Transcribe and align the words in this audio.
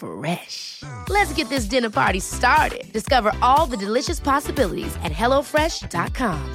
Fresh. 0.00 0.82
Let's 1.08 1.32
get 1.34 1.50
this 1.50 1.66
dinner 1.66 1.90
party 1.90 2.20
started. 2.20 2.90
Discover 2.92 3.32
all 3.42 3.66
the 3.66 3.76
delicious 3.76 4.18
possibilities 4.18 4.96
at 5.04 5.12
hellofresh.com. 5.12 6.54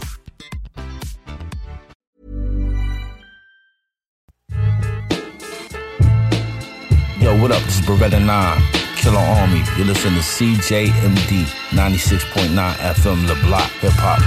Yo, 7.22 7.36
what 7.42 7.52
up? 7.52 7.62
This 7.64 7.80
is 7.80 7.86
Beretta 7.86 8.24
9, 8.24 8.62
Killer 8.98 9.18
Army. 9.18 9.62
You're 9.78 9.88
listening 9.88 10.16
to 10.16 10.22
CJMD 10.22 11.46
96.9 11.72 12.76
FM, 12.94 13.28
Le 13.28 13.36
Block 13.48 13.70
Hip 13.82 13.94
Hop. 13.98 14.22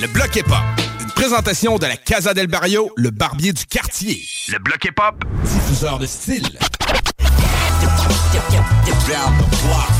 Le 0.00 0.08
Bloc 0.08 0.34
Hip 0.34 0.50
Hop, 0.50 0.80
une 1.00 1.10
présentation 1.10 1.78
de 1.78 1.86
la 1.86 1.96
Casa 1.96 2.34
del 2.34 2.48
Barrio, 2.48 2.90
le 2.96 3.10
barbier 3.10 3.52
du 3.52 3.66
quartier. 3.66 4.20
Le 4.48 4.58
Bloc 4.58 4.84
Hip 4.84 4.98
Hop, 5.00 5.24
diffuseur 5.44 6.00
de 6.00 6.06
style. 6.06 6.58
Down 9.08 9.36
the 9.36 9.48
block. 9.66 9.90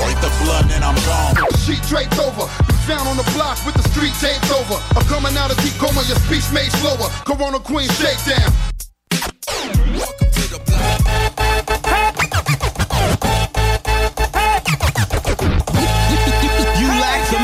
Break 0.00 0.16
the 0.20 0.32
blood 0.42 0.64
and 0.72 0.82
I'm 0.82 0.96
gone. 1.04 1.36
Sheet 1.60 1.82
draped 1.88 2.18
over, 2.18 2.48
found 2.88 3.06
on 3.06 3.16
the 3.16 3.30
block 3.36 3.58
with 3.66 3.74
the 3.74 3.82
street 3.90 4.14
taped 4.18 4.50
over. 4.50 4.80
I'm 4.96 5.04
coming 5.06 5.36
out 5.36 5.50
of 5.50 5.58
deep 5.62 5.74
coma, 5.78 6.02
your 6.08 6.16
speech 6.24 6.50
made 6.52 6.72
slower. 6.80 7.08
Corona 7.24 7.60
Queen 7.60 7.88
shakedown. 8.00 8.50
You 16.80 16.88
lack 16.98 17.20
the 17.30 17.38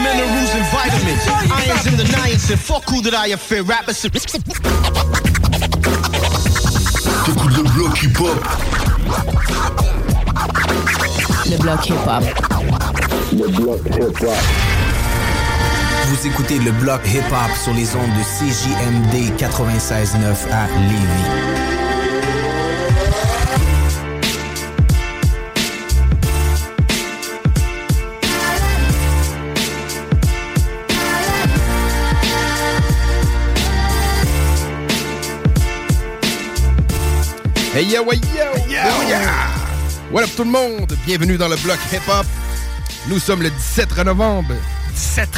and 0.56 0.66
vitamins. 0.72 1.22
Irons 1.52 1.86
in 1.86 1.96
the 1.98 2.04
niacin. 2.04 2.50
and 2.52 2.60
fuck 2.60 2.88
who 2.88 3.02
that 3.02 3.14
I 3.14 3.36
fear. 3.36 3.62
Rappers. 3.62 4.06
T'écoutes 7.26 7.56
le 7.56 7.62
bloc 7.64 8.02
hip-hop. 8.04 8.48
Le 11.50 11.56
bloc 11.58 11.88
hip-hop. 11.88 12.22
Le 13.32 13.48
bloc 13.48 13.80
hip-hop. 13.84 14.36
Vous 16.06 16.26
écoutez 16.28 16.60
le 16.60 16.70
bloc 16.70 17.00
hip-hop 17.04 17.56
sur 17.64 17.74
les 17.74 17.96
ondes 17.96 18.14
de 18.16 18.22
CJMD 18.22 19.36
96.9 19.36 20.52
à 20.52 20.68
Lévis. 20.88 21.75
Hey 37.76 37.84
yo, 37.84 38.02
hey, 38.10 38.18
yo, 38.32 38.54
yo, 38.72 39.02
yeah. 39.06 39.52
What 40.10 40.24
up 40.24 40.30
tout 40.34 40.44
le 40.44 40.50
monde? 40.50 40.96
Bienvenue 41.04 41.36
dans 41.36 41.48
le 41.48 41.56
bloc 41.56 41.76
hip-hop. 41.92 42.24
Nous 43.06 43.18
sommes 43.18 43.42
le 43.42 43.50
17 43.50 44.02
novembre. 44.02 44.54
17. 44.94 45.28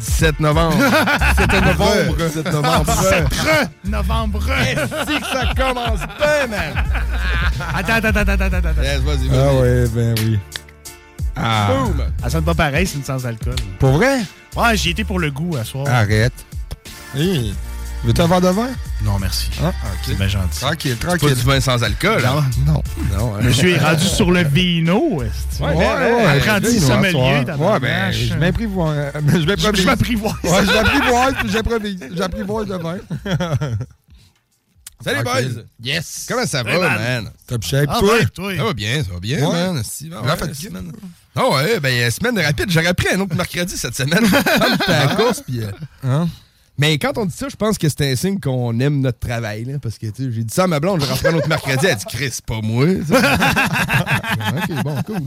17 0.00 0.40
novembre. 0.40 0.76
17 1.38 1.64
novembre. 1.64 2.16
17 2.18 2.52
novembre. 2.52 2.84
17 2.84 3.84
novembre. 3.84 4.50
Est-ce 4.50 5.18
que 5.18 5.24
ça 5.24 5.54
commence 5.56 6.00
bien, 6.18 6.46
man? 6.50 6.84
Attends, 7.74 7.92
attends, 7.94 8.08
attends, 8.08 8.32
attends, 8.32 8.44
attends. 8.44 8.68
attends. 8.68 8.82
Yes, 8.82 9.00
vas-y, 9.00 9.28
vas-y. 9.28 9.38
Ah 9.38 9.54
ouais, 9.54 9.88
ben 9.94 10.14
oui. 10.18 10.38
Ah. 11.34 11.68
Boom! 11.70 12.04
Ça 12.22 12.28
sonne 12.28 12.44
pas 12.44 12.54
pareil, 12.54 12.86
c'est 12.86 12.98
une 12.98 13.04
sans 13.04 13.24
alcool. 13.24 13.56
Pour 13.78 13.92
vrai? 13.92 14.18
Ouais, 14.54 14.76
j'y 14.76 14.90
étais 14.90 15.04
pour 15.04 15.18
le 15.18 15.30
goût 15.30 15.56
à 15.56 15.64
soir. 15.64 15.86
Arrête. 15.88 16.34
Hey. 17.16 17.54
Veux-tu 18.04 18.20
un 18.20 18.26
verre 18.26 18.42
de 18.42 18.48
vin? 18.48 18.68
Non, 19.04 19.18
merci. 19.18 19.50
Ah, 19.62 19.68
ok. 19.68 19.74
C'est 20.04 20.14
bien 20.16 20.28
gentil. 20.28 20.60
Tranquille, 20.60 20.96
C'est 21.00 21.06
pas 21.06 21.16
tranquille. 21.16 21.36
du 21.36 21.42
vin 21.42 21.60
sans 21.60 21.82
alcool. 21.82 22.24
hein? 22.24 22.44
Non. 22.66 22.82
Non, 23.12 23.34
hein? 23.34 23.40
Monsieur 23.42 23.70
est 23.70 23.78
rendu 23.78 24.04
sur 24.06 24.30
le 24.30 24.44
vino. 24.44 25.22
est-ce 25.22 25.58
que- 25.58 25.64
Ouais, 25.64 25.74
ouais, 25.76 26.24
Apprenti 26.38 26.74
vino, 26.76 26.86
sommelier. 26.86 27.44
Ouais, 27.58 27.80
ben, 27.80 28.12
je 28.12 28.34
m'apprivoise. 28.34 29.12
Je 29.14 29.40
Je 29.40 29.46
m'apprivoise. 29.46 29.76
je 29.76 29.82
m'apprivoise. 29.86 30.34
Ouais, 30.44 30.66
je 30.66 30.72
m'apprivoise. 30.72 31.34
J'apprivoise 32.14 32.66
de 32.68 32.74
vin. 32.76 32.96
Salut, 35.04 35.24
Tranquille. 35.24 35.52
boys! 35.54 35.62
Yes. 35.82 36.26
Comment 36.28 36.46
ça 36.46 36.62
va, 36.62 36.78
man. 36.78 36.98
man? 37.24 37.30
Top 37.48 37.64
shape, 37.64 37.88
Ah, 37.88 37.98
toi? 37.98 38.18
ben, 38.20 38.28
toi. 38.28 38.56
Ça 38.56 38.62
va 38.64 38.72
bien, 38.72 39.02
ça 39.02 39.12
va 39.12 39.18
bien, 39.18 39.38
Ouais. 39.44 39.52
man. 39.72 39.82
Si, 39.84 40.08
ben, 40.08 40.20
ouais, 40.20 40.36
fatigue. 40.36 40.68
semaine. 40.68 40.92
Ah 41.34 41.48
ouais, 41.48 41.80
ben, 41.80 42.08
semaine 42.08 42.38
rapide. 42.38 42.70
J'aurais 42.70 42.94
pris 42.94 43.08
un 43.12 43.18
autre 43.18 43.34
mercredi 43.34 43.76
cette 43.76 43.96
semaine. 43.96 44.24
J'étais 44.24 44.92
à 44.92 45.06
la 45.06 45.14
course, 45.16 45.40
puis... 45.40 45.60
euh, 45.60 45.72
Hein? 46.04 46.28
Mais 46.78 46.98
quand 46.98 47.16
on 47.18 47.26
dit 47.26 47.34
ça, 47.36 47.48
je 47.50 47.54
pense 47.56 47.76
que 47.78 47.88
c'est 47.88 48.10
un 48.12 48.16
signe 48.16 48.40
qu'on 48.40 48.78
aime 48.80 49.00
notre 49.00 49.18
travail. 49.18 49.64
Là, 49.64 49.74
parce 49.80 49.98
que 49.98 50.06
tu 50.06 50.24
sais, 50.24 50.32
j'ai 50.32 50.42
dit 50.42 50.52
ça 50.54 50.64
à 50.64 50.66
ma 50.66 50.80
blonde, 50.80 51.00
je 51.00 51.06
vais 51.06 51.12
rentrer 51.12 51.28
un 51.28 51.34
autre 51.34 51.48
mercredi. 51.48 51.86
Elle 51.86 51.96
dit 51.96 52.04
Chris, 52.08 52.30
c'est 52.32 52.44
pas 52.44 52.60
moi. 52.62 52.86
ok, 52.86 54.72
bon, 54.84 55.02
cool. 55.02 55.20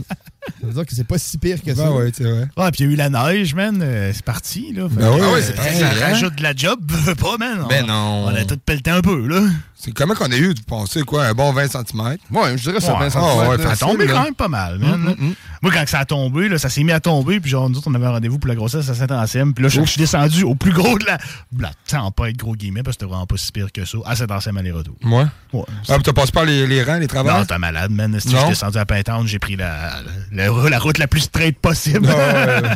Ça 0.60 0.66
veut 0.66 0.72
dire 0.72 0.86
que 0.86 0.94
c'est 0.94 1.04
pas 1.06 1.18
si 1.18 1.38
pire 1.38 1.62
que 1.62 1.74
ça. 1.74 1.84
Ben 1.84 1.90
ouais, 1.92 2.10
c'est 2.16 2.24
vrai. 2.24 2.48
Ah, 2.56 2.70
puis 2.72 2.82
il 2.84 2.86
y 2.86 2.90
a 2.90 2.92
eu 2.92 2.96
la 2.96 3.10
neige, 3.10 3.54
man. 3.54 3.80
euh, 3.82 4.10
c'est 4.14 4.24
parti, 4.24 4.72
là. 4.72 4.88
Ben 4.90 5.08
que- 5.08 5.20
ouais, 5.20 5.32
ouais, 5.34 5.42
c'est 5.42 5.54
parti, 5.54 5.76
ça 5.78 5.88
rajoute 5.90 6.34
de 6.36 6.42
la 6.42 6.54
job, 6.54 6.80
veux 6.90 7.14
pas, 7.16 7.36
man. 7.38 7.64
Ben 7.68 7.84
On- 7.84 7.86
non. 7.86 8.24
On 8.26 8.34
a 8.34 8.44
tout 8.44 8.58
pelleté 8.64 8.90
un 8.90 9.00
peu, 9.00 9.26
là. 9.26 9.42
C'est 9.78 9.92
comment 9.92 10.14
qu'on 10.14 10.32
a 10.32 10.36
eu 10.36 10.54
de 10.54 10.60
penser, 10.62 11.02
quoi, 11.02 11.26
un 11.26 11.34
bon 11.34 11.52
20 11.52 11.68
cm? 11.70 12.16
Ouais, 12.30 12.56
je 12.56 12.62
dirais 12.62 12.80
ça, 12.80 12.94
Ouais. 12.94 13.08
20 13.08 13.10
cm. 13.10 13.22
Ah 13.22 13.48
ouais, 13.50 13.62
Ça 13.62 13.70
a 13.72 13.76
tombé 13.76 14.06
là. 14.06 14.14
quand 14.14 14.24
même 14.24 14.34
pas 14.34 14.48
mal, 14.48 14.78
man. 14.78 14.98
Mm, 14.98 15.08
mm, 15.10 15.28
mm. 15.28 15.34
Moi, 15.60 15.72
quand 15.72 15.86
ça 15.86 15.98
a 15.98 16.04
tombé, 16.06 16.48
là, 16.48 16.56
ça 16.56 16.70
s'est 16.70 16.82
mis 16.82 16.92
à 16.92 17.00
tomber, 17.00 17.40
puis 17.40 17.50
genre, 17.50 17.68
nous 17.68 17.76
autres, 17.76 17.88
on 17.90 17.94
avait 17.94 18.06
un 18.06 18.12
rendez-vous 18.12 18.38
pour 18.38 18.48
la 18.48 18.54
grossesse 18.54 18.88
à 18.88 18.94
Saint-Anselme, 18.94 19.52
puis 19.52 19.62
là, 19.62 19.68
je 19.68 19.82
je 19.82 19.90
suis 19.90 20.00
descendu 20.00 20.44
au 20.44 20.54
plus 20.54 20.72
gros 20.72 20.98
de 20.98 21.04
la... 21.04 21.18
la 21.58 22.10
pas 22.10 22.30
être 22.30 22.36
gros 22.38 22.56
guillemets, 22.56 22.82
parce 22.82 22.96
que 22.96 23.02
c'était 23.02 23.10
vraiment 23.10 23.26
pas 23.26 23.36
si 23.36 23.52
pire 23.52 23.70
que 23.70 23.84
ça, 23.84 23.98
à 24.06 24.16
Saint-Anselme 24.16 24.56
aller-retour. 24.56 24.96
Moi? 25.02 25.28
Ouais. 25.52 25.64
Ah, 25.88 25.94
puis 25.94 26.02
t'as 26.04 26.12
passé 26.14 26.32
par 26.32 26.46
les, 26.46 26.66
les 26.66 26.82
rangs, 26.82 26.98
les 26.98 27.06
travaux? 27.06 27.30
Non, 27.30 27.44
t'es 27.44 27.58
malade, 27.58 27.90
man. 27.90 28.18
Si 28.18 28.30
je 28.30 28.36
suis 28.36 28.48
descendu 28.48 28.78
à 28.78 28.86
Pintown, 28.86 29.26
j'ai 29.26 29.38
pris 29.38 29.56
la, 29.56 29.92
la, 30.32 30.50
route 30.50 30.98
la 30.98 31.06
plus 31.06 31.20
straight 31.20 31.58
possible. 31.58 32.08
Ah, 32.10 32.14
ouais. 32.60 32.68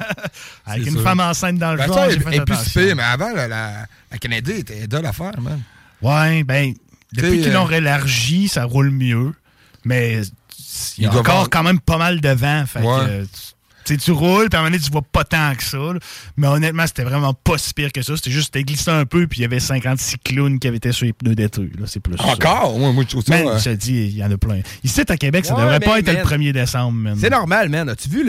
Avec 0.66 0.86
une 0.86 0.92
sûr. 0.94 1.02
femme 1.02 1.20
enceinte 1.20 1.58
dans 1.58 1.72
le 1.72 1.78
Ben, 1.78 1.86
genre, 1.86 2.10
j'ai 2.10 2.20
fait 2.20 2.94
mais 2.94 3.02
avant, 3.02 3.32
la, 3.34 3.48
la, 3.48 3.86
la 4.10 4.18
Canadien 4.18 4.56
était 4.56 4.86
de 4.86 4.96
l'affaire, 4.98 5.40
man. 5.40 5.60
Ouais, 6.02 6.44
ben, 6.44 6.74
depuis 7.12 7.40
qu'ils 7.42 7.52
l'ont 7.52 7.66
euh, 7.68 7.76
élargi, 7.76 8.48
ça 8.48 8.64
roule 8.64 8.90
mieux. 8.90 9.32
Mais 9.84 10.20
il 10.98 11.04
y 11.04 11.06
a 11.06 11.10
encore 11.10 11.28
avoir- 11.28 11.50
quand 11.50 11.62
même 11.62 11.80
pas 11.80 11.96
mal 11.98 12.20
de 12.20 12.28
vent. 12.28 12.64
Fait 12.66 12.80
Ouais. 12.80 12.86
que, 13.06 13.10
euh, 13.10 13.24
tu 13.96 14.12
roules, 14.12 14.48
puis 14.50 14.56
à 14.56 14.60
un 14.60 14.62
moment 14.62 14.70
donné, 14.76 14.84
tu 14.84 14.90
vois 14.92 15.02
pas 15.02 15.24
tant 15.24 15.52
que 15.56 15.64
ça. 15.64 15.78
là. 15.78 15.98
Mais 16.36 16.46
honnêtement, 16.46 16.86
c'était 16.86 17.02
vraiment 17.02 17.34
pas 17.34 17.58
si 17.58 17.74
pire 17.74 17.90
que 17.90 18.02
ça. 18.02 18.14
C'était 18.14 18.30
juste, 18.30 18.50
c'était 18.54 18.62
glissé 18.62 18.88
un 18.90 19.04
peu, 19.04 19.26
puis 19.26 19.40
il 19.40 19.42
y 19.42 19.44
avait 19.44 19.58
56 19.58 20.16
clowns 20.24 20.60
qui 20.60 20.68
avaient 20.68 20.76
été 20.76 20.92
sur 20.92 21.06
les 21.06 21.12
pneus 21.12 21.34
détruits. 21.34 21.72
là. 21.76 21.86
C'est 21.88 21.98
plus. 21.98 22.14
Encore? 22.20 22.76
Ouais, 22.78 22.92
moi, 22.92 23.02
je 23.02 23.08
trouve 23.08 23.24
ça. 23.24 23.42
Man, 23.42 23.58
je 23.58 23.64
te 23.64 23.74
dis, 23.74 23.94
il 24.12 24.16
y 24.16 24.22
en 24.24 24.30
a 24.30 24.36
plein. 24.36 24.60
Ici, 24.84 25.00
à 25.08 25.16
Québec, 25.16 25.44
ça 25.44 25.54
Ouais, 25.54 25.62
devrait 25.62 25.80
mais 25.80 25.86
pas 25.86 25.98
être 25.98 26.06
man, 26.06 26.16
le 26.18 26.22
1er 26.22 26.52
décembre, 26.52 26.92
man. 26.98 27.18
C'est 27.20 27.30
normal, 27.30 27.68
man. 27.68 27.88
As-tu 27.88 28.08
vu 28.10 28.24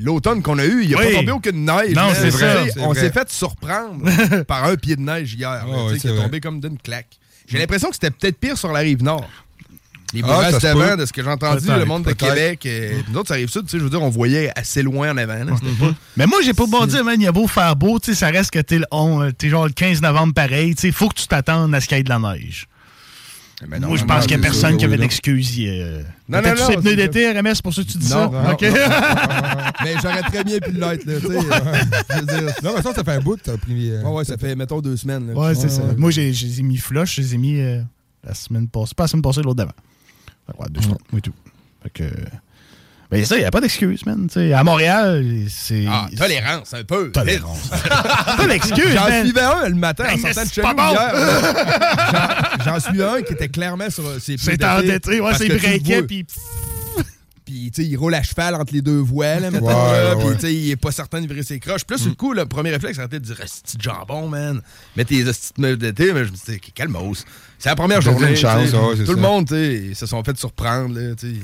l'automne 0.00 0.42
qu'on 0.42 0.58
a 0.60 0.64
eu? 0.64 0.82
Il 0.82 0.88
n'y 0.88 0.94
a 0.94 0.98
Oui. 0.98 1.06
pas 1.12 1.18
tombé 1.18 1.32
aucune 1.32 1.64
neige. 1.64 1.94
Non, 1.94 2.10
c'est 2.14 2.30
c'est 2.30 2.78
On 2.80 2.90
vrai. 2.92 3.00
s'est 3.00 3.10
fait 3.10 3.28
surprendre 3.32 4.04
par 4.46 4.64
un 4.64 4.76
pied 4.76 4.94
de 4.94 5.00
neige 5.00 5.34
hier. 5.34 5.64
qui 5.98 6.06
est 6.06 6.10
vrai. 6.10 6.22
tombé 6.22 6.40
comme 6.40 6.60
d'une 6.60 6.78
claque. 6.78 7.08
J'ai 7.46 7.58
l'impression 7.58 7.88
que 7.88 7.94
c'était 7.94 8.10
peut-être 8.10 8.38
pire 8.38 8.56
sur 8.58 8.72
la 8.72 8.80
rive 8.80 9.02
nord. 9.02 9.28
Les 10.12 10.22
Ah, 10.22 10.26
peut. 10.92 10.96
de 10.96 11.06
ce 11.06 11.12
que 11.12 11.22
j'ai 11.24 11.28
entendu, 11.28 11.66
le 11.76 11.84
monde 11.86 12.04
de. 12.04 12.10
Québec. 12.34 12.66
euh, 12.66 13.00
nous 13.10 13.18
autres, 13.18 13.28
ça 13.28 13.34
arrive 13.34 13.48
ça, 13.50 13.60
tu 13.62 13.68
sais, 13.68 13.78
je 13.78 13.82
veux 13.82 13.90
dire, 13.90 14.00
on 14.00 14.10
voyait 14.10 14.52
assez 14.54 14.80
loin 14.82 15.10
en 15.12 15.16
avant. 15.16 15.42
là. 15.42 15.52
Pas- 15.80 15.92
Mais 16.16 16.26
moi, 16.26 16.38
j'ai 16.44 16.54
pas 16.54 16.66
bon 16.66 16.86
dire, 16.86 17.02
man, 17.04 17.20
il 17.20 17.24
y 17.24 17.26
a 17.26 17.32
beau 17.32 17.48
faire 17.48 17.74
beau, 17.74 17.98
tu 17.98 18.12
sais, 18.12 18.18
ça 18.20 18.28
reste 18.28 18.52
que 18.52 18.60
t'es 18.60 18.78
le, 18.78 18.86
on- 18.92 19.32
t'es 19.32 19.48
genre 19.48 19.66
le 19.66 19.72
15 19.72 20.00
novembre 20.02 20.32
pareil, 20.32 20.76
tu 20.76 20.82
sais, 20.82 20.92
faut 20.92 21.08
que 21.08 21.14
tu 21.14 21.26
t'attendes 21.26 21.74
à 21.74 21.80
ce 21.80 21.88
qu'il 21.88 21.96
y 21.96 22.00
ait 22.00 22.04
de 22.04 22.08
la 22.10 22.20
neige. 22.20 22.68
Mais 23.68 23.78
non, 23.80 23.88
Moi, 23.88 23.96
je 23.96 24.02
non, 24.02 24.08
pense 24.08 24.26
qu'il 24.26 24.36
n'y 24.36 24.42
a 24.42 24.46
personne 24.46 24.76
qui 24.76 24.84
avait 24.84 24.94
oui, 24.94 24.98
là. 25.00 25.04
d'excuses. 25.04 25.54
euh, 25.60 26.02
Non, 26.28 26.42
non, 26.42 26.50
non, 26.50 26.66
ses 26.66 26.76
pneus 26.76 26.90
c'est- 26.90 26.96
d'été, 26.96 27.30
RMS, 27.32 27.54
c'est 27.54 27.62
pour 27.62 27.72
ça 27.74 27.82
que 27.82 27.88
tu 27.88 27.98
dis 27.98 28.06
ça? 28.06 28.26
Non, 28.26 28.42
non, 28.42 28.50
OK. 28.52 28.62
non, 28.62 28.68
Mais 29.84 29.94
j'aurais 30.02 30.22
très 30.22 30.44
bien 30.44 30.58
pu 30.58 30.72
l'être, 30.72 31.04
là, 31.06 31.20
tu 31.20 31.26
veux 31.26 31.40
dire, 32.26 32.54
Non, 32.62 32.72
mais 32.76 32.82
ça, 32.82 32.94
ça 32.94 33.04
fait 33.04 33.12
un 33.12 33.20
bout, 33.20 33.36
t'as 33.42 33.56
pris. 33.56 33.90
euh, 33.90 34.02
Ouais, 34.02 34.10
ouais, 34.12 34.24
ça 34.24 34.36
fait, 34.36 34.54
mettons, 34.54 34.80
deux 34.80 34.96
semaines. 34.96 35.28
là. 35.28 35.34
Ouais, 35.34 35.54
c'est 35.54 35.68
ça. 35.68 35.82
ouais. 35.82 35.94
Moi, 35.96 36.10
j'ai- 36.10 36.32
je 36.32 36.46
les 36.46 36.60
ai 36.60 36.62
mis 36.62 36.76
flush, 36.76 37.16
je 37.16 37.20
les 37.22 37.34
ai 37.34 37.38
mis 37.38 37.60
euh, 37.60 37.80
la 38.22 38.34
semaine 38.34 38.68
passée. 38.68 38.92
Pas 38.94 39.04
la 39.04 39.08
semaine 39.08 39.22
passée, 39.22 39.40
l'autre 39.42 39.56
d'avant. 39.56 39.72
Ouais, 40.58 40.66
deux 40.70 40.82
semaines, 40.82 40.98
et 41.16 41.20
tout. 41.20 41.32
Fait 41.82 41.90
que. 41.90 42.04
Ben, 43.10 43.24
ça, 43.24 43.36
il 43.36 43.40
n'y 43.40 43.44
a 43.44 43.50
pas 43.50 43.60
d'excuse, 43.60 44.04
man. 44.06 44.28
à 44.54 44.64
Montréal, 44.64 45.24
c'est. 45.48 45.84
Ah, 45.88 46.06
tolérance, 46.16 46.74
un 46.74 46.84
peu. 46.84 47.10
Tolérance. 47.12 47.68
pas 48.36 48.46
d'excuse, 48.48 48.92
J'en 48.92 49.22
suivais 49.22 49.40
un 49.40 49.68
le 49.68 49.74
matin 49.76 50.04
en 50.10 50.16
Ben, 50.16 50.32
sortant 50.32 50.44
de 50.44 50.52
chez 50.52 50.62
bon. 50.62 50.68
J'en- 52.64 52.80
suivais 52.80 53.04
un 53.04 53.22
qui 53.22 53.32
était 53.34 53.48
clairement 53.48 53.90
sur 53.90 54.04
ses 54.20 54.36
pneus 54.36 54.56
C'est 54.58 54.64
endetté, 54.64 55.20
ouais, 55.20 55.32
c'est 55.36 55.48
le 55.48 55.58
vois. 55.58 56.02
puis. 56.06 56.26
Puis, 57.44 57.70
tu 57.70 57.82
sais, 57.82 57.86
il 57.88 57.94
roule 57.98 58.14
à 58.14 58.22
cheval 58.22 58.54
entre 58.54 58.72
les 58.72 58.80
deux 58.80 59.00
voiles, 59.00 59.42
là, 59.42 59.50
mettons, 59.50 59.66
Ouais, 59.66 60.16
Puis, 60.18 60.34
tu 60.36 60.40
sais, 60.40 60.54
il 60.54 60.70
est 60.70 60.76
pas 60.76 60.90
certain 60.92 61.20
de 61.20 61.26
virer 61.26 61.42
ses 61.42 61.60
croches. 61.60 61.82
Là, 61.90 61.98
sur 61.98 62.08
le 62.08 62.14
coup, 62.14 62.32
le 62.32 62.46
premier 62.46 62.70
réflexe, 62.70 62.96
c'était 62.98 63.20
de 63.20 63.24
dire 63.26 63.38
Esti 63.38 63.76
de 63.76 63.82
jambon, 63.82 64.28
man. 64.28 64.62
Mets 64.96 65.04
tes 65.04 65.18
esti 65.20 65.52
de 65.58 65.60
meufs 65.60 65.76
d'été. 65.76 66.14
Mais 66.14 66.24
je 66.24 66.30
me 66.30 66.36
dit, 66.36 66.58
calmos. 66.74 67.26
C'est 67.58 67.68
la 67.68 67.76
première 67.76 68.00
journée. 68.00 68.30
une 68.30 68.36
chance, 68.36 68.72
ouais, 68.72 69.04
Tout 69.04 69.12
le 69.12 69.16
ça. 69.16 69.28
monde, 69.28 69.46
tu 69.46 69.54
sais, 69.54 69.92
se 69.94 70.06
sont 70.06 70.24
fait 70.24 70.34
surprendre, 70.38 70.98
là, 70.98 71.14
tu 71.14 71.34
sais. 71.34 71.40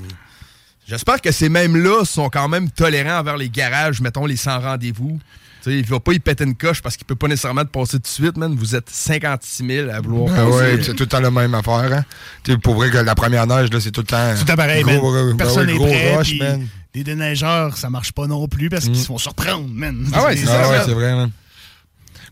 J'espère 0.90 1.20
que 1.20 1.30
ces 1.30 1.48
mêmes-là 1.48 2.04
sont 2.04 2.28
quand 2.30 2.48
même 2.48 2.68
tolérants 2.68 3.20
envers 3.20 3.36
les 3.36 3.48
garages, 3.48 4.00
mettons, 4.00 4.26
les 4.26 4.34
sans 4.36 4.58
rendez-vous. 4.58 5.20
Tu 5.62 5.70
sais, 5.70 5.78
il 5.78 5.84
va 5.84 6.00
pas 6.00 6.12
y 6.14 6.18
péter 6.18 6.42
une 6.42 6.56
coche 6.56 6.82
parce 6.82 6.96
qu'il 6.96 7.06
peut 7.06 7.14
pas 7.14 7.28
nécessairement 7.28 7.62
te 7.64 7.68
passer 7.70 7.98
tout 7.98 8.02
de 8.02 8.06
suite, 8.08 8.36
man. 8.36 8.56
Vous 8.56 8.74
êtes 8.74 8.90
56 8.90 9.64
000 9.66 9.88
à 9.90 10.00
vouloir 10.00 10.34
Ah 10.36 10.48
ouais, 10.48 10.74
puis 10.78 10.86
c'est 10.86 10.94
tout 10.94 11.04
le 11.04 11.08
temps 11.08 11.20
la 11.20 11.30
même 11.30 11.54
affaire. 11.54 11.92
Hein? 11.92 12.04
Tu 12.42 12.50
sais, 12.50 12.58
pour 12.58 12.74
vrai 12.74 12.90
que 12.90 12.98
la 12.98 13.14
première 13.14 13.46
neige, 13.46 13.70
là, 13.70 13.78
c'est 13.78 13.92
tout 13.92 14.00
le 14.00 14.06
temps. 14.08 14.34
Tout 14.44 14.50
à 14.50 14.56
pareil, 14.56 14.82
gros, 14.82 15.34
Personne 15.38 15.68
n'est 15.68 15.76
prêt. 15.78 16.16
rush, 16.16 16.30
puis 16.30 16.38
man. 16.40 16.66
Les 16.92 17.04
déneigeurs, 17.04 17.76
ça 17.76 17.88
marche 17.88 18.10
pas 18.10 18.26
non 18.26 18.48
plus 18.48 18.68
parce 18.68 18.86
qu'ils 18.86 18.96
se 18.96 19.06
font 19.06 19.18
surprendre, 19.18 19.68
man. 19.72 20.04
Ah 20.12 20.24
ouais, 20.24 20.34
Ah 20.48 20.82
c'est 20.84 20.92
vrai, 20.92 21.14
man. 21.14 21.30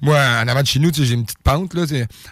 Moi, 0.01 0.17
en 0.17 0.47
avant 0.49 0.63
de 0.63 0.67
chez 0.67 0.79
nous, 0.79 0.91
tu 0.91 1.01
sais, 1.01 1.07
j'ai 1.07 1.15
une 1.15 1.25
petite 1.25 1.43
pente, 1.43 1.75
là, 1.75 1.83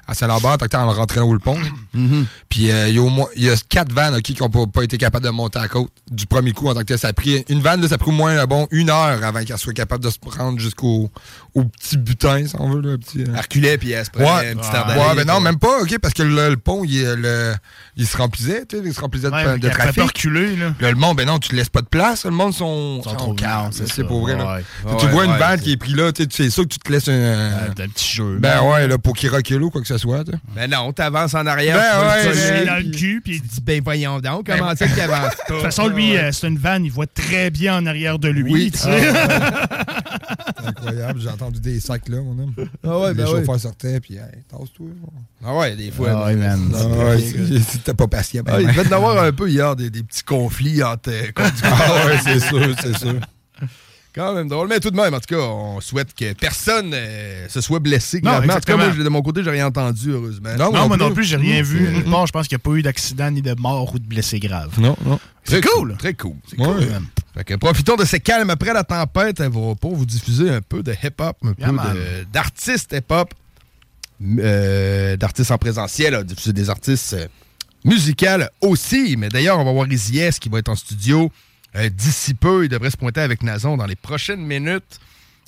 à 0.06 0.14
Saint-Lambert, 0.14 0.56
en 0.74 0.92
rentrant 0.92 1.22
au 1.22 1.32
le 1.32 1.38
pont. 1.38 1.58
Puis 2.48 2.70
euh, 2.70 2.88
il 2.88 2.94
y 2.94 2.98
a 2.98 3.02
au 3.02 3.08
moins 3.08 3.26
il 3.36 3.44
y 3.44 3.50
a 3.50 3.54
quatre 3.68 3.92
vannes 3.92 4.14
ok, 4.14 4.22
qui 4.22 4.36
n'ont 4.40 4.50
pas, 4.50 4.66
pas 4.66 4.82
été 4.84 4.98
capables 4.98 5.24
de 5.24 5.30
monter 5.30 5.58
à 5.58 5.62
la 5.62 5.68
côte 5.68 5.90
du 6.10 6.26
premier 6.26 6.52
coup 6.52 6.68
en 6.68 6.74
tant 6.74 6.80
que 6.80 6.84
tel. 6.86 6.98
Ça 6.98 7.08
a 7.08 7.12
pris 7.12 7.44
une 7.48 7.60
vanne, 7.60 7.80
là, 7.82 7.88
ça 7.88 7.96
a 7.96 7.98
pris 7.98 8.10
au 8.10 8.14
moins 8.14 8.38
un 8.38 8.46
bon 8.46 8.68
une 8.70 8.90
heure 8.90 9.22
avant 9.24 9.42
qu'elle 9.44 9.58
soit 9.58 9.72
capable 9.72 10.04
de 10.04 10.10
se 10.10 10.18
prendre 10.18 10.58
jusqu'au 10.58 11.10
au 11.54 11.64
petit 11.64 11.96
butin, 11.96 12.46
si 12.46 12.54
on 12.58 12.70
veut. 12.70 12.80
Là, 12.82 12.92
un 12.92 12.98
petit, 12.98 13.22
euh. 13.22 13.26
Elle 13.34 13.40
reculait, 13.40 13.78
puis 13.78 13.90
elle 13.92 14.04
se 14.04 14.10
prenait 14.10 14.26
Ouais, 14.26 14.50
un 14.50 14.56
petit 14.56 14.70
d'aller, 14.70 15.00
ouais, 15.00 15.14
mais 15.16 15.24
non, 15.24 15.34
puis- 15.36 15.44
même 15.44 15.58
pas, 15.58 15.80
OK, 15.80 15.98
parce 16.00 16.14
que 16.14 16.22
le, 16.22 16.50
le 16.50 16.56
pont, 16.56 16.84
il, 16.84 17.02
le- 17.02 17.54
il 17.96 18.06
se 18.06 18.16
remplissait, 18.16 18.64
tu 18.68 18.76
sais, 18.78 18.82
il 18.84 18.92
se 18.94 19.00
remplissait 19.00 19.28
de, 19.28 19.32
Ouais, 19.32 19.58
de 19.58 19.68
trafic. 19.70 20.02
reculer, 20.02 20.54
là. 20.56 20.74
Là, 20.80 20.90
le 20.90 20.96
monde, 20.96 21.16
ben 21.16 21.26
non, 21.26 21.38
tu 21.38 21.52
ne 21.52 21.58
laisses 21.58 21.68
pas 21.70 21.80
de 21.80 21.86
place. 21.86 22.24
Le 22.26 22.30
monde 22.30 22.52
sont, 22.54 23.02
sont 23.02 23.14
trop 23.16 23.32
calmes, 23.34 23.70
c'est 23.72 24.04
pour 24.04 24.20
vrai. 24.20 24.36
Là. 24.36 24.56
Ouais. 24.84 24.96
Tu 24.98 25.06
vois 25.08 25.24
une 25.24 25.36
vanne 25.36 25.60
qui 25.60 25.72
est 25.72 25.76
prise 25.76 25.96
là, 25.96 26.12
tu 26.12 26.22
sais, 26.24 26.28
c'est 26.30 26.50
sûr 26.50 26.64
que 26.64 26.68
tu 26.68 26.78
te 26.78 26.92
laisses 26.92 27.08
un. 27.08 27.55
Un 27.56 27.88
petit 27.88 28.16
jeu. 28.16 28.38
ben 28.40 28.62
ouais, 28.62 28.86
là, 28.88 28.98
pour 28.98 29.14
qu'il 29.16 29.30
recule 29.30 29.62
ou 29.62 29.70
quoi 29.70 29.80
que 29.80 29.86
ce 29.88 29.98
soit. 29.98 30.24
Ben 30.54 30.70
non, 30.70 30.92
t'avances 30.92 31.34
en 31.34 31.46
arrière. 31.46 31.76
Ben 31.76 32.20
tu 32.22 32.28
ouais, 32.28 32.34
le 32.34 32.58
ouais. 32.60 32.66
dans 32.66 32.76
le 32.86 32.90
cul, 32.96 33.20
puis 33.24 33.40
tu 33.40 33.46
dis, 33.48 33.60
ben 33.60 33.80
voyons 33.82 34.20
donc, 34.20 34.46
comment 34.46 34.74
ça 34.74 34.86
qu'il 34.86 35.00
avance? 35.00 35.32
De 35.48 35.54
toute 35.54 35.62
façon, 35.62 35.88
lui, 35.88 36.16
euh, 36.16 36.30
c'est 36.32 36.48
une 36.48 36.58
vanne, 36.58 36.84
il 36.84 36.90
voit 36.92 37.06
très 37.06 37.50
bien 37.50 37.76
en 37.78 37.86
arrière 37.86 38.18
de 38.18 38.28
lui. 38.28 38.52
Oui. 38.52 38.70
tu 38.70 38.78
sais. 38.78 39.00
C'est 39.00 40.66
incroyable, 40.66 41.20
j'ai 41.20 41.28
entendu 41.28 41.60
des 41.60 41.78
sacs 41.80 42.08
là, 42.08 42.18
mon 42.20 42.42
homme. 42.42 42.54
Ah 42.84 42.98
ouais, 42.98 43.08
les 43.08 43.14
ben 43.14 43.24
ouais. 43.26 43.40
chauffeurs 43.40 43.60
sortaient, 43.60 44.00
puis, 44.00 44.14
hey, 44.14 44.42
tasse-toi. 44.50 44.86
Ah 45.44 45.54
ouais, 45.54 45.76
des 45.76 45.90
fois. 45.90 46.08
Ah 46.12 46.24
ouais, 46.26 46.34
man. 46.36 46.72
Ah 46.74 46.86
ouais, 46.86 47.22
t'es 47.84 47.94
pas 47.94 48.06
patient, 48.08 48.42
ben, 48.42 48.54
Ah, 48.56 48.60
il 48.60 48.66
ben. 48.66 48.74
devait 48.74 48.88
y 48.90 48.94
avoir 48.94 49.22
un 49.22 49.32
peu 49.32 49.48
hier 49.48 49.76
des, 49.76 49.90
des 49.90 50.02
petits 50.02 50.24
conflits 50.24 50.82
entre 50.82 51.10
euh, 51.10 51.30
conducteurs. 51.34 51.72
Ah 51.88 52.06
ouais, 52.06 52.18
c'est 52.24 52.40
sûr, 52.40 52.74
c'est 52.82 52.96
sûr. 52.98 53.14
Quand 54.16 54.34
même 54.34 54.48
drôle. 54.48 54.66
Mais 54.68 54.80
tout 54.80 54.90
de 54.90 54.96
même, 54.96 55.12
en 55.12 55.20
tout 55.20 55.34
cas, 55.34 55.42
on 55.42 55.80
souhaite 55.80 56.14
que 56.14 56.32
personne 56.32 56.92
euh, 56.94 57.46
se 57.50 57.60
soit 57.60 57.78
blessé 57.80 58.20
Non, 58.22 58.30
gravement. 58.30 58.54
En 58.54 58.56
tout 58.56 58.62
cas, 58.62 58.76
moi, 58.76 58.88
de 58.88 59.08
mon 59.10 59.20
côté, 59.22 59.44
j'ai 59.44 59.50
rien 59.50 59.66
entendu, 59.66 60.10
heureusement. 60.10 60.48
Non, 60.58 60.72
Non, 60.72 60.88
moi 60.88 60.96
non 60.96 61.06
plus. 61.08 61.14
plus, 61.16 61.24
j'ai 61.24 61.36
rien 61.36 61.62
vu. 61.62 61.80
Nulle 61.92 62.04
part, 62.04 62.26
je 62.26 62.32
pense 62.32 62.48
qu'il 62.48 62.56
n'y 62.56 62.62
a 62.62 62.64
pas 62.64 62.76
eu 62.76 62.82
d'accident 62.82 63.30
ni 63.30 63.42
de 63.42 63.54
mort 63.60 63.94
ou 63.94 63.98
de 63.98 64.06
blessés 64.06 64.40
graves. 64.40 64.80
Non, 64.80 64.96
non. 65.04 65.20
C'est 65.44 65.60
Très 65.60 65.70
cool. 65.70 65.96
Très 65.98 66.14
cool. 66.14 66.34
C'est 66.48 66.58
Ouais. 66.58 66.66
cool. 66.66 66.86
Fait 67.34 67.44
que 67.44 67.54
profitons 67.56 67.96
de 67.96 68.06
ces 68.06 68.18
calmes 68.18 68.48
après 68.48 68.72
la 68.72 68.82
tempête 68.84 69.42
hein, 69.42 69.50
pour 69.50 69.94
vous 69.94 70.06
diffuser 70.06 70.48
un 70.50 70.62
peu 70.62 70.82
de 70.82 70.92
hip-hop, 70.92 71.36
un 71.44 71.52
Yeah, 71.58 71.68
peu 71.68 72.24
d'artistes 72.32 72.92
hip-hop, 72.96 73.34
euh, 74.38 75.16
d'artistes 75.16 75.50
en 75.50 75.58
présentiel, 75.58 76.24
diffuser 76.24 76.54
des 76.54 76.70
artistes 76.70 77.12
euh, 77.12 77.26
musicales 77.84 78.50
aussi. 78.62 79.16
Mais 79.18 79.28
d'ailleurs, 79.28 79.58
on 79.58 79.64
va 79.64 79.72
voir 79.72 79.86
Easy 79.92 80.18
S 80.18 80.38
qui 80.38 80.48
va 80.48 80.58
être 80.60 80.70
en 80.70 80.74
studio 80.76 81.30
euh, 81.76 81.88
d'ici 81.88 82.34
peu. 82.34 82.64
Il 82.64 82.68
devrait 82.68 82.90
se 82.90 82.96
pointer 82.96 83.20
avec 83.20 83.42
Nazon 83.42 83.76
dans 83.76 83.86
les 83.86 83.96
prochaines 83.96 84.44
minutes. 84.44 85.00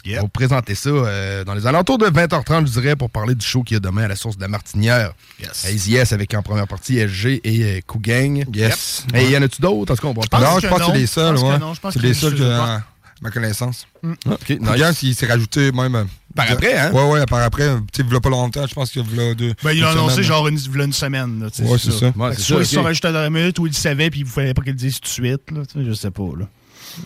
Yep. 0.04 0.12
On 0.12 0.16
va 0.16 0.22
vous 0.22 0.28
présenter 0.28 0.74
ça 0.74 0.90
euh, 0.90 1.44
dans 1.44 1.54
les 1.54 1.66
alentours 1.66 1.98
de 1.98 2.06
20h30, 2.06 2.66
je 2.66 2.80
dirais, 2.80 2.96
pour 2.96 3.10
parler 3.10 3.34
du 3.34 3.44
show 3.44 3.62
qu'il 3.62 3.74
y 3.74 3.78
a 3.78 3.80
demain 3.80 4.04
à 4.04 4.08
la 4.08 4.16
source 4.16 4.36
de 4.36 4.42
la 4.42 4.48
Martinière. 4.48 5.12
Yes. 5.40 5.64
À 5.66 5.70
Easy 5.72 5.96
S 5.96 6.12
avec 6.12 6.32
en 6.34 6.42
première 6.42 6.68
partie 6.68 6.98
SG 6.98 7.40
et 7.42 7.64
euh, 7.64 7.80
Cougang. 7.86 8.44
Yes. 8.54 9.04
Et 9.12 9.24
il 9.24 9.30
y 9.30 9.36
en 9.36 9.42
a-tu 9.42 9.60
d'autres? 9.60 9.92
En 9.92 9.96
tout 9.96 10.02
cas, 10.02 10.08
on 10.08 10.12
va 10.12 10.52
non, 10.52 10.60
je 10.60 10.68
pense 10.68 10.78
que 10.78 10.84
c'est 10.86 10.98
les 10.98 11.06
seuls, 11.06 11.36
ouais. 11.36 11.58
C'est 11.90 12.02
les 12.02 12.14
seuls 12.14 12.36
que, 12.36 12.78
ma 13.22 13.30
connaissance. 13.30 13.86
OK, 14.04 14.50
nice. 14.50 14.58
Regarde 14.68 14.94
s'il 14.94 15.14
s'est 15.14 15.26
rajouté 15.26 15.72
même. 15.72 15.94
euh, 15.94 16.04
Par 16.34 16.46
de- 16.46 16.52
après, 16.52 16.78
hein? 16.78 16.92
Ouais, 16.92 17.02
ouais, 17.10 17.26
par 17.26 17.40
après. 17.42 17.68
Tu 17.92 18.02
sais, 18.02 18.08
il 18.10 18.20
pas 18.20 18.28
longtemps, 18.30 18.66
je 18.66 18.74
pense 18.74 18.90
qu'il 18.90 19.02
y 19.02 19.20
a 19.20 19.34
deux. 19.34 19.54
Ben, 19.64 19.72
il 19.72 19.82
a 19.82 19.92
une 19.92 19.98
annoncé 19.98 20.16
semaine. 20.16 20.26
genre 20.28 20.48
une, 20.48 20.56
v'là 20.58 20.84
une 20.84 20.92
semaine. 20.92 21.40
Là, 21.42 21.50
tu 21.50 21.62
sais, 21.62 21.68
Ouais, 21.68 21.78
c'est 21.78 21.90
ça. 21.90 22.06
Ouais, 22.16 22.34
soit 22.34 22.56
ça, 22.56 22.62
ils 22.62 22.66
se 22.66 22.74
sont 22.74 22.82
rajoutés 22.82 23.08
à 23.08 23.12
la 23.12 23.30
minute 23.30 23.58
ou 23.58 23.66
il 23.66 23.70
le 23.70 23.74
savait 23.76 24.10
puis 24.10 24.20
il 24.20 24.26
ne 24.26 24.30
fallait 24.30 24.54
pas 24.54 24.62
qu'il 24.62 24.72
le 24.72 24.78
dise 24.78 24.96
tout 25.00 25.08
de 25.08 25.12
suite. 25.12 25.50
Là, 25.50 25.62
tu 25.66 25.78
sais, 25.80 25.84
je 25.86 25.92
sais 25.92 26.10
pas. 26.10 26.22
Là. 26.38 26.46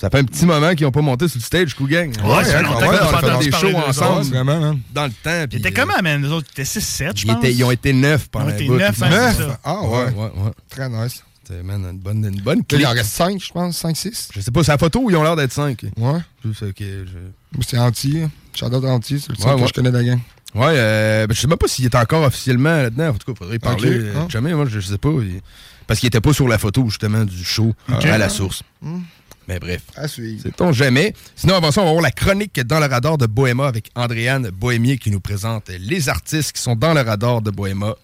Ça 0.00 0.08
fait 0.10 0.18
un 0.18 0.24
petit 0.24 0.46
moment 0.46 0.74
qu'ils 0.74 0.86
n'ont 0.86 0.92
pas 0.92 1.02
monté 1.02 1.28
sur 1.28 1.38
le 1.38 1.44
stage, 1.44 1.74
Cougang. 1.74 2.08
Ouais, 2.24 2.44
ça 2.44 2.44
fait 2.44 2.54
hein, 2.56 2.62
longtemps 2.62 2.86
on 2.86 3.14
a 3.14 3.38
fait 3.40 3.44
des 3.50 3.56
shows 3.56 3.76
ensemble 3.76 4.22
Ouais, 4.22 4.28
vraiment, 4.30 4.60
man. 4.60 4.80
dans 4.92 5.04
le 5.04 5.10
temps. 5.10 5.40
Il 5.42 5.48
puis, 5.48 5.58
était 5.58 5.68
euh, 5.68 5.72
comment, 5.84 6.00
man? 6.02 6.22
Les 6.22 6.28
autres, 6.30 6.46
ils 6.56 6.60
étaient 6.60 6.64
6-7, 6.80 7.12
je 7.16 7.24
ils, 7.24 7.26
pense. 7.26 7.36
étaient- 7.38 7.52
ils 7.52 7.64
ont 7.64 7.70
été 7.70 7.92
neuf 7.92 8.28
pendant 8.30 8.46
Ils 8.48 8.52
ont 8.52 8.54
été 8.54 8.66
bout, 8.66 8.76
neuf, 8.76 8.92
puis- 8.94 9.04
hein, 9.04 9.10
Neuf? 9.10 9.34
c'est 9.36 9.42
ça. 9.44 9.60
Ah 9.64 9.82
Ouais, 9.82 9.88
ouais. 9.88 10.04
ouais, 10.14 10.22
ouais. 10.44 10.50
Très 10.70 10.88
nice. 10.88 11.22
Man, 11.50 11.84
une 11.90 11.98
bonne, 11.98 12.24
une 12.24 12.40
bonne 12.40 12.62
il 12.72 12.86
en 12.86 12.90
reste 12.90 13.10
5, 13.10 13.40
je 13.42 13.52
pense. 13.52 13.76
5, 13.78 13.96
6. 13.96 14.28
Je 14.34 14.40
sais 14.40 14.50
pas, 14.50 14.62
c'est 14.64 14.72
la 14.72 14.78
photo 14.78 15.00
où 15.00 15.10
ils 15.10 15.16
ont 15.16 15.22
l'air 15.22 15.36
d'être 15.36 15.52
cinq. 15.52 15.82
Ouais. 15.96 16.18
Juste, 16.44 16.62
ok, 16.62 16.76
je- 16.80 17.62
c'est 17.66 17.78
Anti. 17.78 18.22
J'adore 18.54 18.84
Anti. 18.86 19.20
C'est 19.20 19.30
le 19.30 19.36
seul 19.36 19.46
Ouais, 19.48 19.56
que 19.56 19.60
ouais. 19.62 19.66
je 19.68 19.72
connais 19.72 19.90
de 19.90 19.96
la 19.98 20.04
gang. 20.04 20.20
Ouais, 20.54 20.66
euh, 20.68 21.26
ben, 21.26 21.34
je 21.34 21.40
sais 21.40 21.46
même 21.46 21.58
pas 21.58 21.66
s'il 21.68 21.84
est 21.84 21.94
encore 21.94 22.22
officiellement 22.24 22.76
là-dedans. 22.82 23.08
En 23.08 23.12
tout 23.14 23.18
cas, 23.26 23.32
il 23.32 23.36
faudrait 23.36 23.56
y 23.56 23.58
parler. 23.58 23.88
Euh, 23.90 24.14
hein. 24.16 24.26
Jamais, 24.28 24.54
moi, 24.54 24.66
je 24.68 24.80
sais 24.80 24.98
pas. 24.98 25.10
Il- 25.20 25.40
Parce 25.86 25.98
qu'il 26.00 26.06
était 26.06 26.20
pas 26.20 26.32
sur 26.32 26.46
la 26.48 26.58
photo, 26.58 26.84
justement, 26.88 27.24
du 27.24 27.42
show 27.44 27.74
Ok. 27.92 28.04
à 28.04 28.18
la 28.18 28.28
source. 28.28 28.62
Hmm. 28.80 29.00
Mais 29.48 29.58
bref. 29.58 29.82
À 29.96 30.06
suivre. 30.06 30.40
Sait-on 30.42 30.72
jamais. 30.72 31.12
Sinon, 31.34 31.56
avant 31.56 31.72
ça, 31.72 31.80
on 31.82 31.86
va 31.86 31.90
voir 31.90 32.02
la 32.02 32.12
chronique 32.12 32.60
dans 32.60 32.78
le 32.78 32.86
radar 32.86 33.18
de 33.18 33.26
Bohéma 33.26 33.66
avec 33.66 33.90
Andréane 33.96 34.50
Bohémier 34.50 34.96
qui 34.98 35.10
nous 35.10 35.20
présente 35.20 35.68
les 35.68 36.08
artistes 36.08 36.52
qui 36.52 36.62
sont 36.62 36.76
dans 36.76 36.94
le 36.94 37.00
radar 37.00 37.42
de 37.42 37.50
Bohéma. 37.50 37.96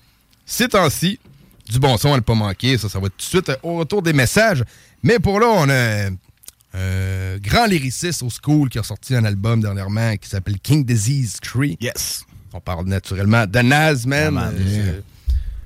Ces 0.45 0.69
temps-ci, 0.69 1.21
du 1.69 1.79
bon 1.79 1.97
son 1.97 2.13
à 2.13 2.17
ne 2.17 2.23
pas 2.23 2.35
manquer. 2.35 2.79
Ça, 2.79 2.89
ça 2.89 2.99
va 2.99 3.07
être 3.07 3.17
tout 3.17 3.25
de 3.25 3.29
suite 3.29 3.49
euh, 3.49 3.57
au 3.63 3.77
retour 3.77 4.03
des 4.03 4.13
messages. 4.13 4.65
Mais 5.03 5.19
pour 5.19 5.41
là, 5.41 5.47
on 5.49 5.69
a 5.69 6.07
un 6.07 6.17
euh, 6.75 7.39
grand 7.41 7.67
lyriciste 7.67 8.23
au 8.23 8.29
school 8.31 8.69
qui 8.69 8.79
a 8.79 8.83
sorti 8.83 9.15
un 9.15 9.25
album 9.25 9.61
dernièrement 9.61 10.17
qui 10.17 10.29
s'appelle 10.29 10.59
King 10.61 10.85
Disease 10.85 11.39
Tree. 11.41 11.77
Yes. 11.81 12.25
On 12.53 12.61
parle 12.61 12.87
naturellement 12.87 13.47
de 13.47 13.59
Nas, 13.61 14.07
man. 14.07 14.19
Yeah, 14.19 14.31
man. 14.31 14.55
Euh, 14.59 15.01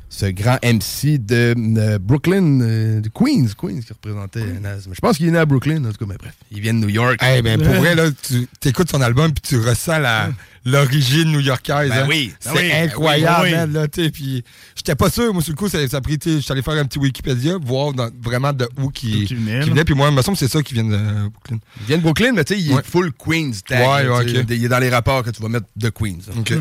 ce, 0.09 0.27
grand 0.27 0.59
MC 0.63 1.19
de 1.19 1.55
euh, 1.57 1.99
Brooklyn, 1.99 2.61
euh, 2.61 3.01
de 3.01 3.09
Queens, 3.09 3.49
Queens 3.57 3.81
qui 3.81 3.93
représentait 3.93 4.45
Nas. 4.61 4.81
Mais 4.87 4.95
je 4.95 5.01
pense 5.01 5.17
qu'il 5.17 5.29
est 5.29 5.31
né 5.31 5.39
à 5.39 5.47
Brooklyn, 5.47 5.85
en 5.85 5.91
tout 5.91 5.99
cas, 5.99 6.07
mais 6.07 6.19
bref. 6.19 6.35
Il 6.51 6.61
vient 6.61 6.75
de 6.75 6.81
New 6.81 6.89
York. 6.89 7.21
Eh 7.23 7.41
ben, 7.41 7.61
pour 7.61 7.75
vrai, 7.75 7.95
là, 7.95 8.11
tu 8.29 8.69
écoutes 8.69 8.91
son 8.91 9.01
album 9.01 9.33
puis 9.33 9.43
tu 9.43 9.59
ressens 9.59 9.99
la, 9.99 10.31
l'origine 10.65 11.33
new-yorkaise. 11.33 11.91
Ben 11.91 12.03
hein. 12.03 12.07
oui, 12.09 12.33
C'est 12.41 12.53
ben 12.55 12.61
oui, 12.61 12.73
incroyable, 12.73 13.43
ben 13.43 13.51
oui. 13.51 13.51
man, 13.53 13.73
là, 13.73 13.89
tu 13.89 14.05
sais. 14.05 14.11
Puis, 14.11 14.45
j'étais 14.77 14.95
pas 14.95 15.11
sûr, 15.11 15.33
moi, 15.33 15.43
sur 15.43 15.53
le 15.53 15.57
coup, 15.57 15.69
ça, 15.69 15.87
ça 15.89 15.97
a 15.97 16.01
pris, 16.01 16.19
tu 16.19 16.41
j'étais 16.41 16.53
allé 16.53 16.63
faire 16.63 16.75
un 16.75 16.85
petit 16.85 16.99
Wikipédia, 16.99 17.57
voir 17.61 17.93
dans- 17.93 18.11
vraiment 18.23 18.53
de 18.53 18.69
où 18.81 18.89
qui, 18.91 19.25
qui 19.25 19.35
venait. 19.35 19.85
Puis 19.85 19.95
moi, 19.95 20.09
il 20.11 20.15
me 20.17 20.23
semble 20.23 20.37
que 20.39 20.47
c'est 20.47 20.53
ça 20.53 20.63
qui 20.63 20.75
vient 20.75 20.85
de 20.85 20.97
Brooklyn. 20.97 21.59
Il 21.81 21.87
vient 21.87 21.97
de 21.99 22.03
Brooklyn, 22.03 22.33
mais 22.35 22.45
tu 22.45 22.55
sais, 22.55 22.61
il 22.61 22.73
est 22.73 22.87
full 22.87 23.13
Queens 23.13 23.53
tag. 23.67 24.07
Ouais, 24.09 24.09
ouais. 24.17 24.45
Il 24.49 24.65
est 24.65 24.69
dans 24.69 24.79
les 24.79 24.91
rapports 24.91 25.23
que 25.23 25.31
tu 25.31 25.43
vas 25.43 25.49
mettre 25.49 25.67
de 25.77 25.89
Queens. 25.89 26.19
hein. 26.31 26.41
OK. 26.41 26.53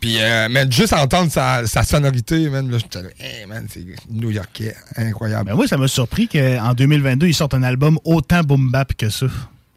Puis, 0.00 0.16
euh, 0.20 0.48
mais 0.50 0.70
juste 0.70 0.92
entendre 0.92 1.30
sa, 1.32 1.66
sa 1.66 1.82
sonorité, 1.82 2.48
man, 2.48 2.70
là, 2.70 2.78
j'étais 2.78 3.02
là, 3.02 3.08
hey, 3.18 3.46
man, 3.46 3.66
c'est 3.72 3.84
new-yorkais, 4.10 4.76
incroyable. 4.96 5.50
Ben, 5.50 5.56
moi, 5.56 5.66
ça 5.66 5.76
m'a 5.76 5.88
surpris 5.88 6.28
qu'en 6.28 6.74
2022, 6.74 7.26
ils 7.26 7.34
sortent 7.34 7.54
un 7.54 7.62
album 7.62 7.98
autant 8.04 8.42
boom 8.42 8.70
bap 8.70 8.94
que 8.94 9.08
ça. 9.10 9.26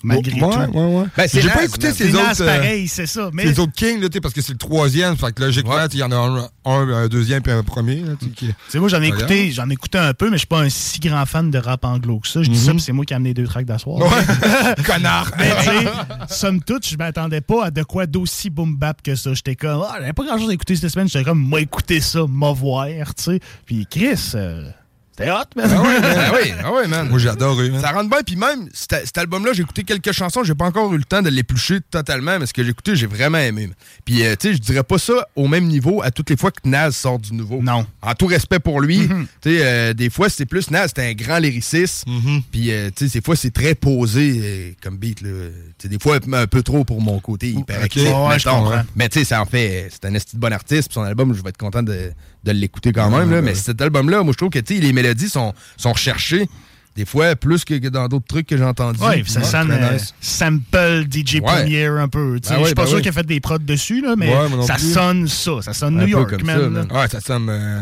Malgré 0.03 0.33
ouais, 0.33 0.39
tout. 0.39 0.77
Ouais, 0.77 0.85
ouais, 0.85 1.05
Ben, 1.15 1.27
c'est 1.27 1.41
J'ai 1.41 1.49
pas 1.49 1.63
écouté 1.63 1.91
ces 1.93 2.11
C'est 2.11 2.15
autres. 2.15 2.41
Euh, 2.41 2.45
pareil, 2.57 2.87
c'est 2.87 3.05
ça. 3.05 3.29
Mais 3.33 3.45
Les 3.45 3.59
autres 3.59 3.73
Kings, 3.73 3.99
là, 4.01 4.09
tu 4.09 4.13
sais, 4.15 4.21
parce 4.21 4.33
que 4.33 4.41
c'est 4.41 4.51
le 4.53 4.57
troisième. 4.57 5.15
Fait 5.17 5.31
que 5.33 5.41
logiquement, 5.41 5.75
il 5.91 5.99
y 5.99 6.03
en 6.03 6.11
a 6.11 6.15
un, 6.15 6.49
un, 6.65 6.89
un 7.03 7.07
deuxième 7.07 7.41
puis 7.41 7.51
un 7.51 7.63
premier. 7.63 8.03
Qui- 8.35 8.51
sais, 8.67 8.79
moi, 8.79 8.89
j'en 8.89 9.01
ai 9.01 9.07
écouté, 9.07 9.51
j'en 9.51 9.69
ai 9.69 9.73
écouté 9.73 9.97
un 9.97 10.13
peu, 10.13 10.25
mais 10.27 10.33
je 10.33 10.39
suis 10.39 10.47
pas 10.47 10.59
un 10.61 10.69
si 10.69 10.99
grand 10.99 11.25
fan 11.25 11.51
de 11.51 11.57
rap 11.57 11.83
anglo 11.85 12.19
que 12.19 12.27
ça. 12.27 12.43
Je 12.43 12.49
dis 12.49 12.59
ça, 12.59 12.71
puis 12.71 12.81
c'est 12.81 12.91
moi 12.93 13.05
qui 13.05 13.13
ai 13.13 13.15
amené 13.15 13.33
deux 13.33 13.45
tracks 13.45 13.65
d'asseoir. 13.65 13.99
Connard! 14.85 15.31
Mais 15.37 15.51
tu 15.59 15.63
sais, 15.65 15.91
somme 16.29 16.61
toute, 16.61 16.87
je 16.87 16.97
m'attendais 16.97 17.41
pas 17.41 17.65
à 17.65 17.71
de 17.71 17.83
quoi 17.83 18.05
d'aussi 18.05 18.49
boom 18.49 18.75
bap 18.75 19.01
que 19.01 19.15
ça. 19.15 19.33
J'étais 19.33 19.55
comme, 19.55 19.83
ah, 19.87 19.95
j'avais 19.99 20.13
pas 20.13 20.23
grand 20.23 20.37
chose 20.37 20.49
à 20.49 20.53
écouter 20.53 20.75
cette 20.75 20.89
semaine. 20.89 21.07
J'étais 21.07 21.25
comme, 21.25 21.39
moi, 21.39 21.61
écouter 21.61 21.99
ça, 22.01 22.25
m'a 22.27 22.51
voir, 22.51 22.87
tu 22.87 23.23
sais. 23.23 23.39
Puis 23.65 23.87
Chris, 23.89 24.31
euh, 24.35 24.69
c'était 25.17 25.29
hot, 25.31 25.43
man. 25.55 25.69
Ah 25.71 25.81
ouais, 25.81 25.99
man. 26.01 26.15
Ah 26.17 26.31
oui, 26.33 26.51
ah 26.63 26.73
ouais, 26.73 26.87
man. 26.87 27.09
Moi, 27.09 27.19
j'ai 27.19 27.29
adoré. 27.29 27.69
man. 27.69 27.81
Ça 27.81 27.91
rentre 27.91 28.09
bien, 28.09 28.19
puis 28.25 28.35
même, 28.35 28.69
cet, 28.73 29.05
cet 29.05 29.17
album-là, 29.17 29.51
j'ai 29.53 29.61
écouté 29.63 29.83
quelques 29.83 30.11
chansons, 30.11 30.43
j'ai 30.43 30.55
pas 30.55 30.65
encore 30.65 30.93
eu 30.93 30.97
le 30.97 31.03
temps 31.03 31.21
de 31.21 31.29
l'éplucher 31.29 31.79
totalement, 31.91 32.39
mais 32.39 32.45
ce 32.45 32.53
que 32.53 32.63
j'ai 32.63 32.69
écouté, 32.71 32.95
j'ai 32.95 33.07
vraiment 33.07 33.37
aimé. 33.37 33.69
Puis, 34.05 34.23
euh, 34.25 34.35
tu 34.39 34.47
sais, 34.49 34.53
je 34.53 34.59
dirais 34.59 34.83
pas 34.83 34.97
ça 34.97 35.27
au 35.35 35.47
même 35.47 35.65
niveau 35.65 36.01
à 36.01 36.11
toutes 36.11 36.29
les 36.29 36.37
fois 36.37 36.51
que 36.51 36.67
Naz 36.67 36.95
sort 36.95 37.19
du 37.19 37.33
nouveau. 37.33 37.61
Non. 37.61 37.85
En 38.01 38.13
tout 38.15 38.27
respect 38.27 38.59
pour 38.59 38.81
lui, 38.81 39.07
tu 39.07 39.49
sais, 39.51 39.59
euh, 39.61 39.93
des 39.93 40.09
fois, 40.09 40.29
c'est 40.29 40.45
plus 40.45 40.71
Naz, 40.71 40.91
c'est 40.95 41.07
un 41.09 41.13
grand 41.13 41.37
lyriciste, 41.39 42.05
puis, 42.51 42.71
euh, 42.71 42.89
tu 42.95 43.07
sais, 43.09 43.19
des 43.19 43.23
fois, 43.23 43.35
c'est 43.35 43.51
très 43.51 43.75
posé 43.75 44.39
euh, 44.43 44.71
comme 44.81 44.97
beat, 44.97 45.21
là. 45.21 45.29
Tu 45.77 45.83
sais, 45.83 45.87
des 45.89 45.99
fois, 45.99 46.17
un 46.33 46.47
peu 46.47 46.63
trop 46.63 46.83
pour 46.83 47.01
mon 47.01 47.19
côté, 47.19 47.49
il 47.49 47.63
paraît 47.65 47.83
Ok. 47.85 47.89
que- 47.95 47.99
Ouais, 48.01 48.39
je 48.39 48.47
mettons, 48.47 48.59
comprends. 48.63 48.73
hein. 48.77 48.85
Mais 48.95 49.09
tu 49.09 49.19
sais, 49.19 49.25
ça 49.25 49.41
en 49.41 49.45
fait, 49.45 49.89
c'est 49.91 50.05
un 50.05 50.13
esti 50.13 50.35
de 50.35 50.41
bon 50.41 50.51
artiste, 50.53 50.87
puis 50.89 50.95
son 50.95 51.01
album, 51.03 51.33
je 51.35 51.41
vais 51.43 51.49
être 51.49 51.57
content 51.57 51.83
de, 51.83 52.11
de 52.43 52.51
l'écouter 52.51 52.91
quand 52.91 53.09
même, 53.09 53.29
là. 53.31 53.41
Mais 53.41 53.55
cet 53.55 53.81
album-là, 53.81 54.23
moi, 54.23 54.31
je 54.33 54.37
trouve 54.37 54.49
que, 54.49 54.59
tu 54.59 54.75
sais, 54.75 54.81
les 54.81 54.93
mélodies 55.01 55.29
sont, 55.29 55.53
sont 55.77 55.93
recherchées. 55.93 56.47
Des 56.95 57.05
fois, 57.05 57.37
plus 57.37 57.63
que 57.63 57.75
dans 57.87 58.09
d'autres 58.09 58.27
trucs 58.27 58.47
que 58.47 58.57
j'ai 58.57 58.65
entendus. 58.65 58.99
Puis 59.23 59.31
ça 59.31 59.43
sonne 59.43 59.71
euh, 59.71 59.97
sample 60.19 61.05
DJ 61.09 61.35
Ouais. 61.35 61.41
Premier 61.41 61.85
un 61.85 62.09
peu. 62.09 62.37
Ben 62.39 62.59
je 62.59 62.65
suis 62.65 62.75
pas 62.75 62.81
ben 62.83 62.87
sûr 62.87 62.95
oui. 62.97 63.01
qu'il 63.01 63.09
a 63.09 63.13
fait 63.13 63.25
des 63.25 63.39
prods 63.39 63.59
dessus, 63.59 64.01
là, 64.01 64.15
mais 64.17 64.27
Ouais, 64.27 64.65
ça 64.67 64.73
plus. 64.73 64.93
sonne 64.93 65.27
ça. 65.27 65.61
Ça 65.61 65.73
sonne 65.73 65.97
Un 65.99 66.03
New 66.03 66.09
York, 66.09 66.35
ça, 66.37 66.43
man. 66.43 66.87
Ouais, 66.91 67.07
ça 67.07 67.21
sonne. 67.21 67.47
Euh, 67.49 67.81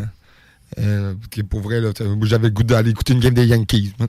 euh, 0.82 1.14
ok, 1.14 1.44
pour 1.48 1.62
vrai, 1.62 1.82
j'avais 2.24 2.48
le 2.48 2.54
goût 2.54 2.64
d'aller 2.64 2.92
écouter 2.92 3.14
une 3.14 3.20
game 3.20 3.34
des 3.34 3.46
Yankees. 3.46 3.94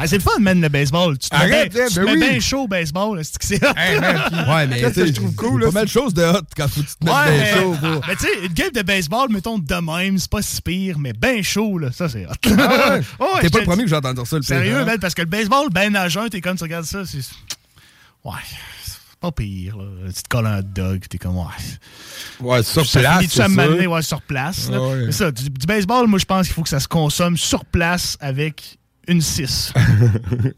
Ah, 0.00 0.06
c'est 0.06 0.16
le 0.16 0.22
fun, 0.22 0.38
man, 0.40 0.60
le 0.60 0.68
baseball. 0.68 1.18
Tu 1.18 1.28
te 1.28 1.34
mets 1.34 1.40
Arrête, 1.42 1.72
bien- 1.72 1.84
hein, 1.84 1.86
tu 1.88 1.94
te 1.94 2.00
ben 2.00 2.06
mets 2.06 2.12
oui. 2.12 2.30
bien 2.30 2.40
chaud 2.40 2.62
au 2.62 2.68
baseball. 2.68 3.20
C'est 3.24 3.38
que 3.38 3.44
c'est 3.46 3.64
hot. 3.64 3.72
Ouais, 3.72 4.66
mais 4.68 4.80
Qu'est-ce 4.80 4.94
que 5.00 5.06
je 5.06 5.12
trouve 5.12 5.34
cool, 5.34 5.60
il 5.62 5.64
y 5.64 5.64
a 5.64 5.66
là, 5.66 5.66
pas 5.66 5.72
mal 5.72 5.84
de 5.86 5.90
choses 5.90 6.14
de 6.14 6.22
hot 6.22 6.40
quand 6.56 6.68
faut 6.68 6.80
que 6.82 6.86
tu 6.86 6.94
te 6.96 7.04
mettes 7.04 7.14
Ouais, 7.14 7.24
bien 7.30 7.38
mais, 7.42 7.60
chaud. 7.60 7.74
pour- 7.80 8.06
mais 8.06 8.16
tu 8.16 8.22
sais, 8.24 8.46
une 8.46 8.52
game 8.52 8.70
de 8.74 8.82
baseball, 8.82 9.28
mettons 9.30 9.58
de 9.58 9.74
même, 9.74 10.18
c'est 10.18 10.30
pas 10.30 10.42
si 10.42 10.62
pire, 10.62 10.98
mais 10.98 11.12
bien 11.12 11.42
chaud, 11.42 11.78
là, 11.78 11.90
ça 11.92 12.08
c'est 12.08 12.26
hot. 12.26 12.30
Ah 12.58 12.94
ouais? 12.94 13.00
Ouais, 13.20 13.40
T'es 13.40 13.50
pas 13.50 13.58
le 13.60 13.64
premier 13.64 13.82
que 13.84 13.88
j'ai 13.90 13.96
entendu 13.96 14.20
ça, 14.24 14.36
le 14.36 14.40
pire. 14.42 14.48
Sérieux, 14.48 14.84
man, 14.84 14.98
parce 15.00 15.14
que 15.14 15.22
le 15.22 15.28
baseball, 15.28 15.68
ben 15.70 15.94
à 15.96 16.08
jeun, 16.08 16.28
t'es 16.28 16.40
comme 16.40 16.56
tu 16.56 16.62
regardes 16.64 16.84
ça, 16.86 17.02
c'est. 17.04 17.18
Ouais, 18.24 18.32
c'est 18.44 18.56
pas 19.20 19.32
pire, 19.32 19.76
là. 19.76 19.84
Tu 20.14 20.22
te 20.22 20.28
colles 20.28 20.46
un 20.46 20.58
hot 20.60 20.62
dog, 20.62 21.00
t'es 21.08 21.18
comme, 21.18 21.36
ouais. 21.36 21.44
Ouais, 22.40 22.62
sur 22.62 22.86
ça 22.86 23.00
place. 23.00 23.24
à 23.24 23.28
ça. 23.28 23.48
m'amener, 23.48 23.86
ouais, 23.86 24.02
sur 24.02 24.22
place. 24.22 24.68
là. 24.70 24.80
Ouais. 24.80 25.04
C'est 25.06 25.12
ça, 25.12 25.30
du, 25.30 25.50
du 25.50 25.66
baseball, 25.66 26.06
moi, 26.06 26.18
je 26.18 26.24
pense 26.24 26.46
qu'il 26.46 26.54
faut 26.54 26.62
que 26.62 26.68
ça 26.68 26.80
se 26.80 26.88
consomme 26.88 27.36
sur 27.36 27.64
place 27.64 28.16
avec 28.20 28.78
une 29.06 29.20
6. 29.20 29.72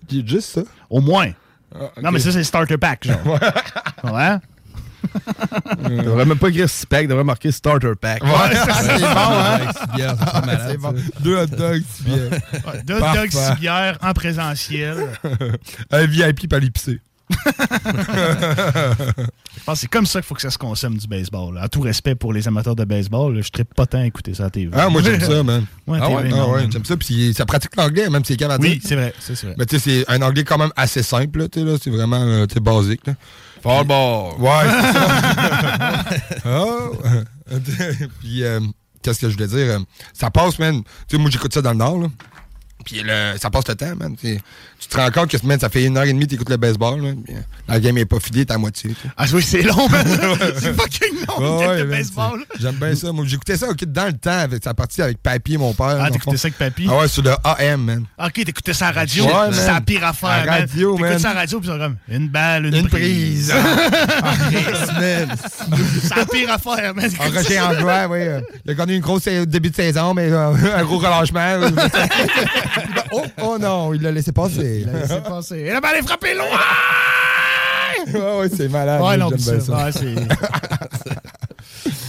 Qui 0.09 0.21
est 0.21 0.29
juste 0.29 0.51
ça? 0.55 0.63
Au 0.89 1.01
moins. 1.01 1.31
Ah. 1.75 1.91
Non, 2.03 2.11
mais 2.11 2.19
ça, 2.19 2.33
c'est 2.33 2.45
starter 2.45 2.77
pack, 2.77 3.07
genre. 3.07 3.39
ouais. 4.13 4.37
Tu 5.87 5.97
devrais 5.97 6.27
même 6.27 6.39
pas 6.39 6.49
écrire 6.49 6.69
six 6.69 6.85
pack, 6.85 7.09
devrais 7.09 7.25
marquer 7.25 7.51
starter 7.53 7.93
pack. 7.99 8.23
Ouais, 8.23 8.31
c'est 8.83 8.99
bon, 8.99 9.07
hein? 9.07 9.59
Six 9.73 9.97
bières, 9.97 10.15
C'est 10.69 10.77
bon. 10.77 10.95
Deux 11.21 11.37
hot 11.37 11.47
dogs, 11.47 11.83
c'est 11.91 12.05
bien. 12.05 12.17
Ouais, 12.17 12.83
Deux 12.85 12.97
hot 12.97 13.15
dogs, 13.15 13.31
six 13.31 13.55
bières 13.61 13.99
en 14.03 14.13
présentiel. 14.13 15.09
Un 15.91 16.07
VIP 16.07 16.49
pas 16.49 16.59
l'épicé. 16.59 17.01
Je 17.31 19.25
pense 19.65 19.75
que 19.77 19.81
c'est 19.81 19.87
comme 19.89 20.07
ça 20.07 20.21
qu'il 20.21 20.27
faut 20.27 20.35
que 20.35 20.41
ça 20.43 20.51
se 20.51 20.59
consomme 20.59 20.97
du 20.97 21.07
baseball. 21.07 21.55
là. 21.55 21.63
À 21.63 21.69
tout 21.69 21.81
respect 21.81 22.15
pour 22.15 22.33
les 22.33 22.47
amateurs 22.49 22.77
de 22.77 22.85
baseball, 22.85 23.35
là, 23.37 23.43
je 23.43 23.51
ne 23.59 23.63
pas 23.65 23.87
tant 23.87 23.99
à 23.99 24.07
écouter 24.07 24.35
ça 24.35 24.45
à 24.45 24.47
la 24.47 24.51
TV. 24.51 24.71
Ah, 24.75 24.89
moi, 24.89 25.03
j'aime 25.03 25.21
ça, 25.21 25.43
man. 25.43 25.65
Ouais, 25.87 25.99
ah 26.01 26.11
ouais, 26.11 26.29
non, 26.29 26.43
ah 26.43 26.49
ouais, 26.57 26.67
j'aime 26.71 26.85
ça. 26.85 26.97
Puis 26.97 27.35
ça 27.35 27.47
pratique 27.47 27.77
l'anglais, 27.77 28.09
même 28.11 28.25
si 28.25 28.33
c'est 28.33 28.39
capable 28.39 28.67
à 28.67 28.69
Oui, 28.69 28.81
c'est 28.83 28.97
vrai. 28.97 29.15
vrai. 29.29 29.55
Mais 29.59 29.67
tu 29.67 29.79
sais, 29.79 30.05
c'est 30.07 30.11
un 30.13 30.23
anglais 30.23 30.45
quand 30.45 30.59
même 30.59 30.73
assez 30.77 31.03
simple, 31.03 31.41
là, 31.41 31.49
tu 31.49 31.61
sais, 31.61 31.67
là. 31.67 31.77
C'est 31.83 31.91
vraiment, 31.91 32.21
euh, 32.21 32.47
basique, 32.61 33.07
là. 33.07 33.15
Fort 33.63 33.85
ball. 33.85 34.35
Ouais, 34.39 34.51
c'est 34.65 34.93
ça. 34.93 36.05
oh. 36.47 36.97
Puis, 38.21 38.45
euh, 38.45 38.61
qu'est-ce 39.03 39.21
que 39.21 39.29
je 39.29 39.35
voulais 39.35 39.49
dire? 39.49 39.75
euh, 39.75 39.79
Ça 40.13 40.31
passe, 40.31 40.59
man. 40.59 40.83
Tu 41.09 41.17
sais, 41.17 41.19
moi, 41.19 41.31
j'écoute 41.31 41.53
ça 41.53 41.63
dans 41.63 41.73
le 41.73 41.79
Nord, 41.79 41.99
là. 41.99 42.07
Puis 42.85 43.03
le- 43.05 43.35
ça 43.41 43.51
passe 43.51 43.69
le 43.69 43.75
temps, 43.75 43.95
man. 43.97 44.17
Tu 44.21 44.39
te 44.89 44.97
rends 44.97 45.11
compte 45.11 45.31
que 45.31 45.37
man, 45.47 45.61
ça 45.61 45.69
fait 45.69 45.85
une 45.85 45.97
heure 45.99 46.05
et 46.05 46.13
demie 46.13 46.25
que 46.25 46.31
tu 46.31 46.35
écoutes 46.37 46.49
le 46.49 46.57
baseball. 46.57 47.01
Là, 47.03 47.09
euh, 47.11 47.35
la 47.69 47.79
game 47.81 47.99
est 47.99 48.07
pas 48.07 48.19
finie, 48.21 48.47
t'es 48.47 48.53
à 48.55 48.59
moitié. 48.59 48.93
Ah 49.17 49.25
oui, 49.33 49.43
c'est 49.43 49.63
long, 49.63 49.89
man. 49.89 50.07
c'est 50.59 50.73
fucking 50.75 51.27
long, 51.29 51.59
Ouais, 51.59 51.67
ouais, 51.67 51.79
man, 51.85 51.89
baseball. 51.91 52.45
J'aime 52.59 52.77
bien 52.77 52.95
ça. 52.95 53.13
Moi, 53.13 53.25
j'écoutais 53.27 53.57
ça 53.59 53.69
ok, 53.69 53.85
dans 53.85 54.07
le 54.07 54.15
temps 54.15 54.39
avec 54.39 54.65
sa 54.65 54.73
partie 54.75 55.03
avec 55.03 55.19
Papy 55.23 55.59
mon 55.59 55.75
père. 55.75 55.99
Ah, 56.01 56.07
le 56.07 56.13
t'écoutais 56.13 56.37
ça 56.39 56.47
avec 56.49 56.57
Papy? 56.59 56.87
Ah 56.91 56.99
ouais, 56.99 57.09
sur 57.09 57.23
le 57.23 57.33
AM, 57.45 57.83
man. 57.83 58.05
Ok, 58.19 58.33
t'écoutais 58.45 58.73
ça 58.73 58.89
à 58.89 58.93
la 58.93 59.01
radio? 59.01 59.25
Ouais, 59.27 59.33
c'est 59.53 59.67
la 59.67 59.81
pire 59.83 60.05
affaire, 60.05 60.45
man. 60.47 60.61
radio, 60.61 60.93
T'écoutes 60.97 61.11
man. 61.11 61.19
ça 61.19 61.31
à 61.31 61.35
la 61.35 61.41
radio, 61.41 61.61
puis 61.61 61.71
c'est 61.71 61.79
comme 61.79 61.97
une 62.09 62.29
balle, 62.29 62.67
une, 62.67 62.75
Une 62.77 62.89
prise. 62.89 63.51
prise. 63.51 63.55
Ah, 64.23 64.35
man. 65.01 65.37
c'est 66.03 66.17
la 66.17 66.25
pire 66.27 66.51
affaire, 66.53 66.95
man. 66.95 67.11
En 67.19 67.31
Roger 67.31 67.61
Anglois, 67.61 68.07
oui. 68.09 68.19
euh, 68.21 68.41
il 68.65 68.71
a 68.73 68.75
connu 68.75 68.95
une 68.95 69.01
grosse 69.03 69.25
début 69.25 69.71
de 69.71 69.77
saison, 69.77 70.15
mais 70.15 70.31
euh, 70.33 70.53
un 70.77 70.83
gros 70.85 70.99
relâchement. 70.99 71.41
Oh, 73.13 73.23
oh 73.43 73.59
non, 73.59 73.95
il 73.95 74.03
l'a 74.03 74.13
laissé 74.13 74.33
passer. 74.33 74.87
C'est 75.07 75.23
passé. 75.23 75.59
Et 75.59 75.71
la 75.71 75.81
balle 75.81 75.97
est 75.97 76.03
frappée 76.03 76.35
loin! 76.35 76.47
ouais, 78.07 78.41
ouais, 78.41 78.49
c'est 78.55 78.69
malade. 78.69 79.01
Ouais, 79.03 79.17
non, 79.17 79.31
ça. 79.39 79.61
ça. 79.61 79.85
Ouais, 79.85 79.93
c'est. 79.93 80.15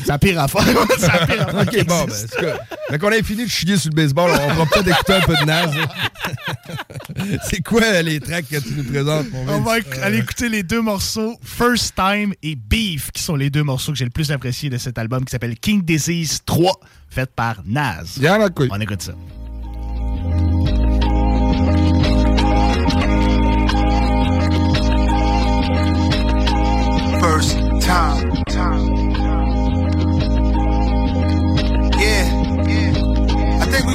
la 0.08 0.18
pire 0.18 0.40
affaire. 0.40 0.64
c'est 0.98 1.08
la 1.08 1.26
pire 1.26 1.48
affaire. 1.48 1.62
Ok, 1.62 1.86
bon, 1.86 2.06
ben, 2.06 2.14
c'est 2.14 2.40
quoi? 2.40 2.54
Dès 2.90 3.00
qu'on 3.00 3.12
a 3.12 3.24
fini 3.24 3.46
de 3.46 3.50
chier 3.50 3.78
sur 3.78 3.90
le 3.90 3.96
baseball, 3.96 4.32
on 4.32 4.54
va 4.54 4.66
peut-être 4.66 4.88
écouter 4.88 5.14
un 5.14 5.22
peu 5.22 5.36
de 5.36 5.46
Naz. 5.46 5.76
là. 5.76 5.86
c'est 7.50 7.62
quoi 7.62 8.02
les 8.02 8.20
tracks 8.20 8.48
que 8.48 8.58
tu 8.58 8.74
nous 8.74 8.84
présentes, 8.84 9.32
mon 9.32 9.48
On 9.54 9.62
va 9.62 9.78
aller 10.02 10.18
écouter 10.18 10.50
les 10.50 10.64
deux 10.64 10.82
morceaux 10.82 11.38
First 11.44 11.96
Time 11.96 12.34
et 12.44 12.56
Beef, 12.56 13.12
qui 13.12 13.22
sont 13.22 13.36
les 13.36 13.50
deux 13.50 13.64
morceaux 13.64 13.92
que 13.92 13.98
j'ai 13.98 14.06
le 14.06 14.12
plus 14.12 14.32
appréciés 14.32 14.70
de 14.70 14.78
cet 14.78 14.98
album 14.98 15.26
qui 15.26 15.32
s'appelle 15.32 15.58
King 15.58 15.84
Disease 15.84 16.42
3, 16.46 16.80
fait 17.10 17.30
par 17.30 17.62
ma 17.66 18.04
couille. 18.50 18.70
On 18.72 18.80
écoute 18.80 19.02
ça. 19.02 19.14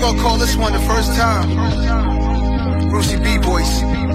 Gonna 0.07 0.23
call 0.23 0.39
this 0.39 0.55
one 0.57 0.73
the 0.73 0.79
first 0.81 1.13
time. 1.17 2.89
Brucey 2.89 3.17
B 3.17 3.39
Boys. 3.39 4.06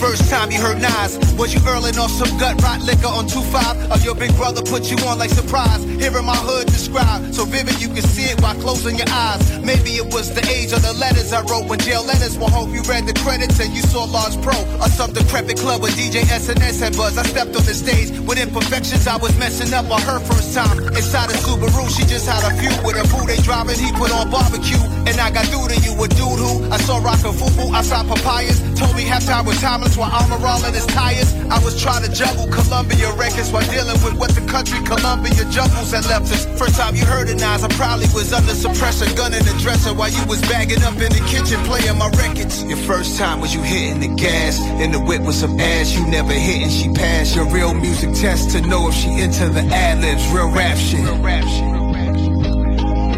First 0.00 0.30
time 0.30 0.50
you 0.50 0.58
heard 0.58 0.80
Nas, 0.80 1.20
was 1.36 1.52
you 1.52 1.60
earling 1.68 1.98
on 1.98 2.08
some 2.08 2.32
gut 2.38 2.56
rot 2.62 2.80
liquor 2.80 3.12
on 3.12 3.28
2-5? 3.28 3.92
Or 3.92 4.00
your 4.00 4.14
big 4.14 4.34
brother 4.34 4.62
put 4.62 4.90
you 4.90 4.96
on 5.04 5.18
like 5.18 5.28
surprise? 5.28 5.84
Hearing 6.00 6.24
my 6.24 6.40
hood 6.40 6.68
described, 6.68 7.34
so 7.34 7.44
vivid 7.44 7.76
you 7.82 7.88
can 7.88 8.00
see 8.00 8.32
it 8.32 8.40
while 8.40 8.56
closing 8.56 8.96
your 8.96 9.10
eyes. 9.12 9.44
Maybe 9.60 10.00
it 10.00 10.08
was 10.08 10.32
the 10.32 10.40
age 10.48 10.72
of 10.72 10.80
the 10.80 10.94
letters 10.94 11.34
I 11.34 11.44
wrote 11.44 11.68
when 11.68 11.80
jail 11.80 12.02
letters 12.02 12.38
will 12.38 12.48
hope 12.48 12.72
you 12.72 12.80
read 12.88 13.04
the 13.04 13.12
credits 13.20 13.60
and 13.60 13.76
you 13.76 13.82
saw 13.82 14.04
Large 14.04 14.40
Pro 14.40 14.56
or 14.80 14.88
some 14.88 15.12
decrepit 15.12 15.60
club 15.60 15.82
where 15.82 15.92
DJ 15.92 16.24
SNS 16.24 16.80
had 16.80 16.96
buzz. 16.96 17.18
I 17.18 17.22
stepped 17.22 17.54
on 17.54 17.64
the 17.68 17.76
stage 17.76 18.08
with 18.24 18.40
imperfections 18.40 19.06
I 19.06 19.18
was 19.18 19.36
messing 19.36 19.74
up 19.74 19.84
on 19.92 20.00
her 20.00 20.18
first 20.20 20.56
time. 20.56 20.80
Inside 20.96 21.28
a 21.28 21.36
Subaru, 21.44 21.92
she 21.92 22.08
just 22.08 22.24
had 22.24 22.40
a 22.48 22.56
few 22.56 22.72
with 22.88 22.96
a 22.96 23.04
boo 23.12 23.26
they 23.28 23.36
driving, 23.44 23.76
he 23.76 23.92
put 23.92 24.08
on 24.16 24.30
barbecue. 24.32 24.80
And 25.04 25.20
I 25.20 25.28
got 25.28 25.44
through 25.52 25.68
to 25.68 25.76
you, 25.84 25.92
a 25.92 26.08
dude 26.08 26.40
who 26.40 26.64
I 26.72 26.78
saw 26.88 27.04
rockin' 27.04 27.36
fufu 27.36 27.68
outside 27.76 28.08
papayas. 28.08 28.64
Told 28.80 28.96
me 28.96 29.04
halftime 29.04 29.44
was 29.44 29.60
timeless 29.60 29.89
while 29.96 30.10
I'm 30.12 30.32
all 30.32 30.64
in 30.64 30.74
his 30.74 30.86
tires. 30.86 31.32
I 31.50 31.58
was 31.64 31.80
trying 31.80 32.04
to 32.04 32.12
juggle 32.12 32.46
Columbia 32.48 33.12
records 33.14 33.50
while 33.50 33.66
dealing 33.70 33.98
with 34.04 34.14
what 34.18 34.30
the 34.34 34.42
country 34.46 34.78
Columbia 34.84 35.44
jungles 35.50 35.92
had 35.92 36.06
left 36.06 36.30
us. 36.32 36.46
First 36.58 36.76
time 36.76 36.94
you 36.94 37.04
heard 37.04 37.28
it, 37.28 37.40
Nas, 37.40 37.64
I 37.64 37.68
probably 37.74 38.06
was 38.14 38.32
under 38.32 38.52
suppressor, 38.52 39.08
gunning 39.16 39.44
the 39.44 39.54
dresser 39.58 39.94
while 39.94 40.10
you 40.10 40.24
was 40.26 40.40
bagging 40.42 40.82
up 40.82 40.94
in 40.94 41.10
the 41.12 41.24
kitchen 41.26 41.62
playing 41.64 41.98
my 41.98 42.10
records. 42.18 42.62
Your 42.64 42.78
first 42.78 43.18
time 43.18 43.40
was 43.40 43.54
you 43.54 43.62
hitting 43.62 44.00
the 44.00 44.14
gas 44.14 44.60
in 44.80 44.92
the 44.92 45.00
whip 45.00 45.22
with 45.22 45.36
some 45.36 45.58
ass 45.58 45.94
you 45.94 46.06
never 46.06 46.32
hit 46.32 46.62
and 46.62 46.72
she 46.72 46.88
passed 46.92 47.34
your 47.34 47.48
real 47.50 47.74
music 47.74 48.12
test 48.14 48.50
to 48.50 48.60
know 48.62 48.88
if 48.88 48.94
she 48.94 49.20
into 49.20 49.48
the 49.48 49.62
ad 49.72 50.00
libs, 50.00 50.26
real 50.32 50.50
rap 50.50 50.76
shit. 50.76 51.00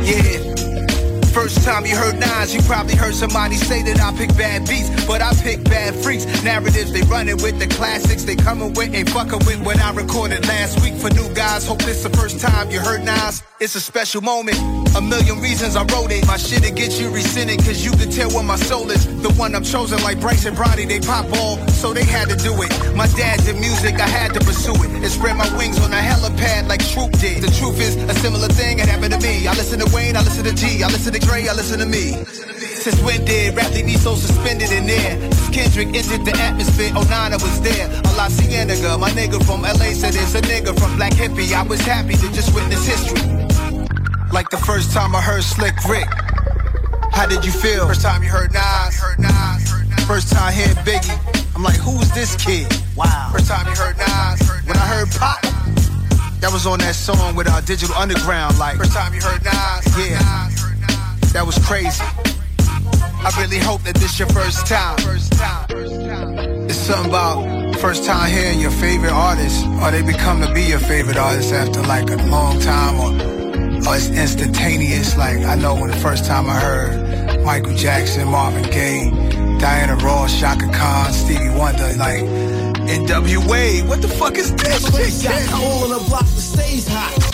Yeah. 0.05 0.52
First 1.33 1.65
time 1.65 1.87
you 1.87 1.97
heard 1.97 2.19
nines, 2.19 2.55
you 2.55 2.61
probably 2.63 2.95
heard 2.95 3.15
somebody 3.15 3.57
say 3.57 3.83
that 3.83 4.01
I 4.01 4.17
pick 4.17 4.37
bad 4.37 4.69
beats, 4.69 4.91
but 5.07 5.23
I 5.23 5.33
pick 5.35 5.65
bad 5.65 5.95
freaks. 5.95 6.27
Narratives, 6.45 6.93
they 6.93 7.03
running 7.03 7.37
with 7.43 7.59
the 7.59 7.67
classics, 7.67 8.25
they 8.25 8.37
coming 8.37 8.75
with, 8.75 8.95
ain't 8.95 9.09
fucking 9.09 9.41
with 9.47 9.65
what 9.65 9.81
I 9.81 9.93
recorded 9.93 10.47
last 10.47 10.81
week 10.83 10.95
for 10.95 11.11
new 11.11 11.29
guys. 11.35 11.67
Hope 11.67 11.83
this 11.83 12.03
the 12.03 12.11
first 12.11 12.39
time 12.41 12.71
you 12.71 12.81
heard 12.81 13.03
Nas. 13.05 13.43
It's 13.61 13.75
a 13.77 13.81
special 13.81 14.21
moment. 14.21 14.59
A 14.97 15.01
million 15.01 15.41
reasons 15.41 15.77
I 15.77 15.85
wrote 15.95 16.11
it. 16.11 16.27
My 16.27 16.37
shit'll 16.37 16.75
get 16.75 17.01
you 17.01 17.11
rescinded, 17.11 17.59
cause 17.65 17.85
you 17.85 17.93
can 17.93 18.11
tell 18.11 18.29
where 18.31 18.43
my 18.43 18.57
soul 18.57 18.91
is. 18.91 19.07
The 19.23 19.33
one 19.35 19.55
I'm 19.55 19.65
chosen, 19.65 20.03
like 20.03 20.21
Bryce 20.21 20.45
and 20.45 20.57
Brody, 20.57 20.85
they 20.85 21.01
pop 21.01 21.27
all, 21.39 21.57
so 21.69 21.95
they 21.95 22.05
had 22.05 22.29
to 22.29 22.37
do 22.37 22.53
it. 22.61 22.71
My 22.95 23.07
dad 23.15 23.41
did 23.45 23.57
music, 23.57 24.01
I 24.01 24.09
had 24.09 24.35
to 24.35 24.41
pursue 24.41 24.75
it. 24.75 24.91
And 24.91 25.07
spread 25.07 25.37
my 25.37 25.49
wings 25.57 25.79
on 25.79 25.93
a 25.93 26.03
helipad 26.03 26.69
like 26.69 26.85
Troop 26.93 27.13
did. 27.23 27.43
The 27.43 27.53
truth 27.59 27.81
is, 27.81 27.97
a 27.97 28.15
similar 28.15 28.49
thing 28.49 28.79
had 28.79 28.89
happened 28.89 29.15
to 29.15 29.21
me. 29.21 29.47
I 29.47 29.55
listen 29.55 29.79
to 29.79 29.89
Wayne, 29.95 30.17
I 30.17 30.23
listen 30.23 30.45
to 30.45 30.55
G, 30.55 30.83
I 30.83 30.89
listen 30.89 31.13
to 31.13 31.22
Dre, 31.23 31.47
I 31.49 31.55
listen 31.55 31.79
to 31.79 31.87
me. 31.87 32.25
Since 32.83 33.01
when 33.03 33.25
did 33.25 33.55
rap 33.55 33.71
leave 33.73 33.87
me 33.87 33.95
so 33.95 34.15
suspended 34.15 34.73
in 34.73 34.87
there? 34.87 35.21
Since 35.33 35.49
Kendrick 35.51 35.89
entered 35.95 36.25
the 36.25 36.37
atmosphere, 36.39 36.91
oh, 36.95 37.05
Onana 37.05 37.41
was 37.41 37.61
there. 37.61 37.87
A 37.89 38.17
La 38.17 38.29
Cienega, 38.29 38.99
my 38.99 39.11
nigga 39.11 39.39
from 39.45 39.63
LA 39.63 39.95
said 39.95 40.15
it's 40.15 40.35
a 40.35 40.43
nigga 40.43 40.79
from 40.79 40.97
Black 40.97 41.13
Hippie. 41.13 41.53
I 41.53 41.63
was 41.63 41.81
happy 41.81 42.15
to 42.15 42.33
just 42.33 42.55
witness 42.55 42.87
history. 42.87 43.23
Like 44.33 44.51
the 44.51 44.57
first 44.57 44.93
time 44.93 45.15
I 45.15 45.21
heard 45.21 45.45
Slick 45.45 45.77
Rick. 45.89 46.09
How 47.13 47.27
did 47.27 47.45
you 47.45 47.53
feel? 47.53 47.87
First 47.87 48.03
time 48.03 48.23
you 48.23 48.31
heard 48.31 48.53
Nas. 48.53 48.97
First 50.07 50.33
time 50.33 50.53
hearing 50.53 50.75
Biggie. 50.83 51.55
I'm 51.55 51.63
like, 51.63 51.77
who's 51.77 52.11
this 52.13 52.35
kid? 52.37 52.67
Wow. 52.97 53.31
First 53.33 53.49
time 53.49 53.67
you 53.69 53.75
heard 53.75 53.97
Nas. 53.99 54.41
When 54.67 54.77
I 54.77 54.87
heard 54.87 55.11
Pop, 55.13 55.41
that 56.41 56.51
was 56.53 56.67
on 56.67 56.81
that 56.81 56.95
song 56.95 57.37
with 57.37 57.49
our 57.49 57.61
Digital 57.63 57.95
Underground. 57.95 58.59
Like, 58.59 58.77
first 58.79 58.93
time 58.93 59.15
you 59.15 59.21
heard 59.21 59.45
Nas. 59.45 59.99
Yeah. 59.99 60.72
That 61.33 61.45
was 61.47 61.59
crazy. 61.67 62.03
I 63.25 63.33
really 63.41 63.59
hope 63.59 63.83
that 63.83 63.95
this 63.95 64.19
your 64.19 64.29
first 64.29 64.67
time. 64.67 64.99
It's 66.69 66.77
something 66.77 67.09
about 67.09 67.77
first 67.77 68.05
time 68.05 68.31
hearing 68.31 68.61
your 68.61 68.71
favorite 68.71 69.13
artist, 69.13 69.65
or 69.81 69.91
they 69.91 70.03
become 70.03 70.43
to 70.43 70.53
be 70.53 70.65
your 70.65 70.79
favorite 70.79 71.17
artist 71.17 71.53
after 71.53 71.81
like 71.83 72.11
a 72.11 72.17
long 72.29 72.61
time, 72.61 73.01
or, 73.01 73.89
or 73.89 73.97
it's 73.97 74.09
instantaneous. 74.11 75.17
Like 75.17 75.39
I 75.39 75.55
know 75.55 75.75
when 75.75 75.91
the 75.91 75.97
first 75.97 76.27
time 76.27 76.51
I 76.51 76.61
heard 76.61 77.45
Michael 77.45 77.75
Jackson, 77.77 78.29
Marvin 78.29 78.65
Gaye, 78.65 79.11
Diana 79.59 79.97
Ross, 79.97 80.33
Shaka 80.33 80.71
Khan, 80.71 81.13
Stevie 81.13 81.49
Wonder, 81.49 81.95
like 81.97 82.25
NWA. 82.87 83.89
What 83.89 84.03
the 84.03 84.09
fuck 84.09 84.37
is 84.37 84.55
this? 84.55 85.25
all 85.55 85.85
on 85.85 85.91
the 85.91 86.05
block 86.09 86.27
that 86.27 86.27
stays 86.27 86.87
hot. 86.89 87.32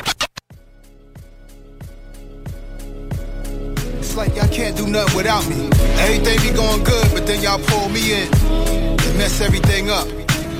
Like 4.18 4.34
y'all 4.34 4.48
can't 4.48 4.76
do 4.76 4.84
nothing 4.88 5.16
without 5.16 5.46
me. 5.48 5.70
Everything 6.02 6.42
be 6.42 6.50
going 6.50 6.82
good, 6.82 7.06
but 7.14 7.24
then 7.24 7.40
y'all 7.40 7.62
pull 7.70 7.88
me 7.88 8.02
in 8.12 8.26
and 8.26 9.14
mess 9.16 9.40
everything 9.40 9.90
up. 9.90 10.08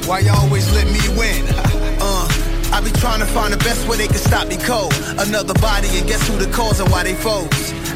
Why 0.07 0.21
y'all 0.21 0.39
always 0.47 0.73
let 0.73 0.87
me 0.87 1.03
win? 1.19 1.43
uh, 2.01 2.27
I 2.73 2.81
be 2.81 2.93
trying 3.03 3.19
to 3.19 3.27
find 3.27 3.53
the 3.53 3.59
best 3.59 3.89
way 3.89 3.97
they 3.97 4.07
can 4.07 4.23
stop 4.23 4.47
me 4.47 4.57
cold. 4.59 4.95
Another 5.19 5.55
body, 5.55 5.89
and 5.99 6.07
guess 6.07 6.23
who 6.29 6.39
the 6.39 6.47
cause 6.53 6.79
and 6.79 6.89
why 6.93 7.03
they 7.03 7.15
foes? 7.15 7.51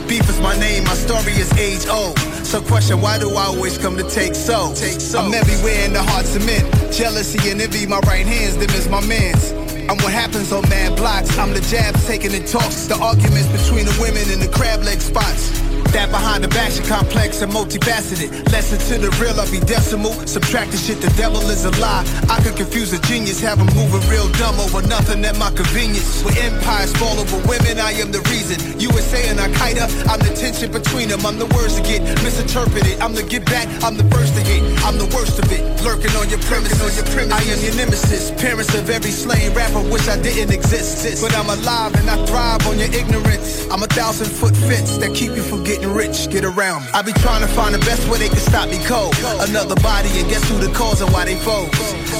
Beef 0.08 0.28
is 0.28 0.40
my 0.40 0.58
name, 0.58 0.82
my 0.82 0.94
story 0.94 1.32
is 1.38 1.52
age 1.54 1.86
old. 1.86 2.18
So 2.42 2.60
question, 2.60 3.00
why 3.00 3.20
do 3.20 3.30
I 3.30 3.44
always 3.44 3.78
come 3.78 3.96
to 3.98 4.10
take 4.10 4.34
so? 4.34 4.74
I'm 5.16 5.32
everywhere 5.32 5.84
in 5.86 5.92
the 5.92 6.02
hearts 6.02 6.34
of 6.34 6.44
men. 6.44 6.66
Jealousy 6.90 7.38
and 7.50 7.62
envy, 7.62 7.86
my 7.86 8.00
right 8.00 8.26
hands, 8.26 8.56
them 8.56 8.70
is 8.70 8.88
my 8.88 9.00
mans. 9.06 9.61
I'm 9.88 9.98
what 9.98 10.12
happens 10.12 10.52
on 10.52 10.62
mad 10.68 10.96
blocks. 10.96 11.36
I'm 11.38 11.52
the 11.52 11.60
jabs 11.60 12.06
taking 12.06 12.32
the 12.32 12.46
talks, 12.46 12.86
the 12.86 12.96
arguments 12.96 13.48
between 13.48 13.84
the 13.86 13.96
women 14.00 14.30
in 14.30 14.38
the 14.38 14.48
crab 14.48 14.82
leg 14.82 15.00
spots. 15.00 15.50
That 15.92 16.08
behind 16.10 16.42
the 16.42 16.48
back, 16.48 16.72
shit 16.72 16.88
complex 16.88 17.42
and 17.42 17.52
multifaceted. 17.52 18.32
Lesson 18.50 18.80
to 18.88 18.94
the 18.96 19.10
real, 19.20 19.36
I'll 19.36 19.50
be 19.52 19.60
decimal. 19.60 20.12
Subtract 20.24 20.72
the 20.72 20.78
shit, 20.78 21.02
the 21.02 21.12
devil 21.20 21.44
is 21.52 21.66
a 21.66 21.72
lie. 21.82 22.00
I 22.32 22.40
could 22.40 22.56
confuse 22.56 22.94
a 22.96 23.00
genius, 23.04 23.40
have 23.40 23.58
him 23.58 23.68
moving 23.76 24.00
real 24.08 24.28
dumb 24.40 24.56
over 24.60 24.80
nothing 24.88 25.24
at 25.24 25.36
my 25.36 25.50
convenience. 25.52 26.24
When 26.24 26.32
empires 26.38 26.96
fall 26.96 27.20
over 27.20 27.36
women, 27.44 27.76
I 27.76 27.92
am 28.00 28.10
the 28.10 28.24
reason. 28.32 28.56
USA 28.80 29.28
and 29.28 29.38
Al 29.38 29.52
Qaeda, 29.52 29.84
I'm 30.08 30.20
the 30.24 30.32
tension 30.32 30.72
between 30.72 31.12
them. 31.12 31.26
I'm 31.26 31.36
the 31.36 31.50
words 31.52 31.76
to 31.76 31.82
get 31.82 32.00
misinterpreted. 32.24 32.96
I'm 33.00 33.12
the 33.12 33.22
get 33.22 33.44
back, 33.44 33.68
I'm 33.84 34.00
the 34.00 34.08
first 34.08 34.32
to 34.36 34.40
hit. 34.40 34.64
I'm 34.88 34.96
the 34.96 35.10
worst 35.12 35.38
of 35.38 35.52
it. 35.52 35.60
Lurking 35.84 36.16
on 36.16 36.30
your 36.32 36.40
premises, 36.48 36.80
on 36.80 36.92
your 36.96 37.04
premise. 37.12 37.36
I 37.36 37.44
am 37.52 37.60
your 37.60 37.76
nemesis. 37.76 38.32
Parents 38.40 38.72
of 38.72 38.88
every 38.88 39.12
slain 39.12 39.52
rapper 39.52 39.71
wish 39.80 40.08
I 40.08 40.20
didn't 40.20 40.52
exist. 40.52 41.22
But 41.22 41.36
I'm 41.36 41.48
alive 41.48 41.94
and 41.94 42.08
I 42.10 42.16
thrive 42.26 42.66
on 42.66 42.78
your 42.78 42.92
ignorance. 42.92 43.66
I'm 43.70 43.82
a 43.82 43.86
thousand 43.86 44.26
foot 44.28 44.56
fence 44.56 44.98
that 44.98 45.14
keep 45.14 45.32
you 45.32 45.42
from 45.42 45.64
getting 45.64 45.92
rich. 45.92 46.28
Get 46.30 46.44
around 46.44 46.84
me. 46.84 46.90
I 46.92 47.02
be 47.02 47.12
trying 47.12 47.40
to 47.40 47.48
find 47.48 47.74
the 47.74 47.78
best 47.80 48.08
way 48.08 48.18
they 48.18 48.28
can 48.28 48.38
stop 48.38 48.68
me 48.68 48.78
cold. 48.84 49.14
Another 49.48 49.76
body 49.76 50.10
and 50.20 50.28
guess 50.28 50.44
who 50.48 50.58
the 50.58 50.72
cause 50.74 51.00
and 51.00 51.10
why 51.12 51.24
they 51.24 51.36
foes. 51.36 51.70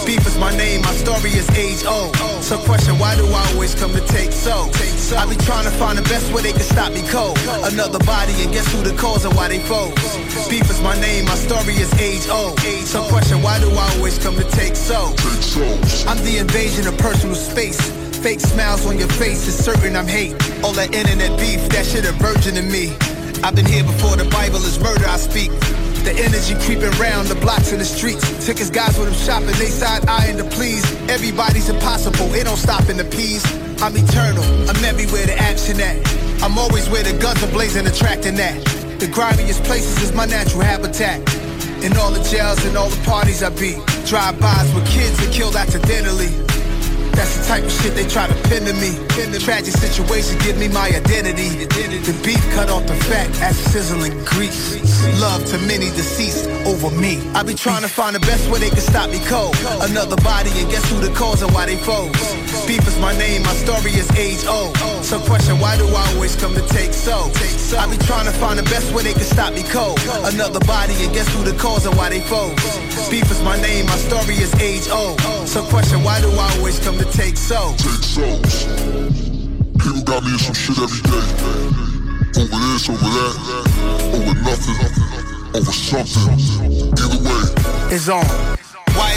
Beef 0.07 0.27
is 0.27 0.39
my 0.39 0.55
name, 0.57 0.83
my 0.83 0.93
story 0.95 1.31
is 1.31 1.49
age 1.51 1.85
old. 1.85 2.17
So 2.43 2.59
question, 2.59 2.99
why 2.99 3.15
do 3.17 3.27
I 3.27 3.43
always 3.53 3.75
come 3.75 3.93
to 3.93 4.05
take 4.09 4.33
so? 4.33 4.71
I 5.13 5.29
be 5.29 5.37
trying 5.45 5.65
to 5.65 5.71
find 5.77 5.99
the 5.99 6.03
best 6.09 6.33
way 6.33 6.41
they 6.43 6.53
can 6.53 6.65
stop 6.65 6.93
me 6.93 7.03
cold. 7.09 7.39
Another 7.69 7.99
body 8.01 8.33
and 8.43 8.53
guess 8.53 8.67
who 8.73 8.83
the 8.83 8.97
cause 8.97 9.25
and 9.25 9.35
why 9.37 9.49
they 9.49 9.61
foes. 9.61 9.93
Beef 10.49 10.69
is 10.71 10.81
my 10.81 10.99
name, 11.01 11.27
my 11.27 11.35
story 11.35 11.75
is 11.77 11.93
age 12.01 12.29
old. 12.29 12.59
So 12.89 13.05
question, 13.09 13.43
why 13.43 13.61
do 13.61 13.69
I 13.71 13.87
always 13.97 14.19
come 14.19 14.37
to 14.37 14.45
take 14.51 14.75
so? 14.75 15.13
I'm 16.09 16.19
the 16.25 16.39
invasion 16.39 16.89
of 16.89 16.97
personal 16.97 17.37
space. 17.43 17.81
Fake 18.23 18.41
smiles 18.41 18.87
on 18.87 18.99
your 18.99 19.09
face 19.19 19.47
is 19.47 19.59
certain 19.59 19.97
I'm 19.97 20.07
hate. 20.07 20.33
All 20.63 20.73
that 20.75 20.95
internet 20.95 21.39
beef, 21.39 21.61
that 21.71 21.85
shit 21.85 22.07
a 22.07 22.13
virgin 22.13 22.55
to 22.55 22.63
me. 22.63 22.95
I've 23.43 23.57
been 23.57 23.67
here 23.67 23.83
before 23.83 24.17
the 24.17 24.29
Bible 24.31 24.63
is 24.63 24.79
murder 24.79 25.05
I 25.07 25.19
speak. 25.19 25.51
The 26.07 26.15
energy 26.19 26.55
creeping 26.63 26.95
round 26.99 27.29
the 27.29 27.35
blocks 27.37 27.73
and 27.73 27.81
the 27.81 27.85
streets. 27.85 28.23
His 28.47 28.71
guys 28.71 28.99
with 28.99 29.09
him 29.09 29.19
shopping, 29.19 29.55
they 29.59 29.71
side 29.71 30.07
eyeing 30.07 30.39
to 30.39 30.45
please. 30.45 30.83
Everybody's 31.11 31.69
impossible, 31.69 32.33
it 32.35 32.45
don't 32.45 32.57
stop 32.57 32.89
in 32.89 32.97
the 32.97 33.05
peas. 33.05 33.43
I'm 33.83 33.97
eternal, 33.97 34.45
I'm 34.71 34.79
everywhere 34.85 35.27
the 35.27 35.39
action 35.39 35.81
at. 35.81 35.99
I'm 36.43 36.59
always 36.59 36.89
where 36.89 37.03
the 37.03 37.19
guns 37.19 37.43
are 37.43 37.51
blazing, 37.51 37.87
attracting 37.87 38.37
that. 38.37 38.55
The 38.99 39.07
grimiest 39.07 39.63
places 39.65 40.01
is 40.03 40.13
my 40.13 40.27
natural 40.27 40.63
habitat. 40.63 41.19
In 41.83 41.97
all 41.99 42.13
the 42.13 42.23
jails 42.23 42.65
and 42.65 42.77
all 42.77 42.89
the 42.89 43.03
parties 43.05 43.43
I 43.43 43.51
be. 43.51 43.75
Drive-bys 44.07 44.75
with 44.75 44.87
kids 44.87 45.19
that 45.19 45.33
killed 45.33 45.57
accidentally. 45.57 46.31
That's 47.13 47.37
the 47.39 47.45
type 47.47 47.65
of 47.65 47.73
shit 47.73 47.95
they 47.95 48.07
try 48.09 48.27
to 48.27 48.35
pin 48.49 48.65
to 48.65 48.75
me. 48.75 48.99
Tragic 49.43 49.75
situation 49.75 50.39
give 50.39 50.57
me 50.57 50.69
my 50.69 50.87
identity. 50.87 51.67
The 51.67 52.15
beef 52.23 52.39
cut 52.55 52.71
off 52.71 52.87
the 52.87 52.95
fat 53.11 53.27
as 53.43 53.59
sizzling 53.59 54.15
grease. 54.25 54.79
Love 55.21 55.45
to 55.51 55.59
many 55.67 55.91
deceased 55.99 56.47
over 56.65 56.91
me. 56.95 57.19
I 57.35 57.43
be 57.43 57.55
trying 57.55 57.83
to 57.83 57.89
find 57.89 58.15
the 58.15 58.21
best 58.21 58.49
way 58.51 58.61
they 58.61 58.71
can 58.71 58.79
stop 58.79 59.11
me 59.11 59.19
cold. 59.27 59.57
Another 59.83 60.15
body 60.23 60.51
and 60.63 60.71
guess 60.71 60.89
who 60.91 61.01
the 61.01 61.13
cause 61.15 61.43
and 61.43 61.53
why 61.53 61.67
they 61.67 61.77
foes. 61.77 62.15
Beef 62.69 62.87
is 62.87 62.97
my 63.01 63.17
name, 63.19 63.43
my 63.43 63.55
story 63.55 63.91
is 63.99 64.09
age 64.15 64.47
old. 64.47 64.77
So 65.03 65.19
question, 65.27 65.59
why 65.59 65.77
do 65.77 65.89
I 65.89 66.15
always 66.15 66.37
come 66.37 66.55
to 66.55 66.63
take 66.69 66.93
so? 66.95 67.33
I 67.75 67.91
be 67.91 67.99
trying 68.07 68.27
to 68.27 68.33
find 68.33 68.59
the 68.61 68.69
best 68.71 68.95
way 68.95 69.03
they 69.03 69.15
can 69.15 69.27
stop 69.27 69.55
me 69.55 69.65
cold. 69.65 69.99
Another 70.23 70.61
body 70.61 70.95
and 71.03 71.13
guess 71.13 71.27
who 71.35 71.43
the 71.43 71.57
cause 71.59 71.85
and 71.85 71.97
why 71.97 72.11
they 72.11 72.21
foes. 72.21 72.55
Beef 73.11 73.27
is 73.27 73.43
my 73.43 73.61
name, 73.61 73.87
my 73.87 73.97
story 73.97 74.37
is 74.39 74.55
age 74.63 74.87
old. 74.89 75.19
So 75.49 75.65
question, 75.67 76.05
why 76.05 76.21
do 76.21 76.31
I 76.31 76.47
always 76.59 76.79
come 76.79 76.97
to 77.05 77.19
take 77.19 77.37
so? 77.37 77.75
Take 77.79 78.05
souls. 78.05 78.65
People 79.79 80.03
got 80.03 80.23
me 80.23 80.33
in 80.33 80.39
some 80.39 80.55
shit 80.55 80.79
every 80.79 81.03
day. 81.03 81.27
Over 82.41 82.59
this, 82.73 82.89
over 82.89 83.11
that, 83.17 83.35
over 84.15 84.35
nothing, 84.43 84.79
over 85.55 85.73
something. 85.73 86.39
Either 86.99 87.19
way, 87.25 87.95
It's 87.95 88.09
on. 88.09 88.62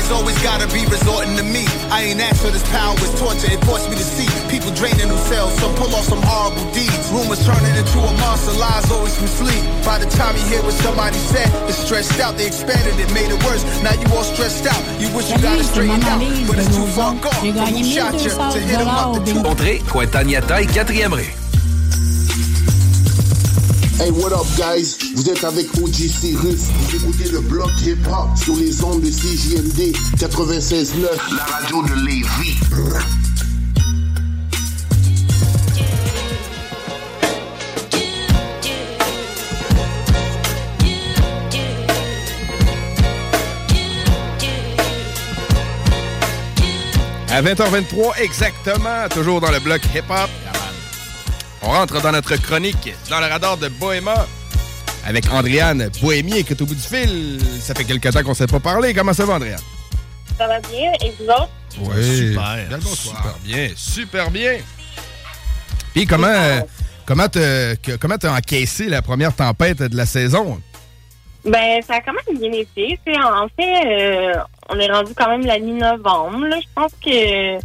Why 0.05 0.11
it's 0.11 0.21
always 0.21 0.37
gotta 0.43 0.67
be 0.69 0.85
resorting 0.85 1.35
to 1.37 1.41
me? 1.41 1.65
I 1.89 2.13
ain't 2.13 2.21
asked 2.21 2.45
for 2.45 2.51
this 2.51 2.61
power, 2.69 2.93
it's 2.93 3.17
torture, 3.17 3.49
it 3.49 3.57
forced 3.65 3.89
me 3.89 3.95
to 3.95 4.05
see 4.05 4.29
people 4.53 4.69
draining 4.77 5.09
themselves, 5.09 5.57
so 5.57 5.73
pull 5.73 5.89
off 5.95 6.05
some 6.05 6.21
horrible 6.21 6.61
deeds. 6.73 7.09
Rumors 7.09 7.41
turning 7.41 7.73
into 7.73 7.97
a 7.97 8.13
monster, 8.21 8.53
lies 8.53 8.85
always 8.91 9.19
mislead. 9.19 9.65
By 9.81 9.97
the 9.97 10.05
time 10.05 10.37
you 10.37 10.45
hear 10.45 10.61
what 10.61 10.73
somebody 10.73 11.17
said, 11.17 11.49
it's 11.65 11.81
stressed 11.81 12.19
out, 12.19 12.37
they 12.37 12.45
expanded 12.45 12.93
it, 13.01 13.09
made 13.17 13.33
it 13.33 13.41
worse. 13.49 13.65
Now 13.81 13.97
you 13.97 14.05
all 14.13 14.23
stressed 14.23 14.69
out, 14.69 14.77
you 15.01 15.09
wish 15.17 15.31
you 15.31 15.41
got 15.41 15.57
it 15.57 15.65
straightened 15.65 16.05
out, 16.05 16.21
but 16.45 16.61
it's 16.61 16.69
too 16.69 16.85
far 16.93 17.17
gone. 17.17 17.33
From 17.33 17.73
who 17.73 17.81
shot 17.81 18.13
you 18.21 18.29
1200 18.29 18.53
to 18.53 18.59
hit 18.61 18.77
'em 18.77 18.87
up 18.87 19.09
the 19.17 19.21
two. 19.25 19.41
Entrée, 19.41 19.81
Cointagnata 19.89 20.61
et 20.61 20.69
4e 20.69 21.13
rue. 21.17 21.44
Hey, 23.97 24.11
what 24.11 24.33
up, 24.33 24.45
guys? 24.57 24.97
Vous 25.15 25.29
êtes 25.29 25.41
avec 25.45 25.67
OG 25.81 25.93
Cyrus. 25.93 26.63
Vous 26.67 26.95
écoutez 26.97 27.29
le 27.29 27.39
bloc 27.39 27.69
hip-hop 27.81 28.37
sur 28.37 28.57
les 28.57 28.83
ondes 28.83 28.99
de 28.99 29.09
CJMD 29.09 29.95
96.9. 30.17 31.07
La 31.37 31.43
radio 31.45 31.81
de 31.81 32.05
Lévis. 32.05 32.57
À 47.31 47.41
20h23 47.41 48.21
exactement, 48.21 49.07
toujours 49.09 49.39
dans 49.39 49.51
le 49.51 49.59
bloc 49.59 49.81
hip-hop. 49.93 50.29
On 51.65 51.71
rentre 51.71 51.99
dans 51.99 52.11
notre 52.11 52.35
chronique 52.35 52.93
dans 53.09 53.19
le 53.19 53.25
radar 53.25 53.57
de 53.57 53.69
Bohéma 53.69 54.27
avec 55.03 55.31
Andréane 55.31 55.89
Bohémier 55.99 56.43
qui 56.43 56.53
est 56.53 56.61
au 56.61 56.65
bout 56.65 56.75
du 56.75 56.81
fil. 56.81 57.39
Ça 57.59 57.73
fait 57.73 57.85
quelque 57.85 58.09
temps 58.09 58.21
qu'on 58.21 58.29
ne 58.29 58.35
s'est 58.35 58.45
pas 58.45 58.59
parlé. 58.59 58.93
Comment 58.93 59.13
ça 59.13 59.25
va, 59.25 59.33
Andréane? 59.33 59.59
Ça 60.37 60.47
va 60.47 60.59
bien, 60.59 60.91
et 61.01 61.11
vous 61.19 61.25
autres? 61.25 61.49
Oui. 61.79 62.33
Super. 62.33 62.81
Super 62.81 63.35
bien, 63.43 63.69
super 63.75 64.31
bien. 64.31 64.57
Puis 65.93 66.05
comment 66.05 66.27
euh, 66.27 66.61
comment 67.05 67.27
t'as 67.27 67.75
comment 67.99 68.17
t'as 68.17 68.37
encaissé 68.37 68.87
la 68.87 69.01
première 69.01 69.35
tempête 69.35 69.81
de 69.81 69.97
la 69.97 70.05
saison? 70.05 70.61
Ben, 71.45 71.81
ça 71.81 71.95
a 71.95 72.01
quand 72.01 72.13
même 72.13 72.37
bien 72.37 72.51
été. 72.51 72.99
En 73.17 73.47
fait, 73.55 73.85
euh, 73.85 74.33
on 74.69 74.79
est 74.79 74.91
rendu 74.91 75.13
quand 75.15 75.29
même 75.29 75.45
la 75.45 75.57
mi-novembre. 75.57 76.45
Je 76.61 76.67
pense 76.75 76.91
que 77.03 77.59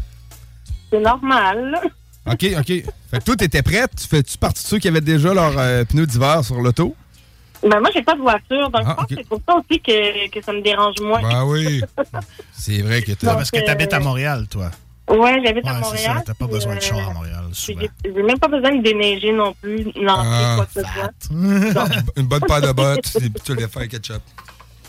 c'est 0.91 1.01
normal. 1.01 1.81
OK, 2.27 2.47
OK. 2.59 2.67
Fait 2.67 3.19
que 3.19 3.25
toi, 3.25 3.37
t'étais 3.37 3.63
prête? 3.63 3.91
Tu 4.01 4.07
fais-tu 4.07 4.37
partie 4.39 4.63
de 4.63 4.69
ceux 4.69 4.79
qui 4.79 4.89
avaient 4.89 5.01
déjà 5.01 5.33
leurs 5.35 5.59
euh, 5.59 5.85
pneus 5.85 6.07
d'hiver 6.07 6.45
sur 6.45 6.61
l'auto? 6.61 6.95
Ben, 7.63 7.81
moi, 7.81 7.91
j'ai 7.95 8.03
pas 8.03 8.15
de 8.15 8.21
voiture, 8.21 8.71
donc 8.71 8.83
Ah, 8.87 8.91
je 8.91 8.95
pense 8.95 9.05
ok. 9.05 9.09
que 9.09 9.15
c'est 9.17 9.29
pour 9.29 9.41
ça 9.49 9.55
aussi 9.57 9.81
que, 9.81 10.31
que 10.31 10.43
ça 10.45 10.53
me 10.53 10.63
dérange 10.63 10.95
moins. 11.03 11.21
Ben 11.23 11.45
oui. 11.45 11.83
C'est 12.53 12.81
vrai 12.83 13.03
que 13.03 13.13
t'as... 13.13 13.35
parce 13.35 13.51
que 13.51 13.65
t'habites 13.65 13.93
à 13.93 13.99
euh, 13.99 14.01
Montréal, 14.01 14.47
toi. 14.49 14.71
Ouais, 15.11 15.41
j'habite 15.45 15.67
à 15.67 15.75
Ouais, 15.75 15.81
Montréal. 15.81 16.17
ça. 16.19 16.23
T'as 16.27 16.35
pas 16.35 16.47
besoin 16.47 16.77
de 16.77 16.81
char 16.81 16.99
euh, 16.99 17.11
à 17.11 17.13
Montréal, 17.15 17.45
souvent. 17.53 17.81
J'ai 17.81 17.91
j'ai 18.15 18.23
même 18.23 18.39
pas 18.39 18.49
besoin 18.49 18.77
de 18.77 18.83
déneiger 18.83 19.33
non 19.33 19.55
plus, 19.61 19.85
lancer 19.97 20.29
Ah, 20.33 20.55
quoi 20.57 20.67
que 20.67 20.73
ce 20.73 20.81
soit. 20.81 22.15
Une 22.17 22.27
bonne 22.27 22.41
paire 22.43 22.61
de 22.63 22.73
bottes, 22.73 23.17
tu 23.45 23.55
les 23.55 23.67
fais 23.69 23.79
avec 23.79 23.91
ketchup. 23.91 24.23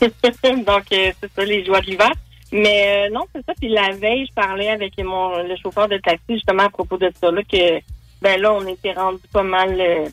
Donc, 0.02 0.84
euh, 0.92 1.12
c'est 1.20 1.30
ça, 1.36 1.44
les 1.44 1.64
joies 1.64 1.80
de 1.80 1.86
l'hiver. 1.86 2.12
Mais 2.52 3.06
euh, 3.08 3.14
non, 3.14 3.22
c'est 3.34 3.44
ça. 3.46 3.52
Puis 3.58 3.68
la 3.70 3.90
veille, 3.92 4.26
je 4.28 4.32
parlais 4.34 4.68
avec 4.70 4.96
mon 5.02 5.42
le 5.42 5.54
chauffeur 5.62 5.88
de 5.88 5.96
taxi 5.98 6.22
justement 6.34 6.64
à 6.64 6.70
propos 6.70 6.98
de 6.98 7.10
ça, 7.20 7.30
là, 7.30 7.42
que 7.42 7.80
ben 8.20 8.40
là, 8.40 8.52
on 8.52 8.66
était 8.66 8.92
rendu 8.92 9.22
pas 9.32 9.42
mal 9.42 9.74
euh, 9.80 10.06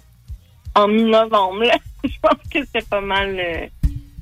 en 0.76 0.88
mi-novembre. 0.88 1.64
là. 1.64 1.76
je 2.04 2.10
pense 2.22 2.40
que 2.52 2.60
c'est 2.74 2.88
pas 2.90 3.02
mal 3.02 3.38
euh, 3.38 3.66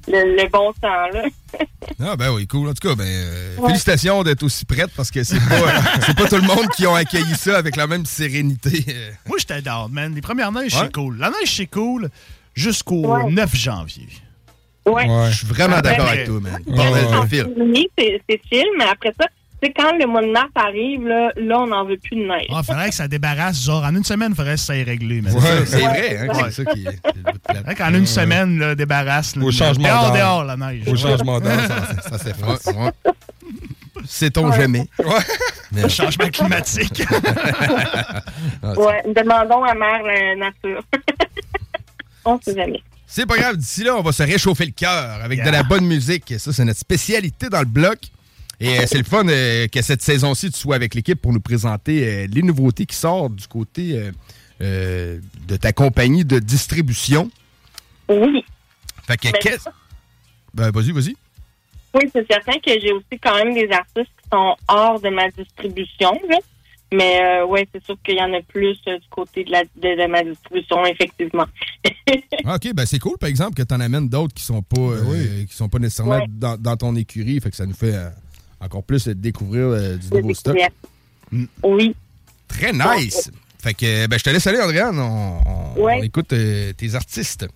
le, 0.07 0.35
le 0.41 0.49
bon 0.49 0.73
temps. 0.73 1.07
Là. 1.13 1.23
Ah 1.99 2.15
ben 2.15 2.31
oui, 2.31 2.45
cool. 2.47 2.67
En 2.69 2.73
tout 2.73 2.87
cas, 2.87 2.95
ben, 2.95 3.05
euh, 3.07 3.55
Ouais. 3.57 3.67
félicitations 3.69 4.21
d'être 4.21 4.43
aussi 4.43 4.65
prête 4.65 4.91
parce 4.95 5.09
que 5.09 5.23
c'est 5.23 5.39
pas, 5.39 5.81
c'est 6.05 6.15
pas 6.15 6.27
tout 6.27 6.35
le 6.35 6.41
monde 6.41 6.67
qui 6.75 6.85
ont 6.85 6.93
accueilli 6.93 7.33
ça 7.35 7.57
avec 7.57 7.75
la 7.75 7.87
même 7.87 8.05
sérénité. 8.05 8.85
Moi, 9.25 9.37
j'étais 9.39 9.61
down, 9.63 9.91
man. 9.91 10.13
Les 10.13 10.21
premières 10.21 10.51
neiges, 10.51 10.73
Ouais. 10.75 10.81
c'est 10.83 10.93
cool. 10.93 11.17
La 11.17 11.29
neige, 11.29 11.55
c'est 11.55 11.65
cool 11.65 12.09
jusqu'au 12.53 13.07
Ouais. 13.15 13.31
9 13.31 13.55
janvier. 13.55 14.07
Ouais. 14.87 15.07
Je 15.29 15.35
suis 15.37 15.47
vraiment 15.47 15.79
d'accord 15.81 16.05
Ben, 16.05 16.11
avec 16.13 16.25
toi, 16.25 16.39
man. 16.41 16.53
Ouais. 16.65 16.75
Bordel 16.75 17.05
Ouais. 17.05 17.21
de 17.23 17.27
fil. 17.27 17.53
Oui, 17.57 17.89
c'est 17.97 18.41
chill, 18.51 18.65
mais 18.77 18.85
après 18.85 19.13
ça, 19.19 19.27
c'est 19.61 19.71
quand 19.73 19.97
le 19.97 20.05
mois 20.05 20.21
de 20.21 20.31
mars 20.31 20.49
arrive, 20.55 21.07
là, 21.07 21.31
là 21.35 21.59
on 21.61 21.67
n'en 21.67 21.83
veut 21.83 21.97
plus 21.97 22.15
de 22.15 22.27
neige. 22.27 22.45
Ah, 22.53 22.61
faudrait 22.63 22.89
que 22.89 22.95
ça 22.95 23.07
débarrasse. 23.07 23.63
Genre, 23.63 23.83
en 23.83 23.95
une 23.95 24.03
semaine, 24.03 24.35
faudrait 24.35 24.53
que 24.53 24.59
ça 24.59 24.75
ait 24.77 24.83
réglé. 24.83 25.21
man. 25.21 25.33
Ouais, 25.33 25.65
c'est 25.65 25.79
vrai, 25.81 26.17
hein, 26.19 26.27
Ouais. 26.27 26.51
c'est 26.51 26.63
ça 26.63 26.73
qui 26.73 26.85
est. 26.85 26.99
Faudrait 27.55 27.75
qu'en 27.75 27.93
une 27.93 28.05
semaine, 28.05 28.59
là, 28.59 28.75
débarrasse. 28.75 29.35
là, 29.35 29.43
Au 29.45 29.51
changement 29.51 29.87
dehors, 29.87 30.11
d'heure. 30.11 30.15
dehors, 30.15 30.43
la 30.45 30.57
neige. 30.57 30.83
Au 30.87 30.95
changement 30.95 31.39
d'heure, 31.39 31.59
ça, 31.67 32.09
ça 32.11 32.17
s'efface. 32.19 32.65
Ouais, 32.67 32.73
ouais. 32.83 32.91
Sait-on 34.05 34.51
jamais? 34.53 34.87
Mais- 35.71 35.81
Le 35.81 35.89
changement 35.89 36.29
climatique. 36.29 37.03
Ah, 38.63 38.73
Ouais, 38.79 39.03
demandons 39.13 39.63
à 39.63 39.73
Mère 39.73 40.01
euh, 40.05 40.35
Nature. 40.35 40.81
on 42.25 42.39
sait 42.41 42.55
jamais. 42.55 42.81
C'est 43.09 43.25
pas 43.25 43.37
grave, 43.37 43.55
d'ici 43.57 43.83
là, 43.83 43.95
on 43.95 44.01
va 44.01 44.11
se 44.11 44.21
réchauffer 44.23 44.65
le 44.65 44.71
cœur 44.71 45.21
avec 45.23 45.41
de 45.43 45.49
la 45.49 45.63
bonne 45.63 45.85
musique. 45.85 46.33
Ça, 46.37 46.51
c'est 46.51 46.65
notre 46.65 46.79
spécialité 46.79 47.47
dans 47.49 47.59
le 47.59 47.65
bloc. 47.65 47.97
Et 48.59 48.79
euh, 48.79 48.83
c'est 48.87 48.97
le 48.97 49.03
fun 49.03 49.27
euh, 49.27 49.67
que 49.67 49.81
cette 49.81 50.01
saison-ci, 50.01 50.51
tu 50.51 50.57
sois 50.59 50.75
avec 50.75 50.93
l'équipe 50.95 51.21
pour 51.21 51.31
nous 51.31 51.39
présenter 51.39 52.05
euh, 52.07 52.27
les 52.29 52.41
nouveautés 52.41 52.85
qui 52.85 52.95
sortent 52.95 53.35
du 53.35 53.47
côté 53.47 53.93
euh, 53.97 54.11
euh, 54.61 55.19
de 55.47 55.55
ta 55.57 55.71
compagnie 55.73 56.25
de 56.25 56.39
distribution. 56.39 57.29
Oui. 58.09 58.43
Fait 59.05 59.15
que, 59.17 59.29
Ben, 59.31 59.39
qu'est-ce- 59.41 59.69
Ben, 60.53 60.71
vas-y, 60.71 60.91
vas-y. 60.91 61.15
Oui, 61.93 62.09
c'est 62.11 62.25
certain 62.29 62.53
que 62.53 62.71
j'ai 62.81 62.91
aussi 62.91 63.19
quand 63.21 63.35
même 63.35 63.53
des 63.53 63.69
artistes 63.71 64.11
qui 64.21 64.29
sont 64.33 64.55
hors 64.67 64.99
de 64.99 65.09
ma 65.09 65.29
distribution. 65.29 66.19
là. 66.29 66.37
Mais 66.93 67.19
euh, 67.21 67.45
ouais, 67.45 67.67
c'est 67.73 67.83
sûr 67.83 67.97
qu'il 68.03 68.15
y 68.15 68.21
en 68.21 68.33
a 68.33 68.41
plus 68.41 68.77
euh, 68.87 68.97
du 68.97 69.07
côté 69.09 69.43
de, 69.43 69.51
la, 69.51 69.63
de, 69.63 70.01
de 70.01 70.07
ma 70.07 70.23
distribution, 70.23 70.85
effectivement. 70.85 71.45
Ah, 72.45 72.55
OK, 72.55 72.73
ben 72.73 72.85
c'est 72.85 72.99
cool, 72.99 73.17
par 73.17 73.27
exemple, 73.27 73.55
que 73.55 73.63
tu 73.63 73.73
en 73.73 73.81
amènes 73.81 74.07
d'autres 74.07 74.33
qui 74.33 74.43
sont 74.43 74.61
pas 74.61 74.79
euh, 74.79 75.43
qui 75.45 75.53
sont 75.53 75.67
pas 75.67 75.79
nécessairement 75.79 76.19
Ouais. 76.19 76.25
dans, 76.29 76.55
dans 76.57 76.77
ton 76.77 76.95
écurie. 76.95 77.39
Fait 77.41 77.49
que 77.49 77.55
ça 77.57 77.65
nous 77.65 77.73
fait 77.73 77.93
euh, 77.93 78.09
encore 78.61 78.83
plus 78.83 79.09
découvrir 79.09 79.63
euh, 79.67 79.97
du 79.97 80.09
nouveau 80.15 80.33
stock. 80.33 80.57
Oui. 81.63 81.93
Très 82.47 82.71
nice. 82.71 83.29
Fait 83.59 83.73
que 83.73 84.07
ben, 84.07 84.17
je 84.17 84.23
te 84.23 84.29
laisse 84.29 84.47
aller, 84.47 84.61
Andréane. 84.61 84.97
On, 84.99 85.39
on- 85.45 85.81
Ouais. 85.83 85.97
on 85.99 86.03
écoute 86.03 86.31
euh, 86.33 86.71
tes 86.73 86.95
artistes. 86.95 87.47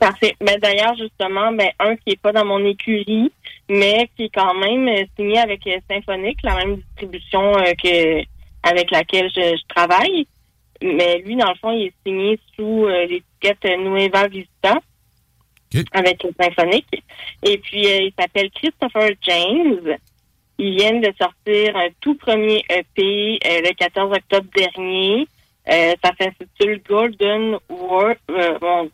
Parfait. 0.00 0.34
Mais 0.44 0.58
d'ailleurs, 0.58 0.96
justement, 0.96 1.52
ben, 1.52 1.68
un 1.78 1.94
qui 1.96 2.10
est 2.10 2.20
pas 2.20 2.32
dans 2.32 2.44
mon 2.44 2.62
écurie, 2.66 3.30
mais 3.70 4.10
qui 4.16 4.24
est 4.24 4.30
quand 4.34 4.54
même 4.58 5.06
signé 5.16 5.38
avec 5.38 5.60
Symphonique, 5.88 6.38
la 6.42 6.56
même 6.56 6.76
distribution 6.76 7.56
euh, 7.58 7.72
que 7.82 8.22
avec 8.62 8.90
laquelle 8.90 9.30
je, 9.34 9.56
je 9.56 9.74
travaille. 9.74 10.26
Mais 10.82 11.18
lui, 11.18 11.36
dans 11.36 11.48
le 11.48 11.56
fond, 11.56 11.72
il 11.72 11.86
est 11.86 11.94
signé 12.06 12.38
sous 12.54 12.86
euh, 12.86 13.06
l'étiquette 13.06 13.64
Nueva 13.78 14.28
Vista 14.28 14.78
avec 15.92 16.24
euh, 16.24 16.30
Symphonique. 16.40 17.04
Et 17.42 17.58
puis, 17.58 17.86
euh, 17.86 18.02
il 18.02 18.12
s'appelle 18.18 18.50
Christopher 18.50 19.10
James. 19.22 19.96
Il 20.58 20.76
vient 20.76 20.98
de 20.98 21.12
sortir 21.20 21.76
un 21.76 21.88
tout 22.00 22.14
premier 22.14 22.64
EP 22.68 23.38
euh, 23.46 23.60
le 23.62 23.74
14 23.74 24.12
octobre 24.12 24.48
dernier. 24.56 25.26
Ça 25.66 26.10
s'intitule 26.18 26.80
Golden 26.88 27.58
World. 27.68 28.18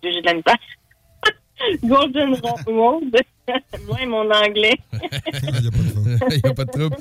Dieu, 0.03 0.11
j'ai 0.13 0.21
de 0.21 0.27
la 0.27 0.35
misère. 0.35 0.57
Golden. 1.85 2.37
Moi 2.67 3.01
et 4.03 4.07
mon 4.07 4.29
anglais. 4.31 4.75
Il 5.03 6.41
n'y 6.43 6.51
a 6.51 6.55
pas 6.55 6.65
de 6.65 6.71
trouble. 6.71 6.97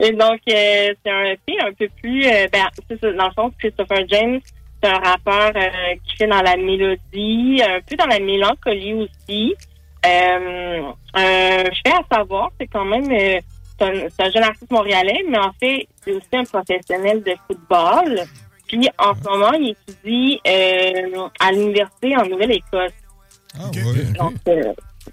Et 0.00 0.12
donc, 0.12 0.40
euh, 0.48 0.94
c'est 1.04 1.10
un 1.10 1.24
EP 1.24 1.60
un 1.60 1.72
peu 1.72 1.88
plus... 2.00 2.26
euh, 2.26 2.48
ben, 2.50 2.66
c'est 2.88 3.14
dans 3.14 3.26
le 3.26 3.32
fond, 3.32 3.52
Christopher 3.58 4.04
James, 4.08 4.40
c'est 4.82 4.88
un 4.88 4.98
rappeur 4.98 5.52
euh, 5.54 5.94
qui 6.06 6.16
fait 6.16 6.26
dans 6.26 6.40
la 6.40 6.56
mélodie, 6.56 7.62
un 7.62 7.80
peu 7.86 7.96
dans 7.96 8.06
la 8.06 8.18
mélancolie 8.18 8.94
aussi. 8.94 9.54
Euh, 10.06 10.80
euh, 11.18 11.64
je 11.70 11.80
fais 11.84 11.94
à 11.94 12.16
savoir, 12.16 12.50
c'est 12.58 12.66
quand 12.66 12.86
même... 12.86 13.10
euh, 13.12 13.40
c'est 13.78 13.86
un, 13.86 14.08
c'est 14.10 14.22
un 14.24 14.30
jeune 14.30 14.42
artiste 14.42 14.70
montréalais, 14.70 15.22
mais 15.28 15.38
en 15.38 15.52
fait, 15.58 15.86
c'est 16.02 16.12
aussi 16.12 16.28
un 16.34 16.44
professionnel 16.44 17.22
de 17.22 17.34
football. 17.46 18.20
Puis, 18.66 18.88
en 18.98 19.14
ce 19.14 19.28
moment, 19.28 19.52
il 19.52 19.70
étudie 19.70 20.40
euh, 20.46 21.28
à 21.40 21.50
l'université 21.52 22.16
en 22.16 22.26
Nouvelle-Écosse. 22.26 22.92
Donc, 24.18 24.32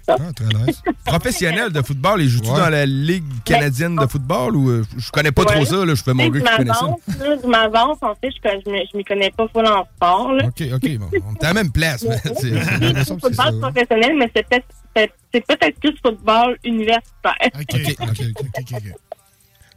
euh, 0.08 0.14
c'est 0.38 0.72
ça. 0.74 0.92
Professionnel 1.04 1.72
de 1.72 1.82
football, 1.82 2.22
il 2.22 2.28
joue-tu 2.28 2.50
Ouais. 2.50 2.58
dans 2.58 2.68
la 2.70 2.86
Ligue 2.86 3.24
canadienne 3.44 3.96
de 3.96 4.06
football 4.06 4.56
ou 4.56 4.68
euh, 4.70 4.84
je 4.96 5.10
connais 5.10 5.32
pas 5.32 5.44
trop 5.44 5.64
ça, 5.64 5.84
là, 5.84 5.94
je 5.94 6.02
fais 6.02 6.14
mon 6.14 6.28
gars 6.28 6.40
qui 6.40 6.46
je 6.46 6.56
connaît 6.56 6.72
ça. 6.72 6.86
là, 7.24 7.36
Je 7.42 7.46
m'avance, 7.48 7.98
en 8.02 8.14
fait, 8.14 8.30
je, 8.30 8.48
je, 8.64 8.70
me- 8.70 8.84
je 8.92 8.96
m'y 8.96 9.04
connais 9.04 9.30
pas 9.30 9.46
full 9.48 9.66
en 9.66 9.84
sport. 9.96 10.32
Là. 10.32 10.44
OK, 10.46 10.62
OK, 10.74 10.96
bon, 10.98 11.08
on 11.28 11.34
est 11.34 11.44
à 11.44 11.48
la 11.48 11.54
même 11.54 11.72
place. 11.72 12.04
mais 12.08 12.16
c'est- 12.24 12.34
c'est 12.34 13.04
ça. 13.04 13.14
football 13.20 13.60
professionnel, 13.60 14.16
mais 14.18 14.30
c'est 14.34 14.46
peut-être 14.48 14.66
c'est- 14.96 15.12
c'est 15.32 15.46
peut-être 15.46 15.78
plus 15.80 15.94
football 16.02 16.56
universitaire. 16.64 17.34
OK, 17.54 17.80
OK, 18.00 18.20
OK. 18.60 18.82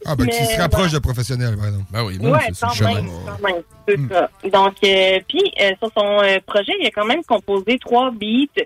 Ah, 0.03 0.15
ben, 0.15 0.25
tu 0.27 0.34
se 0.34 0.60
rapproches 0.60 0.91
de 0.93 0.97
professionnel, 0.97 1.55
par 1.55 1.67
exemple. 1.67 1.86
Ben 1.91 2.03
oui, 2.03 2.17
Ouais, 2.17 2.39
quand 2.60 2.86
même, 2.91 3.07
quand 3.23 3.47
même, 3.47 3.62
c'est 3.88 3.97
ça. 4.12 4.29
Donc, 4.51 4.73
euh, 4.84 5.19
puis 5.29 5.43
euh, 5.62 5.71
sur 5.77 5.91
son 5.95 6.23
euh, 6.23 6.39
projet, 6.47 6.71
il 6.81 6.88
a 6.88 6.89
quand 6.89 7.05
même 7.05 7.23
composé 7.23 7.77
trois 7.77 8.10
beats, 8.10 8.63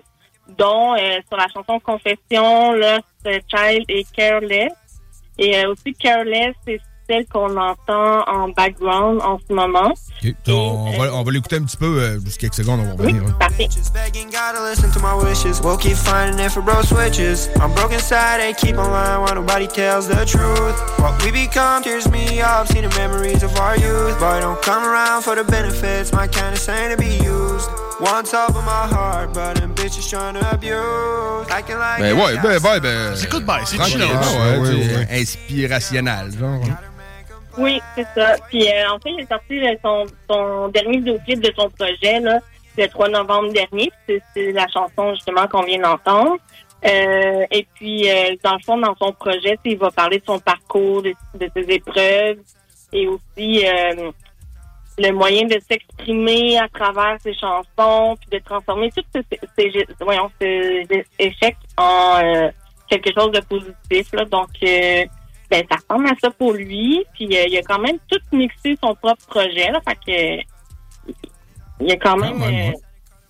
dont 0.58 0.94
euh, 0.94 1.18
sur 1.28 1.36
la 1.36 1.46
chanson 1.48 1.78
Confession, 1.80 2.72
Lost 2.72 3.04
Child 3.48 3.84
et 3.88 4.06
Careless. 4.16 4.72
Et 5.38 5.56
euh, 5.58 5.72
aussi 5.72 5.92
Careless, 5.94 6.54
c'est 6.66 6.80
celle 7.08 7.26
qu'on 7.26 7.56
entend 7.56 8.24
en 8.26 8.48
background 8.48 9.20
en 9.22 9.38
ce 9.48 9.52
moment. 9.54 9.92
On 10.88 10.98
va, 10.98 11.14
on 11.14 11.22
va 11.22 11.30
l'écouter 11.30 11.56
un 11.56 11.62
petit 11.64 11.76
peu, 11.76 12.00
euh, 12.00 12.18
juste 12.24 12.40
quelques 12.40 12.54
secondes, 12.54 12.80
on 12.80 12.84
va 12.84 12.92
revenir. 12.94 13.22
hein. 13.28 13.36
Parfait. 13.38 13.68
Used. 27.56 27.70
Ben 32.00 32.12
ouais, 32.12 32.36
ben, 32.42 32.58
ben, 32.60 32.80
ben. 32.80 33.16
C'est 33.16 33.30
goodbye, 33.30 33.62
c'est 33.64 33.82
chill. 33.84 34.02
ouais, 34.02 34.58
Ouais, 34.58 35.20
inspirationnel, 35.20 36.30
genre. 36.38 36.60
Oui, 37.58 37.80
c'est 37.94 38.06
ça. 38.14 38.34
Puis 38.48 38.68
euh, 38.68 38.90
en 38.90 38.98
fait, 38.98 39.10
il 39.10 39.24
a 39.24 39.26
sorti 39.26 39.78
son, 39.82 40.06
son 40.28 40.68
dernier 40.68 40.98
vidéoclip 40.98 41.40
de 41.40 41.52
son 41.56 41.70
projet 41.70 42.20
là, 42.20 42.38
le 42.76 42.86
3 42.86 43.08
novembre 43.08 43.52
dernier. 43.52 43.90
C'est 44.06 44.52
la 44.52 44.66
chanson 44.68 45.14
justement 45.14 45.46
qu'on 45.48 45.62
vient 45.62 45.80
d'entendre. 45.80 46.36
Euh, 46.84 47.46
et 47.50 47.66
puis, 47.74 48.08
euh, 48.10 48.36
dans 48.44 48.52
le 48.54 48.60
fond, 48.64 48.76
dans 48.76 48.94
son 48.96 49.12
projet, 49.12 49.58
il 49.64 49.78
va 49.78 49.90
parler 49.90 50.18
de 50.18 50.24
son 50.26 50.38
parcours, 50.38 51.02
de, 51.02 51.14
de 51.34 51.50
ses 51.56 51.72
épreuves 51.72 52.38
et 52.92 53.08
aussi 53.08 53.66
euh, 53.66 54.10
le 54.98 55.12
moyen 55.12 55.46
de 55.46 55.58
s'exprimer 55.68 56.58
à 56.58 56.68
travers 56.68 57.16
ses 57.22 57.34
chansons, 57.34 58.16
puis 58.20 58.38
de 58.38 58.44
transformer 58.44 58.90
tous 58.96 59.04
ces, 59.14 59.22
ces- 59.30 59.70
ces- 59.72 59.86
voyons, 60.00 60.30
ces 60.40 60.86
échecs 61.18 61.56
en 61.76 62.18
euh, 62.24 62.48
quelque 62.88 63.10
chose 63.14 63.30
de 63.32 63.40
positif. 63.40 64.12
Là. 64.12 64.24
Donc, 64.24 64.48
euh, 64.62 65.04
ben, 65.50 65.62
ça 65.70 65.76
ressemble 65.88 66.08
à 66.08 66.14
ça 66.20 66.30
pour 66.30 66.52
lui. 66.54 67.04
Puis, 67.14 67.26
euh, 67.36 67.44
il 67.48 67.56
a 67.58 67.62
quand 67.62 67.78
même 67.78 67.98
tout 68.10 68.20
mixé 68.32 68.76
son 68.82 68.94
propre 68.94 69.24
projet. 69.28 69.70
Là, 69.70 69.80
fait 69.86 69.96
que, 70.06 71.12
il 71.80 71.88
y 71.88 71.92
a 71.92 71.96
quand 71.96 72.16
même... 72.16 72.38
même, 72.38 72.42
euh, 72.42 72.68
ouais. 72.70 72.74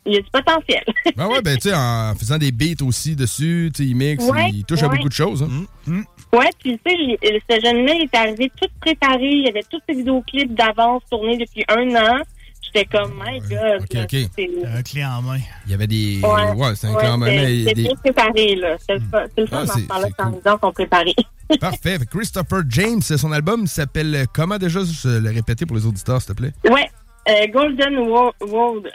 il 0.07 0.15
y 0.15 0.17
a 0.19 0.21
du 0.21 0.31
potentiel. 0.31 0.85
Ben 1.17 1.27
ouais, 1.27 1.43
ben 1.43 1.57
tu 1.57 1.69
sais, 1.69 1.75
en 1.75 2.15
faisant 2.15 2.39
des 2.39 2.53
beats 2.53 2.85
aussi 2.87 3.17
dessus, 3.17 3.71
tu 3.75 3.83
sais, 3.83 3.89
il 3.91 3.97
mixe, 3.97 4.25
Ouais, 4.29 4.51
il 4.53 4.65
touche 4.65 4.83
à 4.85 4.89
beaucoup 4.89 5.09
de 5.09 5.13
choses. 5.15 5.43
hein. 5.43 6.03
Ouais, 6.39 6.51
puis 6.59 6.79
tu 6.85 6.91
sais, 6.91 6.97
il- 6.99 7.41
ce 7.51 7.61
jeune-là, 7.65 7.95
il 7.95 8.03
est 8.13 8.17
arrivé 8.17 8.51
tout 8.61 8.69
préparé. 8.81 9.29
Il 9.29 9.49
avait 9.49 9.63
tous 9.71 9.81
ses 9.89 9.95
vidéoclips 9.95 10.55
d'avance 10.55 11.03
tournés 11.11 11.37
depuis 11.39 11.65
un 11.69 11.89
an. 11.97 12.23
J'étais 12.63 12.85
comme, 12.87 13.13
my 13.25 13.39
God. 13.41 13.83
ok, 13.83 13.95
là, 13.95 14.03
ok. 14.03 14.11
c'est- 14.37 14.67
Un 14.67 14.83
clé 14.83 15.05
en 15.05 15.23
main. 15.23 15.39
Il 15.67 15.71
y 15.71 15.75
avait 15.75 15.87
des. 15.87 16.21
Ouais, 16.23 16.53
Ouais, 16.53 16.75
c'est 16.75 16.89
un 16.89 16.95
ouais, 16.95 17.17
même. 17.17 17.29
c'est- 17.29 17.37
mais 17.47 17.65
C'est 17.69 17.75
des- 17.75 17.83
bien 17.85 17.95
préparé, 17.95 18.55
là. 18.57 18.77
C'est 18.79 18.99
c'est 18.99 19.41
le 19.41 19.47
fun 19.47 19.65
Ah, 19.69 19.73
c'est 19.73 19.87
quand 20.17 20.31
les 20.31 20.41
gens 20.45 20.59
sont 20.61 20.73
préparés. 20.73 21.15
Parfait. 21.61 21.99
Christopher 22.11 22.63
James, 22.69 23.01
son 23.03 23.31
album 23.31 23.67
s'appelle 23.69 24.15
euh, 24.15 24.25
comment 24.35 24.59
déjà 24.59 24.81
Je 24.85 25.21
le 25.21 25.31
répéter 25.31 25.65
pour 25.65 25.77
les 25.77 25.87
auditeurs, 25.87 26.21
s'il 26.21 26.35
te 26.35 26.41
plaît? 26.43 26.53
ouais, 26.69 26.91
euh, 27.29 27.47
Golden 27.53 27.99
Wo- 27.99 28.33
Road. 28.41 28.91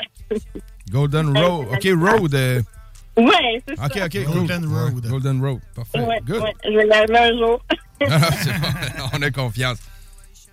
Golden 0.92 1.30
Road. 1.38 1.68
Ok, 1.72 1.88
Road. 1.96 2.36
euh, 2.36 2.62
Ouais, 3.18 3.62
c'est 3.68 3.80
Ok, 3.80 3.94
ça. 3.98 4.06
ok, 4.06 4.24
Golden 4.34 4.66
Road. 4.66 5.06
Golden 5.08 5.42
Road. 5.42 5.60
Parfait. 5.76 6.00
Ouais, 6.00 6.20
Good. 6.26 6.42
ouais, 6.42 6.54
je 6.64 6.70
vais 6.78 6.86
l'amener 6.86 7.20
un 7.20 7.38
jour. 7.38 7.62
Ah, 8.10 8.32
c'est 8.32 8.50
bon. 8.60 8.68
On 9.14 9.22
a 9.22 9.30
confiance. 9.30 9.78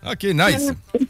Ok, 0.07 0.25
nice. 0.25 0.71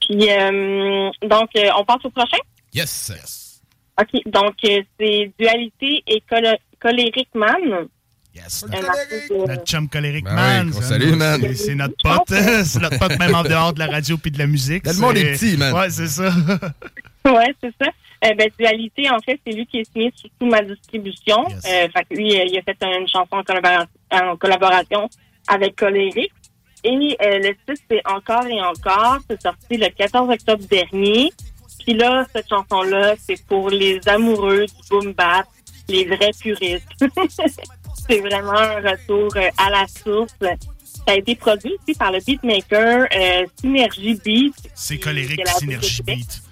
Puis, 0.00 0.30
euh, 0.30 1.10
donc, 1.28 1.48
euh, 1.56 1.68
on 1.78 1.84
passe 1.84 2.04
au 2.04 2.10
prochain? 2.10 2.36
Yes. 2.72 3.60
OK, 4.00 4.20
donc, 4.26 4.54
euh, 4.64 4.82
c'est 5.00 5.32
Dualité 5.38 6.02
et 6.06 6.22
Colo- 6.30 6.58
Colérique 6.80 7.28
Man. 7.34 7.88
Yes. 8.34 8.64
Notre 8.68 9.64
chum 9.64 9.88
colérique 9.88 10.24
Ben 10.24 10.34
man. 10.34 10.72
oui, 10.74 11.06
nous, 11.06 11.16
man. 11.16 11.54
c'est- 11.54 11.74
notre 11.76 11.94
pote. 12.02 12.22
c'est 12.64 12.80
notre 12.80 12.98
pote 12.98 13.16
même 13.18 13.34
en 13.34 13.44
dehors 13.44 13.72
de 13.72 13.78
la 13.78 13.86
radio 13.86 14.16
puis 14.18 14.32
de 14.32 14.38
la 14.38 14.46
musique. 14.48 14.84
Le 14.86 14.92
monde 14.94 15.16
est 15.16 15.34
petit, 15.34 15.56
man. 15.56 15.72
Ouais, 15.72 15.88
c'est 15.90 16.08
ça. 16.08 16.30
Ouais, 17.26 17.54
c'est 17.62 17.72
ça. 17.80 17.90
Euh, 18.26 18.34
ben, 18.34 18.50
Dualité, 18.58 19.10
en 19.10 19.18
fait, 19.20 19.40
c'est 19.46 19.52
lui 19.52 19.66
qui 19.66 19.78
est 19.80 19.90
signé 19.92 20.12
sur 20.14 20.28
toute 20.38 20.50
ma 20.50 20.62
distribution. 20.62 21.44
Euh, 21.46 21.88
fait 21.88 22.04
que 22.08 22.14
lui, 22.14 22.38
euh, 22.38 22.44
il 22.44 22.58
a 22.58 22.62
fait 22.62 22.76
une 22.82 23.08
chanson 23.08 23.36
en, 23.36 23.42
collabora- 23.42 23.86
en 24.10 24.36
collaboration 24.36 25.08
avec 25.48 25.76
Colérique. 25.76 26.32
Et 26.84 27.16
euh, 27.22 27.38
le 27.38 27.54
titre, 27.66 27.82
c'est 27.90 28.02
Encore 28.06 28.46
et 28.46 28.60
encore. 28.60 29.18
C'est 29.28 29.40
sorti 29.40 29.76
le 29.78 29.88
14 29.88 30.30
octobre 30.30 30.64
dernier. 30.68 31.30
Puis 31.82 31.94
là, 31.94 32.26
cette 32.34 32.48
chanson-là, 32.48 33.14
c'est 33.18 33.42
pour 33.46 33.70
les 33.70 34.00
amoureux 34.06 34.66
du 34.66 34.88
boom 34.90 35.12
bap, 35.12 35.46
les 35.88 36.04
vrais 36.04 36.30
puristes. 36.38 36.88
c'est 38.08 38.20
vraiment 38.20 38.52
un 38.52 38.76
retour 38.80 39.30
euh, 39.36 39.48
à 39.58 39.70
la 39.70 39.86
source. 39.86 40.34
Ça 40.40 41.12
a 41.12 41.16
été 41.16 41.34
produit 41.34 41.74
aussi 41.82 41.98
par 41.98 42.12
le 42.12 42.18
beatmaker 42.20 43.06
euh, 43.14 43.46
Synergy 43.60 44.14
Beat. 44.24 44.54
C'est 44.74 45.44
la 45.44 45.52
Synergy. 45.52 46.02
Beat. 46.02 46.42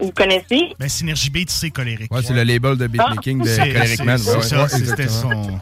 Vous 0.00 0.10
connaissez? 0.12 0.74
Ben, 0.78 0.88
Synergy 0.88 1.30
Beat, 1.30 1.50
c'est 1.50 1.70
colérique. 1.70 2.12
Ouais, 2.12 2.20
c'est 2.22 2.34
le 2.34 2.42
label 2.42 2.76
de 2.76 2.86
beatmaking 2.86 3.42
de 3.42 3.48
C'est- 3.48 3.56
Coleric 3.72 3.96
c'est- 3.96 4.04
Man. 4.04 4.18
C'est 4.18 4.36
ouais, 4.36 4.42
ça, 4.42 4.62
ouais, 4.62 4.68
c'était 4.68 5.08
son. 5.08 5.60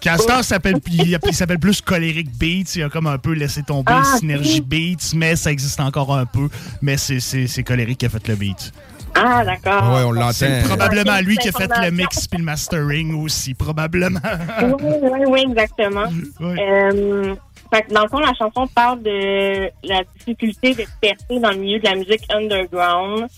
Castor 0.00 0.42
s'appelle, 0.42 0.76
il, 0.90 1.18
il 1.26 1.34
s'appelle 1.34 1.58
plus 1.58 1.82
Colérique 1.82 2.30
Beats. 2.38 2.72
Il 2.76 2.82
a 2.84 2.88
comme 2.88 3.06
un 3.06 3.18
peu 3.18 3.32
laissé 3.34 3.62
tomber 3.62 3.92
Ah, 3.94 4.16
Synergy 4.18 4.60
ok. 4.60 4.66
Beats, 4.66 5.14
mais 5.14 5.36
ça 5.36 5.52
existe 5.52 5.78
encore 5.78 6.14
un 6.16 6.24
peu. 6.24 6.48
Mais 6.80 6.96
c'est, 6.96 7.20
c'est, 7.20 7.46
c'est 7.46 7.62
Colérique 7.62 7.98
qui 7.98 8.06
a 8.06 8.08
fait 8.08 8.26
le 8.28 8.34
beat. 8.34 8.72
Ah, 9.14 9.44
d'accord. 9.44 9.92
Ouais, 9.94 10.02
on 10.04 10.12
l'entend. 10.12 10.32
C'est 10.32 10.62
probablement 10.64 11.20
lui 11.20 11.36
qui 11.36 11.48
a 11.48 11.52
fait 11.52 11.68
le 11.82 11.90
mix 11.90 12.26
puis 12.28 12.38
le 12.38 12.44
mastering 12.44 13.14
aussi, 13.22 13.52
probablement. 13.54 14.20
Oui, 14.62 14.94
oui, 15.02 15.20
oui, 15.26 15.44
exactement. 15.50 16.04
Euh, 16.40 17.34
fait 17.72 17.82
que 17.82 17.94
dans 17.94 18.02
le 18.02 18.08
fond, 18.08 18.18
la 18.18 18.34
chanson 18.34 18.66
parle 18.74 19.02
de 19.02 19.70
la 19.84 20.02
difficulté 20.16 20.74
de 20.74 20.84
percer 21.00 21.38
dans 21.40 21.50
le 21.50 21.56
milieu 21.56 21.78
de 21.78 21.84
la 21.84 21.94
musique 21.94 22.22
underground. 22.32 23.28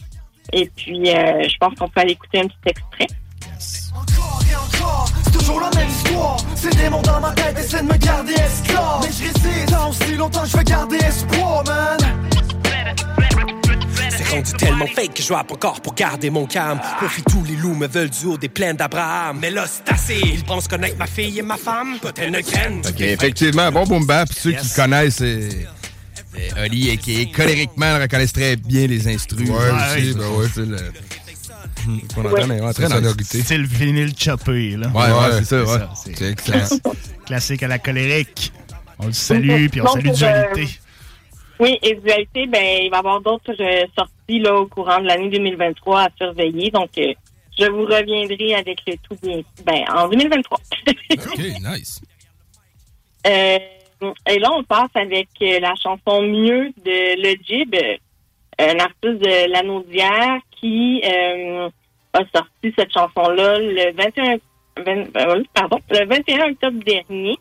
Et 0.53 0.71
puis, 0.75 1.11
euh, 1.11 1.49
je 1.49 1.57
pense 1.59 1.75
qu'on 1.79 1.89
peut 1.89 2.01
aller 2.01 2.13
écouter 2.13 2.41
un 2.41 2.47
petit 2.47 2.57
extrait. 2.67 3.07
C'est 3.59 5.33
toujours 5.33 5.61
la 5.61 5.71
même 5.71 5.89
histoire 5.89 6.37
Ces 6.57 6.71
démons 6.71 7.03
dans 7.03 7.21
ma 7.21 7.31
tête 7.33 7.59
essaient 7.59 7.83
de 7.83 7.87
me 7.87 7.97
garder 7.97 8.33
esclave 8.33 9.01
Mais 9.03 9.13
je 9.13 9.23
résiste 9.23 9.71
tant 9.71 9.91
aussi 9.91 10.17
longtemps 10.17 10.45
je 10.45 10.57
vais 10.57 10.65
garder 10.65 10.97
espoir, 10.97 11.65
man 11.65 11.99
C'est 14.11 14.29
rendu 14.29 14.53
tellement 14.53 14.87
fake 14.87 15.15
que 15.15 15.23
je 15.23 15.33
rappe 15.33 15.53
encore 15.53 15.81
pour 15.81 15.95
garder 15.95 16.31
mon 16.31 16.47
calme. 16.47 16.81
Confie 16.99 17.23
tous 17.23 17.45
les 17.45 17.57
loups 17.57 17.75
me 17.75 17.87
veulent 17.87 18.11
du 18.11 18.27
haut 18.27 18.37
des 18.37 18.49
plaines 18.49 18.77
d'Abraham. 18.77 19.39
Mais 19.41 19.51
là, 19.51 19.65
c'est 19.67 19.93
assez. 19.93 20.21
Ils 20.23 20.45
pensent 20.45 20.69
connaître 20.69 20.97
ma 20.99 21.07
fille 21.07 21.39
et 21.39 21.43
ma 21.43 21.57
femme. 21.57 21.99
Peut-être 22.01 22.31
ne 22.31 22.41
craignent. 22.41 22.81
Ok, 22.87 23.01
effectivement, 23.01 23.71
bon 23.71 23.85
boom 23.85 24.07
bap. 24.07 24.29
Puis 24.29 24.39
Ceux 24.41 24.53
qui 24.53 24.73
connaissent, 24.75 25.21
euh, 25.23 25.49
euh, 26.37 26.65
Oli 26.65 26.91
et 26.91 26.97
qui 26.97 27.21
est 27.23 27.31
Coleric 27.33 27.71
Man 27.77 28.01
reconnaissent 28.01 28.33
très 28.33 28.57
bien 28.57 28.87
les 28.87 29.07
instrus. 29.09 29.49
Ouais, 29.49 29.55
aussi, 29.57 30.15
ben 30.15 30.29
ouais. 30.31 30.47
C'est 30.55 30.67
le- 30.67 30.93
qu'on 32.15 32.25
entend, 32.25 32.47
mais 32.47 32.61
ouais, 32.61 32.73
très 32.73 32.87
C'est. 33.25 33.43
Style 33.43 33.67
vinyle 33.67 34.13
choppé, 34.17 34.77
là. 34.77 34.89
Ouais, 34.89 35.03
ouais, 35.11 35.39
c'est 35.39 35.45
ça, 35.45 35.65
ouais. 35.65 35.81
c'est 36.05 36.17
C'est 36.19 36.31
excellent. 36.31 36.79
Classique 37.27 37.63
à 37.65 37.69
la 37.69 37.79
colérique. 37.79 38.53
On 38.99 39.07
le 39.07 39.13
salue, 39.13 39.67
puis 39.69 39.81
on 39.81 39.87
salue 39.93 40.09
euh, 40.09 40.13
Dualité. 40.13 40.79
Oui, 41.63 41.79
et 41.81 41.95
Dualité, 41.95 42.47
ben, 42.49 42.83
il 42.83 42.91
va 42.91 42.97
y 42.97 42.99
avoir 42.99 43.21
d'autres 43.21 43.55
euh, 43.61 43.87
sorties 43.97 44.41
là, 44.41 44.53
au 44.57 44.67
courant 44.67 44.99
de 44.99 45.07
l'année 45.07 45.29
2023 45.29 46.01
à 46.01 46.09
surveiller. 46.19 46.73
Donc, 46.73 46.91
euh, 46.99 47.15
je 47.57 47.67
vous 47.67 47.85
reviendrai 47.85 48.55
avec 48.57 48.81
le 48.85 48.95
tout 48.97 49.17
bien, 49.23 49.43
ben, 49.65 49.85
en 49.95 50.09
2023. 50.09 50.59
Ok, 51.13 51.39
nice. 51.39 52.03
Euh, 53.29 53.59
et 54.29 54.39
là, 54.41 54.51
on 54.53 54.65
passe 54.65 54.91
avec 54.95 55.29
la 55.41 55.75
chanson 55.77 56.23
Mieux 56.23 56.73
de 56.85 57.23
Le 57.23 57.37
Jib, 57.45 57.77
un 58.59 58.79
artiste 58.81 59.23
de 59.23 59.53
Lanaudière 59.53 60.39
qui 60.61 61.01
euh, 61.05 61.69
a 62.13 62.21
sorti 62.35 62.75
cette 62.77 62.93
chanson-là 62.93 63.61
le 63.61 63.93
21, 63.95 64.39
20 64.85 65.43
pardon, 65.55 65.79
le 65.91 66.07
21 66.07 66.51
octobre 66.51 66.83
dernier. 66.85 67.39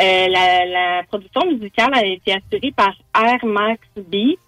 Euh, 0.00 0.28
la, 0.28 0.64
la 0.64 1.02
production 1.04 1.44
musicale 1.46 1.92
a 1.94 2.04
été 2.04 2.32
assurée 2.32 2.72
par 2.76 2.92
Air 3.20 3.44
Max 3.44 3.80
Beat 3.96 4.38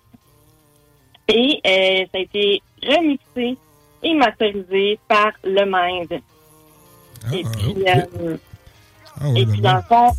et 1.28 1.60
euh, 1.66 2.04
ça 2.12 2.18
a 2.18 2.20
été 2.20 2.62
remixé 2.86 3.56
et 4.02 4.14
masterisé 4.14 4.98
par 5.08 5.32
Le 5.44 5.64
Mind. 5.64 6.12
et 7.32 7.42
puis, 7.44 7.84
euh, 7.88 8.36
Ah 9.20 9.26
et 9.36 9.44
ben 9.44 9.52
puis 9.52 9.60
dans 9.60 9.76
le 9.76 9.82
fond, 9.82 10.10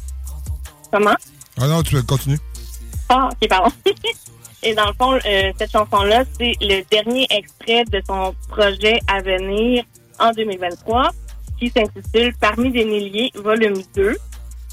comment? 0.91 1.15
Ah 1.59 1.67
non, 1.67 1.81
tu 1.81 2.01
continues. 2.03 2.39
Ah, 3.09 3.29
ok, 3.31 3.49
pardon. 3.49 3.71
Et 4.63 4.75
dans 4.75 4.85
le 4.85 4.93
fond, 4.93 5.13
euh, 5.25 5.51
cette 5.57 5.71
chanson-là, 5.71 6.23
c'est 6.37 6.53
le 6.61 6.83
dernier 6.91 7.25
extrait 7.31 7.83
de 7.85 7.99
son 8.07 8.35
projet 8.47 8.99
à 9.07 9.19
venir 9.21 9.83
en 10.19 10.31
2023 10.31 11.09
qui 11.59 11.69
s'intitule 11.69 12.33
Parmi 12.39 12.71
des 12.71 12.85
milliers, 12.85 13.31
volume 13.35 13.81
2. 13.95 14.15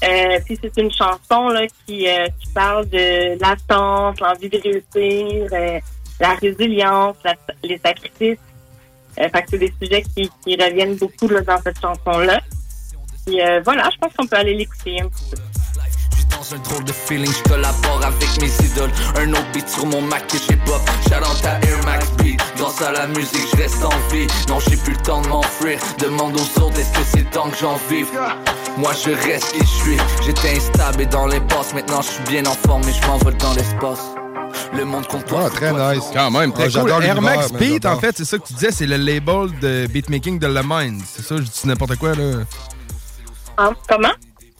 Euh, 0.03 0.39
puis 0.45 0.57
c'est 0.61 0.77
une 0.77 0.91
chanson 0.91 1.49
là, 1.49 1.65
qui, 1.85 2.07
euh, 2.07 2.27
qui 2.39 2.51
parle 2.53 2.87
de 2.87 3.39
l'attente, 3.41 4.19
l'envie 4.21 4.49
de 4.49 4.57
réussir, 4.57 5.47
euh, 5.51 5.79
la 6.19 6.33
résilience, 6.35 7.17
les 7.63 7.77
sacrifices. 7.77 8.37
Euh, 9.19 9.27
fait 9.29 9.41
que 9.41 9.49
c'est 9.49 9.57
des 9.57 9.73
sujets 9.81 10.03
qui, 10.03 10.29
qui 10.43 10.55
reviennent 10.55 10.95
beaucoup 10.95 11.27
là, 11.27 11.41
dans 11.41 11.61
cette 11.61 11.81
chanson-là. 11.81 12.39
Puis 13.25 13.41
euh, 13.41 13.61
voilà, 13.65 13.89
je 13.91 13.97
pense 13.97 14.13
qu'on 14.13 14.27
peut 14.27 14.37
aller 14.37 14.53
l'écouter 14.53 15.01
un 15.01 15.09
petit 15.09 15.31
peu. 15.31 15.37
Dans 16.39 16.55
un 16.55 16.59
drôle 16.59 16.85
de 16.85 16.93
feeling, 16.93 17.29
je 17.33 17.49
collabore 17.49 18.01
avec 18.01 18.41
mes 18.41 18.65
idoles. 18.65 18.91
Un 19.17 19.29
autre 19.33 19.51
beat 19.53 19.67
sur 19.67 19.85
mon 19.85 20.01
Mac 20.01 20.25
que 20.27 20.37
j'ai 20.37 20.55
pop. 20.55 20.79
Shout 21.03 21.45
à 21.45 21.59
Air 21.67 21.83
Max 21.83 22.09
Beat. 22.23 22.39
Grâce 22.57 22.81
à 22.81 22.93
la 22.93 23.07
musique, 23.07 23.45
je 23.51 23.57
reste 23.57 23.83
en 23.83 23.89
vie. 24.09 24.25
Non, 24.47 24.57
j'ai 24.61 24.77
plus 24.77 24.93
le 24.93 25.01
temps 25.01 25.19
de 25.21 25.27
m'enfuir. 25.27 25.77
Demande 25.97 26.35
aux 26.37 26.61
autres, 26.61 26.79
est-ce 26.79 26.93
que 26.93 27.03
c'est 27.11 27.29
temps 27.31 27.49
que 27.49 27.57
j'en 27.57 27.75
vive? 27.89 28.07
Moi, 28.77 28.91
je 28.93 29.09
reste 29.09 29.51
qui 29.51 29.59
je 29.59 29.65
suis. 29.83 29.97
J'étais 30.25 30.55
instable 30.55 31.01
et 31.01 31.05
dans 31.07 31.27
l'impasse. 31.27 31.73
Maintenant, 31.73 32.01
je 32.01 32.07
suis 32.07 32.23
bien 32.23 32.45
en 32.45 32.53
forme 32.53 32.83
et 32.87 32.93
je 32.93 33.05
m'envole 33.05 33.35
dans 33.35 33.53
l'espace. 33.55 33.99
Le 34.73 34.85
monde 34.85 35.07
compte 35.07 35.25
pas. 35.25 35.47
Ah, 35.47 35.49
très 35.49 35.73
nice. 35.73 36.05
Quand 36.13 36.31
même, 36.31 36.53
très 36.53 36.73
Ah, 36.77 36.79
cool. 36.79 37.03
Air 37.03 37.21
Max 37.21 37.51
Beat, 37.51 37.85
en 37.85 37.99
fait, 37.99 38.15
c'est 38.15 38.23
ça 38.25 38.37
que 38.37 38.47
tu 38.47 38.53
disais, 38.53 38.71
c'est 38.71 38.87
le 38.87 38.95
label 38.95 39.49
de 39.59 39.87
beatmaking 39.87 40.39
de 40.39 40.47
Le 40.47 40.61
Mind. 40.63 41.01
C'est 41.05 41.21
ça, 41.21 41.35
je 41.35 41.41
dis 41.41 41.61
n'importe 41.65 41.97
quoi, 41.97 42.15
là. 42.15 42.43
Hein, 43.57 43.73
comment? 43.89 44.13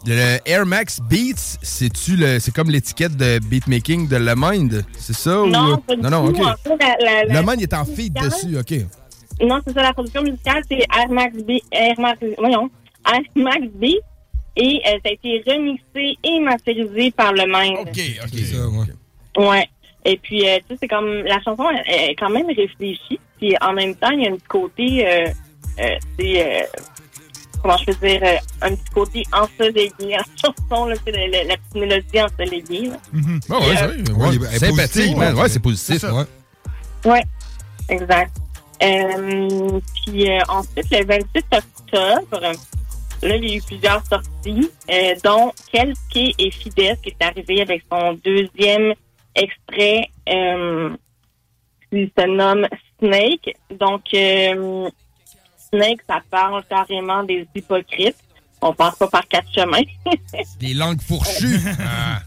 Le 0.06 0.38
Air 0.46 0.66
Max 0.66 1.00
Beats, 1.02 1.58
c'est-tu 1.62 2.16
le, 2.16 2.40
c'est 2.40 2.54
comme 2.54 2.70
l'étiquette 2.70 3.18
de 3.18 3.40
beatmaking 3.40 4.08
de 4.08 4.16
Le 4.16 4.34
Mind? 4.36 4.86
C'est 4.98 5.16
ça? 5.16 5.32
Non, 5.46 5.74
ou... 5.74 5.78
pas 5.78 5.96
du 5.96 6.02
non, 6.02 6.10
non, 6.10 6.26
ok. 6.28 6.40
En 6.40 6.56
fait, 6.56 6.78
la- 6.80 6.96
la- 7.00 7.24
la- 7.26 7.42
Le 7.42 7.48
Mind 7.48 7.62
est 7.62 7.74
en 7.74 7.86
feed 7.86 8.14
dessus, 8.14 8.58
ok. 8.58 8.86
Non, 9.42 9.60
c'est 9.66 9.74
ça, 9.74 9.82
la 9.84 9.94
production 9.94 10.22
musicale, 10.24 10.62
c'est 10.70 10.78
Air 10.98 11.10
Max 11.10 11.36
B, 11.38 11.52
Air 11.72 12.00
Max, 12.00 12.20
voyons, 12.38 12.70
Air 13.12 13.22
Max 13.36 13.62
B, 13.76 13.86
et 14.56 14.82
euh, 14.86 14.98
ça 15.04 15.10
a 15.10 15.12
été 15.12 15.44
remixé 15.48 16.18
et 16.24 16.40
masterisé 16.40 17.12
par 17.12 17.32
le 17.34 17.46
même. 17.46 17.80
OK, 17.80 17.88
OK. 17.90 18.30
C'est 18.34 18.44
ça, 18.56 18.68
ouais. 18.68 19.48
Ouais. 19.48 19.70
Et 20.06 20.18
puis, 20.18 20.48
euh, 20.48 20.58
tu 20.60 20.74
sais, 20.74 20.80
c'est 20.82 20.88
comme 20.88 21.24
la 21.24 21.42
chanson 21.42 21.66
est 21.86 22.16
quand 22.16 22.30
même 22.30 22.48
réfléchie. 22.48 23.20
Puis 23.38 23.56
en 23.62 23.74
même 23.74 23.96
temps, 23.96 24.10
il 24.12 24.24
y 24.24 24.28
a 24.28 24.32
un 24.32 24.36
petit 24.36 24.48
côté, 24.48 25.08
euh, 25.08 25.26
euh, 25.80 25.96
c'est 26.18 26.42
euh, 26.42 26.66
comment 27.62 27.78
je 27.78 27.86
peux 27.86 28.08
dire, 28.08 28.22
euh, 28.24 28.36
un 28.62 28.76
petit 28.76 28.90
côté 28.94 29.24
ensoleillé 29.32 30.18
en 30.18 30.24
chanson, 30.42 30.86
là, 30.86 30.96
c'est 31.06 31.12
la, 31.12 31.28
la- 31.28 31.44
la 31.46 31.58
petite 31.58 31.76
mélodie 31.76 32.22
ensoleillée. 32.22 32.88
Là. 32.90 32.98
Ah 33.50 33.60
ouais, 33.60 33.66
Euh, 33.84 34.14
ouais, 34.14 34.38
ouais, 34.38 34.48
est 34.56 35.50
c'est 35.50 35.60
positif. 35.60 35.94
C'est 35.94 36.00
ça. 36.00 36.14
ouais. 36.14 36.24
Ouais, 37.06 37.24
exact. 37.90 38.36
Euh, 38.82 39.80
puis 40.06 40.30
euh, 40.30 40.40
ensuite, 40.48 40.90
le 40.92 41.06
28 41.06 41.46
octobre, 41.54 42.40
là, 43.22 43.36
il 43.36 43.46
y 43.50 43.54
a 43.54 43.56
eu 43.58 43.62
plusieurs 43.62 44.02
sorties, 44.06 44.72
euh, 44.90 45.16
dont 45.24 45.52
Kelke 45.72 46.34
et 46.38 46.52
Fides, 46.52 46.98
qui 47.02 47.10
est 47.10 47.22
arrivé 47.24 47.62
avec 47.62 47.84
son 47.92 48.14
deuxième 48.24 48.94
extrait, 49.36 50.10
euh, 50.30 50.96
qui 51.92 52.12
se 52.18 52.26
nomme 52.26 52.68
Snake. 53.00 53.56
Donc, 53.80 54.04
euh, 54.14 54.90
Snake, 55.72 56.02
ça 56.08 56.22
parle 56.30 56.64
carrément 56.70 57.24
des 57.24 57.48
hypocrites. 57.56 58.18
On 58.62 58.74
passe 58.74 58.96
pas 58.96 59.08
par 59.08 59.28
quatre 59.28 59.50
chemins. 59.54 59.84
Des 60.60 60.74
langues 60.74 61.02
fourchues. 61.02 61.60
Ah. 61.80 62.20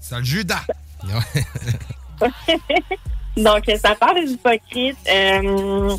C'est 0.00 0.18
le 0.18 0.24
Judas. 0.24 0.64
Donc, 3.36 3.68
euh, 3.68 3.76
ça 3.76 3.94
parle 3.94 4.24
des 4.24 4.32
hypocrites. 4.32 4.98
Euh, 5.08 5.96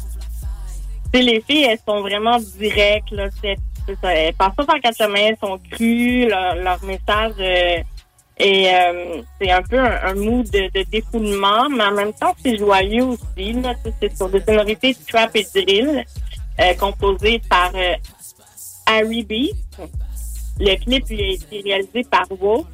les 1.14 1.42
filles, 1.42 1.64
elles 1.64 1.80
sont 1.86 2.02
vraiment 2.02 2.38
directes. 2.40 3.12
Là, 3.12 3.30
c'est, 3.42 3.58
ça, 4.02 4.14
elles 4.14 4.34
passent 4.34 4.56
pas 4.56 4.66
par 4.66 4.80
quatre 4.80 4.98
chemins, 4.98 5.30
elles 5.30 5.38
sont 5.42 5.60
crues. 5.72 6.28
Leur, 6.28 6.56
leur 6.56 6.84
message 6.84 7.34
euh, 7.40 7.82
est, 8.38 8.74
euh, 8.74 9.22
c'est 9.40 9.52
un 9.52 9.62
peu 9.62 9.80
un, 9.80 10.00
un 10.04 10.14
mood 10.16 10.50
de, 10.50 10.70
de 10.74 10.84
défoulement, 10.90 11.70
mais 11.70 11.84
en 11.86 11.92
même 11.92 12.14
temps, 12.14 12.34
c'est 12.44 12.58
joyeux 12.58 13.04
aussi. 13.04 13.54
Là, 13.54 13.74
c'est 14.02 14.16
sur 14.16 14.30
des 14.30 14.42
sonorités 14.42 14.96
trap 15.08 15.36
et 15.36 15.48
drill, 15.54 16.06
euh, 16.60 16.74
composées 16.76 17.42
par 17.50 17.72
euh, 17.76 17.96
Harry 18.86 19.24
B. 19.24 19.34
Le 20.58 20.76
clip 20.78 21.08
lui 21.10 21.22
a 21.22 21.34
été 21.34 21.62
réalisé 21.62 22.04
par 22.10 22.26
Wolf. 22.30 22.66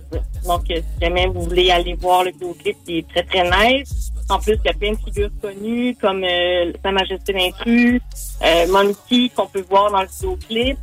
Donc, 0.46 0.70
euh, 0.70 0.76
si 0.76 1.02
jamais 1.02 1.26
vous 1.28 1.42
voulez 1.44 1.72
aller 1.72 1.96
voir 1.96 2.24
le 2.24 2.32
vidéoclip, 2.32 2.78
il 2.88 2.98
est 2.98 3.08
très, 3.10 3.24
très 3.24 3.44
nice. 3.44 4.12
En 4.30 4.40
plus, 4.40 4.54
il 4.54 4.68
y 4.68 4.70
a 4.70 4.74
plein 4.74 4.92
de 4.92 4.98
figures 4.98 5.32
connues 5.42 5.96
comme 6.00 6.24
euh, 6.24 6.72
Sa 6.84 6.92
Majesté 6.92 7.34
l'intrus, 7.34 8.02
euh, 8.44 8.68
Monkey 8.68 9.30
qu'on 9.36 9.48
peut 9.48 9.66
voir 9.68 9.92
dans 9.92 10.02
le 10.02 10.08
vidéoclip. 10.08 10.78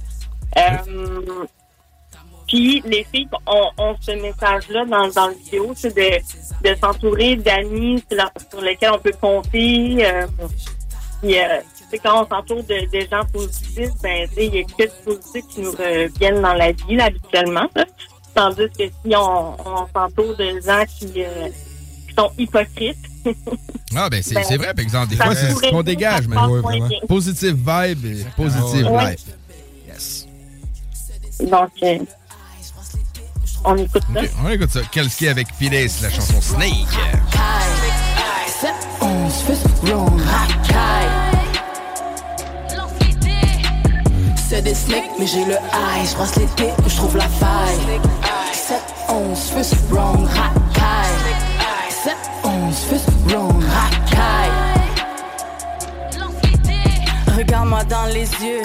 Euh, 0.56 1.46
puis, 2.48 2.82
les 2.84 3.04
filles 3.04 3.28
ont, 3.46 3.70
ont 3.78 3.96
ce 4.00 4.12
message-là 4.12 4.84
dans, 4.86 5.08
dans 5.08 5.28
le 5.28 5.34
vidéo, 5.34 5.72
c'est 5.76 5.94
de, 5.94 6.68
de 6.68 6.74
s'entourer 6.76 7.36
d'amis 7.36 8.02
sur, 8.50 8.60
lesquels 8.60 8.90
on 8.92 8.98
peut 8.98 9.14
compter. 9.20 10.04
Puis, 11.22 11.36
euh, 11.88 11.90
tu 11.90 11.96
sais, 11.96 11.98
quand 12.04 12.24
on 12.24 12.28
s'entoure 12.28 12.62
de, 12.64 12.86
de 12.92 13.06
gens 13.10 13.24
positifs, 13.32 13.90
ben, 14.02 14.28
tu 14.28 14.34
sais, 14.34 14.46
il 14.46 14.54
y 14.54 14.58
a 14.58 14.62
que 14.64 14.82
du 14.84 15.04
positif 15.04 15.44
qui 15.50 15.60
nous 15.60 15.72
reviennent 15.72 16.42
dans 16.42 16.54
la 16.54 16.72
vie, 16.72 16.96
là, 16.96 17.04
habituellement. 17.06 17.68
là. 17.74 17.84
Tandis 18.34 18.68
que 18.78 18.84
si 18.84 19.16
on, 19.16 19.56
on 19.68 19.86
s'entoure 19.94 20.36
de 20.36 20.60
gens 20.64 20.84
qui, 20.86 21.12
euh, 21.24 21.48
qui 22.08 22.14
sont 22.14 22.30
hypocrites, 22.38 22.96
Ah, 23.96 24.08
ben, 24.10 24.22
c'est 24.22 24.34
Ben, 24.34 24.42
vrai, 24.58 24.74
par 24.74 24.78
exemple. 24.82 25.08
Des 25.08 25.16
fois, 25.16 25.34
c'est 25.34 25.50
ce 25.50 25.70
qu'on 25.70 25.82
dégage, 25.82 26.28
mais 26.28 26.36
ouais, 26.36 26.60
vraiment. 26.60 26.88
Positive 27.08 27.54
vibe 27.56 28.04
et 28.06 28.24
positive 28.36 28.86
Ouais. 28.90 29.10
life. 29.10 29.24
Yes. 29.88 30.26
donc, 31.50 31.70
euh, 31.82 31.98
on 33.64 33.76
écoute 33.76 34.02
ça. 34.14 34.20
On 34.44 34.48
écoute 34.50 34.70
ça. 34.70 34.80
Kelski 34.92 35.28
avec 35.28 35.48
Fides, 35.58 35.90
la 36.02 36.10
chanson 36.10 36.40
Snake. 36.40 36.86
C'est 44.50 44.62
des 44.62 44.74
snakes, 44.74 45.10
mais 45.18 45.26
j'ai 45.26 45.44
le 45.44 45.52
high. 45.52 46.08
Je 46.08 46.14
brasse 46.14 46.36
l'été 46.36 46.72
où 46.82 46.88
je 46.88 47.18
la 47.18 47.28
faille. 47.28 48.00
7, 48.50 48.78
11, 49.10 49.38
fist 49.38 49.74
wrong, 49.90 50.26
high 50.26 51.90
7, 51.90 52.16
11, 52.44 52.74
fist 52.74 53.08
wrong, 53.26 53.57
Regarde-moi 57.48 57.82
dans 57.84 58.04
les 58.12 58.28
yeux. 58.44 58.62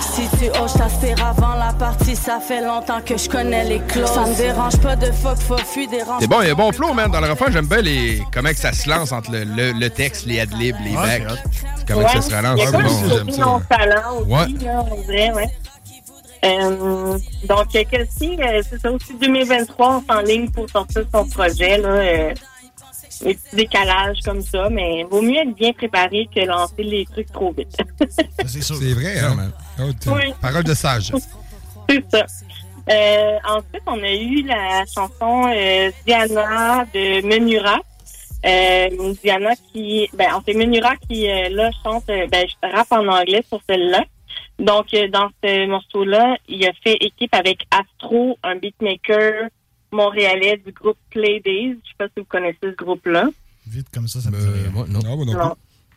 Si 0.00 0.22
tu 0.36 0.48
hoches 0.60 0.72
ta 0.74 0.88
sphère 0.88 1.24
avant 1.24 1.54
la 1.54 1.72
partie, 1.72 2.16
ça 2.16 2.40
fait 2.40 2.60
longtemps 2.60 3.00
que 3.00 3.16
je 3.16 3.28
connais 3.28 3.62
les 3.64 3.78
clauses. 3.78 4.10
Ça 4.10 4.26
me 4.26 4.34
dérange 4.36 4.76
pas 4.78 4.96
de 4.96 5.06
fuck, 5.12 5.38
fuck, 5.38 5.60
fuis, 5.60 5.86
dérange 5.86 6.20
C'est 6.20 6.26
bon, 6.26 6.40
il 6.42 6.48
y 6.48 6.50
a 6.50 6.52
un 6.52 6.56
bon 6.56 6.72
flow, 6.72 6.92
man. 6.94 7.10
Dans 7.12 7.20
le 7.20 7.30
refrain, 7.30 7.46
j'aime 7.52 7.66
bien 7.66 7.80
les... 7.80 8.20
comment 8.34 8.48
que 8.50 8.56
ça 8.56 8.72
se 8.72 8.88
lance 8.90 9.12
entre 9.12 9.30
le, 9.30 9.44
le- 9.44 9.72
le 9.72 9.90
texte, 9.90 10.26
les 10.26 10.40
adlibs, 10.40 10.74
les 10.84 10.96
Ouais, 10.96 11.20
bacs. 11.20 11.38
comment 11.86 12.02
que 12.04 12.10
ça 12.10 12.22
se 12.22 12.34
relance. 12.34 12.60
C'est 12.60 12.72
bon, 12.72 12.78
j'aime 13.08 13.30
ça. 13.30 13.48
aussi, 13.48 13.66
Ouais. 13.70 13.86
là, 14.66 14.84
on 14.90 15.00
dirait, 15.02 15.32
ouais. 15.32 15.48
Euh, 16.44 17.18
donc, 17.44 17.66
euh, 17.76 17.84
Kelsey, 17.88 18.36
euh, 18.42 18.62
c'est 18.68 18.80
ça 18.80 18.90
aussi, 18.90 19.14
2023, 19.20 20.02
on 20.08 20.12
s'enligne 20.12 20.50
pour 20.50 20.68
sortir 20.68 21.02
son 21.14 21.24
projet, 21.28 21.78
là. 21.78 21.88
Euh, 21.88 22.34
les 23.24 23.34
petits 23.34 23.56
décalages 23.56 24.18
comme 24.24 24.40
ça, 24.42 24.68
mais 24.70 25.04
vaut 25.04 25.22
mieux 25.22 25.38
être 25.38 25.54
bien 25.54 25.72
préparé 25.72 26.28
que 26.34 26.40
lancer 26.40 26.82
les 26.82 27.04
trucs 27.06 27.30
trop 27.32 27.52
vite. 27.52 27.76
C'est 28.46 28.92
vrai, 28.94 29.18
hein? 29.20 29.50
Oh, 29.80 29.92
t'es- 29.98 30.10
Oui. 30.10 30.34
Parole 30.40 30.64
de 30.64 30.74
sage. 30.74 31.12
C'est 31.88 32.04
ça. 32.10 32.24
Euh, 32.90 33.38
ensuite, 33.48 33.82
on 33.86 34.02
a 34.02 34.12
eu 34.12 34.42
la 34.42 34.84
chanson 34.92 35.50
euh, 35.54 35.90
Diana 36.06 36.84
de 36.92 37.24
Menura. 37.26 37.78
Euh, 38.44 39.14
Diana 39.22 39.50
qui, 39.72 40.08
ben, 40.14 40.34
en 40.34 40.40
fait, 40.40 40.54
Menura 40.54 40.96
qui, 41.08 41.30
euh, 41.30 41.48
là, 41.50 41.70
chante, 41.84 42.08
euh, 42.10 42.26
ben, 42.26 42.44
je 42.48 42.68
rappe 42.74 42.90
en 42.90 43.06
anglais 43.06 43.44
sur 43.48 43.60
celle-là. 43.68 44.04
Donc, 44.58 44.86
euh, 44.94 45.06
dans 45.08 45.28
ce 45.44 45.66
morceau-là, 45.66 46.36
il 46.48 46.66
a 46.66 46.72
fait 46.82 46.96
équipe 47.00 47.34
avec 47.34 47.66
Astro, 47.70 48.36
un 48.42 48.56
beatmaker 48.56 49.48
montréalais 49.92 50.56
du 50.58 50.72
groupe 50.72 50.98
Play 51.10 51.40
Days. 51.40 51.78
Je 51.84 51.88
sais 51.88 51.94
pas 51.98 52.06
si 52.08 52.14
vous 52.20 52.24
connaissez 52.26 52.58
ce 52.62 52.68
groupe-là. 52.74 53.28
Vite 53.66 53.88
comme 53.94 54.08
ça, 54.08 54.20
ça 54.20 54.30
me 54.30 54.36
fait 54.36 54.62
rire. 54.62 54.72
non. 54.88 55.24
Non. 55.34 55.54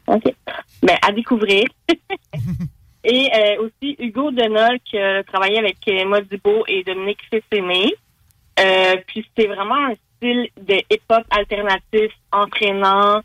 OK. 0.07 0.23
Ben, 0.83 0.97
à 1.01 1.11
découvrir. 1.11 1.65
et 3.03 3.29
euh, 3.35 3.63
aussi 3.65 3.95
Hugo 3.99 4.31
Denol 4.31 4.79
qui 4.85 4.97
a 4.97 5.23
travaillé 5.23 5.57
avec 5.59 5.77
euh, 5.87 6.05
Modibo 6.05 6.63
et 6.67 6.83
Dominique 6.83 7.21
Fesséné. 7.31 7.93
Euh, 8.59 8.95
puis 9.07 9.25
c'est 9.37 9.47
vraiment 9.47 9.75
un 9.87 9.93
style 10.17 10.47
de 10.61 10.75
hip-hop 10.91 11.23
alternatif, 11.29 12.11
entraînant, 12.31 13.21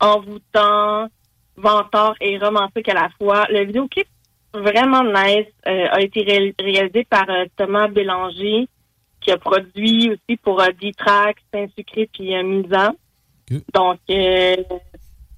envoûtant, 0.00 1.08
vantard 1.56 2.14
et 2.20 2.38
romantique 2.38 2.88
à 2.88 2.94
la 2.94 3.08
fois. 3.18 3.46
Le 3.50 3.64
vidéoclip, 3.64 4.06
vraiment 4.52 5.02
nice, 5.04 5.46
euh, 5.66 5.86
a 5.90 6.00
été 6.00 6.22
ré- 6.22 6.54
réalisé 6.58 7.04
par 7.04 7.28
euh, 7.30 7.46
Thomas 7.56 7.88
Bélanger, 7.88 8.68
qui 9.24 9.32
a 9.32 9.38
produit 9.38 10.10
aussi 10.10 10.36
pour 10.36 10.62
D-Track, 10.80 11.38
Saint-Sucré 11.52 12.08
puis 12.12 12.36
euh, 12.36 12.42
Misa. 12.42 12.92
Donc, 13.72 13.98
euh, 14.10 14.56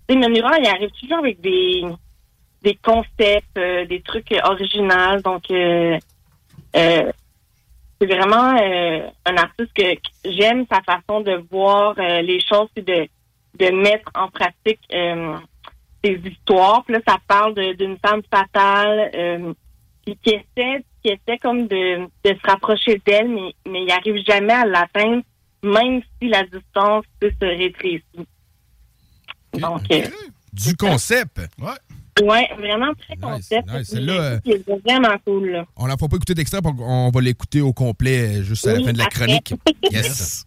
Menura, 0.09 0.59
il 0.59 0.67
arrive 0.67 0.91
toujours 0.91 1.19
avec 1.19 1.41
des, 1.41 1.85
des 2.63 2.75
concepts, 2.77 3.57
euh, 3.57 3.85
des 3.87 4.01
trucs 4.03 4.33
euh, 4.33 4.41
originaux. 4.45 5.21
Donc, 5.25 5.51
euh, 5.51 5.99
c'est 6.73 8.07
vraiment 8.07 8.55
un 9.25 9.37
artiste 9.37 9.73
que, 9.75 9.95
que 9.95 10.31
j'aime 10.31 10.67
sa 10.71 10.83
façon 10.83 11.21
de 11.21 11.43
voir 11.51 11.95
les 11.95 12.39
choses 12.41 12.69
et 12.77 12.83
de, 12.83 13.09
de 13.55 13.71
mettre 13.71 14.11
en 14.15 14.29
pratique 14.29 14.81
ses 16.05 16.21
histoires. 16.23 16.85
Puis 16.85 16.95
là, 16.95 17.01
ça 17.09 17.17
parle 17.27 17.55
d'une 17.55 17.97
femme 17.97 18.21
fatale 18.31 19.55
puis 20.07 20.17
qui 20.23 20.31
essaie, 20.31 20.85
qui 21.03 21.11
essaie 21.11 21.39
comme 21.39 21.67
de, 21.67 22.05
de 22.25 22.31
se 22.35 22.47
rapprocher 22.51 23.03
d'elle, 23.05 23.29
mais, 23.29 23.53
mais 23.69 23.81
il 23.83 23.87
n'arrive 23.87 24.25
jamais 24.27 24.53
à 24.55 24.65
l'atteindre, 24.65 25.23
même 25.63 26.01
si 26.23 26.29
la 26.29 26.45
distance 26.45 27.05
peut 27.21 27.33
se 27.41 27.45
rétrécir. 27.47 28.01
Donc, 29.55 29.81
euh, 29.91 30.03
Du 30.53 30.77
concept. 30.77 31.39
Ouais. 31.61 32.25
ouais, 32.27 32.49
vraiment 32.59 32.93
très 32.95 33.17
concept. 33.17 33.69
nice. 33.71 33.89
Celle-là, 33.89 34.13
euh, 34.13 34.39
C'est 34.47 34.65
vraiment 34.87 35.17
cool. 35.27 35.51
Là. 35.51 35.67
On 35.77 35.87
la 35.87 35.97
fera 35.97 36.09
pas 36.09 36.17
écouter 36.17 36.35
d'extrait, 36.35 36.61
on 36.65 37.11
va 37.13 37.21
l'écouter 37.21 37.61
au 37.61 37.73
complet 37.73 38.39
euh, 38.39 38.43
juste 38.43 38.67
à 38.67 38.75
la 38.75 38.85
fin 38.85 38.93
de 38.93 38.99
la 38.99 39.05
après. 39.05 39.27
chronique. 39.27 39.55
Yes. 39.91 40.45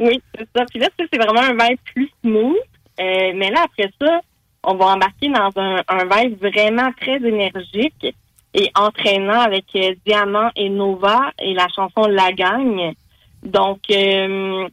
Oui, 0.00 0.20
c'est 0.36 0.48
ça. 0.54 0.64
Puis 0.68 0.78
là, 0.80 0.88
c'est 0.98 1.16
vraiment 1.16 1.40
un 1.42 1.52
vibe 1.52 1.78
plus 1.94 2.10
smooth. 2.22 2.56
Euh, 3.00 3.32
mais 3.36 3.50
là, 3.50 3.64
après 3.64 3.90
ça, 4.00 4.20
on 4.64 4.74
va 4.74 4.86
embarquer 4.86 5.28
dans 5.30 5.50
un, 5.56 5.82
un 5.88 6.04
vibe 6.04 6.38
vraiment 6.40 6.90
très 7.00 7.16
énergique 7.16 8.14
et 8.54 8.70
entraînant 8.74 9.40
avec 9.40 9.66
euh, 9.76 9.94
Diamant 10.04 10.50
et 10.56 10.68
Nova 10.68 11.32
et 11.40 11.54
la 11.54 11.68
chanson 11.68 12.06
La 12.08 12.32
Gagne. 12.32 12.94
Donc, 13.42 13.78
euh, 13.90 14.68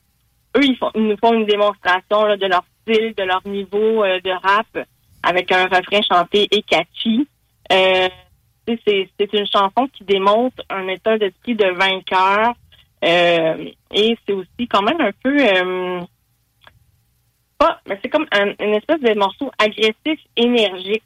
eux, 0.58 0.64
ils, 0.64 0.76
font, 0.78 0.92
ils 0.96 1.08
nous 1.08 1.18
font 1.18 1.34
une 1.34 1.46
démonstration 1.46 2.26
là, 2.26 2.38
de 2.38 2.48
leur 2.48 2.64
style, 2.82 3.14
de 3.16 3.24
leur 3.24 3.42
niveau 3.48 4.04
euh, 4.04 4.20
de 4.22 4.32
rap 4.32 4.88
avec 5.24 5.52
un 5.52 5.66
refrain 5.66 6.02
chanté 6.02 6.48
et 6.52 6.62
catchy. 6.64 7.28
C'est 7.70 9.34
une 9.34 9.48
chanson 9.48 9.88
qui 9.94 10.04
démontre 10.04 10.62
un 10.70 10.88
état 10.88 11.18
d'esprit 11.18 11.56
de 11.56 11.68
vainqueur. 11.68 12.54
Et 13.02 14.18
c'est 14.26 14.34
aussi 14.34 14.68
quand 14.70 14.82
même 14.82 15.00
un 15.00 15.12
peu... 15.24 15.38
pas, 17.58 17.80
mais 17.88 18.00
c'est 18.02 18.10
comme 18.10 18.28
un- 18.32 18.54
une 18.60 18.74
espèce 18.74 19.02
de 19.02 19.14
morceau 19.18 19.52
agressif, 19.58 20.20
énergique. 20.36 21.04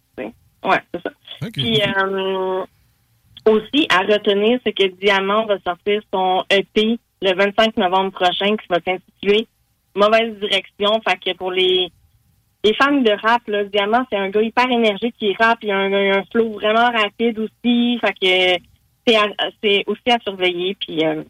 Ouais, 0.63 0.79
c'est 0.93 1.01
ça. 1.01 1.11
Puis 1.51 1.81
euh, 1.81 2.63
aussi, 3.47 3.87
à 3.89 3.99
retenir, 3.99 4.59
c'est 4.65 4.73
que 4.73 4.87
Diamant 4.87 5.45
va 5.45 5.57
sortir 5.59 6.01
son 6.13 6.43
EP 6.49 6.99
le 7.21 7.35
25 7.35 7.77
novembre 7.77 8.11
prochain 8.11 8.55
qui 8.57 8.67
va 8.69 8.77
s'intituler 8.85 9.47
Mauvaise 9.95 10.39
direction. 10.39 11.01
Fait 11.07 11.17
que 11.17 11.35
pour 11.35 11.51
les, 11.51 11.91
les 12.63 12.73
fans 12.75 13.01
de 13.01 13.11
rap, 13.11 13.41
là, 13.47 13.65
Diamant, 13.65 14.05
c'est 14.09 14.17
un 14.17 14.29
gars 14.29 14.41
hyper 14.41 14.69
énergique 14.69 15.15
qui 15.19 15.33
rappe. 15.33 15.59
Il 15.63 15.71
a 15.71 15.77
un, 15.77 16.19
un 16.19 16.23
flow 16.31 16.53
vraiment 16.53 16.91
rapide 16.91 17.39
aussi. 17.39 17.99
Fait 17.99 18.13
que 18.13 18.63
c'est 19.07 19.83
aussi 19.87 20.09
à 20.09 20.19
surveiller. 20.19 20.75
Puis, 20.75 21.05
euh, 21.05 21.23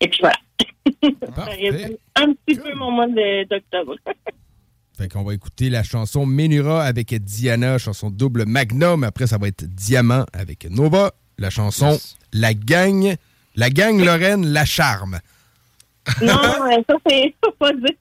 et 0.00 0.08
puis 0.08 0.20
voilà. 0.20 0.36
Ça 1.34 1.44
résume 1.44 1.96
un 2.16 2.32
petit 2.32 2.58
peu 2.58 2.74
mon 2.74 2.90
mois 2.90 3.08
d'octobre. 3.08 3.96
Fait 5.00 5.08
qu'on 5.08 5.22
va 5.22 5.32
écouter 5.32 5.70
la 5.70 5.82
chanson 5.82 6.26
Menura 6.26 6.84
avec 6.84 7.14
Diana, 7.14 7.78
chanson 7.78 8.10
double 8.10 8.44
Magnum. 8.44 9.02
Après, 9.02 9.26
ça 9.26 9.38
va 9.38 9.48
être 9.48 9.64
Diamant 9.64 10.26
avec 10.34 10.70
Nova. 10.70 11.14
La 11.38 11.48
chanson 11.48 11.98
La 12.34 12.52
Gang. 12.52 13.16
La 13.56 13.70
Gang 13.70 13.98
Lorraine, 13.98 14.46
La 14.52 14.66
Charme. 14.66 15.20
non, 16.20 16.36
ça, 16.86 16.94
c'est 17.08 17.34
pas 17.58 17.72
dire. 17.72 17.96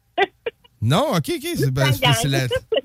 Non, 0.82 1.06
ok, 1.16 1.32
ok. 1.38 1.48
C'est 1.56 1.72
ben, 1.72 1.90
la... 2.26 2.40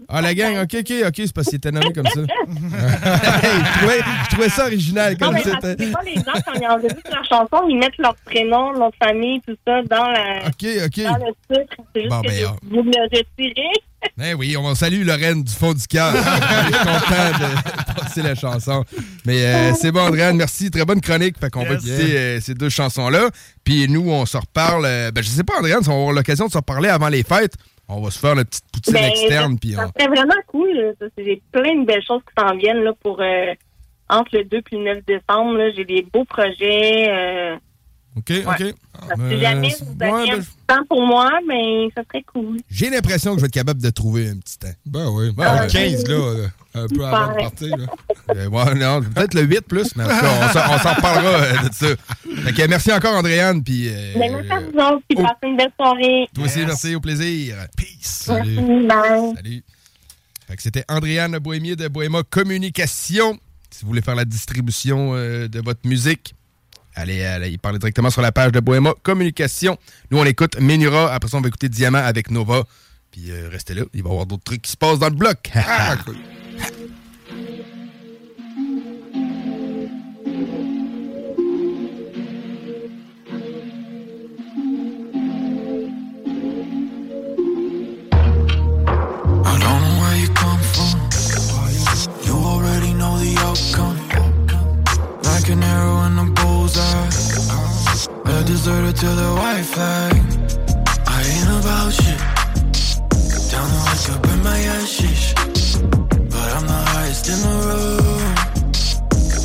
Ah, 0.09 0.21
la 0.21 0.35
gang, 0.35 0.63
ok, 0.63 0.75
ok, 0.81 0.93
ok, 1.09 1.15
c'est 1.17 1.33
parce 1.33 1.47
qu'il 1.49 1.57
était 1.57 1.71
nommé 1.71 1.93
comme 1.93 2.07
ça. 2.07 2.21
Hey, 2.23 3.61
je, 3.65 3.79
trouvais, 3.79 3.99
je 3.99 4.31
trouvais 4.31 4.49
ça 4.49 4.67
original 4.67 5.13
Non, 5.13 5.27
comme 5.27 5.35
mais 5.35 5.43
ça. 5.43 5.51
parce 5.61 5.75
que 5.75 5.79
des 5.79 5.91
fois, 5.91 6.03
les 6.05 6.15
gens, 6.15 6.41
quand 6.45 6.53
ils 6.55 6.67
enregistrent 6.67 7.11
la 7.11 7.23
chanson, 7.23 7.69
ils 7.69 7.79
mettent 7.79 7.99
leur 7.99 8.15
prénom, 8.25 8.73
leur 8.73 8.91
famille, 9.03 9.41
tout 9.47 9.57
ça 9.67 9.83
dans, 9.83 10.09
la, 10.09 10.41
dans 10.41 10.47
le 10.47 10.53
titre. 10.53 11.67
C'est 11.95 12.01
juste 12.01 12.09
Bon, 12.11 12.21
que 12.23 12.29
ben, 12.29 12.47
ah. 12.49 12.57
vous 12.63 12.83
me 12.83 12.93
le 12.93 13.17
retirez. 13.17 13.83
Ben 14.17 14.35
oui, 14.37 14.57
on 14.57 14.75
salue 14.75 15.05
Lorraine 15.05 15.43
du 15.43 15.53
fond 15.53 15.73
du 15.73 15.87
cœur. 15.87 16.13
Content 16.15 17.39
de 17.39 17.95
passer 18.01 18.23
la 18.23 18.35
chanson. 18.35 18.85
Mais 19.27 19.45
euh, 19.45 19.73
c'est 19.75 19.91
bon, 19.93 20.01
Andréane, 20.07 20.37
merci. 20.37 20.71
Très 20.71 20.85
bonne 20.85 21.01
chronique. 21.01 21.37
Fait 21.41 21.51
qu'on 21.51 21.65
va 21.65 21.75
écouter 21.75 22.17
euh, 22.17 22.41
ces 22.41 22.55
deux 22.55 22.69
chansons-là. 22.69 23.31
Puis 23.65 23.89
nous, 23.89 24.09
on 24.11 24.25
se 24.27 24.37
reparle. 24.37 24.85
euh, 24.87 25.11
ben, 25.11 25.23
je 25.23 25.29
sais 25.29 25.45
pas, 25.45 25.55
Andréane, 25.59 25.83
si 25.83 25.89
on 25.89 25.93
va 25.95 25.99
avoir 26.01 26.13
l'occasion 26.15 26.47
de 26.47 26.53
se 26.53 26.59
reparler 26.59 26.89
avant 26.89 27.09
les 27.09 27.23
fêtes. 27.23 27.55
On 27.89 28.01
va 28.01 28.11
se 28.11 28.19
faire 28.19 28.35
notre 28.35 28.49
petite 28.51 28.65
poutine 28.73 28.95
Ben, 28.95 29.05
externe. 29.11 29.59
Puis 29.59 29.73
ça 29.73 29.87
on... 29.89 30.01
serait 30.01 30.09
vraiment 30.15 30.41
cool. 30.47 30.95
des- 31.19 31.43
plein 31.53 31.81
de 31.81 31.85
belles 31.87 32.05
choses 32.07 32.23
qui 32.23 32.43
s'en 32.43 32.57
viennent 32.57 32.83
là, 32.83 32.93
pour 33.03 33.21
euh, 33.21 33.53
entre 34.09 34.37
le 34.39 34.45
2 34.45 34.57
et 34.59 34.63
le 34.77 34.85
9 34.95 34.99
décembre. 35.07 35.57
là. 35.59 35.71
J'ai 35.77 35.85
des 35.85 36.07
beaux 36.13 36.25
projets. 36.25 37.09
OK, 38.17 38.33
OK. 38.47 38.57
si 38.59 38.75
Euh, 39.21 39.41
jamais 39.41 39.71
c'est- 39.71 39.85
vous 39.85 39.93
ouais, 39.99 40.07
un 40.09 40.25
ben, 40.37 40.39
petit 40.41 40.49
temps 40.69 40.85
pour 40.89 41.05
moi, 41.05 41.31
ben, 41.49 41.89
ça 41.97 42.03
serait 42.07 42.23
cool. 42.33 42.59
J'ai 42.71 42.89
l'impression 42.91 43.33
que 43.33 43.39
je 43.39 43.43
vais 43.43 43.47
être 43.49 43.53
capable 43.55 43.83
de 43.83 43.91
trouver 43.91 44.29
un 44.29 44.37
petit 44.39 44.57
temps. 44.59 44.69
Ben 44.87 45.09
oui. 45.11 45.33
Ben, 45.33 45.45
Ben, 45.45 45.55
ouais. 45.57 45.67
le 45.67 45.73
15, 45.73 46.07
là, 46.09 46.15
euh, 46.15 46.49
un 46.75 46.87
peu 46.87 47.05
avant 47.05 47.33
de 47.35 47.39
partir. 47.41 47.77
Euh, 48.37 48.49
ouais, 48.49 48.75
non, 48.77 49.03
peut-être 49.03 49.35
le 49.35 49.43
8 49.43 49.61
plus, 49.63 49.97
mais 49.97 50.05
en 50.05 50.09
tout 50.09 50.15
cas, 50.21 50.49
on 50.71 50.79
s'en- 50.79 50.95
reparlera 50.95 51.35
euh, 51.43 51.69
de 51.69 51.75
ça. 51.75 51.87
Fait 52.45 52.53
que 52.53 52.67
merci 52.69 52.93
encore, 52.93 53.17
Andréane. 53.17 53.63
Puis 53.65 53.89
euh, 53.89 54.13
merci 54.17 54.51
à 54.51 54.61
vous 54.61 54.67
autres. 54.79 55.03
Puis 55.09 55.19
oh. 55.19 55.23
passez 55.23 55.35
une 55.51 55.57
belle 55.57 55.73
soirée. 55.77 56.29
toi 56.35 56.45
aussi, 56.45 56.59
merci, 56.61 56.95
au 56.95 57.01
plaisir. 57.01 57.57
Peace. 57.77 58.27
Merci, 58.29 58.55
bye. 58.87 59.35
Salut. 59.37 59.65
Fait 60.47 60.57
que 60.57 60.63
c'était 60.63 60.85
Andréane 60.89 61.37
Bohémier 61.39 61.75
de 61.75 61.89
Bohéma 61.89 62.23
Communication. 62.31 63.39
Si 63.71 63.83
vous 63.83 63.89
voulez 63.89 64.03
faire 64.03 64.15
la 64.15 64.25
distribution 64.25 65.15
euh, 65.15 65.49
de 65.49 65.61
votre 65.61 65.81
musique, 65.85 66.35
allez, 66.95 67.25
allez 67.25 67.51
y 67.51 67.59
parler 67.59 67.79
directement 67.79 68.11
sur 68.11 68.23
la 68.23 68.33
page 68.33 68.53
de 68.53 68.61
Bohéma 68.61 68.95
Communication. 69.03 69.79
Nous, 70.11 70.19
on 70.19 70.25
écoute 70.25 70.59
Menura. 70.61 71.13
Après 71.13 71.29
ça, 71.29 71.37
on 71.37 71.41
va 71.41 71.49
écouter 71.49 71.69
Diamant 71.69 71.99
avec 71.99 72.31
Nova. 72.31 72.65
Puis 73.11 73.31
euh, 73.31 73.49
restez 73.51 73.75
là. 73.75 73.83
Il 73.95 74.03
va 74.03 74.09
y 74.09 74.13
avoir 74.13 74.27
d'autres 74.27 74.45
trucs 74.45 74.63
qui 74.63 74.73
se 74.73 74.77
passent 74.77 74.99
dans 74.99 75.09
le 75.09 75.15
bloc. 75.15 75.51
Ah, 75.55 75.97
cool. 76.05 76.17
Like 95.45 95.53
an 95.53 95.63
arrow 95.63 96.01
in 96.05 96.19
a 96.19 96.25
bullseye. 96.25 97.07
A 98.25 98.45
deserter 98.45 98.93
to 98.93 99.09
the 99.21 99.31
white 99.37 99.67
flag. 99.75 100.15
I 101.07 101.21
ain't 101.21 101.51
about 101.61 101.93
shit. 101.93 102.19
Down 103.53 103.69
the 103.69 103.81
wake 103.85 104.09
up 104.15 104.25
in 104.33 104.43
my 104.43 104.59
ashes. 104.79 105.35
But 106.33 106.49
I'm 106.57 106.67
the 106.67 106.83
highest 106.93 107.29
in 107.29 107.39
the 107.45 107.57
room. 107.69 108.35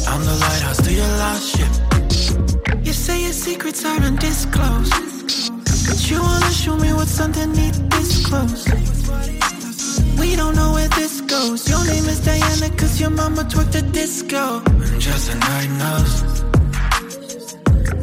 I'm 0.07 0.23
the 0.23 0.35
lighthouse 0.39 0.81
to 0.85 0.93
your 0.93 1.11
lost 1.19 1.57
ship. 1.57 2.85
You 2.85 2.93
say 2.93 3.21
your 3.23 3.33
secrets 3.33 3.83
are 3.83 3.99
undisclosed. 3.99 4.93
But 5.85 6.09
you 6.09 6.21
wanna 6.21 6.51
show 6.51 6.77
me 6.77 6.93
what's 6.93 7.19
underneath 7.19 7.77
this 7.89 8.25
clothes. 8.25 9.58
We 10.19 10.35
don't 10.35 10.55
know 10.55 10.73
where 10.73 10.89
this 10.89 11.21
goes. 11.21 11.67
Your 11.69 11.83
name 11.85 12.05
is 12.05 12.19
Diana, 12.19 12.69
cause 12.75 12.99
your 12.99 13.09
mama 13.09 13.43
twerked 13.43 13.71
the 13.71 13.81
disco. 13.81 14.61
Just 14.99 15.31
a 15.33 15.35
night 15.35 15.71
nurse. 15.83 16.15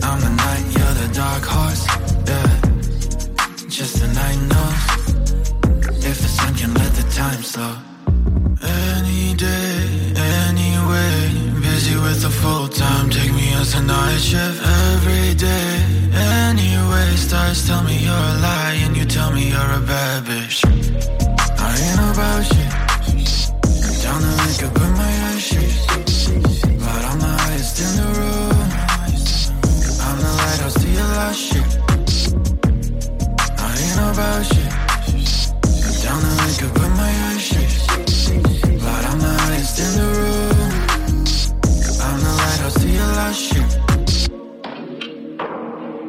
I'm 0.06 0.18
the 0.26 0.32
night, 0.44 0.64
you're 0.74 0.96
the 1.02 1.08
dark 1.14 1.44
horse. 1.44 1.84
Yeah. 2.30 2.50
Just 3.68 4.02
a 4.02 4.08
night 4.20 4.40
nurse. 4.52 4.84
If 6.10 6.16
it's 6.24 6.36
sinking, 6.40 6.74
let 6.74 6.92
the 6.94 7.06
time 7.12 7.42
slow. 7.42 7.76
Any 8.62 9.34
day, 9.34 10.12
anyway. 10.48 11.16
Busy 11.60 11.96
with 11.96 12.22
the 12.22 12.30
full 12.30 12.68
time. 12.68 13.10
Take 13.10 13.32
me 13.32 13.52
as 13.60 13.74
a 13.74 13.82
night 13.82 14.18
shift 14.18 14.60
every 14.92 15.34
day. 15.34 15.84
Anyway, 16.48 17.16
stars 17.16 17.66
tell 17.66 17.82
me 17.82 17.98
you're 17.98 18.26
a 18.32 18.40
lie, 18.40 18.78
and 18.84 18.96
you 18.96 19.04
tell 19.04 19.30
me 19.32 19.50
you're 19.50 19.72
a 19.80 19.80
bad 19.80 20.24
bitch. 20.24 21.35
I 21.58 21.70
ain't 21.86 22.00
about 22.10 22.44
shit. 22.44 22.70
Down 24.02 24.20
the 24.22 24.32
link 24.40 24.62
up 24.66 24.76
in 24.84 24.92
my 24.92 25.12
ashes. 25.30 25.74
But 26.82 27.02
I'm 27.08 27.18
the 27.18 27.32
highest 27.42 27.80
in 27.80 27.92
the 27.96 28.06
room. 28.18 28.68
I'm 30.06 30.18
the 30.24 30.32
lighthouse 30.40 30.74
to 30.82 30.88
your 30.88 31.10
last 31.18 31.40
shit. 31.46 31.68
I 33.58 33.70
ain't 33.84 34.00
about 34.08 34.44
shit. 34.50 34.72
Down 36.02 36.20
the 36.22 36.32
link 36.40 36.62
up 36.66 36.76
in 36.84 36.92
my 37.00 37.10
ashes. 37.30 37.74
But 38.82 39.02
I'm 39.10 39.18
the 39.18 39.32
highest 39.40 39.78
in 39.78 39.92
the 39.98 40.06
room. 40.18 40.70
I'm 42.06 42.18
the 42.20 42.32
lighthouse 42.40 42.74
to 42.80 42.88
your 42.88 43.06
last 43.18 43.40
shit. 43.40 43.85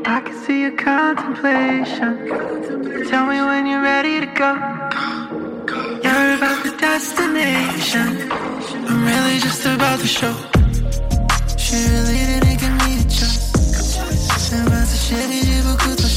I 0.09 0.21
can 0.21 0.33
see 0.45 0.61
your 0.61 0.71
contemplation. 0.71 2.27
Tell 3.09 3.25
me 3.25 3.41
when 3.41 3.65
you're 3.67 3.81
ready 3.81 4.21
to 4.21 4.25
go. 4.25 4.53
You're 6.01 6.35
about 6.37 6.63
the 6.63 6.73
destination. 6.79 8.31
I'm 8.87 9.03
really 9.03 9.37
just 9.39 9.65
about 9.65 9.99
the 9.99 10.07
show. 10.07 10.33
She 11.57 11.75
really 11.91 12.19
didn't 12.29 12.57
give 12.57 12.75
me 12.81 13.01
a 13.01 13.09
chance. 13.09 14.51
about 14.53 14.87
to 14.87 14.95
share 14.95 15.27
it 15.29 15.63
beaucoup 15.65 15.97
trop 15.97 16.07
chaud. 16.07 16.16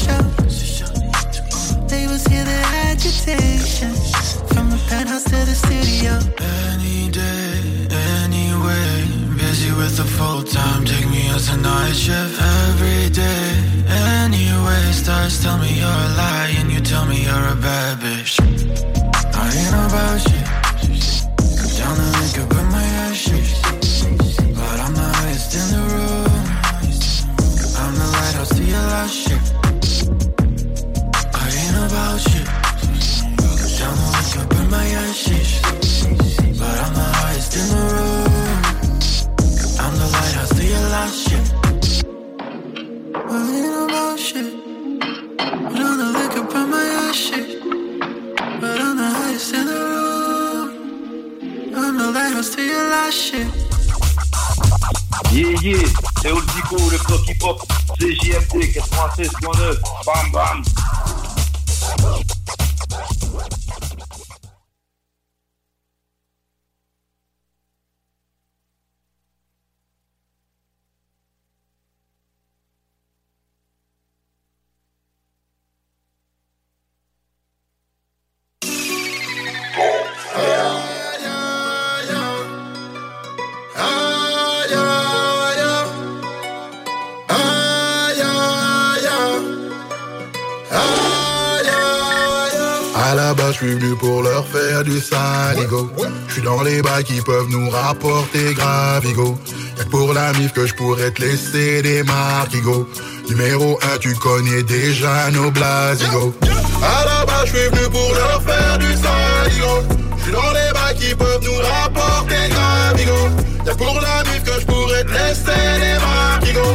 je 100.65 100.73
pourrais 100.73 101.11
te 101.11 101.21
laisser 101.21 101.81
des 101.81 102.03
marquigo. 102.03 102.87
Numéro 103.29 103.79
1, 103.95 103.97
tu 103.99 104.13
connais 104.15 104.63
déjà 104.63 105.29
nos 105.31 105.51
blasigo. 105.51 106.33
À 106.81 107.05
la 107.05 107.25
base, 107.25 107.45
je 107.45 107.57
suis 107.57 107.69
venu 107.69 107.89
pour 107.89 108.13
leur 108.13 108.41
faire 108.43 108.77
du 108.77 108.87
saligo. 108.87 109.83
Je 110.17 110.23
suis 110.23 110.31
dans 110.31 110.51
les 110.51 110.73
bails 110.73 110.95
qui 110.99 111.15
peuvent 111.15 111.43
nous 111.43 111.57
rapporter 111.57 112.49
gravigo. 112.49 113.29
Y'a 113.65 113.75
pour 113.75 113.99
la 114.01 114.23
mif 114.31 114.43
que 114.43 114.59
je 114.59 114.65
pourrais 114.65 115.03
te 115.03 115.11
laisser 115.11 115.79
des 115.79 115.99
marquigo. 115.99 116.67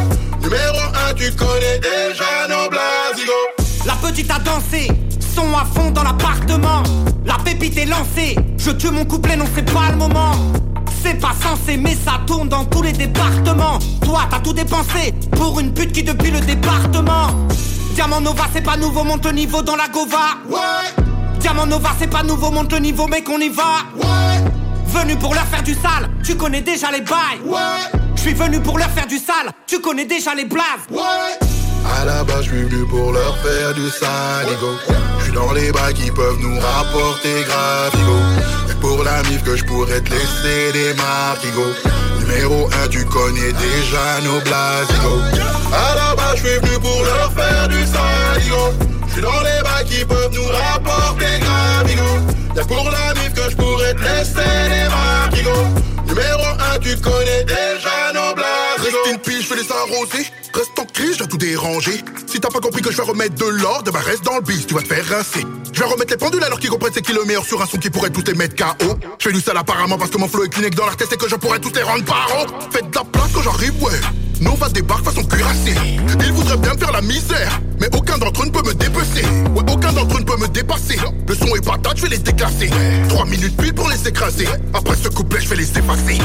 Numéro 0.43 0.79
1, 1.11 1.15
tu 1.15 1.33
connais 1.33 1.79
déjà 1.79 2.49
nos 2.49 2.69
blasigo. 2.71 3.33
La 3.85 3.95
petite 3.95 4.31
a 4.31 4.39
dansé, 4.39 4.89
son 5.35 5.55
à 5.55 5.65
fond 5.65 5.91
dans 5.91 6.03
l'appartement. 6.03 6.83
La 7.25 7.37
pépite 7.45 7.77
est 7.77 7.87
lancée, 7.87 8.37
je 8.57 8.71
tue 8.71 8.91
mon 8.91 9.05
couplet, 9.05 9.37
non 9.37 9.47
c'est 9.55 9.71
pas 9.73 9.91
le 9.91 9.97
moment. 9.97 10.33
C'est 11.07 11.21
pas 11.21 11.35
censé, 11.41 11.77
mais 11.77 11.95
ça 11.95 12.21
tourne 12.27 12.49
dans 12.49 12.65
tous 12.65 12.83
les 12.83 12.91
départements. 12.91 13.79
Toi, 14.05 14.23
t'as 14.29 14.41
tout 14.41 14.53
dépensé 14.53 15.15
pour 15.37 15.61
une 15.61 15.73
pute 15.73 15.93
qui 15.93 16.03
depuis 16.03 16.33
le 16.33 16.41
département. 16.41 17.29
Diamant 17.95 18.21
Nova, 18.21 18.43
c'est 18.53 18.61
pas 18.61 18.77
nouveau, 18.77 19.05
monte 19.05 19.25
le 19.25 19.31
niveau 19.31 19.63
dans 19.63 19.77
la 19.77 19.87
Gova. 19.87 20.35
Ouais. 20.51 21.05
Diamant 21.39 21.67
Nova, 21.67 21.91
c'est 21.97 22.11
pas 22.11 22.25
nouveau, 22.25 22.51
monte 22.51 22.73
le 22.73 22.81
niveau, 22.81 23.07
mec, 23.07 23.29
on 23.29 23.39
y 23.39 23.49
va. 23.49 23.85
Ouais. 23.97 24.51
Venu 24.87 25.15
pour 25.15 25.33
leur 25.33 25.45
faire 25.45 25.63
du 25.63 25.75
sale, 25.75 26.11
tu 26.25 26.35
connais 26.35 26.63
déjà 26.63 26.91
les 26.91 27.03
bails. 27.03 27.41
Ouais. 27.45 28.01
Je 28.17 28.23
suis 28.23 28.35
venu 28.35 28.59
pour 28.59 28.77
leur 28.77 28.91
faire 28.91 29.07
du 29.07 29.19
sale, 29.19 29.53
tu 29.69 29.79
connais 29.79 30.07
déjà 30.07 30.35
les 30.35 30.45
blazes. 30.45 30.87
Ouais. 30.91 30.99
À 32.01 32.05
la 32.05 32.25
base, 32.25 32.47
je 32.47 32.51
suis 32.51 32.63
venu 32.65 32.85
pour 32.87 33.13
leur 33.13 33.39
faire 33.45 33.73
du 33.75 33.89
saligo. 33.91 34.73
Je 35.21 35.25
suis 35.25 35.33
dans 35.33 35.53
les 35.53 35.71
bails 35.71 35.95
qui 35.95 36.11
peuvent 36.11 36.41
nous 36.41 36.59
rapporter 36.59 37.45
gravigo. 37.45 38.66
Pour 38.81 39.03
la 39.03 39.23
mif 39.25 39.43
que 39.43 39.57
je 39.57 39.65
pourrais 39.65 40.01
te 40.01 40.11
laisser 40.11 40.73
des 40.73 40.95
marquigo. 40.95 41.67
Numéro 42.21 42.69
1, 42.85 42.89
tu 42.89 43.05
connais 43.05 43.53
déjà 43.53 44.21
nos 44.25 44.41
blasigo. 44.41 45.21
À 45.73 45.95
la 45.95 46.15
base, 46.15 46.37
je 46.37 46.47
suis 46.47 46.59
venu 46.59 46.79
pour 46.81 47.05
leur 47.05 47.33
faire 47.33 47.69
du 47.69 47.85
saligo. 47.85 48.73
Je 49.09 49.13
suis 49.13 49.23
dans 49.23 49.41
les 49.41 49.63
bails 49.63 49.87
qui 49.87 50.05
peuvent 50.05 50.33
nous 50.33 50.49
rapporter 50.49 51.41
gravigo. 51.41 52.11
Et 52.61 52.65
pour 52.67 52.91
la 52.91 53.15
mif 53.15 53.33
que 53.35 53.51
je 53.51 53.57
pourrais 53.57 53.95
te 53.95 54.01
laisser 54.01 54.69
des 54.71 54.89
marquigo. 54.89 55.57
Numéro 56.07 56.45
1, 56.75 56.79
tu 56.81 56.97
connais 57.01 57.45
déjà 57.45 58.13
nos 58.15 58.35
blasigo. 58.35 58.85
Reste 58.85 59.13
une 59.13 59.19
pige, 59.19 59.49
je 59.49 59.55
vais 59.55 59.63
les 59.63 59.73
arroser. 59.73 60.27
Reste 60.55 60.75
je 60.97 61.19
dois 61.19 61.27
tout 61.27 61.37
déranger. 61.37 62.03
Si 62.27 62.41
t'as 62.41 62.49
pas 62.49 62.61
compris 62.61 62.83
que 62.83 62.91
je 62.91 62.97
vais 62.97 63.03
remettre 63.03 63.35
de 63.35 63.45
l'ordre, 63.45 63.93
bah 63.93 64.01
reste 64.05 64.25
dans 64.25 64.37
le 64.37 64.41
bis, 64.41 64.67
tu 64.67 64.75
vas 64.75 64.83
te 64.83 64.89
faire 64.89 65.05
rincer. 65.07 65.45
Je 65.73 65.81
vais 65.81 65.87
remettre 65.87 66.11
les 66.11 66.17
pendules 66.17 66.43
alors 66.43 66.59
qu'ils 66.59 66.71
comprennent 66.71 66.93
c'est 66.95 67.03
qui 67.03 67.13
le 67.13 67.25
meilleur 67.25 67.45
sur 67.45 67.61
un 67.61 67.67
son 67.67 67.77
qui 67.77 67.91
pourrait 67.91 68.11
tous 68.11 68.25
les 68.27 68.35
mettre 68.35 68.57
KO. 68.57 68.97
Je 69.19 69.29
fais 69.29 69.33
du 69.33 69.41
sale 69.41 69.57
apparemment 69.57 69.99
parce 69.99 70.11
que 70.11 70.19
mon 70.19 70.29
flow 70.29 70.45
est 70.45 70.49
clinique 70.49 70.75
dans 70.75 70.87
l'artiste 70.87 71.13
et 71.13 71.17
que 71.17 71.29
je 71.29 71.37
pourrais 71.37 71.59
tous 71.59 71.73
les 71.75 71.83
rendre 71.83 72.05
paro. 72.05 72.47
Faites 72.71 72.91
de 72.91 72.95
la 72.95 73.05
place 73.05 73.31
quand 73.35 73.43
j'arrive, 73.43 73.83
ouais. 73.83 74.01
Nova 74.41 74.69
débarque 74.69 75.05
façon 75.05 75.25
cuirassée. 75.25 75.75
Ils 76.25 76.33
voudraient 76.33 76.57
bien 76.57 76.75
me 76.75 76.79
faire 76.79 76.93
la 76.93 77.03
misère, 77.03 77.61
mais 77.81 77.89
aucun 77.95 78.19
d'entre 78.19 78.43
eux 78.43 78.47
ne 78.47 78.51
peut 78.51 78.67
me 78.67 78.75
dépecer. 78.75 79.25
Ouais, 79.55 79.73
aucun 79.73 79.93
d'entre 79.93 80.17
eux 80.17 80.21
ne 80.21 80.25
peut 80.25 80.37
me 80.37 80.49
dépasser. 80.49 80.99
Le 81.27 81.35
son 81.35 81.55
est 81.55 81.65
patate, 81.65 81.97
je 81.97 82.03
vais 82.03 82.09
les 82.09 82.19
déclasser. 82.19 82.71
Trois 83.09 83.25
minutes 83.27 83.57
pile 83.57 83.75
pour 83.75 83.89
les 83.89 84.09
écraser. 84.09 84.47
Après 84.75 84.97
ce 84.97 85.09
couplet, 85.09 85.41
je 85.41 85.49
vais 85.49 85.57
les 85.57 85.71
effacer. 85.71 86.19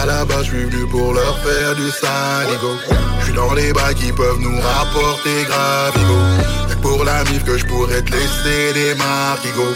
À 0.00 0.06
la 0.06 0.24
base, 0.24 0.44
je 0.44 0.50
suis 0.50 0.64
venu 0.64 0.86
pour 0.86 1.12
leur 1.12 1.38
faire 1.40 1.74
du 1.74 1.90
saligo. 1.90 2.76
Je 3.20 3.24
suis 3.24 3.34
dans 3.34 3.52
les 3.54 3.72
bails 3.72 3.94
qui 3.94 4.10
peuvent 4.12 4.40
nous 4.40 4.58
rapporter 4.60 5.44
gravigo. 5.48 6.18
Pour 6.80 7.04
la 7.04 7.22
mif 7.24 7.44
que 7.44 7.56
je 7.58 7.64
pourrais 7.66 8.02
te 8.02 8.10
laisser 8.10 8.72
des 8.74 8.94
marquigo. 8.94 9.68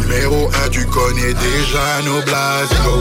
Numéro 0.00 0.50
1, 0.66 0.68
tu 0.70 0.86
connais 0.86 1.34
déjà 1.34 2.02
nos 2.04 2.22
blasigo. 2.22 2.96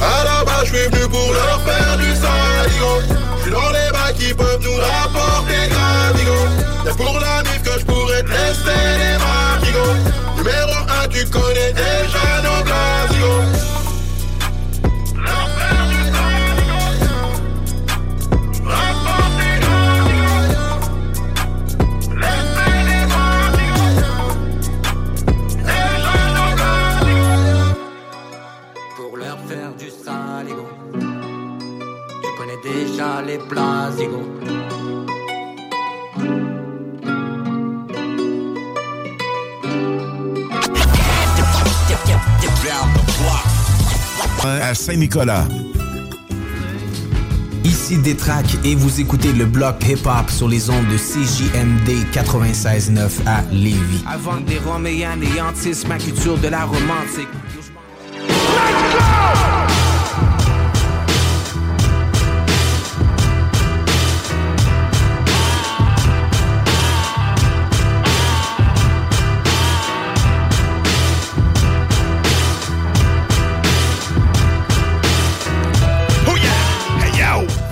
À 0.00 0.24
la 0.24 0.44
base, 0.44 0.66
je 0.66 0.76
suis 0.76 0.88
venu 0.88 1.08
pour 1.08 1.32
leur 1.32 1.60
faire 1.62 1.96
du 1.96 2.10
saligo. 2.22 2.92
Je 3.38 3.42
suis 3.42 3.50
dans 3.50 3.70
les 3.70 3.90
bails 3.92 4.14
qui 4.18 4.34
peuvent 4.34 4.62
nous 4.62 4.76
rapporter 4.76 5.68
gravigo. 5.70 6.40
Pour 6.96 7.18
la 7.18 7.42
mif 7.42 7.62
que 7.62 7.80
je 7.80 7.84
pourrais 7.84 8.22
te 8.22 8.28
laisser 8.28 8.82
des 9.02 9.16
marquigo. 9.24 9.86
Numéro 10.36 10.76
1, 11.04 11.08
tu 11.08 11.24
connais 11.26 11.72
déjà 11.72 12.42
nos 12.44 12.49
déjà 32.62 33.22
les 33.22 33.38
blasigo. 33.38 34.22
À 44.42 44.74
Saint-Nicolas. 44.74 45.46
Ici 47.64 47.98
Détrac 47.98 48.46
et 48.64 48.74
vous 48.74 49.00
écoutez 49.00 49.32
le 49.32 49.44
bloc 49.44 49.76
hip-hop 49.86 50.30
sur 50.30 50.48
les 50.48 50.70
ondes 50.70 50.86
de 50.88 50.96
CJMD 50.96 52.06
96.9 52.12 53.26
à 53.26 53.42
Lévis. 53.52 54.02
Avant 54.08 54.40
des 54.40 54.58
roms 54.58 54.86
et 54.86 55.04
anéantissent 55.04 55.86
ma 55.86 55.98
culture 55.98 56.38
de 56.38 56.48
la 56.48 56.64
romantique. 56.64 57.28
Oh 58.28 59.49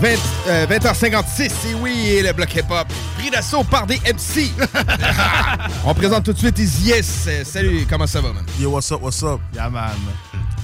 20, 0.01 0.09
euh, 0.47 0.67
20h56, 0.67 1.43
et 1.71 1.75
oui, 1.81 1.93
et 2.09 2.23
le 2.23 2.33
bloc 2.33 2.55
hip-hop. 2.55 2.87
Pris 3.19 3.31
d'assaut 3.31 3.65
par 3.65 3.85
des 3.87 3.97
MC. 3.97 4.51
On 5.85 5.93
présente 5.93 6.25
tout 6.25 6.33
de 6.33 6.39
suite 6.39 6.57
Easy 6.59 6.91
Yes. 6.91 7.29
Salut, 7.45 7.85
comment 7.91 8.07
ça 8.07 8.21
va, 8.21 8.33
man? 8.33 8.45
Yo, 8.61 8.71
what's 8.71 8.93
up, 8.93 9.01
what's 9.03 9.23
up? 9.25 9.41
Yeah, 9.55 9.69
man. 9.71 9.91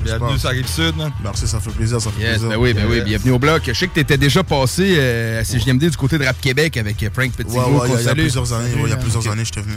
Bienvenue 0.05 0.39
sur 0.39 0.51
Rive-Sud, 0.51 0.97
man. 0.97 1.11
Merci, 1.23 1.49
ça 1.49 1.59
fait 1.59 1.71
plaisir, 1.71 2.01
ça 2.01 2.11
fait 2.11 2.21
Yes, 2.23 2.31
plaisir. 2.33 2.49
ben 2.51 2.57
oui, 2.59 2.75
ben 2.75 2.87
oui, 2.89 3.01
bienvenue 3.01 3.33
au 3.33 3.39
bloc. 3.41 3.63
Je 3.67 3.73
sais 3.73 3.89
que 3.89 3.95
t'étais 3.95 4.19
déjà 4.19 4.45
passé 4.45 4.95
euh, 4.99 5.41
à 5.41 5.45
CJMD 5.45 5.81
du 5.91 5.97
côté 5.97 6.17
de 6.19 6.25
Rap 6.25 6.41
Québec 6.41 6.77
avec 6.77 7.03
euh, 7.03 7.09
Frank 7.13 7.33
Petit. 7.33 7.57
Ouais, 7.57 7.65
ouais, 7.65 7.89
il 7.89 7.93
y 7.93 7.97
a- 7.97 8.01
il 8.01 8.07
y, 8.07 8.09
a 8.11 8.15
plusieurs 8.15 8.53
années, 8.53 8.75
ouais, 8.75 8.81
il 8.85 8.91
y 8.91 8.93
a 8.93 8.97
plusieurs 8.99 9.27
années, 9.29 9.45
j'étais 9.45 9.63
venu. 9.63 9.75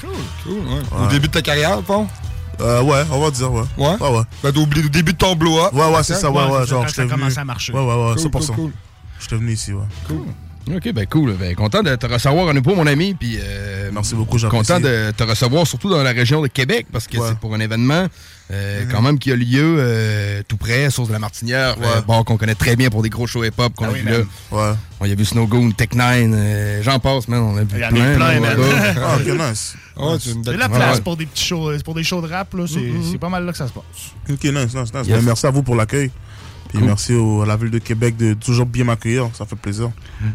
Cool, 0.00 0.10
cool, 0.44 0.68
ouais. 0.68 1.04
Au 1.04 1.06
début 1.06 1.28
de 1.28 1.32
ta 1.32 1.40
carrière, 1.42 1.80
Pont? 1.82 2.06
Euh, 2.60 2.82
ouais, 2.82 3.04
on 3.12 3.20
va 3.20 3.30
dire, 3.30 3.52
ouais. 3.52 3.62
Ouais? 3.78 3.96
Ouais, 4.00 4.10
ouais. 4.18 4.22
Ben, 4.42 4.48
au 4.50 4.66
début 4.66 4.86
au 4.86 4.88
début 4.90 5.12
de 5.12 5.18
ton 5.18 5.34
blow-up? 5.36 5.72
Ouais, 5.72 5.86
ouais, 5.86 6.02
c'est 6.02 6.14
ça, 6.16 6.28
ouais, 6.30 6.44
ouais, 6.44 6.66
genre, 6.66 6.84
venu. 6.84 7.08
commencé 7.08 7.38
à 7.38 7.44
marcher. 7.44 7.72
Ouais, 7.72 7.80
ouais, 7.80 7.94
ouais, 7.94 8.14
Cool, 8.16 8.22
100%. 8.42 8.70
Cool. 9.18 9.22
J'étais 9.22 9.36
venu 9.36 9.52
ici, 9.52 9.72
ouais. 9.72 9.84
Cool. 10.06 10.26
Ok, 10.76 10.92
ben 10.92 11.06
cool. 11.06 11.32
Ben, 11.40 11.54
content 11.54 11.82
de 11.82 11.96
te 11.96 12.04
recevoir 12.06 12.48
à 12.48 12.52
nouveau, 12.52 12.74
mon 12.74 12.86
ami. 12.86 13.14
Puis, 13.14 13.38
euh, 13.42 13.88
Merci 13.90 14.14
beaucoup, 14.14 14.36
j'apprécie. 14.36 14.66
Content 14.70 14.80
de 14.80 15.12
te 15.16 15.22
recevoir, 15.22 15.66
surtout 15.66 15.88
dans 15.88 16.02
la 16.02 16.10
région 16.12 16.42
de 16.42 16.46
Québec, 16.48 16.86
parce 16.92 17.06
que 17.06 17.16
c'est 17.26 17.38
pour 17.38 17.54
un 17.54 17.60
événement 17.60 18.06
euh, 18.50 18.84
Mhm. 18.84 18.92
quand 18.92 19.02
même 19.02 19.18
qui 19.18 19.30
a 19.32 19.36
lieu 19.36 19.76
euh, 19.78 20.42
tout 20.46 20.56
près, 20.58 20.88
Source 20.90 21.08
de 21.08 21.12
la 21.14 21.18
Martinière. 21.18 21.76
euh, 21.82 22.00
bon, 22.02 22.22
qu'on 22.22 22.36
connaît 22.36 22.54
très 22.54 22.76
bien 22.76 22.88
pour 22.90 23.02
des 23.02 23.08
gros 23.10 23.26
shows 23.26 23.44
hip-hop 23.44 23.72
qu'on 23.74 23.86
Ah 23.86 23.88
a 23.88 23.92
oui, 23.92 24.00
vu 24.00 24.08
là. 24.10 24.18
Ouais. 24.52 24.72
On 25.00 25.04
y 25.06 25.12
a 25.12 25.14
vu 25.14 25.24
Snow 25.24 25.46
Goon, 25.46 25.70
Tech 25.70 25.90
Nine, 25.94 26.34
euh, 26.34 26.82
j'en 26.82 26.98
passe, 26.98 27.28
man. 27.28 27.40
On 27.40 27.56
a 27.56 27.62
vu 27.62 27.68
Il 27.74 27.80
y 27.80 27.84
en 27.84 27.88
a 27.88 27.90
plein. 27.90 28.14
plein, 28.16 28.34
là, 28.34 28.40
man. 28.40 28.56
Ah, 29.02 29.16
ok, 29.16 29.26
nice. 29.26 29.74
C'est 30.20 30.30
une 30.32 30.44
C'est 30.44 30.56
la 30.56 30.68
place 30.68 30.96
ouais. 30.96 31.02
pour 31.02 31.16
des 31.16 31.26
petits 31.26 31.44
shows, 31.46 31.70
pour 31.84 31.94
des 31.94 32.04
shows 32.04 32.20
de 32.22 32.28
rap, 32.28 32.52
là. 32.54 32.64
C'est 32.66 32.78
Mhm. 32.80 33.02
c'est 33.10 33.18
pas 33.18 33.28
mal 33.30 33.44
là 33.46 33.52
que 33.52 33.58
ça 33.58 33.68
se 33.68 33.72
passe. 33.72 33.82
Ok, 34.30 34.44
nice, 34.44 34.54
nice, 34.74 34.74
nice. 34.94 35.06
Yes. 35.06 35.08
Ben, 35.08 35.22
merci 35.24 35.46
à 35.46 35.50
vous 35.50 35.62
pour 35.62 35.76
l'accueil. 35.76 36.10
Puis 36.68 36.78
merci 36.82 37.14
au- 37.14 37.42
à 37.42 37.46
la 37.46 37.56
ville 37.56 37.70
de 37.70 37.78
Québec 37.78 38.16
de 38.16 38.34
toujours 38.34 38.66
bien 38.66 38.84
m'accueillir. 38.84 39.28
Ça 39.32 39.46
fait 39.46 39.56
plaisir 39.56 39.90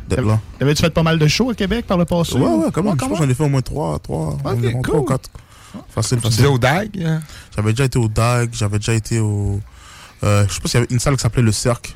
d'être 0.10 0.26
là. 0.26 0.40
T'avais-tu 0.60 0.82
fait 0.82 0.90
pas 0.90 1.04
mal 1.04 1.20
de 1.20 1.28
shows 1.28 1.52
à 1.52 1.54
Québec 1.56 1.86
par 1.86 1.98
le 1.98 2.06
passé? 2.06 2.36
Ouais, 2.36 2.42
ouais, 2.42 2.66
quand 2.72 2.82
même. 2.82 2.94
Ouais, 2.94 2.98
Je 3.00 3.06
pense 3.06 3.20
que 3.20 3.24
j'en 3.26 3.30
ai 3.30 3.34
fait 3.34 3.44
au 3.44 3.50
moins 3.50 3.62
3, 3.62 4.00
3, 4.00 4.38
environ 4.44 4.82
cool. 4.82 4.84
3 4.84 5.00
ou 5.00 5.06
4. 5.06 5.30
Facile, 5.90 6.18
Tu 6.18 6.24
facile. 6.24 6.38
disais 6.38 6.48
au 6.50 6.58
DAG? 6.58 7.04
hein? 7.04 7.22
J'avais 7.56 7.72
déjà 7.72 7.86
été 7.86 7.98
au 8.00 8.08
DAG, 8.08 8.50
j'avais 8.54 8.78
déjà 8.80 8.94
été 8.94 9.20
au. 9.20 9.60
Euh, 10.24 10.46
je 10.48 10.54
sais 10.54 10.60
pas 10.62 10.68
s'il 10.70 10.80
y 10.80 10.84
avait 10.84 10.92
une 10.94 11.00
salle 11.00 11.16
qui 11.16 11.22
s'appelait 11.22 11.42
le 11.44 11.52
Cercle. 11.52 11.94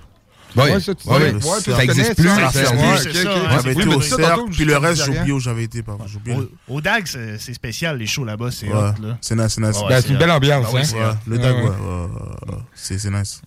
Ouais, 0.55 0.73
Ouais, 0.73 0.79
ça, 0.79 0.95
tu 0.95 1.07
Ouais, 1.07 1.31
le 1.33 1.39
ça 1.41 1.83
existe 1.83 2.15
plus, 2.15 2.27
Ah, 2.29 2.49
ça, 2.51 2.63
J'avais 2.63 3.75
oui, 3.75 3.81
été 3.83 3.95
au 3.95 4.01
Cercle, 4.01 4.23
tantôt, 4.23 4.45
puis 4.47 4.65
le 4.65 4.73
te 4.73 4.77
reste, 4.79 5.03
j'ai 5.05 5.11
oublié 5.17 5.31
où 5.33 5.39
j'avais 5.39 5.63
été. 5.65 5.83
pardon. 5.83 6.05
Au, 6.67 6.75
au 6.75 6.81
DAG, 6.81 7.05
c'est 7.05 7.53
spécial, 7.53 7.97
les 7.99 8.07
shows 8.07 8.25
là-bas. 8.25 8.49
C'est 8.51 8.67
Ouais, 8.67 8.73
hot, 8.73 9.01
là. 9.01 9.17
c'est 9.21 9.35
nice, 9.35 9.47
c'est 9.49 9.61
nice. 9.61 9.77
Ouais, 9.77 9.89
Ben, 9.89 10.01
c'est 10.01 10.09
une 10.09 10.17
belle 10.17 10.31
ambiance, 10.31 10.65
Ah 10.69 10.73
ouais, 10.73 10.81
hein? 11.03 11.17
le 11.27 11.37
DAG, 11.37 11.55
ouais. 11.55 11.61
ouais, 11.63 12.55
c'est 12.73 12.95
nice. 13.11 13.41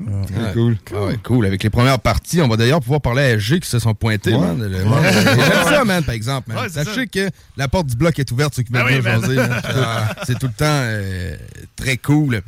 Ouais. 0.00 0.06
Ah, 0.36 0.52
cool. 0.52 0.76
Ah 0.94 1.04
ouais, 1.06 1.18
cool. 1.24 1.46
Avec 1.46 1.62
les 1.62 1.70
premières 1.70 1.98
parties, 1.98 2.40
on 2.40 2.46
va 2.48 2.56
d'ailleurs 2.56 2.80
pouvoir 2.80 3.00
parler 3.00 3.22
à 3.22 3.38
G 3.38 3.58
qui 3.58 3.68
se 3.68 3.78
sont 3.80 3.94
pointés. 3.94 4.32
Ouais. 4.32 4.38
man. 4.38 4.62
Le- 4.62 4.78
Ouais. 4.78 4.84
man, 4.84 5.12
J'aime 5.12 5.64
ça, 5.64 5.84
man, 5.84 6.04
par 6.04 6.14
exemple. 6.14 6.52
man. 6.52 6.68
Sachez 6.68 7.06
que 7.08 7.28
la 7.56 7.66
porte 7.68 7.86
du 7.88 7.96
bloc 7.96 8.16
est 8.18 8.30
ouverte, 8.30 8.54
ceux 8.54 8.62
qui 8.62 8.72
veulent 8.72 8.84
oui, 8.86 9.00
man. 9.02 9.20
Ah, 9.64 10.14
C'est 10.24 10.38
tout 10.38 10.46
le 10.46 10.52
temps 10.52 10.64
euh, 10.68 11.36
très 11.76 11.96
cool. 11.96 12.42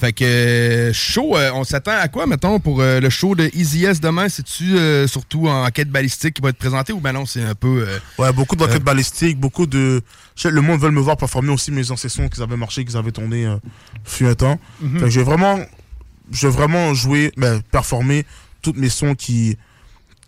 Fait 0.00 0.12
que 0.12 0.24
euh, 0.24 0.92
show, 0.94 1.36
euh, 1.36 1.50
on 1.54 1.64
s'attend 1.64 1.92
à 2.00 2.08
quoi, 2.08 2.26
mettons, 2.26 2.58
pour 2.60 2.80
euh, 2.80 3.00
le 3.00 3.10
show 3.10 3.34
de 3.34 3.50
Easy 3.54 3.84
S 3.84 4.00
demain? 4.00 4.28
C'est-tu 4.28 4.76
euh, 4.76 5.06
surtout 5.06 5.48
en 5.48 5.68
quête 5.70 5.90
balistique 5.90 6.34
qui 6.34 6.42
va 6.42 6.48
être 6.50 6.58
présenté 6.58 6.92
ou 6.92 7.00
ben 7.00 7.12
non, 7.12 7.26
c'est 7.26 7.42
un 7.42 7.54
peu... 7.54 7.86
euh, 7.86 7.98
Ouais, 8.18 8.32
beaucoup 8.32 8.56
d'enquêtes 8.56 8.76
Euh. 8.76 8.80
balistiques, 8.80 9.38
beaucoup 9.38 9.66
de. 9.66 10.00
sais, 10.36 10.50
Le 10.50 10.60
monde 10.62 10.80
veut 10.80 10.90
me 10.90 11.00
voir 11.00 11.16
performer 11.16 11.50
aussi 11.50 11.70
mes 11.70 11.90
anciens 11.90 12.08
sons 12.08 12.28
qu'ils 12.28 12.42
avaient 12.42 12.56
marché, 12.56 12.84
qu'ils 12.84 12.96
avaient 12.96 13.12
tourné 13.12 13.44
euh, 13.46 13.56
fut 14.04 14.26
un 14.26 14.34
temps. 14.34 14.58
Mhm. 14.80 14.98
Fait 15.00 15.04
que 15.04 15.10
j'ai 15.10 15.22
vraiment, 15.22 15.58
j'ai 16.30 16.48
vraiment 16.48 16.94
joué, 16.94 17.32
ben, 17.36 17.60
performer 17.70 18.24
toutes 18.62 18.76
mes 18.76 18.88
sons 18.88 19.14
qui 19.14 19.56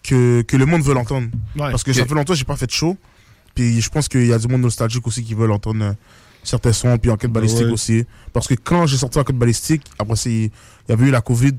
que, 0.02 0.42
que 0.42 0.56
le 0.56 0.66
monde 0.66 0.82
veut 0.82 0.94
l'entendre. 0.94 1.28
Ouais. 1.56 1.70
Parce 1.70 1.82
que 1.82 1.92
ça 1.92 2.04
fait 2.06 2.14
longtemps 2.14 2.32
que 2.34 2.38
j'ai 2.38 2.44
pas 2.44 2.56
fait 2.56 2.66
de 2.66 2.70
show. 2.72 2.96
Puis 3.54 3.80
je 3.80 3.88
pense 3.90 4.08
qu'il 4.08 4.26
y 4.26 4.32
a 4.32 4.38
du 4.38 4.46
monde 4.48 4.60
nostalgique 4.62 5.06
aussi 5.06 5.24
qui 5.24 5.34
veut 5.34 5.50
entendre 5.50 5.82
euh, 5.84 5.92
certains 6.44 6.72
sons, 6.72 6.96
puis 6.98 7.10
enquête 7.10 7.32
balistique 7.32 7.66
Ouais. 7.66 7.72
aussi. 7.72 8.04
Parce 8.32 8.46
que 8.46 8.54
quand 8.54 8.86
j'ai 8.86 8.98
sorti 8.98 9.18
enquête 9.18 9.36
balistique, 9.36 9.82
après 9.98 10.14
c'est- 10.16 10.30
il 10.30 10.50
y 10.88 10.92
avait 10.92 11.06
eu 11.06 11.10
la 11.10 11.20
Covid. 11.22 11.52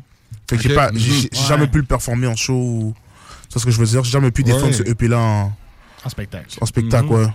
Fait 0.50 0.56
que 0.56 0.62
j'ai 0.64 0.70
Ok. 0.70 0.76
pas, 0.76 0.92
j'ai 0.94 1.10
Mhm. 1.12 1.18
Ouais. 1.24 1.30
jamais 1.48 1.68
pu 1.68 1.80
le 1.80 1.84
performer 1.86 2.28
en 2.28 2.36
show. 2.36 2.54
ou- 2.54 2.94
C'est 3.50 3.60
ce 3.60 3.66
que 3.66 3.72
je 3.72 3.80
veux 3.80 3.86
dire. 3.86 4.04
J'ai 4.04 4.12
jamais 4.12 4.30
pu 4.32 4.44
défendre 4.44 4.68
Ouais. 4.68 4.74
ce 4.74 4.84
EP 4.84 5.08
là 5.08 5.20
en, 5.20 5.54
En 6.06 6.10
spectacle. 6.10 6.58
en 6.62 6.66
spectacle, 6.66 7.06
Mhm. 7.06 7.12
ouais. 7.16 7.28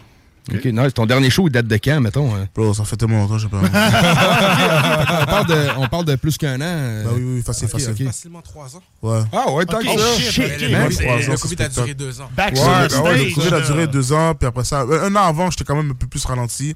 OK, 0.53 0.65
nice. 0.65 0.93
Ton 0.95 1.07
dernier 1.07 1.31
show, 1.31 1.47
il 1.47 1.53
date 1.53 1.67
de 1.69 1.77
quand, 1.77 2.01
mettons? 2.01 2.35
hein? 2.35 2.49
Bro, 2.55 2.75
ça 2.75 2.85
fait 2.85 2.97
tellement 2.97 3.19
longtemps, 3.21 3.39
j'ai 3.39 3.49
pas. 3.49 3.59
on, 3.63 5.27
parle 5.27 5.47
de, 5.47 5.67
on 5.79 5.89
parle 5.89 6.05
de 6.05 6.17
plus 6.17 6.37
qu'un 6.37 6.57
an. 6.61 6.65
euh. 6.65 7.05
Bah 7.05 7.11
oui, 7.15 7.23
oui, 7.37 7.43
facile, 7.43 7.67
Ok, 7.67 7.73
facile. 7.73 7.91
ok. 7.91 8.07
Facilement 8.07 8.43
trois 8.43 8.77
ans. 8.77 8.83
Ouais. 9.03 9.21
Ah 9.33 9.51
ouais, 9.53 9.65
tant 9.67 9.79
que 9.79 9.87
ça. 9.87 10.19
shit, 10.19 10.43
Le- 10.61 11.37
COVID 11.41 11.63
a 11.63 11.69
duré 11.69 11.95
deux 11.95 12.21
ans. 12.21 12.29
Back 12.37 12.55
Ouais, 12.55 12.61
bah 12.65 13.13
le 13.17 13.35
Covid 13.35 13.55
a 13.55 13.61
duré 13.61 13.87
deux 13.87 14.13
ans, 14.13 14.35
puis 14.35 14.47
après 14.49 14.65
ça, 14.65 14.83
euh, 14.83 15.07
un 15.09 15.15
an 15.17 15.23
avant, 15.29 15.51
j'étais 15.51 15.65
quand 15.65 15.77
même 15.77 15.91
un 15.91 15.95
peu 15.95 16.07
plus 16.09 16.25
ralenti 16.25 16.75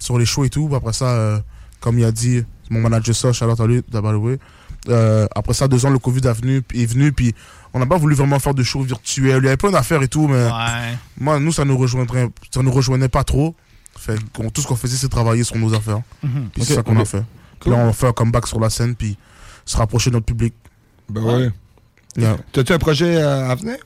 sur 0.00 0.18
les 0.18 0.26
shows 0.26 0.44
et 0.44 0.50
tout. 0.50 0.66
Puis 0.66 0.76
après 0.76 0.92
ça, 0.92 1.06
euh, 1.06 1.38
comme 1.80 1.98
il 1.98 2.04
a 2.04 2.10
dit, 2.12 2.42
mon 2.70 2.80
manager 2.80 3.14
ça, 3.14 3.32
Charlotte 3.32 3.60
à 3.60 3.66
lui, 3.66 3.82
d'abord. 3.88 4.20
Euh, 4.88 5.26
après 5.34 5.54
ça, 5.54 5.68
deux 5.68 5.84
ans, 5.86 5.90
le 5.90 5.98
Covid 5.98 6.26
est 6.26 6.32
venu, 6.32 6.62
est 6.74 6.86
venu 6.86 7.12
puis 7.12 7.34
on 7.76 7.78
n'a 7.80 7.86
pas 7.86 7.98
voulu 7.98 8.14
vraiment 8.14 8.38
faire 8.38 8.54
de 8.54 8.62
shows 8.62 8.82
virtuels. 8.82 9.42
Il 9.42 9.44
y 9.44 9.48
avait 9.48 9.56
plein 9.58 9.70
d'affaires 9.70 10.02
et 10.02 10.08
tout, 10.08 10.26
mais 10.28 10.46
Ouais. 10.46 10.96
moi, 11.20 11.38
nous, 11.38 11.52
ça 11.52 11.64
nous 11.66 11.76
rejoindrait, 11.76 12.30
ça 12.50 12.62
nous 12.62 12.72
rejoignait 12.72 13.10
pas 13.10 13.22
trop. 13.22 13.54
Fait 13.98 14.16
qu'on- 14.32 14.48
tout 14.48 14.62
ce 14.62 14.66
qu'on 14.66 14.76
faisait, 14.76 14.96
c'est 14.96 15.08
travailler 15.10 15.44
sur 15.44 15.56
nos 15.56 15.74
affaires. 15.74 16.00
Mhm. 16.22 16.48
Puis 16.54 16.64
c'est 16.64 16.74
ça 16.74 16.82
qu'on 16.82 16.98
a 16.98 17.04
fait. 17.04 17.22
Cool. 17.60 17.72
Là, 17.74 17.78
on 17.80 17.92
faire 17.92 18.08
un 18.08 18.12
comeback 18.12 18.46
sur 18.46 18.58
la 18.60 18.70
scène, 18.70 18.94
puis 18.94 19.18
se 19.66 19.76
rapprocher 19.76 20.08
de 20.10 20.14
notre 20.16 20.26
public. 20.26 20.54
Ben 21.10 21.22
ouais. 21.22 21.50
Yeah. 22.16 22.38
T'as-tu 22.50 22.72
un 22.72 22.78
projet 22.78 23.20
à 23.20 23.54
venir? 23.56 23.76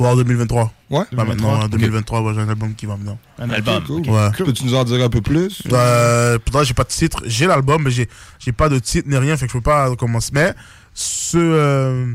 Ouais, 0.00 0.08
en 0.08 0.16
2023. 0.16 0.72
Ouais. 0.90 1.04
Bah, 1.12 1.22
maintenant, 1.24 1.50
en 1.60 1.64
Ok. 1.66 1.70
2023, 1.70 2.20
ouais, 2.22 2.34
j'ai 2.34 2.40
un 2.40 2.48
album 2.48 2.74
qui 2.74 2.84
va 2.86 2.96
venir. 2.96 3.16
Un 3.38 3.48
album. 3.50 3.84
cool. 3.84 4.00
ok. 4.00 4.06
Ouais. 4.08 4.30
Peux-tu 4.44 4.64
nous 4.64 4.74
en 4.74 4.82
dire 4.82 5.04
un 5.04 5.08
peu 5.08 5.20
plus? 5.20 5.62
Euh, 5.72 6.36
j'ai 6.64 6.74
pas 6.74 6.82
de 6.82 6.88
titre. 6.88 7.22
J'ai 7.26 7.46
l'album, 7.46 7.84
mais 7.84 7.92
j'ai 7.92 8.08
j'ai 8.40 8.50
pas 8.50 8.68
de 8.68 8.80
titre 8.80 9.08
ni 9.08 9.16
rien, 9.16 9.36
fait 9.36 9.46
que 9.46 9.52
je 9.52 9.58
peux 9.58 9.62
pas 9.62 9.94
commencer. 9.94 10.30
Mais 10.32 10.52
ce 10.94 11.36
euh, 11.38 12.12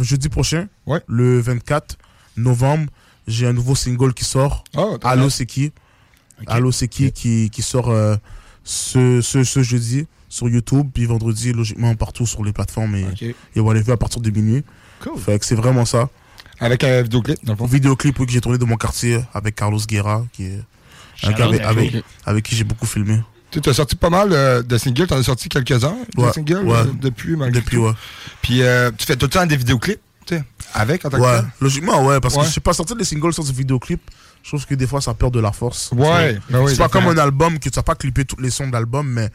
jeudi 0.00 0.28
prochain, 0.28 0.68
Ouais. 0.86 1.00
le 1.06 1.40
24 1.40 1.96
novembre, 2.36 2.86
j'ai 3.26 3.46
un 3.46 3.52
nouveau 3.52 3.74
single 3.74 4.14
qui 4.14 4.24
sort. 4.24 4.64
Oh, 4.76 4.98
Allo 5.02 5.30
c'est 5.30 5.46
qui? 5.46 5.72
Allo 6.46 6.72
c'est 6.72 6.88
qui 6.88 7.12
qui, 7.12 7.50
qui 7.50 7.62
sort 7.62 7.90
euh, 7.90 8.16
ce, 8.64 9.20
ce, 9.20 9.44
ce 9.44 9.62
jeudi 9.62 10.06
sur 10.28 10.48
YouTube, 10.48 10.88
puis 10.92 11.04
vendredi, 11.04 11.52
logiquement, 11.52 11.94
partout 11.94 12.26
sur 12.26 12.42
les 12.42 12.52
plateformes 12.52 12.96
et, 12.96 13.34
on 13.56 13.64
va 13.64 13.74
les 13.74 13.82
voir 13.82 13.94
à 13.96 13.98
partir 13.98 14.20
de 14.20 14.30
minuit. 14.30 14.64
Cool. 15.00 15.18
Fait 15.18 15.38
que 15.38 15.44
c'est 15.44 15.54
vraiment 15.54 15.84
ça. 15.84 16.08
Avec 16.58 16.84
un 16.84 17.02
vidéoclip, 17.02 17.44
dans 17.44 17.52
le 17.52 17.58
fond. 17.58 17.66
Vidéoclip 17.66 18.18
oui, 18.18 18.26
que 18.26 18.32
j'ai 18.32 18.40
tourné 18.40 18.56
de 18.56 18.64
mon 18.64 18.76
quartier 18.76 19.20
avec 19.34 19.56
Carlos 19.56 19.80
Guerra, 19.86 20.24
qui 20.32 20.44
est 20.44 20.60
un 21.24 21.30
Shout 21.30 21.34
gars 21.36 21.48
out 21.48 21.54
avec, 21.54 21.60
à 21.60 21.68
avec, 21.68 21.92
lui. 21.92 22.04
avec 22.24 22.44
qui 22.44 22.54
j'ai 22.56 22.64
beaucoup 22.64 22.86
filmé. 22.86 23.18
Tu 23.60 23.68
as 23.68 23.74
sorti 23.74 23.96
pas 23.96 24.08
mal 24.10 24.32
euh, 24.32 24.62
de 24.62 24.78
singles, 24.78 25.06
t'en 25.06 25.16
as 25.18 25.22
sorti 25.24 25.48
quelques-uns 25.48 25.96
de 26.16 26.32
singles 26.32 26.64
ouais. 26.66 26.72
euh, 26.74 26.84
depuis, 27.00 27.36
malgré 27.36 27.60
Depuis, 27.60 27.76
tout. 27.76 27.82
ouais. 27.84 27.92
Puis 28.40 28.62
euh, 28.62 28.90
tu 28.96 29.04
fais 29.06 29.16
tout 29.16 29.26
le 29.26 29.30
temps 29.30 29.44
des 29.46 29.56
vidéoclips, 29.56 30.00
tu 30.26 30.36
sais, 30.36 30.44
avec 30.72 31.04
en 31.04 31.10
tant 31.10 31.18
que 31.18 31.22
Ouais, 31.22 31.36
tel? 31.40 31.46
logiquement, 31.60 32.04
ouais, 32.06 32.18
parce 32.20 32.34
Ouais. 32.34 32.40
que 32.42 32.46
je 32.48 32.52
sais 32.52 32.60
pas 32.60 32.72
sortir 32.72 32.96
des 32.96 33.04
singles 33.04 33.32
sur 33.34 33.44
des 33.44 33.52
vidéoclips. 33.52 34.00
Je 34.42 34.48
trouve 34.48 34.66
que 34.66 34.74
des 34.74 34.86
fois, 34.86 35.00
ça 35.00 35.14
perd 35.14 35.32
de 35.34 35.40
la 35.40 35.52
force. 35.52 35.90
Ouais, 35.92 36.34
Tu 36.46 36.52
ben 36.52 36.60
oui, 36.62 36.72
c'est 36.72 36.78
pas 36.78 36.88
comme 36.88 37.06
un 37.06 37.18
album 37.18 37.58
que 37.58 37.68
tu 37.68 37.78
n'as 37.78 37.82
pas 37.82 37.94
clippé 37.94 38.24
tous 38.24 38.40
les 38.40 38.50
sons 38.50 38.66
de 38.66 38.72
l'album, 38.72 39.06
mais 39.08 39.28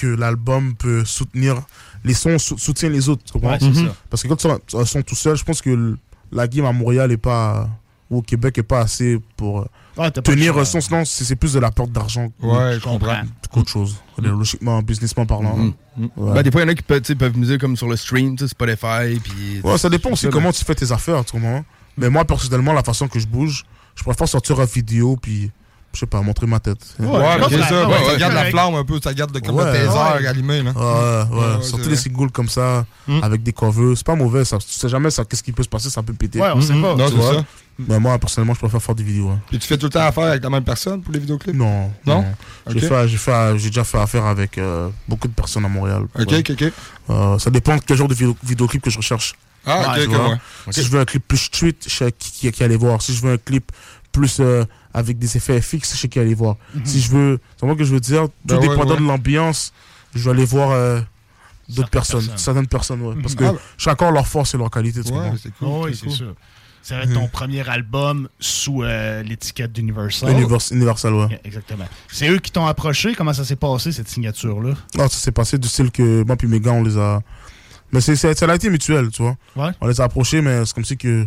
que 0.00 0.06
l'album 0.06 0.74
peut 0.76 1.04
soutenir. 1.04 1.60
Les 2.04 2.14
sons 2.14 2.38
sou- 2.38 2.56
soutiennent 2.58 2.92
les 2.92 3.08
autres. 3.08 3.24
tu 3.24 3.32
comprends? 3.32 3.58
Ça. 3.58 3.66
Parce 4.08 4.22
que 4.22 4.28
quand 4.28 4.36
tu 4.36 4.46
as 4.46 4.58
un 4.78 4.84
son 4.84 5.02
tout 5.02 5.16
seul, 5.16 5.36
je 5.36 5.44
pense 5.44 5.60
que 5.60 5.96
la 6.30 6.46
game 6.46 6.64
à 6.64 6.72
Montréal 6.72 7.10
est 7.12 7.16
pas. 7.16 7.68
ou 8.10 8.18
au 8.18 8.22
Québec 8.22 8.56
est 8.56 8.62
pas 8.62 8.80
assez 8.80 9.18
pour 9.36 9.66
pas 9.98 10.10
tenir 10.10 10.66
son. 10.66 10.80
Sinon, 10.80 11.04
c'est 11.04 11.36
plus 11.36 11.52
de 11.52 11.58
la 11.60 11.70
perte 11.70 11.90
d'argent 11.92 12.28
Ouais, 12.42 12.74
je 12.74 12.80
comprends. 12.80 13.20
qu'autre 13.52 13.68
chose. 13.70 13.96
Logiquement, 14.22 14.80
businessment 14.82 15.26
parlant. 15.26 15.56
Mhm. 15.56 15.72
Ouais. 16.16 16.34
Ben, 16.34 16.42
des 16.42 16.50
fois, 16.50 16.60
il 16.62 16.64
y 16.64 16.68
en 16.68 16.72
a 16.72 16.74
qui 16.74 16.82
peuvent, 16.82 17.00
peuvent 17.02 17.32
dire 17.40 17.58
comme 17.58 17.76
sur 17.76 17.88
le 17.88 17.96
stream, 17.96 18.36
Spotify. 18.38 19.18
Puis, 19.22 19.60
Ouais, 19.62 19.78
ça 19.78 19.88
dépend 19.88 20.10
aussi 20.10 20.24
ça, 20.26 20.30
comment 20.30 20.52
tu 20.52 20.64
fais 20.64 20.74
tes 20.74 20.90
affaires, 20.92 21.24
tu 21.24 21.32
comprends? 21.32 21.64
Mais 21.96 22.08
moi, 22.10 22.24
personnellement, 22.24 22.72
la 22.72 22.82
façon 22.82 23.08
que 23.08 23.18
je 23.18 23.26
bouge, 23.26 23.64
je 23.96 24.02
préfère 24.04 24.28
sortir 24.28 24.60
une 24.60 24.66
vidéo 24.66 25.16
puis, 25.20 25.50
je 25.92 25.98
sais 26.00 26.06
pas, 26.06 26.20
montrer 26.20 26.46
ma 26.46 26.60
tête. 26.60 26.78
Ouais, 27.00 27.06
Ouais, 27.06 27.24
c'est 27.48 27.62
ça. 27.62 27.88
ouais, 27.88 27.92
ouais, 27.94 28.04
ça 28.04 28.12
ouais, 28.12 28.18
garde 28.18 28.34
la 28.34 28.44
flamme 28.44 28.74
un 28.74 28.84
peu, 28.84 29.00
ça 29.02 29.12
garde 29.14 29.32
de, 29.32 29.40
comme 29.40 29.56
Ouais, 29.56 29.64
le 29.64 29.72
taser 29.86 29.98
ouais. 30.20 30.26
allumé. 30.28 30.62
Là. 30.62 30.70
Ouais, 30.72 30.80
ouais, 30.80 31.38
Ouais, 31.40 31.56
ouais, 31.56 31.62
sortir 31.62 31.84
c'est 31.84 31.88
des 31.90 31.96
singles 31.96 32.30
comme 32.30 32.48
ça, 32.48 32.84
Mm. 33.08 33.20
avec 33.22 33.42
des 33.42 33.52
covers, 33.52 33.96
c'est 33.96 34.06
pas 34.06 34.14
mauvais, 34.14 34.44
ça. 34.44 34.58
Tu 34.58 34.66
sais 34.68 34.88
jamais 34.88 35.10
ça, 35.10 35.24
qu'est-ce 35.24 35.42
qui 35.42 35.50
peut 35.52 35.62
se 35.64 35.68
passer, 35.68 35.90
ça 35.90 36.02
peut 36.02 36.12
péter. 36.12 36.40
Ouais, 36.40 36.50
on 36.54 36.60
sait 36.60 36.74
pas. 36.74 36.94
Non, 36.94 37.06
Tu 37.06 37.12
c'est 37.12 37.18
vois? 37.20 37.34
ça. 37.34 37.44
Mais 37.78 38.00
moi, 38.00 38.18
personnellement, 38.18 38.54
je 38.54 38.58
préfère 38.58 38.82
faire 38.82 38.94
des 38.96 39.04
vidéos. 39.04 39.28
hein. 39.28 39.40
Puis 39.48 39.58
tu 39.58 39.68
fais 39.68 39.78
tout 39.78 39.86
le 39.86 39.90
temps 39.90 40.00
affaire 40.00 40.24
avec 40.24 40.42
la 40.42 40.50
même 40.50 40.64
personne 40.64 41.00
pour 41.00 41.12
les 41.12 41.20
vidéoclips? 41.20 41.54
Non. 41.54 41.92
Non? 42.06 42.24
J'ai 42.68 42.80
fait- 42.80 43.06
j'ai 43.08 43.16
fait- 43.16 43.58
j'ai 43.58 43.68
déjà 43.68 43.84
fait 43.84 43.98
affaire 43.98 44.24
avec 44.26 44.58
euh, 44.58 44.88
beaucoup 45.06 45.28
de 45.28 45.32
personnes 45.32 45.64
à 45.64 45.68
Montréal. 45.68 46.02
Ok, 46.18 46.30
Ouais. 46.30 46.38
ok, 46.40 46.50
ok. 46.60 46.72
Euh, 47.10 47.38
ça 47.38 47.50
dépend 47.50 47.76
de 47.76 47.82
quel 47.86 47.96
genre 47.96 48.08
de 48.08 48.14
vidéo, 48.14 48.36
vidéoclip 48.42 48.82
que 48.82 48.90
je 48.90 48.96
recherche. 48.96 49.34
Ah, 49.64 49.94
ok, 49.96 50.08
ok, 50.08 50.12
ouais. 50.66 50.72
Si 50.72 50.82
je 50.82 50.90
veux 50.90 50.98
un 51.00 51.04
clip 51.04 51.26
plus 51.28 51.36
street, 51.38 51.76
je 51.84 51.90
sais 51.90 52.12
qui, 52.12 52.32
qui, 52.32 52.50
qui 52.50 52.64
aller 52.64 52.76
voir. 52.76 53.00
Si 53.00 53.14
je 53.14 53.22
veux 53.22 53.32
un 53.34 53.38
clip 53.38 53.70
plus 54.10 54.38
euh, 54.40 54.64
avec 54.92 55.18
des 55.18 55.36
effets 55.36 55.60
fixes, 55.60 55.94
je 55.94 56.00
sais 56.00 56.08
qui 56.08 56.18
aller 56.18 56.34
voir. 56.34 56.56
Si 56.84 57.00
je 57.00 57.10
veux, 57.12 57.38
c'est 57.58 57.66
moi 57.66 57.76
que 57.76 57.84
je 57.84 57.92
veux 57.92 58.00
dire, 58.00 58.24
tout 58.24 58.32
Ben 58.44 58.58
dépendant 58.60 58.94
ouais. 58.94 59.00
de 59.00 59.06
l'ambiance, 59.06 59.72
je 60.16 60.24
vais 60.24 60.30
aller 60.30 60.44
voir 60.46 60.70
euh, 60.72 60.96
d'autres 60.96 61.08
Certaines 61.68 61.90
personnes, 61.90 62.20
personnes. 62.20 62.38
certaines 62.38 62.66
personnes, 62.66 63.02
ouais. 63.02 63.14
Parce 63.22 63.34
que 63.36 63.44
Ah, 63.44 63.52
chacun 63.76 64.10
leur 64.10 64.26
force 64.26 64.54
et 64.54 64.58
leur 64.58 64.70
qualité, 64.70 65.02
tu 65.04 65.12
Ouais, 65.12 65.30
c'est 65.40 65.52
cool. 65.54 65.68
Oh, 65.68 65.82
oui, 65.84 65.90
c'est 65.92 66.00
c'est 66.00 66.06
cool. 66.06 66.14
sûr. 66.16 66.34
Ça 66.88 66.96
va 66.96 67.02
être 67.02 67.12
ton 67.12 67.28
premier 67.28 67.68
album 67.68 68.28
sous 68.40 68.82
euh, 68.82 69.22
l'étiquette 69.22 69.72
d'Universal. 69.72 70.30
Univers- 70.30 70.72
Universal, 70.72 71.12
ouais. 71.14 71.26
Yeah, 71.28 71.40
Exactement. 71.44 71.84
C'est 72.10 72.28
eux 72.30 72.38
qui 72.38 72.50
t'ont 72.50 72.66
approché? 72.66 73.14
Comment 73.14 73.32
ça 73.34 73.44
s'est 73.44 73.56
passé, 73.56 73.92
cette 73.92 74.08
signature-là? 74.08 74.70
Non, 74.96 75.08
ça 75.08 75.18
s'est 75.18 75.32
passé 75.32 75.58
du 75.58 75.68
style 75.68 75.90
que 75.90 76.22
moi 76.24 76.36
puis 76.36 76.48
mes 76.48 76.60
gars, 76.60 76.72
on 76.72 76.82
les 76.82 76.96
a. 76.96 77.20
Mais 77.92 78.00
c'est, 78.00 78.16
c'est, 78.16 78.36
ça 78.38 78.46
a 78.50 78.54
été 78.54 78.70
mutuel, 78.70 79.10
tu 79.10 79.22
vois. 79.22 79.36
Ouais. 79.56 79.70
On 79.80 79.86
les 79.86 80.00
a 80.00 80.04
approchés, 80.04 80.40
mais 80.40 80.64
c'est 80.64 80.74
comme 80.74 80.84
si 80.84 80.96
que 80.96 81.26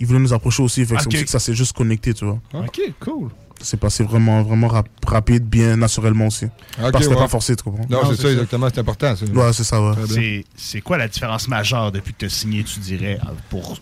ils 0.00 0.06
voulaient 0.06 0.18
nous 0.20 0.32
approcher 0.32 0.62
aussi. 0.62 0.84
Fait 0.86 0.94
que 0.96 1.00
c'est 1.02 1.06
Ok. 1.08 1.12
comme 1.12 1.18
si 1.18 1.24
que 1.26 1.30
ça 1.30 1.38
s'est 1.38 1.54
juste 1.54 1.74
connecté, 1.76 2.14
tu 2.14 2.24
vois. 2.24 2.40
OK, 2.54 2.80
cool. 3.00 3.30
C'est 3.60 3.78
passé 3.78 4.04
vraiment, 4.04 4.42
vraiment 4.42 4.68
rap- 4.68 4.88
rapide, 5.06 5.44
bien 5.44 5.76
naturellement 5.76 6.26
aussi. 6.26 6.46
Ok, 6.46 6.50
Parce 6.78 6.90
que 6.92 6.98
c'était 7.02 7.14
ouais. 7.14 7.20
pas 7.20 7.28
forcé, 7.28 7.54
tu 7.56 7.62
comprends? 7.62 7.86
Non, 7.88 8.02
Non, 8.02 8.10
c'est 8.10 8.16
c'est 8.16 8.22
ça, 8.22 8.22
ça. 8.28 8.30
exactement, 8.32 8.68
c'est 8.72 8.80
important. 8.80 9.16
ça. 9.16 9.24
Ouais, 9.26 9.52
c'est 9.52 9.64
ça, 9.64 9.80
ouais. 9.82 9.94
C'est 10.08 10.44
c'est 10.56 10.80
quoi 10.80 10.98
la 10.98 11.08
différence 11.08 11.46
majeure 11.46 11.92
depuis 11.92 12.12
que 12.14 12.18
tu 12.20 12.24
as 12.24 12.30
signé, 12.30 12.64
tu 12.64 12.80
dirais, 12.80 13.18
pour 13.50 13.78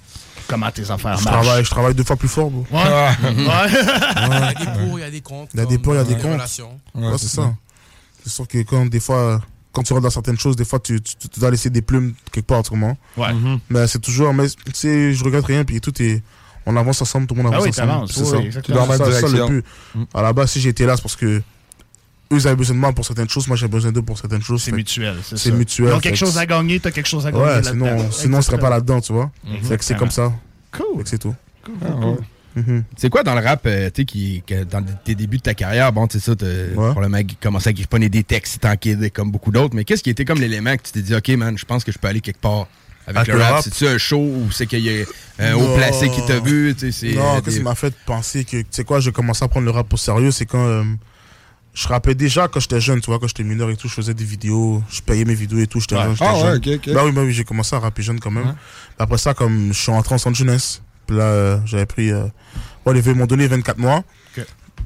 comment 0.48 0.70
tes 0.70 0.90
affaires 0.90 1.16
Je 1.18 1.24
marchent? 1.24 1.42
travaille, 1.44 1.64
je 1.64 1.70
travaille 1.70 1.94
deux 1.94 2.04
fois 2.04 2.16
plus 2.16 2.28
fort, 2.28 2.50
bro. 2.50 2.66
Ouais. 2.70 2.82
Ah. 2.84 3.14
ouais. 3.22 3.34
Il 3.38 4.22
y 4.22 4.32
a 4.34 4.54
des 4.54 4.66
pour, 4.88 4.98
il 4.98 5.02
y 5.02 5.04
a 5.04 5.10
des 5.10 5.20
contre. 5.20 5.50
Il 5.54 5.60
y 5.60 5.62
a 5.62 5.66
des 5.66 5.78
pour, 5.78 5.94
il 5.94 5.96
y 5.98 6.00
a 6.00 6.04
des 6.04 6.14
relations. 6.14 6.78
Ouais, 6.94 7.08
Ouais, 7.08 7.18
c'est 7.18 7.28
ça. 7.28 7.54
C'est 8.24 8.30
sûr 8.30 8.46
que 8.46 8.58
quand 8.62 8.86
des 8.86 9.00
fois, 9.00 9.40
quand 9.72 9.82
tu 9.82 9.92
rentres 9.92 10.04
dans 10.04 10.10
certaines 10.10 10.38
choses, 10.38 10.54
des 10.56 10.64
fois 10.64 10.78
tu, 10.78 11.00
tu, 11.00 11.16
tu 11.16 11.40
dois 11.40 11.50
laisser 11.50 11.70
des 11.70 11.82
plumes 11.82 12.14
quelque 12.30 12.46
part, 12.46 12.60
autrement. 12.60 12.96
Ouais. 13.16 13.32
Mhm. 13.32 13.58
Mais 13.70 13.86
c'est 13.86 13.98
toujours, 13.98 14.32
mais 14.32 14.48
tu 14.48 14.56
sais, 14.74 15.12
je 15.14 15.24
regrette 15.24 15.44
rien, 15.46 15.64
puis 15.64 15.80
tout 15.80 16.00
est. 16.02 16.22
On 16.64 16.76
avance 16.76 17.02
ensemble, 17.02 17.26
tout 17.26 17.34
le 17.34 17.42
monde 17.42 17.52
Ah 17.52 17.56
avance 17.56 17.76
oui, 17.76 17.82
ensemble. 17.82 18.08
c'est 18.08 18.20
oui, 18.20 18.26
ça. 18.28 18.36
exactement. 18.36 18.62
Tu 18.62 18.86
dois 18.86 18.96
remettre 18.96 19.20
Ça, 19.20 19.36
le 19.36 19.46
but. 19.48 19.64
Mm. 19.96 20.04
À 20.14 20.22
la 20.22 20.32
base, 20.32 20.50
si 20.52 20.60
j'étais 20.60 20.86
là, 20.86 20.94
c'est 20.94 21.02
parce 21.02 21.16
que 21.16 21.42
eux 22.32 22.38
ils 22.38 22.46
avaient 22.46 22.56
besoin 22.56 22.74
de 22.76 22.80
moi 22.80 22.92
pour 22.92 23.04
certaines 23.06 23.28
choses, 23.28 23.46
moi 23.48 23.56
j'ai 23.56 23.68
besoin 23.68 23.92
d'eux 23.92 24.02
pour 24.02 24.18
certaines 24.18 24.42
choses. 24.42 24.62
C'est 24.62 24.72
mutuel, 24.72 25.16
c'est 25.22 25.36
C'est 25.36 25.50
ça. 25.50 25.54
mutuel, 25.56 25.88
Ils 25.88 25.92
ont 25.94 26.00
quelque 26.00 26.12
que 26.14 26.18
chose 26.18 26.36
à 26.36 26.40
c'est- 26.40 26.46
gagner, 26.46 26.80
t'as 26.80 26.90
quelque 26.90 27.08
chose 27.08 27.26
à 27.26 27.32
gagner 27.32 27.44
Ouais, 27.44 27.62
sinon, 27.62 28.10
sinon 28.10 28.38
on 28.38 28.42
serait 28.42 28.58
pas 28.58 28.70
là-dedans, 28.70 29.00
tu 29.00 29.12
vois. 29.12 29.30
Mhm. 29.44 29.62
Fait 29.62 29.78
que 29.78 29.84
c'est 29.84 29.96
comme 29.96 30.10
ça. 30.10 30.32
Cool. 30.72 30.98
Fait 30.98 31.02
que 31.04 31.08
c'est 31.10 31.18
tout. 31.18 31.34
Ah, 31.84 31.94
ouais. 32.06 32.16
Mhm. 32.54 32.84
C'est 32.98 33.08
quoi 33.08 33.22
dans 33.22 33.34
le 33.34 33.40
rap, 33.40 33.62
euh, 33.64 33.88
tu 33.88 34.02
sais, 34.02 34.04
qui, 34.04 34.42
que 34.46 34.64
dans 34.64 34.84
tes 35.04 35.14
débuts 35.14 35.38
de 35.38 35.42
ta 35.42 35.54
carrière, 35.54 35.90
bon, 35.92 36.06
tu 36.06 36.18
sais 36.18 36.24
ça, 36.26 36.36
t'as 36.36 36.46
probablement 36.74 37.18
commencé 37.40 37.68
à 37.70 37.72
griffonner 37.72 38.08
des 38.10 38.24
textes 38.24 38.60
tant 38.60 38.76
qu'il 38.76 39.10
comme 39.10 39.30
beaucoup 39.30 39.50
d'autres, 39.50 39.74
mais 39.74 39.84
qu'est-ce 39.84 40.02
qui 40.02 40.10
était 40.10 40.24
comme 40.26 40.38
l'élément 40.38 40.76
que 40.76 40.82
tu 40.82 40.92
t'es 40.92 41.00
dit, 41.00 41.14
OK, 41.14 41.28
man, 41.30 41.56
je 41.56 41.64
pense 41.64 41.82
que 41.82 41.92
je 41.92 41.98
peux 41.98 42.08
aller 42.08 42.20
quelque 42.20 42.40
part 42.42 42.66
avec, 43.06 43.16
Avec 43.16 43.28
le, 43.28 43.34
le 43.38 43.42
rap? 43.42 43.52
rap? 43.54 43.64
C'est-tu 43.64 43.86
un 43.86 43.96
show 43.96 44.18
ou 44.20 44.50
c'est 44.52 44.66
qu'il 44.66 44.80
y 44.80 44.90
a 45.00 45.04
un 45.38 45.54
haut 45.54 45.74
placé 45.76 46.10
qui 46.10 46.20
t'a 46.26 46.40
vu? 46.40 46.74
tu 46.74 46.92
sais, 46.92 46.92
c'est, 46.92 47.14
Non, 47.16 47.22
euh, 47.22 47.40
qu'est-ce 47.40 47.50
des- 47.56 47.56
qui 47.58 47.64
m'a 47.64 47.74
fait 47.74 47.94
penser 48.04 48.44
que, 48.44 48.58
tu 48.58 48.66
sais 48.70 48.84
quoi, 48.84 49.00
j'ai 49.00 49.12
commencé 49.12 49.42
à 49.42 49.48
prendre 49.48 49.64
le 49.64 49.72
rap 49.72 49.90
au 49.92 49.96
sérieux, 49.96 50.30
c'est 50.30 50.44
quand, 50.46 50.62
euh, 50.66 50.84
je 51.74 51.88
rappais 51.88 52.14
déjà 52.14 52.48
quand 52.48 52.60
j'étais 52.60 52.80
jeune, 52.80 53.00
tu 53.00 53.06
vois, 53.06 53.18
quand 53.18 53.28
j'étais 53.28 53.44
mineur 53.44 53.70
et 53.70 53.76
tout, 53.76 53.88
je 53.88 53.94
faisais 53.94 54.14
des 54.14 54.24
vidéos, 54.24 54.82
je 54.90 55.00
payais 55.00 55.24
mes 55.24 55.34
vidéos 55.34 55.58
et 55.58 55.66
tout, 55.66 55.80
j'étais 55.80 55.96
Ouais. 55.96 56.02
jeune. 56.02 56.16
Ah 56.20 56.34
ouais, 56.34 56.40
jeune. 56.40 56.56
ok, 56.58 56.68
ok. 56.88 56.94
Bah 56.94 57.02
oui, 57.04 57.12
bah 57.12 57.22
oui, 57.24 57.32
j'ai 57.32 57.44
commencé 57.44 57.74
à 57.74 57.78
rapper 57.78 58.02
jeune 58.02 58.20
quand 58.20 58.30
même. 58.30 58.54
Après 58.98 59.18
ça, 59.18 59.32
comme 59.34 59.68
je 59.72 59.78
suis 59.78 59.90
rentré 59.92 60.14
en 60.14 60.18
centre 60.18 60.36
jeunesse, 60.36 60.82
puis 61.06 61.16
là, 61.16 61.24
euh, 61.24 61.58
j'avais 61.64 61.86
pris. 61.86 62.10
Euh, 62.12 62.26
bon, 62.84 62.94
ils 62.94 63.14
m'ont 63.14 63.26
donné 63.26 63.46
24 63.46 63.78
mois. 63.78 64.04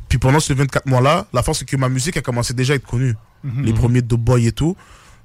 Puis 0.08 0.18
pendant 0.18 0.38
ces 0.38 0.54
24 0.54 0.86
mois-là, 0.86 1.26
la 1.32 1.42
force, 1.42 1.58
c'est 1.60 1.64
que 1.64 1.76
ma 1.76 1.88
musique 1.88 2.16
a 2.16 2.20
commencé 2.22 2.54
déjà 2.54 2.74
à 2.74 2.76
être 2.76 2.86
connue. 2.86 3.16
Mhm. 3.42 3.64
Les 3.64 3.72
premiers 3.72 4.02
de 4.02 4.14
boy 4.16 4.46
et 4.46 4.52
tout. 4.52 4.76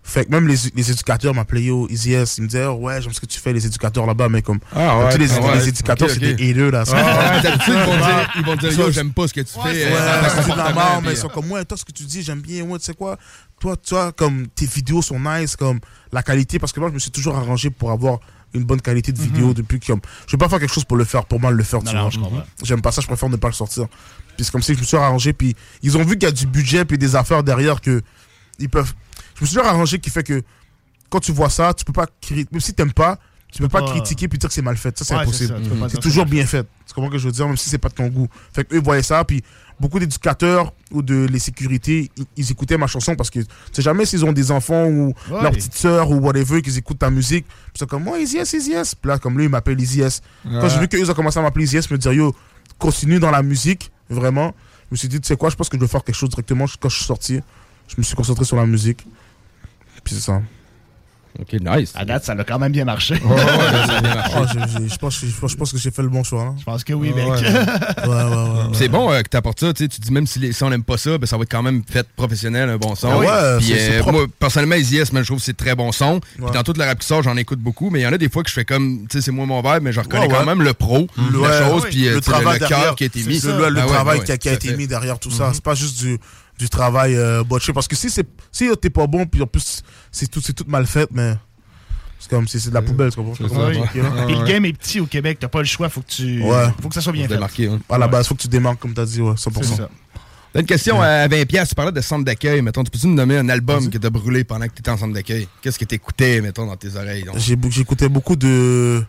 Fait 0.04 0.26
que 0.26 0.32
même 0.32 0.48
les, 0.48 0.56
les 0.76 0.92
éducateurs 0.92 1.34
m'appelaient 1.36 1.64
Yo, 1.66 1.88
Easy 1.90 2.14
S. 2.14 2.38
Ils 2.40 2.42
me 2.42 2.48
disaient, 2.48 2.66
oh, 2.66 2.74
ouais, 2.74 3.02
j'aime 3.02 3.14
ce 3.14 3.20
que 3.22 3.28
tu 3.28 3.40
fais, 3.40 3.54
les 3.54 3.66
éducateurs 3.68 4.06
là-bas, 4.08 4.30
mais 4.30 4.42
comme. 4.42 4.60
Ah 4.76 4.98
ouais, 4.98 5.12
tous 5.12 5.20
les, 5.20 5.32
ah 5.32 5.42
ouais. 5.42 5.56
les 5.60 5.70
éducateurs, 5.70 6.08
Ok, 6.10 6.16
c'est 6.20 6.32
ok. 6.32 6.36
des 6.38 6.50
haineux, 6.50 6.72
là. 6.72 6.84
Ah 6.92 7.42
ouais, 7.44 7.52
ils 7.68 7.74
vont 7.74 7.98
dire- 7.98 8.32
ils 8.38 8.46
vont 8.46 8.56
dire, 8.56 8.80
Yo, 8.80 8.92
j'aime 8.92 9.14
pas 9.14 9.28
ce 9.28 9.34
que 9.34 9.42
tu 9.42 9.54
fais, 9.54 9.60
Ouais, 9.60 9.86
euh, 9.86 10.24
c'est 10.44 10.52
de 10.52 10.58
la 10.58 10.74
merde, 10.74 10.98
puis, 11.00 11.08
mais 11.08 11.14
ils 11.14 11.18
sont 11.18 11.30
comme, 11.30 11.52
ouais, 11.52 11.64
toi, 11.66 11.78
ce 11.78 11.86
que 11.86 11.92
tu 11.92 12.04
dis, 12.04 12.24
j'aime 12.24 12.42
bien, 12.42 12.64
ouais, 12.64 12.80
tu 12.80 12.86
sais 12.86 12.94
quoi. 12.96 13.18
Toi, 13.60 13.76
toi, 13.78 14.12
comme 14.12 14.48
tes 14.48 14.66
vidéos 14.66 15.04
sont 15.04 15.20
nice, 15.20 15.56
comme 15.56 15.80
la 16.12 16.24
qualité, 16.24 16.58
parce 16.58 16.74
que 16.74 16.80
moi, 16.80 16.90
je 16.90 16.96
me 16.96 17.00
suis 17.00 17.12
toujours 17.12 17.36
arrangé 17.38 17.70
pour 17.70 17.92
avoir 17.92 18.20
une 18.54 18.64
bonne 18.64 18.82
qualité 18.82 19.12
de 19.14 19.22
vidéo 19.22 19.54
depuis 19.54 19.80
que, 19.80 19.86
comme, 19.86 20.02
je 20.28 20.32
vais 20.32 20.38
pas 20.40 20.50
faire 20.50 20.60
quelque 20.60 20.74
chose 20.74 20.84
pour 20.84 20.98
le 20.98 21.06
faire, 21.06 21.26
pour 21.26 21.40
mal 21.40 21.54
le 21.54 21.64
faire, 21.64 21.80
tu 21.82 21.86
Mhm. 21.96 22.02
Non, 22.02 22.10
non, 22.20 22.30
vois. 22.30 22.46
J'aime 22.64 22.82
pas 22.82 22.92
ça, 22.92 23.02
je 23.02 23.08
préfère 23.08 23.30
ne 23.30 23.38
pas 23.38 23.48
le 23.50 23.54
sortir. 23.54 23.86
Puis 24.36 24.46
c'est 24.46 24.52
comme 24.52 24.64
si 24.64 24.74
je 24.74 24.80
me 24.80 24.84
suis 24.84 24.98
arrangé, 24.98 25.32
puis 25.32 25.56
ils 25.84 25.96
ont 25.96 26.04
vu 26.04 26.14
qu'il 26.18 26.24
y 26.24 26.26
a 26.26 26.32
du 26.32 26.48
budget, 26.48 26.84
puis 26.86 26.98
des 26.98 27.16
affaires 27.16 27.44
derrière 27.44 27.80
que 27.80 28.02
ils 28.60 28.68
peuvent. 28.68 28.94
Je 29.42 29.46
me 29.46 29.48
suis 29.48 29.56
toujours 29.58 29.68
arrangé 29.72 29.98
qui 30.00 30.12
fait 30.12 30.24
que 30.24 30.44
quand 31.10 31.20
tu 31.20 31.32
vois 31.32 31.50
ça, 31.50 31.74
tu 31.74 31.84
peux 31.84 31.94
pas 31.94 32.06
critiquer, 32.22 32.48
même 32.52 32.62
si 32.62 32.74
t'aimes 32.74 32.94
pas, 32.94 33.18
tu 33.52 33.62
peux 33.62 33.68
pas 33.68 33.82
critiquer 33.82 34.28
puis 34.28 34.38
dire 34.40 34.48
que 34.48 34.54
c'est 34.54 34.62
mal 34.62 34.78
fait. 34.78 34.96
Ça, 34.98 35.04
c'est 35.04 35.14
Ouais, 35.16 35.26
c'est 35.34 35.52
impossible. 35.52 35.90
C'est 35.90 36.00
toujours 36.00 36.24
c'est 36.26 36.30
bien 36.30 36.46
fait. 36.46 36.66
Tu 36.88 36.94
comprends 36.94 37.10
ce 37.10 37.14
que 37.16 37.18
je 37.18 37.26
veux 37.26 37.32
dire, 37.34 37.48
même 37.48 37.58
si 37.58 37.70
c'est 37.70 37.80
pas 37.80 37.90
de 37.90 37.96
ton 37.96 38.08
goût. 38.08 38.28
Fait 38.54 38.64
que 38.64 38.76
eux 38.76 38.80
voyaient 38.82 39.02
ça, 39.04 39.26
puis 39.26 39.44
beaucoup 39.80 39.98
d'éducateurs 40.00 40.72
ou 40.92 41.02
de 41.02 41.26
les 41.26 41.40
sécurités, 41.40 42.12
ils, 42.16 42.26
ils 42.38 42.52
écoutaient 42.52 42.78
ma 42.78 42.86
chanson 42.88 43.16
parce 43.16 43.30
que 43.32 43.40
tu 43.40 43.46
sais 43.74 43.82
jamais 43.82 44.06
s'ils 44.06 44.24
ont 44.24 44.32
des 44.32 44.52
enfants 44.52 44.86
ou 44.86 45.14
Ouais. 45.30 45.42
leur 45.42 45.52
petite 45.52 45.74
sœur 45.74 46.12
ou 46.12 46.18
whatever, 46.20 46.62
qu'ils 46.62 46.78
écoutent 46.78 47.00
ta 47.00 47.10
musique. 47.10 47.46
Puis 47.48 47.74
c'est 47.80 47.90
comme, 47.90 48.04
moi, 48.04 48.20
Easy 48.20 48.38
S, 48.38 48.54
Easy 48.54 48.74
S. 48.74 48.94
Puis 48.96 49.10
là, 49.10 49.18
comme 49.18 49.38
lui, 49.38 49.46
il 49.46 49.50
m'appelle 49.50 49.82
Easy 49.82 50.02
S. 50.02 50.22
Quand 50.46 50.70
j'ai 50.70 50.80
vu 50.80 50.88
qu'ils 50.88 51.10
ont 51.10 51.14
commencé 51.16 51.40
à 51.40 51.42
m'appeler 51.42 51.66
Easy 51.66 51.78
S, 51.78 51.90
me 51.90 51.98
dire, 51.98 52.14
yo, 52.14 52.34
continue 52.78 53.20
dans 53.20 53.32
la 53.32 53.42
musique, 53.44 53.92
vraiment. 54.10 54.54
Je 54.90 54.94
me 54.94 54.98
suis 54.98 55.08
dit, 55.10 55.20
tu 55.20 55.28
sais 55.28 55.36
quoi, 55.36 55.50
je 55.50 55.56
pense 55.56 55.68
que 55.68 55.76
je 55.78 55.82
vais 55.82 55.88
faire 55.88 56.04
quelque 56.04 56.16
chose 56.16 56.30
directement 56.30 56.66
quand 56.80 56.90
je 56.90 56.96
suis 56.96 57.06
sorti. 57.06 57.40
Je 57.90 57.96
me 57.98 58.04
suis 58.04 58.16
concentré 58.16 58.46
sur 58.46 58.56
la 58.56 58.66
musique. 58.66 59.06
Puis 60.12 60.20
c'est 60.20 60.26
ça. 60.32 60.42
Ok, 61.40 61.54
nice. 61.62 61.94
À 61.96 62.04
date, 62.04 62.26
ça 62.26 62.34
a 62.34 62.44
quand 62.44 62.60
même 62.60 62.74
bien 62.74 62.84
marché. 62.84 63.16
Je, 63.24 64.98
pense, 64.98 65.20
je, 65.22 65.40
pense, 65.40 65.52
je 65.52 65.56
pense 65.56 65.72
que 65.72 65.78
j'ai 65.78 65.90
fait 65.92 66.02
le 66.02 66.10
bon 66.10 66.24
choix. 66.24 66.42
hein. 66.44 66.56
Je 66.60 66.64
pense 66.66 66.84
que 66.84 66.92
oui, 66.92 67.14
mec. 67.14 67.26
Ouais, 67.26 67.34
ouais, 67.34 68.08
ouais, 68.08 68.26
ouais. 68.26 68.64
C'est 68.74 68.90
bon 68.90 69.10
euh, 69.12 69.22
que 69.22 69.30
t'apportes 69.30 69.62
ça, 69.62 69.74
tu 69.74 69.84
sais, 69.84 69.88
tu 69.90 70.02
dis 70.02 70.12
même 70.12 70.28
si, 70.28 70.40
les, 70.40 70.52
si 70.52 70.62
on 70.64 70.70
n'aime 70.70 70.84
pas 70.84 70.98
ça, 70.98 71.18
ben, 71.18 71.26
ça 71.26 71.38
va 71.38 71.44
être 71.44 71.52
quand 71.52 71.64
même 71.64 71.84
fait 71.90 72.06
professionnel, 72.18 72.70
un 72.70 72.78
bon 72.78 72.96
son. 72.96 73.22
Ah 73.26 73.58
Puis, 73.60 73.74
propre. 74.00 74.12
moi, 74.12 74.26
personnellement, 74.40 74.76
Easy 74.76 74.98
S, 74.98 75.14
man, 75.14 75.24
je 75.24 75.28
trouve 75.30 75.40
que 75.40 75.46
c'est 75.46 75.56
très 75.56 75.74
bon 75.74 75.94
son. 75.94 76.20
Puis 76.20 76.52
dans 76.54 76.64
toute 76.64 76.78
la 76.78 76.86
rap 76.88 77.00
qui 77.00 77.08
sort, 77.08 77.24
j'en 77.24 77.38
écoute 77.38 77.60
beaucoup, 77.60 77.90
mais 77.90 78.00
il 78.02 78.04
y 78.04 78.08
en 78.08 78.14
a 78.14 78.18
des 78.18 78.30
fois 78.30 78.44
que 78.44 78.50
je 78.50 78.54
fais 78.54 78.66
comme, 78.66 79.06
tu 79.10 79.18
sais, 79.18 79.22
c'est 79.26 79.32
moi 79.32 79.46
mon 79.46 79.62
vibe, 79.62 79.84
mais 79.84 79.94
je 79.94 80.02
reconnais 80.02 80.28
Ouais, 80.28 80.34
quand 80.34 80.46
même 80.46 80.62
le 80.62 80.74
pro, 80.74 81.08
Le- 81.32 81.42
la 81.42 81.70
chose, 81.70 81.84
puis 81.90 82.08
euh, 82.08 82.12
le 82.12 82.16
le, 82.16 82.22
travail 82.22 82.60
le 82.60 82.68
derrière, 82.68 82.80
cœur 82.88 82.96
qui 82.96 83.04
a 83.04 83.08
été 83.08 83.24
mis. 83.24 83.40
ça. 83.40 83.58
Le, 83.58 83.70
le 83.70 83.80
Ah 83.82 83.86
travail 83.86 84.20
ouais, 84.20 84.38
qui 84.38 84.50
a, 84.50 84.54
été 84.54 84.76
mis 84.76 84.88
derrière 84.88 85.18
tout 85.18 85.32
ça. 85.32 85.48
Mhm. 85.48 85.54
C'est 85.54 85.64
pas 85.64 85.76
juste 85.76 85.98
du, 86.00 86.20
du 86.62 86.70
travail 86.70 87.16
euh, 87.16 87.44
botché. 87.44 87.74
Parce 87.74 87.88
que 87.88 87.96
si 87.96 88.10
c'est 88.10 88.28
si 88.52 88.70
t'es 88.80 88.90
pas 88.90 89.08
bon, 89.08 89.26
puis 89.26 89.42
en 89.42 89.48
plus 89.48 89.82
c'est 90.12 90.30
tout, 90.30 90.42
c'est 90.42 90.54
tout 90.54 90.66
mal 90.68 90.86
fait, 90.86 91.10
mais 91.12 91.34
c'est 92.20 92.30
comme 92.30 92.48
si 92.48 92.60
c'est 92.60 92.70
de 92.70 92.76
la 92.76 92.84
poubelle. 92.84 93.10
Tu 93.12 93.18
comprends? 93.18 93.68
Oui. 93.68 93.80
le 93.96 94.46
game 94.46 94.66
est 94.66 94.74
petit 94.74 95.00
au 95.00 95.08
Québec, 95.08 95.38
t'as 95.40 95.48
pas 95.48 95.60
le 95.60 95.66
choix, 95.66 95.90
faut 95.90 96.02
que 96.02 96.12
tu. 96.12 96.42
Ouais. 96.44 96.68
Faut 96.82 96.90
que 96.90 96.96
ça 96.96 97.02
soit 97.02 97.14
bien 97.14 97.28
fait. 97.28 97.40
À 97.90 97.98
la 97.98 98.08
base, 98.08 98.28
faut 98.28 98.36
que 98.36 98.42
tu 98.42 98.48
démarques, 98.48 98.80
comme 98.80 98.94
t'as 98.94 99.06
dit, 99.06 99.22
ouais, 99.22 99.34
100%. 99.34 99.64
C'est 99.64 99.76
ça. 99.76 99.90
T'as 100.54 100.60
une 100.60 100.66
question 100.66 101.02
à 101.02 101.28
20$, 101.28 101.46
piastres, 101.46 101.70
tu 101.70 101.76
parlais 101.76 101.94
de 101.94 102.02
centre 102.02 102.26
d'accueil, 102.26 102.62
mettons, 102.62 102.84
tu 102.84 102.92
peux-tu 102.92 103.08
me 103.08 103.16
nommer 103.16 103.38
un 103.38 103.48
album 103.48 103.90
que 103.90 103.98
t'as 103.98 104.10
brûlé 104.10 104.44
pendant 104.44 104.68
que 104.68 104.74
t'étais 104.74 104.92
en 104.92 104.98
centre 104.98 105.14
d'accueil? 105.14 105.48
Qu'est-ce 105.62 105.80
que 105.80 105.86
t'écoutais, 105.86 106.42
mettons, 106.42 106.68
dans 106.68 106.76
tes 106.76 106.96
oreilles? 106.96 107.26
J'écoutais 107.38 108.10
beaucoup 108.10 108.36
de. 108.36 109.04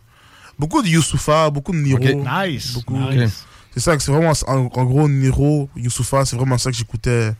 Beaucoup 0.59 0.81
de 0.83 0.89
Youssoufa, 0.89 1.51
beaucoup 1.51 1.73
de 1.73 1.79
Niro. 1.79 1.99
Nice. 2.01 2.75
Beaucoup. 2.75 2.97
nice. 2.97 3.45
C'est 3.75 3.81
ça 3.81 3.97
que 3.97 4.03
c'est 4.03 4.13
vraiment. 4.13 4.33
En, 4.47 4.69
en 4.73 4.85
gros, 4.85 5.09
Niro, 5.09 5.69
Youssoufa, 5.77 6.25
c'est 6.25 6.37
vraiment 6.37 6.59
ça 6.59 6.71
que 6.71 6.77
j'écoutais 6.77 7.33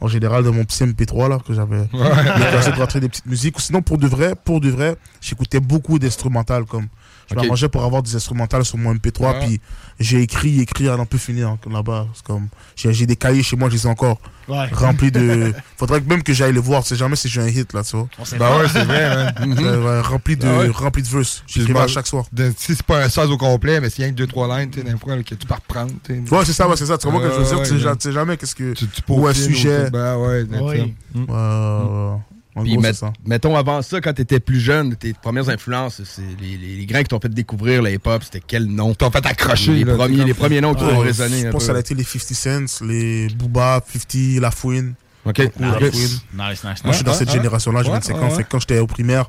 en 0.00 0.06
général 0.06 0.44
dans 0.44 0.52
mon 0.52 0.64
petit 0.64 0.84
MP3 0.84 1.28
là, 1.28 1.38
que 1.44 1.54
j'avais. 1.54 1.88
Classé 1.88 2.70
pour 2.70 2.80
rentrer 2.80 3.00
des 3.00 3.08
petites 3.08 3.26
musiques. 3.26 3.56
Ou 3.56 3.60
sinon, 3.60 3.82
pour 3.82 3.98
de 3.98 4.06
vrai, 4.06 4.34
pour 4.44 4.60
de 4.60 4.68
vrai, 4.70 4.96
j'écoutais 5.20 5.60
beaucoup 5.60 5.98
d'instrumentales 5.98 6.64
comme. 6.64 6.88
Je 7.28 7.34
Ok. 7.34 7.42
m'arrangeais 7.42 7.68
pour 7.68 7.84
avoir 7.84 8.02
des 8.02 8.16
instrumentales 8.16 8.64
sur 8.64 8.78
mon 8.78 8.94
MP3, 8.94 9.20
Ouais. 9.32 9.46
puis 9.46 9.60
j'ai 10.00 10.22
écrit, 10.22 10.60
écrit 10.60 10.88
à 10.88 10.96
n'en 10.96 11.04
plus 11.04 11.18
finir 11.18 11.48
hein, 11.48 11.58
là-bas. 11.70 12.06
C'est 12.14 12.24
comme. 12.24 12.48
J'ai 12.74 12.92
j'ai 12.94 13.04
des 13.06 13.16
cahiers 13.16 13.42
chez 13.42 13.54
moi, 13.56 13.68
je 13.68 13.74
les 13.74 13.82
ai 13.86 13.88
encore 13.90 14.18
Ouais. 14.48 14.66
remplis 14.72 15.10
de. 15.12 15.52
Faudrait 15.76 16.00
que 16.00 16.08
même 16.08 16.22
que 16.22 16.32
j'aille 16.32 16.54
les 16.54 16.58
voir, 16.60 16.86
c'est 16.86 16.96
jamais 16.96 17.16
si 17.16 17.28
j'ai 17.28 17.42
un 17.42 17.48
hit 17.48 17.70
là, 17.74 17.82
tu 17.84 17.96
vois. 17.96 18.08
Bah 18.38 18.56
ouais, 18.58 18.66
c'est 18.72 18.82
vrai, 18.84 19.26
ouais, 19.46 20.00
rempli 20.00 20.36
de, 20.38 20.48
Ah 20.48 20.58
ouais. 20.60 20.68
rempli 20.68 21.02
de 21.02 21.08
verses. 21.08 21.42
Puis 21.46 21.60
J'écrivais 21.60 21.80
à 21.80 21.86
chaque 21.86 22.06
soir. 22.06 22.24
de- 22.32 22.52
si 22.56 22.74
c'est 22.74 22.82
pas 22.82 23.04
un 23.04 23.08
16 23.10 23.30
au 23.30 23.36
complet, 23.36 23.78
mais 23.80 23.90
s'il 23.90 24.04
y 24.06 24.08
a 24.08 24.10
que 24.10 24.14
2-3 24.24 24.58
lines, 24.58 24.70
tu 24.70 24.82
là, 24.82 24.92
que 25.22 25.34
tu 25.34 25.46
peux 25.46 25.54
reprendre. 25.54 25.92
tu 26.02 26.24
sais. 26.26 26.34
Ouais, 26.34 26.44
c'est 26.46 26.52
ça, 26.54 26.66
ouais, 26.66 26.76
c'est 26.76 26.86
ça. 26.86 26.96
Tu 26.96 27.06
comprends 27.06 27.20
ce 27.22 27.26
que 27.28 27.34
je 27.34 27.38
veux 27.40 27.44
dire? 27.44 27.58
Ouais, 27.90 27.96
Tu 27.96 28.02
sais 28.04 28.12
jamais 28.12 28.36
qu'est-ce 28.38 28.54
que. 28.54 28.72
Tu, 28.72 28.86
tu 28.88 29.02
Ou 29.08 29.26
un 29.26 29.34
sujet. 29.34 29.90
Ben 29.90 30.16
ouais. 30.16 30.44
Mm. 30.44 30.54
Ouais, 30.54 30.58
ouais, 30.70 30.84
ouais. 31.26 32.18
En 32.58 32.62
Puis 32.62 32.72
gros, 32.72 32.80
met- 32.82 32.88
c'est 32.92 33.00
ça. 33.00 33.12
mettons 33.24 33.56
avant 33.56 33.80
ça, 33.82 34.00
quand 34.00 34.12
t'étais 34.12 34.40
plus 34.40 34.60
jeune, 34.60 34.96
tes 34.96 35.12
premières 35.12 35.48
influences, 35.48 36.02
c'est 36.04 36.22
les, 36.40 36.56
les, 36.56 36.76
les 36.76 36.86
grains 36.86 37.02
qui 37.02 37.08
t'ont 37.08 37.20
fait 37.20 37.28
découvrir 37.28 37.82
le 37.82 37.92
hip-hop, 37.92 38.22
c'était 38.24 38.42
quel 38.46 38.66
nom? 38.66 38.94
T'ont 38.94 39.10
fait 39.10 39.24
accrocher, 39.24 39.72
Les, 39.72 39.84
là, 39.84 39.94
premiers, 39.94 40.24
les 40.24 40.34
premiers 40.34 40.60
noms 40.60 40.74
qui 40.74 40.82
ont 40.84 40.98
résonné. 40.98 41.42
Je 41.42 41.48
pense 41.48 41.62
que 41.66 41.72
ça 41.72 41.76
a 41.76 41.80
été 41.80 41.94
les 41.94 42.04
50 42.04 42.68
Cents, 42.68 42.84
les 42.84 43.28
Booba, 43.28 43.80
50, 43.86 44.40
La 44.40 44.50
Fouine. 44.50 44.94
Ok. 45.24 45.38
La 45.38 45.44
Nice. 45.80 45.90
Fouine. 45.90 46.18
Nice, 46.48 46.64
nice, 46.64 46.84
Moi, 46.84 46.92
je 46.92 46.96
suis 46.96 47.04
dans 47.04 47.12
cette 47.14 47.30
génération-là, 47.30 47.82
j'ai 47.82 47.88
Ouais, 47.90 47.94
25 47.96 48.16
ouais, 48.16 48.22
ans. 48.24 48.30
Fait 48.30 48.44
que 48.44 48.48
quand 48.48 48.60
j'étais 48.60 48.78
au 48.78 48.86
primaire, 48.86 49.28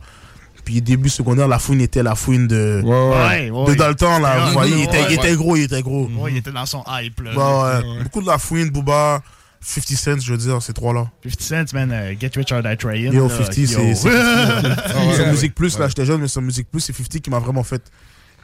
puis 0.66 0.82
début 0.82 1.10
secondaire, 1.10 1.48
La 1.48 1.60
Fouine 1.60 1.82
était 1.82 2.04
La 2.04 2.16
Fouine 2.16 2.48
de, 2.48 2.82
Ouais, 2.84 2.90
ouais. 2.90 3.50
Ouais, 3.50 3.50
ouais. 3.52 3.74
de 3.74 3.78
Dalton, 3.78 4.22
là. 4.22 4.46
Vous 4.48 4.54
voyez, 4.54 4.74
il 4.74 4.78
Ouais, 4.80 4.84
était, 4.86 5.02
il 5.02 5.08
ouais. 5.08 5.14
était 5.16 5.36
gros, 5.36 5.56
il 5.56 5.64
était 5.64 5.82
gros. 5.82 6.08
Ouais, 6.18 6.32
il 6.32 6.38
était 6.38 6.52
dans 6.52 6.66
son 6.66 6.84
hype, 6.88 7.20
là. 7.22 7.32
Bah, 7.36 7.82
ouais. 7.84 8.04
Beaucoup 8.04 8.22
de 8.22 8.28
La 8.28 8.38
Fouine, 8.38 8.70
Booba, 8.70 9.22
50 9.62 9.98
Cents, 9.98 10.20
je 10.22 10.32
veux 10.32 10.38
dire, 10.38 10.62
ces 10.62 10.74
trois-là. 10.74 11.12
50 11.24 11.42
cents, 11.70 11.74
man, 11.76 11.92
euh, 11.92 12.14
Get 12.20 12.32
Rich 12.36 12.52
or 12.52 12.64
Die 12.64 12.78
Trying. 12.78 13.14
Yo, 13.14 13.28
là, 13.28 13.36
50, 13.38 13.58
yo. 13.58 13.68
c'est. 13.68 13.96
Sur 13.96 14.10
ouais. 15.26 15.32
Musique 15.32 15.54
Plus, 15.56 15.78
là, 15.78 15.88
j'étais 15.88 16.06
jeune, 16.06 16.22
mais 16.22 16.28
sur 16.28 16.42
Musique 16.42 16.70
Plus, 16.72 16.80
c'est 16.82 16.94
50 16.94 17.22
qui 17.22 17.30
m'a 17.30 17.40
vraiment 17.40 17.64
fait 17.64 17.82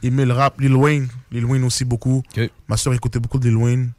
aimer 0.02 0.24
le 0.26 0.34
rap. 0.34 0.60
Lil 0.60 0.74
Wayne, 0.74 1.08
Lil 1.32 1.44
Wayne 1.46 1.64
aussi 1.64 1.84
beaucoup. 1.84 2.22
Ma 2.68 2.76
soeur 2.76 2.92
écoutait 2.94 3.18
beaucoup 3.18 3.38
de 3.38 3.48
Lil 3.48 3.56
Wayne. 3.56 3.92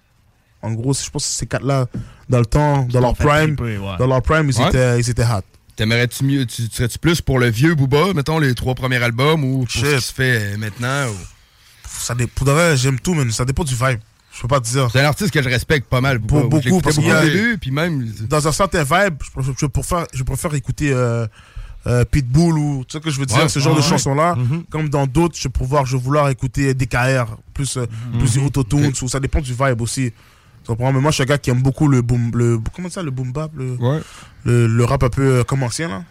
En 0.61 0.71
gros, 0.73 0.93
je 0.93 1.09
pense 1.09 1.23
que 1.23 1.29
ces 1.29 1.45
quatre-là, 1.45 1.85
dans 2.29 2.39
le 2.39 2.45
temps, 2.45 2.83
dans 2.91 2.99
leur 2.99 3.15
prime, 3.15 3.55
ouais. 3.59 3.77
dans 3.99 4.07
leur 4.07 4.21
prime, 4.21 4.49
ils 4.49 4.57
Ouais. 4.61 4.67
étaient, 4.69 4.99
ils 4.99 5.09
étaient 5.09 5.23
hot. 5.23 5.41
T'aimerais-tu 5.75 6.23
mieux, 6.23 6.45
tu, 6.47 6.67
tu 6.67 6.75
serais-tu 6.75 6.97
plus 6.97 7.21
pour 7.21 7.37
le 7.37 7.49
vieux 7.49 7.75
Booba, 7.75 8.13
mettons, 8.15 8.39
les 8.39 8.55
trois 8.55 8.73
premiers 8.73 8.97
albums, 9.03 9.43
ou 9.43 9.59
pour 9.65 9.71
ce 9.71 9.77
Shit. 9.77 9.95
qui 9.97 10.01
se 10.01 10.13
fait 10.13 10.53
euh, 10.53 10.57
maintenant? 10.57 11.07
ou- 11.09 11.15
Ça 11.87 12.15
dé- 12.15 12.25
pour 12.25 12.47
de 12.47 12.51
vrai, 12.51 12.75
j'aime 12.75 12.99
tout, 12.99 13.13
mais 13.13 13.29
ça 13.31 13.45
dépend 13.45 13.63
du 13.63 13.75
vibe. 13.75 13.99
Je 14.37 14.41
peux 14.43 14.47
pas 14.47 14.59
te 14.59 14.67
dire. 14.69 14.87
C'est 14.91 15.01
un 15.01 15.05
artiste 15.05 15.31
que 15.31 15.41
je 15.41 15.49
respecte 15.49 15.89
pas 15.89 15.99
mal. 15.99 16.19
Pour 16.19 16.47
beaucoup, 16.47 16.79
parce 16.79 16.99
au 16.99 17.09
a- 17.09 17.25
début, 17.25 17.57
puis 17.57 17.71
même... 17.71 18.05
Dans 18.29 18.47
un 18.47 18.51
certain 18.51 18.83
vibe, 18.83 19.15
je 19.25 19.31
préfère, 19.31 19.53
je 19.59 19.65
préfère, 19.65 20.05
je 20.13 20.23
préfère 20.23 20.53
écouter 20.53 20.91
euh, 20.93 21.25
euh, 21.87 22.05
Pitbull 22.05 22.55
ou 22.57 22.85
tu 22.87 22.91
sais 22.93 22.99
ce 22.99 23.03
que 23.03 23.09
je 23.09 23.19
veux 23.19 23.25
dire, 23.25 23.37
Ouais. 23.37 23.49
ce 23.49 23.57
genre 23.59 23.73
de 23.75 23.79
ouais. 23.81 23.85
chansons-là. 23.87 24.35
Mhm. 24.35 24.65
Comme 24.69 24.89
dans 24.89 25.07
d'autres, 25.07 25.35
je 25.37 25.43
vais 25.47 25.49
pouvoir, 25.51 25.87
je 25.87 25.97
vouloir 25.97 26.29
écouter 26.29 26.75
DKR, 26.75 27.35
plus, 27.53 27.77
euh, 27.77 27.87
plus 28.19 28.37
autotunes, 28.37 28.93
ou 29.01 29.07
ça 29.07 29.19
dépend 29.19 29.41
du 29.41 29.53
vibe 29.53 29.81
aussi. 29.81 30.11
Tu 30.63 30.67
comprends? 30.67 30.93
Mais 30.93 30.99
moi, 31.01 31.09
je 31.09 31.15
suis 31.15 31.23
un 31.23 31.27
gars 31.27 31.37
qui 31.39 31.49
aime 31.49 31.63
beaucoup 31.63 31.87
le 31.87 32.03
boom, 32.03 32.29
le, 32.35 32.59
comment 32.75 32.89
ça, 32.89 33.01
le 33.01 33.09
boom 33.09 33.31
bap, 33.31 33.51
le, 33.55 33.71
Ouais. 33.79 34.01
le, 34.43 34.67
le 34.67 34.85
rap 34.85 35.01
un 35.03 35.09
peu 35.09 35.21
euh, 35.39 35.43
comme 35.43 35.63
ancien, 35.63 35.87
là. 35.89 36.03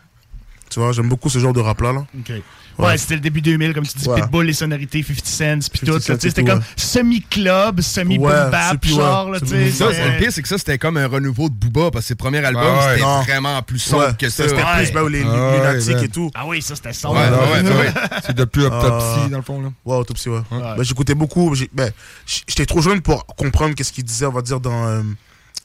Tu 0.68 0.80
vois, 0.80 0.90
j'aime 0.90 1.08
beaucoup 1.08 1.28
ce 1.28 1.38
genre 1.38 1.52
de 1.52 1.60
rap-là, 1.60 1.92
là. 1.92 2.06
Ok. 2.18 2.32
Ouais, 2.78 2.98
c'était 2.98 3.14
le 3.14 3.20
début 3.20 3.40
2000, 3.40 3.72
comme 3.74 3.86
tu 3.86 3.96
dis, 3.96 4.06
Ouais. 4.08 4.20
Pitbull, 4.20 4.46
les 4.46 4.52
sonorités, 4.52 5.02
50 5.02 5.24
cents, 5.26 5.68
puis 5.70 5.80
50 5.80 5.86
tout. 5.86 5.86
là, 5.86 6.00
cents 6.00 6.14
tu 6.14 6.20
sais, 6.20 6.26
et 6.26 6.30
C'était 6.30 6.44
comme 6.44 6.58
ouais. 6.58 6.64
semi-club, 6.76 7.80
semi-boom 7.80 8.26
Ouais, 8.26 8.50
bap, 8.50 8.70
c'est- 8.72 8.78
puis 8.78 8.92
ouais, 8.92 8.98
genre, 8.98 9.30
là. 9.30 9.38
Ça, 9.38 9.46
le 9.54 10.18
pire, 10.18 10.32
c'est 10.32 10.42
que 10.42 10.48
ça, 10.48 10.58
c'était 10.58 10.78
comme 10.78 10.96
un 10.96 11.06
renouveau 11.06 11.48
de 11.48 11.54
Booba, 11.54 11.90
parce 11.90 12.04
que 12.04 12.08
ses 12.08 12.14
premiers 12.14 12.44
albums, 12.44 12.62
Ah 12.66 12.86
ouais. 12.88 12.98
c'était 12.98 13.30
vraiment 13.32 13.62
plus 13.62 13.78
sombre 13.78 14.06
Ouais, 14.08 14.12
que 14.18 14.28
ça. 14.28 14.42
c'était 14.48 14.54
plus 14.62 14.92
ben, 14.92 15.08
les, 15.08 15.18
les 15.22 15.24
Ah 15.28 15.50
ouais, 15.50 15.56
lunatiques 15.58 15.94
ben. 15.94 16.04
et 16.04 16.08
tout. 16.08 16.30
Ah 16.34 16.46
oui, 16.46 16.60
ça, 16.62 16.74
c'était 16.74 16.88
Ouais, 16.88 16.94
sombre. 16.94 17.14
ouais, 17.16 17.62
ouais, 17.62 17.76
ouais. 17.76 17.92
C'est 18.26 18.36
de 18.36 18.44
plus 18.44 18.64
autopsie, 18.66 19.20
Ah. 19.24 19.28
dans 19.30 19.36
le 19.38 19.42
fond, 19.42 19.62
là. 19.62 19.68
Ouais, 19.84 19.96
autopsie, 19.96 20.28
ouais. 20.28 20.38
Ouais. 20.50 20.60
Ben, 20.76 20.82
J'écoutais 20.82 21.14
beaucoup. 21.14 21.54
j'ai- 21.54 21.70
Ben, 21.72 21.90
J'étais 22.26 22.66
trop 22.66 22.80
jeune 22.82 23.00
pour 23.00 23.24
comprendre 23.26 23.74
qu'est-ce 23.74 23.92
qu'il 23.92 24.04
disait, 24.04 24.26
on 24.26 24.32
va 24.32 24.42
dire, 24.42 24.60
dans 24.60 24.86
euh, 24.86 25.02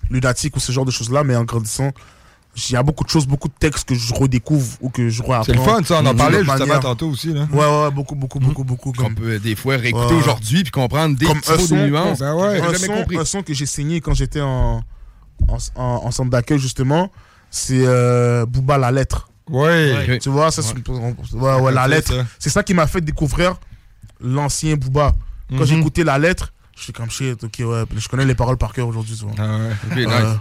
Lunatique 0.10 0.56
ou 0.56 0.60
ce 0.60 0.72
genre 0.72 0.86
de 0.86 0.92
choses-là, 0.92 1.24
mais 1.24 1.36
en 1.36 1.44
grandissant, 1.44 1.92
il 2.56 2.74
y 2.74 2.76
a 2.76 2.84
beaucoup 2.84 3.04
de 3.06 3.10
choses, 3.10 3.26
beaucoup 3.26 3.48
de 3.48 3.54
textes 3.58 3.88
que 3.88 3.96
je 3.96 4.14
redécouvre 4.14 4.68
ou 4.82 4.90
que 4.90 5.08
je 5.10 5.22
reapprends. 5.24 5.44
C'est 5.46 5.54
le 5.54 5.62
fun, 5.62 5.82
ça. 5.86 6.02
On 6.02 6.06
en 6.06 6.14
parlait 6.16 6.40
justement 6.40 6.58
manière. 6.60 6.80
tantôt 6.82 7.10
aussi, 7.10 7.34
là. 7.34 7.48
Ouais, 7.52 7.60
ouais, 7.86 7.92
beaucoup, 7.92 8.16
beaucoup, 8.16 8.40
beaucoup, 8.40 8.64
beaucoup. 8.66 8.92
Qu'on 8.92 9.04
Comme, 9.04 9.16
peut 9.16 9.40
des 9.40 9.56
fois 9.56 9.78
réécouter 9.78 10.14
Ouais. 10.14 10.20
aujourd'hui 10.20 10.64
puis 10.64 10.72
comprendre 10.72 11.18
des 11.18 11.26
comme 11.26 11.40
petits 11.40 11.52
de 11.54 11.58
son, 11.68 11.76
nuances. 11.88 12.20
Ben 12.20 12.36
ouais. 12.36 12.60
que 12.60 12.66
un, 12.68 12.74
son, 12.78 12.94
compris. 12.94 13.18
un 13.18 13.26
son 13.26 13.42
que 13.44 13.54
j'ai 13.54 13.66
saigné 13.66 14.02
quand 14.02 14.14
j'étais 14.14 14.42
en, 14.42 14.84
en, 15.48 15.58
en- 15.76 15.84
en 16.06 16.12
centre 16.12 16.30
d'accueil, 16.30 16.60
justement, 16.60 17.10
c'est 17.50 17.86
euh, 17.86 18.46
Booba 18.46 18.78
La 18.78 18.92
Lettre. 18.92 19.30
Ouais. 19.50 19.96
Ok. 20.10 20.20
Tu 20.20 20.30
vois, 20.30 20.52
ça, 20.52 20.62
c'est- 20.62 20.76
ouais, 21.34 21.56
ouais, 21.62 21.72
La 21.72 21.88
Lettre. 21.88 22.14
C'est 22.38 22.50
ça 22.50 22.64
qui 22.64 22.74
m'a 22.74 22.86
fait 22.88 23.02
découvrir 23.02 23.56
l'ancien 24.20 24.76
Booba. 24.76 25.14
Quand 25.58 25.66
j'ai 25.66 25.78
écouté 25.78 26.04
La 26.04 26.18
Lettre, 26.20 26.54
Je 26.78 26.84
suis 26.86 26.94
comme 26.94 27.12
shit, 27.12 27.44
ok, 27.44 27.52
ouais. 27.60 27.84
Puis 27.88 28.00
je 28.02 28.08
connais 28.10 28.26
les 28.26 28.34
paroles 28.34 28.58
par 28.58 28.74
cœur 28.74 28.88
aujourd'hui, 28.88 29.16
tu 29.16 29.24
vois. 29.26 29.34
Ah 29.38 29.58
ouais, 29.96 30.06
ok, 30.06 30.12
Euh, 30.12 30.34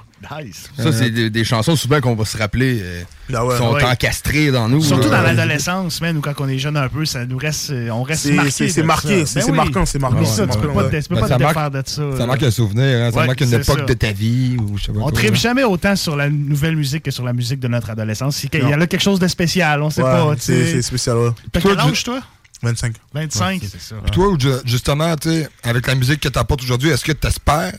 Nice. 0.45 0.68
Ça, 0.76 0.93
c'est 0.93 1.11
des, 1.11 1.31
des 1.31 1.45
chansons 1.45 1.76
souvent 1.76 1.99
qu'on 2.01 2.14
va 2.14 2.24
se 2.26 2.37
rappeler 2.37 2.78
euh, 2.83 3.03
Ah 3.35 3.45
ouais. 3.45 3.53
qui 3.55 3.59
sont 3.59 3.72
Ouais. 3.72 3.85
encastrées 3.85 4.51
dans 4.51 4.68
nous. 4.68 4.83
Surtout 4.83 5.09
là. 5.11 5.16
dans 5.18 5.22
l'adolescence, 5.22 6.01
man, 6.03 6.16
ou 6.16 6.20
quand 6.20 6.35
on 6.39 6.49
est 6.49 6.59
jeune 6.59 6.76
un 6.76 6.89
peu, 6.89 7.05
ça 7.07 7.24
nous 7.26 7.39
reste, 7.39 7.70
euh, 7.70 7.89
on 7.91 8.03
reste 8.03 8.22
C'est- 8.24 8.33
marqué. 8.33 8.51
c'est- 8.68 8.83
marqué, 8.83 9.26
c'est- 9.26 9.41
Ben 9.41 9.47
oui. 9.51 9.57
marquant, 9.57 9.87
c'est 9.87 9.99
marquant, 9.99 10.24
C'est 10.24 10.37
ça, 10.37 10.47
tu 10.47 10.59
peux 10.59 10.68
pas 10.68 10.85
te, 10.85 10.89
peux 10.91 11.14
Ben, 11.14 11.20
pas 11.20 11.28
ça 11.28 11.37
te 11.37 11.43
marque- 11.43 11.55
défaire 11.55 11.70
de 11.70 11.83
ça. 11.87 12.03
Ça 12.18 12.26
marque 12.26 12.43
un 12.43 12.51
souvenir, 12.51 13.03
hein, 13.03 13.11
ça 13.12 13.26
marque 13.26 13.41
une 13.41 13.53
époque 13.55 13.78
ça. 13.78 13.85
de 13.87 13.95
ta 13.95 14.12
vie 14.12 14.57
ou 14.59 14.76
je 14.78 14.85
sais 14.85 14.93
pas 14.93 14.99
On 14.99 15.03
quoi. 15.05 15.12
tripe 15.12 15.35
jamais 15.37 15.64
autant 15.64 15.97
sur 15.97 16.16
la 16.16 16.28
nouvelle 16.28 16.76
musique 16.76 17.03
que 17.05 17.11
sur 17.11 17.24
la 17.24 17.33
musique 17.33 17.61
de 17.61 17.68
notre 17.68 17.89
adolescence. 17.91 18.45
Il 18.45 18.51
y 18.68 18.72
a 18.72 18.76
là 18.76 18.87
quelque 18.87 19.03
chose 19.03 19.20
de 19.20 19.28
spécial, 19.28 19.83
on 19.83 19.91
sait 19.91 20.03
pas. 20.03 20.35
c'est 20.39 20.81
spécial, 20.83 21.16
ouais. 21.16 21.31
T'as 21.53 21.61
quel 21.61 21.78
âge, 21.78 22.05
toi? 22.05 22.20
25. 22.62 22.94
25, 23.14 23.62
c'est 23.70 23.80
ça. 23.80 23.96
Puis 24.02 24.11
toi, 24.11 24.36
justement, 24.64 25.14
avec 25.62 25.86
la 25.86 25.94
musique 25.94 26.20
que 26.20 26.28
tu 26.28 26.38
apportes 26.38 26.62
aujourd'hui, 26.62 26.90
est-ce 26.90 27.04
que 27.04 27.12
tu 27.12 27.26
espères 27.26 27.72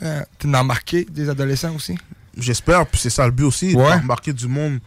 d'en 0.44 0.64
marquer 0.64 1.06
des 1.06 1.30
adolescents 1.30 1.76
aussi? 1.76 1.98
J'espère, 2.38 2.86
puis 2.88 3.00
c'est 3.00 3.10
ça 3.10 3.26
le 3.26 3.32
but 3.32 3.44
aussi, 3.44 3.76
Ouais. 3.76 4.00
de 4.00 4.06
marquer 4.06 4.34
du 4.34 4.48
monde. 4.48 4.80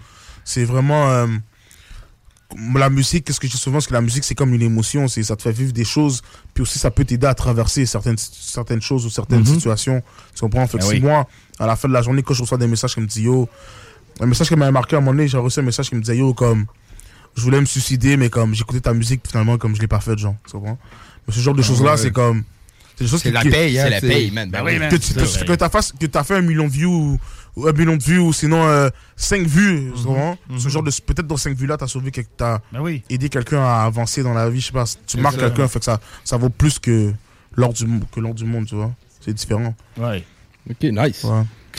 C'est 0.44 0.64
vraiment. 0.64 1.10
euh, 1.10 1.26
la 2.76 2.88
musique, 2.90 3.24
qu'est-ce 3.24 3.40
que 3.40 3.46
je 3.48 3.52
dis 3.52 3.58
souvent, 3.58 3.80
c'est 3.80 3.88
que 3.88 3.94
la 3.94 4.00
musique, 4.00 4.22
c'est 4.22 4.34
comme 4.34 4.54
une 4.54 4.62
émotion, 4.62 5.08
c'est 5.08 5.22
ça 5.24 5.34
te 5.34 5.42
fait 5.42 5.50
vivre 5.52 5.72
des 5.72 5.84
choses, 5.84 6.22
puis 6.52 6.62
aussi 6.62 6.78
ça 6.78 6.90
peut 6.90 7.04
t'aider 7.04 7.26
à 7.26 7.34
traverser 7.34 7.84
certaines, 7.86 8.16
certaines 8.18 8.80
choses 8.82 9.04
ou 9.06 9.10
certaines 9.10 9.40
Mhm. 9.40 9.46
situations. 9.46 10.02
Tu 10.34 10.40
comprends? 10.40 10.66
Fait 10.66 10.78
que 10.78 10.82
Ben 10.84 10.88
si 10.88 10.94
oui. 10.96 11.00
moi, 11.00 11.26
à 11.58 11.66
la 11.66 11.74
fin 11.76 11.88
de 11.88 11.92
la 11.94 12.02
journée, 12.02 12.22
quand 12.22 12.34
je 12.34 12.42
reçois 12.42 12.58
des 12.58 12.66
messages 12.68 12.94
qui 12.94 13.00
me 13.00 13.06
disent 13.06 13.24
yo, 13.24 13.48
un 14.20 14.26
message 14.26 14.48
qui 14.48 14.54
m'avait 14.56 14.70
marqué 14.70 14.94
à 14.94 14.98
un 14.98 15.02
moment 15.02 15.12
donné, 15.16 15.26
j'ai 15.26 15.38
reçu 15.38 15.58
un 15.58 15.62
message 15.64 15.88
qui 15.88 15.96
me 15.96 16.00
disait 16.00 16.16
yo, 16.18 16.32
comme, 16.32 16.66
je 17.36 17.42
voulais 17.42 17.60
me 17.60 17.66
suicider, 17.66 18.16
mais 18.16 18.30
comme, 18.30 18.54
j'écoutais 18.54 18.80
ta 18.80 18.92
musique, 18.94 19.22
finalement, 19.28 19.58
comme, 19.58 19.74
je 19.76 19.80
l'ai 19.80 19.86
pas 19.88 20.00
fait, 20.00 20.16
genre. 20.18 20.34
Tu 20.46 20.52
comprends? 20.52 20.78
Mais 21.26 21.34
ce 21.34 21.40
genre 21.40 21.54
de 21.54 21.62
Ah 21.62 21.66
choses-là, 21.66 21.90
ouais. 21.92 21.96
c'est 21.96 22.10
comme. 22.12 22.44
C'est 22.96 23.04
des 23.04 23.10
choses 23.10 23.22
C'est 23.22 23.30
qui- 23.30 23.34
la 23.34 23.42
paye, 23.42 23.78
hein, 23.78 23.84
C'est 23.84 23.90
la 23.90 24.00
paye, 24.00 24.30
man. 24.30 24.50
Ben 24.50 24.62
oui, 24.64 24.78
man. 24.78 24.88
Que 24.88 24.96
tu 24.96 25.14
que- 25.14 25.54
t'as 25.54 25.68
fait, 25.68 25.98
que 25.98 26.06
t'as 26.06 26.22
fait 26.22 26.36
un 26.36 26.42
million 26.42 26.66
de 26.68 26.72
vues 26.72 26.84
ou, 26.86 27.18
ou 27.56 27.66
un 27.66 27.72
million 27.72 27.96
de 27.96 28.02
vues 28.04 28.18
ou 28.20 28.32
sinon 28.32 28.88
5 29.16 29.46
vues, 29.48 29.90
tu 29.96 30.04
comprends? 30.04 30.38
Ce 30.58 30.68
genre 30.68 30.82
de 30.84 30.90
peut-être 31.04 31.26
dans 31.26 31.36
5 31.36 31.56
vues 31.56 31.66
là 31.66 31.76
t'as 31.76 31.88
sauvé 31.88 32.12
quelque 32.12 32.30
t'as 32.36 32.60
aidé 33.10 33.28
quelqu'un 33.28 33.62
à 33.64 33.82
avancer 33.84 34.22
dans 34.22 34.32
la 34.34 34.48
vie, 34.48 34.60
je 34.60 34.66
sais 34.66 34.72
pas, 34.72 34.84
tu 35.06 35.16
marques 35.18 35.38
quelqu'un 35.38 35.66
fait 35.66 35.80
que 35.80 35.84
ça 35.84 35.98
ça 36.22 36.36
vaut 36.36 36.50
plus 36.50 36.78
que 36.78 37.12
l'or 37.56 37.72
du 37.72 37.84
que 38.12 38.20
l'or 38.20 38.32
du 38.34 38.44
monde, 38.44 38.66
tu 38.66 38.76
vois? 38.76 38.92
C'est 39.20 39.32
différent. 39.34 39.74
Ouais. 39.96 40.22
Ok, 40.70 40.82
nice. 40.82 41.24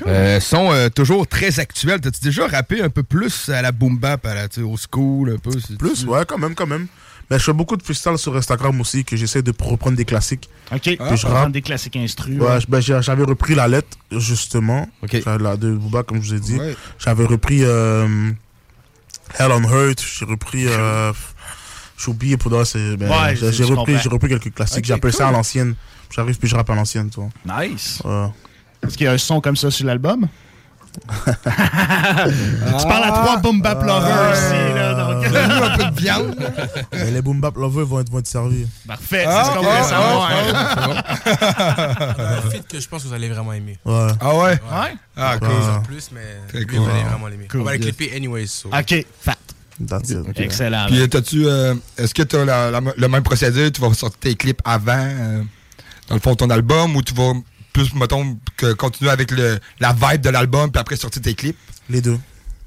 Euh, 0.07 0.39
sont 0.39 0.71
euh, 0.71 0.89
toujours 0.89 1.27
très 1.27 1.59
actuels. 1.59 2.01
T'as-tu 2.01 2.21
déjà 2.21 2.47
rappé 2.47 2.81
un 2.81 2.89
peu 2.89 3.03
plus 3.03 3.49
à 3.49 3.61
la 3.61 3.71
boom 3.71 3.97
bap, 3.97 4.25
à 4.25 4.33
la, 4.33 4.47
au 4.63 4.75
school, 4.77 5.31
un 5.35 5.37
peu? 5.37 5.51
Plus, 5.77 6.05
ouais, 6.05 6.25
quand 6.27 6.37
même, 6.37 6.55
quand 6.55 6.67
même. 6.67 6.87
Mais 7.29 7.39
je 7.39 7.43
fais 7.43 7.53
beaucoup 7.53 7.75
de 7.75 7.81
freestyle 7.81 8.17
sur 8.17 8.35
Instagram 8.35 8.79
aussi, 8.79 9.03
que 9.03 9.15
j'essaie 9.15 9.41
de 9.41 9.51
reprendre 9.59 9.97
des 9.97 10.05
classiques. 10.05 10.47
OK. 10.71 10.81
Je 10.85 10.91
Reprendre 10.91 11.33
rappe. 11.35 11.51
des 11.51 11.61
classiques 11.61 11.95
instru. 11.95 12.39
Ouais, 12.39 12.59
ben, 12.67 12.79
j'avais 12.79 13.23
repris 13.23 13.55
la 13.55 13.67
lettre, 13.67 13.97
justement. 14.11 14.87
J'avais 15.11 15.43
La 15.43 15.57
de 15.57 15.71
Booba, 15.71 16.03
comme 16.03 16.21
je 16.21 16.29
vous 16.29 16.35
ai 16.35 16.39
dit. 16.39 16.57
Ouais. 16.57 16.75
J'avais 16.99 17.25
repris 17.25 17.63
euh, 17.63 18.31
Hell 19.39 19.51
on 19.51 19.63
Hurt. 19.63 20.03
J'ai 20.19 20.25
repris. 20.25 20.67
Euh, 20.67 21.11
j'ai 21.97 22.11
oublié 22.11 22.37
pour 22.37 22.51
ben, 22.51 22.61
Ouais, 22.61 23.35
j'ai 23.35 23.63
repris, 23.63 23.75
comprends. 23.75 23.97
j'ai 23.97 24.09
repris 24.09 24.29
quelques 24.29 24.53
classiques. 24.53 24.85
J'appelle 24.85 25.13
ça 25.13 25.29
à 25.29 25.31
l'ancienne. 25.31 25.75
J'arrive 26.13 26.37
puis 26.37 26.47
je 26.47 26.55
rappe 26.55 26.69
à 26.69 26.75
l'ancienne, 26.75 27.09
tu 27.09 27.19
vois. 27.19 27.29
Nice. 27.63 28.01
Ouais. 28.05 28.27
Est-ce 28.87 28.97
qu'il 28.97 29.05
y 29.05 29.09
a 29.09 29.13
un 29.13 29.17
son 29.17 29.41
comme 29.41 29.55
ça 29.55 29.69
sur 29.71 29.85
l'album? 29.85 30.27
tu 31.07 32.87
parles 32.87 33.03
à 33.03 33.11
trois 33.11 33.37
boom 33.37 33.61
bap 33.61 33.83
lovers 33.83 34.33
ici, 34.33 34.73
là. 34.75 34.93
Donc... 34.93 35.25
un 35.35 35.77
peu 35.77 35.83
de 35.91 35.99
viande. 35.99 36.35
Mais 36.93 37.11
les 37.11 37.21
boom 37.21 37.41
bap 37.41 37.55
lovers 37.57 37.85
vont 37.85 37.99
être, 37.99 38.09
vont 38.09 38.19
être 38.19 38.27
servis. 38.27 38.65
Parfait, 38.87 39.25
Ah, 39.27 39.43
c'est 39.43 39.49
ce 39.51 39.55
qu'on 39.55 39.63
voulait 39.63 39.75
ah, 39.77 39.83
savoir. 39.83 40.31
ah, 41.25 42.37
un 42.37 42.49
feat 42.49 42.67
que 42.67 42.79
je 42.79 42.87
pense 42.87 43.03
que 43.03 43.07
vous 43.09 43.13
allez 43.13 43.29
vraiment 43.29 43.53
aimer. 43.53 43.77
Ouais. 43.83 44.07
Ah 44.21 44.35
ouais? 44.35 44.51
Ouais. 44.51 44.59
Ah, 45.17 45.37
Pas 45.37 45.39
cool. 45.39 45.49
en 45.77 45.81
plus, 45.81 46.09
mais 46.13 46.21
Très 46.47 46.59
lui, 46.59 46.65
cool. 46.67 46.77
vous 46.79 46.89
allez 46.89 47.03
vraiment 47.03 47.27
l'aimer. 47.27 47.47
Cool. 47.49 47.61
On 47.61 47.63
va 47.65 47.75
Yes. 47.75 47.81
clipper 47.81 48.15
anyways. 48.15 48.47
so. 48.47 48.69
OK, 48.69 49.05
fat. 49.19 49.35
That's 49.85 50.09
it. 50.11 50.39
Excellent. 50.39 50.85
Puis, 50.87 51.09
t'as-tu. 51.09 51.45
euh, 51.45 51.75
Est-ce 51.97 52.13
que 52.13 52.23
tu 52.23 52.37
as 52.37 52.71
le 52.97 53.07
même 53.09 53.23
procédé? 53.23 53.69
Tu 53.71 53.81
vas 53.81 53.93
sortir 53.93 54.17
tes 54.17 54.35
clips 54.35 54.61
avant, 54.63 54.93
euh, 54.95 55.41
dans 56.07 56.15
le 56.15 56.21
fond, 56.21 56.35
ton 56.35 56.49
album, 56.49 56.95
ou 56.95 57.01
tu 57.01 57.13
vas 57.13 57.33
plus, 57.75 57.93
mettons, 57.93 58.37
que 58.55 58.71
continuer 58.71 59.11
avec 59.11 59.31
le, 59.31 59.59
la 59.81 59.91
vibe 59.91 60.21
de 60.21 60.29
l'album, 60.29 60.71
puis 60.71 60.79
après 60.79 60.95
sortir 60.95 61.21
tes 61.21 61.33
clips? 61.33 61.57
Les 61.89 61.99
deux. 61.99 62.17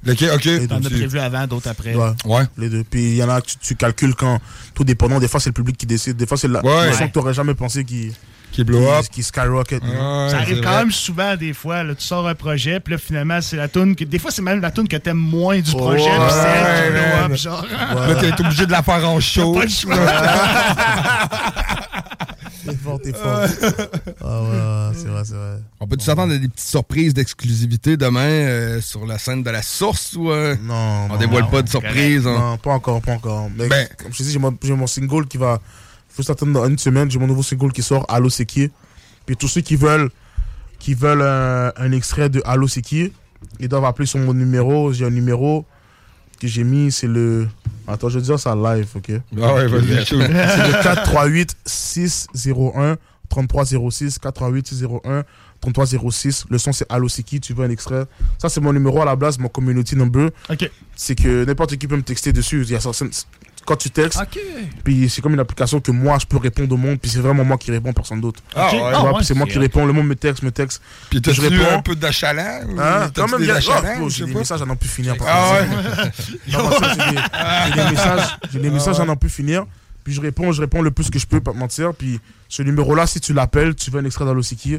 Ok, 0.07 0.23
ok. 0.35 0.69
T'en 0.69 0.77
as 0.77 0.91
prévu 0.91 1.19
avant, 1.19 1.47
d'autres 1.47 1.69
après. 1.69 1.95
Ouais. 1.95 2.11
Ouais. 2.27 2.43
Les 2.59 2.69
deux. 2.69 2.85
Puis 2.85 3.01
il 3.01 3.17
y 3.17 3.23
en 3.23 3.31
a 3.31 3.41
que 3.41 3.47
tu, 3.47 3.57
tu 3.57 3.75
calcules 3.75 4.15
quand. 4.15 4.39
Tout 4.75 4.85
dépendant. 4.85 5.19
Des 5.19 5.27
fois, 5.27 5.41
c'est 5.41 5.49
le 5.49 5.55
public 5.55 5.79
qui 5.79 5.87
décide. 5.87 6.17
Des 6.17 6.27
fois, 6.27 6.37
c'est 6.37 6.47
la 6.47 6.63
Ouais. 6.65 6.91
Ouais. 6.91 7.09
que 7.09 7.13
t'aurais 7.13 7.33
jamais 7.33 7.55
pensé 7.55 7.85
qui. 7.85 8.13
Qui 8.53 8.65
blow 8.65 8.87
up. 8.91 9.07
Qui 9.11 9.23
skyrocket. 9.23 9.83
ça 9.83 10.37
arrive 10.39 10.61
quand 10.63 10.77
même 10.79 10.93
souvent 10.93 11.37
des 11.37 11.55
fois. 11.55 11.85
Là, 11.85 11.95
tu 11.95 12.05
sors 12.05 12.29
un 12.29 12.35
projet, 12.35 12.79
puis 12.81 12.93
là, 12.93 12.99
finalement, 12.99 13.41
c'est 13.41 13.57
la 13.57 13.69
tune 13.69 13.97
que. 13.97 14.05
Des 14.05 14.19
fois, 14.19 14.31
c'est 14.31 14.43
même 14.43 14.61
la 14.61 14.71
tune 14.71 14.89
que 14.89 14.97
t'aimes 14.97 15.17
moins 15.17 15.59
du 15.59 15.71
projet, 15.73 16.05
puis 16.05 16.31
c'est 16.31 16.49
elle 16.49 16.85
qui 16.85 16.91
blow 16.93 17.01
man. 17.23 17.33
up, 17.33 17.37
genre. 17.39 17.67
Là, 18.07 18.15
t'es 18.15 18.41
obligé 18.45 18.67
de 18.67 18.73
la 18.73 18.83
faire 18.83 19.09
en 19.09 19.19
show. 19.21 19.55
Pas 19.55 19.65
le 19.65 19.71
choix. 19.71 19.97
T'es 22.71 22.77
fort, 22.77 23.01
t'es 23.01 23.13
fort. 23.13 23.41
ah 24.21 24.43
ouais, 24.43 24.49
ouais, 24.49 24.97
c'est 24.97 25.09
vrai, 25.09 25.23
c'est 25.25 25.35
vrai. 25.35 25.59
On 25.81 25.87
peut-tu 25.87 26.05
s'attendre 26.05 26.35
à 26.35 26.39
des 26.39 26.49
petites 26.49 26.69
surprises 26.69 27.15
d'exclusivité 27.15 27.97
demain 27.97 28.21
euh, 28.29 28.81
sur 28.81 29.07
la 29.07 29.19
scène 29.19 29.43
de 29.43 29.51
la 29.51 29.63
source 29.63 30.15
ou 30.15 30.31
euh, 30.31 30.57
Non. 30.63 30.75
on 30.75 31.09
non, 31.09 31.17
dévoile 31.17 31.45
non, 31.45 31.51
pas 31.51 31.63
de 31.63 31.69
surprise? 31.69 32.27
hein? 32.27 32.37
Non, 32.39 32.57
pas 32.59 32.73
encore, 32.73 33.01
pas 33.01 33.13
encore. 33.13 33.49
Mais 33.57 33.69
Ben- 33.69 33.89
comme 34.03 34.13
je 34.13 34.19
te 34.19 34.23
dis, 34.23 34.33
j'ai 34.33 34.39
mon, 34.39 34.57
j'ai 34.63 34.75
mon 34.75 34.87
single 34.87 35.27
qui 35.27 35.39
va. 35.39 35.61
Faut 36.09 36.23
s'attendre 36.23 36.53
dans 36.53 36.67
une 36.67 36.79
semaine. 36.79 37.11
J'ai 37.11 37.19
mon 37.19 37.27
nouveau 37.29 37.43
single 37.43 37.73
qui 37.73 37.83
sort, 37.83 38.05
Allo 38.09 38.29
c'est 38.29 38.47
qui? 38.47 38.71
Puis 39.27 39.37
tous 39.37 39.49
ceux 39.49 39.61
qui 39.61 39.77
veulent, 39.77 40.11
qui 40.79 40.95
veulent 40.95 41.23
un, 41.23 41.73
un 41.77 41.93
extrait 41.93 42.29
de 42.29 42.43
Allo 42.45 42.67
c'est 42.69 42.83
qui, 42.83 43.13
ils 43.61 43.69
doivent 43.69 43.85
appeler 43.85 44.07
sur 44.07 44.19
mon 44.19 44.35
numéro. 44.35 44.93
J'ai 44.93 45.05
un 45.05 45.11
numéro 45.11 45.65
que 46.41 46.47
j'ai 46.49 46.65
mis, 46.65 46.91
c'est 46.93 47.07
le. 47.07 47.49
Attends, 47.87 48.09
je 48.09 48.19
vais 48.19 48.25
dire 48.25 48.39
ça 48.39 48.55
live, 48.55 48.87
ok? 48.97 49.13
Ah 49.43 49.55
ouais, 49.55 49.67
vas-y, 49.67 50.05
C'est 50.07 50.17
le 50.17 50.83
438 50.83 51.57
601 51.65 52.97
3306 53.29 54.19
438 54.19 54.67
601 54.69 55.25
3306. 55.61 56.45
Le 56.51 56.59
son, 56.59 56.73
c'est 56.73 56.87
Allo 56.89 57.09
c'est 57.09 57.23
qui, 57.23 57.41
tu 57.41 57.53
veux 57.53 57.65
un 57.65 57.71
extrait? 57.71 58.05
Ça, 58.39 58.49
c'est 58.49 58.61
mon 58.61 58.73
numéro 58.73 59.01
à 59.03 59.05
la 59.05 59.17
base, 59.17 59.39
mon 59.39 59.49
community 59.49 59.97
number. 59.97 60.31
OK. 60.51 60.71
C'est 60.95 61.15
que 61.15 61.45
n'importe 61.45 61.77
qui 61.77 61.87
peut 61.89 61.97
me 61.97 62.03
texter 62.03 62.33
dessus. 62.33 62.63
Il 62.63 62.71
y 62.71 62.77
a 62.77 62.81
certaines- 62.81 63.11
Quand 63.69 63.77
tu 63.77 63.91
textes, 63.91 64.19
puis 64.83 65.11
c'est 65.11 65.21
comme 65.21 65.35
une 65.35 65.41
application 65.41 65.79
que 65.79 65.91
moi, 65.91 66.17
je 66.19 66.25
peux 66.25 66.39
répondre 66.39 66.73
au 66.75 66.79
monde, 66.79 66.99
puis 66.99 67.11
c'est 67.11 67.19
vraiment 67.19 67.45
moi 67.45 67.59
qui 67.59 67.71
réponds, 67.71 67.93
personne 67.93 68.19
d'autre. 68.19 68.41
Ah, 68.57 68.73
ouais. 68.73 68.81
Ah, 68.95 69.13
ouais, 69.13 69.23
c'est 69.23 69.35
moi 69.35 69.47
qui 69.47 69.59
réponds, 69.59 69.85
le 69.85 69.93
monde 69.93 70.07
me 70.07 70.15
texte, 70.17 70.43
me 70.43 70.51
texte. 70.51 70.81
Puis 71.11 71.21
je 71.23 71.41
réponds. 71.43 71.77
un 71.77 71.83
peu 71.83 71.95
d'achalant? 71.95 72.61
ou 72.67 72.81
Hein? 72.81 73.11
Quand 73.15 73.29
même, 73.29 73.41
il 73.43 73.47
y 73.47 73.51
a- 73.51 73.59
oh, 74.01 74.09
j'ai 74.09 74.09
je 74.09 74.17
sais 74.21 74.25
des 74.25 74.33
pas? 74.33 74.39
messages 74.39 74.63
à 74.63 74.65
n'en 74.65 74.75
plus 74.77 74.89
finir. 74.89 75.17
par 75.19 75.27
Ah 75.29 75.61
exemple. 75.61 75.87
ouais? 75.87 76.11
J'ai 77.69 77.75
des- 77.83 77.91
messages, 77.91 78.39
des 78.55 78.71
messages 78.71 79.01
à 79.01 79.05
n'en 79.05 79.17
plus 79.17 79.29
finir. 79.31 79.67
Puis 80.05 80.15
je 80.15 80.21
réponds, 80.23 80.53
je 80.53 80.63
réponds 80.63 80.81
le 80.81 80.91
plus 80.91 81.11
que 81.11 81.19
je 81.19 81.27
peux, 81.27 81.41
pas 81.41 81.53
te 81.53 81.57
mentir. 81.59 81.93
Puis 81.93 82.19
ce 82.49 82.63
numéro-là, 82.63 83.07
si 83.07 83.21
tu 83.21 83.35
l'appelles, 83.35 83.75
tu 83.75 83.91
veux 83.91 84.01
un 84.01 84.05
extrait 84.07 84.25
dans 84.25 84.33
l'Osiki. 84.33 84.79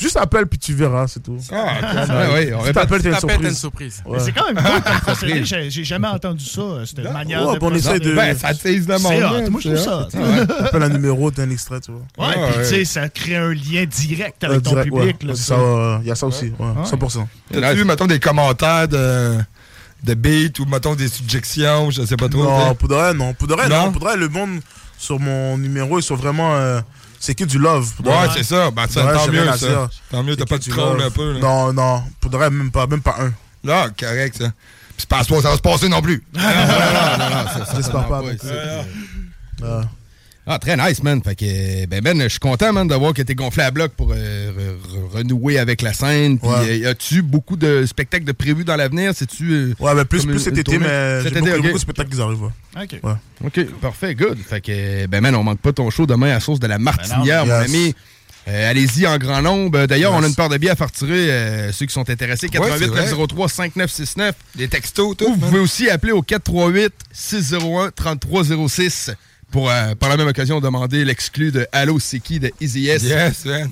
Juste 0.00 0.16
appelle, 0.16 0.46
puis 0.46 0.58
tu 0.58 0.72
verras, 0.74 1.06
c'est 1.08 1.22
tout. 1.22 1.36
Ah, 1.52 1.74
ok. 2.04 2.08
Ouais, 2.08 2.32
ouais, 2.32 2.52
on 2.54 2.60
si 2.60 2.66
répète. 2.68 2.74
t'appelles, 2.74 3.02
t'as 3.02 3.08
une 3.10 3.16
t'appelles, 3.16 3.40
t'as 3.42 3.54
surprise. 3.54 4.02
Ouais. 4.06 4.18
C'est 4.18 4.32
quand 4.32 4.46
même 4.52 4.64
cool 4.64 4.82
comme 4.82 5.00
procédé. 5.00 5.32
Surprise. 5.32 5.46
J'ai 5.48 5.70
j'ai 5.70 5.84
jamais 5.84 6.08
entendu 6.08 6.44
ça, 6.44 6.60
euh, 6.62 6.86
cette 6.86 7.12
manière 7.12 7.46
Ouais, 7.46 7.58
de 7.58 7.64
on 7.64 7.74
essaie 7.74 8.00
de- 8.00 8.14
Ben, 8.14 8.36
ça 8.36 8.54
tease 8.54 8.90
hein, 8.90 8.96
Moi, 8.98 9.60
je 9.60 9.68
trouve 9.68 9.76
ça. 9.76 10.08
Appelle 10.64 10.82
un 10.84 10.88
numéro, 10.88 11.30
t'as 11.30 11.42
un 11.42 11.50
extrait, 11.50 11.80
tu 11.80 11.92
vois. 11.92 12.00
Ouais, 12.18 12.34
Ouais, 12.34 12.44
puis 12.46 12.52
tu 12.54 12.58
ouais. 12.60 12.64
sais, 12.64 12.84
ça 12.86 13.08
crée 13.10 13.36
un 13.36 13.52
lien 13.52 13.84
direct 13.84 14.42
avec 14.42 14.56
Euh, 14.58 14.60
ton 14.60 14.70
direct, 14.70 14.84
public. 14.90 15.06
ouais. 15.22 15.36
ouais, 15.56 15.98
il 16.02 16.08
y 16.08 16.10
a 16.10 16.14
ça 16.14 16.26
aussi, 16.26 16.46
ouais, 16.58 16.66
Ouais. 16.66 16.84
100%. 16.86 17.28
T'as-tu, 17.52 17.84
mettons, 17.84 18.06
des 18.06 18.20
commentaires 18.20 18.88
de, 18.88 19.36
de 20.04 20.14
beats 20.14 20.58
ou, 20.60 20.64
mettons, 20.64 20.94
des 20.94 21.08
suggestions? 21.08 21.90
Je 21.90 22.06
sais 22.06 22.16
pas 22.16 22.28
trop. 22.30 22.42
Non, 22.44 22.74
pour 22.74 22.88
de 22.88 22.94
vrai, 22.94 23.12
non. 23.12 23.34
Pour 23.34 23.48
de 23.48 23.54
vrai, 23.54 23.68
Non? 23.68 23.84
non? 23.86 23.92
Pour 23.92 24.00
de 24.00 24.06
vrai, 24.06 24.16
le 24.16 24.28
monde 24.28 24.60
sur 24.96 25.20
mon 25.20 25.58
numéro, 25.58 25.98
ils 25.98 26.02
sont 26.02 26.16
vraiment. 26.16 26.54
euh, 26.56 26.80
c'est 27.20 27.34
que 27.34 27.44
du 27.44 27.58
love. 27.58 27.92
Ouais, 28.02 28.28
c'est 28.34 28.42
ça. 28.42 28.70
Ben, 28.70 28.88
ça, 28.88 29.12
tant 29.12 29.30
mieux, 29.30 29.46
ça. 29.56 29.90
Tant 30.10 30.22
mieux, 30.24 30.36
t'as 30.36 30.46
pas 30.46 30.58
de 30.58 30.62
du 30.64 30.70
troll 30.70 30.96
love. 30.96 31.06
un 31.06 31.10
peu, 31.10 31.32
là. 31.34 31.40
Non, 31.40 31.72
non. 31.72 32.02
Pour 32.18 32.30
de 32.30 32.36
vrai, 32.36 32.50
même 32.50 32.70
pas, 32.72 32.86
même 32.86 33.02
pas 33.02 33.16
un. 33.20 33.32
Non, 33.62 33.88
correct, 33.98 34.38
ça. 34.38 34.50
Puis 34.96 35.06
c'est 35.06 35.08
pas 35.08 35.22
ça 35.22 35.50
va 35.50 35.56
se 35.56 35.60
passer 35.60 35.88
non 35.88 36.02
plus. 36.02 36.24
Non, 36.34 36.42
non, 36.42 37.18
non, 37.18 37.30
non, 37.30 37.46
ça, 37.46 37.64
ça, 37.66 37.72
J'espère 37.76 38.02
ça, 38.02 38.08
pas, 39.60 39.82
Ah, 40.52 40.58
très 40.58 40.76
nice, 40.76 41.00
man. 41.04 41.22
Fait 41.22 41.36
que, 41.36 41.86
ben, 41.86 42.00
Ben, 42.02 42.20
je 42.22 42.28
suis 42.28 42.40
content, 42.40 42.72
man, 42.72 42.88
de 42.88 42.94
voir 42.96 43.14
que 43.14 43.22
t'es 43.22 43.36
gonflé 43.36 43.62
à 43.62 43.70
bloc 43.70 43.92
pour 43.92 44.10
euh, 44.12 44.50
re- 44.50 45.12
re- 45.14 45.16
renouer 45.18 45.58
avec 45.60 45.80
la 45.80 45.92
scène. 45.92 46.40
Puis, 46.40 46.48
Ouais. 46.48 46.82
euh, 46.84 46.90
as-tu 46.90 47.22
beaucoup 47.22 47.56
de 47.56 47.86
spectacles 47.86 48.24
de 48.24 48.32
prévus 48.32 48.64
dans 48.64 48.74
l'avenir? 48.74 49.12
C'est-tu. 49.14 49.52
euh, 49.52 49.74
Ouais, 49.78 49.94
mais 49.94 50.04
plus, 50.04 50.22
comme 50.22 50.30
plus 50.30 50.38
une- 50.38 50.44
cet 50.44 50.58
été, 50.58 50.76
mais 50.78 51.22
j'ai 51.22 51.30
beaucoup, 51.30 51.50
beaucoup 51.62 51.72
de 51.74 51.78
spectacles 51.78 52.10
qui 52.16 52.20
arrivent. 52.20 52.42
ouais. 52.42 52.82
OK. 52.82 52.98
Ouais. 53.02 53.12
OK, 53.46 53.64
parfait, 53.80 54.14
good. 54.16 54.38
Fait 54.44 54.60
que, 54.60 55.06
ben, 55.06 55.20
man, 55.20 55.36
on 55.36 55.44
manque 55.44 55.60
pas 55.60 55.72
ton 55.72 55.88
show 55.88 56.04
demain 56.04 56.34
à 56.34 56.40
Source 56.40 56.58
de 56.58 56.66
la 56.66 56.80
Martinière, 56.80 57.46
Ben 57.46 57.52
non. 57.52 57.58
mon 57.58 57.62
Yes. 57.62 57.70
ami. 57.74 57.94
Euh, 58.48 58.70
Allez-y 58.70 59.06
en 59.06 59.18
grand 59.18 59.42
nombre. 59.42 59.86
D'ailleurs, 59.86 60.12
Yes. 60.14 60.20
on 60.20 60.24
a 60.24 60.28
une 60.28 60.34
paire 60.34 60.48
de 60.48 60.56
billets 60.56 60.72
à 60.72 60.74
faire 60.76 60.90
tirer. 60.90 61.30
euh, 61.30 61.70
ceux 61.72 61.86
qui 61.86 61.92
sont 61.92 62.10
intéressés, 62.10 62.48
88 62.48 62.78
c'est 62.86 62.90
vrai. 62.90 63.02
903 63.02 63.48
5969. 63.48 64.34
Des 64.56 64.66
textos, 64.66 65.16
tout. 65.16 65.26
Ou 65.26 65.34
vous 65.34 65.38
pouvez 65.38 65.60
aussi 65.60 65.88
appeler 65.88 66.10
au 66.12 66.22
438 66.22 66.92
601 67.12 67.90
3306. 67.90 69.12
Pour, 69.50 69.70
euh, 69.70 69.94
par 69.94 70.08
la 70.08 70.16
même 70.16 70.28
occasion, 70.28 70.60
demander 70.60 71.04
l'exclu 71.04 71.50
de 71.52 71.66
Halo 71.72 71.98
C'est 71.98 72.20
qui 72.20 72.38
de 72.40 72.50
Easy 72.60 72.88
S. 72.88 73.02
Yes, 73.02 73.44
man. 73.44 73.70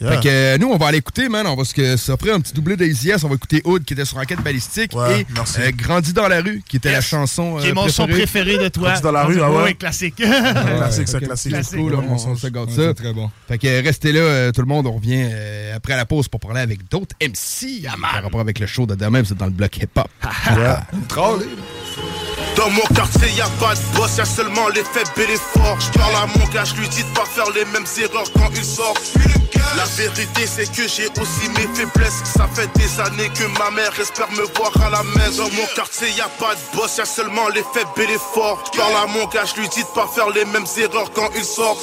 Fait 0.00 0.20
que 0.20 0.28
euh, 0.28 0.58
nous, 0.58 0.68
on 0.70 0.76
va 0.76 0.88
aller 0.88 0.98
écouter, 0.98 1.28
man. 1.30 1.46
On 1.46 1.54
va 1.56 1.64
se- 1.64 1.96
s'offrir 1.96 2.34
un 2.34 2.40
petit 2.40 2.52
doublé 2.52 2.76
de 2.76 2.84
Easy 2.84 3.10
S. 3.10 3.22
On 3.24 3.28
va 3.28 3.36
écouter 3.36 3.62
Hood 3.64 3.84
qui 3.84 3.94
était 3.94 4.04
sur 4.04 4.18
Enquête 4.18 4.42
Balistique 4.42 4.94
Ouais, 4.94 5.20
et 5.20 5.26
merci. 5.34 5.60
euh, 5.60 5.70
Grandi 5.74 6.12
dans 6.12 6.26
la 6.28 6.42
rue 6.42 6.62
qui 6.68 6.76
était 6.76 6.90
la 6.92 7.00
chanson. 7.00 7.56
Qui 7.58 7.68
est 7.68 7.72
mon 7.72 7.88
son 7.88 8.06
préféré 8.06 8.58
de 8.58 8.68
toi. 8.68 8.88
Grandi 8.88 9.02
dans 9.02 9.12
la 9.12 9.24
rue, 9.24 9.40
ah 9.40 9.50
ouais? 9.50 9.62
Oui, 9.66 9.74
classique. 9.76 10.16
Classique, 10.16 11.08
ça, 11.08 11.18
Ok, 11.18 11.24
classique. 11.24 11.56
C'est 11.62 11.76
cool, 11.78 11.94
on, 11.94 12.12
on 12.12 12.36
se 12.36 12.46
garde 12.48 12.68
Ouais, 12.70 12.76
ça. 12.76 12.82
c'est 12.88 12.94
très 12.94 13.12
bon. 13.14 13.30
Fait 13.48 13.56
que 13.56 13.66
euh, 13.68 13.80
restez 13.82 14.12
là, 14.12 14.20
euh, 14.20 14.52
tout 14.52 14.60
le 14.60 14.66
monde. 14.66 14.86
On 14.88 14.92
revient 14.96 15.26
euh, 15.30 15.76
après 15.76 15.96
la 15.96 16.04
pause 16.04 16.28
pour 16.28 16.40
parler 16.40 16.60
avec 16.60 16.86
d'autres 16.90 17.14
MC 17.22 17.84
par 18.02 18.22
rapport 18.24 18.40
avec 18.40 18.58
le 18.58 18.66
show 18.66 18.84
de 18.86 18.96
demain. 18.96 19.22
C'est 19.24 19.38
dans 19.38 19.46
le 19.46 19.52
bloc 19.52 19.74
hip-hop. 19.78 20.08
Troll. 21.08 21.46
Dans 22.56 22.70
mon 22.70 22.82
quartier, 22.94 23.28
y 23.36 23.40
a 23.40 23.48
pas 23.60 23.74
de 23.74 23.80
boss, 23.96 24.16
y 24.16 24.20
a 24.20 24.24
seulement 24.24 24.68
les 24.68 24.84
faibles 24.84 25.10
et 25.22 25.26
les 25.26 25.36
forts. 25.36 25.78
Je 25.80 25.98
parle 25.98 26.14
à 26.14 26.26
mon 26.26 26.44
gars, 26.52 26.64
lui 26.78 26.88
dis 26.88 27.02
de 27.02 27.08
pas 27.08 27.24
faire 27.24 27.50
les 27.50 27.64
mêmes 27.66 27.86
erreurs 27.98 28.30
quand 28.34 28.50
il 28.54 28.64
sort. 28.64 28.94
La 29.76 29.84
vérité, 29.96 30.46
c'est 30.46 30.70
que 30.70 30.86
j'ai 30.86 31.08
aussi 31.20 31.48
mes 31.56 31.66
faiblesses. 31.74 32.22
Ça 32.24 32.48
fait 32.54 32.70
des 32.76 33.00
années 33.00 33.28
que 33.30 33.44
ma 33.58 33.70
mère 33.70 33.92
espère 33.98 34.30
me 34.30 34.44
voir 34.56 34.72
à 34.86 34.90
la 34.90 35.02
maison. 35.02 35.48
Dans 35.48 35.54
mon 35.56 35.66
quartier, 35.74 36.10
y 36.10 36.20
a 36.20 36.28
pas 36.38 36.54
de 36.54 36.76
boss, 36.76 36.96
y 36.98 37.00
a 37.00 37.04
seulement 37.04 37.48
les 37.48 37.64
faibles 37.74 37.90
et 37.96 38.06
les 38.06 38.18
forts. 38.18 38.62
Je 38.72 38.78
parle 38.78 38.94
à 39.02 39.06
mon 39.06 39.26
gars, 39.26 39.44
lui 39.56 39.68
dis 39.68 39.82
de 39.82 39.88
pas 39.88 40.06
faire 40.06 40.30
les 40.30 40.44
mêmes 40.44 40.66
erreurs 40.78 41.10
quand 41.12 41.28
il 41.36 41.44
sort. 41.44 41.76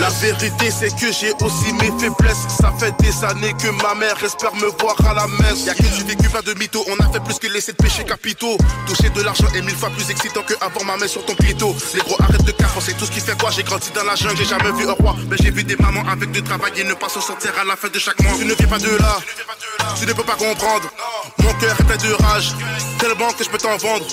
La 0.00 0.10
vérité, 0.10 0.70
c'est 0.70 0.94
que 0.94 1.10
j'ai 1.12 1.32
aussi 1.40 1.72
mes 1.72 1.90
faiblesses. 1.98 2.46
Ça 2.60 2.72
fait 2.78 2.94
des 3.00 3.24
années 3.24 3.54
que 3.54 3.68
ma 3.82 3.94
mère 3.94 4.22
espère 4.22 4.54
me 4.54 4.68
voir 4.80 4.96
à 5.10 5.14
la 5.14 5.26
messe. 5.26 5.64
Y'a 5.66 5.74
que 5.74 5.82
du 5.82 6.04
vécu, 6.04 6.28
pas 6.28 6.42
de 6.42 6.54
mytho. 6.54 6.84
On 6.88 7.04
a 7.04 7.12
fait 7.12 7.20
plus 7.20 7.38
que 7.38 7.48
laisser 7.48 7.72
de 7.72 7.78
péchés 7.78 8.04
capitaux. 8.04 8.56
Toucher 8.86 9.10
de 9.10 9.22
l'argent 9.22 9.46
est 9.56 9.62
mille 9.62 9.76
fois 9.76 9.87
plus 9.90 10.10
excitant 10.10 10.42
que 10.42 10.54
avoir 10.60 10.84
ma 10.84 10.96
main 10.96 11.08
sur 11.08 11.24
ton 11.24 11.34
clito. 11.34 11.74
Les 11.94 12.00
gros 12.00 12.16
arrête 12.20 12.44
de 12.44 12.52
cafon, 12.52 12.80
c'est 12.80 12.96
tout 12.96 13.04
ce 13.04 13.10
qui 13.10 13.20
fait 13.20 13.38
quoi. 13.38 13.50
J'ai 13.50 13.62
grandi 13.62 13.90
dans 13.94 14.04
la 14.04 14.14
jungle, 14.14 14.36
j'ai 14.36 14.44
jamais 14.44 14.72
vu 14.72 14.88
un 14.88 14.92
roi. 14.92 15.14
Mais 15.28 15.36
j'ai 15.40 15.50
vu 15.50 15.64
des 15.64 15.76
mamans 15.76 16.04
avec 16.10 16.30
de 16.30 16.40
travail 16.40 16.72
et 16.76 16.84
ne 16.84 16.94
pas 16.94 17.08
s'en 17.08 17.20
sortir 17.20 17.52
à 17.60 17.64
la 17.64 17.76
fin 17.76 17.88
de 17.88 17.98
chaque 17.98 18.20
mois. 18.22 18.32
Tu 18.38 18.44
ne 18.44 18.54
viens 18.54 18.68
pas 18.68 18.78
de 18.78 18.96
là, 18.96 19.18
tu 19.98 20.06
ne 20.06 20.12
peux 20.12 20.24
pas 20.24 20.36
comprendre. 20.36 20.88
Mon 21.38 21.52
cœur 21.54 21.76
est 21.78 21.84
plein 21.84 21.96
de 21.96 22.12
rage, 22.22 22.52
tellement 22.98 23.32
que 23.32 23.44
je 23.44 23.50
peux 23.50 23.58
t'en 23.58 23.76
vendre. 23.76 24.06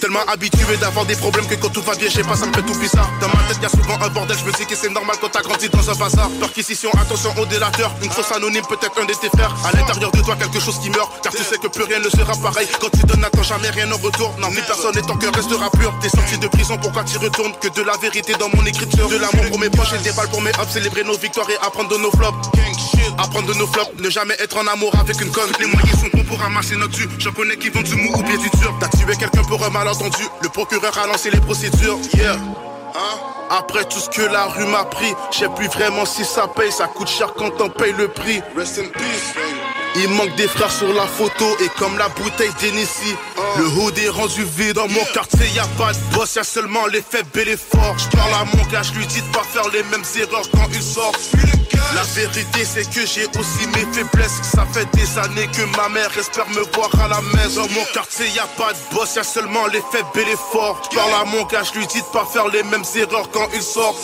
Tellement 0.00 0.24
habitué 0.28 0.76
d'avoir 0.76 1.06
des 1.06 1.16
problèmes 1.16 1.46
que 1.46 1.54
quand 1.54 1.70
tout 1.70 1.82
va 1.82 1.94
bien, 1.94 2.08
je 2.08 2.14
sais 2.16 2.22
pas, 2.22 2.36
ça 2.36 2.46
me 2.46 2.52
fait 2.52 2.62
tout 2.62 2.74
bizarre. 2.74 3.08
Dans 3.20 3.28
ma 3.28 3.42
tête, 3.48 3.58
y 3.62 3.66
a 3.66 3.68
souvent 3.68 3.98
un 4.00 4.08
bordel, 4.08 4.36
je 4.36 4.44
me 4.44 4.52
dis 4.52 4.66
que 4.66 4.74
c'est 4.76 4.90
normal 4.90 5.16
quand 5.20 5.30
t'as 5.30 5.42
grandi 5.42 5.68
dans 5.70 5.88
un 5.90 5.94
bazar. 5.94 6.28
Perquisition, 6.40 6.90
attention 7.00 7.32
au 7.38 7.46
délateur, 7.46 7.90
une 8.02 8.10
fausse 8.10 8.32
anonyme, 8.32 8.64
peut-être 8.68 9.00
un 9.00 9.04
de 9.04 9.14
tes 9.14 9.28
frères. 9.28 9.54
À 9.64 9.72
l'intérieur 9.76 10.10
de 10.12 10.20
toi, 10.20 10.36
quelque 10.36 10.60
chose 10.60 10.78
qui 10.80 10.90
meurt, 10.90 11.10
car 11.22 11.32
tu 11.32 11.42
sais 11.42 11.56
que 11.56 11.68
plus 11.68 11.84
rien 11.84 12.00
ne 12.00 12.10
sera 12.10 12.34
pareil. 12.36 12.68
Quand 12.80 12.90
tu 12.90 13.04
donnes, 13.04 13.20
n'attends 13.20 13.42
jamais 13.42 13.70
rien 13.70 13.90
en 13.90 13.96
retour. 13.96 14.34
Non, 14.38 14.50
ni 14.50 14.60
personne 14.66 14.96
et 14.98 15.02
ton 15.02 15.16
cœur 15.16 15.32
restera 15.34 15.70
pur. 15.70 15.94
T'es 16.02 16.10
sorti 16.10 16.36
de 16.38 16.48
prison, 16.48 16.76
pourquoi 16.76 17.04
tu 17.04 17.16
retournes 17.18 17.52
Que 17.60 17.68
de 17.68 17.82
la 17.82 17.96
vérité 17.96 18.34
dans 18.38 18.48
mon 18.54 18.64
écriture? 18.66 19.08
De 19.08 19.16
l'amour 19.16 19.46
pour 19.48 19.58
mes 19.58 19.70
proches 19.70 19.94
et 19.94 20.02
des 20.02 20.12
balles 20.12 20.28
pour 20.28 20.42
mes 20.42 20.50
hops, 20.50 20.72
célébrer 20.72 21.04
nos 21.04 21.16
victoires 21.16 21.48
et 21.48 21.56
apprendre 21.64 21.88
de 21.88 21.96
nos 21.96 22.10
flops. 22.10 22.48
Apprendre 23.18 23.48
de 23.48 23.54
nos 23.54 23.66
flops, 23.66 23.90
ne 23.98 24.10
jamais 24.10 24.34
être 24.38 24.56
en 24.56 24.66
amour 24.66 24.92
avec 24.98 25.20
une 25.20 25.30
conne. 25.30 25.50
Les 25.60 25.66
moyens 25.66 26.00
sont 26.00 26.08
bons 26.12 26.24
pour 26.24 26.38
ramasser 26.38 26.76
notre 26.76 26.92
dû. 26.92 27.08
J'en 27.18 27.32
connais 27.32 27.56
qui 27.56 27.68
vont 27.68 27.82
du 27.82 27.94
mou 27.94 28.10
ou 28.14 28.22
bien 28.22 28.36
du 28.36 28.48
dur. 28.50 28.74
T'as 28.80 28.88
tué 28.88 29.16
quelqu'un 29.16 29.42
pour 29.44 29.61
malentendu. 29.70 30.24
Le 30.42 30.48
procureur 30.48 30.96
a 30.98 31.06
lancé 31.06 31.30
les 31.30 31.40
procédures. 31.40 31.98
Yeah. 32.14 32.34
Hein? 32.34 33.18
Après 33.50 33.84
tout 33.84 33.98
ce 33.98 34.08
que 34.08 34.22
la 34.22 34.46
rue 34.46 34.66
m'a 34.66 34.84
pris, 34.84 35.12
je 35.30 35.38
sais 35.38 35.48
plus 35.50 35.68
vraiment 35.68 36.04
si 36.06 36.24
ça 36.24 36.48
paye. 36.48 36.72
Ça 36.72 36.86
coûte 36.86 37.08
cher 37.08 37.34
quand 37.34 37.60
on 37.60 37.68
paye 37.68 37.92
le 37.92 38.08
prix. 38.08 38.42
Rest 38.56 38.78
in 38.78 38.88
peace, 38.88 39.34
il 39.96 40.08
manque 40.10 40.34
des 40.36 40.48
frères 40.48 40.70
sur 40.70 40.92
la 40.92 41.06
photo 41.06 41.44
et 41.62 41.68
comme 41.78 41.96
la 41.98 42.08
bouteille 42.08 42.52
d'Hennessy. 42.60 43.14
Le 43.58 43.66
hood 43.66 43.98
est 43.98 44.08
rendu 44.08 44.44
vide 44.44 44.74
dans 44.74 44.88
mon 44.88 45.04
quartier 45.12 45.46
y 45.54 45.58
a 45.58 45.66
pas 45.78 45.92
de 45.92 45.98
boss 46.14 46.34
Y'a 46.36 46.44
seulement 46.44 46.86
les 46.86 47.02
faibles 47.02 47.38
et 47.40 47.44
les 47.44 47.56
forts. 47.56 47.96
Je 47.98 48.16
parle 48.16 48.32
à 48.34 48.44
mon 48.56 48.64
gars, 48.70 48.82
je 48.82 48.92
lui 48.94 49.06
dis 49.06 49.20
de 49.20 49.32
pas 49.32 49.42
faire 49.42 49.68
les 49.72 49.82
mêmes 49.84 50.04
erreurs 50.18 50.48
quand 50.52 50.68
il 50.72 50.82
sort. 50.82 51.12
La 51.94 52.02
vérité 52.14 52.64
c'est 52.64 52.88
que 52.88 53.04
j'ai 53.06 53.26
aussi 53.38 53.66
mes 53.74 53.86
faiblesses. 53.92 54.40
Ça 54.42 54.66
fait 54.72 54.88
des 54.94 55.18
années 55.18 55.48
que 55.48 55.62
ma 55.76 55.88
mère 55.90 56.10
espère 56.18 56.48
me 56.48 56.62
voir 56.74 56.90
à 57.04 57.08
la 57.08 57.20
messe 57.34 57.56
Dans 57.56 57.68
mon 57.68 57.84
quartier 57.92 58.26
y 58.34 58.38
a 58.38 58.46
pas 58.56 58.72
de 58.72 58.94
boss 58.96 59.16
Y'a 59.16 59.24
seulement 59.24 59.66
les 59.66 59.82
faibles 59.92 60.08
et 60.16 60.24
les 60.24 60.36
forts. 60.36 60.80
Je 60.90 60.96
parle 60.96 61.12
à 61.20 61.24
mon 61.26 61.44
gars, 61.44 61.62
je 61.62 61.78
lui 61.78 61.86
dis 61.86 62.00
de 62.00 62.06
pas 62.06 62.24
faire 62.24 62.48
les 62.48 62.62
mêmes 62.62 62.84
erreurs 62.96 63.28
quand 63.30 63.48
il 63.54 63.62
sort. 63.62 63.94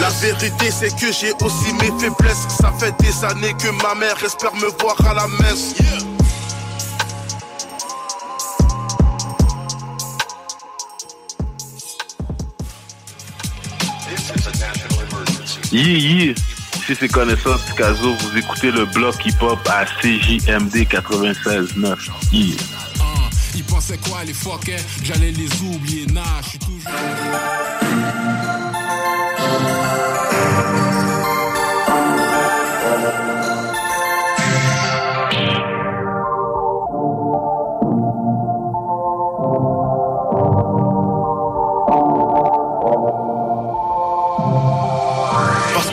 La 0.00 0.10
vérité 0.20 0.70
c'est 0.70 0.94
que 0.94 1.10
j'ai 1.12 1.32
aussi 1.42 1.72
mes 1.74 1.92
faiblesses. 1.98 2.46
Ça 2.60 2.72
fait 2.78 2.94
des 3.00 3.24
années 3.24 3.54
que 3.54 3.68
ma 3.82 3.94
mère 3.96 4.22
espère 4.24 4.54
me 4.54 4.68
voir 4.80 4.96
à 5.07 5.07
la 5.14 5.26
messe 5.26 5.74
Yi 15.70 15.82
yi, 15.82 16.34
si 16.86 16.94
c'est 16.98 17.08
connaissance 17.08 17.60
Picasso, 17.62 18.14
vous 18.14 18.38
écoutez 18.38 18.70
le 18.70 18.86
bloc 18.86 19.14
hip-hop 19.26 19.58
à 19.70 19.84
CJMD 19.84 20.74
96.9. 20.88 21.96
Yi. 22.32 22.56
Ils 23.54 23.64
pensaient 23.64 23.98
quoi 23.98 24.24
les 24.24 24.32
fuckers? 24.32 24.80
J'allais 25.02 25.32
les 25.32 25.50
oublier, 25.62 26.06
nah, 26.06 26.22
je 26.42 26.48
suis 26.48 26.58
toujours. 26.58 26.90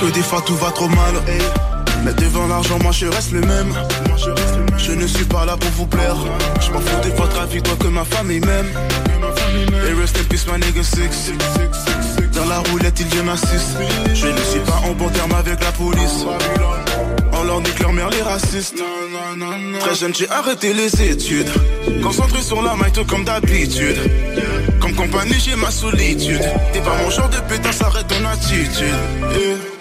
Que 0.05 0.11
des 0.13 0.21
fois 0.21 0.41
tout 0.45 0.55
va 0.55 0.71
trop 0.71 0.87
mal. 0.87 1.15
Mais 2.03 2.13
devant 2.13 2.47
l'argent, 2.47 2.77
moi 2.81 2.91
je 2.91 3.07
reste 3.07 3.31
le 3.31 3.41
même. 3.41 3.73
Je 4.77 4.91
ne 4.91 5.07
suis 5.07 5.25
pas 5.25 5.45
là 5.45 5.57
pour 5.57 5.69
vous 5.71 5.87
plaire. 5.87 6.15
Je 6.61 6.71
m'en 6.71 6.79
fous 6.79 7.01
de 7.03 7.09
votre 7.15 7.39
avis, 7.39 7.61
toi 7.61 7.75
que 7.79 7.87
ma 7.87 8.05
famille 8.05 8.39
m'aime. 8.39 8.67
Et 9.87 9.93
rest 9.99 10.17
in 10.19 10.23
peace, 10.25 10.45
my 10.51 10.59
nigga 10.59 10.83
six. 10.83 11.31
Dans 12.33 12.45
la 12.45 12.59
roulette, 12.59 12.99
il 12.99 13.07
vient 13.07 13.23
m'assiste. 13.23 13.77
Je 14.13 14.27
ne 14.27 14.37
suis 14.37 14.59
pas 14.59 14.81
en 14.87 14.93
bon 14.93 15.09
terme 15.09 15.33
avec 15.33 15.63
la 15.63 15.71
police. 15.71 16.25
On 17.33 17.43
leur 17.43 17.61
nique 17.61 17.79
leur 17.79 17.93
mère, 17.93 18.09
les 18.09 18.21
racistes. 18.21 18.81
Très 19.79 19.95
jeune, 19.95 20.15
j'ai 20.15 20.29
arrêté 20.29 20.73
les 20.73 21.01
études. 21.01 21.49
Concentré 22.01 22.41
sur 22.41 22.61
la 22.61 22.75
main, 22.75 22.89
tout 22.93 23.05
comme 23.05 23.25
d'habitude. 23.25 23.97
Comme 24.79 24.93
compagnie, 24.93 25.39
j'ai 25.39 25.55
ma 25.55 25.71
solitude. 25.71 26.41
T'es 26.71 26.79
pas 26.79 26.95
mon 27.03 27.09
genre 27.09 27.29
de 27.29 27.37
pétasse, 27.49 27.81
arrête 27.81 28.07
ton 28.07 28.23
attitude. 28.25 28.95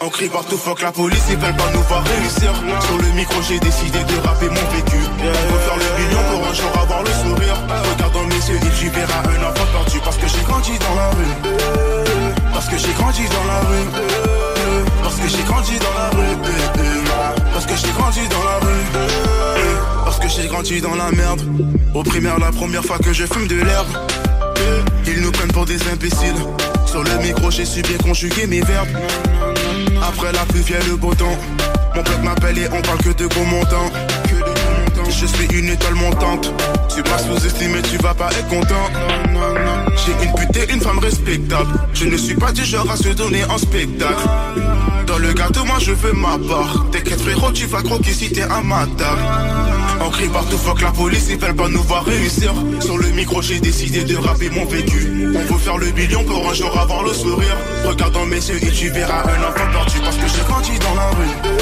On 0.01 0.09
crie 0.09 0.29
partout, 0.29 0.57
fuck 0.57 0.83
la 0.83 0.93
police, 0.93 1.25
ils 1.31 1.37
veulent 1.37 1.57
pas 1.57 1.71
nous 1.75 1.83
voir 1.83 2.05
réussir. 2.05 2.53
Sur 2.87 2.99
le 2.99 3.09
micro, 3.15 3.41
j'ai 3.49 3.59
décidé 3.59 3.99
de 3.99 4.27
rapper 4.27 4.49
mon 4.49 4.55
vécu. 4.55 4.99
Faut 4.99 5.59
faire 5.67 5.77
le 5.77 6.03
million 6.03 6.23
pour 6.31 6.49
un 6.49 6.55
jour 6.55 6.73
avoir 6.81 7.03
le 7.03 7.11
sourire. 7.11 7.57
Regarde 7.93 8.13
dans 8.15 8.25
mes 8.25 8.35
yeux, 8.35 8.59
il 8.63 8.71
tu 8.79 8.89
verras 8.89 9.21
un 9.21 9.43
enfant 9.43 9.67
perdu. 9.73 10.01
Parce 10.05 10.17
que 10.17 10.27
j'ai 10.27 10.43
grandi 10.45 10.73
dans 10.79 10.95
la 10.95 11.11
rue. 11.11 11.35
Parce 12.53 12.69
que 12.69 12.79
j'ai 12.79 12.93
grandi 12.93 13.23
dans 13.29 13.45
la 13.45 13.61
rue. 13.61 13.87
Parce 15.03 15.17
que 15.17 15.29
j'ai 15.29 15.43
grandi 15.43 15.79
dans 15.79 15.95
la 15.95 16.11
rue. 16.11 16.94
Parce 17.55 17.67
que 17.67 17.77
j'ai 17.77 17.93
grandi 17.93 18.21
dans 18.29 18.45
la 18.45 18.59
rue. 18.59 18.85
Parce 20.05 20.19
que 20.19 20.29
j'ai 20.29 20.49
grandi 20.49 20.81
dans 20.81 20.97
la 20.97 21.11
merde. 21.13 21.41
Au 21.95 22.03
primaire, 22.03 22.39
la 22.41 22.51
première 22.51 22.85
fois 22.85 22.99
que 22.99 23.13
je 23.13 23.25
fume 23.25 23.47
de 23.47 23.55
l'herbe. 23.55 23.87
Ils 25.07 25.23
nous 25.23 25.31
prennent 25.31 25.53
pour 25.53 25.65
des 25.65 25.81
imbéciles. 25.89 26.35
Sur 26.85 27.05
le 27.05 27.17
micro, 27.23 27.53
j'ai 27.53 27.65
su 27.65 27.81
bien 27.83 27.97
conjuguer 27.99 28.49
mes 28.49 28.61
verbes. 28.61 28.89
Après 30.03 30.33
la 30.33 30.45
pluie 30.47 30.63
vient 30.63 30.81
le 30.89 30.97
beau 30.97 31.15
temps. 31.15 31.39
Mon 31.95 32.03
pote 32.03 32.23
m'appelle 32.25 32.59
et 32.59 32.69
on 32.73 32.83
parle 32.83 32.99
que 32.99 33.11
de 33.11 33.27
gros 33.27 33.45
montants. 33.45 33.91
Je 35.25 35.29
suis 35.29 35.59
une 35.59 35.71
étoile 35.71 35.95
montante. 35.95 36.53
Tu 36.95 37.03
m'as 37.03 37.17
sous-estimé, 37.17 37.81
tu 37.91 37.97
vas 37.97 38.13
pas 38.13 38.29
être 38.31 38.47
content. 38.49 38.91
J'ai 39.97 40.27
une 40.27 40.35
pute 40.35 40.57
et 40.57 40.71
une 40.71 40.81
femme 40.83 40.99
respectable. 40.99 41.71
Je 41.95 42.05
ne 42.05 42.17
suis 42.19 42.35
pas 42.35 42.53
du 42.53 42.63
genre 42.63 42.91
à 42.91 42.97
se 42.97 43.09
donner 43.09 43.43
en 43.47 43.57
spectacle. 43.57 44.29
Dans 45.07 45.17
le 45.17 45.33
gâteau, 45.33 45.65
moi 45.65 45.77
je 45.81 45.93
veux 45.93 46.13
ma 46.13 46.37
part. 46.47 46.85
T'inquiète 46.93 47.23
frérot, 47.23 47.53
tu 47.53 47.65
vas 47.65 47.81
croquer 47.81 48.13
si 48.13 48.33
t'es 48.33 48.43
à 48.43 48.61
ma 48.63 48.87
table. 48.99 49.23
On 50.03 50.11
crie 50.11 50.29
partout, 50.29 50.59
fuck 50.59 50.83
la 50.83 50.91
police, 50.91 51.29
ils 51.31 51.39
veulent 51.39 51.57
pas 51.57 51.69
nous 51.69 51.83
voir 51.85 52.05
réussir. 52.05 52.53
Sur 52.81 52.99
le 52.99 53.09
micro, 53.09 53.41
j'ai 53.41 53.61
décidé 53.61 54.05
de 54.05 54.19
rapper 54.19 54.51
mon 54.51 54.67
vécu. 54.67 55.33
On 55.35 55.55
veut 55.55 55.59
faire 55.59 55.79
le 55.79 55.91
million 55.93 56.23
pour 56.25 56.51
un 56.51 56.53
jour 56.53 56.79
avoir 56.79 57.03
le 57.03 57.15
sourire. 57.15 57.57
Regarde 57.87 58.13
dans 58.13 58.27
mes 58.27 58.37
yeux 58.37 58.63
et 58.63 58.71
tu 58.71 58.91
verras 58.91 59.23
un 59.23 59.43
enfant 59.49 59.71
perdu. 59.73 60.01
Parce 60.05 60.17
que 60.17 60.29
j'ai 60.29 60.45
grandi 60.47 60.79
dans 60.81 60.95
la 60.95 61.09
rue. 61.13 61.53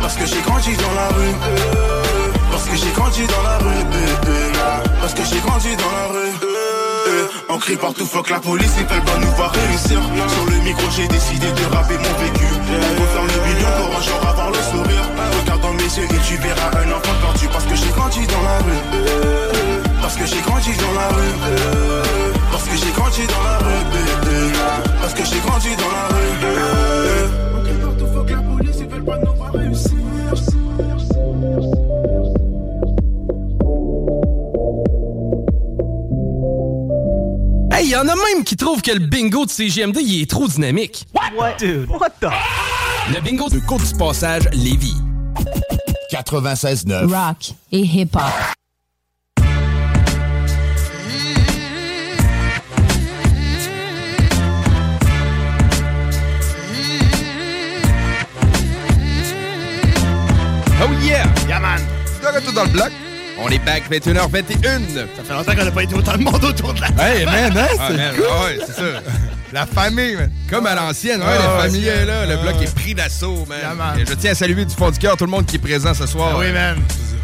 Parce 0.00 0.16
que 0.16 0.24
j'ai 0.24 0.40
grandi 0.40 0.70
dans 0.76 0.94
la 0.94 1.08
rue. 1.08 2.01
Euh, 2.72 2.74
euh, 2.74 2.78
parce 2.80 2.80
que 2.80 2.86
j'ai 2.86 2.92
grandi 2.92 3.26
dans 3.26 3.42
la 3.42 3.58
rue, 3.58 3.84
parce 5.00 5.12
que 5.14 5.22
j'ai 5.24 5.40
grandi 5.40 5.76
dans 5.76 5.92
la 5.92 6.06
rue. 6.06 6.32
On 7.50 7.58
crie 7.58 7.76
partout, 7.76 8.06
fuck 8.06 8.30
la 8.30 8.40
police, 8.40 8.72
ils 8.78 8.86
veulent 8.86 9.04
pas 9.04 9.18
nous 9.20 9.30
voir 9.32 9.52
réussir. 9.52 10.00
Sur 10.00 10.46
le 10.46 10.56
micro, 10.64 10.82
j'ai 10.96 11.06
décidé 11.08 11.48
de 11.48 11.74
rapper 11.74 11.98
mon 11.98 12.14
vécu. 12.24 12.46
On 12.48 13.04
faire 13.12 13.26
le 13.28 13.38
million 13.46 13.68
pour 13.76 13.98
un 13.98 14.00
jour 14.00 14.26
avoir 14.26 14.50
le 14.50 14.62
sourire. 14.72 15.04
Regarde 15.40 15.60
dans 15.60 15.74
mes 15.74 15.82
yeux 15.82 16.04
et 16.04 16.20
tu 16.26 16.36
verras 16.36 16.70
un 16.72 16.92
enfant 16.92 17.14
perdu. 17.20 17.46
Parce 17.52 17.64
que 17.66 17.76
j'ai 17.76 17.90
grandi 17.90 18.26
dans 18.26 18.42
la 18.42 18.58
rue. 18.58 18.80
Euh, 18.94 19.82
parce 20.00 20.16
que 20.16 20.24
j'ai 20.24 20.40
grandi 20.40 20.70
dans 20.76 20.92
la 20.94 21.08
rue. 21.08 21.34
Parce 22.52 22.64
que 22.64 22.76
j'ai 22.76 22.92
grandi 22.92 23.26
dans 23.26 23.42
la 23.42 23.58
rue. 23.58 23.84
Parce 25.02 25.12
que 25.12 25.24
j'ai 25.26 25.40
grandi 25.40 25.76
dans 25.76 25.92
la 25.92 26.06
rue. 26.08 26.22
partout 27.92 28.61
y 37.92 37.96
en 37.96 38.08
a 38.08 38.14
même 38.14 38.42
qui 38.42 38.56
trouvent 38.56 38.80
que 38.80 38.90
le 38.90 39.00
bingo 39.00 39.44
de 39.44 39.50
CGMD, 39.50 39.98
il 40.00 40.22
est 40.22 40.30
trop 40.30 40.48
dynamique. 40.48 41.06
What? 41.36 41.56
Dude, 41.58 41.90
what 41.90 42.08
the? 42.20 42.30
Le 43.12 43.20
bingo 43.20 43.50
de 43.50 43.58
Côte 43.58 43.86
du 43.86 43.94
Passage 43.98 44.48
Lévis. 44.52 44.96
96.9. 46.10 47.12
Rock 47.12 47.52
et 47.70 47.80
hip-hop. 47.80 48.22
Oh 60.80 60.92
yeah! 61.02 61.24
Yeah, 61.46 61.60
man! 61.60 61.80
De 62.22 62.26
retour 62.34 62.52
dans 62.54 62.64
le 62.64 62.70
bloc. 62.70 63.11
On 63.44 63.48
est 63.48 63.58
back 63.64 63.84
21h21. 63.90 64.62
Ça 65.16 65.24
fait 65.24 65.32
longtemps 65.34 65.54
qu'on 65.56 65.64
n'a 65.64 65.70
pas 65.70 65.82
été 65.82 65.94
autant 65.94 66.16
de 66.16 66.22
monde 66.22 66.44
autour 66.44 66.72
de 66.74 66.80
la 66.80 66.88
Hey, 67.14 67.24
man, 67.24 67.56
hein? 67.56 67.66
Ah, 67.78 67.86
C'est 67.90 67.96
man, 67.96 68.14
cool. 68.14 68.24
ah 68.30 68.44
ouais, 68.44 68.58
c'est 68.66 68.72
ça. 68.74 68.82
La 69.52 69.66
famille, 69.66 70.16
man. 70.16 70.30
Comme 70.48 70.64
à 70.66 70.74
l'ancienne, 70.74 71.20
ouais, 71.20 71.26
Ah, 71.28 71.56
la 71.58 71.62
famille 71.64 71.86
est 71.86 72.04
là. 72.06 72.24
Le 72.24 72.36
bloc 72.38 72.54
est 72.62 72.74
pris 72.74 72.94
d'assaut, 72.94 73.44
man. 73.48 73.58
Yeah, 73.60 73.74
man. 73.74 73.98
Et 74.00 74.06
je 74.06 74.14
tiens 74.14 74.30
à 74.30 74.34
saluer 74.34 74.64
du 74.64 74.74
fond 74.74 74.90
du 74.90 74.98
cœur 74.98 75.16
tout 75.16 75.24
le 75.26 75.30
monde 75.30 75.44
qui 75.44 75.56
est 75.56 75.58
présent 75.58 75.92
ce 75.92 76.06
soir. 76.06 76.30
Ah 76.34 76.38
oui, 76.38 76.52
man. 76.52 76.78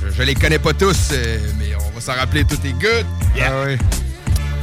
Je, 0.04 0.12
je 0.14 0.22
les 0.24 0.34
connais 0.34 0.58
pas 0.58 0.72
tous, 0.74 1.10
euh, 1.12 1.38
mais 1.58 1.66
on 1.76 1.94
va 1.94 2.00
s'en 2.00 2.12
rappeler. 2.18 2.44
Tout 2.44 2.58
est 2.66 2.72
good. 2.72 3.06
Ah 3.40 3.64
ouais. 3.64 3.78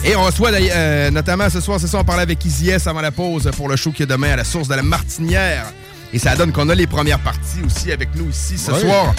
Et 0.04 0.16
on 0.16 0.24
reçoit 0.24 0.52
d'ailleurs, 0.52 0.76
euh, 0.78 1.10
notamment 1.10 1.50
ce 1.50 1.60
soir, 1.62 1.80
c'est 1.80 1.88
ça, 1.88 1.98
on 1.98 2.04
parlait 2.04 2.22
avec 2.24 2.46
Easy 2.46 2.70
S 2.70 2.86
avant 2.86 3.02
la 3.02 3.12
pause 3.12 3.50
pour 3.58 3.68
le 3.70 3.76
show 3.76 3.92
qui 3.92 4.04
est 4.04 4.08
demain 4.08 4.34
à 4.34 4.36
la 4.36 4.44
source 4.44 4.68
de 4.68 4.76
la 4.76 4.84
Martinière. 4.84 5.66
Et 6.14 6.20
ça 6.20 6.36
donne 6.36 6.52
qu'on 6.52 6.70
a 6.70 6.76
les 6.76 6.86
premières 6.86 7.20
parties 7.20 7.62
aussi 7.66 7.92
avec 7.92 8.10
nous 8.16 8.30
ici 8.30 8.58
ce 8.60 8.74
soir. 8.76 9.16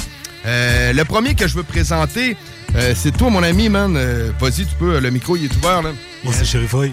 Euh, 0.47 0.93
le 0.93 1.05
premier 1.05 1.35
que 1.35 1.47
je 1.49 1.55
veux 1.55 1.63
présenter, 1.63 2.37
euh, 2.77 2.95
c'est 2.97 3.17
toi, 3.17 3.31
mon 3.31 3.43
ami, 3.43 3.69
man. 3.69 3.97
Euh, 3.97 4.31
Vas-y, 4.41 4.67
tu 4.67 4.75
peux, 4.79 4.99
le 4.99 5.11
micro, 5.11 5.37
il 5.37 5.45
est 5.47 5.57
ouvert, 5.57 5.83
là. 5.83 5.91
Moi, 6.25 6.33
c'est 6.37 6.45
Sheriff 6.45 6.75
Hoy. 6.75 6.91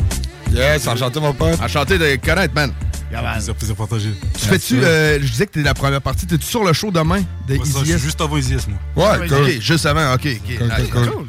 Yes, 0.51 0.87
enchanté, 0.87 1.19
mon 1.19 1.33
pote. 1.33 1.59
Enchanté 1.61 1.97
de 1.97 2.15
connaître, 2.23 2.53
man. 2.53 2.71
Plaisir, 3.09 3.55
plaisir 3.55 3.75
partagé. 3.75 4.09
Tu 4.39 4.45
fais-tu, 4.47 4.83
euh, 4.83 5.19
je 5.21 5.27
disais 5.27 5.45
que 5.45 5.51
t'es 5.51 5.61
la 5.61 5.73
première 5.73 6.01
partie, 6.01 6.25
t'es-tu 6.25 6.45
sur 6.45 6.63
le 6.63 6.73
show 6.73 6.89
demain 6.89 7.21
de 7.47 7.55
ça, 7.63 7.79
je 7.81 7.91
suis 7.91 7.99
juste 7.99 8.19
avant 8.21 8.37
Easy 8.37 8.55
S, 8.55 8.67
moi. 8.67 9.11
Ouais, 9.19 9.27
cool. 9.27 9.37
ok, 9.37 9.59
juste 9.61 9.85
avant, 9.85 10.13
ok, 10.13 10.25
ok. 10.25 10.57
Cool, 10.57 10.67
nice. 10.67 10.89
cool, 10.91 11.09
cool. 11.11 11.25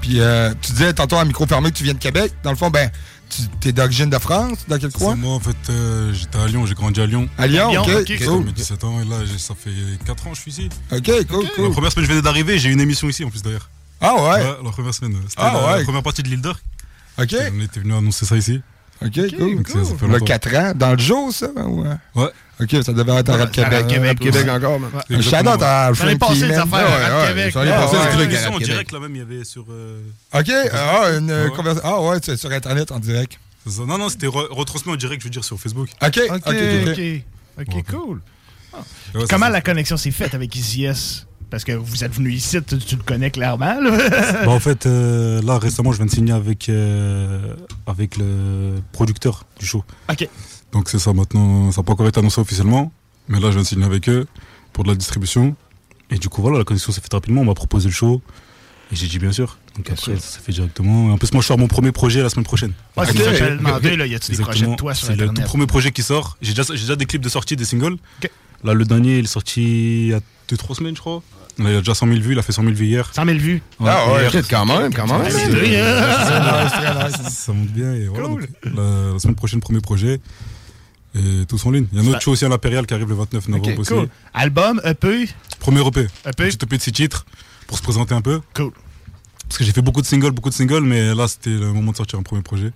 Puis 0.00 0.20
euh, 0.20 0.52
tu 0.60 0.72
disais 0.72 0.92
tantôt 0.92 1.16
à 1.16 1.24
micro 1.24 1.46
fermé 1.46 1.70
que 1.70 1.76
tu 1.76 1.84
viens 1.84 1.94
de 1.94 1.98
Québec. 1.98 2.32
Dans 2.42 2.50
le 2.50 2.56
fond, 2.56 2.68
ben, 2.68 2.90
tu 3.60 3.68
es 3.68 3.72
d'origine 3.72 4.10
de 4.10 4.18
France, 4.18 4.58
dans 4.68 4.78
quel 4.78 4.90
coin? 4.92 5.14
Moi, 5.16 5.32
en 5.34 5.40
fait, 5.40 5.56
euh, 5.70 6.12
j'étais 6.12 6.38
à 6.38 6.46
Lyon, 6.46 6.66
j'ai 6.66 6.74
grandi 6.74 7.00
à 7.00 7.06
Lyon. 7.06 7.28
À 7.38 7.46
Lyon, 7.46 7.70
ok, 7.82 8.06
Jusqu'à 8.06 8.26
cool. 8.26 8.44
mes 8.44 8.52
17 8.52 8.84
ans, 8.84 9.00
et 9.00 9.04
là, 9.04 9.16
ça 9.38 9.54
fait 9.54 9.70
4 10.04 10.26
ans 10.26 10.30
que 10.30 10.36
je 10.36 10.40
suis 10.42 10.50
ici. 10.50 10.68
Ok, 10.92 11.10
cool, 11.28 11.46
cool. 11.54 11.64
La 11.64 11.70
première 11.70 11.92
semaine, 11.92 12.06
je 12.06 12.10
venais 12.10 12.22
d'arriver, 12.22 12.58
j'ai 12.58 12.68
eu 12.68 12.72
une 12.72 12.80
émission 12.80 13.08
ici, 13.08 13.24
en 13.24 13.30
plus, 13.30 13.42
d'ailleurs. 13.42 13.68
Ah 14.00 14.14
ouais? 14.14 14.44
la 14.64 14.70
première 14.70 14.92
semaine. 14.94 15.16
C'était 15.28 15.34
Ah 15.42 15.52
la, 15.54 15.66
ouais. 15.72 15.78
la 15.78 15.84
première 15.84 16.02
partie 16.02 16.22
de 16.22 16.28
l'île 16.28 16.40
d'Or. 16.42 16.56
Ok. 17.18 17.34
On 17.56 17.60
était 17.60 17.80
venu 17.80 17.94
annoncer 17.94 18.26
ça 18.26 18.36
ici. 18.36 18.60
Ok, 19.02 19.12
cool. 19.36 19.56
Donc, 19.56 19.68
ça- 19.68 19.84
ça 19.84 19.94
fait 19.96 20.06
Le 20.06 20.12
longtemps. 20.12 20.24
4 20.24 20.54
ans, 20.56 20.72
dans 20.74 20.92
le 20.92 20.98
jour, 20.98 21.32
ça? 21.32 21.48
ou, 21.56 21.84
euh? 21.84 21.94
Ouais. 22.14 22.30
Ok, 22.60 22.70
ça 22.84 22.92
devait 22.92 23.16
être 23.16 23.30
à 23.30 23.36
Rap 23.36 23.46
Ouais, 23.48 23.52
Québec. 23.52 23.72
Rap 23.72 23.88
Québec, 23.88 24.18
Québec 24.20 24.48
encore, 24.48 24.78
man. 24.80 24.90
Ouais. 25.10 25.16
Un 25.16 25.20
shout-out 25.22 25.62
à 25.62 25.92
J'en 25.92 26.08
ai 26.08 26.16
passé 26.16 26.34
Frankie, 26.36 26.40
des 26.52 26.54
affaires 26.54 26.86
à 26.86 27.08
Rap 27.18 27.28
Québec. 27.28 27.50
J'en 27.52 27.62
ai 27.64 27.68
passé 27.70 27.96
ouais, 27.96 28.02
des 28.04 28.10
une 28.12 28.18
trucs 28.28 28.34
à 28.34 28.40
Rap 28.44 28.48
en 28.48 28.52
Québec. 28.58 28.68
direct, 28.70 28.92
là, 28.92 29.00
même, 29.00 29.16
il 29.16 29.18
y 29.18 29.22
avait 29.22 29.44
sur. 29.44 29.64
euh, 29.70 30.00
Ok, 30.32 30.50
ah, 30.72 31.08
une 31.18 31.30
euh, 31.30 31.44
Ouais. 31.48 31.56
conversation. 31.56 31.88
Ah 31.92 32.00
ouais, 32.02 32.18
c'est 32.22 32.36
sur 32.36 32.50
Internet 32.52 32.92
en 32.92 32.98
direct. 33.00 33.38
Non, 33.78 33.98
non, 33.98 34.08
c'était 34.08 34.26
re- 34.26 34.52
retransmis 34.52 34.92
en 34.92 34.96
direct, 34.96 35.20
je 35.22 35.26
veux 35.26 35.30
dire, 35.32 35.44
sur 35.44 35.58
Facebook. 35.58 35.88
Ok, 36.02 36.20
Ok, 36.30 36.42
ok, 36.46 37.00
ok, 37.60 37.84
cool. 37.90 38.20
Ah. 38.72 38.78
Comment 39.30 39.48
la 39.48 39.60
connexion 39.60 39.96
s'est 39.96 40.10
faite 40.10 40.34
avec 40.34 40.54
Easy 40.54 40.84
S? 40.84 41.26
Parce 41.50 41.62
que 41.62 41.72
vous 41.72 42.02
êtes 42.02 42.12
venu 42.12 42.32
ici, 42.32 42.58
tu, 42.62 42.78
tu 42.78 42.96
le 42.96 43.02
connais 43.02 43.30
clairement. 43.30 43.80
là. 43.80 43.90
Bah, 44.44 44.50
en 44.50 44.58
fait, 44.58 44.86
euh, 44.86 45.40
là, 45.42 45.58
récemment, 45.58 45.92
je 45.92 45.98
viens 45.98 46.06
de 46.06 46.10
signer 46.10 46.32
avec, 46.32 46.68
euh, 46.68 47.54
avec 47.86 48.16
le 48.16 48.80
producteur 48.92 49.44
du 49.60 49.64
show. 49.66 49.84
Ok. 50.10 50.28
Donc, 50.74 50.90
c'est 50.90 50.98
ça 50.98 51.12
maintenant. 51.14 51.72
Ça 51.72 51.80
n'a 51.80 51.84
pas 51.86 51.92
encore 51.94 52.06
été 52.08 52.18
annoncé 52.20 52.40
officiellement. 52.40 52.92
Mais 53.28 53.40
là, 53.40 53.46
je 53.48 53.52
viens 53.54 53.62
de 53.62 53.66
signer 53.66 53.86
avec 53.86 54.08
eux 54.10 54.26
pour 54.74 54.84
de 54.84 54.90
la 54.90 54.94
distribution. 54.94 55.56
Et 56.10 56.18
du 56.18 56.28
coup, 56.28 56.42
voilà, 56.42 56.58
la 56.58 56.64
connexion 56.64 56.92
s'est 56.92 57.00
faite 57.00 57.14
rapidement. 57.14 57.40
On 57.40 57.44
m'a 57.46 57.54
proposé 57.54 57.86
le 57.88 57.94
show. 57.94 58.20
Et 58.92 58.96
j'ai 58.96 59.06
dit 59.06 59.18
bien 59.18 59.32
sûr. 59.32 59.56
Donc 59.76 59.88
après, 59.90 60.14
ça 60.16 60.20
s'est 60.20 60.40
fait 60.40 60.52
directement. 60.52 61.08
Et 61.08 61.12
en 61.12 61.16
plus, 61.16 61.32
moi, 61.32 61.40
je 61.40 61.46
sors 61.46 61.56
mon 61.58 61.68
premier 61.68 61.90
projet 61.90 62.22
la 62.22 62.28
semaine 62.28 62.44
prochaine. 62.44 62.72
Ouais, 62.96 63.06
c'est 63.06 63.14
Donc, 63.14 63.22
ça 63.24 63.30
que 63.30 63.36
j'allais 63.38 63.56
demander, 63.56 63.96
là, 63.96 64.06
y 64.06 64.14
a-t-il 64.14 64.36
des 64.36 64.40
exactement. 64.42 64.44
projets 64.44 64.66
de 64.66 64.76
toi 64.76 64.94
sur 64.94 65.06
C'est 65.06 65.16
le 65.16 65.28
tout 65.28 65.42
premier 65.42 65.66
projet 65.66 65.90
qui 65.90 66.02
sort. 66.02 66.36
J'ai 66.42 66.52
déjà, 66.52 66.64
j'ai 66.74 66.80
déjà 66.80 66.96
des 66.96 67.06
clips 67.06 67.22
de 67.22 67.28
sortie, 67.30 67.56
des 67.56 67.64
singles. 67.64 67.96
Là, 68.62 68.74
le 68.74 68.84
dernier, 68.84 69.18
il 69.18 69.24
est 69.24 69.28
sorti 69.28 69.62
il 69.62 70.08
y 70.08 70.12
a 70.14 70.20
2-3 70.50 70.74
semaines, 70.76 70.94
je 70.96 71.00
crois. 71.00 71.22
Là, 71.58 71.70
il 71.70 71.76
a 71.76 71.78
déjà 71.78 71.94
100 71.94 72.06
000 72.08 72.18
vues. 72.20 72.32
Il 72.32 72.38
a 72.38 72.42
fait 72.42 72.52
100 72.52 72.62
000 72.62 72.74
vues 72.74 72.86
hier. 72.86 73.10
100 73.14 73.24
000 73.24 73.38
vues 73.38 73.62
Ah 73.80 74.12
ouais, 74.12 74.28
hier. 74.30 74.48
quand 74.48 74.66
même, 74.66 74.92
quand 74.92 75.06
même. 75.06 75.30
C'est- 75.30 75.80
hein. 75.80 77.08
Ça 77.30 77.52
monte 77.52 77.68
bien. 77.68 77.94
Et 77.94 78.06
voilà, 78.06 78.28
donc, 78.28 78.40
la, 78.64 79.12
la 79.12 79.18
semaine 79.18 79.34
prochaine, 79.36 79.60
premier 79.60 79.80
projet. 79.80 80.20
Et 81.16 81.46
tous 81.46 81.64
en 81.66 81.70
ligne. 81.70 81.86
Il 81.92 81.98
y 81.98 82.00
a 82.00 82.04
un 82.04 82.08
autre 82.12 82.20
show 82.22 82.32
aussi 82.32 82.44
à 82.44 82.48
l'Impérial 82.48 82.86
qui 82.86 82.94
arrive 82.94 83.08
le 83.08 83.14
29 83.14 83.48
novembre 83.48 83.72
Ok, 83.72 83.78
aussi. 83.78 83.92
cool. 83.94 84.08
Album, 84.32 84.80
EP? 84.84 85.28
Premier 85.60 85.86
EP. 85.86 86.00
EP. 86.26 86.32
Petit 86.36 86.58
EP 86.62 86.76
de 86.76 86.82
6 86.82 86.92
titres 86.92 87.24
pour 87.68 87.78
se 87.78 87.82
présenter 87.82 88.14
un 88.14 88.20
peu. 88.20 88.40
Cool. 88.54 88.72
Parce 89.48 89.58
que 89.58 89.64
j'ai 89.64 89.72
fait 89.72 89.82
beaucoup 89.82 90.00
de 90.02 90.06
singles, 90.06 90.32
beaucoup 90.32 90.48
de 90.50 90.54
singles, 90.54 90.80
mais 90.82 91.14
là 91.14 91.28
c'était 91.28 91.50
le 91.50 91.72
moment 91.72 91.92
de 91.92 91.96
sortir 91.96 92.18
un 92.18 92.22
premier 92.22 92.42
projet. 92.42 92.72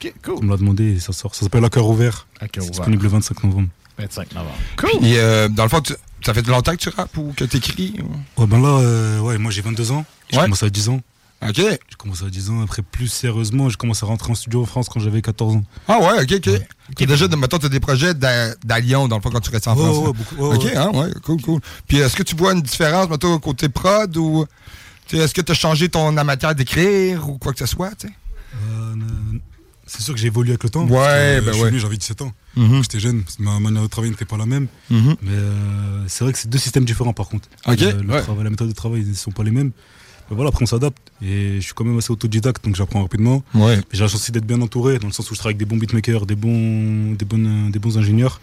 Ok, 0.00 0.12
cool. 0.24 0.34
On 0.40 0.44
me 0.44 0.50
l'a 0.50 0.56
demandé 0.58 0.92
et 0.96 1.00
ça 1.00 1.12
sort. 1.12 1.34
Ça 1.34 1.42
s'appelle 1.42 1.64
À 1.64 1.70
cœur 1.70 1.86
ouvert. 1.88 2.26
À 2.40 2.46
cœur 2.48 2.62
ouvert. 2.62 2.70
disponible 2.72 3.02
le 3.02 3.08
25 3.08 3.42
novembre. 3.44 3.68
25 3.98 4.32
novembre. 4.34 4.54
Puis, 4.76 5.16
euh, 5.16 5.48
dans 5.48 5.64
le 5.64 5.68
fond, 5.68 5.80
tu- 5.80 5.94
ça 6.24 6.34
fait 6.34 6.46
longtemps 6.46 6.72
que 6.72 6.76
tu 6.80 6.88
rappes 6.90 7.16
ou 7.16 7.32
que 7.36 7.44
tu 7.44 7.56
écris? 7.56 7.94
Ouais, 8.36 8.46
ben 8.46 8.60
là, 8.62 8.78
euh, 8.80 9.18
ouais, 9.20 9.38
moi 9.38 9.50
j'ai 9.50 9.60
22 9.62 9.90
ans. 9.90 10.04
J'ai 10.30 10.36
Ouais. 10.38 10.44
commencé 10.44 10.66
à 10.66 10.70
10 10.70 10.88
ans. 10.88 11.00
Ok. 11.48 11.56
J'ai 11.56 11.78
commencé 11.98 12.24
à 12.24 12.30
10 12.30 12.50
ans. 12.50 12.62
Après, 12.62 12.82
plus 12.82 13.08
sérieusement, 13.08 13.68
j'ai 13.68 13.76
commencé 13.76 14.04
à 14.04 14.08
rentrer 14.08 14.30
en 14.30 14.34
studio 14.34 14.62
en 14.62 14.66
France 14.66 14.88
quand 14.88 15.00
j'avais 15.00 15.22
14 15.22 15.56
ans. 15.56 15.64
Ah 15.88 15.98
ouais, 15.98 16.22
ok, 16.22 16.32
ok. 16.46 16.60
Ok, 16.90 17.06
déjà, 17.06 17.28
de- 17.28 17.36
mettons, 17.36 17.58
tu 17.58 17.66
as 17.66 17.68
des 17.68 17.80
projets 17.80 18.14
d'à 18.14 18.54
Lyon, 18.80 19.08
dans 19.08 19.16
le 19.16 19.22
fond, 19.22 19.30
quand 19.30 19.40
tu 19.40 19.50
restes 19.50 19.68
en 19.68 19.76
Ouais, 19.76 19.82
France. 19.84 19.98
ouais, 20.06 20.12
beaucoup. 20.12 20.34
Ouais, 20.36 20.56
ok, 20.56 20.64
ouais. 20.64 20.76
hein, 20.76 20.90
ouais, 20.94 21.08
cool, 21.24 21.40
cool. 21.42 21.60
Puis 21.88 21.98
est-ce 21.98 22.14
que 22.16 22.22
tu 22.22 22.36
vois 22.36 22.52
une 22.52 22.62
différence, 22.62 23.08
mettons, 23.10 23.38
côté 23.38 23.68
prod 23.68 24.16
ou. 24.16 24.46
Est-ce 25.12 25.34
que 25.34 25.40
tu 25.42 25.52
as 25.52 25.54
changé 25.54 25.88
ton 25.90 26.10
matière 26.12 26.54
d'écrire 26.54 27.28
ou 27.28 27.36
quoi 27.38 27.52
que 27.52 27.58
ce 27.58 27.66
soit, 27.66 27.90
tu 27.98 28.06
sais? 28.06 28.12
Euh, 28.54 28.94
c'est 29.86 30.00
sûr 30.00 30.14
que 30.14 30.20
j'ai 30.20 30.28
évolué 30.28 30.52
avec 30.52 30.62
le 30.62 30.70
temps. 30.70 30.86
Ouais, 30.86 30.98
euh, 30.98 31.40
ben 31.42 31.54
ouais. 31.60 31.78
j'avais 31.78 31.96
17 31.98 32.22
ans. 32.22 32.32
Mhm. 32.56 32.68
Donc, 32.70 32.82
J'étais 32.84 33.00
jeune, 33.00 33.22
ma 33.38 33.58
manière 33.60 33.82
de 33.82 33.88
travailler 33.88 34.10
n'était 34.12 34.24
pas 34.24 34.38
la 34.38 34.46
même. 34.46 34.68
Mhm. 34.90 35.16
Mais 35.22 35.32
euh, 35.32 36.04
c'est 36.06 36.24
vrai 36.24 36.32
que 36.32 36.38
c'est 36.38 36.48
deux 36.48 36.56
systèmes 36.58 36.84
différents 36.86 37.12
par 37.12 37.28
contre. 37.28 37.48
Ok, 37.66 37.80
Le- 37.80 37.92
le 38.02 38.12
ouais. 38.14 38.22
travail, 38.22 38.44
la 38.44 38.50
méthode 38.50 38.68
de 38.68 38.74
travail, 38.74 39.02
ils 39.02 39.10
ne 39.10 39.14
sont 39.14 39.32
pas 39.32 39.42
les 39.42 39.50
mêmes. 39.50 39.72
Mais 40.32 40.36
voilà, 40.36 40.48
après 40.48 40.62
on 40.62 40.66
s'adapte. 40.66 40.96
Et 41.22 41.56
je 41.56 41.60
suis 41.60 41.74
quand 41.74 41.84
même 41.84 41.98
assez 41.98 42.10
autodidacte, 42.10 42.64
donc 42.64 42.74
j'apprends 42.74 43.02
rapidement. 43.02 43.44
Ouais. 43.54 43.76
Mais 43.76 43.82
J'ai 43.92 44.00
la 44.00 44.08
chance 44.08 44.14
aussi 44.22 44.32
d'être 44.32 44.46
bien 44.46 44.60
entouré, 44.62 44.98
dans 44.98 45.06
le 45.06 45.12
sens 45.12 45.30
où 45.30 45.34
je 45.34 45.38
travaille 45.38 45.56
avec 45.56 45.58
des 45.58 45.66
bons 45.66 45.76
beatmakers, 45.76 46.24
des 46.24 46.34
bons, 46.34 47.12
des 47.12 47.26
bonnes, 47.26 47.70
des 47.70 47.78
bons 47.78 47.98
ingénieurs. 47.98 48.40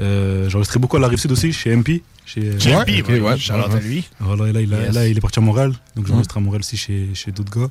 Euh, 0.00 0.48
J'ai 0.48 0.56
enregistré 0.56 0.80
beaucoup 0.80 0.96
à 0.96 1.00
la 1.00 1.06
rive 1.06 1.20
sud 1.20 1.30
aussi, 1.30 1.52
chez 1.52 1.70
MP. 1.76 2.02
Chez, 2.26 2.58
Chez 2.58 2.74
MP, 2.74 3.02
ouais, 3.08 3.20
ouais, 3.20 3.38
shout-out 3.38 3.72
à 3.74 3.78
lui. 3.80 4.08
Voilà, 4.18 4.48
et 4.48 4.52
là, 4.52 4.60
il, 4.60 4.74
a- 4.74 4.82
Yes. 4.86 4.94
là, 4.94 5.06
il 5.06 5.16
est 5.16 5.20
parti 5.20 5.38
à 5.38 5.42
Montréal, 5.42 5.72
donc 5.94 6.10
enregistré 6.10 6.38
à 6.38 6.42
Montréal 6.42 6.62
aussi 6.62 6.76
chez, 6.76 7.08
chez 7.14 7.30
d'autres 7.30 7.56
gars. 7.56 7.68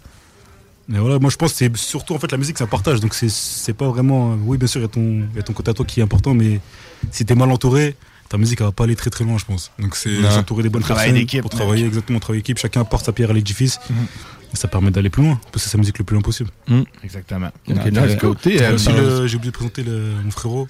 Mais 0.88 0.98
voilà, 1.00 1.20
moi 1.20 1.30
je 1.30 1.36
pense 1.36 1.52
que 1.52 1.58
c'est 1.60 1.78
surtout 1.78 2.16
en 2.16 2.20
fait 2.20 2.32
la 2.32 2.38
musique 2.40 2.58
c'est 2.58 2.64
un 2.64 2.68
partage, 2.68 3.00
donc 3.00 3.14
c'est- 3.14 3.30
c'est 3.30 3.74
pas 3.74 3.88
vraiment. 3.90 4.34
Oui, 4.44 4.58
bien 4.58 4.66
sûr, 4.68 4.80
il 4.82 4.84
y, 4.84 4.86
a 4.86 4.90
ton- 4.90 5.28
il 5.32 5.36
y 5.36 5.40
a 5.40 5.44
ton 5.44 5.54
côté 5.54 5.70
à 5.70 5.74
toi 5.76 5.86
qui 5.86 6.00
est 6.00 6.04
important, 6.04 6.34
mais 6.34 6.60
si 7.12 7.26
t'es 7.26 7.36
mal 7.36 7.52
entouré, 7.52 7.96
ta 8.30 8.38
musique 8.38 8.62
elle 8.62 8.68
va 8.68 8.72
pas 8.72 8.84
aller 8.86 8.96
très 8.96 9.10
très 9.10 9.24
loin, 9.26 9.38
je 9.38 9.46
pense. 9.46 9.72
Donc 9.80 9.96
c'est 9.96 10.22
s'entourer 10.32 10.64
des 10.64 10.70
bonnes 10.70 10.82
Travail 10.84 11.08
personnes 11.08 11.20
d'équipe, 11.22 11.42
pour 11.42 11.50
travailler 11.50 11.86
exactement, 11.86 12.20
travailler 12.20 12.40
équipe, 12.42 12.58
chacun 12.60 12.82
apporte 12.82 13.06
sa 13.06 13.12
pierre 13.12 13.32
à 13.32 13.34
l'édifice. 13.34 13.80
Mhm. 13.90 13.96
Et 14.54 14.58
ça 14.58 14.68
permet 14.68 14.90
d'aller 14.90 15.10
plus 15.12 15.22
loin, 15.24 15.40
pousser 15.52 15.70
sa 15.70 15.78
musique 15.78 16.00
le 16.00 16.04
plus 16.06 16.16
loin 16.16 16.22
possible. 16.24 16.50
Exactement. 17.04 17.48
Ok, 17.68 17.76
Ok, 17.78 17.86
nice. 17.92 18.02
nice. 18.02 18.16
Côté, 18.20 18.50
Il 18.56 18.56
y 18.56 18.64
a 18.64 18.72
euh, 18.72 19.22
le- 19.22 19.28
J'ai 19.28 19.36
oublié 19.38 19.52
de 19.52 19.56
présenter 19.56 19.84
le- 19.84 20.14
mon 20.24 20.32
frérot. 20.32 20.68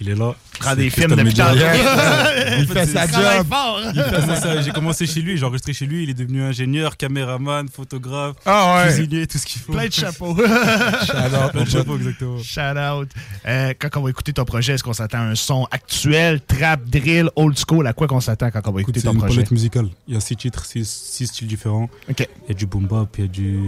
Il 0.00 0.08
est 0.10 0.14
là. 0.14 0.34
Prend 0.60 0.70
C'est 0.70 0.76
des 0.76 0.90
films 0.90 1.08
tantôt. 1.10 1.20
En 1.22 1.24
Il 2.60 2.66
fait 2.68 2.86
c'est- 2.86 2.92
sa 2.92 3.06
job. 3.06 3.46
Il 3.94 4.02
fait 4.02 4.36
ça. 4.40 4.62
J'ai 4.62 4.70
commencé 4.70 5.06
chez 5.06 5.20
lui, 5.22 5.36
j'ai 5.36 5.44
enregistré 5.44 5.72
chez 5.72 5.86
lui. 5.86 6.04
Il 6.04 6.10
est 6.10 6.14
devenu 6.14 6.42
ingénieur, 6.42 6.96
caméraman, 6.96 7.68
photographe, 7.68 8.36
Ah 8.46 8.76
ouais. 8.86 8.92
cuisinier, 8.94 9.26
tout 9.26 9.38
ce 9.38 9.46
qu'il 9.46 9.60
faut. 9.60 9.72
Plein 9.72 9.86
de 9.88 9.92
chapeaux. 9.92 10.36
Shout-out, 10.36 11.52
Plein 11.52 11.64
de 11.64 11.68
chapeaux, 11.68 11.96
exactement. 11.96 12.38
Shout 12.42 12.60
out. 12.78 13.08
Euh, 13.46 13.74
quand 13.78 13.88
on 13.96 14.02
va 14.02 14.10
écouter 14.10 14.32
ton 14.32 14.44
projet, 14.44 14.74
est-ce 14.74 14.84
qu'on 14.84 14.92
s'attend 14.92 15.18
à 15.18 15.22
un 15.22 15.34
son 15.34 15.66
actuel, 15.70 16.40
trap, 16.40 16.84
drill, 16.88 17.30
old 17.36 17.58
school? 17.58 17.86
À 17.86 17.92
quoi 17.92 18.06
qu'on 18.06 18.20
s'attend 18.20 18.50
quand 18.50 18.66
on 18.66 18.72
va 18.72 18.80
écouter 18.80 19.00
C'est 19.00 19.06
ton 19.06 19.12
une 19.14 19.18
projet? 19.18 19.34
palette 19.36 19.50
musicale. 19.50 19.88
Il 20.06 20.14
y 20.14 20.16
a 20.16 20.20
six 20.20 20.36
titres, 20.36 20.64
six, 20.64 20.88
six 20.88 21.26
styles 21.26 21.48
différents. 21.48 21.88
Ok. 22.08 22.20
Il 22.44 22.48
y 22.48 22.52
a 22.52 22.54
du 22.54 22.66
boom 22.66 22.86
bap, 22.86 23.08
il 23.18 23.22
y 23.22 23.24
a 23.24 23.28
du. 23.28 23.58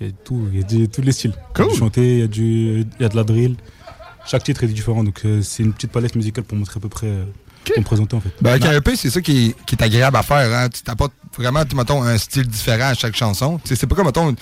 Il 0.00 0.06
y 0.06 0.10
a 0.10 0.12
tout, 0.24 0.48
il 0.52 0.58
y 0.58 0.62
a 0.62 0.66
du- 0.66 0.88
tous 0.88 1.02
les 1.02 1.12
styles. 1.12 1.34
Cool. 1.54 1.66
Il 1.66 1.68
y 1.68 1.70
a 1.70 1.72
du 1.74 1.78
chanté, 1.78 2.12
il 2.14 2.18
y 2.18 2.22
a, 2.22 2.26
du, 2.26 2.42
il 2.98 3.02
y 3.02 3.04
a 3.04 3.08
de 3.08 3.16
la 3.16 3.22
drill. 3.24 3.56
Chaque 4.26 4.44
titre 4.44 4.64
est 4.64 4.68
différent, 4.68 5.04
donc 5.04 5.20
euh, 5.24 5.42
c'est 5.42 5.62
une 5.62 5.72
petite 5.72 5.90
palette 5.92 6.14
musicale 6.16 6.44
pour 6.44 6.56
montrer 6.56 6.78
à 6.78 6.80
peu 6.80 6.88
près. 6.88 7.06
euh, 7.08 7.24
pour 7.64 7.78
me 7.78 7.84
présenter 7.84 8.16
en 8.16 8.20
fait. 8.20 8.32
Ben, 8.40 8.50
avec 8.50 8.64
un 8.64 8.72
EP, 8.72 8.96
c'est 8.96 9.10
ça 9.10 9.20
qui 9.20 9.48
est, 9.48 9.64
qui 9.66 9.74
est 9.76 9.82
agréable 9.82 10.16
à 10.16 10.22
faire. 10.22 10.52
Hein. 10.58 10.68
Tu 10.68 10.82
t'apportes 10.82 11.12
vraiment, 11.36 11.64
tu- 11.64 11.76
mettons, 11.76 12.02
un 12.02 12.18
style 12.18 12.46
différent 12.46 12.88
à 12.88 12.94
chaque 12.94 13.14
chanson. 13.14 13.60
C'est 13.64 13.86
pas 13.86 13.94
comme, 13.94 14.06
mettons, 14.06 14.34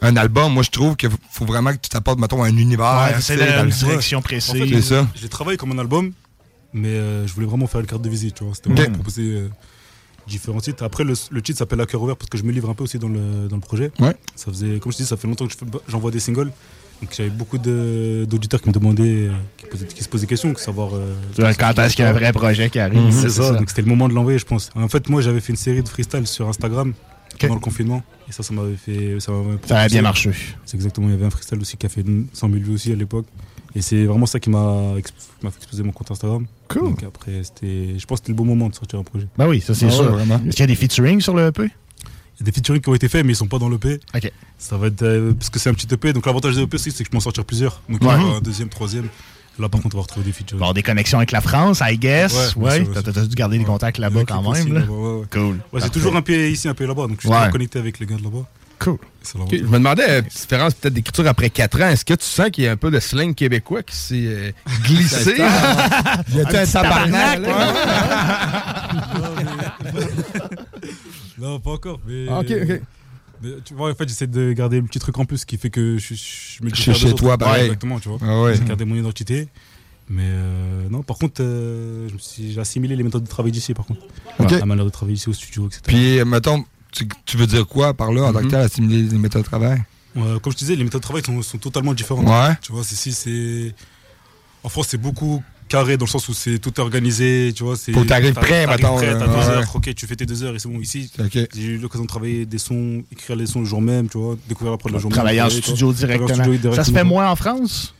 un, 0.00 0.16
album. 0.16 0.52
Moi, 0.52 0.62
je 0.62 0.70
trouve 0.70 0.94
qu'il 0.96 1.10
faut 1.30 1.44
vraiment 1.44 1.72
que 1.72 1.78
tu 1.78 1.88
t'apportes, 1.88 2.18
mettons, 2.20 2.42
un 2.42 2.56
univers. 2.56 3.10
Ouais, 3.14 3.20
c'est 3.20 3.36
le- 3.36 3.68
direction 3.70 4.18
En 4.18 4.22
précise. 4.22 4.52
fait, 4.52 4.68
C'est 4.68 4.82
ça. 4.82 5.08
J'ai 5.14 5.28
travaillé 5.28 5.56
comme 5.56 5.72
un 5.72 5.78
album, 5.78 6.12
mais 6.72 6.88
euh, 6.88 7.26
je 7.26 7.32
voulais 7.34 7.46
vraiment 7.46 7.66
faire 7.66 7.80
une 7.80 7.86
carte 7.86 8.02
de 8.02 8.08
visite, 8.08 8.36
tu 8.36 8.44
vois. 8.44 8.54
C'était 8.54 8.70
vraiment 8.70 8.94
proposer 8.94 9.22
euh, 9.22 9.48
différents 10.28 10.60
titres. 10.60 10.84
Après, 10.84 11.02
le, 11.04 11.14
le 11.30 11.42
titre 11.42 11.58
s'appelle 11.58 11.80
À 11.80 11.86
cœur 11.86 12.02
ouvert 12.02 12.16
parce 12.16 12.28
que 12.30 12.38
je 12.38 12.44
me 12.44 12.52
livre 12.52 12.70
un 12.70 12.74
peu 12.74 12.84
aussi 12.84 12.98
dans 12.98 13.08
le, 13.08 13.48
dans 13.48 13.56
le 13.56 13.62
projet. 13.62 13.90
Ouais. 13.98 14.14
Ça 14.36 14.52
faisait, 14.52 14.78
comme 14.78 14.92
je 14.92 14.98
dis, 14.98 15.06
ça 15.06 15.16
fait 15.16 15.26
longtemps 15.26 15.46
que 15.46 15.52
je 15.52 15.58
fais- 15.58 15.66
j'envoie 15.88 16.10
des 16.10 16.20
singles. 16.20 16.52
Donc 17.00 17.10
j'avais 17.16 17.30
beaucoup 17.30 17.58
d'auditeurs 17.58 18.60
qui 18.60 18.68
me 18.68 18.74
demandaient, 18.74 19.28
euh, 19.28 19.32
qui, 19.56 19.66
posaient- 19.66 19.86
qui 19.86 20.02
se 20.02 20.08
posaient 20.08 20.22
des 20.22 20.28
questions, 20.28 20.52
que 20.52 20.60
savoir. 20.60 20.90
euh, 20.94 21.14
Quand 21.58 21.78
est-ce 21.78 21.94
qu'il 21.94 22.04
y 22.04 22.06
a 22.06 22.10
un 22.10 22.14
vrai 22.14 22.32
projet 22.32 22.70
qui 22.70 22.78
arrive? 22.80 23.12
c'est 23.12 23.28
ça, 23.30 23.52
donc 23.52 23.68
c'était 23.68 23.82
le 23.82 23.88
moment 23.88 24.08
de 24.08 24.14
l'envoyer, 24.14 24.38
je 24.38 24.44
pense. 24.44 24.70
En 24.74 24.88
fait, 24.88 25.08
moi, 25.08 25.20
j'avais 25.20 25.40
fait 25.40 25.52
une 25.52 25.56
série 25.56 25.82
de 25.82 25.88
freestyle 25.88 26.26
sur 26.26 26.48
Instagram 26.48 26.92
pendant 27.38 27.54
le 27.54 27.60
confinement. 27.60 28.02
Et 28.28 28.32
ça, 28.32 28.42
ça 28.42 28.52
m'avait 28.52 28.74
fait. 28.76 29.18
Ça, 29.20 29.30
m'avait 29.32 29.58
Ça 29.66 29.78
a 29.80 29.88
bien 29.88 30.02
marché. 30.02 30.32
C'est 30.66 30.74
exactement. 30.76 31.06
Il 31.08 31.12
y 31.12 31.14
avait 31.14 31.26
un 31.26 31.30
freestyle 31.30 31.60
aussi 31.60 31.76
qui 31.76 31.86
a 31.86 31.88
fait 31.88 32.04
100 32.32 32.48
000 32.50 32.62
vues 32.62 32.74
aussi 32.74 32.92
à 32.92 32.96
l'époque. 32.96 33.26
Et 33.74 33.80
c'est 33.80 34.04
vraiment 34.06 34.26
ça 34.26 34.40
qui 34.40 34.50
m'a 34.50 34.92
fait 34.94 35.46
exploser 35.46 35.82
mon 35.84 35.92
compte 35.92 36.10
Instagram. 36.10 36.46
Cool. 36.68 36.82
Donc 36.82 37.02
après, 37.04 37.42
c'était. 37.44 37.94
Je 37.98 38.06
pense 38.06 38.18
que 38.20 38.24
c'était 38.26 38.32
le 38.32 38.36
bon 38.36 38.44
moment 38.44 38.68
de 38.68 38.74
sortir 38.74 38.98
un 38.98 39.02
projet. 39.04 39.28
Ben 39.38 39.46
oui, 39.46 39.60
ça 39.60 39.74
c'est 39.74 39.86
Ah 39.86 39.90
sûr. 39.90 40.18
Est-ce 40.20 40.50
qu'il 40.50 40.60
y 40.60 40.62
a 40.62 40.66
des 40.66 40.74
featuring 40.74 41.20
sur 41.20 41.34
le 41.34 41.46
EP? 41.46 41.70
Il 42.40 42.42
y 42.42 42.44
a 42.44 42.44
des 42.46 42.52
featuring 42.52 42.80
qui 42.80 42.88
ont 42.88 42.94
été 42.94 43.08
faits, 43.08 43.24
mais 43.26 43.32
ils 43.32 43.36
sont 43.36 43.48
pas 43.48 43.58
dans 43.58 43.68
l'EP. 43.68 43.98
Ok. 44.14 44.32
Ça 44.58 44.76
va 44.76 44.86
être. 44.88 45.02
euh, 45.02 45.32
parce 45.34 45.50
que 45.50 45.58
c'est 45.58 45.70
un 45.70 45.74
petit 45.74 45.92
EP. 45.92 46.12
Donc 46.12 46.24
l'avantage 46.26 46.54
des 46.54 46.62
EP, 46.62 46.78
c'est 46.78 46.90
c'est 46.90 46.98
que 46.98 47.06
je 47.06 47.10
peux 47.10 47.16
en 47.16 47.20
sortir 47.20 47.44
plusieurs. 47.44 47.80
Donc 47.88 47.98
il 48.00 48.04
y 48.04 48.08
Ouais. 48.08 48.14
aura 48.14 48.36
un 48.36 48.40
deuxième, 48.40 48.68
troisième. 48.68 49.08
Là, 49.58 49.68
par 49.68 49.80
contre, 49.80 49.96
on 49.96 49.98
va 49.98 50.02
retrouver 50.02 50.24
des 50.24 50.32
featuring. 50.32 50.60
Bon, 50.64 50.72
des 50.72 50.84
connexions 50.84 51.18
avec 51.18 51.32
la 51.32 51.40
France, 51.40 51.82
I 51.84 51.98
guess. 51.98 52.54
Ouais, 52.54 52.80
Ouais. 52.80 53.02
T'as 53.02 53.26
dû 53.26 53.34
garder 53.34 53.58
des 53.58 53.64
contacts 53.64 53.98
là-bas 53.98 54.20
quand 54.24 54.52
même. 54.52 54.72
là. 54.72 54.80
là-bas, 54.80 54.92
ouais, 54.92 55.14
ouais. 55.18 55.24
Cool. 55.32 55.58
Ouais, 55.72 55.80
c'est 55.80 55.90
toujours 55.90 56.14
un 56.14 56.22
pied 56.22 56.48
ici, 56.50 56.68
un 56.68 56.74
pied 56.74 56.86
là-bas. 56.86 57.08
Donc 57.08 57.18
je 57.20 57.28
suis 57.28 57.50
connecté 57.50 57.80
avec 57.80 57.98
les 57.98 58.06
gars 58.06 58.16
de 58.16 58.22
là-bas. 58.22 58.46
Cool. 58.78 58.98
C'est 59.24 59.36
Ok, 59.36 59.50
l'avantage. 59.50 59.58
Je 59.58 59.64
me 59.72 59.78
demandais, 59.78 60.08
euh, 60.08 60.22
différence 60.22 60.74
peut-être 60.74 60.94
d'écriture 60.94 61.26
après 61.26 61.50
4 61.50 61.82
ans, 61.82 61.88
est-ce 61.88 62.04
que 62.04 62.14
tu 62.14 62.24
sens 62.24 62.50
qu'il 62.50 62.62
y 62.62 62.68
a 62.68 62.70
un 62.70 62.76
peu 62.76 62.92
de 62.92 63.00
slang 63.00 63.34
québécois 63.34 63.82
qui 63.82 63.96
s'est 63.96 64.14
euh, 64.24 64.52
glissé? 64.84 65.34
Il 66.28 66.36
y 66.36 66.40
a 66.40 66.60
Un 66.60 66.64
tabarnak, 66.66 67.40
Non, 71.40 71.60
pas 71.60 71.70
encore. 71.70 72.00
Mais... 72.06 72.26
Ah, 72.28 72.40
ok, 72.40 72.52
ok. 72.62 72.80
Mais 73.42 73.50
tu 73.64 73.74
vois, 73.74 73.90
en 73.90 73.94
fait, 73.94 74.08
j'essaie 74.08 74.26
de 74.26 74.52
garder 74.52 74.80
le 74.80 74.86
petit 74.86 74.98
truc 74.98 75.16
en 75.18 75.24
plus 75.24 75.44
qui 75.44 75.56
fait 75.58 75.70
que 75.70 75.96
je, 75.98 76.14
je 76.14 76.64
me 76.64 76.70
dis 76.70 76.80
Chez- 76.82 76.92
chez 76.94 77.14
toi, 77.14 77.32
Ouais, 77.32 77.38
pareil. 77.38 77.64
exactement, 77.66 78.00
tu 78.00 78.08
vois. 78.08 78.18
Ah 78.20 78.42
ouais. 78.42 78.56
J'ai 78.56 78.64
gardé 78.64 78.84
mon 78.84 78.96
identité. 78.96 79.48
Mais 80.10 80.24
euh, 80.24 80.88
non, 80.90 81.02
par 81.02 81.18
contre, 81.18 81.42
euh, 81.42 82.08
je 82.08 82.14
me 82.14 82.50
j'ai 82.52 82.60
assimilé 82.60 82.96
les 82.96 83.02
méthodes 83.04 83.22
de 83.22 83.28
travail 83.28 83.52
d'ici, 83.52 83.74
par 83.74 83.84
contre. 83.86 84.00
Ok. 84.40 84.50
La 84.50 84.64
manière 84.66 84.84
de 84.86 84.90
travailler 84.90 85.16
ici 85.16 85.28
au 85.28 85.32
studio, 85.32 85.66
etc. 85.68 85.82
Puis, 85.86 86.24
mettons, 86.24 86.64
tu, 86.90 87.06
tu 87.26 87.36
veux 87.36 87.46
dire 87.46 87.66
quoi 87.68 87.94
par 87.94 88.10
là, 88.12 88.22
en 88.24 88.32
tant 88.32 88.38
que 88.40 88.44
Mhm. 88.46 88.50
tel, 88.50 88.60
assimiler 88.60 89.02
les 89.02 89.18
méthodes 89.18 89.42
de 89.42 89.46
travail? 89.46 89.82
Comme 90.14 90.52
je 90.52 90.56
disais, 90.56 90.74
les 90.74 90.82
méthodes 90.82 91.00
de 91.02 91.04
travail 91.06 91.22
sont, 91.24 91.40
sont 91.42 91.58
totalement 91.58 91.94
différentes. 91.94 92.26
Ouais. 92.26 92.56
Tu 92.62 92.72
vois, 92.72 92.80
ici, 92.82 93.12
c'est. 93.12 93.72
En 94.64 94.68
France, 94.68 94.88
c'est 94.88 94.98
beaucoup 95.00 95.42
carré 95.68 95.96
dans 95.96 96.06
le 96.06 96.10
sens 96.10 96.28
où 96.28 96.34
c'est 96.34 96.58
tout 96.58 96.78
organisé. 96.80 97.52
Tu 97.54 97.62
vois, 97.62 97.76
c'est. 97.76 97.92
Faut 97.92 98.02
que 98.02 98.08
t'arrives 98.08 98.34
prêt, 98.34 98.64
t'arrives 98.64 98.82
mettons, 98.82 98.96
prêt, 98.96 99.08
euh, 99.08 99.18
T'as 99.18 99.26
deux 99.26 99.32
ouais. 99.34 99.56
heures, 99.56 99.76
ok, 99.76 99.94
tu 99.94 100.06
fais 100.06 100.16
tes 100.16 100.26
deux 100.26 100.42
heures 100.42 100.54
et 100.54 100.58
c'est 100.58 100.68
bon. 100.68 100.80
Ici, 100.80 101.10
j'ai 101.54 101.62
eu 101.62 101.78
l'occasion 101.78 102.04
de 102.04 102.08
travailler 102.08 102.46
des 102.46 102.58
sons, 102.58 103.04
écrire 103.12 103.36
les 103.36 103.46
sons 103.46 103.60
le 103.60 103.66
jour 103.66 103.80
même, 103.80 104.08
tu 104.08 104.18
vois, 104.18 104.36
découvrir 104.48 104.74
après 104.74 104.90
le 104.90 104.98
jour 104.98 105.10
même. 105.10 105.14
Travailler 105.16 105.40
en 105.40 105.44
travailler, 105.44 105.62
tu 105.62 105.68
studio 105.70 105.88
en 105.90 105.92
directement. 105.92 106.74
Ça 106.74 106.84
se 106.84 106.90
fait 106.92 107.04
moins 107.04 107.30
en 107.30 107.36
France? 107.36 107.94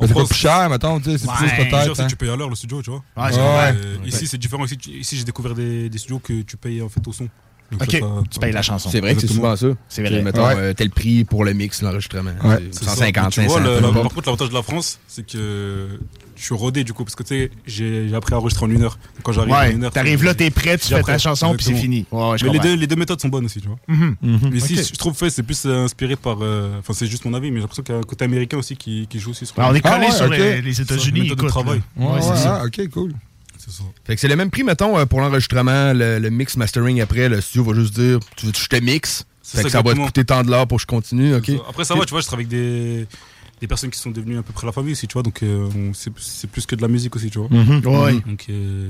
En 0.00 0.06
c'est 0.06 0.14
pas 0.14 0.24
plus 0.24 0.34
cher, 0.36 0.70
mettons, 0.70 1.00
tu 1.00 1.10
sais, 1.10 1.18
c'est 1.18 1.26
Ouais. 1.26 1.34
plus 1.38 1.48
peut-être. 1.70 2.00
hein. 2.00 2.06
tu 2.08 2.14
payes 2.14 2.30
à 2.30 2.36
l'heure 2.36 2.48
le 2.48 2.54
studio, 2.54 2.80
tu 2.82 2.90
vois. 2.90 3.02
Ouais, 3.16 3.32
c'est 3.32 3.38
Euh. 3.40 3.96
Ici, 4.06 4.20
Ouais. 4.22 4.26
c'est 4.30 4.38
différent. 4.38 4.64
Ici, 4.64 5.16
j'ai 5.16 5.24
découvert 5.24 5.54
des, 5.54 5.88
des 5.90 5.98
studios 5.98 6.20
que 6.20 6.42
tu 6.42 6.56
payes 6.56 6.80
en 6.82 6.88
fait 6.88 7.04
au 7.08 7.12
son. 7.12 7.28
Donc 7.70 7.82
Ok, 7.82 7.90
ça, 7.90 7.98
ça- 7.98 8.06
tu 8.30 8.38
payes 8.40 8.52
la 8.52 8.62
chanson. 8.62 8.88
C'est 8.90 9.00
vrai 9.00 9.14
que 9.14 9.20
c'est 9.20 9.26
souvent 9.26 9.54
ça. 9.54 9.66
C'est 9.88 10.02
vrai. 10.02 10.22
Mettons, 10.22 10.46
Ouais. 10.46 10.54
euh, 10.56 10.72
tel 10.74 10.88
prix 10.90 11.24
pour 11.24 11.44
le 11.44 11.52
mix, 11.52 11.82
l'enregistrement. 11.82 12.30
Ouais. 12.42 12.56
C'est 12.72 12.78
C'est 12.80 12.84
ça. 12.86 12.90
150, 12.92 13.36
Mais 13.36 13.44
tu 13.44 13.48
vois, 13.50 13.58
500. 13.62 13.76
le- 13.76 13.92
par 13.92 14.02
contre, 14.14 14.22
l'avantage 14.26 14.48
de 14.48 14.54
la 14.54 14.62
France, 14.62 14.98
c'est 15.06 15.26
que 15.26 15.86
je 16.34 16.42
suis 16.42 16.54
rodé 16.54 16.82
du 16.84 16.94
coup, 16.94 17.04
parce 17.04 17.14
que 17.14 17.22
tu 17.24 17.28
sais, 17.28 17.50
j'ai 17.66 18.14
appris 18.14 18.32
à 18.32 18.38
enregistrer 18.38 18.64
en 18.64 18.70
une 18.70 18.82
heure. 18.82 18.92
Donc, 19.16 19.22
quand 19.22 19.32
j'arrive 19.32 19.52
en 19.52 19.58
Ouais, 19.58 19.72
une 19.72 19.84
heure. 19.84 19.90
t'arrives 19.90 20.24
là, 20.24 20.32
t'es 20.34 20.48
prêt, 20.50 20.78
tu 20.78 20.88
fais 20.88 21.02
ta 21.02 21.18
chanson, 21.18 21.54
puis 21.54 21.66
c'est 21.66 21.74
fini. 21.74 22.06
Ouais, 22.10 22.30
ouais, 22.30 22.38
je 22.38 22.46
Mais 22.46 22.52
les 22.52 22.58
deux, 22.58 22.74
les 22.74 22.86
deux 22.86 22.96
méthodes 22.96 23.20
sont 23.20 23.28
bonnes 23.28 23.44
aussi, 23.44 23.60
tu 23.60 23.68
vois. 23.68 23.78
Mhm. 23.88 24.16
Mais 24.22 24.56
ici, 24.56 24.78
Ok. 24.78 24.84
je 24.86 24.92
trouve 24.98 25.18
que 25.18 25.28
c'est 25.28 25.42
plus 25.42 25.66
euh, 25.66 25.84
inspiré 25.84 26.16
par. 26.16 26.38
euh, 26.40 26.78
Enfin, 26.78 26.94
c'est 26.94 27.06
juste 27.06 27.26
mon 27.26 27.34
avis, 27.34 27.50
mais 27.50 27.56
j'ai 27.56 27.60
l'impression 27.62 27.82
qu'il 27.82 27.94
y 27.94 27.98
a 27.98 28.00
un 28.00 28.04
côté 28.04 28.24
américain 28.24 28.56
aussi 28.56 28.76
qui, 28.76 29.06
qui 29.10 29.18
joue 29.18 29.32
aussi 29.32 29.44
sur. 29.44 29.54
Ah, 29.58 29.68
on 29.70 29.74
est 29.74 29.80
collé 29.82 30.06
Ah 30.08 30.12
sur 30.12 30.28
les, 30.28 30.80
États-Unis. 30.80 31.20
les 31.20 31.22
méthodes 31.24 31.38
de 31.38 31.42
écoute, 31.42 31.48
travail. 31.50 31.82
là. 31.98 32.06
Ouais, 32.06 32.22
c'est 32.22 32.36
ça. 32.36 32.62
ok, 32.64 32.88
cool. 32.90 33.12
C'est 33.68 33.76
ça. 33.76 33.84
Fait 34.04 34.14
que 34.14 34.20
c'est 34.20 34.28
le 34.28 34.36
même 34.36 34.50
prix, 34.50 34.64
mettons, 34.64 34.98
euh, 34.98 35.04
pour 35.04 35.20
l'enregistrement, 35.20 35.92
le, 35.92 36.18
le 36.18 36.30
mix 36.30 36.56
mastering 36.56 37.00
après, 37.02 37.28
le 37.28 37.40
studio 37.40 37.64
va 37.64 37.74
juste 37.74 37.94
dire 37.94 38.18
tu 38.36 38.46
veux 38.46 38.52
que 38.52 38.58
je 38.58 38.66
te 38.66 38.76
mixe? 38.76 39.24
Que 39.42 39.62
ça, 39.62 39.68
ça 39.68 39.82
va 39.82 39.94
te 39.94 39.98
coûter 39.98 40.24
tant 40.24 40.42
de 40.42 40.50
l'heure 40.50 40.66
pour 40.66 40.78
que 40.78 40.82
je 40.82 40.86
continue, 40.86 41.34
ok? 41.34 41.50
Après, 41.68 41.84
ça 41.84 41.94
va, 41.94 42.04
tu 42.04 42.10
vois, 42.10 42.20
je 42.20 42.26
travaille 42.26 42.46
avec 42.46 42.58
des, 42.58 43.06
des 43.60 43.66
personnes 43.66 43.90
qui 43.90 43.98
sont 43.98 44.10
devenues 44.10 44.38
à 44.38 44.42
peu 44.42 44.52
près 44.52 44.66
la 44.66 44.72
famille 44.72 44.92
aussi, 44.92 45.06
tu 45.06 45.14
vois, 45.14 45.22
donc 45.22 45.42
euh, 45.42 45.68
c'est 45.94 46.50
plus 46.50 46.66
que 46.66 46.76
de 46.76 46.82
la 46.82 46.88
musique 46.88 47.14
aussi, 47.16 47.30
tu 47.30 47.38
vois. 47.38 47.48
Mhm. 47.50 47.86
Ouais. 47.86 48.20
Donc, 48.26 48.46
euh, 48.48 48.88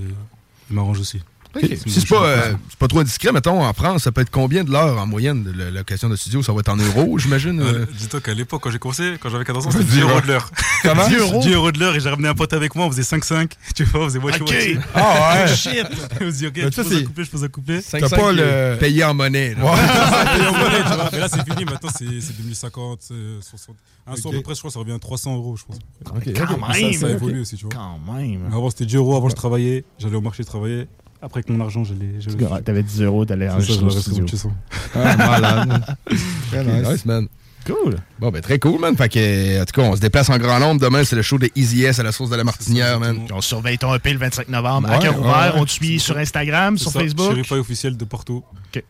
il 0.71 0.77
m'arrange 0.77 1.01
aussi. 1.01 1.21
Si 1.61 2.01
c'est 2.01 2.09
pas, 2.09 2.25
euh, 2.27 2.53
c'est 2.69 2.79
pas 2.79 2.89
trop 2.89 3.01
indiscret, 3.01 3.33
mettons, 3.33 3.65
en 3.65 3.73
France, 3.73 4.03
ça 4.03 4.13
peut 4.13 4.21
être 4.21 4.31
combien 4.31 4.65
de 4.65 4.71
l'heure 4.71 4.99
en 4.99 5.07
moyenne 5.07 5.43
de 5.45 5.51
la 5.53 5.71
location 5.71 6.09
de 6.09 6.17
studio? 6.17 6.43
Ça 6.43 6.53
va 6.53 6.61
être 6.61 6.69
en 6.69 6.77
euros, 6.77 7.19
j'imagine? 7.19 7.61
Euh, 7.61 7.81
euh? 7.81 7.87
Dis-toi 7.97 8.21
qu'à 8.21 8.35
l'époque, 8.35 8.63
quand 8.63 8.71
j'ai 8.71 8.79
commencé, 8.79 9.15
quand 9.21 9.31
j'avais 9.31 9.45
14 9.45 9.67
ans, 9.67 9.71
Ouais, 9.71 9.73
c'était 9.79 9.85
10 9.87 9.93
dis-moi. 9.97 10.11
euros 10.13 10.21
de 10.21 10.27
l'heure. 10.27 10.51
Comment? 10.83 11.09
10 11.09 11.15
10 11.15 11.21
euros 11.21 11.33
euros? 11.33 11.43
10 11.43 11.53
euros 11.53 11.73
de 11.73 11.81
l'heure 11.81 11.97
et 11.97 12.01
j'ai 12.01 12.09
ramené 12.11 12.29
un 12.29 12.35
pote 12.35 12.53
avec 12.53 12.75
moi, 12.75 12.87
on 12.87 12.91
faisait 12.91 13.03
5-5. 13.03 13.51
Tu 13.75 13.85
vois, 13.85 14.03
on 14.03 14.05
faisait 14.05 14.19
moitié-moitié. 14.19 14.77
Ok. 14.77 14.83
Ah 14.95 15.45
ouais. 15.47 15.55
Shit. 15.57 15.87
on 16.21 16.31
se 16.31 16.37
dit, 16.37 16.47
ok, 16.47 16.53
Mais 16.57 16.63
je 16.65 16.71
ça, 16.71 16.83
pose 16.85 16.93
un 16.97 17.05
couplet, 17.05 17.25
je 17.25 17.31
pose 17.31 17.45
un 17.45 17.49
couplet. 17.49 17.83
T'as 17.83 18.09
pas 18.09 18.33
le 18.33 18.77
payé 18.79 19.05
en 19.05 19.15
monnaie. 19.15 19.55
là. 19.55 19.57
Payé 20.35 20.47
en 20.49 20.53
monnaie, 20.53 20.83
tu 20.83 20.95
vois. 20.95 21.09
Mais 21.13 21.19
là, 21.19 21.29
c'est 21.29 21.45
fini. 21.51 21.65
Maintenant, 21.65 21.91
c'est 21.97 22.21
c'est 22.21 22.37
devenu 22.37 22.55
50, 22.55 23.01
euh, 23.11 23.39
60. 23.41 23.77
Un 24.11 24.17
son, 24.17 24.31
à 24.31 24.33
peu 24.33 24.41
près, 24.41 24.55
je 24.55 24.61
crois, 24.61 24.71
ça 24.71 24.79
revient 24.79 24.93
à 24.93 24.99
300 24.99 25.35
euros, 25.37 25.57
je 25.57 25.65
pense. 25.65 25.77
Ok, 26.17 26.33
Quand 26.35 26.69
même. 26.69 26.93
Ça, 26.95 27.09
évolue 27.11 27.41
aussi, 27.41 27.57
tu 27.57 27.67
vois. 27.67 27.75
Quand 27.75 27.99
même. 28.13 28.47
Avant, 28.53 28.71
c'était 28.71 28.87
10 28.87 28.97
euros. 28.97 29.17
Avant, 29.17 29.29
je 29.29 29.35
travaillais. 29.35 29.85
J'allais 29.99 30.17
au 30.17 30.21
marché 30.23 30.45
travailler. 30.45 30.87
Après, 31.21 31.39
avec 31.41 31.49
mon 31.51 31.61
argent, 31.65 31.83
j'allais. 31.85 32.15
j'allais- 32.21 32.45
Ouais, 32.45 32.61
T'avais 32.63 32.83
10 32.83 33.03
euros, 33.03 33.25
t'allais 33.25 33.49
ça, 33.49 33.55
enregistrer 33.55 34.23
je. 34.27 34.49
Ah, 34.95 35.17
malade. 35.17 35.97
Très 36.51 36.65
nice. 36.65 36.89
nice, 36.89 37.05
man. 37.07 37.27
Cool. 37.67 37.97
Bon, 38.19 38.31
ben 38.31 38.41
très 38.41 38.59
cool, 38.59 38.81
man. 38.81 38.97
Fait 38.97 39.11
que, 39.11 39.61
en 39.61 39.65
tout 39.67 39.73
cas, 39.79 39.83
on 39.89 39.95
se 39.97 40.01
déplace 40.01 40.31
en 40.31 40.39
grand 40.39 40.59
nombre. 40.59 40.81
Demain, 40.81 41.05
c'est 41.05 41.17
le 41.17 41.23
show 41.23 41.37
de 41.39 41.51
Easy 41.55 41.85
S 41.85 41.99
à 41.99 42.03
la 42.03 42.13
source 42.13 42.31
de 42.31 42.37
la 42.37 42.45
Martinière, 42.45 42.99
man. 42.99 43.19
On 43.31 43.41
surveille 43.43 43.77
ton 43.77 43.95
EP 43.95 44.13
le 44.13 44.19
25 44.19 44.49
novembre 44.49 44.91
à 44.91 44.99
cœur 44.99 45.15
ouais, 45.15 45.21
ouvert. 45.21 45.55
ouais. 45.55 45.61
On 45.61 45.65
te 45.67 45.71
suit 45.73 45.99
sur 46.01 46.17
Instagram, 46.17 46.79
sur 46.79 46.91
ça, 46.93 47.01
Facebook. 47.01 47.31
Shérify 47.33 47.55
officiel 47.55 47.97
de 47.97 48.05
Porto. 48.07 48.43
Ok. 48.75 48.83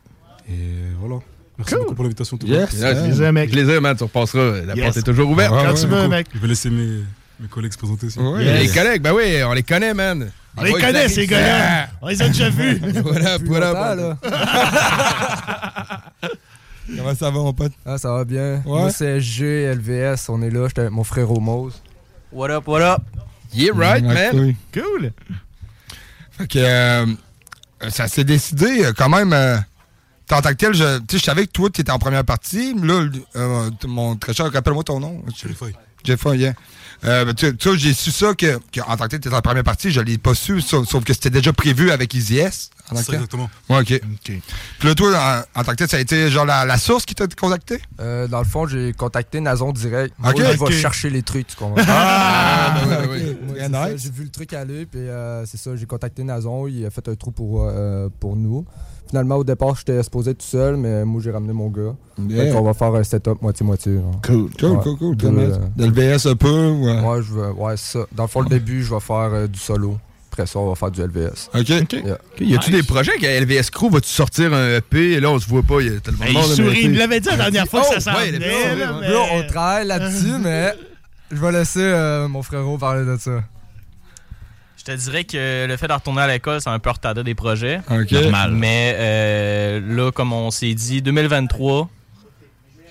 Et 0.48 0.52
voilà. 1.00 1.16
Merci 1.56 1.74
Cool. 1.74 1.82
beaucoup 1.82 1.94
pour 1.96 2.04
l'invitation. 2.04 2.36
tout 2.36 2.46
Yes, 2.46 2.72
le 2.74 2.78
monde. 2.86 2.94
yes. 2.96 3.02
Plaisir, 3.04 3.32
mec. 3.32 3.50
Plaisir, 3.50 3.80
man. 3.82 3.96
Tu 3.96 4.04
repasseras. 4.04 4.60
La 4.64 4.74
Yes. 4.76 4.84
porte 4.84 4.96
est 4.98 5.02
toujours 5.02 5.30
ouverte. 5.30 5.50
Quand 5.50 5.66
ouais, 5.66 5.74
tu 5.74 5.86
veux, 5.88 5.96
beaucoup. 5.96 6.08
mec. 6.10 6.26
Je 6.32 6.38
vais 6.38 6.46
laisser 6.48 6.70
mes, 6.70 7.00
mes 7.40 7.48
collègues 7.48 7.72
se 7.72 7.78
présenter 7.78 8.06
aussi. 8.06 8.18
Ouais. 8.18 8.62
Les 8.62 8.68
collègues, 8.68 9.02
ben 9.02 9.12
oui, 9.12 9.42
on 9.44 9.52
les 9.52 9.62
connaît, 9.62 9.94
man. 9.94 10.30
On 10.56 10.62
les 10.62 10.72
connaît, 10.72 11.08
ces 11.08 11.26
gars-là. 11.26 11.88
On 12.02 12.08
les 12.08 12.20
a 12.22 12.28
déjà 12.28 12.50
vus. 12.50 12.80
Voilà, 13.02 13.38
voilà. 13.72 13.94
là. 13.94 14.18
Comment 16.96 17.14
ça 17.14 17.26
va, 17.30 17.38
mon 17.38 17.52
pote? 17.52 17.72
Ah, 17.84 17.98
ça 17.98 18.10
va 18.12 18.24
bien. 18.24 18.54
Ouais. 18.56 18.62
Moi, 18.64 18.90
c'est 18.90 19.20
G, 19.20 19.72
LVS, 19.74 20.28
on 20.30 20.40
est 20.42 20.50
là. 20.50 20.66
J'étais 20.68 20.80
avec 20.82 20.92
mon 20.92 21.04
frère 21.04 21.28
Romose. 21.28 21.82
What 22.32 22.50
up, 22.50 22.66
what 22.66 22.80
up? 22.80 23.02
Yeah, 23.52 23.72
right, 23.74 24.02
Ouais, 24.04 24.32
man. 24.32 24.54
cool. 24.72 24.82
Cool. 24.82 25.12
Fait 26.32 26.46
que 26.46 26.58
euh, 26.58 27.06
ça 27.90 28.08
s'est 28.08 28.24
décidé 28.24 28.84
euh, 28.86 28.92
quand 28.96 29.08
même. 29.10 29.32
Euh, 29.32 29.56
en 30.30 30.40
tant 30.42 30.50
que 30.50 30.54
tel, 30.54 30.74
je, 30.74 31.00
je 31.10 31.18
savais 31.18 31.46
que 31.46 31.52
toi, 31.52 31.68
tu 31.70 31.80
étais 31.82 31.90
en 31.92 31.98
première 31.98 32.24
partie. 32.24 32.74
mais 32.78 32.86
Là, 32.86 33.06
euh, 33.36 33.70
mon 33.86 34.16
très 34.16 34.32
cher, 34.34 34.50
rappelle-moi 34.52 34.84
ton 34.84 35.00
nom. 35.00 35.22
Shérify. 35.34 35.72
Jeffrey, 36.04 36.36
yeah. 36.38 36.52
Euh, 37.04 37.32
tu 37.32 37.56
tu 37.56 37.70
sais, 37.70 37.78
j'ai 37.78 37.94
su 37.94 38.10
ça 38.10 38.34
que, 38.34 38.58
que 38.72 38.80
en 38.80 38.96
tant 38.96 39.04
que 39.04 39.10
tel, 39.10 39.20
tu 39.20 39.28
étais 39.28 39.36
en 39.36 39.40
première 39.40 39.62
partie, 39.64 39.90
je 39.92 40.00
l'ai 40.00 40.18
pas 40.18 40.34
su, 40.34 40.60
sauf, 40.60 40.88
sauf 40.88 41.04
que 41.04 41.12
c'était 41.12 41.30
déjà 41.30 41.52
prévu 41.52 41.90
avec 41.92 42.12
Easy 42.14 42.38
S. 42.38 42.70
en 42.90 42.94
tant 42.94 42.96
que 42.96 42.98
C'est 42.98 43.04
ça, 43.04 43.12
tel. 43.12 43.14
exactement. 43.16 43.50
Ouais, 43.68 43.78
ok. 43.80 44.00
Puis 44.24 44.42
là, 44.88 44.94
toi, 44.96 45.44
en, 45.54 45.60
en 45.60 45.64
tant 45.64 45.70
que 45.72 45.76
tel, 45.76 45.88
ça 45.88 45.96
a 45.98 46.00
été 46.00 46.28
genre 46.28 46.44
la, 46.44 46.64
la 46.64 46.76
source 46.76 47.04
qui 47.04 47.14
t'a 47.14 47.26
contacté? 47.28 47.80
Euh, 48.00 48.26
dans 48.26 48.40
le 48.40 48.44
fond, 48.44 48.66
j'ai 48.66 48.92
contacté 48.94 49.40
Nazon 49.40 49.72
direct. 49.72 50.12
Ok. 50.24 50.38
Moi, 50.40 50.50
il 50.52 50.58
va 50.58 50.70
chercher 50.72 51.10
les 51.10 51.22
trucs, 51.22 51.46
tu 51.46 51.56
comprends? 51.56 51.84
Ah, 51.86 52.82
ben 52.88 53.08
oui, 53.10 53.36
ben 53.42 53.72
oui. 53.84 53.92
Nice. 53.92 54.02
J'ai 54.02 54.10
vu 54.10 54.24
le 54.24 54.30
truc 54.30 54.52
aller, 54.52 54.84
puis 54.86 55.00
euh, 55.00 55.46
c'est 55.46 55.56
ça, 55.58 55.76
j'ai 55.76 55.86
contacté 55.86 56.24
Nazon, 56.24 56.66
il 56.66 56.84
a 56.84 56.90
fait 56.90 57.06
un 57.08 57.14
trou 57.14 57.30
pour, 57.30 57.62
euh, 57.68 58.08
pour 58.18 58.34
nous. 58.34 58.66
Finalement, 59.08 59.36
au 59.36 59.44
départ, 59.44 59.74
j'étais 59.76 60.02
supposé 60.02 60.32
être 60.32 60.38
tout 60.38 60.46
seul, 60.46 60.76
mais 60.76 61.04
moi, 61.04 61.20
j'ai 61.24 61.30
ramené 61.30 61.52
mon 61.52 61.68
gars. 61.68 61.94
Yeah. 62.28 62.52
Qu'on 62.52 62.62
va 62.62 62.74
faire 62.74 62.94
un 62.94 63.02
setup 63.04 63.40
moitié-moitié. 63.40 63.98
Cool, 64.24 64.50
cool, 64.58 64.70
Ouais. 64.70 64.78
cool, 64.82 64.98
cool. 64.98 65.16
De- 65.16 65.28
nice. 65.28 65.58
De 65.76 65.86
LVS 65.86 66.26
un 66.26 66.36
peu? 66.36 66.48
ou, 66.68 66.88
euh? 66.88 67.00
Ouais, 67.02 67.22
je 67.22 67.32
veux, 67.32 67.50
ouais, 67.52 67.76
c'est 67.76 67.98
ça. 67.98 68.06
Dans 68.14 68.24
le 68.24 68.28
fond, 68.28 68.42
le 68.42 68.48
début, 68.50 68.82
je 68.82 68.92
vais 68.92 69.00
faire 69.00 69.30
euh, 69.32 69.46
du 69.46 69.58
solo. 69.58 69.96
Après 70.30 70.46
ça, 70.46 70.58
on 70.58 70.68
va 70.68 70.74
faire 70.74 70.90
du 70.90 71.00
LVS. 71.02 71.48
OK. 71.54 71.68
Yeah. 71.68 71.82
Ok, 71.82 72.40
Y 72.40 72.54
a-tu 72.56 72.70
des 72.70 72.82
projets 72.82 73.12
avec 73.12 73.22
LVS 73.48 73.70
Crew? 73.70 73.90
Vas-tu 73.90 74.08
sortir 74.10 74.52
un 74.52 74.76
EP? 74.76 75.12
Et 75.14 75.20
là, 75.20 75.30
on 75.30 75.38
se 75.38 75.48
voit 75.48 75.62
pas. 75.62 75.80
Il 75.80 75.92
y 75.92 75.96
a 75.96 76.00
tellement 76.00 76.26
de 76.26 76.32
monde. 76.32 76.44
il 76.48 76.54
sourit, 76.54 76.80
il 76.82 76.90
me 76.90 76.98
l'avait 76.98 77.20
dit 77.20 77.28
la 77.30 77.36
dernière 77.36 77.66
fois 77.66 77.80
que 77.80 77.86
Oh, 77.90 77.94
ça 77.94 78.00
s'en 78.00 78.14
ouais, 78.18 78.30
venait, 78.30 78.84
on 79.32 79.46
travaille 79.48 79.86
là-dessus, 79.86 80.34
mais 80.40 80.74
je 81.32 81.36
vais 81.36 81.52
laisser 81.52 81.80
euh, 81.82 82.28
mon 82.28 82.42
frérot 82.42 82.76
parler 82.78 83.04
de 83.04 83.16
ça. 83.18 83.42
Je 84.88 84.94
te 84.94 84.98
dirais 84.98 85.24
que 85.24 85.66
le 85.66 85.76
fait 85.76 85.86
de 85.86 85.92
retourner 85.92 86.22
à 86.22 86.28
l'école, 86.28 86.62
c'est 86.62 86.70
un 86.70 86.78
peu 86.78 86.88
retardé 86.88 87.22
des 87.22 87.34
projets. 87.34 87.80
Normal. 87.90 88.52
Mais 88.52 88.94
euh, 88.96 89.80
là, 89.86 90.10
comme 90.12 90.32
on 90.32 90.50
s'est 90.50 90.72
dit, 90.72 91.02
2023, 91.02 91.90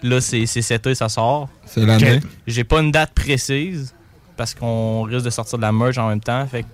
là, 0.03 0.21
c'est 0.21 0.45
c'est 0.45 0.61
cet 0.61 0.85
été, 0.85 0.93
ça 0.93 1.09
sort. 1.09 1.49
C'est 1.65 1.85
l'année. 1.85 2.19
J'ai 2.45 2.63
pas 2.63 2.81
une 2.81 2.91
date 2.91 3.13
précise 3.15 3.95
parce 4.35 4.53
qu'on 4.53 5.03
risque 5.03 5.25
de 5.25 5.31
sortir 5.31 5.57
de 5.57 5.63
la 5.63 5.71
merge 5.71 5.97
en 5.97 6.09
même 6.09 6.21
temps. 6.21 6.45
Fait 6.45 6.65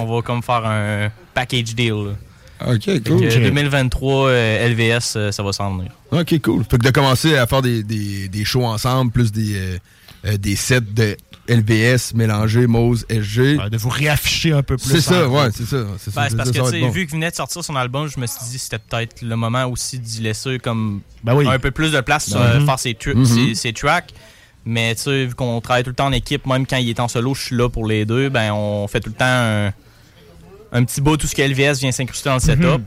on 0.00 0.04
va 0.16 0.22
comme 0.22 0.42
faire 0.42 0.66
un 0.66 1.10
package 1.32 1.76
deal. 1.76 1.92
là. 1.92 2.12
OK, 2.72 2.84
cool. 3.04 3.20
que 3.20 3.38
2023, 3.38 4.28
euh, 4.28 4.68
LVS, 4.68 5.14
euh, 5.14 5.30
ça 5.30 5.42
va 5.42 5.52
s'en 5.52 5.76
venir. 5.76 5.92
OK, 6.10 6.40
cool. 6.40 6.64
Fait 6.64 6.78
que 6.78 6.84
de 6.84 6.90
commencer 6.90 7.36
à 7.36 7.46
faire 7.46 7.62
des, 7.62 7.82
des, 7.82 8.28
des 8.28 8.44
shows 8.44 8.64
ensemble, 8.64 9.12
plus 9.12 9.30
des, 9.30 9.78
euh, 10.24 10.36
des 10.38 10.56
sets 10.56 10.80
de 10.80 11.16
LVS 11.48 12.14
mélangés, 12.14 12.66
Mose, 12.66 13.06
SG. 13.08 13.56
de 13.70 13.76
vous 13.76 13.88
réafficher 13.88 14.52
un 14.52 14.62
peu 14.62 14.76
plus. 14.76 14.88
C'est 14.90 15.00
ça, 15.00 15.28
ouais, 15.28 15.48
c'est 15.54 15.64
ça. 15.66 15.84
C'est 15.98 16.14
Ben, 16.14 16.22
parce 16.36 16.50
ça, 16.50 16.52
que, 16.62 16.70
tu 16.72 16.80
bon. 16.80 16.90
vu 16.90 17.06
qu'il 17.06 17.14
venait 17.16 17.30
de 17.30 17.36
sortir 17.36 17.62
son 17.64 17.76
album, 17.76 18.08
je 18.08 18.18
me 18.20 18.26
suis 18.26 18.38
dit 18.50 18.56
que 18.56 18.62
c'était 18.62 18.78
peut-être 18.78 19.22
le 19.22 19.36
moment 19.36 19.64
aussi 19.66 19.98
d'y 19.98 20.20
laisser 20.22 20.58
comme 20.58 21.00
Ben 21.24 21.34
oui. 21.34 21.46
un 21.48 21.58
peu 21.58 21.70
plus 21.70 21.92
de 21.92 22.00
place 22.00 22.26
sur 22.28 22.38
Ben 22.38 22.44
euh, 22.62 22.64
faire 22.66 22.78
ses, 22.78 22.92
tru- 22.94 23.14
Mhm. 23.14 23.24
ses- 23.24 23.54
ses 23.54 23.72
tracks. 23.72 24.12
Mais 24.64 24.94
tu 24.96 25.02
sais, 25.02 25.26
vu 25.26 25.34
qu'on 25.34 25.60
travaille 25.60 25.84
tout 25.84 25.90
le 25.90 25.94
temps 25.96 26.06
en 26.06 26.12
équipe, 26.12 26.44
même 26.46 26.66
quand 26.66 26.76
il 26.78 26.88
est 26.90 26.98
en 27.00 27.06
solo, 27.08 27.34
je 27.34 27.42
suis 27.42 27.56
là 27.56 27.68
pour 27.68 27.86
les 27.86 28.04
deux, 28.04 28.28
ben 28.28 28.52
on 28.52 28.88
fait 28.88 28.98
tout 29.00 29.10
le 29.10 29.14
temps 29.14 29.24
un, 29.24 29.72
un 30.72 30.84
petit 30.84 31.00
bout, 31.00 31.16
tout 31.16 31.26
ce 31.28 31.34
que 31.36 31.42
LVS 31.42 31.78
vient 31.78 31.92
s'incruster 31.92 32.28
dans 32.28 32.34
le 32.34 32.40
setup. 32.40 32.64
Mhm. 32.64 32.84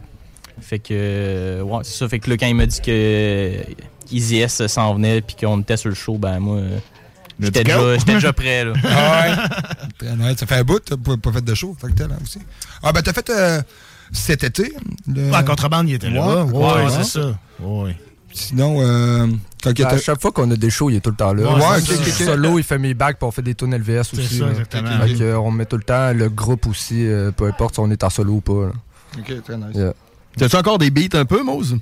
Fait 0.61 0.79
que, 0.79 0.87
euh, 0.91 1.61
ouais, 1.61 1.79
c'est 1.83 1.97
ça. 1.97 2.09
Fait 2.09 2.19
que 2.19 2.29
là, 2.29 2.35
quand 2.35 2.47
il 2.47 2.55
m'a 2.55 2.65
dit 2.65 2.81
que 2.81 3.53
Easy 4.11 4.39
S 4.39 4.67
s'en 4.67 4.93
venait 4.95 5.21
puis 5.21 5.37
qu'on 5.39 5.61
était 5.61 5.77
sur 5.77 5.87
le 5.87 5.95
show, 5.95 6.17
ben 6.17 6.39
moi, 6.39 6.57
euh, 6.57 6.79
j'étais 7.45 7.63
déjà, 7.63 8.33
prêt. 8.33 8.65
Là. 8.65 8.73
Ah 8.83 9.21
ouais. 9.21 9.87
Très 9.97 10.15
nice. 10.15 10.37
Ça 10.39 10.45
fait 10.45 10.55
un 10.55 10.63
bout, 10.63 10.79
t'as 10.79 10.97
pas, 10.97 11.17
pas 11.17 11.31
fait 11.31 11.43
de 11.43 11.53
show, 11.55 11.75
fait 11.79 11.87
que 11.87 11.93
t'es 11.93 12.07
là 12.07 12.15
aussi. 12.21 12.39
Ah 12.83 12.91
ben 12.91 13.01
t'as 13.01 13.13
fait 13.13 13.29
euh, 13.29 13.61
cet 14.11 14.43
été. 14.43 14.73
Le... 15.07 15.31
Ah, 15.33 15.43
Contrebande, 15.43 15.89
il 15.89 15.95
était 15.95 16.09
là. 16.09 16.43
Ouais, 16.45 16.83
ouais, 16.83 16.89
c'est 16.89 17.03
ça. 17.19 17.37
Ouais. 17.59 17.95
Sinon, 18.31 18.77
euh, 18.81 19.25
quand 19.63 19.71
il 19.71 19.83
Ben, 19.83 19.87
à 19.87 19.97
chaque 19.97 20.21
fois 20.21 20.31
qu'on 20.31 20.49
a 20.51 20.55
des 20.55 20.69
shows, 20.69 20.91
il 20.91 20.97
est 20.97 20.99
tout 20.99 21.09
le 21.09 21.15
temps 21.15 21.33
là. 21.33 21.51
Ouais, 21.55 21.79
ok. 21.79 22.07
solo, 22.09 22.59
il 22.59 22.63
fait 22.63 22.77
mes 22.77 22.93
bacs, 22.93 23.17
puis 23.17 23.25
on 23.27 23.31
fait 23.31 23.41
des 23.41 23.55
tunes 23.55 23.75
LVS 23.75 24.03
C'est 24.11 24.19
aussi. 24.19 24.37
ça, 24.37 24.45
là. 24.45 24.51
exactement. 24.51 24.99
Fait 25.01 25.13
que, 25.15 25.23
euh, 25.23 25.39
on 25.39 25.49
met 25.51 25.65
tout 25.65 25.77
le 25.77 25.83
temps 25.83 26.13
le 26.13 26.29
groupe 26.29 26.67
aussi, 26.67 27.07
euh, 27.07 27.31
peu 27.31 27.45
importe 27.47 27.73
si 27.73 27.79
on 27.79 27.89
est 27.89 28.03
en 28.03 28.09
solo 28.11 28.33
ou 28.33 28.41
pas. 28.41 28.67
là. 28.67 28.71
Ok, 29.17 29.43
très 29.43 29.57
nice. 29.57 29.75
Yeah. 29.75 29.93
T'as-tu 30.37 30.55
encore 30.57 30.77
des 30.77 30.91
beats 30.91 31.17
un 31.17 31.25
peu, 31.25 31.41
Mose? 31.43 31.77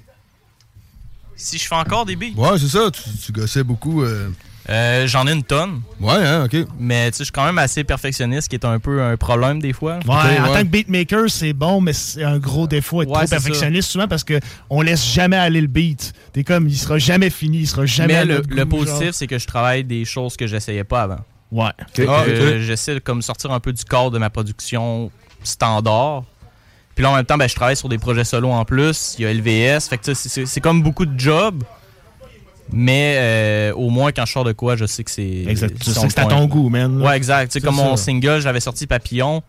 Si 1.35 1.57
je 1.57 1.67
fais 1.67 1.75
encore 1.75 2.05
des 2.05 2.15
beats. 2.15 2.33
Ouais, 2.37 2.57
c'est 2.57 2.69
ça. 2.69 2.89
Tu, 2.91 3.01
tu 3.25 3.31
gossais 3.33 3.63
beaucoup. 3.63 4.01
euh. 4.03 4.29
Euh, 4.69 5.07
J'en 5.07 5.25
ai 5.27 5.31
une 5.31 5.43
tonne. 5.43 5.81
Ouais, 6.01 6.13
hein, 6.15 6.43
ok. 6.45 6.67
Mais 6.77 7.09
tu 7.11 7.17
sais, 7.17 7.19
je 7.19 7.23
suis 7.25 7.31
quand 7.31 7.45
même 7.45 7.57
assez 7.57 7.83
perfectionniste, 7.85 8.43
ce 8.43 8.49
qui 8.49 8.55
est 8.57 8.65
un 8.65 8.79
peu 8.79 9.01
un 9.01 9.15
problème 9.15 9.61
des 9.61 9.71
fois. 9.71 9.99
Ouais, 10.05 10.39
en 10.39 10.47
tant 10.53 10.59
que 10.59 10.63
beatmaker, 10.67 11.29
c'est 11.29 11.53
bon, 11.53 11.79
mais 11.79 11.93
c'est 11.93 12.23
un 12.23 12.37
gros 12.37 12.67
défaut 12.67 13.01
être 13.01 13.09
Ouais, 13.09 13.19
trop 13.19 13.27
perfectionniste 13.29 13.89
souvent 13.91 14.07
parce 14.09 14.23
que 14.25 14.39
on 14.69 14.81
laisse 14.81 15.05
jamais 15.05 15.37
aller 15.37 15.61
le 15.61 15.67
beat. 15.67 16.11
T'es 16.33 16.43
comme, 16.43 16.67
il 16.67 16.77
sera 16.77 16.97
jamais 16.97 17.29
fini, 17.29 17.59
il 17.59 17.67
sera 17.67 17.85
jamais 17.85 18.13
Mais 18.15 18.25
le, 18.25 18.35
notre 18.37 18.49
le 18.53 18.65
goût, 18.65 18.77
positif, 18.77 19.11
c'est 19.11 19.27
que 19.27 19.37
je 19.39 19.47
travaille 19.47 19.85
des 19.85 20.03
choses 20.03 20.35
que 20.35 20.47
j'essayais 20.47 20.83
pas 20.83 21.03
avant. 21.03 21.19
Ouais. 21.49 21.71
Que, 21.93 22.01
Ah, 22.07 22.23
ok. 22.23 22.27
euh, 22.27 22.61
J'essaie 22.61 22.95
de 22.95 22.99
comme 22.99 23.21
sortir 23.21 23.51
un 23.53 23.61
peu 23.61 23.71
du 23.71 23.85
cadre 23.85 24.11
de 24.11 24.17
ma 24.17 24.29
production 24.29 25.09
standard. 25.43 26.23
Puis 26.93 27.03
là, 27.03 27.11
en 27.11 27.15
même 27.15 27.25
temps, 27.25 27.37
ben, 27.37 27.47
je 27.47 27.55
travaille 27.55 27.77
sur 27.77 27.87
des 27.89 27.99
projets 27.99 28.23
solo 28.25 28.49
en 28.49 28.65
plus. 28.65 29.15
Il 29.17 29.21
y 29.23 29.25
a 29.27 29.33
LVS. 29.33 29.87
Fait 29.87 29.97
que 29.97 30.13
c'est 30.13 30.59
comme 30.61 30.81
beaucoup 30.81 31.05
de 31.05 31.17
jobs. 31.17 31.63
Mais 32.71 33.15
euh, 33.17 33.73
au 33.73 33.89
moins, 33.89 34.11
quand 34.11 34.25
je 34.25 34.31
sors 34.33 34.43
de 34.43 34.51
quoi, 34.51 34.75
je 34.75 34.85
sais 34.85 35.03
que 35.03 35.11
c'est. 35.11 35.43
Exact. 35.47 35.77
Tu 35.79 35.91
sais 35.91 36.01
que 36.05 36.11
c'est 36.11 36.19
à 36.19 36.25
ton 36.25 36.45
goût, 36.45 36.69
man. 36.69 37.01
Ouais, 37.01 37.15
exact. 37.15 37.47
Tu 37.47 37.53
sais, 37.53 37.59
C'est 37.59 37.65
comme 37.65 37.75
mon 37.75 37.95
single, 37.95 38.41
j'avais 38.41 38.59
sorti 38.59 38.87
Papillon. 38.87 39.41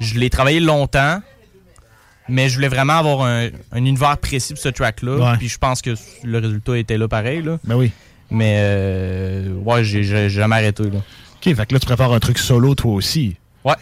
Je 0.00 0.18
l'ai 0.18 0.30
travaillé 0.30 0.60
longtemps. 0.60 1.20
Mais 2.28 2.48
je 2.48 2.54
voulais 2.54 2.68
vraiment 2.68 2.94
avoir 2.94 3.22
un, 3.22 3.48
un 3.72 3.78
univers 3.84 4.16
précis 4.16 4.54
pour 4.54 4.62
ce 4.62 4.68
track-là. 4.68 5.16
Ouais. 5.16 5.38
Puis 5.38 5.48
je 5.48 5.58
pense 5.58 5.82
que 5.82 5.90
le 6.22 6.38
résultat 6.38 6.78
était 6.78 6.96
là 6.96 7.08
pareil. 7.08 7.42
Là. 7.42 7.58
Ben 7.64 7.74
oui. 7.74 7.90
Mais 8.30 8.56
euh, 8.58 9.52
ouais, 9.54 9.84
j'ai 9.84 10.02
j'ai 10.04 10.30
jamais 10.30 10.54
arrêté. 10.56 10.84
Là. 10.84 10.98
Ok, 11.36 11.54
fait 11.54 11.66
que 11.66 11.74
là, 11.74 11.80
tu 11.80 11.86
prépares 11.86 12.12
un 12.12 12.20
truc 12.20 12.38
solo 12.38 12.74
toi 12.74 12.92
aussi. 12.92 13.36
Ouais. 13.64 13.74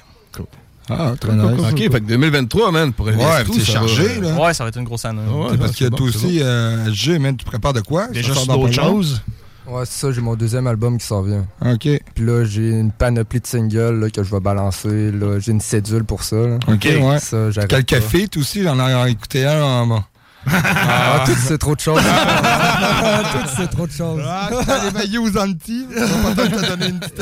Ah, 0.90 1.12
très 1.18 1.32
nice. 1.34 1.60
Ok, 1.70 1.78
fait 1.78 1.88
que 1.88 2.06
2023, 2.06 2.72
man, 2.72 2.92
pour 2.92 3.06
Ouais, 3.06 3.12
va- 3.16 3.44
chargé, 3.64 4.20
là. 4.20 4.34
Ouais, 4.34 4.54
ça 4.54 4.64
va 4.64 4.68
être 4.68 4.78
une 4.78 4.84
grosse 4.84 5.04
année. 5.04 5.22
C'est 5.50 5.58
parce 5.58 5.76
que 5.76 5.84
toi 5.88 6.06
aussi, 6.06 6.42
euh, 6.42 6.92
G, 6.92 7.18
man, 7.18 7.36
tu 7.36 7.44
prépares 7.44 7.72
de 7.72 7.80
quoi? 7.80 8.08
Déjà 8.08 8.34
d'autres 8.34 8.72
choses. 8.72 9.22
Ouais, 9.66 9.82
c'est 9.84 10.00
ça, 10.00 10.10
j'ai 10.12 10.20
mon 10.20 10.34
deuxième 10.34 10.66
album 10.66 10.98
qui 10.98 11.06
s'en 11.06 11.22
vient. 11.22 11.46
OK. 11.64 11.86
Puis 12.14 12.24
là, 12.26 12.44
j'ai 12.44 12.70
une 12.70 12.90
panoplie 12.90 13.38
de 13.40 13.46
singles 13.46 14.00
là, 14.00 14.10
que 14.10 14.24
je 14.24 14.30
vais 14.30 14.40
balancer. 14.40 15.12
là. 15.12 15.38
J'ai 15.38 15.52
une 15.52 15.60
cédule 15.60 16.02
pour 16.02 16.24
ça. 16.24 16.34
là. 16.36 16.58
OK, 16.66 16.84
ouais. 16.84 17.18
Ça, 17.20 17.36
Quel 17.68 17.84
café, 17.84 18.26
toi 18.26 18.40
aussi? 18.40 18.64
J'en 18.64 18.80
ai 18.80 19.10
écouté 19.10 19.46
un 19.46 19.62
en... 19.62 20.04
en- 20.46 20.50
Ah, 20.52 21.22
tout 21.26 21.32
c'est 21.46 21.58
trop 21.58 21.74
de 21.74 21.80
choses. 21.80 22.00
tout 23.32 23.48
c'est 23.56 23.70
trop 23.70 23.86
de 23.86 23.92
choses. 23.92 24.22
Ah, 24.26 24.48
t'as 24.66 24.84
les 24.84 24.90
maillots 24.90 25.22
aux 25.24 25.38
anti. 25.38 25.86
On 25.96 26.28
va 26.28 26.34
peut-être 26.34 26.60
te 26.62 26.66
donner 26.66 26.86
une 26.88 27.00
petite. 27.00 27.20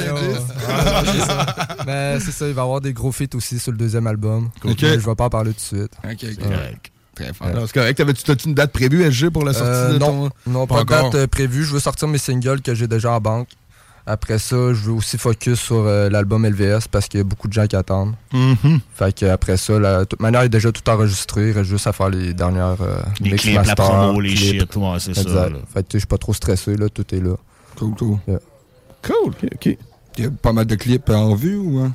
Mais 1.87 2.19
c'est 2.21 2.33
ça, 2.33 2.47
il 2.47 2.55
va 2.55 2.63
y 2.63 2.65
avoir 2.65 2.81
des 2.81 2.93
gros 2.93 3.13
feats 3.13 3.35
aussi 3.35 3.59
sur 3.59 3.73
le 3.73 3.79
deuxième 3.79 4.07
album. 4.07 4.51
Je 4.65 4.85
vais 4.87 5.15
pas 5.15 5.25
en 5.25 5.31
parler 5.31 5.53
tout 5.53 5.75
de 5.75 5.81
suite. 5.81 5.93
Ok, 6.05 6.25
ok. 6.41 6.47
Ouais. 6.51 6.77
Très 7.15 7.33
fort. 7.35 7.49
Non, 7.49 7.67
C'est 7.67 7.73
correct. 7.75 8.03
T'as-tu 8.25 8.49
une 8.49 8.55
date 8.55 8.73
prévue, 8.73 9.03
SG, 9.11 9.31
pour 9.31 9.45
la 9.45 9.53
sortie 9.53 9.69
Euh, 9.73 9.93
de 9.95 9.99
non, 9.99 10.29
ton. 10.47 10.51
non, 10.53 10.67
pas, 10.69 10.85
de 10.85 10.89
date 10.89 11.15
euh, 11.17 11.27
prévue. 11.27 11.65
Je 11.65 11.73
veux 11.73 11.81
sortir 11.81 12.07
mes 12.07 12.19
singles 12.19 12.61
que 12.63 12.75
j'ai 12.77 12.87
déjà 12.87 13.11
en 13.11 13.21
banque. 13.21 13.49
Après 14.11 14.39
ça, 14.39 14.57
je 14.73 14.85
veux 14.87 14.93
aussi 14.93 15.19
focus 15.19 15.61
sur 15.61 15.85
euh, 15.87 16.09
l'album 16.09 16.47
LVS 16.47 16.89
parce 16.91 17.09
qu'il 17.09 17.19
y 17.19 17.21
a 17.21 17.25
beaucoup 17.25 17.47
de 17.47 17.53
gens 17.53 17.67
qui 17.67 17.77
attendent. 17.77 18.15
Mhm. 18.33 18.81
Fait 18.95 19.15
que 19.15 19.27
après 19.27 19.59
ça, 19.59 19.79
de 19.79 20.05
toute 20.05 20.21
manière, 20.21 20.43
il 20.43 20.47
est 20.47 20.49
déjà 20.49 20.73
tout 20.73 20.89
enregistré. 20.89 21.49
Il 21.51 21.53
reste 21.53 21.69
juste 21.69 21.87
à 21.87 21.93
faire 21.93 22.09
les 22.09 22.33
dernières 22.33 22.81
euh, 22.81 23.01
Les 23.21 23.33
mix 23.33 23.43
clips, 23.43 23.55
la 23.57 23.63
master, 23.65 23.85
promo, 23.85 24.21
les 24.21 24.35
clips. 24.35 24.61
shit, 24.63 24.77
ouais, 24.77 24.97
c'est 24.99 25.15
ça, 25.15 25.49
là. 25.51 25.59
Fait 25.75 25.83
que 25.83 25.89
je 25.93 25.99
suis 25.99 26.07
pas 26.07 26.17
trop 26.17 26.33
stressé, 26.33 26.77
là, 26.77 26.89
tout 26.89 27.05
est 27.15 27.21
là. 27.21 27.35
Cool, 27.77 27.95
cool. 27.97 28.19
Cool, 29.03 29.27
ok, 29.27 29.45
ok. 29.55 29.77
Il 30.17 30.25
y 30.25 30.27
a 30.27 30.31
pas 30.31 30.53
mal 30.53 30.65
de 30.65 30.75
clips 30.75 31.11
en 31.11 31.35
vue 31.35 31.57
ou... 31.57 31.79
hein? 31.79 31.93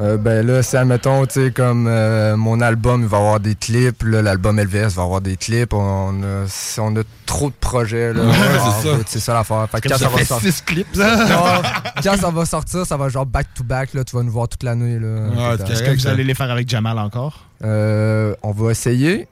Euh, 0.00 0.16
ben 0.16 0.46
là, 0.46 0.62
c'est 0.62 0.78
admettons, 0.78 1.26
tu 1.26 1.34
sais, 1.34 1.50
comme 1.50 1.86
euh, 1.86 2.34
mon 2.36 2.60
album, 2.62 3.02
il 3.02 3.08
va 3.08 3.18
avoir 3.18 3.38
des 3.40 3.54
clips, 3.54 4.02
là, 4.02 4.22
l'album 4.22 4.58
LVS 4.58 4.94
va 4.94 5.02
avoir 5.02 5.20
des 5.20 5.36
clips, 5.36 5.74
on 5.74 6.22
a, 6.22 6.46
si 6.46 6.80
on 6.80 6.96
a 6.96 7.02
trop 7.26 7.48
de 7.50 7.54
projets, 7.60 8.14
là. 8.14 8.22
Ouais, 8.24 8.32
c'est 8.32 8.88
ça. 8.88 8.94
écoute, 8.94 9.06
C'est 9.08 9.20
ça 9.20 9.34
l'affaire. 9.34 9.66
Fait 9.70 9.80
quand 9.82 9.90
ça 9.90 9.98
ça, 9.98 10.08
va 10.08 10.24
sortir. 10.24 10.52
six 10.52 10.62
clips, 10.62 10.86
Non, 10.96 11.04
ça. 11.04 11.62
quand 12.02 12.16
ça 12.16 12.30
va 12.30 12.44
sortir, 12.46 12.86
ça 12.86 12.96
va 12.96 13.08
genre 13.10 13.26
back 13.26 13.48
to 13.54 13.62
back, 13.62 13.92
là, 13.92 14.02
tu 14.02 14.16
vas 14.16 14.22
nous 14.22 14.32
voir 14.32 14.48
toute 14.48 14.62
l'année, 14.62 14.98
là. 14.98 15.54
Est-ce 15.68 15.82
que 15.82 15.90
vous 15.90 16.06
allez 16.06 16.24
les 16.24 16.34
faire 16.34 16.50
avec 16.50 16.68
Jamal 16.68 16.98
encore? 16.98 17.44
Euh, 17.62 18.34
on 18.42 18.52
va 18.52 18.70
essayer 18.70 19.18
Si 19.18 19.26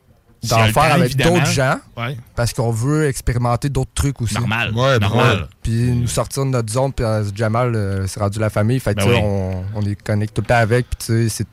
d'en 0.44 0.56
faire 0.64 0.72
temps, 0.72 0.80
avec 0.82 1.16
d'autres 1.16 1.46
gens. 1.46 1.76
Ouais. 1.96 2.16
Parce 2.36 2.52
qu'on 2.52 2.70
veut 2.70 3.06
expérimenter 3.08 3.68
d'autres 3.68 3.90
trucs 3.94 4.20
aussi. 4.22 4.34
Normal. 4.34 4.72
Ouais, 4.74 4.98
normal. 4.98 5.48
Puis 5.62 5.90
nous 5.92 6.06
sortir 6.08 6.44
de 6.44 6.50
notre 6.50 6.72
zone, 6.72 6.92
puis 6.92 7.04
euh, 7.04 7.24
Jamal, 7.34 7.74
euh, 7.74 8.06
c'est 8.06 8.20
rendu 8.20 8.38
la 8.38 8.50
famille. 8.50 8.78
Fait 8.80 8.94
que 8.94 9.00
Ben 9.00 9.06
tu 9.06 9.10
sais, 9.12 9.16
oui. 9.16 9.22
on, 9.24 9.64
on 9.74 9.82
est 9.82 10.00
connecté 10.00 10.34
tout 10.34 10.40
le 10.42 10.46
temps 10.46 10.54
avec. 10.56 10.86
Puis 10.90 10.98
tu 11.06 11.06
sais, 11.06 11.28
c'est- 11.28 11.46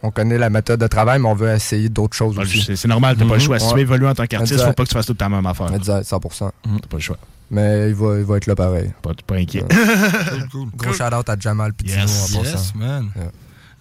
on 0.00 0.12
connaît 0.12 0.38
la 0.38 0.48
méthode 0.48 0.78
de 0.78 0.86
travail, 0.86 1.18
mais 1.18 1.28
on 1.28 1.34
veut 1.34 1.50
essayer 1.50 1.88
d'autres 1.88 2.16
choses 2.16 2.36
Ouais, 2.38 2.44
aussi. 2.44 2.76
c'est- 2.76 2.86
normal, 2.86 3.16
t'as 3.18 3.26
pas 3.26 3.34
le 3.34 3.40
choix. 3.40 3.58
Si 3.58 3.68
tu 3.68 3.74
veux 3.74 3.80
évoluer 3.80 4.06
en 4.06 4.14
tant 4.14 4.26
qu'artiste, 4.26 4.60
faut 4.64 4.72
pas 4.72 4.84
que 4.84 4.88
tu 4.88 4.94
fasses 4.94 5.06
tout 5.06 5.12
le 5.12 5.18
temps 5.18 5.28
la 5.28 5.36
même 5.36 5.46
affaire. 5.46 5.74
Exact, 5.74 6.04
100%. 6.04 6.52
T'as 6.62 6.70
pas 6.88 6.96
le 6.96 7.00
choix. 7.02 7.18
Mais 7.50 7.88
il 7.88 7.94
va, 7.94 8.18
il 8.18 8.24
va 8.24 8.36
être 8.36 8.46
là 8.46 8.54
pareil. 8.54 8.92
Pas, 9.02 9.10
pas 9.26 9.34
inquiet. 9.36 9.64
Cool, 9.68 10.48
cool. 10.52 10.68
Gros 10.76 10.92
shout-out 10.92 11.28
à 11.28 11.36
Jamal 11.40 11.72
puis 11.72 11.88
Dino 11.88 12.02
Yes, 12.02 12.34
en 12.36 12.42
yes, 12.42 12.52
passant. 12.52 12.72
man. 12.78 13.10
Yeah. 13.16 13.24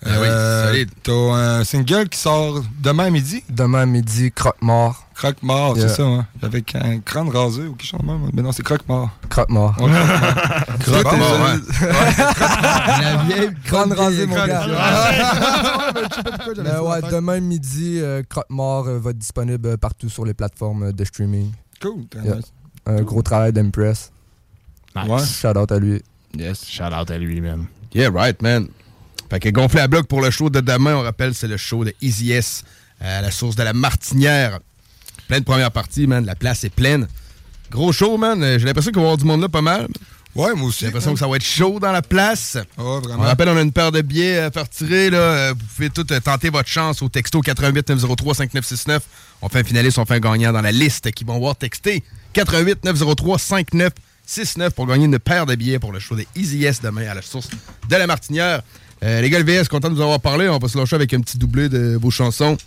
Ah 0.06 0.10
oui, 0.22 0.28
Euh, 0.30 0.68
solide. 0.68 0.90
T'as 1.04 1.12
un 1.14 1.64
single 1.64 2.08
qui 2.10 2.20
sort 2.20 2.62
demain 2.82 3.10
midi? 3.10 3.44
Demain 3.50 3.86
midi, 3.88 4.32
croque-mort. 4.32 5.04
Croque-mort, 5.16 5.76
Yeah. 5.76 5.88
c'est 5.90 5.96
ça, 5.96 6.04
hein? 6.04 6.28
Avec 6.44 6.76
un 6.76 7.00
crâne 7.00 7.30
rasé 7.30 7.64
ou 7.64 7.74
quelque 7.74 7.88
chose 7.90 8.00
de 8.02 8.06
même. 8.06 8.30
Mais 8.32 8.44
non, 8.44 8.52
c'est 8.52 8.62
croque-mort. 8.62 9.10
Croque-mort. 9.28 9.76
Ouais, 9.82 9.90
croque-mort. 10.82 11.40
Ouais, 11.42 11.88
ouais. 11.88 11.90
La 13.02 13.24
vieille 13.24 13.50
crâne 13.66 13.92
rasée, 13.94 14.28
mon 14.28 14.36
gars. 14.36 14.68
Ouais, 14.68 16.04
je 16.12 16.16
sais 16.16 16.24
pas 16.24 16.32
pourquoi 16.32 16.54
j'avais 16.54 16.72
Mais 16.72 16.78
ouais, 16.80 17.02
demain 17.12 17.40
midi, 17.40 18.00
euh, 18.00 18.22
Croque-mort 18.30 18.88
euh, 18.88 19.00
va 19.00 19.10
être 19.10 19.18
disponible 19.18 19.68
euh, 19.70 19.78
partout 19.78 20.10
sur 20.10 20.24
les 20.26 20.36
plateformes 20.36 20.92
de 20.94 21.04
streaming. 21.06 21.52
Cool, 21.82 22.06
Yeah. 22.24 22.36
nice. 22.36 22.54
Un 22.86 23.02
gros 23.02 23.24
travail 23.24 23.52
d'Impress. 23.52 24.12
Nice. 24.96 25.40
Shout 25.40 25.58
out 25.58 25.72
à 25.72 25.80
lui. 25.80 26.02
Yes. 26.38 26.64
Shout 26.68 26.84
out 26.94 27.10
à 27.10 27.18
lui, 27.18 27.42
man. 27.42 27.66
Yeah, 27.94 28.10
right, 28.14 28.40
man. 28.44 28.68
Fait 29.30 29.40
que 29.40 29.50
gonflé 29.50 29.82
à 29.82 29.88
bloc 29.88 30.08
pour 30.08 30.22
le 30.22 30.32
show 30.32 30.50
de 30.50 30.62
demain, 30.62 30.96
on 30.96 31.02
rappelle, 31.02 31.34
c'est 31.36 31.48
le 31.48 31.58
show 31.58 31.84
de 31.84 31.94
Easy 32.02 32.32
S 32.32 32.64
à 33.02 33.22
la 33.22 33.32
source 33.32 33.56
de 33.56 33.64
la 33.64 33.74
Martinière. 33.74 34.60
Plein 35.28 35.40
de 35.40 35.44
premières 35.46 35.72
parties, 35.72 36.08
man. 36.08 36.26
La 36.26 36.36
place 36.36 36.64
est 36.64 36.70
pleine. 36.70 37.08
Gros 37.70 37.92
show, 37.92 38.18
man. 38.18 38.42
Euh, 38.42 38.58
J'ai 38.58 38.66
l'impression 38.66 38.92
qu'il 38.92 39.00
va 39.00 39.02
y 39.02 39.06
avoir 39.06 39.18
du 39.18 39.26
monde 39.26 39.42
là 39.42 39.50
pas 39.50 39.62
mal. 39.62 39.88
Ouais, 40.36 40.54
moi 40.56 40.70
aussi. 40.70 40.80
J'ai 40.82 40.86
l'impression 40.86 41.14
que 41.14 41.20
ça 41.20 41.28
va 41.28 41.36
être 41.36 41.44
chaud 41.44 41.80
dans 41.82 41.92
la 41.92 42.02
place. 42.02 42.58
On 42.78 43.00
vraiment. 43.00 43.24
rappelle, 43.24 43.50
on 43.50 43.58
a 43.58 43.62
une 43.62 43.74
paire 43.74 43.92
de 43.92 44.02
billets 44.02 44.38
à 44.40 44.52
faire 44.52 44.70
tirer. 44.70 45.10
Là. 45.10 45.18
Euh, 45.18 45.54
Vous 45.58 45.66
pouvez 45.76 45.90
tout 45.90 46.06
euh, 46.14 46.20
tenter 46.22 46.50
votre 46.50 46.70
chance 46.70 47.02
au 47.02 47.10
texto 47.10 47.42
88 47.42 47.90
903 47.90 48.36
5969. 48.36 49.04
On 49.42 49.50
fait 49.50 49.60
un 49.60 49.64
finaliste, 49.66 49.98
on 49.98 50.06
fait 50.06 50.16
un 50.16 50.20
gagnant 50.20 50.54
dans 50.54 50.62
la 50.62 50.72
liste 50.72 51.12
qui 51.12 51.24
vont 51.26 51.38
voir 51.40 51.56
texter 51.58 52.04
88 52.34 52.86
903 52.86 53.38
5969 53.40 54.74
pour 54.74 54.88
gagner 54.88 55.06
une 55.06 55.20
paire 55.20 55.46
de 55.46 55.56
billets 55.56 55.80
pour 55.80 55.92
le 55.92 56.00
show 56.00 56.16
des 56.16 56.28
Easy 56.36 56.64
S 56.66 56.82
demain 56.82 57.08
à 57.10 57.14
la 57.16 57.22
source 57.22 57.50
de 57.90 57.96
la 57.96 58.08
Martinière. 58.08 58.62
Euh, 59.04 59.22
les 59.22 59.30
gars, 59.30 59.40
le 59.40 59.46
VS, 59.46 59.68
content 59.68 59.90
de 59.90 59.96
vous 59.96 60.02
avoir 60.02 60.20
parlé. 60.20 60.50
On 60.50 60.58
va 60.58 60.68
se 60.68 60.78
lâcher 60.78 60.96
avec 60.96 61.14
un 61.14 61.20
petit 61.22 61.38
doublé 61.38 61.70
de 61.70 61.98
vos 62.02 62.12
chansons. 62.12 62.58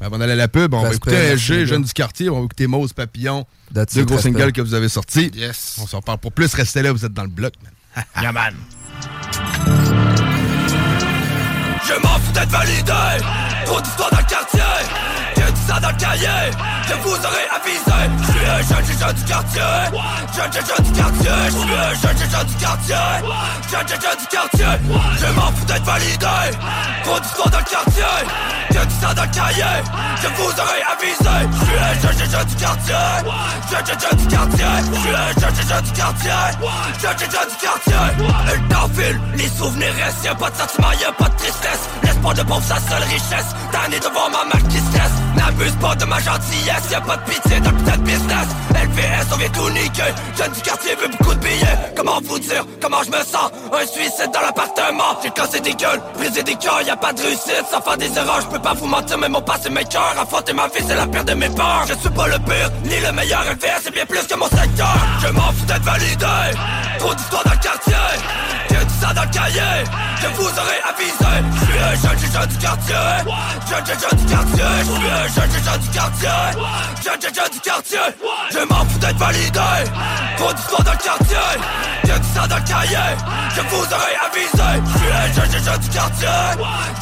Avant 0.00 0.18
d'aller 0.18 0.32
à 0.32 0.36
la 0.36 0.48
pub, 0.48 0.72
on 0.72 0.82
va 0.82 0.94
écouter 0.94 1.36
SG. 1.36 1.66
Jeune 1.66 1.82
du 1.82 1.92
quartier. 1.92 2.30
On 2.30 2.38
va 2.38 2.44
écouter 2.44 2.66
Mose 2.66 2.92
Papillon. 2.92 3.46
That's 3.74 3.94
Deux 3.94 4.04
gros 4.04 4.18
singles 4.18 4.52
que 4.52 4.60
vous 4.62 4.74
avez 4.74 4.88
sortis. 4.88 5.30
Yes. 5.34 5.76
On 5.80 5.86
s'en 5.86 6.00
parle 6.00 6.18
pour 6.18 6.32
plus. 6.32 6.52
Restez 6.54 6.82
là, 6.82 6.92
vous 6.92 7.04
êtes 7.04 7.12
dans 7.12 7.22
le 7.22 7.28
bloc, 7.28 7.52
man. 7.62 8.04
Yeah, 8.22 8.32
man. 8.32 8.54
Je 11.86 12.02
m'en 12.02 12.18
fous 12.18 12.32
d'être 12.32 12.50
validé 12.50 12.92
Trop 13.64 13.80
d'histoires 13.80 14.10
dans 14.10 14.18
le 14.18 14.24
quartier 14.24 14.60
ça 15.70 15.78
dans 15.78 15.88
le 15.88 15.94
cahier, 15.94 16.50
je 16.88 16.94
vous 16.94 17.14
aurais 17.14 17.48
avisé. 17.54 18.00
Je 18.18 18.32
suis 18.32 18.46
un 18.46 18.62
jeune 18.62 18.98
jeune 18.98 19.14
du 19.14 19.24
quartier, 19.24 19.62
jeune 20.34 20.52
jeune 20.52 20.66
jeune 20.66 20.84
du 20.84 20.92
quartier. 20.98 21.30
Je 21.46 21.58
suis 21.58 21.74
un 21.74 21.94
jeune 21.94 22.18
jeune 22.18 22.30
jeune 22.30 22.46
du 22.46 22.56
quartier, 22.56 22.96
jeune 23.70 23.88
jeune 23.88 24.00
jeune 24.02 24.18
du 24.18 24.26
quartier. 24.26 24.72
Je 25.20 25.26
m'en 25.36 25.52
fous 25.52 25.64
d'être 25.66 25.84
validé, 25.84 26.26
d'histoires 27.22 27.50
dans 27.50 27.58
le 27.58 27.64
quartier. 27.64 28.14
Je 28.70 28.78
dis 28.78 28.94
ça 29.00 29.14
dans 29.14 29.22
le 29.22 29.28
cahier, 29.28 29.76
je 30.22 30.28
vous 30.28 30.52
aurais 30.62 30.84
avisé. 30.90 31.36
Je 31.52 31.64
suis 31.64 31.78
un 31.78 31.94
jeune 32.02 32.18
jeune 32.18 32.30
jeune 32.30 32.46
du 32.46 32.56
quartier, 32.56 32.94
jeune 33.70 33.86
jeune 33.86 34.00
jeune 34.00 34.18
du 34.18 34.26
quartier. 34.26 34.66
Je 34.90 34.98
suis 34.98 35.14
un 35.14 35.32
jeune 35.40 35.54
jeune 35.54 35.68
jeune 35.70 35.84
du 35.84 35.92
quartier, 35.92 36.40
jeune 37.00 37.18
jeune 37.18 37.30
jeune 37.30 37.50
du 37.50 37.56
quartier. 37.62 38.04
Le 38.46 38.68
temps 38.74 38.90
les 39.36 39.48
souvenirs 39.48 39.94
restent, 40.04 40.24
y'a 40.24 40.34
pas 40.34 40.50
de 40.50 40.56
sentiment, 40.56 40.92
y'a 41.00 41.12
pas 41.12 41.28
de 41.28 41.36
tristesse. 41.36 41.88
L'espoir 42.02 42.34
de 42.34 42.42
pauvre, 42.42 42.62
sa 42.62 42.76
seule 42.76 43.02
richesse. 43.04 43.54
Tanné 43.72 43.98
devant 44.00 44.28
ma 44.30 44.44
mère 44.52 44.68
qui 44.68 44.78
stresse. 44.78 45.10
N'abuse 45.60 45.76
pas 45.76 45.94
de 45.94 46.04
ma 46.06 46.18
gentillesse, 46.18 46.90
y'a 46.90 47.00
pas 47.02 47.18
de 47.18 47.30
pitié 47.30 47.60
dans 47.60 47.70
le 47.70 47.76
putain 47.76 47.96
de 47.98 48.02
business. 48.02 48.48
LVS, 48.70 49.26
on 49.30 49.36
vient 49.36 49.48
tout 49.50 49.68
niquer. 49.70 50.14
Jeune 50.38 50.52
du 50.52 50.60
quartier 50.62 50.94
veut 50.94 51.08
beaucoup 51.08 51.34
de 51.34 51.40
billets. 51.40 51.78
Comment 51.94 52.18
vous 52.24 52.38
dire 52.38 52.64
comment 52.80 53.02
je 53.02 53.10
me 53.10 53.22
sens? 53.22 53.50
Un 53.70 53.86
suicide 53.86 54.30
dans 54.32 54.40
l'appartement. 54.40 55.20
J'ai 55.22 55.30
cassé 55.30 55.60
des 55.60 55.74
gueules, 55.74 56.00
brisé 56.16 56.42
des 56.42 56.54
cœurs, 56.54 56.80
y'a 56.80 56.96
pas 56.96 57.12
de 57.12 57.20
réussite 57.20 57.66
sans 57.70 57.82
faire 57.82 57.98
des 57.98 58.16
erreurs. 58.16 58.40
Je 58.40 58.46
peux 58.46 58.62
pas 58.62 58.72
vous 58.72 58.86
mentir, 58.86 59.18
mais 59.18 59.28
mon 59.28 59.42
passé 59.42 59.68
mes 59.68 59.84
cœurs. 59.84 60.14
Affronter 60.18 60.54
ma 60.54 60.66
vie, 60.68 60.82
c'est 60.86 60.94
la 60.94 61.06
pire 61.06 61.24
de 61.24 61.34
mes 61.34 61.50
peurs. 61.50 61.84
Je 61.88 61.94
suis 61.94 62.08
pas 62.08 62.28
le 62.28 62.38
pire, 62.38 62.70
ni 62.84 62.98
le 62.98 63.12
meilleur 63.12 63.42
LVS, 63.44 63.80
c'est 63.84 63.92
bien 63.92 64.06
plus 64.06 64.26
que 64.26 64.34
mon 64.36 64.48
secteur. 64.48 64.96
Je 65.20 65.28
m'en 65.28 65.52
fous 65.52 65.66
d'être 65.66 65.82
validé. 65.82 66.56
Trop 66.98 67.14
d'histoires 67.14 67.44
dans 67.44 67.52
le 67.52 67.58
quartier. 67.58 68.69
Je 69.02 70.26
vous 70.36 70.42
aurais 70.42 70.80
avisé. 70.88 71.14
Je 71.54 71.64
suis 71.64 71.78
un 71.78 71.94
jeune, 71.94 72.32
jeune, 72.32 72.48
du 72.48 72.58
quartier. 72.58 72.94
Jeune, 73.68 73.86
jeune, 73.86 73.98
jeune 73.98 74.18
du 74.18 74.26
quartier. 74.26 74.64
Je 74.78 74.84
suis 74.84 75.10
un 75.10 75.28
jeune, 75.28 75.64
jeune, 75.64 75.80
du 75.80 75.88
quartier. 75.88 76.28
Jeune, 77.02 77.20
jeune, 77.22 77.34
jeune 77.34 77.52
du 77.52 77.60
quartier. 77.60 77.98
Je 78.50 78.58
m'en 78.58 78.84
fous 78.84 78.98
d'être 78.98 79.16
validé. 79.16 79.60
Trop 80.36 80.52
d'histoires 80.52 80.84
dans 80.84 80.92
le 80.92 80.98
quartier. 80.98 81.36
J'ai 82.04 82.12
ça 82.34 82.46
dans 82.46 82.56
le 82.56 82.62
cahier, 82.62 82.96
je 83.54 83.60
vous 83.60 83.84
aurais 83.84 84.16
avisé. 84.26 84.70
Je 84.84 84.98
suis 84.98 85.12
un 85.12 85.32
jeune, 85.32 85.64
jeune, 85.64 85.80
du 85.80 85.88
quartier. 85.88 86.28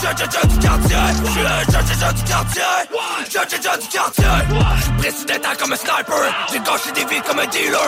Jeune, 0.02 0.18
jeune, 0.18 0.30
jeune 0.30 0.48
du 0.48 0.58
quartier. 0.58 0.96
Je 1.24 1.30
suis 1.30 1.40
un 1.40 1.72
jeune, 1.72 2.00
jeune, 2.00 2.14
du 2.14 2.24
quartier. 2.24 2.62
Jeune, 3.32 3.62
jeune, 3.62 3.80
du 3.80 3.88
quartier. 3.88 4.24
Je 4.84 5.02
précis 5.02 5.24
d'état 5.26 5.54
comme 5.58 5.72
un 5.72 5.76
sniper. 5.76 6.22
J'ai 6.52 6.60
gâché 6.60 6.92
des 6.94 7.04
vies 7.04 7.22
comme 7.26 7.38
un 7.38 7.46
dealer. 7.46 7.78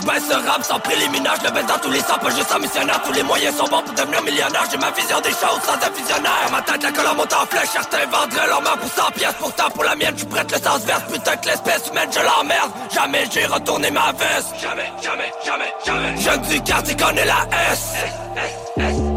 Je 0.00 0.06
baisse 0.06 0.46
rap 0.46 0.62
sans 0.64 0.80
préliminaire. 0.80 1.34
Je 1.40 1.48
le 1.48 1.52
baisse 1.54 1.66
dans 1.66 1.78
tous 1.78 1.90
les 1.90 2.00
sens, 2.00 2.18
pas 2.20 2.30
juste 2.30 2.52
en 2.54 2.58
missionnaire. 2.58 3.00
Tous 3.04 3.12
les 3.12 3.22
moyens 3.22 3.53
sont 3.54 3.68
bons 3.68 3.82
pour 3.82 3.94
devenir 3.94 4.22
millionnaire. 4.22 4.64
J'ai 4.70 4.78
ma 4.78 4.90
vision 4.90 5.20
des 5.20 5.30
choses 5.30 5.62
sans 5.62 5.74
un 5.74 5.90
visionnaire. 5.90 6.48
Ma 6.50 6.62
tête, 6.62 6.82
la 6.82 6.92
colonne 6.92 7.16
monte 7.16 7.32
en 7.32 7.46
flèche. 7.46 7.70
Certains 7.72 8.06
vendraient 8.06 8.46
leur 8.46 8.62
main 8.62 8.76
pour 8.76 8.90
100 8.90 9.10
pièces. 9.12 9.34
Pourtant, 9.38 9.70
pour 9.70 9.84
la 9.84 9.96
mienne, 9.96 10.14
je 10.16 10.24
prête 10.24 10.50
le 10.50 10.58
sens 10.58 10.84
vert. 10.84 11.06
Putain 11.06 11.36
que 11.36 11.46
l'espèce 11.48 11.88
humaine, 11.90 12.10
je 12.12 12.20
l'emmerde. 12.20 12.72
Jamais 12.92 13.24
j'ai 13.30 13.46
retourné 13.46 13.90
ma 13.90 14.12
veste. 14.12 14.54
Jamais, 14.60 14.90
jamais, 15.02 15.32
jamais, 15.44 15.72
jamais. 15.84 16.20
Jeune 16.20 16.42
du 16.42 16.60
quartier 16.62 16.96
connaît 16.96 17.24
la 17.24 17.46
S. 17.72 19.13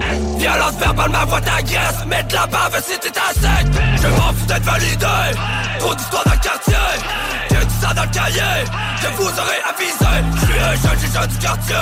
Violence 0.48 0.78
verbale, 0.80 1.12
ma 1.12 1.26
voix 1.26 1.42
t'agresse. 1.42 2.06
Mettre 2.06 2.34
la 2.36 2.48
bave 2.48 2.82
si 2.82 2.98
t'es 3.00 3.10
sec. 3.10 3.68
Je 4.02 4.08
m'en 4.08 4.32
fous 4.32 4.46
d'être 4.46 4.64
validé. 4.64 5.06
Trop 5.80 5.94
d'histoires 5.94 6.24
dans 6.24 6.38
quartier. 6.38 6.76
J'ai 7.52 7.66
dit 7.66 7.76
ça 7.82 7.94
dans 7.94 8.04
le 8.04 8.10
cahier. 8.10 8.64
Je 9.02 9.08
vous 9.18 9.28
aurais 9.28 9.62
avisé. 9.68 10.14
Je 10.36 10.46
suis 10.46 10.60
un 10.60 10.76
jeune, 10.76 11.12
jeune, 11.14 11.28
du 11.28 11.38
quartier. 11.38 11.76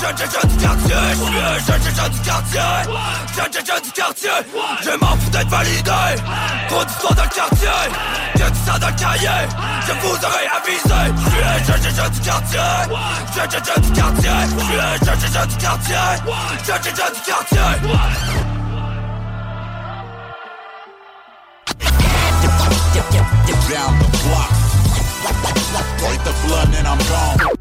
Jeune, 0.00 0.16
jeune, 0.16 0.30
jeune 0.30 0.50
du 0.50 0.56
quartier. 0.62 0.94
Je 1.10 1.24
suis 1.24 1.38
un 1.38 1.58
jeune, 1.58 1.82
jeune, 1.96 2.12
du 2.12 2.20
quartier. 2.20 2.60
Jeune, 3.36 3.52
jeune, 3.52 3.66
jeune 3.66 3.82
du 3.82 3.90
quartier. 3.90 4.30
Je 4.80 4.90
m'en 5.00 5.16
fous 5.16 5.30
d'être 5.30 5.48
validé. 5.48 5.90
Trop 6.68 6.84
d'histoires 6.84 7.14
dans 7.14 7.28
quartier. 7.34 7.78
J'ai 8.36 8.50
dit 8.50 8.60
ça 8.64 8.78
dans 8.78 8.86
le 8.86 8.92
cahier. 8.94 9.42
Je 9.88 9.92
vous 10.06 10.14
aurais 10.14 10.48
avisé. 10.54 11.00
Je 11.16 11.30
suis 11.30 11.42
un 11.42 11.58
jeune, 11.66 11.96
jeune, 11.96 12.12
du 12.12 12.20
quartier. 12.20 12.60
Jeune, 13.34 13.50
jeune, 13.50 13.64
jeune 13.64 13.82
du 13.82 13.92
quartier. 14.00 14.30
Je 14.56 14.64
suis 14.64 14.78
un 14.78 14.96
jeune, 15.04 15.20
jeune, 15.20 15.32
jeune 15.34 15.48
du 15.48 15.56
quartier. 15.56 15.96
Jeune, 16.64 16.82
jeune, 16.84 16.96
jeune 16.96 17.14
du 17.14 17.20
quartier. 17.26 17.87
Down 23.68 23.98
the 23.98 24.08
block. 24.24 24.50
The 26.24 26.34
blood 26.46 26.74
and 26.74 26.86
I'm 26.86 26.98
gone. 27.08 27.57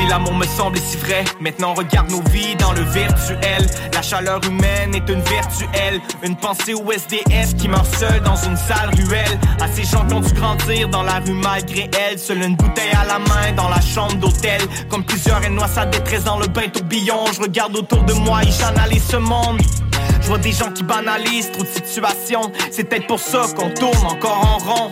Petit, 0.00 0.08
l'amour 0.08 0.34
me 0.34 0.46
semblait 0.46 0.80
si 0.80 0.96
vrai. 0.96 1.24
Maintenant, 1.40 1.74
regarde 1.74 2.10
nos 2.10 2.22
vies 2.30 2.54
dans 2.56 2.72
le 2.72 2.82
virtuel. 2.82 3.66
La 3.92 4.02
chaleur 4.02 4.40
humaine 4.44 4.94
est 4.94 5.08
une 5.08 5.20
virtuelle. 5.22 6.00
Une 6.22 6.36
pensée 6.36 6.74
au 6.74 6.90
SDF 6.90 7.56
qui 7.56 7.68
meurt 7.68 7.86
seul 7.96 8.20
dans 8.20 8.36
une 8.36 8.56
sale 8.56 8.90
ruelle. 8.96 9.38
À 9.60 9.68
ces 9.68 9.84
gens 9.84 10.04
qui 10.06 10.14
ont 10.14 10.20
dû 10.20 10.32
grandir 10.32 10.88
dans 10.88 11.02
la 11.02 11.20
rue 11.20 11.32
malgré 11.32 11.90
elle. 11.98 12.18
Seule 12.18 12.42
une 12.42 12.56
bouteille 12.56 12.92
à 12.92 13.04
la 13.04 13.18
main 13.18 13.52
dans 13.56 13.68
la 13.68 13.80
chambre 13.80 14.14
d'hôtel. 14.14 14.60
Comme 14.88 15.04
plusieurs, 15.04 15.42
elle 15.44 15.54
noie 15.54 15.68
sa 15.68 15.86
détresse 15.86 16.24
dans 16.24 16.38
le 16.38 16.46
bain 16.46 16.68
tourbillon. 16.72 17.26
Je 17.32 17.40
regarde 17.40 17.76
autour 17.76 18.02
de 18.02 18.12
moi 18.14 18.42
et 18.42 18.50
j'analyse 18.50 19.04
ce 19.08 19.16
monde. 19.16 19.60
Je 20.22 20.26
vois 20.26 20.38
des 20.38 20.52
gens 20.52 20.70
qui 20.70 20.82
banalisent 20.82 21.50
trop 21.50 21.62
de 21.62 21.68
situations. 21.68 22.52
C'est 22.70 22.84
peut-être 22.84 23.06
pour 23.06 23.18
ça 23.18 23.46
qu'on 23.56 23.70
tourne 23.70 24.06
encore 24.06 24.46
en 24.46 24.58
rond. 24.58 24.90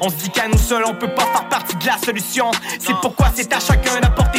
On 0.00 0.08
se 0.08 0.16
dit 0.16 0.30
qu'à 0.30 0.48
nous 0.48 0.58
seuls, 0.58 0.84
on 0.86 0.94
peut 0.94 1.14
pas 1.14 1.26
faire 1.26 1.48
partie 1.48 1.76
de 1.76 1.86
la 1.86 1.98
solution. 1.98 2.50
C'est 2.78 2.94
pourquoi 3.02 3.26
c'est 3.34 3.52
à 3.52 3.60
chacun 3.60 4.00
d'apporter 4.00 4.29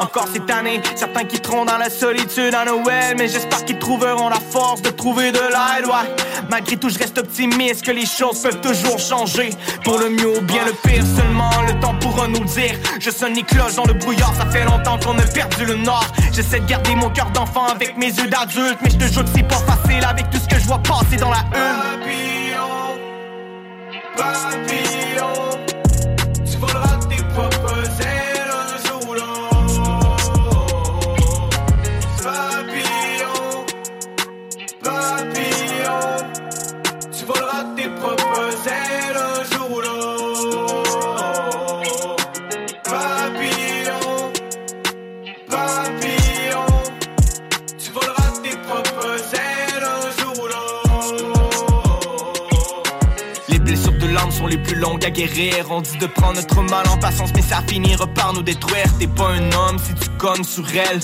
Encore 0.00 0.26
cette 0.32 0.50
année, 0.50 0.80
certains 0.94 1.24
quitteront 1.24 1.64
dans 1.64 1.78
la 1.78 1.90
solitude 1.90 2.54
à 2.54 2.64
Noël. 2.64 3.14
Mais 3.16 3.28
j'espère 3.28 3.64
qu'ils 3.64 3.78
trouveront 3.78 4.28
la 4.28 4.40
force 4.40 4.82
de 4.82 4.90
trouver 4.90 5.32
de 5.32 5.38
l'aide. 5.38 5.86
Ouais. 5.86 6.14
Malgré 6.50 6.76
tout, 6.76 6.88
je 6.88 6.98
reste 6.98 7.18
optimiste 7.18 7.84
que 7.84 7.92
les 7.92 8.06
choses 8.06 8.40
peuvent 8.42 8.60
toujours 8.60 8.98
changer. 8.98 9.50
Pour 9.84 9.98
le 9.98 10.10
mieux 10.10 10.38
ou 10.38 10.40
bien 10.42 10.64
le 10.64 10.72
pire, 10.72 11.04
seulement 11.16 11.50
le 11.66 11.78
temps 11.80 11.94
pourra 12.00 12.28
nous 12.28 12.40
le 12.40 12.46
dire. 12.46 12.74
Je 13.00 13.10
sonne 13.10 13.34
les 13.34 13.42
cloches 13.42 13.74
dans 13.74 13.84
le 13.84 13.94
brouillard, 13.94 14.34
ça 14.34 14.46
fait 14.46 14.64
longtemps 14.64 14.98
qu'on 14.98 15.18
a 15.18 15.22
perdu 15.22 15.64
le 15.64 15.76
nord. 15.76 16.06
J'essaie 16.32 16.60
de 16.60 16.66
garder 16.66 16.94
mon 16.94 17.10
cœur 17.10 17.30
d'enfant 17.30 17.66
avec 17.66 17.96
mes 17.96 18.06
yeux 18.06 18.28
d'adulte. 18.28 18.78
Mais 18.82 18.90
je 18.90 18.96
te 18.96 19.12
jure 19.12 19.24
que 19.24 19.30
c'est 19.34 19.48
pas 19.48 19.56
facile 19.56 20.04
avec 20.04 20.30
tout 20.30 20.38
ce 20.38 20.48
que 20.48 20.60
je 20.60 20.66
vois 20.66 20.78
passer 20.78 21.16
dans 21.16 21.30
la 21.30 21.44
une. 21.54 22.02
Papillon, 24.16 25.32
tu 26.44 26.58
voleras 26.58 26.98
tes 27.08 27.22
propres 27.34 27.82
les 54.52 54.58
plus 54.58 54.76
longues 54.76 55.04
à 55.04 55.10
guérir. 55.10 55.66
On 55.70 55.80
dit 55.80 55.96
de 55.96 56.06
prendre 56.06 56.34
notre 56.34 56.62
mal 56.62 56.86
en 56.88 56.98
patience, 56.98 57.30
mais 57.34 57.42
ça 57.42 57.62
finira 57.66 58.06
par 58.06 58.32
nous 58.34 58.42
détruire. 58.42 58.86
T'es 58.98 59.06
pas 59.06 59.30
un 59.30 59.50
homme 59.52 59.78
si 59.78 59.94
tu 59.94 60.08
cognes 60.18 60.44
sur 60.44 60.64
elle. 60.74 61.00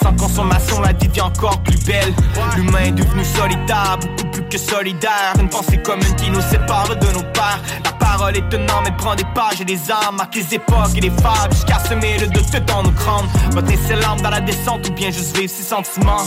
Sans 0.00 0.14
consommation, 0.14 0.80
la 0.80 0.92
vie 0.92 1.08
devient 1.08 1.22
encore 1.22 1.60
plus 1.62 1.78
belle. 1.84 2.14
L'humain 2.56 2.84
est 2.86 2.92
devenu 2.92 3.24
solitaire, 3.24 3.98
beaucoup 4.00 4.30
plus 4.32 4.44
que 4.44 4.58
solidaire. 4.58 5.34
Une 5.40 5.48
pensée 5.48 5.78
commune 5.78 6.14
qui 6.16 6.30
nous 6.30 6.40
sépare 6.40 6.94
de 6.96 7.06
nos 7.12 7.24
pères. 7.32 7.60
La 7.84 7.92
parole 7.92 8.36
est 8.36 8.54
un 8.54 8.84
elle 8.86 8.96
prend 8.96 9.14
des 9.16 9.26
pages 9.34 9.60
et 9.60 9.64
des 9.64 9.90
armes, 9.90 10.16
marque 10.16 10.36
les 10.36 10.54
époques 10.54 10.96
et 10.96 11.00
les 11.00 11.10
fables, 11.10 11.52
jusqu'à 11.52 11.80
semer 11.80 12.18
le 12.20 12.28
doute 12.28 12.50
dans 12.66 12.84
nos 12.84 12.92
crânes. 12.92 13.26
Voter 13.50 13.78
ses 13.86 13.96
larmes 13.96 14.20
dans 14.20 14.30
la 14.30 14.40
descente 14.40 14.88
ou 14.88 14.92
bien 14.92 15.10
juste 15.10 15.36
vivre 15.36 15.52
ses 15.52 15.64
sentiments. 15.64 16.22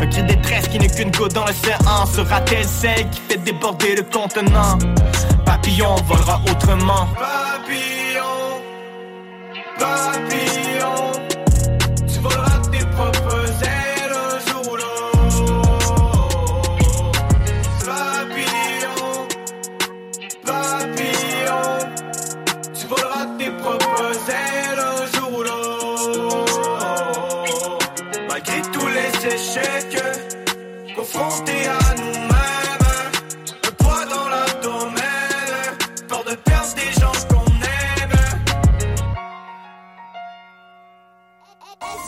Un 0.00 0.06
cri 0.06 0.22
de 0.22 0.28
détresse 0.28 0.68
qui 0.68 0.78
n'est 0.78 0.88
qu'une 0.88 1.10
goutte 1.10 1.34
dans 1.34 1.44
l'océan 1.44 2.06
Sera-t-elle 2.06 2.64
celle 2.64 3.08
qui 3.10 3.20
fait 3.28 3.38
déborder 3.38 3.96
le 3.96 4.02
contenant 4.02 4.78
Papillon 5.44 5.94
volera 6.06 6.40
autrement. 6.50 7.06
Papillon, 7.14 8.62
papillon, 9.78 11.03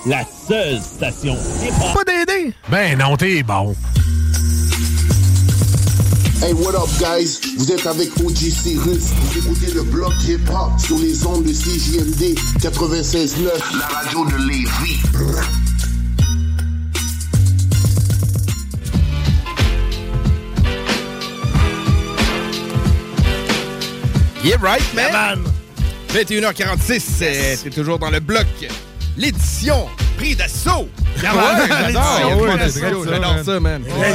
La 0.06 0.24
seule 0.24 0.80
station 0.80 1.36
hip-hop. 1.60 1.94
Pas 1.94 2.04
d'aider. 2.04 2.52
Ben 2.68 2.96
non, 2.96 3.16
t'es 3.16 3.42
bon. 3.42 3.74
Hey, 6.40 6.52
what 6.52 6.76
up, 6.76 6.88
guys? 7.00 7.40
Vous 7.58 7.72
êtes 7.72 7.84
avec 7.86 8.10
OG 8.24 8.36
Cyrus. 8.36 9.02
Vous 9.10 9.38
écoutez 9.38 9.72
le 9.72 9.82
bloc 9.82 10.12
hip-hop 10.28 10.78
sur 10.78 10.96
les 10.98 11.26
ondes 11.26 11.42
de 11.42 11.52
CJMD 11.52 12.38
96.9. 12.60 13.78
La 13.80 13.86
radio 13.86 14.24
de 14.26 14.48
Lévis. 14.48 15.02
Yeah, 24.44 24.58
right, 24.58 24.84
man. 24.94 25.42
21h46, 26.10 27.00
c'est 27.00 27.56
c'est 27.56 27.70
toujours 27.70 27.98
dans 27.98 28.10
le 28.10 28.20
bloc. 28.20 28.46
L'édition 29.16 29.88
Prix 30.16 30.34
d'assaut. 30.34 30.88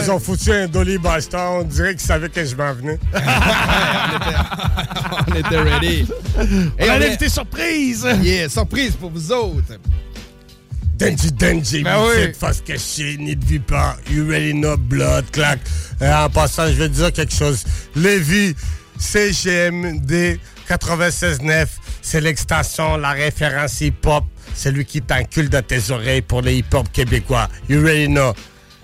Ils 0.04 0.12
ont 0.12 0.20
foutu 0.20 0.52
un 0.52 0.68
Dolly 0.68 0.98
Buster. 0.98 1.38
On 1.38 1.64
dirait 1.64 1.92
qu'ils 1.92 2.06
savaient 2.06 2.30
que 2.30 2.44
je 2.44 2.56
m'en 2.56 2.74
venais. 2.74 3.00
On 5.28 5.36
était 5.36 5.58
ready. 5.58 6.08
On 6.80 6.90
a 6.90 7.00
l'invité 7.00 7.30
surprise. 7.30 8.08
Yeah, 8.22 8.50
surprise 8.50 8.96
pour 8.96 9.12
vous 9.12 9.32
autres. 9.32 9.78
Denji 10.98 11.32
Denji, 11.32 11.84
Ben 11.84 11.98
oui. 12.00 12.32
face 12.40 12.62
cachée, 12.62 13.18
ni 13.18 13.36
de 13.36 13.58
pas. 13.60 13.98
You 14.12 14.28
ready 14.28 14.54
know 14.54 14.78
blood, 14.78 15.26
clac. 15.32 15.60
Euh, 16.02 16.14
en 16.26 16.30
passant, 16.30 16.68
je 16.68 16.74
vais 16.74 16.90
te 16.90 16.94
dire 16.94 17.12
quelque 17.12 17.34
chose. 17.34 17.64
Lévis, 17.96 18.56
CGMD 19.00 20.38
96.9, 20.70 21.66
c'est 22.04 22.22
l'extension, 22.22 22.98
la 22.98 23.12
référence 23.12 23.82
hip-hop. 23.82 24.26
C'est 24.54 24.72
lui 24.72 24.86
qui 24.86 25.02
t'encule 25.02 25.50
dans 25.50 25.64
tes 25.64 25.92
oreilles 25.92 26.22
pour 26.22 26.42
les 26.42 26.58
hip-hop 26.58 26.88
québécois. 26.92 27.50
You 27.70 27.82
ready 27.84 28.08
know. 28.08 28.34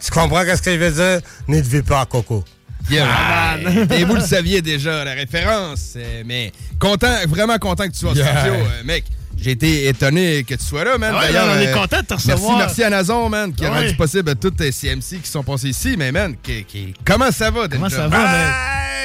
Tu 0.03 0.11
comprends 0.11 0.43
ce 0.45 0.61
que 0.61 0.71
je 0.73 0.77
veux 0.77 0.91
dire? 0.91 1.83
Pas, 1.83 2.05
Coco. 2.05 2.43
Yeah, 2.89 3.05
Ah. 3.09 3.57
Et 3.95 4.03
vous 4.05 4.15
le 4.15 4.21
saviez 4.21 4.61
déjà, 4.61 5.03
la 5.03 5.13
référence. 5.13 5.93
euh, 5.97 6.23
Mais 6.25 6.51
content, 6.79 7.13
vraiment 7.27 7.57
content 7.57 7.85
que 7.87 7.91
tu 7.93 7.99
sois 7.99 8.13
Yeah. 8.13 8.39
studio, 8.39 8.53
euh, 8.53 8.83
mec. 8.85 9.03
J'ai 9.39 9.51
été 9.51 9.87
étonné 9.87 10.43
que 10.43 10.55
tu 10.55 10.63
sois 10.63 10.83
là, 10.83 10.97
man. 10.97 11.13
Ah 11.15 11.19
ouais, 11.19 11.27
D'ailleurs, 11.27 11.47
on 11.55 11.59
est 11.59 11.67
euh, 11.67 11.73
content 11.73 11.97
de 12.01 12.05
te 12.05 12.13
Merci, 12.13 12.31
recevoir. 12.31 12.57
merci 12.57 12.83
à 12.83 12.89
Nazon, 12.89 13.29
man, 13.29 13.53
qui 13.53 13.65
a 13.65 13.69
Ah 13.71 13.75
rendu 13.75 13.87
ouais. 13.87 13.93
possible 13.93 14.29
à 14.31 14.35
toutes 14.35 14.59
les 14.59 14.71
CMC 14.71 15.21
qui 15.23 15.29
sont 15.29 15.43
passés 15.43 15.69
ici. 15.69 15.95
Mais, 15.97 16.11
man, 16.11 16.35
qui- 16.41 16.63
qui- 16.65 16.93
comment 17.05 17.31
ça 17.31 17.51
va, 17.51 17.67
Comment 17.67 17.89
ça 17.89 18.07
va, 18.07 18.17
man? 18.17 18.27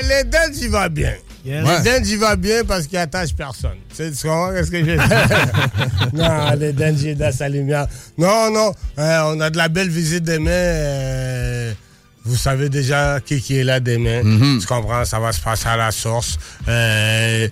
Euh, 0.02 0.08
les 0.08 0.24
dents, 0.24 0.38
j'y 0.58 0.68
va 0.68 0.88
bien. 0.88 1.12
Yes. 1.44 1.64
Ouais. 1.66 1.78
Les 1.84 1.90
dents, 1.98 2.04
j'y 2.04 2.16
va 2.16 2.36
bien 2.36 2.64
parce 2.64 2.86
qu'il 2.86 2.98
attache 2.98 3.34
personne. 3.34 3.76
Tu 3.90 3.96
sais, 3.96 4.10
tu 4.12 4.26
comprends 4.28 4.52
ce 4.64 4.70
que 4.70 4.80
dire? 4.80 5.02
non, 6.12 6.50
les 6.58 6.72
dents, 6.72 6.94
j'y 6.96 7.14
dans 7.14 7.32
sa 7.32 7.48
lumière. 7.48 7.86
Non, 8.16 8.50
non, 8.50 8.72
euh, 8.98 9.20
on 9.34 9.40
a 9.40 9.50
de 9.50 9.56
la 9.56 9.68
belle 9.68 9.88
visite 9.90 10.24
demain. 10.24 10.50
euh, 10.50 11.72
vous 12.24 12.36
savez 12.36 12.68
déjà 12.68 13.18
qui, 13.24 13.40
qui 13.42 13.58
est 13.58 13.64
là 13.64 13.80
demain. 13.80 14.22
Mhm. 14.22 14.60
Tu 14.60 14.66
comprends? 14.68 15.04
Ça 15.04 15.18
va 15.18 15.32
se 15.32 15.40
passer 15.40 15.66
à 15.66 15.76
la 15.76 15.90
source. 15.90 16.38
Euh, 16.68 17.48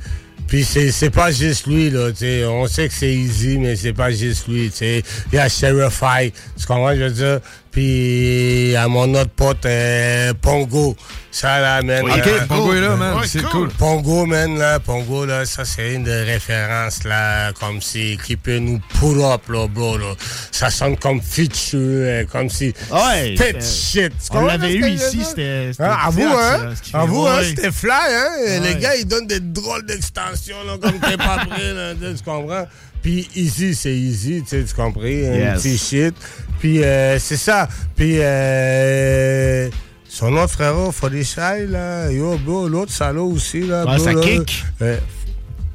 puis 0.50 0.64
c'est 0.64 1.10
pas 1.10 1.30
juste 1.30 1.68
lui, 1.68 1.90
là, 1.90 2.10
tu 2.10 2.18
sais. 2.18 2.44
On 2.44 2.66
sait 2.66 2.88
que 2.88 2.94
c'est 2.94 3.14
easy, 3.14 3.56
mais 3.56 3.76
c'est 3.76 3.92
pas 3.92 4.10
juste 4.10 4.48
lui, 4.48 4.68
tu 4.68 4.78
sais. 4.78 5.02
Il 5.32 5.36
y 5.36 5.38
a 5.38 5.48
Sheriff 5.48 6.02
High, 6.02 6.32
tu 6.58 6.66
comprends, 6.66 6.92
je 6.92 7.04
veux 7.04 7.10
dire? 7.10 7.40
Puis 7.70 8.74
à 8.76 8.88
mon 8.88 9.14
autre 9.14 9.30
pote, 9.30 9.64
euh, 9.66 10.32
Pongo. 10.40 10.96
Ça, 11.32 11.60
là, 11.60 11.80
man. 11.82 12.02
Ok, 12.02 12.26
euh, 12.26 12.46
Pongo 12.48 12.74
est 12.74 12.80
là, 12.80 12.96
man. 12.96 13.16
Ouais, 13.18 13.26
C'est 13.28 13.42
cool. 13.44 13.68
Pongo, 13.68 14.26
man, 14.26 14.58
là, 14.58 14.80
Pongo, 14.80 15.24
là, 15.24 15.44
ça, 15.46 15.64
c'est 15.64 15.94
une 15.94 16.02
des 16.02 16.24
références, 16.24 17.04
là, 17.04 17.52
comme 17.52 17.80
si, 17.80 18.18
qui 18.26 18.34
peut 18.34 18.58
nous 18.58 18.80
pull 18.98 19.20
up, 19.22 19.42
là, 19.48 19.68
bro, 19.68 19.96
là. 19.96 20.14
Ça 20.50 20.70
sonne 20.70 20.96
comme 20.96 21.20
feature, 21.22 22.26
comme 22.32 22.50
si. 22.50 22.74
Ouais, 22.90 23.36
c'était- 23.38 23.60
shit. 23.60 24.12
On 24.32 24.40
l'avait 24.44 24.74
eu 24.74 24.88
ici, 24.90 25.20
c'était- 25.24 25.70
Hein, 25.78 25.96
à 26.04 26.10
vous, 26.10 26.18
direct, 26.18 26.34
hein? 26.34 26.74
À 27.00 27.04
vous, 27.04 27.26
hein? 27.26 27.40
C'était 27.44 27.70
fly, 27.70 27.90
hein? 27.92 28.28
Ouais. 28.44 28.60
Les 28.60 28.74
gars, 28.80 28.96
ils 28.96 29.06
donnent 29.06 29.28
des 29.28 29.38
drôles 29.40 29.86
d'extensions, 29.86 30.56
là, 30.66 30.72
comme 30.82 30.98
t'es 30.98 31.16
pas 31.16 31.46
prêt, 31.48 31.72
là, 31.72 31.92
tu 31.94 32.24
comprends? 32.24 32.66
Puis 33.02 33.28
ici, 33.34 33.74
c'est 33.74 33.94
easy, 33.96 34.42
tu 34.42 34.48
sais, 34.48 34.64
tu 34.64 34.74
comprends? 34.74 35.02
Un 35.02 35.06
Yes. 35.06 35.62
petit 35.62 35.78
shit. 35.78 36.14
Puis 36.58 36.82
euh, 36.84 37.18
c'est 37.18 37.36
ça. 37.38 37.68
Puis 37.96 38.16
euh, 38.20 39.70
son 40.08 40.32
autre 40.36 40.52
frérot, 40.52 40.92
Fodishai, 40.92 41.66
là, 41.66 42.10
yo, 42.12 42.36
bro, 42.38 42.68
l'autre 42.68 42.92
salaud 42.92 43.30
aussi, 43.32 43.60
là. 43.62 43.84
Ouais, 43.86 43.98
ça 43.98 44.12
là. 44.12 44.20
kick. 44.20 44.64
Euh, 44.82 44.98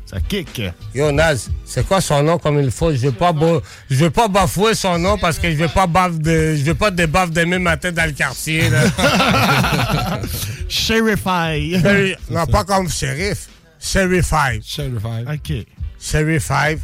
Ça 0.07 0.19
kick. 0.19 0.61
Yo, 0.93 1.11
Naz, 1.11 1.49
c'est 1.65 1.83
quoi 1.87 1.99
son 1.99 2.21
nom 2.21 2.37
comme 2.37 2.59
il 2.61 2.69
faut? 2.69 2.91
Je 2.91 2.97
vais 2.97 3.11
pas, 3.11 3.33
bo- 3.33 3.59
je 3.89 3.95
vais 3.95 4.11
pas 4.11 4.27
bafouer 4.27 4.75
son 4.75 4.99
nom 4.99 5.17
parce 5.17 5.39
que 5.39 5.49
je 5.49 5.55
vais 5.55 5.67
pas 5.67 5.87
baf 5.87 6.19
de, 6.19 6.55
je 6.55 6.61
vais 6.63 6.75
pas 6.75 6.91
des 6.91 7.07
baffes 7.07 7.31
demain 7.31 7.57
matin 7.57 7.91
dans 7.91 8.05
le 8.05 8.11
quartier, 8.11 8.69
là. 8.69 8.83
Sherify. 10.69 11.79
Sherry- 11.81 12.15
non, 12.29 12.45
pas 12.45 12.63
comme 12.63 12.87
shérif. 12.89 13.47
Sheriff 13.79 14.25
5. 14.27 14.61
Sheriff 14.63 15.01
5. 15.01 15.27
OK. 15.33 15.65
Sheriff 16.05 16.45
5. 16.45 16.79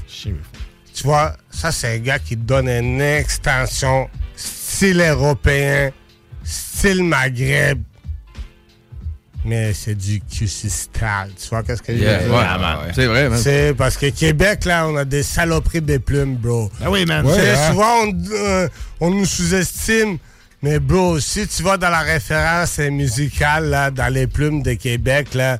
Tu 0.93 1.03
vois, 1.03 1.35
ça, 1.49 1.71
c'est 1.71 1.95
un 1.95 1.99
gars 1.99 2.19
qui 2.19 2.35
donne 2.35 2.67
une 2.67 3.01
extension 3.01 4.09
style 4.35 4.99
européen, 5.01 5.91
style 6.43 7.03
Maghreb. 7.03 7.81
Mais 9.45 9.73
c'est 9.73 9.95
du 9.95 10.19
QC 10.21 10.69
style. 10.69 11.33
Tu 11.39 11.49
vois 11.49 11.63
qu'est-ce 11.63 11.81
que 11.81 11.93
je 11.93 11.99
veux 11.99 12.05
dire? 12.05 12.33
ouais, 12.33 12.57
man. 12.59 12.77
C'est 12.93 13.07
vrai, 13.07 13.29
man. 13.29 13.39
C'est 13.41 13.73
parce 13.75 13.97
que 13.97 14.07
Québec, 14.07 14.65
là, 14.65 14.87
on 14.87 14.95
a 14.95 15.05
des 15.05 15.23
saloperies 15.23 15.81
des 15.81 15.99
plumes, 15.99 16.35
bro. 16.35 16.71
Ah 16.83 16.91
oui, 16.91 17.05
man. 17.05 17.25
Ouais, 17.25 17.49
hein. 17.49 17.71
Souvent, 17.71 18.03
on, 18.05 18.13
euh, 18.31 18.67
on 18.99 19.09
nous 19.11 19.25
sous-estime. 19.25 20.17
Mais 20.63 20.79
bro, 20.79 21.19
si 21.19 21.47
tu 21.47 21.63
vas 21.63 21.77
dans 21.77 21.89
la 21.89 22.01
référence 22.01 22.77
musicale, 22.77 23.69
là, 23.69 23.89
dans 23.89 24.13
les 24.13 24.27
plumes 24.27 24.61
de 24.61 24.73
Québec, 24.73 25.33
là, 25.33 25.57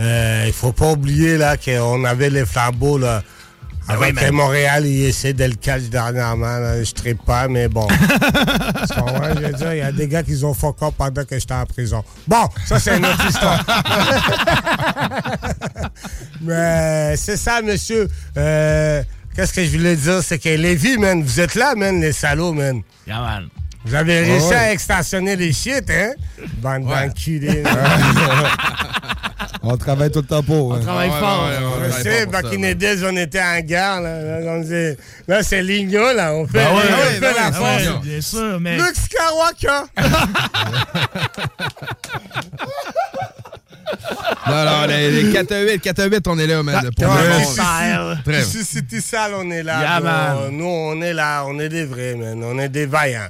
euh, 0.00 0.44
il 0.46 0.52
faut 0.52 0.72
pas 0.72 0.92
oublier 0.92 1.36
là, 1.36 1.56
qu'on 1.56 2.04
avait 2.04 2.30
les 2.30 2.46
flambeaux, 2.46 2.98
là. 2.98 3.22
Ah 3.88 3.94
oui, 3.98 4.08
Avec. 4.16 4.30
Montréal, 4.30 4.86
il 4.86 5.04
essaie 5.06 5.32
de 5.32 5.44
le 5.44 5.54
catch 5.54 5.82
dernièrement. 5.84 6.58
là. 6.58 6.82
Je 6.84 6.92
tripe 6.92 7.24
pas, 7.24 7.48
mais 7.48 7.66
bon. 7.68 7.88
Tu 7.88 8.94
comprends? 9.00 9.34
Je 9.34 9.40
veux 9.46 9.52
dire, 9.52 9.72
il 9.72 9.78
y 9.78 9.82
a 9.82 9.90
des 9.90 10.06
gars 10.06 10.22
qui 10.22 10.44
ont 10.44 10.54
fuck 10.54 10.76
up 10.82 10.94
pendant 10.96 11.24
que 11.24 11.38
j'étais 11.38 11.54
en 11.54 11.66
prison. 11.66 12.04
Bon, 12.28 12.46
ça, 12.66 12.78
c'est 12.78 12.96
une 12.96 13.06
autre 13.06 13.26
histoire. 13.28 13.64
mais 16.42 17.16
c'est 17.16 17.36
ça, 17.36 17.60
monsieur. 17.62 18.08
Euh, 18.36 19.02
Qu'est-ce 19.34 19.52
que 19.52 19.64
je 19.64 19.70
voulais 19.76 19.96
dire? 19.96 20.20
C'est 20.22 20.38
que 20.38 20.48
Lévi, 20.50 20.96
man, 20.98 21.22
vous 21.22 21.40
êtes 21.40 21.54
là, 21.54 21.74
man, 21.76 22.00
les 22.00 22.12
salauds, 22.12 22.52
man. 22.52 22.82
Yeah, 23.06 23.20
man. 23.20 23.48
Vous 23.84 23.94
avez 23.94 24.20
Ouais, 24.20 24.26
réussi 24.32 24.48
ouais. 24.48 24.54
à 24.56 24.72
extensionner 24.72 25.36
les 25.36 25.52
shit, 25.52 25.88
hein? 25.90 26.12
Bande 26.58 26.86
d'enculés. 26.86 27.62
On 29.62 29.76
travaille 29.76 30.10
tout 30.10 30.20
le 30.20 30.26
temps 30.26 30.42
pour. 30.42 30.74
hein. 30.74 30.80
travaille 30.80 31.10
fort. 31.10 31.48
Je 31.86 31.90
sais, 32.02 32.26
back 32.26 32.46
in 32.46 32.62
the 32.62 32.74
days, 32.76 33.04
on 33.04 33.14
était 33.16 33.42
en 33.42 33.60
guerre. 33.60 34.00
Là, 34.00 34.62
c'est- 34.66 34.96
là, 35.28 35.42
c'est 35.42 35.62
Ligno, 35.62 36.12
là. 36.14 36.32
On 36.34 36.46
fait, 36.46 36.54
Ben 36.54 36.66
ouais, 36.68 36.72
on 36.72 36.76
ouais, 36.76 37.10
fait 37.14 37.20
ben 37.20 37.34
la 37.36 37.46
ouais, 37.46 37.52
force. 37.52 37.82
ouais, 37.86 38.00
bien 38.02 38.20
sûr, 38.22 38.58
mais- 38.60 38.76
Luke 38.76 38.94
Skywalker. 38.96 39.84
Non, 44.46 44.64
non, 44.64 44.86
les, 44.86 45.10
les 45.22 45.32
4 45.32 45.52
à 45.52 45.60
8, 45.62 45.80
4 45.80 45.98
à 46.00 46.04
8, 46.06 46.26
on 46.28 46.38
est 46.38 46.46
là, 46.46 46.62
man. 46.62 46.90
Pour 46.96 47.08
Ouais, 47.08 47.22
le 47.24 47.28
monde. 47.30 47.44
City- 47.44 48.22
Très 48.24 48.42
City 48.42 48.64
City 48.64 49.00
Sale, 49.00 49.32
on 49.36 49.50
est 49.50 49.62
là. 49.62 49.80
Yeah, 49.80 50.00
bro. 50.00 50.08
man. 50.08 50.56
Nous, 50.56 50.64
on 50.64 51.00
est 51.02 51.12
là. 51.12 51.44
On 51.46 51.58
est 51.58 51.68
des 51.68 51.84
vrais, 51.84 52.14
man. 52.14 52.42
On 52.44 52.58
est 52.58 52.68
des 52.68 52.86
vaillants. 52.86 53.28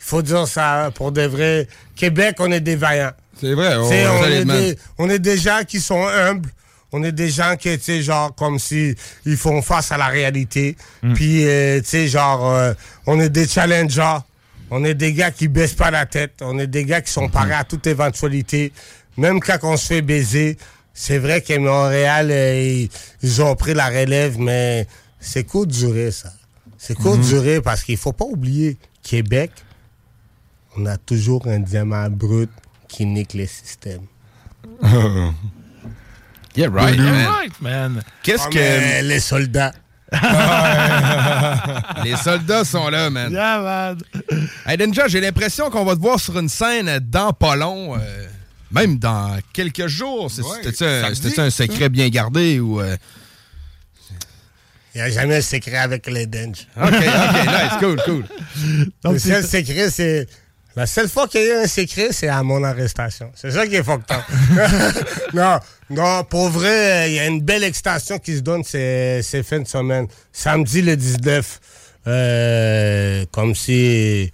Il 0.00 0.04
faut 0.04 0.22
dire 0.22 0.46
ça 0.48 0.86
hein, 0.86 0.90
pour 0.90 1.12
des 1.12 1.26
vrais. 1.26 1.68
Québec, 1.94 2.36
on 2.38 2.50
est 2.50 2.60
des 2.60 2.76
vaillants. 2.76 3.12
C'est 3.40 3.54
vrai, 3.54 3.76
on- 3.76 3.88
est 4.24 4.44
des, 4.44 4.78
on 4.98 5.10
est 5.10 5.18
des 5.18 5.36
gens 5.38 5.60
qui 5.66 5.80
sont 5.80 6.06
humbles. 6.06 6.48
On 6.90 7.02
est 7.04 7.12
des 7.12 7.28
gens 7.28 7.54
qui, 7.58 7.76
tu 7.76 7.84
sais, 7.84 8.02
genre, 8.02 8.34
comme 8.34 8.58
si 8.58 8.94
ils 9.26 9.36
font 9.36 9.60
face 9.60 9.92
à 9.92 9.98
la 9.98 10.06
réalité. 10.06 10.74
Puis, 11.14 11.44
euh, 11.46 11.80
tu 11.80 11.86
sais, 11.86 12.08
genre, 12.08 12.50
euh, 12.50 12.72
on 13.06 13.20
est 13.20 13.28
des 13.28 13.46
challengers. 13.46 14.18
On 14.70 14.82
est 14.84 14.94
des 14.94 15.12
gars 15.12 15.30
qui 15.30 15.48
baissent 15.48 15.74
pas 15.74 15.90
la 15.90 16.06
tête. 16.06 16.34
On 16.40 16.58
est 16.58 16.66
des 16.66 16.84
gars 16.86 17.00
qui 17.02 17.12
sont 17.12 17.28
parés 17.28 17.52
à 17.52 17.64
toute 17.64 17.86
éventualité. 17.86 18.72
Même 19.18 19.38
quand 19.40 19.58
on 19.64 19.76
se 19.76 19.86
fait 19.86 20.00
baiser, 20.02 20.56
c'est 20.94 21.18
vrai 21.18 21.42
que 21.42 21.56
Montréal, 21.58 22.28
euh, 22.30 22.86
ils, 23.22 23.42
ont 23.42 23.54
pris 23.54 23.74
la 23.74 23.88
relève, 23.88 24.38
mais 24.38 24.86
c'est 25.20 25.44
court 25.44 25.66
de 25.66 25.72
durer, 25.72 26.10
ça. 26.10 26.32
C'est 26.78 26.94
court 26.94 27.16
de 27.18 27.22
Mhm. 27.22 27.28
durer 27.28 27.60
parce 27.60 27.82
qu'il 27.82 27.96
faut 27.98 28.12
pas 28.12 28.24
oublier, 28.24 28.78
Québec, 29.02 29.50
on 30.76 30.86
a 30.86 30.96
toujours 30.96 31.46
un 31.48 31.58
diamant 31.58 32.08
brut 32.08 32.50
qui 32.88 33.06
nique 33.06 33.34
les 33.34 33.46
systèmes. 33.46 34.06
Yeah, 36.56 36.70
right, 36.70 36.96
You're 36.96 37.04
man. 37.12 37.26
right, 37.28 37.60
man. 37.60 38.02
Qu'est-ce 38.24 38.44
Comme, 38.44 38.52
que. 38.54 39.02
les 39.04 39.20
soldats. 39.20 39.72
Les 42.04 42.16
soldats 42.16 42.64
sont 42.64 42.88
là, 42.88 43.10
man. 43.10 43.30
Yeah, 43.32 43.60
man. 43.60 43.98
Hey, 44.66 44.76
Denja, 44.76 45.06
j'ai 45.08 45.20
l'impression 45.20 45.70
qu'on 45.70 45.84
va 45.84 45.94
te 45.94 46.00
voir 46.00 46.18
sur 46.18 46.36
une 46.38 46.48
scène 46.48 46.98
dans 47.00 47.32
pas 47.32 47.54
long, 47.56 47.94
euh, 47.96 48.26
même 48.72 48.98
dans 48.98 49.38
quelques 49.52 49.86
jours. 49.86 50.24
Ouais, 50.38 50.42
C'était-tu 50.62 51.40
un, 51.40 51.44
un 51.44 51.50
secret 51.50 51.88
bien 51.90 52.08
gardé 52.08 52.58
ou... 52.58 52.80
euh, 52.80 52.96
Il 54.94 54.98
n'y 54.98 55.02
a 55.02 55.10
jamais 55.10 55.36
de 55.36 55.42
secret 55.42 55.76
avec 55.76 56.06
les 56.06 56.26
Denge. 56.26 56.66
OK, 56.76 56.86
OK, 56.86 57.00
nice, 57.00 57.78
cool, 57.78 58.00
cool. 58.04 58.24
le 59.04 59.18
seul 59.18 59.44
secret, 59.44 59.90
c'est. 59.90 60.26
La 60.78 60.86
seule 60.86 61.08
fois 61.08 61.26
qu'il 61.26 61.40
y 61.40 61.50
a 61.50 61.56
eu 61.56 61.64
un 61.64 61.66
secret, 61.66 62.10
c'est 62.12 62.28
à 62.28 62.40
mon 62.44 62.62
arrestation. 62.62 63.32
C'est 63.34 63.50
ça 63.50 63.66
qui 63.66 63.74
est 63.74 63.82
fucked 63.82 64.04
up. 64.12 64.22
non, 65.34 65.58
non, 65.90 66.22
pour 66.22 66.50
vrai, 66.50 67.10
il 67.10 67.14
y 67.16 67.18
a 67.18 67.26
une 67.26 67.40
belle 67.40 67.64
extension 67.64 68.20
qui 68.20 68.36
se 68.36 68.42
donne 68.42 68.62
ces, 68.62 69.18
ces 69.24 69.42
fins 69.42 69.58
de 69.58 69.66
semaine. 69.66 70.06
Samedi 70.32 70.82
le 70.82 70.96
19, 70.96 71.60
euh, 72.06 73.24
comme 73.32 73.56
si 73.56 74.30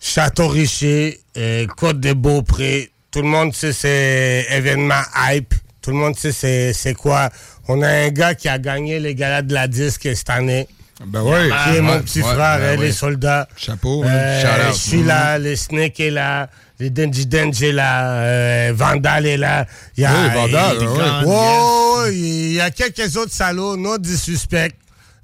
Château-Richer, 0.00 1.18
euh, 1.36 1.66
Côte 1.66 1.98
des 1.98 2.14
Beaupré, 2.14 2.92
tout 3.10 3.22
le 3.22 3.28
monde 3.28 3.52
sait 3.56 3.72
c'est 3.72 4.46
événement 4.50 5.02
hype. 5.16 5.52
Tout 5.82 5.90
le 5.90 5.96
monde 5.96 6.16
sait 6.16 6.30
c'est, 6.30 6.72
c'est 6.72 6.94
quoi. 6.94 7.28
On 7.66 7.82
a 7.82 7.88
un 7.88 8.10
gars 8.10 8.36
qui 8.36 8.48
a 8.48 8.60
gagné 8.60 9.00
les 9.00 9.16
galas 9.16 9.42
de 9.42 9.52
la 9.52 9.66
disque 9.66 10.08
cette 10.14 10.30
année. 10.30 10.68
Ben 11.06 11.22
oui. 11.22 11.50
Qui 11.64 11.76
est 11.76 11.80
mon 11.80 11.92
Ouais, 11.94 12.00
petit 12.00 12.22
ouais, 12.22 12.34
frère, 12.34 12.58
ben 12.58 12.64
hein, 12.74 12.76
oui. 12.78 12.86
les 12.86 12.92
soldats. 12.92 13.48
Chapeau, 13.56 14.04
Euh. 14.04 14.70
Je 14.72 14.76
suis 14.76 15.02
là, 15.02 15.38
les 15.38 15.56
Snake 15.56 15.98
est 16.00 16.10
là, 16.10 16.48
les 16.80 16.90
Denji 16.90 17.26
Denji 17.26 17.66
est 17.66 17.72
là, 17.72 18.10
euh, 18.14 18.72
Vandal 18.74 19.26
est 19.26 19.36
là. 19.36 19.66
Il 19.96 20.02
y 20.02 20.06
a, 20.06 20.12
Oui, 20.12 20.30
Vandal, 20.34 20.76
il- 20.80 20.88
ouais, 21.28 22.14
y 22.54 22.60
a 22.60 22.70
quelques 22.70 23.16
autres 23.16 23.32
salauds, 23.32 23.76
non 23.76 23.96
du 23.98 24.16
suspect. 24.16 24.72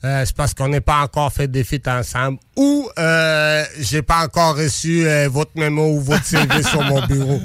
Euh, 0.03 0.23
c'est 0.25 0.35
parce 0.35 0.55
qu'on 0.55 0.69
n'est 0.69 0.81
pas 0.81 1.03
encore 1.03 1.31
fait 1.31 1.47
des 1.47 1.63
feats 1.63 1.87
ensemble 1.87 2.39
ou 2.57 2.89
euh, 2.99 3.63
j'ai 3.81 4.01
pas 4.01 4.25
encore 4.25 4.57
reçu 4.57 5.07
euh, 5.07 5.29
votre 5.31 5.51
mémo 5.57 5.89
ou 5.93 6.01
votre 6.01 6.25
CV 6.25 6.63
sur 6.63 6.81
mon 6.81 7.05
bureau. 7.07 7.39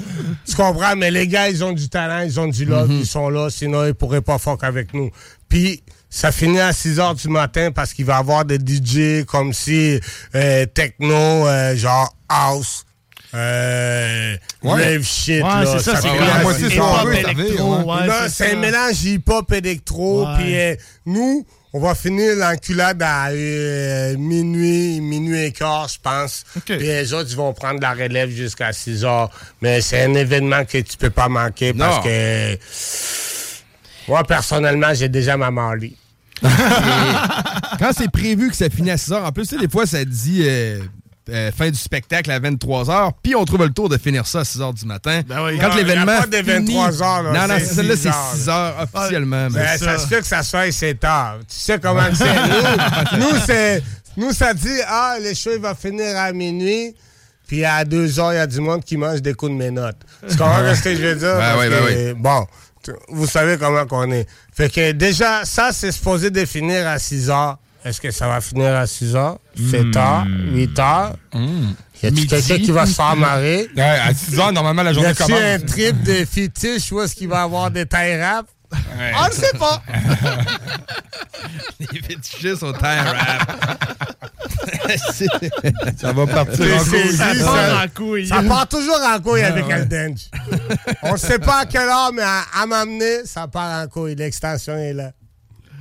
Tu 0.48 0.56
comprends? 0.56 0.96
Mais 0.96 1.10
les 1.10 1.28
gars, 1.28 1.50
ils 1.50 1.62
ont 1.62 1.72
du 1.72 1.90
talent, 1.90 2.20
ils 2.22 2.40
ont 2.40 2.48
du 2.48 2.64
love, 2.64 2.88
Mhm. 2.88 3.00
ils 3.00 3.06
sont 3.06 3.28
là, 3.28 3.50
sinon 3.50 3.84
ils 3.84 3.92
pourraient 3.92 4.22
pas 4.22 4.38
fuck 4.38 4.64
avec 4.64 4.94
nous. 4.94 5.10
Puis 5.50 5.82
ça 6.16 6.32
finit 6.32 6.60
à 6.60 6.72
6 6.72 6.98
heures 6.98 7.14
du 7.14 7.28
matin 7.28 7.70
parce 7.72 7.92
qu'il 7.92 8.04
va 8.06 8.14
y 8.14 8.18
avoir 8.18 8.44
des 8.44 8.56
DJ 8.58 9.24
comme 9.26 9.52
si 9.52 10.00
euh, 10.34 10.64
techno, 10.66 11.14
euh, 11.14 11.76
genre 11.76 12.14
house. 12.28 12.84
Euh, 13.34 14.36
Ouais. 14.62 14.84
rave 14.94 15.02
shit, 15.04 15.42
Ouais, 15.42 15.48
là. 15.48 15.66
c'est 15.66 15.78
ça, 15.90 15.96
c'est 16.00 16.08
finit 16.08 16.18
comme 16.18 16.26
à 16.28 16.30
la 16.30 16.36
6 16.38 16.42
moitié 16.44 16.78
heures. 16.80 17.02
hip-hop 17.02 17.14
électro, 17.36 17.76
ouais, 17.82 18.08
c'est 18.30 18.46
un 18.46 18.50
ça. 18.50 18.56
mélange 18.56 19.04
hip-hop 19.04 19.52
électro. 19.52 20.26
Puis 20.38 20.58
euh, 20.58 20.74
nous, 21.04 21.46
on 21.74 21.80
va 21.80 21.94
finir 21.94 22.34
l'enculade 22.36 23.02
à 23.02 23.26
euh, 23.28 24.16
minuit, 24.16 25.00
minuit 25.02 25.44
et 25.44 25.52
quart, 25.52 25.88
je 25.88 25.98
pense. 26.02 26.44
Puis 26.64 26.78
les 26.78 27.12
autres, 27.12 27.28
ils 27.30 27.36
vont 27.36 27.52
prendre 27.52 27.80
la 27.82 27.92
relève 27.92 28.30
jusqu'à 28.30 28.72
6 28.72 29.04
heures. 29.04 29.28
Mais 29.60 29.82
c'est 29.82 30.02
un 30.02 30.14
événement 30.14 30.64
que 30.64 30.78
tu 30.78 30.96
peux 30.96 31.10
pas 31.10 31.28
manquer 31.28 31.74
Non. 31.74 31.84
parce 31.86 32.04
que 32.06 32.58
moi, 34.08 34.24
personnellement, 34.24 34.94
j'ai 34.94 35.08
déjà 35.10 35.36
ma 35.36 35.50
Marley. 35.50 35.92
Quand 36.42 37.90
c'est 37.96 38.10
prévu 38.10 38.50
que 38.50 38.56
ça 38.56 38.68
finit 38.70 38.90
à 38.90 38.96
6 38.96 39.10
h, 39.10 39.22
en 39.24 39.32
plus, 39.32 39.46
tu 39.48 39.54
sais, 39.56 39.60
des 39.60 39.68
fois, 39.70 39.86
ça 39.86 40.04
dit 40.04 40.42
euh, 40.44 40.80
euh, 41.30 41.50
fin 41.56 41.70
du 41.70 41.78
spectacle 41.78 42.30
à 42.30 42.38
23 42.38 42.84
h, 42.84 43.10
puis 43.22 43.34
on 43.34 43.44
trouve 43.44 43.62
le 43.64 43.70
tour 43.70 43.88
de 43.88 43.98
finir 43.98 44.26
ça 44.26 44.40
à 44.40 44.44
6 44.44 44.58
h 44.60 44.74
du 44.74 44.86
matin. 44.86 45.22
Ben 45.26 45.44
oui. 45.44 45.58
Quand 45.60 45.74
l'événement. 45.74 46.20
pas 46.20 46.26
de 46.26 46.36
finit- 46.36 46.74
23 46.76 47.02
heures, 47.02 47.22
là, 47.24 47.32
Non, 47.32 47.54
non, 47.54 47.60
c'est 47.60 47.74
celle-là, 47.74 47.96
6 47.96 48.02
c'est 48.02 48.08
heures, 48.08 48.32
6 48.34 48.48
h 48.48 48.72
officiellement. 48.94 49.48
Ben, 49.50 49.78
ça 49.78 49.98
se 49.98 50.06
fait 50.06 50.20
que 50.20 50.26
ça 50.26 50.42
soit 50.42 50.70
7 50.72 51.04
heures. 51.04 51.38
Tu 51.48 51.56
sais 51.58 51.78
comment 51.80 52.02
c'est? 52.14 52.24
Nous, 53.18 53.18
nous, 53.18 53.36
c'est, 53.46 53.82
nous, 54.16 54.32
ça 54.32 54.54
dit, 54.54 54.80
ah, 54.86 55.16
le 55.22 55.34
show, 55.34 55.50
va 55.60 55.74
finir 55.74 56.16
à 56.16 56.32
minuit. 56.32 56.94
Puis 57.48 57.64
à 57.64 57.84
2 57.84 58.18
heures, 58.18 58.32
il 58.32 58.36
y 58.36 58.40
a 58.40 58.46
du 58.46 58.60
monde 58.60 58.82
qui 58.82 58.96
mange 58.96 59.22
des 59.22 59.32
coups 59.34 59.52
de 59.52 59.56
menottes. 59.56 60.00
Tu 60.28 60.36
comprends 60.36 60.74
ce 60.74 60.82
que 60.82 60.96
je 60.96 61.00
veux 61.02 61.14
dire? 61.14 61.36
Ben 61.36 61.54
oui, 61.60 61.68
ben 61.68 61.84
que, 61.86 62.12
Bon, 62.14 62.44
vous 63.08 63.26
savez 63.26 63.56
comment 63.58 63.86
qu'on 63.86 64.10
est. 64.12 64.26
Fait 64.52 64.72
que 64.72 64.92
déjà, 64.92 65.44
ça, 65.44 65.72
c'est 65.72 65.92
supposé 65.92 66.30
de 66.30 66.44
finir 66.44 66.86
à 66.86 66.98
6 66.98 67.30
heures. 67.30 67.58
Est-ce 67.84 68.00
que 68.00 68.10
ça 68.10 68.26
va 68.26 68.40
finir 68.40 68.74
à 68.74 68.86
6 68.86 69.14
heures? 69.14 69.38
7 69.70 69.96
heures? 69.96 70.26
8 70.52 70.78
heures? 70.78 71.16
Y 72.02 72.06
a-tu 72.06 72.26
quelqu'un 72.26 72.58
qui 72.58 72.72
va 72.72 72.84
se 72.84 72.94
faire 72.94 73.16
marrer? 73.16 73.68
Ouais, 73.76 73.82
à 73.82 74.12
6 74.12 74.38
heures, 74.40 74.52
normalement, 74.52 74.82
la 74.82 74.92
journée 74.92 75.08
y 75.08 75.12
a-tu 75.12 75.22
commence. 75.22 75.40
un 75.40 75.58
trip 75.60 76.02
de 76.02 76.24
fétiche 76.24 76.90
où 76.92 77.00
est-ce 77.00 77.14
qu'il 77.14 77.28
va 77.28 77.42
avoir 77.42 77.70
des 77.70 77.86
tailles 77.86 78.20
On 79.18 79.26
ne 79.28 79.32
sait 79.32 79.58
pas. 79.58 79.82
Les 81.80 82.00
fétichistes 82.02 82.62
au 82.62 82.72
time 82.72 83.04
rap. 83.04 83.52
Ça 85.96 86.12
va 86.12 86.26
partir 86.26 86.64
en 86.76 86.84
couille. 86.84 87.12
ça, 87.16 87.26
part 87.44 87.54
ça- 87.54 87.84
en 87.84 87.88
couille. 87.88 88.26
ça 88.26 88.42
part 88.42 88.68
toujours 88.68 88.98
en 89.04 89.20
couille 89.20 89.42
Ah, 89.42 89.48
avec 89.48 89.66
ouais. 89.66 89.72
Aldenj. 89.74 90.30
On 91.02 91.12
ne 91.12 91.16
sait 91.16 91.38
pas 91.38 91.60
à 91.60 91.66
quelle 91.66 91.88
heure, 91.88 92.12
mais 92.12 92.22
à, 92.22 92.42
à 92.62 92.66
m'amener, 92.66 93.24
ça 93.24 93.46
part 93.48 93.82
en 93.84 93.88
couille. 93.88 94.14
L'extension 94.14 94.76
est 94.76 94.92
là. 94.92 95.10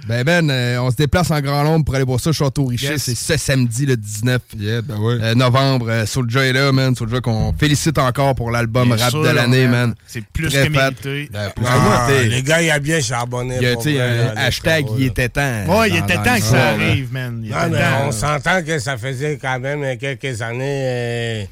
Ben 0.07 0.23
Ben, 0.23 0.49
euh, 0.49 0.77
on 0.81 0.91
se 0.91 0.95
déplace 0.95 1.31
en 1.31 1.41
grand 1.41 1.63
nombre 1.63 1.85
pour 1.85 1.95
aller 1.95 2.03
voir 2.03 2.19
ça, 2.19 2.31
Château 2.31 2.65
Richer. 2.65 2.91
Yes. 2.91 3.03
C'est 3.03 3.15
ce 3.15 3.37
samedi, 3.37 3.85
le 3.87 3.97
19 3.97 4.41
euh, 4.61 5.33
novembre. 5.33 5.87
Euh, 5.89 6.05
Soulja 6.05 6.45
est 6.45 6.53
là, 6.53 6.71
man. 6.71 6.95
Soulja 6.95 7.21
qu'on 7.21 7.53
félicite 7.53 7.97
encore 7.97 8.35
pour 8.35 8.51
l'album 8.51 8.91
rap 8.91 9.09
sûr, 9.09 9.23
de 9.23 9.29
l'année, 9.29 9.67
man. 9.67 9.95
C'est 10.05 10.23
plus 10.25 10.49
Très 10.49 10.67
que 10.67 10.73
fat. 10.73 10.91
mérité. 10.91 11.29
Ben, 11.33 11.49
plus 11.55 11.65
Ah, 11.67 12.07
les 12.23 12.43
gars, 12.43 12.61
il 12.61 12.69
a 12.69 12.79
bien 12.79 12.99
charbonné. 13.01 13.57
Il 13.59 13.93
y 13.93 13.99
a, 13.99 14.31
hashtag, 14.37 14.85
il 14.97 15.05
était 15.05 15.29
temps. 15.29 15.63
Ouais, 15.67 15.89
il 15.89 15.97
était 15.97 16.15
temps 16.15 16.35
que 16.35 16.41
ça 16.41 16.69
arrive, 16.69 17.11
man. 17.11 17.41
Non, 17.41 17.57
mais 17.71 17.79
on 18.07 18.11
s'entend 18.11 18.61
que 18.63 18.77
ça 18.79 18.97
faisait 18.97 19.39
quand 19.41 19.59
même 19.59 19.83
euh, 19.83 19.95
quelques 19.99 20.41
années. 20.41 21.49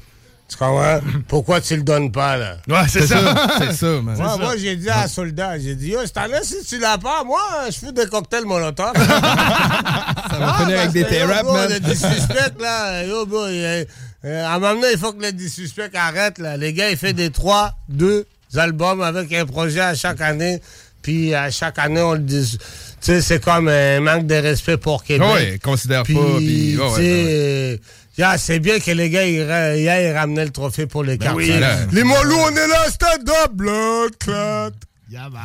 Tu 0.48 0.56
comprends? 0.56 1.00
Pourquoi 1.28 1.60
tu 1.60 1.74
le 1.76 1.82
donnes 1.82 2.12
pas, 2.12 2.36
là? 2.36 2.56
Ouais, 2.68 2.86
c'est 2.88 3.06
ça. 3.06 3.16
C'est 3.58 3.72
ça, 3.72 3.86
man. 4.02 4.16
Moi, 4.16 4.56
j'ai 4.58 4.76
dit 4.76 4.90
à 4.90 5.08
Soldat, 5.08 5.58
j'ai 5.58 5.74
dit, 5.74 5.88
yo, 5.90 6.00
cette 6.04 6.16
année, 6.18 6.38
si 6.42 6.62
tu 6.64 6.78
l'as 6.78 6.98
pas, 6.98 7.24
moi, 7.24 7.40
je 7.66 7.78
fais 7.78 7.92
des 7.92 8.06
cocktails 8.06 8.44
molotov. 8.44 8.92
Ça 8.96 10.38
va 10.38 10.54
finir 10.60 10.78
avec 10.80 10.92
des 10.92 11.04
T-rap, 11.04 11.44
man. 11.44 11.68
Le 11.70 11.80
dissuspect, 11.80 12.52
là, 12.60 13.04
yo, 13.04 13.26
bro, 13.26 13.44
euh, 13.44 13.84
euh, 14.24 14.44
à 14.46 14.54
un 14.54 14.58
moment 14.58 14.74
donné, 14.74 14.92
il 14.92 14.98
faut 14.98 15.12
que 15.12 15.22
le 15.22 15.32
dissuspect 15.32 15.90
arrête, 15.94 16.38
là. 16.38 16.56
Les 16.56 16.72
gars, 16.72 16.90
ils 16.90 16.96
font 16.96 17.12
des 17.12 17.30
3, 17.30 17.72
2 17.88 18.26
albums 18.56 19.02
avec 19.02 19.32
un 19.32 19.46
projet 19.46 19.80
à 19.80 19.94
chaque 19.94 20.20
année. 20.20 20.60
Puis 21.02 21.34
à 21.34 21.50
chaque 21.50 21.78
année, 21.78 22.00
on 22.00 22.12
le 22.14 22.20
dit. 22.20 22.56
Tu 22.58 23.12
sais, 23.12 23.20
c'est 23.20 23.42
comme 23.44 23.68
un 23.68 24.00
manque 24.00 24.26
de 24.26 24.36
respect 24.36 24.78
pour 24.78 25.04
Québec. 25.04 25.28
Ouais, 25.34 25.58
considère 25.62 25.98
pas, 25.98 26.04
Puis, 26.04 26.14
puis- 26.14 26.78
ouais, 26.78 26.86
tu 26.94 27.00
ouais, 27.02 27.80
euh, 28.18 28.22
yeah, 28.22 28.38
c'est 28.38 28.58
bien 28.60 28.78
que 28.80 28.90
les 28.90 29.10
gars, 29.10 29.24
ils, 29.26 29.34
hier, 29.80 30.00
ils 30.10 30.16
ramenaient 30.16 30.44
le 30.44 30.50
trophée 30.50 30.86
pour 30.86 31.02
les 31.04 31.18
cartes. 31.18 31.36
oui, 31.36 31.48
là. 31.58 31.76
les 31.92 32.04
Molous, 32.04 32.38
on 32.38 32.50
est 32.50 32.68
là, 32.68 32.88
stand-up, 32.90 33.52
blood, 33.52 34.16
clot. 34.18 34.70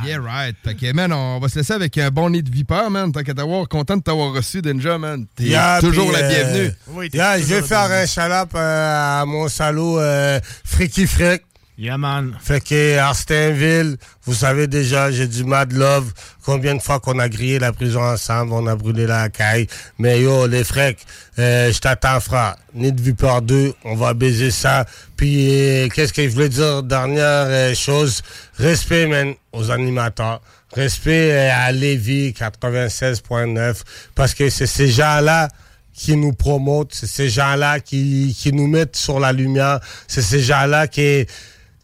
Yeah, 0.06 0.20
right. 0.20 0.56
Fait 0.64 0.74
que, 0.74 0.92
man, 0.94 1.14
on 1.14 1.38
va 1.40 1.48
se 1.48 1.60
laisser 1.60 1.74
avec 1.74 1.96
un 2.00 2.10
bon 2.10 2.32
nid 2.32 2.42
de 2.42 2.50
vipère, 2.50 2.90
man. 2.90 3.12
Tant 3.12 3.22
qu'à 3.22 3.36
t'avoir, 3.36 3.68
content 3.68 3.98
de 3.98 4.02
t'avoir 4.02 4.34
reçu, 4.34 4.64
Denja, 4.64 4.98
man. 4.98 5.28
T'es 5.36 5.44
Yeah, 5.44 5.80
toujours 5.80 6.12
la 6.12 6.20
euh, 6.20 6.30
bienvenue. 6.30 7.10
yeah, 7.14 7.38
je 7.40 7.44
vais 7.46 7.62
faire 7.62 7.92
un 7.92 8.08
chalap 8.08 8.50
à 8.56 9.24
mon 9.28 9.48
salaud 9.48 10.00
euh, 10.00 10.40
Fricky 10.64 11.06
Frick. 11.06 11.44
Yeah, 11.82 11.98
man. 11.98 12.36
Fait 12.42 12.62
que 12.62 12.98
Arstinville, 12.98 13.96
vous 14.26 14.34
savez 14.34 14.68
déjà, 14.68 15.12
j'ai 15.12 15.28
du 15.28 15.46
mad 15.46 15.72
love. 15.72 16.12
Combien 16.44 16.76
de 16.76 16.82
fois 16.82 17.00
qu'on 17.00 17.18
a 17.20 17.30
grillé 17.30 17.58
la 17.58 17.72
prison 17.72 18.02
ensemble, 18.02 18.52
on 18.52 18.68
a 18.68 18.76
brûlé 18.76 19.08
la 19.08 19.30
caille. 19.30 19.66
Mais 19.98 20.20
yo, 20.20 20.46
les 20.46 20.66
frecs, 20.66 21.00
euh, 21.40 21.72
je 21.72 21.80
t'attends, 21.80 22.20
frère. 22.20 22.58
Nid 22.74 22.92
de 22.92 23.02
Vipeur 23.02 23.42
2, 23.42 23.76
on 23.86 23.96
va 23.96 24.14
baiser 24.14 24.52
ça. 24.52 24.86
Puis, 25.16 25.58
euh, 25.58 25.88
qu'est-ce 25.88 26.12
que 26.12 26.22
je 26.22 26.28
voulais 26.34 26.50
dire? 26.50 26.84
Dernière 26.84 27.46
euh, 27.48 27.74
chose, 27.74 28.24
respect, 28.58 29.08
man, 29.08 29.34
aux 29.54 29.72
animateurs. 29.72 30.42
Respect 30.74 31.32
euh, 31.32 31.50
à 31.54 31.72
Lévis 31.72 32.32
96.9. 32.32 33.84
Parce 34.16 34.34
que 34.34 34.50
c'est 34.50 34.68
ces 34.68 34.90
gens-là 34.90 35.48
qui 35.94 36.18
nous 36.18 36.34
promotent, 36.34 36.94
c'est 36.94 37.08
ces 37.08 37.30
gens-là 37.30 37.80
qui, 37.80 38.36
qui 38.38 38.52
nous 38.52 38.68
mettent 38.68 38.98
sur 38.98 39.18
la 39.18 39.32
lumière, 39.32 39.80
c'est 40.08 40.22
ces 40.22 40.42
gens-là 40.42 40.88
qui, 40.88 41.26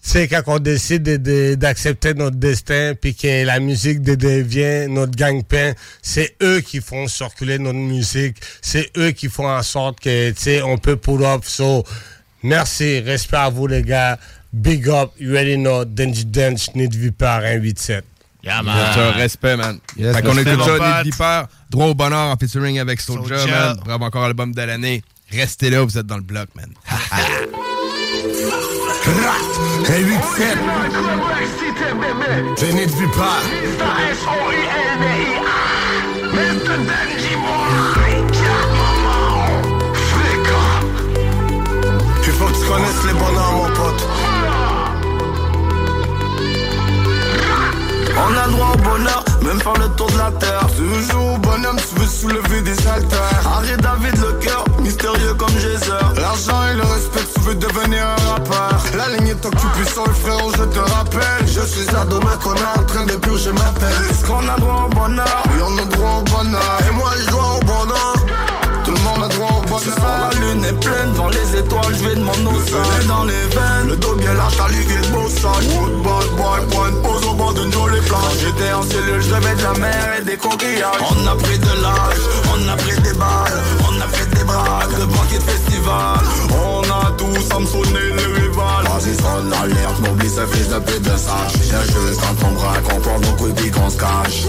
tu 0.06 0.12
sais, 0.12 0.28
quand 0.28 0.44
on 0.46 0.60
décide 0.60 1.02
de- 1.02 1.18
de- 1.18 1.56
d'accepter 1.56 2.14
notre 2.14 2.36
destin, 2.38 2.94
puis 3.00 3.16
que 3.16 3.44
la 3.44 3.60
musique 3.60 4.02
de- 4.04 4.14
devient 4.14 4.88
notre 4.88 5.14
gagne-pain, 5.16 5.74
c'est 6.04 6.36
eux 6.44 6.62
qui 6.62 6.80
font 6.80 7.08
circuler 7.08 7.58
notre 7.58 7.80
musique, 7.80 8.38
c'est 8.62 8.92
eux 8.98 9.10
qui 9.12 9.30
font 9.30 9.50
en 9.50 9.64
sorte 9.64 10.00
que, 10.00 10.30
tu 10.30 10.42
sais, 10.42 10.62
on 10.62 10.78
peut 10.78 10.96
pull 10.96 11.24
up. 11.26 11.42
So, 11.44 11.84
merci, 12.44 13.00
respect 13.00 13.38
à 13.38 13.50
vous, 13.50 13.66
les 13.68 13.82
gars. 13.82 14.20
Big 14.54 14.88
up, 14.88 15.10
you 15.20 15.32
already 15.32 15.58
know, 15.58 15.84
Denji 15.86 16.24
Dench, 16.26 16.68
Nid 16.76 16.96
Vipar 16.96 17.42
187. 17.42 18.06
Yeah, 18.44 18.62
Bien 18.62 18.94
sûr, 18.94 19.14
respect, 19.16 19.58
man. 19.58 19.80
Yes, 19.98 20.16
fait 20.16 20.22
qu'on 20.22 20.38
écoute 20.38 20.64
ça. 20.64 21.02
Nid 21.04 21.10
Vipère, 21.10 21.48
droit 21.72 21.88
au 21.88 21.96
bonheur 21.96 22.30
en 22.32 22.38
featuring 22.38 22.78
avec 22.80 23.02
Soulja, 23.02 23.40
Soulja. 23.40 23.66
man. 23.74 23.78
Bravo 23.84 24.06
encore 24.06 24.24
album 24.26 24.54
de 24.54 24.62
l'année. 24.62 25.04
Restez 25.32 25.72
là, 25.72 25.82
vous 25.84 25.98
êtes 25.98 26.06
dans 26.06 26.18
le 26.18 26.22
bloc, 26.24 26.48
man. 26.56 26.70
Et 29.08 30.02
8-7 30.02 30.18
Je 32.58 32.66
n'ai 32.74 32.86
vu 32.88 33.08
pas. 33.10 33.40
Il 42.28 42.32
faut 42.32 42.46
que 42.46 42.54
tu 42.54 42.66
connaisses 42.66 43.04
les 43.06 43.14
bonheurs, 43.14 43.52
mon 43.54 43.70
pote. 43.76 44.08
On 48.18 48.38
a 48.38 48.48
droit 48.48 48.72
au 48.74 48.78
bonheur, 48.78 49.24
même 49.42 49.60
faire 49.62 49.74
le 49.74 49.90
tour 49.96 50.10
de 50.12 50.18
la 50.18 50.32
terre. 50.40 50.68
Toujours 50.78 51.38
bonhomme, 51.40 51.78
tu 51.78 52.00
veux 52.00 52.08
soulever 52.08 52.62
des 52.62 52.88
haltères. 52.88 53.44
Harry 53.46 53.76
David, 53.78 54.16
le 54.22 54.34
cœur, 54.40 54.64
mystérieux 54.80 55.34
comme 55.34 55.58
Geyser. 55.60 55.92
L'argent 56.18 56.64
et 56.72 56.76
le 56.76 56.84
respect, 56.84 57.26
tu 57.34 57.42
veux 57.42 57.56
devenir 57.56 58.06
un 58.06 58.32
rappeur. 58.32 58.84
La 58.98 59.10
ligne 59.10 59.28
est 59.28 59.46
occupée 59.46 59.90
sur 59.92 60.08
le 60.08 60.14
frérot, 60.14 60.52
je 60.58 60.64
te 60.64 60.80
rappelle. 60.80 61.46
Je 61.46 61.62
suis 61.62 61.90
ado, 61.96 62.20
ma 62.22 62.38
connard, 62.38 62.80
en 62.80 62.84
train 62.84 63.06
de 63.06 63.16
purger 63.18 63.52
ma 63.52 63.72
peine. 63.80 64.10
Est-ce 64.10 64.26
qu'on 64.26 64.48
a 64.48 64.56
droit 64.60 64.88
au 64.90 64.96
bonheur? 64.96 65.44
Oui, 65.48 65.62
on 65.62 65.78
a 65.78 65.86
droit 65.86 66.20
au 66.20 66.24
bonheur. 66.24 66.80
Et 66.88 66.94
moi, 66.94 67.12
je 67.20 67.30
dois 67.32 67.58
au 67.58 67.66
bonheur. 67.66 68.16
Ce 69.78 69.92
soir, 69.92 70.30
la 70.32 70.40
lune 70.40 70.64
est 70.64 70.80
pleine, 70.80 71.12
devant 71.12 71.28
les 71.28 71.60
étoiles, 71.60 71.96
je 72.00 72.08
vais 72.08 72.16
de 72.16 72.22
mon 72.22 72.32
Le 72.32 73.08
dans 73.08 73.24
les 73.26 73.34
veines, 73.34 73.90
le 73.90 73.98
dos 73.98 74.16
bien 74.16 74.34
large, 74.34 74.56
ta 74.56 74.70
ligue 74.70 74.90
est 74.90 75.12
beau 75.12 75.28
sale. 75.28 75.52
Good 75.68 76.02
bad 76.02 76.30
boy, 76.38 76.62
point 76.72 76.92
pose 77.04 77.26
au 77.26 77.34
bord 77.34 77.54
d'une 77.54 77.72
jolie 77.74 78.00
plage. 78.02 78.40
J'étais 78.40 78.72
en 78.72 78.84
cellule, 78.84 79.22
je 79.22 79.34
rêvais 79.34 79.56
de 79.56 79.64
la 79.64 79.74
mer 79.74 80.08
et 80.18 80.24
des 80.24 80.38
coquillages. 80.38 81.04
On 81.12 81.28
a 81.28 81.36
pris 81.36 81.60
de 81.60 81.82
l'âge, 81.84 82.24
on 82.54 82.70
a 82.70 82.76
pris 82.78 83.02
des 83.02 83.14
balles, 83.14 83.62
on 83.90 84.00
a 84.00 84.08
fait 84.08 84.30
des 84.34 84.44
braques, 84.46 84.98
de 84.98 85.06
banquets 85.06 85.40
de 85.40 85.44
festival. 85.44 86.20
On 86.52 86.82
a 86.82 87.12
tous 87.18 87.42
Samsonné 87.52 88.00
les 88.16 88.42
rivales. 88.42 88.86
Vas-y, 88.86 89.16
sonne 89.16 89.50
l'alerte, 89.50 90.00
m'oublie 90.00 90.30
ce 90.30 90.46
fils 90.56 90.70
de 90.70 90.80
pute 90.80 91.02
de 91.02 91.18
sage. 91.18 91.52
J'ai 91.62 91.84
juste 91.92 92.22
quand 92.22 92.48
on 92.48 92.52
braque, 92.54 92.86
on 92.96 93.02
porte 93.02 93.26
nos 93.26 93.36
couilles 93.36 93.54
puis 93.54 93.72
qu'on 93.72 93.90
se 93.90 93.98
cache. 93.98 94.46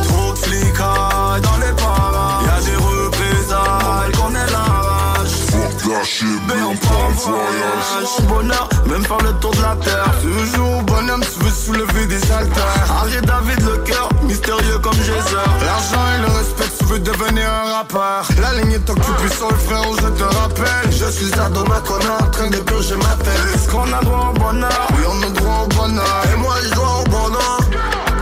Voyage 7.17 8.27
Bonheur, 8.29 8.69
même 8.87 9.05
faire 9.05 9.19
le 9.19 9.33
tour 9.41 9.51
de 9.53 9.63
la 9.63 9.77
terre. 9.77 10.13
Toujours 10.23 10.83
bonhomme, 10.83 11.23
tu 11.23 11.45
veux 11.45 11.51
soulever 11.51 12.07
des 12.07 12.33
haltères. 12.33 12.87
Harry 12.99 13.21
David, 13.23 13.61
le 13.65 13.79
cœur, 13.79 14.09
mystérieux 14.23 14.79
comme 14.83 14.97
Geyser 14.97 15.47
L'argent 15.65 16.07
et 16.17 16.21
le 16.21 16.37
respect, 16.39 16.77
tu 16.79 16.85
veux 16.87 16.99
devenir 16.99 17.49
un 17.49 17.77
rappeur. 17.79 18.29
La 18.41 18.55
ligne 18.61 18.73
est 18.73 18.91
occupée 18.91 19.35
sur 19.35 19.51
le 19.51 19.57
frérot, 19.57 19.97
je 19.97 20.09
te 20.09 20.25
rappelle. 20.25 20.91
Je 20.91 21.11
suis 21.11 21.33
ado, 21.39 21.65
ma 21.65 21.81
connard, 21.81 22.23
en 22.23 22.31
train 22.31 22.51
de 22.51 22.59
purger 22.59 22.97
ma 22.97 23.15
tête 23.25 23.55
Est-ce 23.55 23.71
qu'on 23.71 23.93
a 23.93 24.01
droit 24.03 24.33
au 24.35 24.39
bonheur? 24.39 24.89
Oui, 24.97 25.05
on 25.09 25.23
a 25.23 25.31
droit 25.31 25.65
au 25.65 25.69
bonheur. 25.69 26.23
Et 26.33 26.37
moi, 26.37 26.55
je 26.65 26.75
dois 26.75 27.01
au 27.01 27.11
bonheur. 27.11 27.59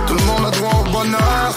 Tout 0.06 0.14
le 0.14 0.22
monde 0.24 0.46
a 0.46 0.50
droit 0.50 0.84
au 0.86 0.90
bonheur. 0.90 1.54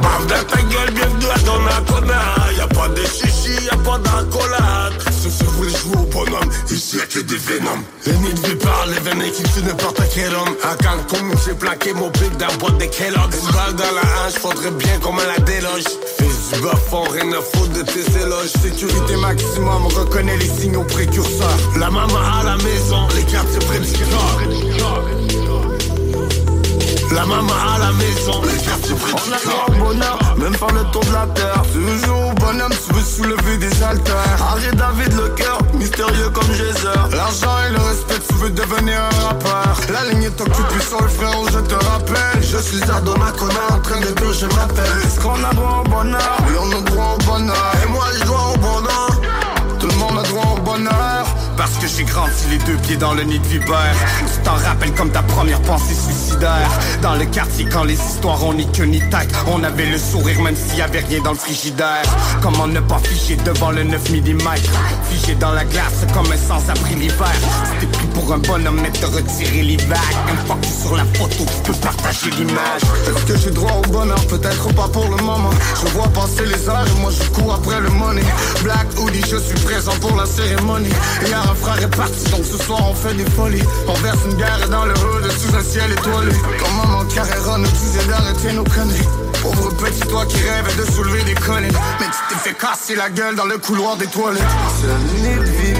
Bave 0.00 0.26
dans 0.26 0.44
ta 0.44 0.62
gueule, 0.62 0.90
bienvenue 0.94 1.26
à 1.26 1.34
accolade 1.34 2.56
Y'a 2.56 2.66
pas 2.66 2.88
de 2.88 3.04
chichi, 3.04 3.31
y'a 3.50 3.76
pas 3.78 3.98
d'accolade 3.98 4.92
Si 5.10 5.44
vous 5.44 5.50
voulez 5.52 5.70
jouer 5.70 5.96
au 5.96 6.06
bonhomme, 6.06 6.50
ici 6.70 6.96
y'a 6.96 7.06
que 7.06 7.20
des 7.20 7.36
vénoms 7.36 7.82
Les 8.06 8.12
nids 8.18 8.34
de 8.34 8.48
vipères, 8.48 8.86
les 8.86 9.00
veines 9.00 9.30
qui 9.32 9.42
tuent 9.42 9.64
n'importe 9.66 10.00
quel 10.14 10.34
homme. 10.34 10.56
À 10.62 10.76
Cancun, 10.76 11.24
j'ai 11.44 11.54
plaqué 11.54 11.92
mon 11.94 12.10
pic 12.10 12.32
la 12.42 12.56
boîte 12.56 12.78
des 12.78 12.88
Kellogg's. 12.88 13.38
Une 13.38 13.52
balle 13.52 13.74
dans 13.74 13.94
la 13.94 14.02
hanche, 14.02 14.34
faudrait 14.34 14.70
bien 14.72 14.98
qu'on 15.00 15.12
me 15.12 15.24
la 15.24 15.38
déloge. 15.40 15.84
Fils 16.18 16.60
du 16.60 16.66
on 16.92 17.02
rien 17.02 17.32
à 17.32 17.40
foutre 17.40 17.72
de 17.72 17.82
tes 17.82 18.20
éloges. 18.20 18.52
Sécurité 18.62 19.16
maximum, 19.16 19.86
on 19.86 20.00
reconnaît 20.00 20.36
les 20.36 20.48
signaux 20.48 20.84
précurseurs. 20.84 21.58
La 21.78 21.90
maman 21.90 22.18
à 22.40 22.44
la 22.44 22.56
maison, 22.56 23.08
les 23.16 23.24
près 23.66 23.78
du 23.78 23.92
cœur 23.92 25.31
la 27.14 27.26
maman 27.26 27.52
à 27.74 27.78
la 27.78 27.92
maison, 27.92 28.40
les 28.42 28.62
quartiers 28.62 28.94
près 28.94 29.12
du 29.12 29.30
cœur 29.30 29.66
bonheur, 29.78 30.18
même 30.38 30.54
faire 30.54 30.72
le 30.72 30.84
tour 30.92 31.04
de 31.04 31.12
la 31.12 31.26
terre. 31.34 31.62
Toujours 31.72 32.32
bonhomme, 32.34 32.72
tu 32.86 32.94
veux 32.94 33.04
soulever 33.04 33.56
des 33.58 33.82
haltères. 33.82 34.38
Harry 34.40 34.74
David, 34.74 35.12
le 35.14 35.28
cœur, 35.30 35.58
mystérieux 35.74 36.30
comme 36.30 36.50
Geyser. 36.52 37.00
L'argent 37.12 37.56
et 37.68 37.72
le 37.72 37.78
respect, 37.78 38.20
tu 38.28 38.34
veux 38.36 38.50
devenir 38.50 38.98
un 39.00 39.26
rappeur. 39.26 39.76
La 39.92 40.10
ligne 40.10 40.24
est 40.24 40.40
occupée 40.40 40.80
sur 40.88 41.00
le 41.02 41.08
frérot, 41.08 41.46
je 41.52 41.58
te 41.58 41.74
rappelle. 41.74 42.40
Je 42.40 42.58
suis 42.58 42.82
ado, 42.90 43.16
ma 43.16 43.30
connard, 43.32 43.72
en 43.74 43.80
train 43.80 44.00
de 44.00 44.06
purger 44.06 44.46
ma 44.46 44.66
pelle 44.72 44.98
Est-ce 45.04 45.20
qu'on 45.20 45.42
a 45.44 45.52
droit 45.54 45.82
au 45.84 45.88
bonheur? 45.88 46.36
Oui, 46.46 46.54
on 46.60 46.78
a 46.78 46.80
droit 46.90 47.16
au 47.16 47.24
bonheur. 47.24 47.72
Et 47.84 47.88
moi, 47.90 48.04
je 48.18 48.24
dois 48.24 48.52
au 48.54 48.58
bonheur. 48.58 49.20
Tout 49.78 49.88
le 49.88 49.94
monde 49.96 50.18
a 50.18 50.28
droit 50.28 50.54
au 50.56 50.60
bonheur 50.60 51.11
parce 51.56 51.76
que 51.78 51.86
j'ai 51.86 52.04
grandi 52.04 52.32
les 52.50 52.58
deux 52.58 52.76
pieds 52.82 52.96
dans 52.96 53.14
le 53.14 53.22
nid 53.22 53.38
de 53.38 53.46
vipère 53.46 53.94
Tu 54.18 54.42
t'en 54.42 54.54
rappelles 54.54 54.92
comme 54.92 55.10
ta 55.10 55.22
première 55.22 55.60
pensée 55.62 55.94
suicidaire. 55.94 56.70
Dans 57.00 57.14
le 57.14 57.24
quartier 57.26 57.66
quand 57.70 57.84
les 57.84 57.94
histoires 57.94 58.44
ont 58.44 58.54
ni 58.54 58.66
queue 58.70 58.84
ni 58.84 59.00
tête 59.00 59.32
On 59.46 59.62
avait 59.62 59.86
le 59.86 59.98
sourire 59.98 60.40
même 60.42 60.56
s'il 60.56 60.78
y 60.78 60.82
avait 60.82 61.00
rien 61.00 61.20
dans 61.22 61.32
le 61.32 61.38
frigidaire. 61.38 62.02
Comment 62.42 62.66
ne 62.66 62.80
pas 62.80 62.98
figer 62.98 63.36
devant 63.36 63.70
le 63.70 63.84
9 63.84 64.10
mm 64.10 64.38
Figé 65.10 65.34
dans 65.34 65.52
la 65.52 65.64
glace 65.64 66.06
comme 66.14 66.30
un 66.30 66.36
sans-abri 66.36 66.94
l'hiver. 66.94 67.32
C'était 67.64 67.98
plus 67.98 68.06
pour 68.14 68.32
un 68.32 68.38
bonhomme 68.38 68.80
mais 68.82 68.90
te 68.90 69.06
retirer 69.06 69.62
les 69.62 69.76
vagues 69.76 69.98
tu 70.62 70.68
es 70.68 70.82
sur 70.82 70.96
la 70.96 71.04
photo 71.04 71.44
tu 71.64 71.72
peux 71.72 71.78
partager 71.78 72.30
l'image. 72.30 72.82
Est-ce 73.06 73.32
que 73.32 73.38
j'ai 73.38 73.50
droit 73.50 73.72
au 73.72 73.90
bonheur? 73.90 74.20
Peut-être 74.26 74.72
pas 74.74 74.88
pour 74.88 75.08
le 75.08 75.22
moment. 75.22 75.50
Je 75.80 75.90
vois 75.92 76.08
passer 76.08 76.46
les 76.46 76.68
heures 76.68 76.86
et 76.86 77.00
moi 77.00 77.10
je 77.10 77.28
cours 77.30 77.54
après 77.54 77.80
le 77.80 77.88
money 77.90 78.22
Black 78.62 78.86
hoodie 78.98 79.22
je 79.28 79.36
suis 79.36 79.58
présent 79.60 79.92
pour 80.00 80.16
la 80.16 80.26
cérémonie. 80.26 80.90
Hier 81.24 81.40
un 81.50 81.54
frère 81.54 81.82
est 81.82 81.96
parti 81.96 82.30
donc 82.30 82.44
ce 82.44 82.58
soir 82.64 82.80
on 82.90 82.94
fait 82.94 83.14
des 83.14 83.28
folies. 83.30 83.62
On 83.88 83.94
verse 83.94 84.18
une 84.30 84.36
bière 84.36 84.68
dans 84.70 84.84
le 84.84 84.92
hood 84.92 85.30
sous 85.30 85.54
un 85.54 85.62
ciel 85.62 85.90
étoilé. 85.92 86.32
Quand 86.60 86.70
maman 86.72 87.04
Carrera 87.14 87.58
nous 87.58 87.70
disait 87.70 88.06
d'arrêter 88.08 88.52
nos 88.52 88.64
conneries. 88.64 89.08
Pauvre 89.42 89.70
petit 89.76 90.06
toi 90.08 90.24
qui 90.26 90.38
rêvait 90.38 90.74
de 90.80 90.90
soulever 90.90 91.22
des 91.24 91.34
collines 91.34 91.72
Mais 91.98 92.06
tu 92.06 92.20
t'es 92.28 92.50
fait 92.50 92.56
casser 92.56 92.94
la 92.94 93.10
gueule 93.10 93.34
dans 93.34 93.46
le 93.46 93.58
couloir 93.58 93.96
des 93.96 94.06
toilettes. 94.06 94.42
Ce 94.80 94.86
nid 95.22 95.72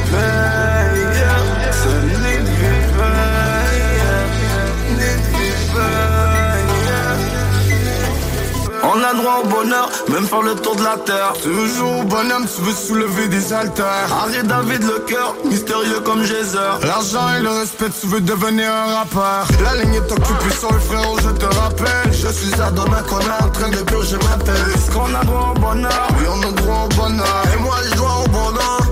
On 8.94 9.02
a 9.02 9.14
droit 9.14 9.40
au 9.42 9.46
bonheur, 9.46 9.88
même 10.10 10.26
faire 10.26 10.42
le 10.42 10.54
tour 10.54 10.76
de 10.76 10.84
la 10.84 10.98
terre. 10.98 11.32
Toujours 11.42 12.04
bonhomme, 12.04 12.44
tu 12.44 12.60
veux 12.60 12.74
soulever 12.74 13.26
des 13.28 13.52
haltères. 13.52 14.08
Harry 14.22 14.46
David, 14.46 14.82
le 14.82 14.98
cœur, 15.06 15.34
mystérieux 15.46 16.00
comme 16.00 16.22
Geyser. 16.24 16.58
L'argent 16.84 17.26
et 17.38 17.42
le 17.42 17.48
respect, 17.48 17.86
tu 17.98 18.06
veux 18.08 18.20
devenir 18.20 18.70
un 18.70 18.96
rappeur. 18.96 19.46
La 19.64 19.82
ligne 19.82 19.94
est 19.94 20.12
occupée 20.12 20.54
sur 20.58 20.70
le 20.72 20.78
frérot, 20.78 21.16
je 21.22 21.30
te 21.30 21.46
rappelle. 21.46 22.12
Je 22.12 22.28
suis 22.28 22.60
ado, 22.60 22.84
ma 22.90 23.00
connard, 23.02 23.46
en 23.46 23.48
train 23.48 23.70
de 23.70 23.78
purger 23.78 24.16
ma 24.16 24.44
tête 24.44 24.56
Est-ce 24.74 24.90
qu'on 24.90 25.14
a 25.14 25.24
droit 25.24 25.54
au 25.56 25.58
bonheur? 25.58 26.08
Oui, 26.18 26.26
on 26.28 26.48
a 26.48 26.52
droit 26.52 26.84
au 26.84 26.88
bonheur. 26.94 27.42
Et 27.54 27.62
moi, 27.62 27.76
je 27.88 27.96
dois 27.96 28.24
au 28.24 28.28
bonheur 28.28 28.91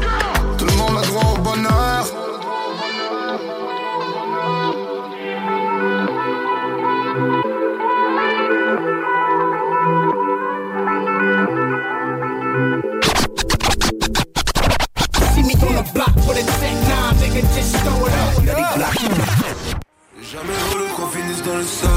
Jamais 18.76 20.59
voulu 20.70 20.84
qu'on 20.94 21.09
finisse 21.09 21.42
dans 21.42 21.56
le 21.56 21.64
sol. 21.64 21.90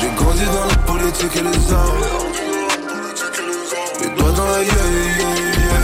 J'ai 0.00 0.08
grandi 0.16 0.44
dans 0.46 0.64
la 0.64 0.76
politique 0.76 1.36
et 1.36 1.42
les 1.42 1.72
armes. 1.72 2.06
Les 4.00 4.08
doigts 4.16 4.32
dans 4.32 4.46
la 4.46 4.62
yeah, 4.62 4.72
yeah, 4.72 5.18
yeah. 5.18 5.76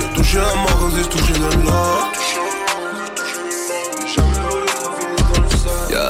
J'ai 0.00 0.14
touché 0.14 0.38
la 0.38 0.54
mort 0.54 0.90
si 0.92 1.02
je 1.02 1.08
touchais 1.08 1.32
de 1.32 1.66
l'or. 1.66 2.12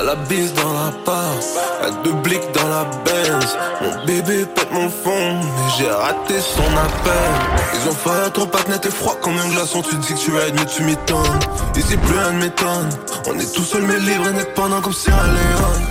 La 0.04 0.14
bise 0.16 0.52
dans 0.52 0.72
la 0.72 0.90
part, 1.04 1.34
y'a 1.82 1.90
deux 2.02 2.12
blics 2.12 2.52
dans 2.52 2.68
la 2.68 2.84
Benz. 3.04 3.56
Mon 3.80 4.04
bébé 4.04 4.44
pète 4.44 4.70
mon 4.72 4.90
fond, 4.90 5.40
mais 5.40 5.70
j'ai 5.78 5.90
raté 5.90 6.40
son 6.40 6.62
appel. 6.62 7.32
Ils 7.74 7.88
ont 7.88 7.94
fait 7.94 8.30
trop 8.30 8.46
pas 8.46 8.58
net 8.68 8.84
et 8.84 8.90
froid 8.90 9.16
comme 9.22 9.36
un 9.38 9.48
glaçon. 9.48 9.82
Tu 9.82 9.96
dis 9.96 10.14
que 10.14 10.18
tu 10.18 10.36
aides, 10.36 10.54
mais 10.58 10.66
tu 10.66 10.82
m'étonnes. 10.82 11.38
Ici 11.76 11.96
plus 11.96 12.18
rien 12.18 12.32
ne 12.32 12.40
m'étonne. 12.40 12.88
On 13.26 13.38
est 13.38 13.52
tout 13.54 13.64
seul 13.64 13.82
mais 13.82 13.98
libre, 13.98 14.26
indépendant 14.26 14.80
comme 14.82 14.92
Sierra 14.92 15.26
Leone. 15.26 15.86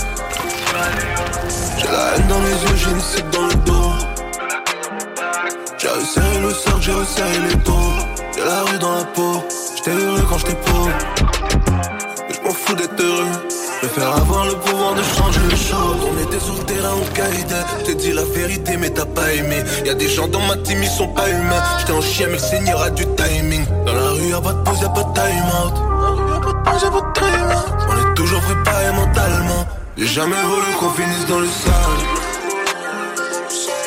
J'ai 1.78 1.88
la 1.88 2.16
haine 2.16 2.28
dans 2.28 2.42
les 2.42 2.52
yeux, 2.52 2.76
j'ai 2.76 2.92
une 2.92 3.02
cible 3.02 3.30
dans 3.32 3.48
le 3.48 3.56
dos. 3.56 3.94
J'ai 5.78 5.90
resserré 5.90 6.40
le 6.40 6.54
cercle, 6.54 6.82
j'ai 6.82 6.92
resserré 6.92 7.40
les 7.50 7.56
dos. 7.56 7.94
J'ai 8.36 8.46
la 8.46 8.62
rue 8.62 8.80
dans 8.80 8.96
la 8.96 9.04
peau, 9.06 9.44
j'étais 9.76 9.92
heureux 9.92 10.24
quand 10.30 10.38
j'étais 10.38 10.56
pauvre. 10.66 10.92
Mais 12.28 12.36
je 12.36 12.42
m'en 12.42 12.54
fous 12.54 12.76
d'être 12.76 13.02
heureux. 13.02 13.63
Préfère 13.84 14.16
avoir 14.16 14.46
le 14.46 14.54
pouvoir 14.54 14.96
de 14.96 15.04
changer 15.04 15.42
les 15.50 15.58
choses. 15.58 15.98
On 16.10 16.18
était 16.18 16.40
sur 16.40 16.54
le 16.54 16.64
terrain 16.64 16.96
Qaïda. 17.14 17.66
Je 17.80 17.84
t'ai 17.84 17.96
dit 17.96 18.14
la 18.14 18.24
vérité, 18.24 18.78
mais 18.78 18.90
t'as 18.90 19.04
pas 19.04 19.34
aimé. 19.34 19.62
Y'a 19.84 19.94
des 19.94 20.08
gens 20.08 20.30
dans 20.30 20.40
ma 20.40 20.56
team, 20.56 20.82
ils 20.82 20.88
sont 20.88 21.10
pas 21.10 21.30
humains. 21.30 21.62
J'étais 21.80 21.92
en 21.92 22.00
chien, 22.00 22.28
mais 22.28 22.38
le 22.38 22.40
Seigneur 22.40 22.82
a 22.82 22.90
du 22.90 23.06
timing. 23.18 23.66
Dans 23.86 23.94
la 23.94 24.12
rue, 24.12 24.30
y'a 24.30 24.40
pas 24.40 24.54
de 24.54 24.64
pause, 24.64 24.80
y'a 24.82 24.88
pas 24.88 25.04
de 25.04 25.14
time 25.14 25.50
out. 25.66 25.74
On 27.90 28.12
est 28.12 28.14
toujours 28.16 28.40
préparé 28.40 28.94
mentalement. 28.94 29.68
J'ai 29.98 30.08
jamais 30.08 30.42
voulu 30.44 30.72
qu'on 30.80 30.90
finisse 30.92 31.26
dans 31.28 31.40
le 31.40 31.48
sale. 31.48 32.04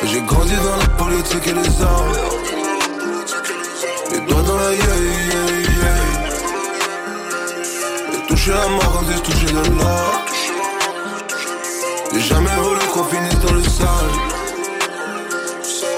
J'ai 0.03 0.21
grandi 0.21 0.53
dans 0.57 0.77
la 0.77 0.87
politique 0.95 1.47
et 1.47 1.53
les 1.53 1.81
armes. 1.81 2.13
Les 4.11 4.19
doigts 4.27 4.43
dans 4.43 4.57
la 4.57 4.73
yeah, 4.73 4.85
yeah, 4.85 5.61
yeah. 5.61 5.96
Touché 8.47 8.59
la 8.59 8.67
mort 8.69 9.03
j'ai 9.09 9.19
touché 9.19 9.45
de 9.47 9.77
l'or. 9.77 10.25
J'ai 12.13 12.21
jamais 12.21 12.55
voulu 12.61 12.79
qu'on 12.93 13.03
finisse 13.03 13.39
dans 13.39 13.53
le 13.53 13.61
sale. 13.61 14.13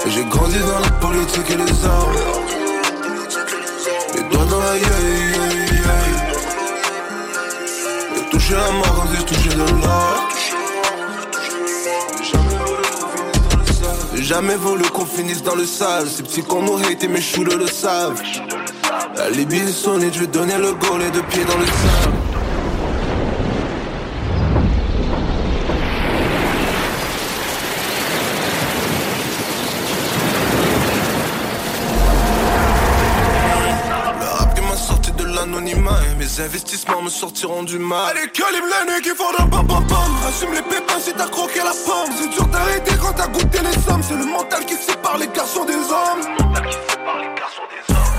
J'ai 0.08 0.24
grandi 0.24 0.58
dans 0.58 0.80
la 0.80 0.90
politique 0.90 1.48
et 1.48 1.54
les 1.54 1.84
armes. 1.86 2.16
Les 4.16 4.22
doigts 4.30 4.44
dans 4.46 4.58
la 4.58 4.76
yeah. 4.78 4.88
J'ai 8.16 8.30
touché 8.30 8.54
la 8.54 8.70
mort 8.72 8.94
quand 8.96 9.08
j'ai 9.14 9.24
touché 9.24 9.50
de 9.50 9.64
l'or. 9.82 10.28
Jamais 14.16 14.56
voulu 14.56 14.82
qu'on 14.90 15.06
finisse 15.06 15.44
dans 15.44 15.54
le 15.54 15.66
sale. 15.66 16.08
Ces 16.08 16.24
petits 16.24 16.42
qu'on 16.42 16.62
nous 16.62 16.78
hate 16.78 17.04
et 17.04 17.08
mes 17.08 17.20
shooters 17.20 17.58
le 17.58 17.68
savent. 17.68 18.20
La 19.14 19.30
Libye 19.30 19.58
est 19.58 20.14
je 20.14 20.18
vais 20.18 20.26
donner 20.26 20.58
le 20.58 20.72
goal 20.72 21.02
et 21.02 21.10
deux 21.12 21.22
pieds 21.22 21.44
dans 21.44 21.58
le 21.58 21.66
sable. 21.66 22.29
Mes 36.40 36.46
investissements 36.46 37.02
me 37.02 37.10
sortiront 37.10 37.62
du 37.64 37.78
mal. 37.78 38.10
Allez, 38.10 38.28
calibre 38.30 38.66
l'année 38.70 39.00
qui 39.02 39.10
font 39.10 39.30
d'un 39.36 39.46
pam 39.46 39.66
pam 39.66 39.86
pam. 39.86 40.12
Assume 40.28 40.52
les 40.54 40.62
pépins 40.62 41.00
si 41.00 41.12
t'as 41.12 41.28
croqué 41.28 41.58
la 41.58 41.72
pomme. 41.86 42.12
C'est 42.18 42.30
dur 42.30 42.46
d'arrêter 42.46 42.92
quand 43.00 43.12
t'as 43.12 43.28
goûté 43.28 43.58
les 43.58 43.78
sommes. 43.82 44.02
C'est 44.02 44.16
le 44.16 44.24
mental 44.24 44.64
qui 44.64 44.74
sépare 44.74 45.18
les 45.18 45.28
garçons 45.28 45.64
des 45.64 45.74
hommes. 45.74 46.22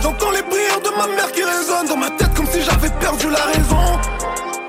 J'entends 0.02 0.31
les 0.31 0.43
prières 0.43 0.81
de 0.81 0.89
ma 0.98 1.07
mère 1.15 1.31
qui 1.31 1.43
résonnent 1.43 1.88
dans 1.88 1.98
ma 1.98 2.10
tête 2.11 2.34
comme 2.35 2.48
si 2.48 2.61
j'avais 2.61 2.89
perdu 2.99 3.30
la 3.30 3.43
raison. 3.53 3.99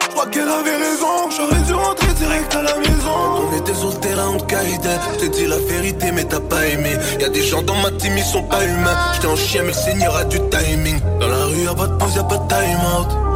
Je 0.02 0.08
crois 0.08 0.26
qu'elle 0.26 0.48
avait 0.48 0.76
raison, 0.76 1.30
j'aurais 1.34 1.62
dû 1.62 1.72
rentrer 1.72 2.12
direct 2.14 2.54
à 2.54 2.62
la 2.62 2.76
maison. 2.76 3.48
On 3.50 3.58
était 3.58 3.74
sur 3.74 3.88
le 3.88 4.00
terrain, 4.00 4.28
on 4.34 4.38
te. 4.38 4.54
Je 4.54 5.18
t'ai 5.20 5.28
dit 5.30 5.46
la 5.46 5.58
vérité, 5.58 6.12
mais 6.12 6.24
t'as 6.24 6.40
pas 6.40 6.66
aimé. 6.66 6.96
Y'a 7.18 7.28
des 7.28 7.42
gens 7.42 7.62
dans 7.62 7.76
ma 7.76 7.90
team, 7.92 8.12
ils 8.16 8.24
sont 8.24 8.42
pas 8.42 8.62
humains. 8.64 8.96
J'étais 9.14 9.26
en 9.26 9.36
chien, 9.36 9.62
mais 9.62 9.68
le 9.68 9.74
Seigneur 9.74 10.14
a 10.16 10.24
du 10.24 10.38
timing. 10.50 11.00
Dans 11.18 11.28
la 11.28 11.44
rue, 11.46 11.64
y'a 11.64 11.74
pas 11.74 11.86
de 11.86 11.96
pause, 11.96 12.14
y'a 12.14 12.24
pas 12.24 12.36
de 12.36 12.48
time 12.48 12.80
out. 12.98 13.31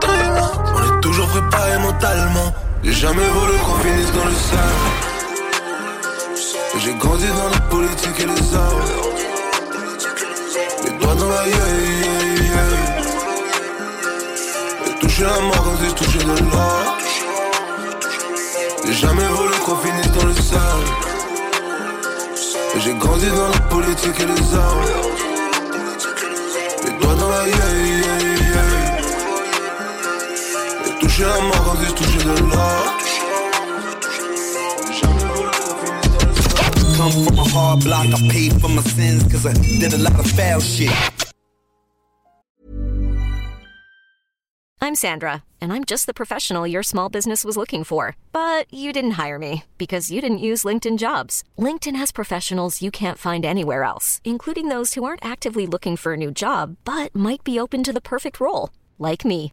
Time 0.00 0.36
out. 0.36 0.58
On 0.74 0.80
est 0.82 1.00
toujours 1.00 1.26
préparé 1.28 1.78
mentalement. 1.78 2.52
J'ai 2.82 2.92
jamais 2.92 3.28
voulu 3.28 3.56
qu'on 3.58 3.78
finisse 3.78 4.12
dans 4.12 4.24
le 4.24 4.34
sale. 4.34 4.82
J'ai 6.78 6.94
grandi 6.94 7.26
dans 7.28 7.48
la 7.50 7.60
politique 7.70 8.20
et 8.20 8.26
les 8.26 8.54
armes. 8.54 8.82
Les 10.84 10.90
doigts 10.98 11.14
dans 11.14 11.28
la 11.28 11.46
yeah, 11.46 11.56
yeah, 12.02 12.44
yeah. 12.44 12.72
Touché 15.00 15.22
la 15.22 15.40
mort 15.40 15.62
quand 15.64 15.76
j'ai 15.82 15.92
touché 15.94 16.18
de 16.18 16.24
l'or. 16.50 16.98
J'ai 18.86 18.92
jamais 18.94 19.28
voulu 19.28 19.54
qu'on 19.64 19.76
finisse 19.76 20.12
dans 20.12 20.26
le 20.26 20.34
sale. 20.34 20.86
J'ai 22.80 22.94
grandi 22.94 23.28
dans 23.30 23.48
la 23.48 23.60
politique 23.70 24.20
et 24.20 24.26
les 24.26 24.54
armes. 24.54 24.84
Les 26.84 26.92
doigts 26.98 27.14
dans 27.14 27.28
la 27.28 27.46
yeah, 27.46 27.56
yeah. 27.56 28.23
Touché 31.14 31.86
j'ai 31.86 31.94
touché 31.94 32.18
de 32.24 32.42
l'or. 32.42 32.84
Come 36.96 37.24
from 37.24 37.38
a 37.38 37.44
hard 37.44 37.84
block, 37.84 38.06
I 38.06 38.28
paid 38.28 38.60
for 38.60 38.68
my 38.68 38.82
sins, 38.82 39.22
cause 39.30 39.46
I 39.46 39.52
did 39.52 39.94
a 39.94 39.98
lot 39.98 40.18
of 40.18 40.26
foul 40.32 40.60
shit. 40.60 40.90
I'm 44.80 44.96
Sandra, 44.96 45.44
and 45.60 45.72
I'm 45.72 45.84
just 45.84 46.06
the 46.06 46.14
professional 46.14 46.66
your 46.66 46.82
small 46.82 47.08
business 47.08 47.44
was 47.44 47.56
looking 47.56 47.84
for. 47.84 48.16
But 48.32 48.66
you 48.74 48.92
didn't 48.92 49.12
hire 49.12 49.38
me 49.38 49.62
because 49.78 50.10
you 50.10 50.20
didn't 50.20 50.38
use 50.38 50.64
LinkedIn 50.64 50.98
jobs. 50.98 51.44
LinkedIn 51.56 51.94
has 51.94 52.10
professionals 52.10 52.82
you 52.82 52.90
can't 52.90 53.18
find 53.18 53.44
anywhere 53.44 53.84
else, 53.84 54.20
including 54.24 54.68
those 54.68 54.94
who 54.94 55.04
aren't 55.04 55.24
actively 55.24 55.66
looking 55.66 55.96
for 55.96 56.14
a 56.14 56.16
new 56.16 56.32
job 56.32 56.76
but 56.84 57.14
might 57.14 57.44
be 57.44 57.56
open 57.58 57.84
to 57.84 57.92
the 57.92 58.00
perfect 58.00 58.40
role, 58.40 58.70
like 58.98 59.24
me. 59.24 59.52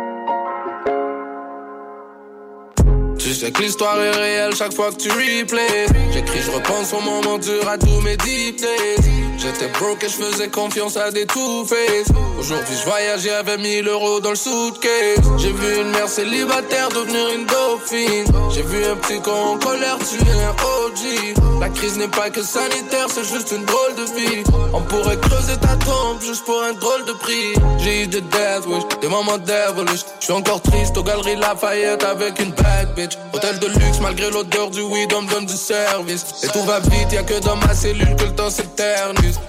Sais 3.41 3.51
que 3.51 3.61
l'histoire 3.63 3.99
est 3.99 4.11
réelle 4.11 4.55
chaque 4.55 4.73
fois 4.73 4.91
que 4.91 4.97
tu 4.97 5.09
replays. 5.09 5.87
J'écris, 6.13 6.41
je 6.45 6.51
repense 6.51 6.93
au 6.93 7.01
moment 7.01 7.39
dur 7.39 7.67
à 7.67 7.75
tous 7.75 7.99
mes 8.01 8.15
deep. 8.17 8.61
J'étais 9.39 9.67
broke 9.69 10.03
et 10.03 10.09
je 10.09 10.23
faisais 10.23 10.47
confiance 10.49 10.95
à 10.97 11.09
des 11.09 11.25
two-face. 11.25 12.09
Aujourd'hui, 12.37 12.75
je 12.79 12.85
voyage, 12.87 13.21
j'avais 13.21 13.57
1000 13.57 13.87
euros 13.87 14.19
dans 14.19 14.29
le 14.29 14.35
suitcase. 14.35 15.25
J'ai 15.39 15.51
vu 15.51 15.81
une 15.81 15.89
mère 15.89 16.07
célibataire 16.07 16.89
devenir 16.89 17.29
une 17.35 17.45
dauphine. 17.47 18.31
J'ai 18.53 18.61
vu 18.61 18.85
un 18.85 18.95
petit 18.97 19.19
con 19.21 19.31
en 19.31 19.57
colère 19.57 19.97
tuer 19.97 20.31
un 20.43 20.53
OG. 20.85 21.59
La 21.59 21.69
crise 21.69 21.97
n'est 21.97 22.07
pas 22.07 22.29
que 22.29 22.43
sanitaire, 22.43 23.07
c'est 23.09 23.23
juste 23.23 23.51
une 23.51 23.65
drôle 23.65 23.95
de 23.95 24.03
vie. 24.19 24.43
On 24.73 24.81
pourrait 24.81 25.17
creuser 25.17 25.57
ta 25.57 25.75
tombe 25.77 26.21
juste 26.21 26.45
pour 26.45 26.61
un 26.61 26.73
drôle 26.73 27.05
de 27.05 27.13
prix. 27.13 27.53
J'ai 27.79 28.03
eu 28.03 28.07
des 28.07 28.21
death 28.21 28.67
wish, 28.67 28.83
des 29.01 29.07
moments 29.07 29.39
devilish. 29.39 30.01
Je 30.19 30.25
suis 30.25 30.33
encore 30.33 30.61
triste 30.61 30.95
aux 30.97 31.03
galeries 31.03 31.37
Lafayette 31.37 32.03
avec 32.03 32.39
une 32.39 32.51
bad 32.51 32.93
bitch. 32.95 33.17
Hôtel 33.33 33.59
de 33.59 33.67
luxe 33.67 33.99
malgré 34.01 34.29
l'odeur 34.29 34.69
du 34.69 34.81
weed, 34.81 35.13
on 35.13 35.21
me 35.21 35.29
donne 35.29 35.45
du 35.45 35.55
service. 35.55 36.25
Et 36.43 36.47
tout 36.47 36.63
va 36.63 36.79
vite, 36.79 37.11
y'a 37.13 37.23
que 37.23 37.39
dans 37.39 37.55
ma 37.55 37.73
cellule 37.73 38.15
que 38.15 38.25
le 38.25 38.35
temps 38.35 38.49
s'éternise. 38.49 39.39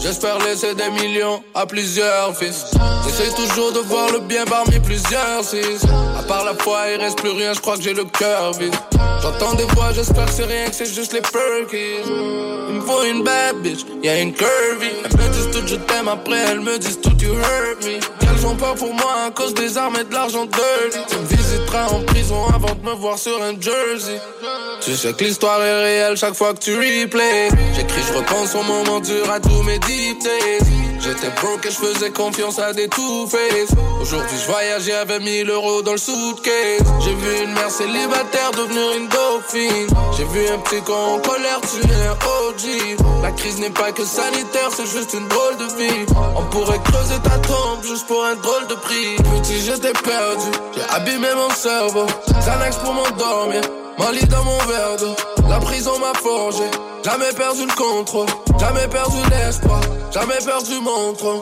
J'espère 0.00 0.38
laisser 0.38 0.74
des 0.74 0.90
millions 0.90 1.42
à 1.54 1.66
plusieurs 1.66 2.34
fils. 2.34 2.64
J'essaie 3.04 3.30
toujours 3.34 3.72
de 3.72 3.80
voir 3.80 4.10
le 4.10 4.20
bien 4.20 4.44
parmi 4.46 4.80
plusieurs 4.80 5.44
six. 5.44 5.84
À 6.18 6.22
part 6.22 6.44
la 6.44 6.54
foi, 6.54 6.78
il 6.94 7.00
reste 7.00 7.18
plus 7.18 7.30
rien, 7.30 7.52
je 7.52 7.60
crois 7.60 7.76
que 7.76 7.82
j'ai 7.82 7.92
le 7.92 8.04
cœur 8.04 8.52
vide. 8.54 8.74
J'entends 9.20 9.54
des 9.54 9.64
voix, 9.74 9.92
j'espère 9.92 10.24
que 10.24 10.32
c'est 10.32 10.44
rien, 10.44 10.66
que 10.70 10.74
c'est 10.74 10.92
juste 10.92 11.12
les 11.12 11.20
perkies. 11.20 12.00
Il 12.70 12.76
me 12.76 12.80
faut 12.80 13.02
une 13.04 13.22
bad 13.22 13.56
bitch, 13.56 13.80
y'a 14.02 14.20
une 14.20 14.32
curvy. 14.32 14.90
Elles 15.04 15.18
me 15.18 15.32
disent 15.34 15.50
tout 15.52 15.66
je 15.66 15.76
t'aime, 15.76 16.08
après 16.08 16.38
elles 16.50 16.60
me 16.60 16.78
disent 16.78 17.00
tout 17.00 17.16
you 17.20 17.34
hurt 17.34 17.84
me. 17.84 17.98
Elles 18.22 18.46
ont 18.46 18.56
peur 18.56 18.74
pour 18.76 18.94
moi 18.94 19.26
à 19.26 19.30
cause 19.30 19.52
des 19.52 19.76
armes 19.76 19.96
et 20.00 20.04
de 20.04 20.14
l'argent 20.14 20.46
dirty. 20.46 20.98
Tu 21.10 21.16
me 21.18 21.26
visiteras 21.26 21.88
en 21.88 22.00
prison 22.04 22.46
avant 22.54 22.74
de 22.74 22.88
me 22.88 22.94
voir 22.94 23.18
sur 23.18 23.42
un 23.42 23.60
jersey. 23.60 24.18
Tu 24.80 24.96
sais 24.96 25.12
que 25.12 25.24
l'histoire 25.24 25.62
est 25.62 25.82
réelle 25.82 26.16
chaque 26.16 26.34
fois 26.34 26.54
que 26.54 26.60
tu 26.60 26.74
replays. 26.74 27.50
J'écris, 27.74 28.02
je 28.08 28.16
repense 28.16 28.54
au 28.54 28.62
moment 28.62 29.00
dur 29.00 29.30
à 29.30 29.38
tous 29.38 29.62
mes 29.62 29.78
J'étais 31.00 31.30
broke 31.40 31.66
et 31.66 31.70
je 31.70 31.76
faisais 31.76 32.10
confiance 32.10 32.58
à 32.58 32.72
des 32.72 32.88
two-face. 32.88 33.74
Aujourd'hui, 34.00 34.36
je 34.38 34.46
voyage, 34.46 34.82
j'avais 34.82 35.18
1000 35.18 35.50
euros 35.50 35.82
dans 35.82 35.92
le 35.92 35.98
suitcase. 35.98 36.84
J'ai 37.00 37.14
vu 37.14 37.44
une 37.44 37.52
mère 37.52 37.70
célibataire 37.70 38.50
devenir 38.52 38.92
une 38.96 39.08
dauphine. 39.08 39.88
J'ai 40.16 40.24
vu 40.24 40.46
un 40.48 40.58
petit 40.58 40.82
con 40.82 40.92
en 40.92 41.18
colère 41.18 41.60
tuer 41.62 41.94
un 42.06 42.12
OG. 42.12 43.22
La 43.22 43.32
crise 43.32 43.58
n'est 43.58 43.70
pas 43.70 43.92
que 43.92 44.04
sanitaire, 44.04 44.68
c'est 44.76 44.86
juste 44.86 45.14
une 45.14 45.26
drôle 45.28 45.56
de 45.56 45.64
vie. 45.82 46.06
On 46.36 46.44
pourrait 46.44 46.80
creuser 46.84 47.18
ta 47.24 47.38
tombe 47.38 47.82
juste 47.82 48.06
pour 48.06 48.24
un 48.24 48.34
drôle 48.36 48.66
de 48.68 48.74
prix. 48.74 49.16
Petit, 49.16 49.60
j'étais 49.60 49.92
perdu, 49.92 50.50
j'ai 50.76 50.94
abîmé 50.94 51.28
mon 51.34 51.50
cerveau. 51.54 52.06
Xanax 52.40 52.76
pour 52.76 52.92
m'endormir. 52.92 53.62
Mon 53.98 54.10
lit 54.12 54.26
dans 54.28 54.44
mon 54.44 54.58
verre 54.60 54.96
d'eau, 54.98 55.14
la 55.50 55.58
prison 55.58 55.98
m'a 55.98 56.14
forgé. 56.14 56.64
Jamais 57.04 57.32
perdu 57.36 57.66
le 57.66 57.74
contrôle, 57.74 58.28
jamais 58.58 58.86
perdu 58.88 59.16
l'espoir, 59.30 59.80
jamais 60.12 60.38
perdu 60.44 60.74
mon 60.80 61.12
trône. 61.14 61.40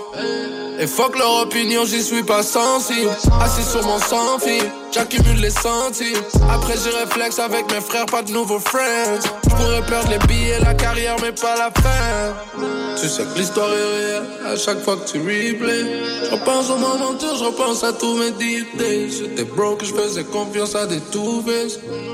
Et 0.80 0.86
fuck 0.86 1.18
leur 1.18 1.42
opinion, 1.42 1.84
j'y 1.84 2.00
suis 2.02 2.22
pas 2.22 2.44
sensible. 2.44 3.10
Assis 3.40 3.68
sur 3.68 3.82
mon 3.84 3.98
sans 3.98 4.38
fil, 4.38 4.62
j'accumule 4.92 5.40
les 5.40 5.50
centimes. 5.50 6.22
Après 6.48 6.74
j'y 6.74 6.90
réflexe 6.90 7.40
avec 7.40 7.72
mes 7.72 7.80
frères, 7.80 8.06
pas 8.06 8.22
de 8.22 8.30
nouveaux 8.30 8.60
friends. 8.60 9.18
J'pourrais 9.48 9.82
perdre 9.88 10.10
les 10.10 10.18
billets, 10.28 10.60
la 10.60 10.74
carrière, 10.74 11.16
mais 11.20 11.32
pas 11.32 11.56
la 11.56 11.70
fin. 11.82 12.68
Tu 13.00 13.08
sais 13.08 13.24
que 13.24 13.38
l'histoire 13.38 13.68
est 13.72 13.98
réelle 13.98 14.22
à 14.46 14.56
chaque 14.56 14.82
fois 14.84 14.96
que 14.96 15.10
tu 15.10 15.18
replay. 15.18 15.84
Je 16.24 16.30
repense 16.30 16.70
au 16.70 16.76
moment 16.76 17.08
je 17.20 17.44
repense 17.44 17.84
à 17.84 17.92
tous 17.92 18.14
mes 18.14 18.30
days. 18.32 19.10
J'étais 19.10 19.44
broke, 19.44 19.84
je 19.84 19.92
faisais 19.92 20.24
confiance 20.24 20.74
à 20.74 20.86
des 20.86 21.00
two 21.12 21.44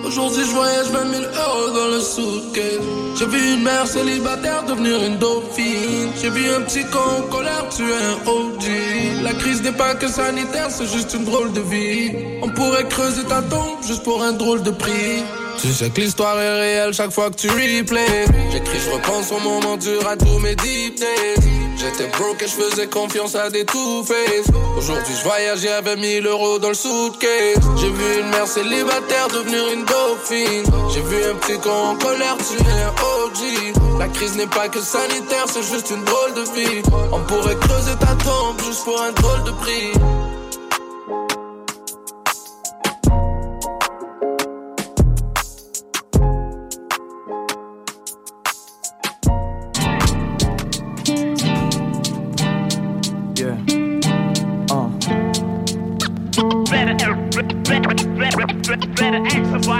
Aujourd'hui, 0.05 0.45
je 0.45 0.55
voyage 0.55 0.87
20 0.89 1.11
000 1.13 1.23
euros 1.23 1.71
dans 1.71 1.89
le 1.89 2.01
suitcase. 2.01 2.81
J'ai 3.19 3.27
vu 3.27 3.55
une 3.55 3.63
mère 3.63 3.87
célibataire 3.87 4.65
devenir 4.65 5.03
une 5.03 5.17
dauphine. 5.17 6.11
J'ai 6.21 6.31
vu 6.31 6.51
un 6.51 6.61
petit 6.63 6.85
con 6.85 6.99
en 7.19 7.23
colère 7.31 7.69
tuer 7.71 7.95
un 7.95 8.25
La 9.23 9.33
crise 9.33 9.63
n'est 9.63 9.73
pas 9.73 9.95
que 9.95 10.09
sanitaire, 10.09 10.69
c'est 10.71 10.87
juste 10.87 11.15
une 11.15 11.25
drôle 11.25 11.53
de 11.53 11.61
vie. 11.61 12.13
On 12.43 12.49
pourrait 12.49 12.89
creuser 12.89 13.25
ta 13.25 13.43
tombe 13.43 13.83
juste 13.87 14.03
pour 14.05 14.23
un 14.23 14.33
drôle 14.33 14.63
de 14.63 14.71
prix. 14.71 15.23
Tu 15.61 15.73
sais 15.73 15.91
que 15.91 16.01
l'histoire 16.01 16.39
est 16.41 16.61
réelle 16.61 16.93
chaque 16.93 17.11
fois 17.11 17.31
que 17.31 17.37
tu 17.37 17.49
replay. 17.49 18.27
J'écris, 18.53 18.79
je 18.85 18.91
repense 18.91 19.33
au 19.33 19.41
moment 19.41 19.77
dur 19.77 20.07
à 20.07 20.17
tous 20.17 20.39
mes 20.41 20.55
deep 20.57 20.99
days. 20.99 21.55
J'étais 21.77 22.09
broke 22.17 22.43
et 22.43 22.47
je 22.47 22.53
faisais 22.53 22.87
confiance 22.87 23.35
à 23.35 23.51
des 23.51 23.65
two-face. 23.65 24.47
Aujourd'hui, 24.77 25.15
je 25.19 25.25
voyageais 25.25 25.73
avec 25.73 25.99
1000 25.99 26.27
euros 26.27 26.59
dans 26.59 26.69
le 26.69 26.75
suitcase. 26.75 27.61
J'ai 27.77 27.91
vu 27.91 28.21
une 28.21 28.29
mère 28.29 28.47
célibataire 28.47 29.29
devenir 29.29 29.63
une 29.73 29.85
dauphine. 29.85 30.65
J'ai 30.93 31.03
vu 31.03 31.25
un 31.31 31.35
petit 31.37 31.59
con 31.59 31.71
en 31.71 31.97
colère 31.97 32.37
tuer 32.39 32.65
un 32.71 32.91
OG. 33.25 33.99
La 33.99 34.09
crise 34.09 34.37
n'est 34.37 34.47
pas 34.47 34.69
que 34.69 34.81
sanitaire, 34.81 35.47
c'est 35.47 35.63
juste 35.63 35.91
une 35.91 36.05
drôle 36.05 36.35
de 36.35 36.43
vie. 36.55 36.83
On 37.13 37.21
pourrait 37.21 37.57
creuser 37.57 37.97
ta 38.01 38.15
tombe 38.25 38.61
juste 38.65 38.85
pour 38.85 39.01
un 39.01 39.13
drôle 39.13 39.45
de 39.45 39.51
prix. 39.53 39.93
better 58.95 59.34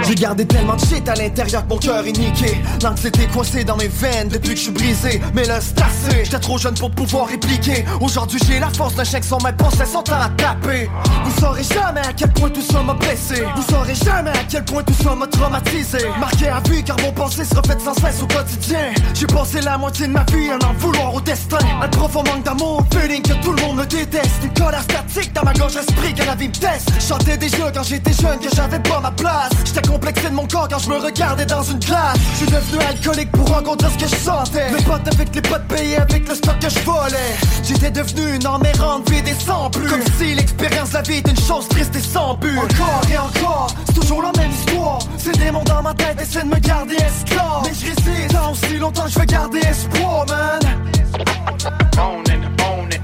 J'ai 0.07 0.15
gardé 0.15 0.45
tellement 0.45 0.75
de 0.75 0.81
shit 0.81 1.07
à 1.09 1.15
l'intérieur 1.15 1.63
que 1.65 1.73
mon 1.73 1.77
cœur 1.77 2.05
est 2.05 2.17
niqué. 2.17 2.61
L'anxiété 2.83 3.27
coincée 3.27 3.63
dans 3.63 3.75
mes 3.75 3.87
veines 3.87 4.27
depuis 4.27 4.51
que 4.51 4.55
je 4.55 4.63
suis 4.63 4.71
brisé. 4.71 5.21
Mais 5.33 5.45
là 5.45 5.59
c'est 5.59 6.23
j'étais 6.23 6.39
trop 6.39 6.57
jeune 6.57 6.75
pour 6.75 6.91
pouvoir 6.91 7.27
répliquer. 7.27 7.85
Aujourd'hui 8.01 8.39
j'ai 8.47 8.59
la 8.59 8.69
force 8.69 8.95
d'un 8.95 9.03
chien 9.03 9.19
que 9.19 9.25
son 9.25 9.39
maître 9.39 9.57
pensait 9.57 9.85
son 9.85 10.03
temps 10.03 10.21
à 10.21 10.29
taper. 10.29 10.89
Vous 11.23 11.39
saurez 11.39 11.63
jamais 11.63 12.01
à 12.01 12.13
quel 12.15 12.31
point 12.33 12.49
tout 12.49 12.61
ça 12.61 12.83
m'a 12.83 12.93
blessé. 12.93 13.43
Vous 13.55 13.63
saurez 13.63 13.95
jamais 13.95 14.29
à 14.29 14.43
quel 14.47 14.63
point 14.65 14.83
tout 14.83 14.93
ça 15.03 15.15
m'a 15.15 15.27
traumatisé. 15.27 15.99
Marqué 16.19 16.49
à 16.49 16.59
vie 16.69 16.83
car 16.83 16.97
mon 17.01 17.11
pensée 17.11 17.45
se 17.45 17.55
refait 17.55 17.77
sans 17.83 17.95
cesse 17.95 18.21
au 18.21 18.27
quotidien. 18.27 18.93
J'ai 19.13 19.27
passé 19.27 19.61
la 19.61 19.77
moitié 19.77 20.07
de 20.07 20.13
ma 20.13 20.23
vie 20.25 20.51
à 20.51 20.67
en 20.67 20.73
vouloir 20.73 21.15
au 21.15 21.21
destin. 21.21 21.57
Un 21.81 21.87
profond 21.87 22.23
manque 22.23 22.43
d'amour, 22.43 22.85
feeling 22.93 23.23
que 23.23 23.33
tout 23.43 23.53
le 23.53 23.61
monde 23.63 23.77
me 23.77 23.85
déteste. 23.85 24.43
Une 24.43 24.53
colère 24.53 24.83
statique 24.83 25.33
dans 25.33 25.43
ma 25.43 25.53
gorge 25.53 25.75
esprit 25.75 26.13
que 26.13 26.23
la 26.23 26.35
vie 26.35 26.47
me 26.47 26.53
teste 26.53 26.89
Chantais 27.01 27.37
déjà 27.37 27.71
quand 27.73 27.83
j'étais 27.83 28.13
jeune 28.13 28.39
que 28.39 28.49
j'avais 28.55 28.79
pas 28.79 28.99
ma 28.99 29.11
place 29.11 29.51
complexé 29.95 30.29
de 30.29 30.35
mon 30.35 30.45
corps 30.45 30.67
quand 30.69 30.79
je 30.79 30.89
me 30.89 30.97
regardais 30.97 31.45
dans 31.45 31.63
une 31.63 31.79
glace. 31.79 32.17
Je 32.33 32.37
suis 32.39 32.45
devenu 32.47 32.83
alcoolique 32.83 33.31
pour 33.31 33.47
rencontrer 33.47 33.87
ce 33.91 34.03
que 34.03 34.09
je 34.09 34.15
sentais. 34.15 34.69
Mes 34.71 34.83
potes 34.83 35.07
avec 35.13 35.33
les 35.33 35.41
potes 35.41 35.67
payés 35.69 35.97
avec 35.97 36.27
le 36.27 36.35
stock 36.35 36.59
que 36.59 36.69
je 36.69 36.79
volais. 36.79 37.31
J'étais 37.63 37.91
devenu 37.91 38.35
une 38.35 38.45
emmerdante 38.45 39.09
vide 39.09 39.27
et 39.27 39.33
sans 39.33 39.69
plus. 39.69 39.87
Comme 39.87 40.03
si 40.17 40.35
l'expérience 40.35 40.91
la 40.91 41.01
vie 41.01 41.17
était 41.19 41.31
une 41.31 41.39
chose 41.39 41.67
triste 41.69 41.95
et 41.95 42.01
sans 42.01 42.33
but. 42.35 42.57
Encore 42.57 43.01
et 43.09 43.17
encore, 43.17 43.67
c'est 43.85 43.99
toujours 44.01 44.21
la 44.21 44.33
même 44.37 44.51
histoire. 44.51 44.99
Ces 45.17 45.31
démons 45.31 45.63
dans 45.63 45.81
ma 45.81 45.93
tête 45.93 46.21
essaient 46.21 46.43
de 46.43 46.49
me 46.49 46.59
garder 46.59 46.95
esclave. 46.95 47.63
Mais 47.63 47.73
je 47.73 47.85
résiste 47.85 48.33
tant 48.33 48.51
aussi 48.51 48.77
longtemps 48.77 49.05
que 49.05 49.11
je 49.11 49.19
vais 49.19 49.25
garder 49.25 49.59
espoir 49.59 50.25
man 50.27 50.59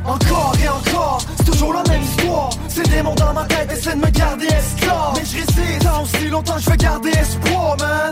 encore 0.05 0.53
et 0.63 0.69
encore, 0.69 1.19
c'est 1.37 1.45
toujours 1.45 1.73
la 1.73 1.83
même 1.83 2.01
histoire. 2.01 2.49
Ces 2.67 2.83
démons 2.83 3.15
dans 3.15 3.33
ma 3.33 3.45
tête 3.45 3.71
essaient 3.71 3.95
de 3.95 4.01
me 4.01 4.09
garder 4.09 4.47
esclave. 4.47 5.13
Mais 5.15 5.25
je 5.25 5.37
résiste 5.37 5.83
tant 5.83 6.03
aussi 6.03 6.27
longtemps 6.29 6.57
je 6.57 6.69
vais 6.69 6.77
garder 6.77 7.09
espoir 7.09 7.77
man 7.79 8.11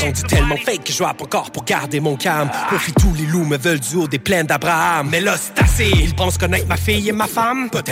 rendu 0.00 0.22
tellement 0.22 0.56
fake 0.56 0.84
que 0.84 0.92
je 0.92 1.02
rappe 1.02 1.22
encore 1.22 1.50
pour 1.50 1.64
garder 1.64 2.00
mon 2.00 2.16
calme. 2.16 2.50
Profite 2.68 2.96
tous 2.96 3.14
les 3.14 3.26
loups 3.26 3.44
me 3.44 3.56
veulent 3.56 3.80
du 3.80 3.96
haut 3.96 4.08
des 4.08 4.18
plaines 4.18 4.46
d'Abraham. 4.46 5.08
Mais 5.10 5.20
là, 5.20 5.34
c'est 5.36 5.62
assez. 5.62 5.90
Ils 5.90 6.14
pensent 6.14 6.38
connaître 6.38 6.66
ma 6.66 6.76
fille 6.76 7.08
et 7.08 7.12
ma 7.12 7.26
femme. 7.26 7.68
But 7.72 7.86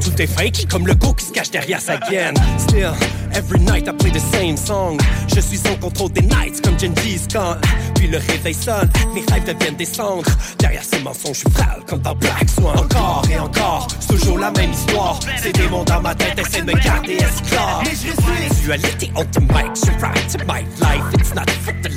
tout 0.00 0.22
est 0.22 0.26
fake, 0.26 0.66
comme 0.70 0.86
le 0.86 0.94
go 0.94 1.12
qui 1.14 1.26
se 1.26 1.32
cache 1.32 1.50
derrière 1.50 1.80
sa 1.80 1.96
gaine. 1.98 2.34
Still, 2.58 2.92
every 3.34 3.60
night 3.60 3.86
I 3.88 3.92
play 3.92 4.10
the 4.10 4.20
same 4.32 4.56
song. 4.56 4.98
Je 5.34 5.40
suis 5.40 5.60
en 5.70 5.76
contrôle 5.76 6.12
des 6.12 6.22
nights 6.22 6.60
comme 6.62 6.78
Genghis 6.78 7.26
Khan. 7.32 7.56
Puis 7.94 8.08
le 8.08 8.18
réveil 8.18 8.54
sonne, 8.54 8.90
mes 9.14 9.22
rêves 9.32 9.44
deviennent 9.44 9.76
des 9.76 9.84
cendres. 9.84 10.30
Derrière 10.58 10.82
ces 10.82 11.00
mensonges, 11.00 11.34
je 11.34 11.40
suis 11.40 11.50
frêle 11.50 11.82
comme 11.86 12.00
dans 12.00 12.14
Black 12.14 12.48
Swan. 12.48 12.78
Encore 12.78 13.22
et 13.30 13.38
encore, 13.38 13.88
c'est 14.00 14.16
toujours 14.16 14.38
la 14.38 14.50
même 14.52 14.72
histoire. 14.72 15.18
Ces 15.42 15.52
démons 15.52 15.84
dans 15.84 16.00
ma 16.00 16.14
tête 16.14 16.38
essaient 16.38 16.62
de 16.62 16.72
me 16.72 16.84
garder 16.84 17.14
esclave. 17.14 17.82
Mais 17.84 17.90
je 17.90 18.08
résiste. 18.30 18.62
Dualité 18.64 19.12
on 19.14 19.24
the 19.24 19.40
mic, 19.40 19.70
je 19.76 19.90
rap 20.02 20.16
to 20.28 20.38
my 20.46 20.64
life. 20.80 21.04
It's 21.14 21.35
not 21.36 21.46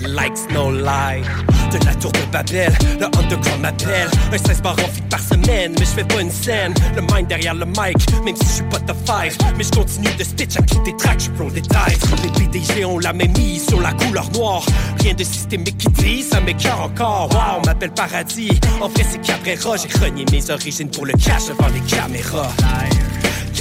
likes, 0.08 0.48
no 0.52 0.70
lie. 0.70 1.24
De 1.72 1.78
la 1.86 1.94
tour 1.96 2.12
de 2.12 2.26
Babel, 2.32 2.74
le 3.00 3.06
underground 3.06 3.62
m'appelle. 3.62 4.10
Un 4.34 4.38
16 4.38 4.62
bar 4.62 4.74
en 4.74 5.10
par 5.10 5.20
semaine, 5.20 5.74
mais 5.80 5.86
je 5.86 5.92
fais 5.92 6.04
pas 6.04 6.22
une 6.22 6.32
scène. 6.32 6.74
Le 6.96 7.02
mind 7.02 7.28
derrière 7.28 7.54
le 7.54 7.66
mic, 7.66 7.98
même 8.26 8.36
si 8.36 8.46
je 8.46 8.52
suis 8.56 8.64
pas 8.64 8.80
de 8.80 8.94
five. 9.06 9.38
Mais 9.58 9.64
je 9.64 9.72
continue 9.72 10.14
de 10.18 10.24
stitch 10.24 10.58
à 10.58 10.62
quitter 10.62 10.96
tracks, 10.98 11.22
je 11.22 11.30
prends 11.32 11.48
des 11.50 11.62
dives. 11.62 12.24
Les 12.24 12.30
PDG 12.30 12.86
ont 12.86 13.00
la 13.00 13.14
même 13.14 13.32
mise 13.38 13.68
sur 13.68 13.80
la 13.80 13.94
couleur 13.94 14.30
noire. 14.34 14.64
Rien 15.00 15.14
de 15.14 15.24
systémique 15.24 15.78
qui 15.78 15.90
dit, 15.90 16.24
ça 16.24 16.42
m'écœure 16.42 16.82
encore. 16.82 17.30
Wow, 17.32 17.66
m'appelle 17.66 17.92
paradis. 17.92 18.60
En 18.82 18.90
vrai, 18.90 19.06
c'est 19.10 19.22
Cabrera. 19.22 19.78
J'ai 19.78 20.06
renié 20.06 20.26
mes 20.32 20.50
origines 20.50 20.90
pour 20.90 21.06
le 21.06 21.14
cash 21.14 21.48
devant 21.48 21.70
les 21.74 21.82
caméras. 21.82 22.52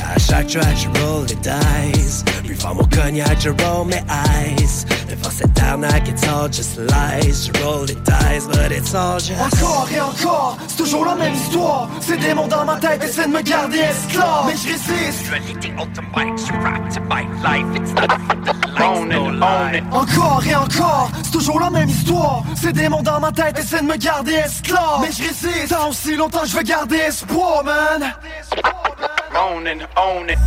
À 0.08 0.18
chaque 0.18 0.46
track, 0.46 0.76
je 0.76 1.00
roll 1.00 1.26
the 1.26 1.36
dice. 1.42 2.24
Buvant 2.44 2.74
mon 2.74 2.84
cognac, 2.84 3.38
je 3.40 3.50
roll 3.50 3.88
mes 3.88 3.96
eyes. 3.96 4.86
Devant 5.08 5.30
cette 5.30 5.58
arnaque, 5.68 6.08
it's 6.08 6.26
all 6.26 6.48
just 6.48 6.78
lies. 6.78 7.46
Je 7.46 7.62
roll 7.62 7.84
the 7.84 7.94
dice, 7.94 8.46
but 8.46 8.72
it's 8.72 8.94
all 8.94 9.18
just. 9.18 9.38
Encore 9.40 9.88
et 9.94 10.00
encore, 10.00 10.58
c'est 10.66 10.76
toujours 10.76 11.04
la 11.04 11.14
même 11.14 11.34
histoire. 11.34 11.88
Ces 12.00 12.16
démons 12.16 12.48
dans 12.48 12.64
ma 12.64 12.76
tête 12.76 13.04
essaient 13.04 13.26
de 13.26 13.32
me 13.32 13.42
garder 13.42 13.78
esclave. 13.78 14.46
Mais 14.46 14.56
je 14.56 14.68
résiste. 14.68 15.32
Encore 19.92 20.42
et 20.46 20.54
encore, 20.54 21.10
c'est 21.22 21.30
toujours 21.30 21.60
la 21.60 21.70
même 21.70 21.88
histoire. 21.88 22.42
Ces 22.56 22.72
démons 22.72 23.02
dans 23.02 23.20
ma 23.20 23.32
tête 23.32 23.58
essaient 23.58 23.80
de 23.80 23.86
me 23.86 23.96
garder 23.96 24.32
esclave. 24.32 25.00
Mais 25.02 25.12
je 25.12 25.22
résiste. 25.22 25.68
Tant 25.68 25.88
aussi 25.88 26.16
longtemps 26.16 26.40
que 26.40 26.48
je 26.48 26.56
vais 26.56 26.64
garder 26.64 26.96
espoir, 26.96 27.62
man. 27.64 28.12
Own 29.36 29.66
it, 29.66 29.86
own 29.96 30.30
it. 30.30 30.38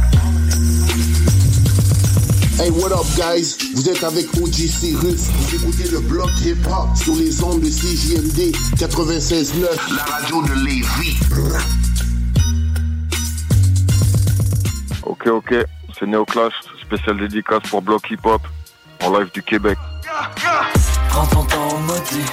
Hey, 2.62 2.70
what 2.70 2.92
up, 2.92 3.08
guys? 3.18 3.58
Vous 3.74 3.90
êtes 3.90 4.04
avec 4.04 4.28
OG 4.40 4.54
Cyrus. 4.54 5.30
Vous 5.32 5.56
écoutez 5.56 5.90
le 5.90 6.00
bloc 6.00 6.30
hip-hop 6.46 6.96
sur 6.96 7.16
les 7.16 7.44
ondes 7.44 7.60
de 7.60 7.66
CJMD 7.66 8.56
96.9, 8.78 9.96
la 9.96 10.04
radio 10.04 10.44
de 10.44 10.54
Lévis. 10.64 11.18
Ok, 15.02 15.26
ok. 15.26 15.56
C'est 15.98 16.06
Neoclash, 16.06 16.54
spécial 16.86 17.18
dédicace 17.18 17.64
pour 17.68 17.82
Bloc 17.82 18.08
Hip 18.12 18.20
Hop, 18.26 18.44
en 19.04 19.18
live 19.18 19.32
du 19.34 19.42
Québec. 19.42 19.80
Prends 21.10 21.26
ton 21.26 21.44
temps, 21.46 21.80
maudit. 21.80 22.28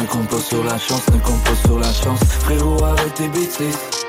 Ne 0.00 0.06
compte 0.06 0.28
pas 0.30 0.40
sur 0.40 0.64
la 0.64 0.78
chance, 0.78 1.06
ne 1.12 1.18
compte 1.18 1.44
pas 1.44 1.56
sur 1.66 1.78
la 1.78 1.92
chance. 1.92 2.20
Frérot, 2.24 2.82
arrête 2.82 3.12
tes 3.12 3.28
bêtises. 3.28 3.99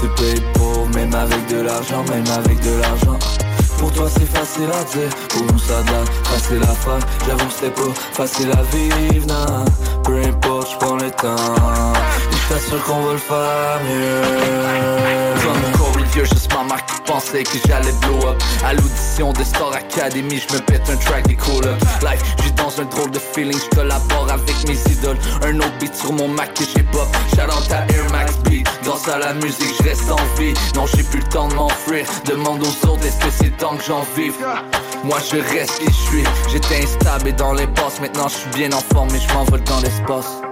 Tu 0.00 0.08
payes 0.16 0.42
pour, 0.54 0.88
même 0.94 1.14
avec 1.14 1.46
de 1.48 1.60
l'argent, 1.60 2.02
même 2.10 2.26
avec 2.28 2.60
de 2.60 2.80
l'argent. 2.80 3.18
Pour 3.78 3.92
toi 3.92 4.08
c'est 4.10 4.26
facile 4.26 4.70
à 4.72 4.84
dire, 4.84 5.10
pour 5.28 5.42
nous 5.42 5.58
ça 5.58 5.82
donne 5.82 6.06
facile 6.24 6.62
à 6.62 6.74
faire. 6.74 6.98
J'avoue 7.26 7.50
c'est 7.50 7.74
pas 7.74 7.94
facile 8.12 8.50
à 8.52 8.62
vivre, 8.74 9.26
non. 9.26 9.64
Peu 10.04 10.22
importe, 10.22 10.70
j'prends 10.70 10.96
le 10.96 11.10
temps. 11.10 11.36
Et 12.32 12.36
j't'assure 12.46 12.82
qu'on 12.84 13.00
va 13.02 13.12
le 13.12 13.18
faire 13.18 13.80
mieux. 13.84 14.90
Ma 16.62 16.74
marque 16.74 17.06
pensait 17.06 17.42
que 17.42 17.58
j'allais 17.66 17.92
blow 18.02 18.28
up. 18.28 18.42
À 18.64 18.74
l'audition 18.74 19.32
de 19.32 19.44
Star 19.44 19.72
Academy, 19.72 20.38
je 20.38 20.54
me 20.54 20.60
pète 20.60 20.88
un 20.90 20.96
track 20.96 21.26
des 21.26 21.36
cool 21.36 21.64
up. 21.66 21.78
Life, 22.02 22.22
j'suis 22.38 22.52
dans 22.52 22.80
un 22.80 22.84
drôle 22.84 23.10
de 23.10 23.18
feeling, 23.18 23.58
je 23.58 23.76
collabore 23.76 24.30
avec 24.30 24.68
mes 24.68 24.92
idoles. 24.92 25.18
Un 25.42 25.56
autre 25.58 25.78
beat 25.78 25.94
sur 25.94 26.12
mon 26.12 26.28
Mac 26.28 26.54
que 26.54 26.64
j'ai 26.64 26.82
pop. 26.84 27.08
Shout 27.30 27.72
à 27.72 27.92
Air 27.92 28.10
Max 28.10 28.36
Beat 28.44 28.68
Grâce 28.84 29.08
à 29.08 29.18
la 29.18 29.34
musique, 29.34 29.74
je 29.78 29.88
reste 29.88 30.10
en 30.10 30.38
vie. 30.38 30.54
Non, 30.74 30.86
j'ai 30.86 31.02
plus 31.02 31.20
le 31.20 31.28
temps 31.28 31.48
de 31.48 31.54
m'enfuir. 31.54 32.06
Demande 32.26 32.62
aux 32.62 32.88
autres, 32.88 33.04
est-ce 33.06 33.18
que 33.18 33.30
c'est 33.30 33.56
temps 33.56 33.76
que 33.76 33.84
j'en 33.84 34.04
vive? 34.16 34.34
Moi 35.04 35.18
je 35.30 35.36
reste 35.36 35.78
qui 35.78 35.86
je 35.86 36.10
suis. 36.10 36.24
J'étais 36.52 36.82
instable 36.82 37.28
et 37.28 37.32
dans 37.32 37.54
les 37.54 37.66
passes 37.68 38.00
Maintenant 38.00 38.28
je 38.28 38.36
suis 38.36 38.50
bien 38.50 38.72
en 38.72 38.80
forme 38.94 39.08
et 39.14 39.20
je 39.20 39.32
m'envole 39.32 39.62
dans 39.64 39.80
l'espace 39.80 40.49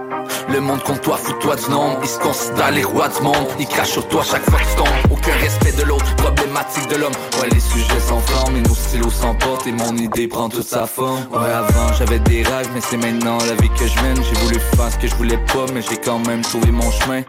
Le 0.49 0.59
monde 0.59 0.81
contre 0.83 1.01
toi, 1.01 1.17
fous-toi 1.17 1.55
du 1.55 1.69
nombre. 1.69 1.99
Ils 2.03 2.09
se 2.09 2.19
considèrent 2.19 2.71
les 2.71 2.83
rois 2.83 3.07
du 3.07 3.21
monde. 3.21 3.47
Ils 3.59 3.67
crachent 3.67 3.91
sur 3.91 4.07
toi 4.07 4.23
chaque 4.23 4.43
fois 4.49 4.59
que 4.59 4.65
tu 4.65 4.75
tombes. 4.75 5.11
Aucun 5.11 5.33
respect 5.41 5.71
de 5.73 5.83
l'autre, 5.83 6.15
problématique 6.15 6.87
de 6.89 6.95
l'homme. 6.97 7.13
Ouais, 7.41 7.49
les 7.51 7.59
sujets 7.59 7.99
s'enflamment 7.99 8.57
et 8.57 8.61
nos 8.61 8.75
stylos 8.75 9.09
s'emportent. 9.09 9.67
Et 9.67 9.71
mon 9.71 9.95
idée 9.95 10.27
prend 10.27 10.49
toute 10.49 10.67
sa 10.67 10.87
forme. 10.87 11.27
Ouais, 11.31 11.51
avant 11.51 11.93
j'avais 11.97 12.19
des 12.19 12.43
rêves, 12.43 12.69
mais 12.73 12.81
c'est 12.81 12.97
maintenant 12.97 13.37
la 13.37 13.55
vie 13.61 13.69
que 13.69 13.87
je 13.87 14.01
mène. 14.01 14.17
J'ai 14.23 14.39
voulu 14.41 14.59
faire 14.75 14.91
ce 14.91 14.97
que 14.97 15.07
je 15.07 15.15
voulais 15.15 15.37
pas, 15.37 15.65
mais 15.73 15.81
j'ai 15.81 15.97
quand 15.97 16.19
même 16.27 16.41
trouvé 16.41 16.71
mon 16.71 16.91
chemin. 16.91 17.21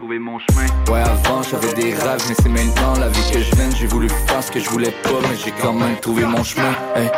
Ouais, 0.89 1.01
avant 1.01 1.41
j'avais 1.43 1.73
des 1.73 1.93
rêves, 1.93 2.23
mais 2.27 2.35
c'est 2.41 2.49
maintenant 2.49 2.93
la 2.99 3.09
vie 3.09 3.31
que 3.31 3.39
je 3.39 3.55
mène. 3.55 3.75
J'ai 3.75 3.87
voulu 3.87 4.09
faire 4.09 4.43
ce 4.43 4.51
que 4.51 4.59
je 4.59 4.69
voulais 4.69 4.93
pas, 5.03 5.19
mais 5.23 5.37
j'ai 5.43 5.53
quand 5.61 5.73
même 5.73 5.97
trouvé 5.97 6.25
mon 6.25 6.43
chemin. 6.43 6.73
Hey, 6.95 7.09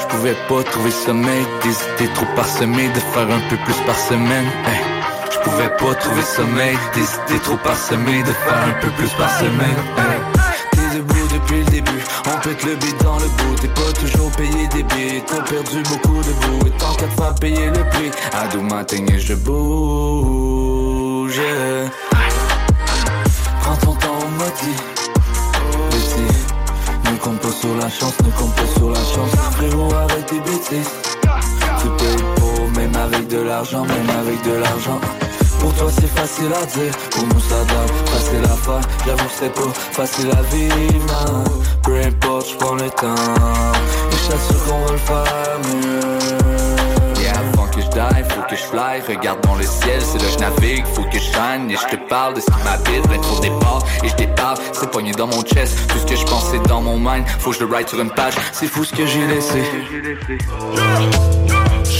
je 0.00 0.06
pouvais 0.06 0.34
pas 0.48 0.62
trouver 0.64 0.90
sommeil, 0.90 1.44
des 1.62 2.04
idées 2.04 2.12
trop 2.14 2.26
parsemées, 2.34 2.88
de 2.88 3.00
faire 3.00 3.30
un 3.30 3.40
peu 3.48 3.56
plus 3.64 3.76
par 3.86 3.96
semaine. 3.96 4.46
Hey, 4.66 4.99
je 5.42 5.50
pouvais 5.50 5.68
pas 5.68 5.94
trouver 5.94 6.22
sommeil, 6.22 6.76
des 6.94 7.00
idées 7.00 7.40
trop 7.42 7.56
parsemées, 7.56 8.22
de 8.22 8.32
faire 8.32 8.62
un 8.66 8.72
peu 8.80 8.88
plus 8.90 9.10
par 9.10 9.30
semaine. 9.38 9.76
T'es 10.72 10.96
debout 10.96 11.28
depuis 11.32 11.58
le 11.58 11.64
début, 11.70 12.02
on 12.26 12.38
pète 12.40 12.64
le 12.64 12.74
beat 12.76 13.02
dans 13.02 13.18
le 13.18 13.26
bout. 13.26 13.54
T'es 13.60 13.68
pas 13.68 13.92
toujours 13.98 14.30
payé 14.32 14.66
des 14.68 14.82
billets, 14.82 15.22
t'as 15.26 15.42
perdu 15.42 15.82
beaucoup 15.88 16.22
de 16.22 16.32
bout 16.32 16.66
Et 16.66 16.70
tant 16.72 16.92
qu'à 16.94 17.06
te 17.06 17.14
faire 17.20 17.34
payer 17.36 17.66
le 17.66 17.84
prix, 17.90 18.10
à 18.32 18.48
doux 18.48 18.62
matin 18.62 19.04
et 19.12 19.18
je 19.18 19.34
bouge. 19.34 21.40
Prends 23.62 23.76
ton 23.76 23.94
temps, 23.94 24.18
on 24.26 24.30
m'a 24.38 24.50
dit. 24.62 24.76
Petit, 25.90 26.32
ne 27.12 27.16
compte 27.18 27.40
pas 27.40 27.52
sur 27.52 27.74
la 27.76 27.88
chance, 27.88 28.14
ne 28.24 28.30
compte 28.30 28.54
pas 28.54 28.66
sur 28.76 28.90
la 28.90 29.00
chance. 29.00 29.32
Frérot, 29.52 29.92
arrête 29.94 30.26
tes 30.26 30.40
bêtises. 30.40 30.90
Tu 31.80 31.88
payes 31.98 32.24
pour, 32.36 32.68
même 32.76 32.94
avec 32.96 33.28
de 33.28 33.40
l'argent, 33.40 33.84
même 33.84 34.10
avec 34.10 34.42
de 34.42 34.52
l'argent 34.52 35.00
pour 35.60 35.72
toi 35.74 35.88
c'est 35.92 36.08
facile 36.08 36.52
à 36.52 36.66
dire, 36.66 36.96
pour 37.10 37.24
nous 37.24 37.40
ça 37.40 37.64
donne 37.64 37.96
facile 38.06 38.44
à 38.44 38.56
faire 38.56 38.80
J'avoue 39.06 39.30
c'est 39.38 39.52
pas 39.52 39.72
facile 39.92 40.30
à 40.30 40.42
vivre. 40.54 41.44
Peu 41.82 42.00
importe, 42.00 42.48
j'prends 42.50 42.74
le 42.74 42.90
temps. 42.90 43.14
Et 44.10 44.16
j't'assure 44.24 44.64
qu'on 44.64 44.84
va 44.84 44.92
le 44.92 44.98
faire 44.98 45.58
mieux. 45.68 46.50
Avant 47.30 47.66
que 47.68 47.80
j'die, 47.80 48.28
faut 48.28 48.42
que 48.48 48.56
j'fly 48.56 49.00
Regarde 49.08 49.40
dans 49.42 49.54
le 49.54 49.62
ciel, 49.62 50.00
c'est 50.02 50.18
là 50.18 50.24
que 50.24 50.32
j'navigue 50.32 50.84
Faut 50.94 51.04
que 51.04 51.18
j'shine 51.18 51.70
et 51.70 51.76
j'te 51.76 51.96
parle 52.08 52.34
de 52.34 52.40
ce 52.40 52.46
qui 52.46 52.62
m'habite. 52.64 53.02
Plein 53.08 53.18
trop 53.18 53.40
départ 53.40 53.82
et 54.02 54.08
j'déparle 54.08 54.58
C'est 54.72 54.90
poigné 54.90 55.12
dans 55.12 55.26
mon 55.26 55.42
chest, 55.42 55.78
tout 55.88 55.98
ce 55.98 56.06
que 56.06 56.16
j'pense 56.16 56.50
c'est 56.50 56.62
dans 56.68 56.82
mon 56.82 56.98
mind. 56.98 57.26
Faut 57.38 57.50
que 57.50 57.56
je 57.56 57.64
le 57.64 57.70
write 57.70 57.88
sur 57.88 58.00
une 58.00 58.10
page, 58.10 58.34
c'est 58.52 58.66
fou 58.66 58.84
ce 58.84 58.92
que 58.92 59.06
j'ai 59.06 59.26
laissé 59.26 59.62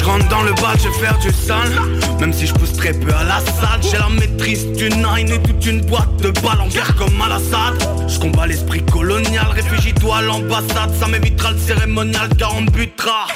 Je 0.01 0.05
rentre 0.07 0.29
dans 0.29 0.43
le 0.43 0.53
bas, 0.55 0.73
je 0.79 0.89
vais 0.89 0.95
faire 0.95 1.19
du 1.19 1.31
sale. 1.31 1.79
Même 2.21 2.33
si 2.33 2.47
je 2.47 2.55
pousse 2.55 2.73
très 2.73 2.95
peu 2.95 3.13
à 3.15 3.23
la 3.23 3.41
salle 3.41 3.81
J'ai 3.83 3.99
la 3.99 4.09
maîtrise 4.09 4.67
du 4.73 4.89
nine 4.89 5.29
et 5.29 5.43
toute 5.43 5.67
une 5.67 5.83
boîte 5.83 6.17
de 6.23 6.31
balles 6.41 6.61
en 6.61 6.69
guerre 6.69 6.95
comme 6.97 7.21
à 7.21 7.29
l'Assad 7.29 8.09
Je 8.09 8.19
combats 8.19 8.47
l'esprit 8.47 8.83
colonial, 8.87 9.47
réfugie-toi 9.53 10.17
à 10.17 10.23
l'ambassade. 10.23 10.95
Ça 10.99 11.07
m'évitera 11.07 11.53
le 11.53 11.59
cérémonial 11.59 12.31
car 12.39 12.55
on 12.57 12.63
butera. 12.63 13.27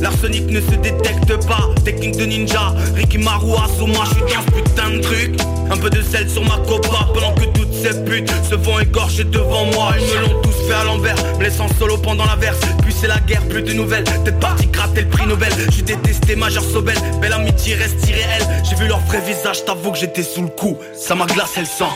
L'arsenic 0.00 0.46
ne 0.50 0.60
se 0.60 0.74
détecte 0.74 1.46
pas, 1.46 1.68
technique 1.84 2.16
de 2.16 2.24
ninja 2.24 2.74
Ricky 2.96 3.18
Marou, 3.18 3.54
moi 3.86 4.04
je 4.06 4.14
suis 4.14 4.22
dans 4.22 4.42
ce 4.42 4.62
putain 4.62 4.90
de 4.90 4.98
truc. 4.98 5.40
Un 5.70 5.76
peu 5.76 5.88
de 5.88 6.02
sel 6.02 6.28
sur 6.28 6.42
ma 6.42 6.56
copa 6.66 7.06
pendant 7.14 7.32
que 7.34 7.44
toutes 7.56 7.72
ces 7.72 8.02
putes 8.04 8.32
se 8.50 8.58
font 8.58 8.80
égorger 8.80 9.22
devant 9.22 9.66
moi. 9.66 9.92
Ils 9.98 10.18
me 10.18 10.22
l'ont 10.22 10.40
tous 10.42 10.66
fait 10.66 10.74
à 10.74 10.84
l'envers, 10.84 11.14
me 11.38 11.44
laissant 11.44 11.68
solo 11.78 11.96
pendant 11.96 12.24
la 12.24 12.34
verse 12.34 12.58
Puis 12.82 12.92
c'est 12.92 13.06
la 13.06 13.20
guerre, 13.20 13.42
plus 13.42 13.62
de 13.62 13.72
nouvelles, 13.72 14.04
peut-être 14.04 14.40
parti 14.40 14.66
gratter 14.66 15.02
le 15.02 15.08
prix 15.08 15.26
Nobel 15.26 15.52
détesté 15.96 16.36
Major 16.36 16.62
Sobel, 16.64 16.96
belle 17.20 17.32
amitié 17.32 17.74
reste 17.74 18.08
irréelle. 18.08 18.46
J'ai 18.68 18.76
vu 18.76 18.86
leur 18.88 19.00
vrai 19.00 19.20
visage, 19.20 19.64
t'avoue 19.64 19.92
que 19.92 19.98
j'étais 19.98 20.22
sous 20.22 20.42
le 20.42 20.48
coup, 20.48 20.78
ça 20.94 21.14
m'a 21.14 21.26
glacé 21.26 21.60
le 21.60 21.66
sang. 21.66 21.92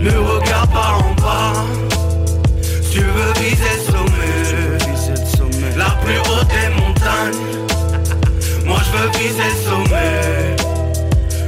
Ne 0.00 0.10
regarde 0.10 0.70
pas 0.70 0.98
en 0.98 1.14
bas, 1.20 1.52
si 2.82 2.90
tu 2.90 3.00
veux 3.00 3.32
viser 3.40 3.72
le 3.76 3.82
sommet. 3.92 4.20
La 5.76 5.90
plus 6.02 6.18
haute 6.18 6.48
des 6.48 6.68
montagnes. 6.80 7.46
Moi 8.66 8.78
je 8.84 8.90
veux 8.98 9.10
viser 9.18 9.48
le 9.54 9.58
sommet. 9.68 10.56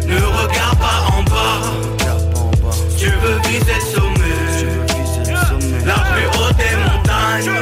Ne 0.07 0.17
regarde 0.17 0.79
pas 0.79 1.01
en 1.17 1.23
bas. 1.25 1.61
Tu 2.99 3.07
veux 3.07 3.39
viser 3.49 3.75
le 3.75 3.87
sommet. 3.95 4.43
La 5.85 5.95
plus 5.95 6.27
haute 6.39 6.57
des 6.57 6.77
montagnes. 6.87 7.59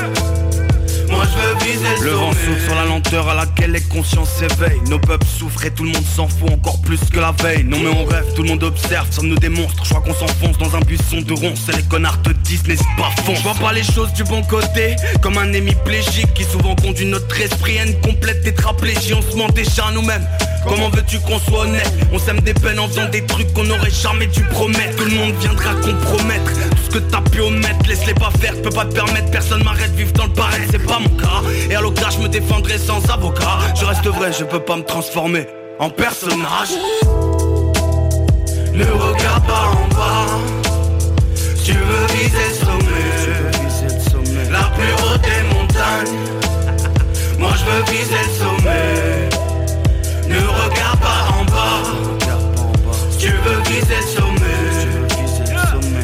Moi 1.08 1.24
je 1.24 1.34
veux 1.40 1.54
viser 1.64 1.94
le, 2.02 2.10
le 2.10 2.16
sur 2.58 2.74
la 2.74 2.84
lenteur 2.84 3.28
à 3.28 3.34
laquelle 3.34 3.72
les 3.72 3.80
consciences 3.80 4.30
s'éveillent. 4.30 4.80
Nos 4.88 4.98
peuples 4.98 5.26
souffrent 5.26 5.64
et 5.64 5.70
tout 5.70 5.84
le 5.84 5.90
monde 5.90 6.04
s'en 6.04 6.28
fout 6.28 6.50
encore 6.50 6.80
plus 6.82 7.00
que 7.12 7.20
la 7.20 7.32
veille. 7.32 7.64
Non 7.64 7.78
mais 7.78 7.90
on 7.90 8.04
rêve, 8.04 8.26
tout 8.34 8.42
le 8.42 8.48
monde 8.48 8.62
observe, 8.62 9.06
ça 9.10 9.22
nous 9.22 9.36
démonstre 9.36 9.84
Je 9.84 9.90
crois 9.90 10.02
qu'on 10.02 10.14
s'enfonce 10.14 10.58
dans 10.58 10.76
un 10.76 10.80
buisson 10.80 11.20
de 11.20 11.32
ronces 11.32 11.68
Et 11.68 11.76
les 11.76 11.82
connards 11.82 12.20
te 12.22 12.30
disent 12.30 12.66
n'est-ce 12.66 12.82
pas 12.96 13.10
fond 13.22 13.34
Je 13.34 13.42
vois 13.42 13.54
pas 13.54 13.72
les 13.72 13.84
choses 13.84 14.12
du 14.12 14.24
bon 14.24 14.42
côté 14.42 14.96
Comme 15.20 15.38
un 15.38 15.52
hémiplégique 15.52 16.32
qui 16.34 16.44
souvent 16.44 16.74
conduit 16.76 17.06
notre 17.06 17.40
esprit 17.40 17.78
à 17.78 17.84
une 17.86 18.00
complète 18.00 18.42
tétraplégie. 18.42 19.14
On 19.14 19.22
se 19.22 19.36
ment 19.36 19.48
déjà 19.48 19.86
à 19.86 19.92
nous-mêmes. 19.92 20.26
Comment 20.66 20.90
veux-tu 20.90 21.18
qu'on 21.20 21.38
soit 21.38 21.60
honnête? 21.60 21.90
On 22.12 22.18
sème 22.18 22.40
des 22.40 22.54
peines 22.54 22.78
en 22.78 22.88
faisant 22.88 23.08
des 23.08 23.24
trucs 23.24 23.52
qu'on 23.54 23.68
aurait 23.70 23.90
jamais 23.90 24.26
dû 24.26 24.42
promettre. 24.44 24.96
Tout 24.96 25.04
le 25.04 25.16
monde 25.16 25.34
viendra 25.40 25.74
compromettre. 25.74 26.52
Tout 26.52 26.84
ce 26.84 26.90
que 26.90 26.98
t'as 26.98 27.22
pu 27.22 27.40
omettre 27.40 27.88
Laisse-les 27.88 28.14
pas 28.14 28.30
faire, 28.40 28.54
peux 28.62 28.70
pas 28.70 28.84
te 28.84 28.94
permettre 28.94 29.30
Personne 29.30 29.64
m'arrête, 29.64 29.94
vivre 29.94 30.12
dans 30.12 30.26
le 30.26 30.32
pareil, 30.32 30.62
c'est 30.70 30.84
pas 30.84 30.98
mon 30.98 31.08
cas. 31.16 31.42
Et 31.70 31.74
à 31.74 31.80
l'occasion 31.80 32.10
je 32.10 32.18
me 32.18 32.28
défendrai 32.40 32.78
sans 32.78 33.02
avocat. 33.10 33.58
Je 33.78 33.84
reste 33.84 34.06
vrai, 34.06 34.32
je 34.32 34.44
peux 34.44 34.60
pas 34.60 34.76
me 34.76 34.82
transformer 34.82 35.46
en 35.78 35.90
personnage. 35.90 36.72
Ne 38.72 38.84
regarde 38.84 39.46
pas 39.46 39.66
en 39.80 39.88
bas. 39.94 40.26
Tu 41.64 41.72
veux 41.72 42.06
viser 42.16 42.46
le 42.50 42.54
sommet. 42.64 44.50
La 44.50 44.64
plus 44.76 44.92
haute 45.02 45.22
des 45.22 45.42
montagnes. 45.54 46.18
Moi 47.38 47.52
je 47.58 47.64
veux 47.70 47.82
viser 47.92 48.22
le 48.28 48.32
sommet. 48.42 49.28
Ne 50.28 50.40
regarde 50.62 51.00
pas 51.00 51.22
en 51.38 51.44
bas. 51.44 51.82
Tu 53.18 53.28
veux 53.28 53.60
viser 53.70 54.00
le 54.04 54.10
sommet. 54.18 54.62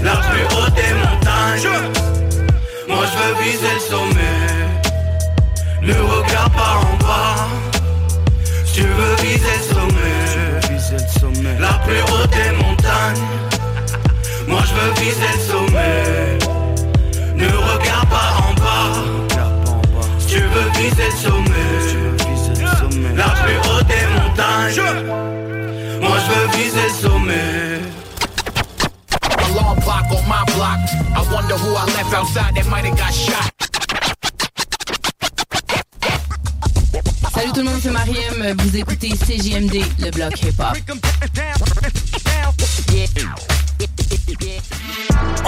La 0.02 0.16
plus 0.16 0.44
haute 0.54 0.74
des 0.74 0.92
montagnes. 1.02 1.72
Moi 2.88 3.04
je 3.10 3.16
veux 3.22 3.34
viser 3.44 3.74
le 3.74 3.80
sommet 3.80 4.35
pas 6.56 6.76
en 6.88 6.96
bas. 7.04 7.36
Tu 8.74 8.82
veux 8.82 9.14
viser 9.22 9.56
le 9.58 9.64
sommet, 9.74 11.58
La 11.58 11.74
plus 11.84 12.02
haute 12.02 12.30
des 12.30 12.52
montagnes. 12.62 13.24
Moi 14.46 14.62
je 14.68 14.74
veux 14.74 14.92
viser 15.02 15.30
le 15.34 15.40
sommet. 15.52 16.38
Ne 17.34 17.48
regarde 17.48 18.08
pas 18.08 18.30
en 18.46 18.52
bas. 18.62 18.92
Tu 20.28 20.40
veux 20.40 20.68
viser 20.80 21.08
le 21.10 21.16
sommet. 21.26 21.76
La 23.16 23.30
plus 23.42 23.58
haute 23.66 23.86
des 23.86 24.06
montagnes. 24.16 24.82
Moi 26.00 26.16
je 26.22 26.28
veux 26.32 26.48
viser 26.58 26.88
le 26.88 27.08
sommet. 27.08 27.80
Alarm 29.44 29.80
clock 29.80 30.06
on 30.10 30.22
my 30.28 30.42
block. 30.54 30.80
I 31.16 31.20
wonder 31.32 31.56
who 31.56 31.70
I 31.74 31.84
left 31.96 32.12
outside 32.14 32.54
that 32.54 32.66
might 32.68 32.84
have 32.84 32.96
got 32.98 33.12
shot. 33.12 33.55
Salut 37.36 37.52
tout 37.52 37.60
le 37.60 37.64
monde, 37.64 37.80
c'est 37.82 37.90
Mariem. 37.90 38.56
Vous 38.60 38.76
écoutez 38.78 39.10
CJMD, 39.10 39.82
le 39.98 40.10
bloc 40.10 40.40
hip-hop. 40.42 40.74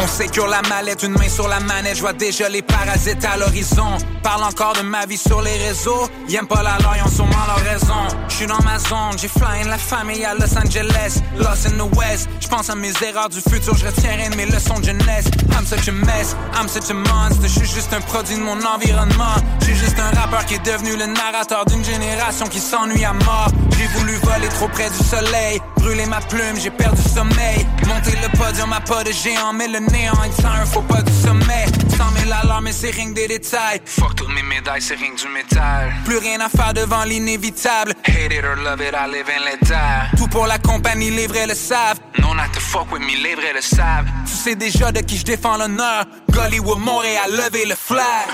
On 0.00 0.06
sécure 0.06 0.46
la 0.46 0.62
mallette, 0.62 1.02
une 1.02 1.12
main 1.12 1.28
sur 1.28 1.48
la 1.48 1.59
manette, 1.59 1.96
je 1.96 2.00
vois 2.00 2.12
déjà 2.12 2.48
les 2.48 2.62
parasites 2.62 3.24
à 3.24 3.36
l'horizon. 3.36 3.98
Parle 4.22 4.44
encore 4.44 4.74
de 4.74 4.82
ma 4.82 5.06
vie 5.06 5.16
sur 5.16 5.42
les 5.42 5.56
réseaux, 5.56 6.09
ils 6.28 6.36
aiment 6.36 6.46
pas 6.46 6.62
la 6.62 6.78
loi, 6.78 6.92
ils 6.96 7.02
ont 7.02 7.10
sûrement 7.10 7.46
leur 7.48 7.64
raison. 7.64 8.16
Je 8.28 8.34
suis 8.34 8.46
dans 8.46 8.62
ma 8.62 8.78
zone, 8.78 9.18
j'ai 9.20 9.28
fly 9.28 9.62
in 9.64 9.68
la 9.68 9.78
famille 9.78 10.24
à 10.24 10.34
Los 10.34 10.56
Angeles, 10.56 11.20
Lost 11.38 11.66
in 11.66 11.78
the 11.78 11.96
West. 11.96 12.28
Je 12.40 12.46
pense 12.46 12.70
à 12.70 12.76
mes 12.76 12.92
erreurs 13.02 13.28
du 13.28 13.40
futur, 13.40 13.74
je 13.76 13.86
retiens 13.86 14.30
de 14.30 14.36
mes 14.36 14.46
leçons 14.46 14.78
de 14.78 14.84
jeunesse. 14.84 15.26
I'm 15.50 15.66
such 15.66 15.88
a 15.88 15.92
mess, 15.92 16.36
I'm 16.55 16.68
such 16.68 16.90
a 16.90 16.94
monster, 16.94 17.48
je 17.48 17.59
suis 17.59 17.68
juste 17.68 17.92
un 17.92 18.00
produit 18.00 18.36
de 18.36 18.42
mon 18.42 18.59
environnement. 18.64 19.34
Je 19.60 19.66
suis 19.66 19.76
juste 19.76 19.98
un 19.98 20.16
rappeur 20.20 20.46
qui 20.46 20.55
est 20.55 20.64
devenu 20.64 20.96
le 20.96 21.06
narrateur 21.06 21.64
d'une 21.66 21.84
génération 21.84 22.46
qui 22.46 22.60
s'ennuie 22.60 23.05
à 23.05 23.12
mort. 23.12 23.48
J'ai 23.76 23.86
voulu 23.98 24.14
voler 24.22 24.48
trop 24.48 24.68
près 24.68 24.90
du 24.90 25.05
soleil, 25.05 25.60
brûler 25.76 26.06
ma 26.06 26.20
plume, 26.20 26.56
j'ai 26.62 26.70
perdu 26.70 27.02
sommeil. 27.02 27.66
Monter 27.86 28.18
le 28.23 28.28
podium 28.36 28.73
à 28.73 28.81
pas 28.81 29.05
de 29.05 29.12
géant, 29.12 29.53
mais 29.53 29.69
le 29.69 29.81
néant 29.81 30.23
est 30.24 30.45
un 30.45 30.65
faut 30.66 30.82
pas 30.82 31.03
du 31.03 31.12
sommet. 31.12 31.66
100 31.97 32.05
000 32.24 32.32
alarmes, 32.43 32.65
mais 32.65 32.73
c'est 32.73 32.90
rien 32.90 33.09
que 33.09 33.15
des 33.15 33.28
détails. 33.28 33.81
Fuck 33.85 34.15
toutes 34.16 34.35
mes 34.35 34.43
médailles, 34.43 34.82
c'est 34.82 34.95
rien 34.95 35.11
que 35.15 35.20
du 35.20 35.28
métal. 35.28 35.93
Plus 36.05 36.19
rien 36.19 36.40
à 36.40 36.49
faire 36.49 36.73
devant 36.74 37.05
l'inévitable. 37.05 37.93
Hate 38.05 38.32
it 38.32 38.45
or 38.45 38.57
love 38.57 38.81
it, 38.81 38.95
I 38.95 39.11
live 39.11 39.27
in 39.28 39.45
l'état. 39.45 40.16
Tout 40.16 40.28
pour 40.28 40.47
la 40.47 40.59
compagnie, 40.59 41.11
les 41.11 41.27
vrais 41.27 41.47
le 41.47 41.55
savent. 41.55 41.99
Non, 42.19 42.35
not 42.35 42.53
to 42.53 42.61
fuck 42.61 42.90
with 42.93 43.03
me, 43.03 43.23
les 43.23 43.35
vrais 43.35 43.53
le 43.55 43.61
savent. 43.61 44.07
Tu 44.27 44.32
sais 44.32 44.55
déjà 44.55 44.93
de 44.93 45.01
qui 45.01 45.19
je 45.19 45.24
défends 45.24 45.57
l'honneur. 45.57 46.05
Gollywood, 46.31 46.78
Montréal, 46.78 47.31
lever 47.32 47.66
le 47.66 47.74
flag. 47.74 48.27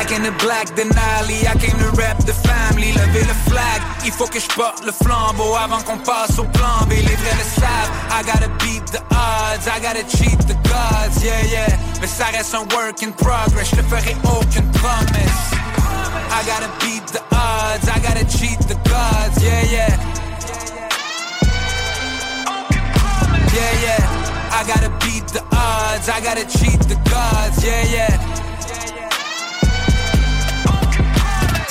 Back 0.00 0.12
in 0.12 0.22
the 0.22 0.32
black 0.40 0.66
Denali, 0.68 1.44
I 1.44 1.52
came 1.60 1.76
to 1.76 1.90
rap 2.00 2.16
the 2.24 2.32
family, 2.32 2.90
lever 2.92 3.20
le 3.20 3.34
flag. 3.50 3.82
Il 4.06 4.10
faut 4.10 4.26
que 4.26 4.40
je 4.40 4.48
porte 4.56 4.82
le 4.82 4.92
flambeau 4.92 5.54
avant 5.54 5.82
qu'on 5.82 5.98
passe 5.98 6.38
au 6.38 6.44
plan 6.44 6.86
B. 6.88 6.92
Les 6.92 7.16
vrais 7.20 7.36
le 7.36 7.60
savent. 7.60 7.90
I 8.08 8.22
gotta 8.24 8.48
beat 8.60 8.86
the 8.86 9.02
odds, 9.12 9.68
I 9.68 9.78
gotta 9.78 10.02
cheat 10.08 10.38
the 10.48 10.56
gods, 10.64 11.22
yeah, 11.22 11.44
yeah. 11.52 11.68
Mais 12.00 12.06
ça 12.06 12.32
reste 12.32 12.54
un 12.54 12.64
work 12.74 13.02
in 13.02 13.10
progress, 13.12 13.68
je 13.68 13.76
te 13.76 13.82
ferai 13.82 14.16
aucune 14.24 14.70
promesse. 14.70 15.50
I 16.32 16.44
gotta 16.48 16.70
beat 16.80 17.04
the 17.12 17.20
odds, 17.36 17.86
I 17.86 18.00
gotta 18.00 18.24
cheat 18.24 18.58
the 18.68 18.76
gods, 18.88 19.36
yeah, 19.42 19.60
yeah. 19.70 19.98
Yeah, 23.52 23.72
yeah. 23.82 24.00
I 24.50 24.64
gotta 24.64 24.88
beat 25.04 25.26
the 25.26 25.42
odds, 25.52 26.08
I 26.08 26.22
gotta 26.22 26.46
cheat 26.46 26.80
the 26.88 26.96
gods, 27.10 27.62
yeah, 27.62 27.84
yeah. 27.84 28.29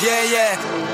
Yeah, 0.10 0.24
yeah. 0.24 0.89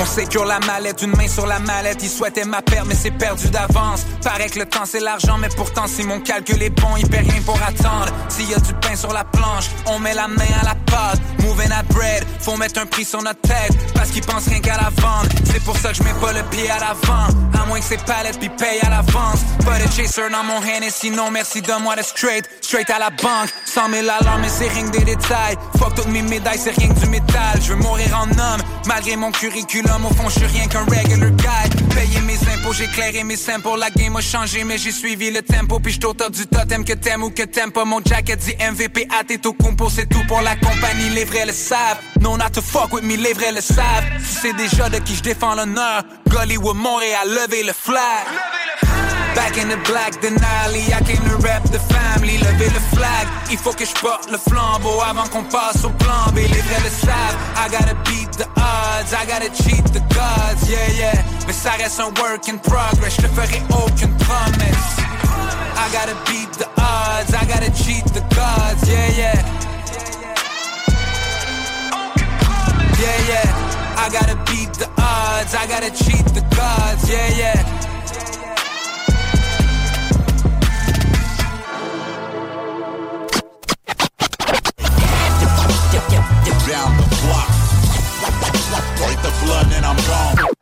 On 0.00 0.06
sécure 0.06 0.46
la 0.46 0.58
mallette, 0.60 1.02
une 1.02 1.14
main 1.14 1.28
sur 1.28 1.46
la 1.46 1.58
mallette. 1.58 1.98
Il 2.02 2.08
souhaitait 2.08 2.46
ma 2.46 2.62
perte, 2.62 2.86
mais 2.86 2.94
c'est 2.94 3.10
perdu 3.10 3.48
d'avance. 3.50 4.06
Paraît 4.24 4.48
que 4.48 4.58
le 4.58 4.64
temps 4.64 4.86
c'est 4.86 5.00
l'argent, 5.00 5.36
mais 5.36 5.50
pourtant 5.54 5.86
si 5.86 6.04
mon 6.04 6.20
calcul 6.20 6.62
est 6.62 6.70
bon, 6.70 6.96
il 6.96 7.06
paie 7.06 7.18
rien 7.18 7.42
pour 7.44 7.60
attendre. 7.62 8.08
S'il 8.30 8.48
y 8.48 8.54
a 8.54 8.58
du 8.58 8.72
pain 8.74 8.96
sur 8.96 9.12
la 9.12 9.24
planche, 9.24 9.66
on 9.84 9.98
met 9.98 10.14
la 10.14 10.26
main 10.26 10.52
à 10.62 10.64
la 10.64 10.74
pâte. 10.74 11.20
Moving 11.42 11.70
at 11.70 11.82
bread, 11.92 12.24
faut 12.40 12.56
mettre 12.56 12.80
un 12.80 12.86
prix 12.86 13.04
sur 13.04 13.22
notre 13.22 13.42
tête. 13.42 13.76
Parce 13.94 14.10
qu'ils 14.10 14.24
pensent 14.24 14.48
rien 14.48 14.60
qu'à 14.60 14.76
la 14.76 14.88
vente. 15.02 15.28
C'est 15.44 15.62
pour 15.64 15.76
ça 15.76 15.90
que 15.90 15.96
je 15.96 16.02
mets 16.02 16.14
pas 16.14 16.32
le 16.32 16.42
pied 16.44 16.70
à 16.70 16.78
l'avant. 16.78 17.26
À 17.60 17.66
moins 17.66 17.78
que 17.78 17.84
ces 17.84 17.98
palettes 17.98 18.38
puis 18.38 18.48
paye 18.48 18.80
à 18.82 18.88
l'avance. 18.88 19.40
Pas 19.66 19.78
de 19.78 19.90
chaser 19.92 20.30
dans 20.30 20.44
mon 20.44 20.56
hand 20.56 20.82
et 20.82 20.90
sinon 20.90 21.30
merci 21.30 21.60
donne-moi 21.60 21.96
de 21.96 22.02
straight. 22.02 22.48
Straight 22.62 22.88
à 22.88 22.98
la 22.98 23.10
banque. 23.10 23.50
100 23.66 23.90
000 23.90 24.02
alarmes, 24.02 24.40
mais 24.40 24.48
c'est 24.48 24.68
rien 24.68 24.84
que 24.90 24.96
des 24.96 25.04
détails. 25.04 25.56
Fuck 25.78 25.94
toutes 25.94 26.08
mes 26.08 26.22
médailles, 26.22 26.58
c'est 26.58 26.74
rien 26.74 26.88
que 26.88 26.98
du 27.00 27.06
métal. 27.06 27.60
Je 27.62 27.74
veux 27.74 27.76
mourir 27.76 28.18
en 28.18 28.30
homme, 28.30 28.62
malgré 28.86 29.16
mon 29.16 29.30
curriculum. 29.30 29.89
Au 29.92 30.14
fond, 30.14 30.28
je 30.28 30.38
suis 30.38 30.46
rien 30.46 30.66
qu'un 30.66 30.84
regular 30.84 31.30
guy. 31.30 31.89
Payer 32.00 32.22
mes 32.22 32.38
impôts, 32.48 32.72
j'ai 32.72 32.86
clairé 32.86 33.24
mes 33.24 33.36
pour 33.62 33.76
La 33.76 33.90
game 33.90 34.16
a 34.16 34.22
changé, 34.22 34.64
mais 34.64 34.78
j'ai 34.78 34.90
suivi 34.90 35.30
le 35.30 35.42
tempo. 35.42 35.78
Puis 35.80 35.98
je 36.00 36.06
au 36.06 36.14
top 36.14 36.32
du 36.32 36.46
totem 36.46 36.82
que 36.82 36.94
t'aimes 36.94 37.24
ou 37.24 37.28
que 37.28 37.42
t'aimes 37.42 37.72
pas. 37.72 37.84
Mon 37.84 38.00
jacket 38.02 38.38
dit 38.38 38.54
MVP 38.56 39.06
à 39.10 39.22
tes 39.22 39.36
tout 39.36 39.52
compo, 39.52 39.90
c'est 39.90 40.08
tout 40.08 40.24
pour 40.26 40.40
la 40.40 40.56
compagnie. 40.56 41.10
Les 41.10 41.26
vrais 41.26 41.44
le 41.44 41.52
savent. 41.52 41.98
No, 42.18 42.38
not 42.38 42.52
to 42.54 42.62
fuck 42.62 42.94
with 42.94 43.04
me, 43.04 43.16
les 43.16 43.34
vrais 43.34 43.52
le 43.52 43.60
savent. 43.60 44.06
Tu 44.16 44.24
sais 44.24 44.52
déjà 44.54 44.88
de 44.88 44.96
qui 44.96 45.14
je 45.14 45.22
défends 45.22 45.54
l'honneur. 45.54 46.02
Gollywood, 46.26 46.76
Montréal, 46.76 47.28
levez 47.28 47.64
le 47.64 47.74
flag. 47.74 48.24
Back 49.34 49.58
in 49.58 49.68
the 49.68 49.78
black 49.84 50.20
Denali, 50.22 50.88
I 50.88 51.00
came 51.04 51.22
to 51.28 51.36
rap 51.46 51.62
the 51.64 51.78
family, 51.92 52.38
lever 52.38 52.70
le 52.70 52.96
flag. 52.96 53.26
Il 53.50 53.58
faut 53.58 53.72
que 53.72 53.84
je 53.84 53.92
porte 54.00 54.30
le 54.30 54.38
flambeau 54.38 55.00
avant 55.02 55.26
qu'on 55.28 55.44
passe 55.44 55.84
au 55.84 55.90
plan 55.90 56.32
B. 56.32 56.36
Les 56.36 56.62
vrais 56.62 56.82
le 56.82 56.90
savent. 56.90 57.36
I 57.56 57.68
gotta 57.70 57.94
beat 58.06 58.30
the 58.38 58.46
odds, 58.56 59.12
I 59.12 59.26
gotta 59.26 59.50
cheat 59.52 59.84
the 59.92 60.00
gods, 60.14 60.68
yeah, 60.68 60.88
yeah. 60.96 61.24
Mais 61.46 61.52
ça 61.52 61.70
reste 61.72 61.89
un 61.98 62.12
work 62.20 62.46
in 62.46 62.60
progress, 62.60 63.14
je 63.14 63.22
te 63.22 63.28
ferai 63.28 63.62
aucune 63.70 64.14
promesse. 64.16 65.00
I 65.76 65.88
gotta 65.92 66.14
beat 66.26 66.52
the 66.58 66.68
odds, 66.76 67.32
I 67.34 67.44
gotta 67.46 67.70
cheat 67.72 68.04
the 68.12 68.20
gods, 68.34 68.88
yeah, 68.88 69.08
yeah. 69.16 69.44
Yeah, 72.98 73.28
yeah. 73.28 73.48
I 73.96 74.08
gotta 74.10 74.36
beat 74.46 74.72
the 74.74 74.88
odds, 74.96 75.54
I 75.54 75.66
gotta 75.66 75.90
cheat 75.90 76.24
the 76.34 76.44
gods, 76.54 77.08
yeah, 77.08 77.28
yeah. 77.36 77.78
Down 86.68 86.96
the 86.98 87.06
block. 87.24 87.48
Break 88.98 89.18
the 89.22 89.32
blood 89.44 89.72
and 89.72 89.84
I'm 89.84 89.96
gone. 90.06 90.59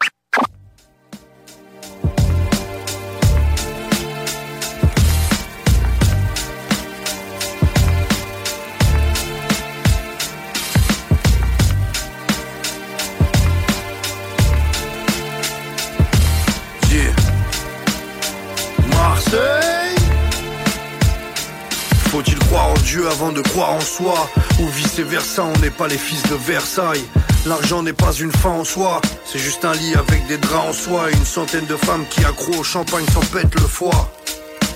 Faut-il 22.11 22.39
croire 22.39 22.71
en 22.71 22.75
Dieu 22.85 23.07
avant 23.07 23.33
de 23.33 23.43
croire 23.43 23.73
en 23.73 23.81
soi 23.81 24.31
Ou 24.61 24.67
vice 24.69 24.99
versa, 24.99 25.45
on 25.45 25.59
n'est 25.59 25.71
pas 25.71 25.89
les 25.89 25.99
fils 25.99 26.23
de 26.23 26.37
Versailles. 26.37 27.05
L'argent 27.45 27.83
n'est 27.83 27.93
pas 27.93 28.13
une 28.13 28.33
fin 28.33 28.49
en 28.49 28.65
soi 28.65 29.03
C'est 29.27 29.39
juste 29.39 29.65
un 29.67 29.75
lit 29.75 29.95
avec 29.95 30.27
des 30.27 30.39
draps 30.39 30.69
en 30.69 30.73
soie 30.73 31.11
Et 31.11 31.15
une 31.15 31.27
centaine 31.27 31.67
de 31.67 31.77
femmes 31.77 32.07
qui 32.09 32.25
accro 32.25 32.55
au 32.55 32.65
champagne 32.65 33.05
s'en 33.13 33.21
pètent 33.21 33.55
le 33.55 33.67
foie. 33.67 34.11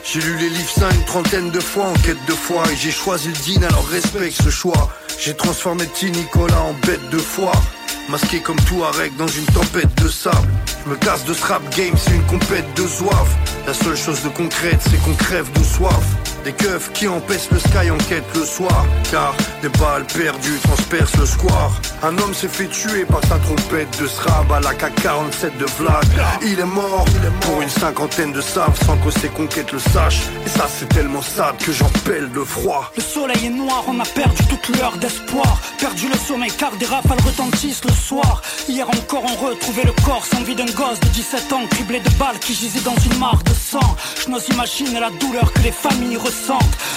J'ai 0.04 0.20
lu 0.20 0.36
les 0.36 0.50
livres 0.50 0.70
saints 0.70 0.90
une 0.90 1.04
trentaine 1.04 1.50
de 1.50 1.60
fois 1.60 1.86
en 1.86 1.94
quête 1.94 2.22
de 2.26 2.32
foi 2.32 2.64
Et 2.70 2.76
j'ai 2.76 2.90
choisi 2.90 3.28
le 3.28 3.58
din 3.58 3.66
alors 3.66 3.88
respecte 3.88 4.42
ce 4.42 4.50
choix. 4.50 4.90
J'ai 5.18 5.34
transformé 5.34 5.86
T 5.86 6.10
Nicolas 6.10 6.60
en 6.60 6.74
bête 6.86 7.08
de 7.10 7.18
foire 7.18 7.62
Masqué 8.10 8.40
comme 8.40 8.60
tout 8.60 8.84
Arec 8.84 9.16
dans 9.16 9.28
une 9.28 9.46
tempête 9.46 9.94
de 10.02 10.08
sable. 10.08 10.48
Je 10.84 10.90
me 10.90 10.96
casse 10.96 11.24
de 11.24 11.32
ce 11.32 11.40
game, 11.76 11.94
c'est 11.96 12.10
une 12.10 12.26
compète 12.26 12.66
de 12.76 12.86
soif 12.86 13.28
La 13.66 13.72
seule 13.72 13.96
chose 13.96 14.22
de 14.22 14.28
concrète, 14.28 14.80
c'est 14.82 15.02
qu'on 15.02 15.14
crève 15.14 15.50
de 15.52 15.64
soif 15.64 16.04
Des 16.44 16.52
keufs 16.52 16.92
qui 16.92 17.06
empêchent 17.06 17.50
le 17.52 17.58
sky 17.60 17.90
en 17.90 17.98
quête 18.08 18.24
le 18.34 18.44
soir 18.44 18.84
Car 19.10 19.34
des 19.60 19.68
balles 19.68 20.04
perdues 20.06 20.58
transpercent 20.64 21.16
le 21.16 21.26
square 21.26 21.80
Un 22.02 22.18
homme 22.18 22.34
s'est 22.34 22.48
fait 22.48 22.66
tuer 22.66 23.04
par 23.04 23.20
sa 23.26 23.38
trompette 23.38 24.00
de 24.00 24.08
srab 24.08 24.50
à 24.50 24.58
la 24.58 24.72
K47 24.72 25.56
de 25.58 25.66
Vlad 25.78 26.04
Il 26.42 26.58
est 26.58 26.64
mort, 26.64 27.04
pour 27.42 27.62
une 27.62 27.68
cinquantaine 27.68 28.32
de 28.32 28.40
saves 28.40 28.76
sans 28.84 28.96
que 28.98 29.10
ses 29.10 29.28
conquêtes 29.28 29.70
le 29.70 29.78
sachent 29.78 30.22
Et 30.44 30.48
ça 30.48 30.66
c'est 30.68 30.88
tellement 30.88 31.22
sad 31.22 31.56
que 31.58 31.70
j'en 31.70 31.90
pèle 32.04 32.32
de 32.32 32.42
froid 32.42 32.90
Le 32.96 33.02
soleil 33.02 33.46
est 33.46 33.50
noir, 33.50 33.84
on 33.86 34.00
a 34.00 34.04
perdu 34.04 34.42
toute 34.48 34.76
lueur 34.76 34.96
d'espoir. 34.96 35.60
Perdu 35.78 36.08
le 36.08 36.16
sommeil 36.16 36.50
car 36.58 36.76
des 36.76 36.86
rafales 36.86 37.20
retentissent 37.24 37.84
le 37.84 37.92
soir. 37.92 38.42
Hier 38.68 38.88
encore, 38.88 39.22
on 39.24 39.46
retrouvait 39.46 39.84
le 39.84 39.92
corps 40.04 40.26
sans 40.26 40.42
vie 40.42 40.56
d'un 40.56 40.66
gosse 40.66 40.98
de 41.00 41.08
17 41.08 41.52
ans, 41.52 41.66
criblé 41.70 42.00
de 42.00 42.10
balles 42.18 42.38
qui 42.40 42.54
gisait 42.54 42.80
dans 42.80 42.96
une 42.96 43.18
mare 43.18 43.42
de 43.44 43.54
sang. 43.54 43.96
Je 44.20 44.28
n'ose 44.28 44.48
imaginer 44.48 44.98
la 44.98 45.10
douleur 45.10 45.52
que 45.52 45.60
les 45.60 45.72
familles 45.72 46.16
ressentent. 46.16 46.31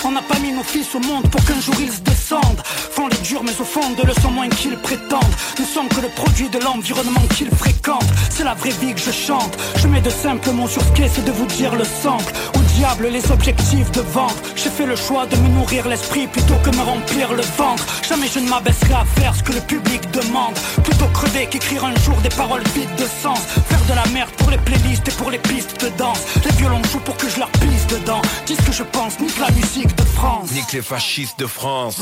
On 0.04 0.12
n'a 0.12 0.22
pas 0.22 0.40
mis 0.40 0.52
nos 0.52 0.64
fils 0.64 0.94
au 0.96 1.00
monde 1.00 1.30
pour 1.30 1.44
qu'un 1.44 1.60
jour 1.60 1.76
ils 1.80 1.92
se 1.92 2.00
descendent. 2.02 2.62
Font 2.66 3.08
les 3.08 3.18
durs, 3.18 3.44
mais 3.44 3.60
au 3.60 3.66
fond 3.66 3.90
de 3.92 4.04
le 4.06 4.14
moins 4.32 4.50
qu'ils 4.50 4.78
prétendent. 4.78 5.36
Ne 5.60 5.66
sont 5.66 5.86
que 5.88 6.02
le 6.02 6.10
produit 6.10 6.50
de 6.50 6.60
l'environnement 6.60 7.26
qu'ils 7.36 7.50
fréquentent. 7.50 8.14
C'est 8.30 8.44
la 8.44 8.54
vraie 8.54 8.76
vie 8.82 8.94
que 8.94 9.00
je 9.00 9.12
chante. 9.12 9.58
Je 9.78 9.88
mets 9.88 10.02
de 10.02 10.10
simples 10.10 10.52
mots 10.52 10.68
sur 10.68 10.82
ce 10.82 10.92
qu'est, 10.92 11.10
c'est 11.10 11.26
de 11.26 11.32
vous 11.32 11.46
dire 11.46 11.76
le 11.76 11.84
sample. 11.86 12.34
Au 12.56 12.60
diable 12.78 13.08
les 13.08 13.32
objectifs 13.32 13.92
de 13.92 14.02
vente. 14.02 14.36
J'ai 14.56 14.70
fait 14.70 14.86
le 14.86 14.96
choix 14.96 15.26
de 15.26 15.36
me 15.38 15.48
nourrir 15.50 15.88
l'esprit 15.88 16.28
plutôt 16.28 16.56
que 16.64 16.70
me 16.76 16.82
remplir 16.82 17.34
le 17.34 17.44
ventre. 17.58 17.86
Jamais 18.08 18.28
je 18.28 18.40
ne 18.40 18.50
m'abaisserai 18.50 18.94
à 18.94 19.06
faire 19.20 19.36
ce 19.36 19.44
que 19.44 19.54
le 19.54 19.62
public 19.62 20.02
demande. 20.12 20.56
Plutôt 20.84 21.08
crever 21.08 21.48
qu'écrire 21.48 21.86
un 21.86 21.96
jour 22.02 22.18
des 22.22 22.30
paroles 22.30 22.64
vides 22.76 22.96
de 22.98 23.08
sens. 23.22 23.40
Faire 23.70 23.86
de 23.90 23.94
la 23.94 24.06
merde 24.14 24.32
pour 24.38 24.52
les 24.52 24.58
playlists 24.58 25.08
et 25.08 25.12
pour 25.12 25.32
les 25.32 25.40
pistes 25.40 25.82
de 25.82 25.90
danse. 25.98 26.22
Les 26.46 26.52
violons 26.52 26.84
jouent 26.92 27.00
pour 27.00 27.18
que 27.18 27.30
je 27.30 27.40
leur 27.40 27.50
pisse 27.50 27.88
dedans. 27.88 28.22
Dis 28.46 28.56
ce 28.56 28.62
que 28.62 28.72
je 28.72 28.84
pense, 28.84 29.20
nique 29.26 29.40
la 29.40 29.52
musique 29.52 29.96
de 29.96 30.04
France. 30.04 30.52
Nique 30.52 30.74
les 30.74 30.82
fascistes 30.82 31.40
de 31.40 31.48
France. 31.48 31.98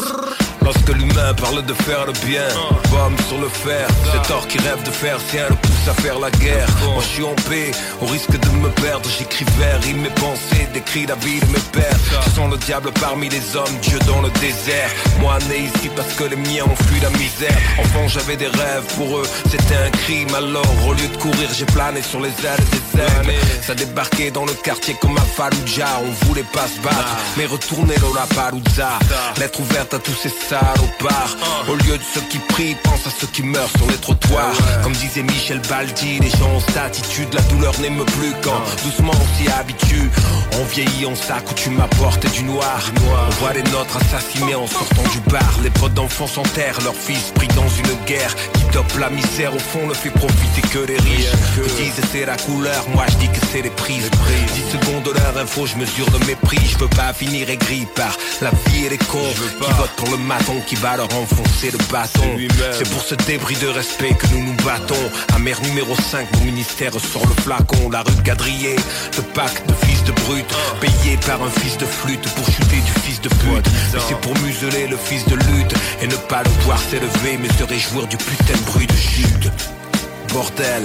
Lorsque 0.62 0.90
l'humain 0.90 1.34
parle 1.34 1.66
de 1.66 1.74
faire 1.74 2.06
le 2.06 2.14
bien, 2.26 2.48
bombe 2.92 3.20
sur 3.28 3.40
le 3.40 3.50
fer. 3.50 3.88
Cet 4.12 4.32
or 4.32 4.48
qui 4.48 4.58
rêve 4.60 4.82
de 4.84 4.92
faire 4.92 5.18
sien 5.30 5.46
le 5.50 5.56
pousse 5.56 5.88
à 5.90 5.94
faire 6.02 6.20
la 6.20 6.32
guerre. 6.32 6.68
Moi 6.94 7.04
je 7.04 7.14
suis 7.16 7.24
en 7.24 7.36
paix, 7.50 7.72
au 8.02 8.06
risque 8.06 8.38
de 8.38 8.50
me 8.64 8.70
perdre. 8.70 9.10
J'écris 9.18 9.46
vers, 9.58 9.80
mes 9.96 10.10
pensées, 10.10 10.68
décris 10.74 11.06
la 11.06 11.16
vie 11.16 11.40
de 11.40 11.46
mes 11.48 11.66
pères. 11.72 11.98
Je 12.26 12.30
sens 12.32 12.50
le 12.50 12.58
diable 12.58 12.92
parmi 13.00 13.30
les 13.30 13.56
hommes, 13.56 13.78
Dieu 13.82 14.00
dans 14.08 14.22
le 14.22 14.30
désert. 14.40 14.90
Moi 15.20 15.38
né 15.50 15.70
ici 15.70 15.90
parce 15.96 16.14
que 16.14 16.26
les 16.26 16.38
miens 16.38 16.66
ont 16.66 16.84
fui 16.88 17.00
la 17.02 17.10
misère. 17.10 17.58
Enfant 17.80 18.08
j'avais 18.08 18.38
des 18.38 18.48
rêves, 18.48 18.86
pour 18.96 19.18
eux 19.18 19.28
c'était 19.50 19.76
un 19.76 19.92
crime. 19.92 20.34
Alors 20.36 20.88
au 20.88 20.94
lieu 20.94 21.08
de 21.08 21.18
courir, 21.18 21.50
j'ai 21.58 21.66
plané 21.66 22.02
sur 22.02 22.22
les 22.22 22.30
ailes 22.30 22.66
des 22.72 23.02
ailes. 23.02 23.40
Ça 23.62 23.76
débarquait 23.76 24.32
dans 24.32 24.46
le 24.46 24.54
quartier 24.54 24.96
comme 25.02 25.18
à 25.18 25.22
Fallujah. 25.22 26.00
On 26.06 26.26
voulait 26.28 26.50
pas 26.54 26.68
se 26.68 26.80
battre, 26.82 27.13
mais 27.38 27.46
retourner 27.46 27.96
dans 27.98 28.14
la 28.14 28.26
Palouza. 28.36 28.90
Lettre 29.40 29.60
ouverte 29.60 29.94
à 29.94 30.00
tous 30.00 30.14
ces 30.14 30.30
salopards. 30.30 31.38
Au 31.70 31.76
lieu 31.76 31.98
de 31.98 32.04
ceux 32.14 32.22
qui 32.30 32.40
prient, 32.40 32.76
pense 32.84 33.08
à 33.08 33.10
ceux 33.10 33.28
qui 33.28 33.44
meurent 33.44 33.70
sur 33.78 33.90
les 33.90 33.98
trottoirs. 33.98 34.54
Comme 34.84 34.94
disait 34.94 35.24
Michel 35.24 35.60
Vivaldi, 35.62 36.20
les 36.20 36.30
gens 36.30 36.50
ont 36.56 36.60
cette 36.60 36.78
attitude, 36.78 37.34
la 37.34 37.42
douleur 37.44 37.74
n'aime 37.82 38.04
plus 38.06 38.34
quand 38.44 38.62
doucement 38.84 39.14
on 39.14 39.38
s'y 39.38 39.50
habitue. 39.50 40.10
On 40.60 40.64
vieillit, 40.66 41.06
on 41.06 41.16
s'accoutume 41.16 41.80
à 41.80 41.88
porter 41.88 42.30
du 42.30 42.44
noir. 42.44 42.82
On 43.28 43.30
voit 43.42 43.54
les 43.54 43.64
nôtres 43.64 43.98
assassinés 43.98 44.56
en 44.56 44.68
sortant 44.68 45.04
du 45.12 45.20
bar. 45.32 45.60
Les 45.64 45.70
potes 45.70 45.94
d'enfants 45.94 46.28
s'enterrent, 46.28 46.80
leurs 46.84 46.96
fils 46.96 47.32
pris 47.36 47.48
dans 47.50 47.68
une 47.68 48.06
guerre 48.06 48.36
qui 48.54 48.64
dope 48.74 48.98
la 49.00 49.10
misère. 49.10 49.56
Au 49.56 49.60
fond, 49.60 49.88
ne 49.88 49.94
fait 49.94 50.10
profiter 50.10 50.62
que 50.62 50.80
les 50.80 50.98
riches. 50.98 51.32
Ils 51.58 51.84
disent 51.84 52.02
c'est 52.12 52.26
la 52.26 52.38
couleur, 52.38 52.86
moi 52.94 53.06
je 53.10 53.16
dis 53.18 53.28
que 53.28 53.46
c'est 53.52 53.62
les 53.62 53.70
prises. 53.72 54.10
10 54.54 54.80
secondes 54.80 55.04
de 55.04 55.12
leur 55.12 55.38
info, 55.38 55.66
je 55.66 55.78
mesure 55.78 56.10
de 56.12 56.24
mépris. 56.26 56.60
Je 56.66 56.78
veux 56.78 56.90
pas 56.90 57.03
finir 57.12 57.50
aigri 57.50 57.86
par 57.96 58.16
la 58.42 58.52
vie 58.68 58.86
et 58.86 58.90
les 58.90 58.98
cons 58.98 59.34
qui 59.60 59.72
votent 59.72 59.96
pour 59.98 60.10
le 60.12 60.18
maton 60.18 60.62
qui 60.68 60.76
va 60.76 60.96
leur 60.96 61.14
enfoncer 61.16 61.72
le 61.72 61.78
bâton. 61.92 62.38
C'est 62.72 62.90
pour 62.90 63.02
ce 63.02 63.16
débris 63.16 63.58
de 63.58 63.68
respect 63.68 64.14
que 64.14 64.28
nous 64.28 64.44
nous 64.44 64.56
battons. 64.64 64.96
Amère 65.36 65.62
numéro 65.64 65.96
5, 65.96 66.28
mon 66.38 66.46
ministère 66.46 66.94
sort 66.94 67.26
le 67.28 67.42
flacon. 67.42 67.90
La 67.90 68.04
rue 68.04 68.24
quadrillée, 68.24 68.76
le 69.18 69.24
pacte 69.34 69.68
de 69.68 69.74
fils 69.86 70.04
de 70.06 70.12
brut. 70.12 70.46
Payé 70.80 71.18
par 71.26 71.42
un 71.44 71.50
fils 71.50 71.78
de 71.78 71.86
flûte 71.86 72.28
pour 72.36 72.46
chuter 72.46 72.78
du 72.78 72.92
fils 73.02 73.20
de 73.22 73.30
pute. 73.30 73.70
Mais 73.94 74.00
c'est 74.08 74.20
pour 74.22 74.38
museler 74.40 74.88
le 74.88 74.98
fils 74.98 75.26
de 75.26 75.36
lutte 75.36 75.74
et 76.02 76.08
ne 76.08 76.16
pas 76.16 76.44
le 76.44 76.50
voir 76.66 76.80
s'élever, 76.80 77.38
mais 77.40 77.50
se 77.58 77.64
réjouir 77.64 78.08
du 78.08 78.18
putain 78.18 78.54
de 78.54 78.72
bruit 78.72 78.88
de 78.88 78.96
chute. 78.96 79.52
Bordel, 80.32 80.84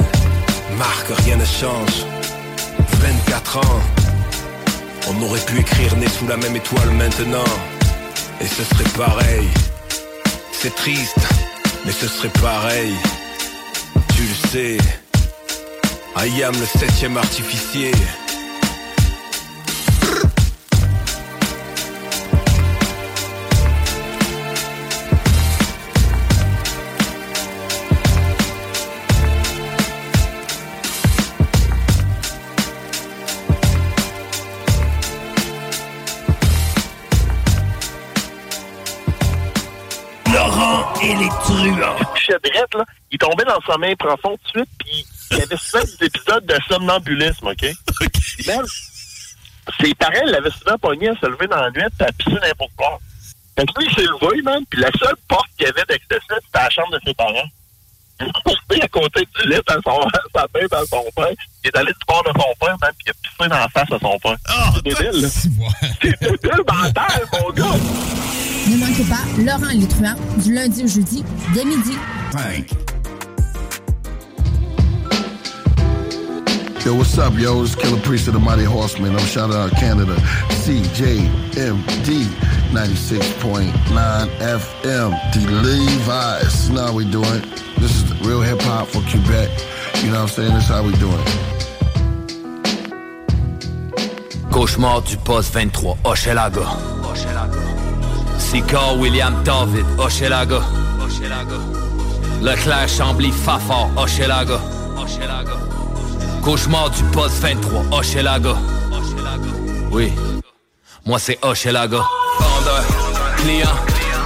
marque, 0.79 1.09
rien 1.25 1.37
ne 1.37 1.45
change. 1.45 2.07
24 3.01 3.59
ans, 3.59 3.81
on 5.09 5.23
aurait 5.23 5.41
pu 5.41 5.59
écrire 5.59 5.97
né 5.97 6.07
sous 6.09 6.27
la 6.27 6.37
même 6.37 6.55
étoile 6.55 6.91
maintenant. 6.91 7.51
Et 8.41 8.47
ce 8.47 8.63
serait 8.63 8.91
pareil. 8.97 9.49
C'est 10.53 10.75
triste, 10.75 11.21
mais 11.85 11.93
ce 11.93 12.07
serait 12.07 12.33
pareil. 12.41 12.95
Tu 14.15 14.23
le 14.23 14.49
sais. 14.49 14.79
I 16.17 16.43
am 16.43 16.55
le 16.59 16.67
septième 16.67 17.17
artificier. 17.17 17.93
Et 41.09 41.15
les 41.15 41.29
truands. 41.29 42.15
Chedrette, 42.17 42.75
là, 42.75 42.85
il 43.11 43.19
tombait 43.19 43.45
dans 43.45 43.57
le 43.57 43.73
sommeil 43.73 43.97
profond 43.97 44.37
tout 44.37 44.45
de 44.45 44.59
suite, 44.59 44.71
puis 44.79 45.07
il 45.31 45.39
y 45.39 45.43
avait 45.43 45.57
souvent 45.57 45.85
des 45.85 46.07
épisodes 46.07 46.47
de 46.47 46.55
somnambulisme, 46.69 47.47
OK? 47.49 47.61
Puis 48.13 48.47
même, 48.47 48.65
ses 49.81 49.95
parents 49.95 50.25
l'avaient 50.27 50.51
souvent 50.51 50.79
pogné 50.79 51.09
à 51.09 51.15
se 51.17 51.27
lever 51.27 51.47
dans 51.47 51.61
la 51.61 51.71
nuit 51.71 51.83
et 51.83 52.03
à 52.03 52.13
pisser 52.13 52.39
n'importe 52.41 52.73
quoi. 52.77 52.99
Fait 53.59 53.67
que 53.67 53.81
lui, 53.81 53.89
il 53.89 53.95
s'est 53.95 54.03
levé, 54.03 54.43
man, 54.43 54.65
puis 54.71 54.81
la 54.81 54.91
seule 54.99 55.17
porte 55.27 55.49
qu'il 55.57 55.67
y 55.67 55.71
avait 55.71 55.85
d'accès, 55.89 56.21
c'était 56.21 56.41
la 56.55 56.71
chambre 56.71 56.93
de 56.93 57.01
ses 57.05 57.15
parents. 57.15 57.49
Il 58.21 58.27
est 58.27 58.31
resté 58.47 58.83
à 58.83 58.89
côté 58.89 59.29
du 59.41 59.49
lit 59.49 59.57
à 59.67 59.75
son, 59.85 60.09
sa 60.35 60.47
tête 60.49 60.73
à 60.73 60.85
son 60.87 61.05
père. 61.15 61.29
Il 61.65 61.69
est 61.69 61.77
allé 61.77 61.93
du 61.93 61.99
bord 62.07 62.23
de 62.25 62.31
son 62.31 62.55
père, 62.61 62.77
man, 62.81 62.91
puis 62.99 63.07
il 63.07 63.11
a 63.11 63.15
pissé 63.15 63.49
dans 63.49 63.59
la 63.59 63.69
face 63.69 63.93
à 63.93 63.99
son 63.99 64.19
père. 64.19 64.37
c'est 64.75 64.85
débile, 64.85 65.23
là. 65.23 65.29
C'est 66.03 66.21
débile 66.21 66.63
mental, 66.67 67.29
mon 67.33 67.51
gars! 67.53 67.79
Ne 68.69 68.77
manquez 68.77 69.05
pas 69.05 69.25
Laurent 69.39 69.89
truands 69.89 70.43
du 70.43 70.53
lundi 70.53 70.85
au 70.85 70.89
jeudi 70.89 71.25
dès 71.55 71.65
midi. 71.65 71.97
Yo, 76.85 76.95
what's 76.95 77.19
up, 77.19 77.35
yo? 77.35 77.63
It's 77.63 77.75
Killer 77.75 78.01
Priest 78.01 78.29
of 78.29 78.35
the 78.35 78.41
Mighty 78.41 78.63
Horseman. 78.63 79.13
I'm 79.13 79.27
shouting 79.27 79.57
out 79.57 79.73
Canada. 79.73 80.15
CJMD 80.65 82.25
96.9 82.71 83.73
FM. 84.39 85.11
The 85.35 85.41
Levi's. 85.51 86.71
Now 86.71 86.93
we 86.95 87.05
doing. 87.11 87.43
This 87.79 87.97
is 88.03 88.21
real 88.21 88.41
hip 88.41 88.61
hop 88.63 88.87
for 88.87 89.03
Quebec. 89.11 89.51
You 90.03 90.13
know 90.13 90.23
what 90.23 90.23
I'm 90.23 90.29
saying? 90.29 90.55
This 90.55 90.65
is 90.65 90.69
how 90.69 90.85
we 90.85 90.93
doing. 90.99 91.19
Cauchemar 94.51 95.03
du 95.03 95.17
poste 95.19 95.53
23, 95.53 95.95
Hochelaga. 96.05 96.65
Sicard 98.39 99.01
William 99.01 99.43
David, 99.43 99.85
Hochelaga. 99.99 100.63
Leclerc 102.41 102.89
Chambly 102.89 103.33
Fafard, 103.33 103.91
Hochelaga. 103.95 105.68
Cauchemar 106.49 106.89
du 106.89 107.03
poste 107.13 107.41
23, 107.43 107.99
Hochelaga. 107.99 108.57
Oui, 109.93 110.11
moi 111.05 111.19
c'est 111.19 111.39
Hochelaga. 111.45 111.99
Vendeur, 112.41 112.85
client, 113.37 113.69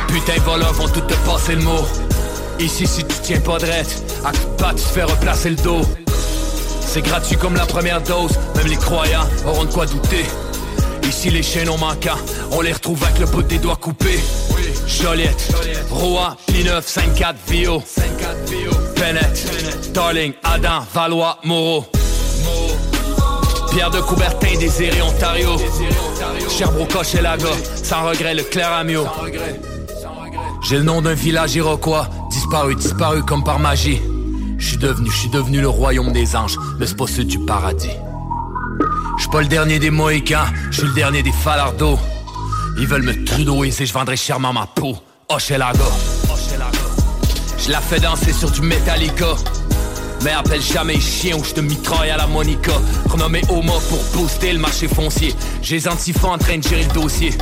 putain 0.06 0.40
voleurs 0.44 0.72
vont 0.72 0.86
tout 0.86 1.00
te 1.00 1.14
passer 1.26 1.56
le 1.56 1.62
mot. 1.62 1.84
Ici 2.60 2.86
si 2.86 3.02
tu 3.02 3.16
tiens 3.24 3.40
pas 3.40 3.58
de 3.58 3.64
à 3.64 4.30
coup 4.30 4.56
de 4.56 4.68
tu 4.68 4.74
te 4.76 4.80
fais 4.80 5.02
replacer 5.02 5.50
le 5.50 5.56
dos. 5.56 5.80
C'est 6.80 7.02
gratuit 7.02 7.34
comme 7.34 7.56
la 7.56 7.66
première 7.66 8.00
dose, 8.00 8.38
même 8.54 8.68
les 8.68 8.76
croyants 8.76 9.26
auront 9.44 9.64
de 9.64 9.72
quoi 9.72 9.86
douter. 9.86 10.24
Ici 11.02 11.28
les 11.28 11.42
chaînons 11.42 11.78
manquants, 11.78 12.20
on 12.52 12.60
les 12.60 12.72
retrouve 12.72 13.02
avec 13.02 13.18
le 13.18 13.26
bout 13.26 13.42
des 13.42 13.58
doigts 13.58 13.74
coupés. 13.74 14.20
Joliette, 14.86 15.52
Rouen, 15.90 16.36
P9, 16.48 16.82
5-4, 16.82 17.34
Vio, 17.48 17.82
Bennett, 18.94 19.92
Darling, 19.92 20.34
Adam, 20.44 20.86
Valois, 20.94 21.40
Moreau. 21.42 21.84
Pierre 23.72 23.90
de 23.90 24.00
Coubertin, 24.02 24.58
Désiré, 24.58 25.00
Ontario. 25.00 25.56
Sherbrooke, 26.50 26.94
Hochelaga, 26.94 27.48
sans 27.82 28.06
regret, 28.06 28.34
le 28.34 28.42
Clair 28.42 28.70
Amio. 28.70 29.06
J'ai 30.62 30.76
le 30.76 30.82
nom 30.82 31.00
d'un 31.00 31.14
village 31.14 31.54
iroquois, 31.54 32.06
disparu, 32.30 32.74
disparu 32.74 33.22
comme 33.22 33.42
par 33.42 33.58
magie. 33.58 34.00
Je 34.58 34.76
devenu, 34.76 35.10
je 35.10 35.28
devenu 35.28 35.62
le 35.62 35.68
royaume 35.68 36.12
des 36.12 36.36
anges, 36.36 36.58
pas 36.98 37.06
celui 37.06 37.24
du 37.24 37.38
paradis. 37.38 37.96
Je 39.18 39.28
pas 39.28 39.40
le 39.40 39.48
dernier 39.48 39.78
des 39.78 39.90
Mohicans, 39.90 40.46
je 40.70 40.82
le 40.82 40.92
dernier 40.92 41.22
des 41.22 41.32
Falardeaux. 41.32 41.98
Ils 42.78 42.86
veulent 42.86 43.02
me 43.02 43.24
trudeauiser, 43.24 43.86
je 43.86 43.92
vendrai 43.94 44.16
chèrement 44.16 44.52
ma 44.52 44.66
peau. 44.66 44.96
Hochelaga. 45.30 45.84
Je 47.56 47.70
la 47.70 47.80
fais 47.80 48.00
danser 48.00 48.32
sur 48.32 48.50
du 48.50 48.60
Metallica. 48.60 49.34
Mais 50.24 50.30
appelle 50.30 50.62
jamais 50.62 51.00
chien 51.00 51.36
ou 51.36 51.42
je 51.42 51.52
te 51.52 51.60
mitraille 51.60 52.10
à 52.10 52.16
la 52.16 52.26
Monica. 52.26 52.72
Renommé 53.08 53.42
Homo 53.48 53.72
pour 53.88 53.98
booster 54.14 54.52
le 54.52 54.58
marché 54.60 54.86
foncier. 54.86 55.34
J'ai 55.62 55.76
les 55.76 55.88
antifas 55.88 56.28
en 56.28 56.38
train 56.38 56.58
de 56.58 56.62
gérer 56.62 56.84
le 56.84 56.92
dossier. 56.92 57.32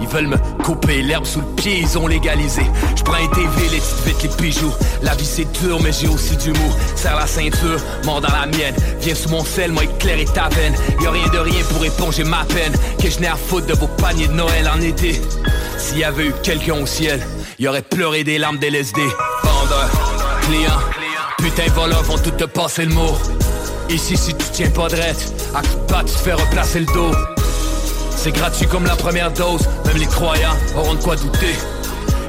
Ils 0.00 0.08
veulent 0.08 0.26
me 0.26 0.36
couper 0.64 1.02
l'herbe 1.02 1.26
sous 1.26 1.40
le 1.40 1.46
pied, 1.56 1.80
ils 1.80 1.98
ont 1.98 2.06
légalisé. 2.06 2.62
Je 2.96 3.02
prends 3.02 3.14
un 3.14 3.28
TV, 3.28 3.68
les 3.70 3.78
petites 3.78 4.04
vites, 4.06 4.40
les 4.40 4.44
bijoux. 4.44 4.72
La 5.02 5.14
vie 5.14 5.24
c'est 5.24 5.50
dur, 5.60 5.80
mais 5.82 5.92
j'ai 5.92 6.08
aussi 6.08 6.36
du 6.36 6.50
mou. 6.50 6.72
Serre 6.96 7.16
la 7.16 7.26
ceinture, 7.26 7.80
mort 8.04 8.20
dans 8.20 8.32
la 8.32 8.46
mienne. 8.46 8.74
Viens 9.00 9.14
sous 9.14 9.28
mon 9.28 9.44
sel, 9.44 9.72
moi 9.72 9.84
éclairer 9.84 10.24
ta 10.24 10.48
veine. 10.48 10.74
Y'a 11.00 11.10
rien 11.10 11.28
de 11.28 11.38
rien 11.38 11.64
pour 11.70 11.84
éponger 11.84 12.24
ma 12.24 12.44
peine. 12.44 12.72
Que 13.00 13.10
je 13.10 13.18
n'ai 13.20 13.28
à 13.28 13.36
foutre 13.36 13.66
de 13.66 13.74
vos 13.74 13.88
paniers 13.88 14.28
de 14.28 14.32
Noël 14.32 14.68
en 14.68 14.80
été. 14.80 15.20
S'il 15.78 15.98
y 15.98 16.04
avait 16.04 16.26
eu 16.26 16.32
quelqu'un 16.42 16.80
au 16.80 16.86
ciel, 16.86 17.24
il 17.58 17.68
aurait 17.68 17.82
pleuré 17.82 18.24
des 18.24 18.38
larmes 18.38 18.58
d'LSD. 18.58 19.00
Vendeur, 19.42 19.90
client, 20.42 20.97
putain 21.48 21.72
voleurs 21.72 22.02
vont 22.02 22.18
tout 22.18 22.30
te 22.30 22.44
passer 22.44 22.84
le 22.84 22.94
mot. 22.94 23.16
Ici 23.88 24.16
si 24.16 24.34
tu 24.34 24.44
tiens 24.52 24.70
pas 24.70 24.88
drette, 24.88 25.32
à 25.54 25.60
coup 25.62 25.76
de 25.76 25.92
patte, 25.92 26.06
tu 26.06 26.12
te 26.12 26.18
fais 26.18 26.32
replacer 26.32 26.80
le 26.80 26.86
dos. 26.86 27.10
C'est 28.16 28.32
gratuit 28.32 28.66
comme 28.66 28.84
la 28.84 28.96
première 28.96 29.32
dose, 29.32 29.62
même 29.86 29.96
les 29.96 30.06
croyants 30.06 30.56
auront 30.76 30.94
de 30.94 31.02
quoi 31.02 31.16
douter. 31.16 31.54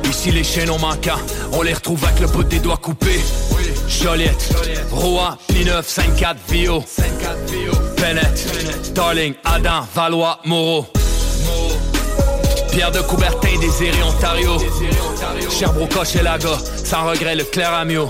Ici 0.06 0.32
les 0.32 0.44
chaînons 0.44 0.80
manquants, 0.80 1.20
on 1.52 1.62
les 1.62 1.74
retrouve 1.74 2.04
avec 2.06 2.20
le 2.22 2.28
bout 2.28 2.44
des 2.44 2.60
doigts 2.60 2.78
coupés. 2.78 3.20
Joliette, 3.88 4.50
Rouen, 4.92 5.38
P9, 5.52 5.84
5-4, 5.84 6.36
Vio, 6.50 6.84
Bennett, 7.98 8.94
Darling, 8.94 9.34
Adam, 9.44 9.86
Valois, 9.94 10.40
Moreau. 10.46 10.86
Pierre 12.72 12.92
de 12.92 13.02
Coubertin, 13.02 13.60
Désiré, 13.60 14.02
Ontario. 14.04 14.58
Sherbrooke, 15.50 15.96
Hochelaga, 15.96 16.58
sans 16.86 17.10
regret, 17.10 17.36
le 17.36 17.44
Clair 17.44 17.74
Amio. 17.74 18.10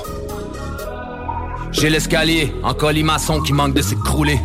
J'ai 1.72 1.90
l'escalier 1.90 2.54
en 2.64 2.74
colimaçon 2.74 3.42
qui 3.42 3.54
manque 3.54 3.74
de 3.74 3.82
s'écrouler. 3.82 4.40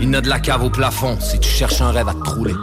Il 0.00 0.10
n'a 0.10 0.20
de 0.20 0.28
la 0.28 0.40
cave 0.40 0.64
au 0.64 0.70
plafond 0.70 1.18
si 1.20 1.38
tu 1.38 1.48
cherches 1.48 1.80
un 1.80 1.92
rêve 1.92 2.08
à 2.08 2.14
te 2.14 2.22
trouler. 2.22 2.54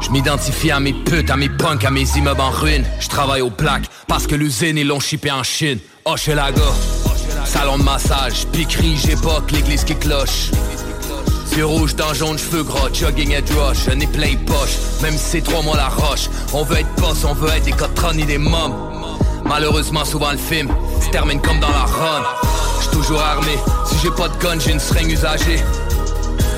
Je 0.00 0.10
m'identifie 0.10 0.70
à 0.70 0.80
mes 0.80 0.94
putes, 0.94 1.30
à 1.30 1.36
mes 1.36 1.50
punks, 1.50 1.84
à 1.84 1.90
mes 1.90 2.06
immeubles 2.16 2.40
en 2.40 2.50
ruine. 2.50 2.84
Je 2.98 3.08
travaille 3.08 3.42
au 3.42 3.50
black 3.50 3.82
parce 4.08 4.26
que 4.26 4.34
l'usine 4.34 4.78
ils 4.78 4.86
l'ont 4.86 5.00
chippé 5.00 5.30
en 5.30 5.42
Chine. 5.42 5.78
Hochelaga, 6.06 6.62
salon 7.44 7.76
de 7.78 7.82
massage, 7.82 8.46
piquerie, 8.46 8.96
j'époque, 8.96 9.50
l'église 9.52 9.84
qui 9.84 9.94
cloche. 9.94 10.50
Yeux 11.56 11.66
rouge 11.66 11.94
dans 11.94 12.14
jaune, 12.14 12.38
cheveux 12.38 12.62
gras, 12.62 12.88
jogging 12.92 13.32
et 13.32 13.44
rush, 13.52 13.88
un 13.90 13.96
nez 13.96 14.06
plein 14.06 14.28
les 14.28 14.36
poches, 14.36 14.78
même 15.02 15.12
si 15.12 15.18
c'est 15.18 15.40
trois 15.42 15.62
mois 15.62 15.76
la 15.76 15.88
roche. 15.88 16.30
On 16.54 16.62
veut 16.62 16.78
être 16.78 16.94
boss, 16.96 17.24
on 17.24 17.34
veut 17.34 17.50
être 17.50 17.64
des 17.64 17.72
cotrons 17.72 18.16
et 18.16 18.24
des 18.24 18.38
mômes. 18.38 18.89
Malheureusement, 19.50 20.04
souvent 20.04 20.30
le 20.30 20.38
film 20.38 20.68
se 21.04 21.10
termine 21.10 21.40
comme 21.40 21.58
dans 21.58 21.70
la 21.70 21.84
run. 21.84 22.22
J'suis 22.78 22.90
toujours 22.92 23.20
armé, 23.20 23.58
si 23.84 23.96
j'ai 24.00 24.10
pas 24.12 24.28
de 24.28 24.36
gun, 24.40 24.60
j'ai 24.60 24.70
une 24.70 24.78
seringue 24.78 25.10
usagée. 25.10 25.58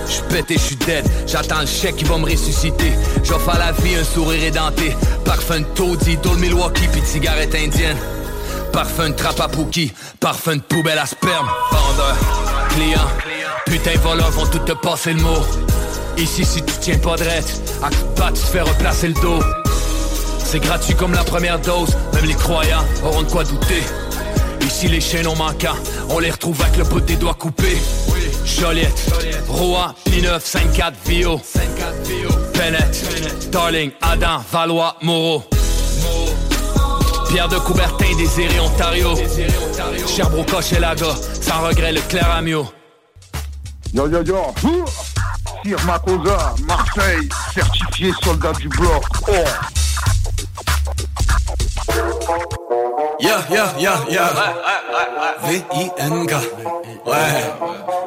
J'suis 0.06 0.22
pété, 0.28 0.56
j'suis 0.58 0.76
dead, 0.76 1.02
j'attends 1.26 1.60
le 1.60 1.66
chèque 1.66 1.96
qui 1.96 2.04
va 2.04 2.18
me 2.18 2.26
ressusciter. 2.26 2.92
J'offre 3.24 3.48
à 3.48 3.58
la 3.58 3.72
vie 3.72 3.94
un 3.94 4.04
sourire 4.04 4.44
édenté. 4.44 4.94
Parfum 5.24 5.60
de 5.60 5.64
taudis, 5.74 6.18
d'eau 6.18 6.34
Milwaukee, 6.34 6.86
puis 6.92 7.00
de 7.00 7.06
cigarette 7.06 7.54
indienne. 7.54 7.96
Parfum 8.74 9.08
de 9.08 9.14
trappe 9.14 9.40
à 9.40 9.48
Pookie, 9.48 9.94
parfum 10.20 10.56
de 10.56 10.60
poubelle 10.60 10.98
à 10.98 11.06
sperme. 11.06 11.48
Vendeur, 11.70 12.16
client, 12.68 13.08
putain 13.64 13.98
voleurs 14.02 14.32
vont 14.32 14.46
tout 14.46 14.58
te 14.58 14.72
passer 14.72 15.14
le 15.14 15.22
mot. 15.22 15.40
Ici, 16.18 16.44
si 16.44 16.62
tu 16.62 16.74
tiens 16.78 16.98
pas 16.98 17.16
de 17.16 17.22
à 17.22 17.88
coup 17.88 18.04
de 18.04 18.20
patte, 18.20 18.34
tu 18.34 18.42
te 18.42 18.48
fais 18.48 18.60
replacer 18.60 19.08
le 19.08 19.14
dos. 19.14 19.40
C'est 20.52 20.60
gratuit 20.60 20.94
comme 20.94 21.14
la 21.14 21.24
première 21.24 21.58
dose, 21.58 21.96
même 22.12 22.26
les 22.26 22.34
croyants 22.34 22.84
auront 23.02 23.22
de 23.22 23.30
quoi 23.30 23.42
douter. 23.42 23.82
Ici, 24.60 24.86
les 24.86 25.00
chaînes 25.00 25.26
ont 25.26 25.34
manquant, 25.34 25.74
on 26.10 26.18
les 26.18 26.30
retrouve 26.30 26.60
avec 26.60 26.76
le 26.76 26.84
bout 26.84 27.00
des 27.00 27.16
doigts 27.16 27.32
coupés. 27.32 27.78
Joliette, 28.44 29.10
Rouen, 29.48 29.94
P9, 30.06 30.40
5-4, 30.40 30.92
Vio, 31.06 31.40
Bennett, 32.52 33.50
Darling, 33.50 33.92
Adam, 34.02 34.44
Valois, 34.52 34.94
Moreau. 35.00 35.42
Pierre 37.30 37.48
de 37.48 37.56
Coubertin, 37.56 38.14
Désiré, 38.18 38.60
Ontario. 38.60 39.14
Sherbrooke, 40.06 40.52
Laga, 40.78 41.14
sans 41.40 41.62
regret, 41.62 41.92
le 41.92 42.02
Clair 42.02 42.30
Amio. 42.30 42.66
Yo 43.94 44.06
yo 44.06 44.22
yo, 44.22 44.52
Sir 45.64 45.78
Makosa, 45.86 46.54
Marseille, 46.66 47.26
certifié 47.54 48.12
soldat 48.22 48.52
du 48.52 48.68
bloc. 48.68 49.02
Oh. 49.28 49.81
Yeah, 53.20 53.40
yeah, 53.50 53.72
yeah, 53.78 53.98
yeah. 54.08 54.28
V-I-N-K. 55.44 56.32
Ouais, 57.06 57.42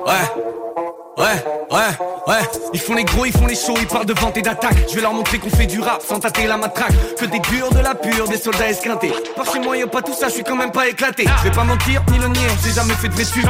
ouais, 0.06 0.85
ouais, 1.18 1.46
ouais. 1.72 2.08
Ouais, 2.28 2.42
ils 2.74 2.80
font 2.80 2.96
les 2.96 3.04
gros, 3.04 3.24
ils 3.26 3.32
font 3.32 3.46
les 3.46 3.56
shows, 3.56 3.76
ils 3.80 3.86
parlent 3.86 4.08
de 4.08 4.14
vente 4.14 4.36
et 4.36 4.42
d'attaque. 4.42 4.78
Je 4.90 4.96
vais 4.96 5.02
leur 5.02 5.14
montrer 5.14 5.38
qu'on 5.38 5.52
fait 5.52 5.68
du 5.68 5.80
rap 5.80 6.02
sans 6.02 6.20
tâter 6.20 6.48
la 6.48 6.58
matraque. 6.58 6.94
Que 7.20 7.26
des 7.26 7.38
durs, 7.38 7.70
de 7.70 7.78
la 7.78 7.94
pure, 7.94 8.28
des 8.28 8.40
soldats 8.40 8.68
esquintés. 8.68 9.14
Par 9.36 9.46
chez 9.46 9.60
moi, 9.60 9.78
y'a 9.78 9.86
pas 9.86 10.02
tout 10.02 10.16
ça, 10.16 10.28
je 10.28 10.34
suis 10.34 10.44
quand 10.44 10.56
même 10.56 10.72
pas 10.72 10.88
éclaté. 10.88 11.26
Je 11.38 11.44
vais 11.44 11.56
pas 11.56 11.64
mentir, 11.64 12.02
ni 12.12 12.18
le 12.18 12.30
nier, 12.30 12.48
j'ai 12.64 12.72
jamais 12.72 12.96
fait 12.96 13.10
de 13.10 13.14
vécu. 13.14 13.44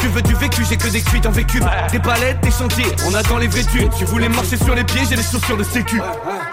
Tu 0.00 0.08
veux 0.08 0.22
du 0.22 0.34
vécu, 0.36 0.64
j'ai 0.66 0.78
que 0.78 0.88
des 0.88 1.02
cuites 1.02 1.26
en 1.26 1.32
vécu. 1.32 1.60
Des 1.92 1.98
palettes, 1.98 2.40
des 2.40 2.50
chantiers, 2.50 2.86
on 3.06 3.14
attend 3.14 3.36
les 3.36 3.48
vêtus. 3.48 3.88
Tu 3.98 4.06
voulais 4.06 4.30
marcher 4.30 4.56
sur 4.56 4.74
les 4.74 4.84
pieds, 4.84 5.02
j'ai 5.06 5.16
les 5.16 5.22
chaussures 5.22 5.58
de 5.58 5.64
sécu. 5.64 6.00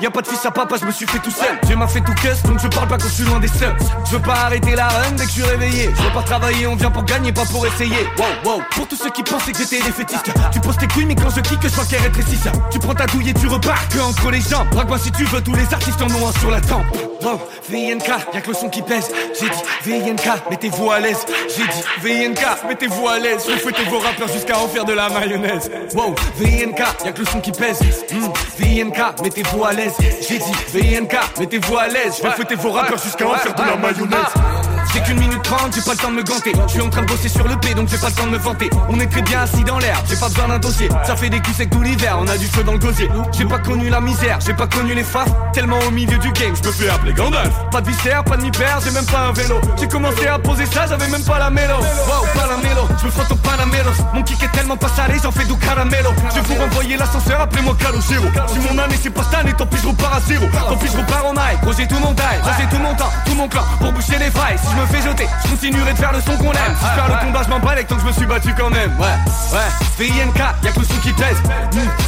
Y'a 0.02 0.12
pas 0.12 0.22
de 0.22 0.28
fils 0.28 0.46
à 0.46 0.52
papa, 0.52 0.76
je 0.78 0.86
me 0.86 0.92
suis 0.92 1.08
fait 1.08 1.20
tout 1.20 1.32
seul. 1.32 1.58
J'ai 1.70 1.76
m'a 1.76 1.88
fait 1.88 2.02
tout 2.02 2.14
cuss, 2.16 2.44
donc 2.44 2.60
je 2.62 2.68
parle 2.68 2.90
pas 2.90 2.98
quand 2.98 3.08
je 3.08 3.14
suis 3.14 3.24
loin 3.24 3.40
des 3.40 3.48
seuls. 3.48 3.78
Je 4.08 4.18
veux 4.18 4.22
pas 4.22 4.34
arrêter 4.34 4.76
la 4.76 4.90
run 4.90 5.12
dès 5.12 5.24
que 5.24 5.30
je 5.30 5.36
suis 5.36 5.44
réveillé. 5.44 5.90
Je 5.96 6.02
veux 6.02 6.14
pas 6.14 6.24
travailler, 6.24 6.68
on 6.68 6.76
vient 6.76 6.92
pour 6.92 7.06
gagner, 7.06 7.32
pas 7.32 7.46
pour 7.46 7.66
essayer. 7.66 8.10
Wow, 8.18 8.52
wow. 8.52 8.62
Pour 8.72 8.90
tous 8.90 8.98
ceux 8.98 9.12
qui 9.12 9.24
pensaient 9.24 9.54
que 9.54 9.60
j'étais 9.60 9.82
défaitiste, 9.82 10.30
tu 10.52 10.60
poses 10.60 10.78
tes 10.78 10.88
couilles, 10.88 11.06
mais 11.06 11.16
quand 11.16 11.30
je 11.30 11.42
kick, 11.42 11.60
je 11.62 11.68
vois 11.70 11.86
qu'elle 11.86 12.02
rétrécit 12.02 12.32
tu 12.72 12.80
prends 12.80 12.94
ta 12.94 13.06
douille 13.08 13.30
et 13.30 13.34
tu 13.34 13.48
repars 13.48 13.88
que 13.90 14.00
entre 14.00 14.32
les 14.32 14.42
jambes. 14.42 14.68
Braque-moi 14.72 14.98
si 14.98 15.12
tu 15.12 15.26
veux, 15.26 15.42
tous 15.42 15.56
les 15.56 15.74
artistes 15.74 16.02
en 16.02 16.08
ont 16.08 16.28
un 16.28 16.40
sur 16.40 16.52
la 16.52 16.62
tempe. 16.62 16.86
Wow, 17.22 17.40
VNK, 17.70 18.08
y'a 18.34 18.42
que 18.42 18.48
le 18.50 18.54
son 18.54 18.70
qui 18.70 18.82
pèse. 18.82 19.12
J'ai 19.40 19.50
dit 19.50 19.62
VNK, 19.86 20.50
mettez-vous 20.50 20.92
à 20.92 21.00
l'aise. 21.00 21.26
J'ai 21.56 21.64
dit 21.64 21.84
VNK, 22.02 22.68
mettez-vous 22.68 23.08
à 23.08 23.20
l'aise. 23.20 23.46
Je 23.48 23.58
fouettez 23.58 23.84
vos 23.84 24.00
rappeurs 24.00 24.28
jusqu'à 24.28 24.58
en 24.58 24.68
faire 24.68 24.86
de 24.86 24.94
la 24.94 25.10
mayonnaise. 25.10 25.70
Wow, 25.94 26.16
VNK, 26.38 26.80
y'a 27.06 27.12
que 27.12 27.20
le 27.20 27.26
son 27.26 27.42
qui 27.42 27.52
pèse. 27.52 27.80
Hmm, 28.12 28.30
VNK, 28.58 29.22
mettez-vous 29.24 29.64
à 29.64 29.74
l'aise. 29.74 29.94
J'ai 30.00 30.40
dit 30.40 30.52
VNK, 30.74 31.40
mettez-vous 31.40 31.78
à 31.78 31.88
l'aise. 31.88 32.16
Je 32.18 32.24
vais 32.24 32.34
fouetter 32.34 32.56
vos 32.56 32.72
rappeurs 32.72 33.02
jusqu'à 33.02 33.28
en 33.28 33.36
faire 33.36 33.54
de 33.54 33.64
la 33.64 33.76
mayonnaise. 33.76 34.71
J'ai 34.94 35.02
qu'une 35.02 35.20
minute 35.20 35.42
trente, 35.44 35.74
j'ai 35.74 35.82
pas 35.82 35.92
le 35.94 35.98
temps 35.98 36.12
de 36.12 36.16
me 36.16 36.24
ganter. 36.24 36.52
Je 36.68 36.72
suis 36.72 36.82
en 36.82 36.90
train 36.90 37.02
de 37.02 37.08
bosser 37.08 37.30
sur 37.30 37.48
le 37.48 37.56
P, 37.58 37.74
donc 37.74 37.90
j'ai 37.90 37.98
pas 37.98 38.10
le 38.10 38.14
temps 38.14 38.26
de 38.26 38.32
me 38.32 38.38
vanter. 38.38 38.70
On 38.90 39.00
est 39.00 39.08
très 39.08 39.22
bien 39.22 39.42
assis 39.42 39.64
dans 39.64 39.80
l'air, 39.80 40.02
j'ai 40.10 40.16
pas 40.16 40.28
besoin 40.28 40.48
d'un 40.48 40.60
dossier. 40.60 40.90
Ça 41.06 41.16
fait 41.16 41.30
des 41.30 41.40
coups 41.42 41.58
secs 41.58 41.70
tout 41.70 41.82
l'hiver, 41.82 42.18
on 42.20 42.28
a 42.28 42.38
du 42.38 42.48
feu 42.48 42.64
dans 42.64 42.74
le 42.74 42.80
gosier. 42.80 43.10
J'ai 43.32 43.46
pas 43.46 43.60
connu 43.60 43.90
la 43.90 44.02
misère, 44.02 44.40
j'ai 44.46 44.54
pas 44.54 44.68
connu 44.68 44.94
les 44.94 45.04
faces. 45.04 45.30
Tellement 45.54 45.80
au 45.88 45.92
milieu 45.92 46.18
du 46.18 46.32
game, 46.32 46.54
je 46.62 46.68
me 46.68 46.74
fais 46.74 46.90
appeler 46.90 47.14
Gandalf. 47.14 47.54
Pas 47.72 47.82
de 47.82 47.88
viscère, 47.88 48.24
pas 48.24 48.38
de 48.38 48.44
mi-père, 48.44 48.80
j'ai 48.84 48.92
même 48.92 49.06
pas 49.06 49.28
un 49.30 49.32
vélo. 49.32 49.62
J'ai 49.80 49.88
commencé 49.88 50.28
à 50.28 50.40
poser 50.40 50.66
ça, 50.66 50.86
j'avais 50.88 51.08
même 51.08 51.24
pas 51.24 51.40
la 51.40 51.50
mélo. 51.50 51.76
Wow, 51.78 52.26
pas 52.34 52.48
la 52.48 52.62
je 53.02 53.06
me 53.06 53.12
frotte 53.12 53.32
au 53.32 53.36
Panamelos. 53.36 53.98
Mon 54.14 54.22
kick 54.24 54.42
est 54.44 54.52
tellement 54.52 54.78
pas 54.78 54.90
salé, 54.90 55.16
j'en 55.22 55.32
fais 55.32 55.46
du 55.46 55.56
caramelo. 55.56 56.12
Je 56.36 56.40
vous 56.42 56.56
renvoyer 56.60 56.98
l'ascenseur, 56.98 57.42
appelez-moi 57.42 57.76
Calogero. 57.80 58.28
Si 58.48 58.60
mon 58.60 58.78
année 58.78 58.96
c'est 59.02 59.10
pas 59.10 59.24
cette 59.24 59.40
année, 59.40 59.54
tant 59.54 59.66
pis 59.66 59.78
je 59.82 59.88
repars 59.88 60.16
à 60.16 60.20
zéro. 60.22 60.46
Tant 60.70 60.78
pis 60.78 60.88
je 60.92 60.98
repars 60.98 61.26
en 61.26 61.36
aille, 61.36 61.58
j'ai 61.78 61.88
tout 61.88 62.00
mon 62.00 62.14
taille, 62.14 62.40
j'ai 62.60 62.68
tout 62.68 62.82
mon 62.82 62.94
temps, 62.94 63.10
tout 63.26 63.36
mon 63.36 63.48
clan 63.48 63.64
pour 63.80 63.92
boucher 63.92 64.18
les 64.20 64.30
failles. 64.30 64.58
Me 64.82 64.88
fais 64.88 65.02
jeter, 65.02 65.28
je 65.44 65.50
continuerai 65.50 65.94
de 65.94 65.98
faire 65.98 66.12
le 66.12 66.22
son 66.22 66.38
qu'on 66.38 66.52
aime. 66.52 66.76
Si 66.80 66.86
je 66.86 66.96
perds 66.96 67.08
le 67.08 67.26
combat, 67.26 67.42
je 67.44 67.50
m'en 67.50 67.60
bats 67.60 67.84
tant 67.84 67.96
que 67.96 68.02
je 68.02 68.08
me 68.08 68.12
suis 68.12 68.26
battu 68.26 68.54
quand 68.58 68.70
même. 68.70 68.92
Ouais, 69.00 69.16
ouais, 69.54 70.08
VINK, 70.08 70.38
y'a 70.64 70.72
que 70.72 70.80
le 70.80 70.86
son 70.86 71.00
qui 71.02 71.14
pèse. 71.14 71.38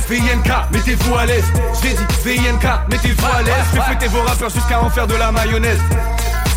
VINK, 0.09 0.71
mettez-vous 0.71 1.15
à 1.15 1.25
l'aise. 1.25 1.45
J'ai 1.81 1.93
dit 1.93 2.05
VINK, 2.23 2.65
mettez-vous 2.89 3.25
à 3.25 3.41
l'aise. 3.41 3.53
Je 3.71 3.77
vais 3.77 3.83
fouetter 3.83 4.07
vos 4.07 4.21
rappeurs 4.21 4.49
jusqu'à 4.49 4.81
en 4.81 4.89
faire 4.89 5.07
de 5.07 5.15
la 5.15 5.31
mayonnaise. 5.31 5.79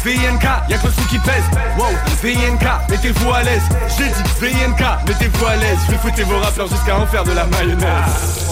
VNK, 0.04 0.44
y'a 0.68 0.78
que 0.78 0.86
le 0.86 0.92
son 0.92 1.02
qui 1.08 1.18
pèse. 1.18 1.42
Wow, 1.76 1.86
VNK, 2.22 2.90
mettez-vous 2.90 3.32
à 3.32 3.42
l'aise. 3.42 3.62
J'ai 3.98 4.06
dit 4.06 4.22
VNK, 4.40 5.08
mettez-vous 5.08 5.46
à 5.46 5.56
l'aise. 5.56 5.78
Je 5.86 5.92
vais 5.92 5.98
fouetter 5.98 6.22
vos 6.22 6.38
rappeurs 6.38 6.68
jusqu'à 6.68 6.96
en 6.96 7.06
faire 7.06 7.24
de 7.24 7.32
la 7.32 7.44
mayonnaise. 7.46 8.46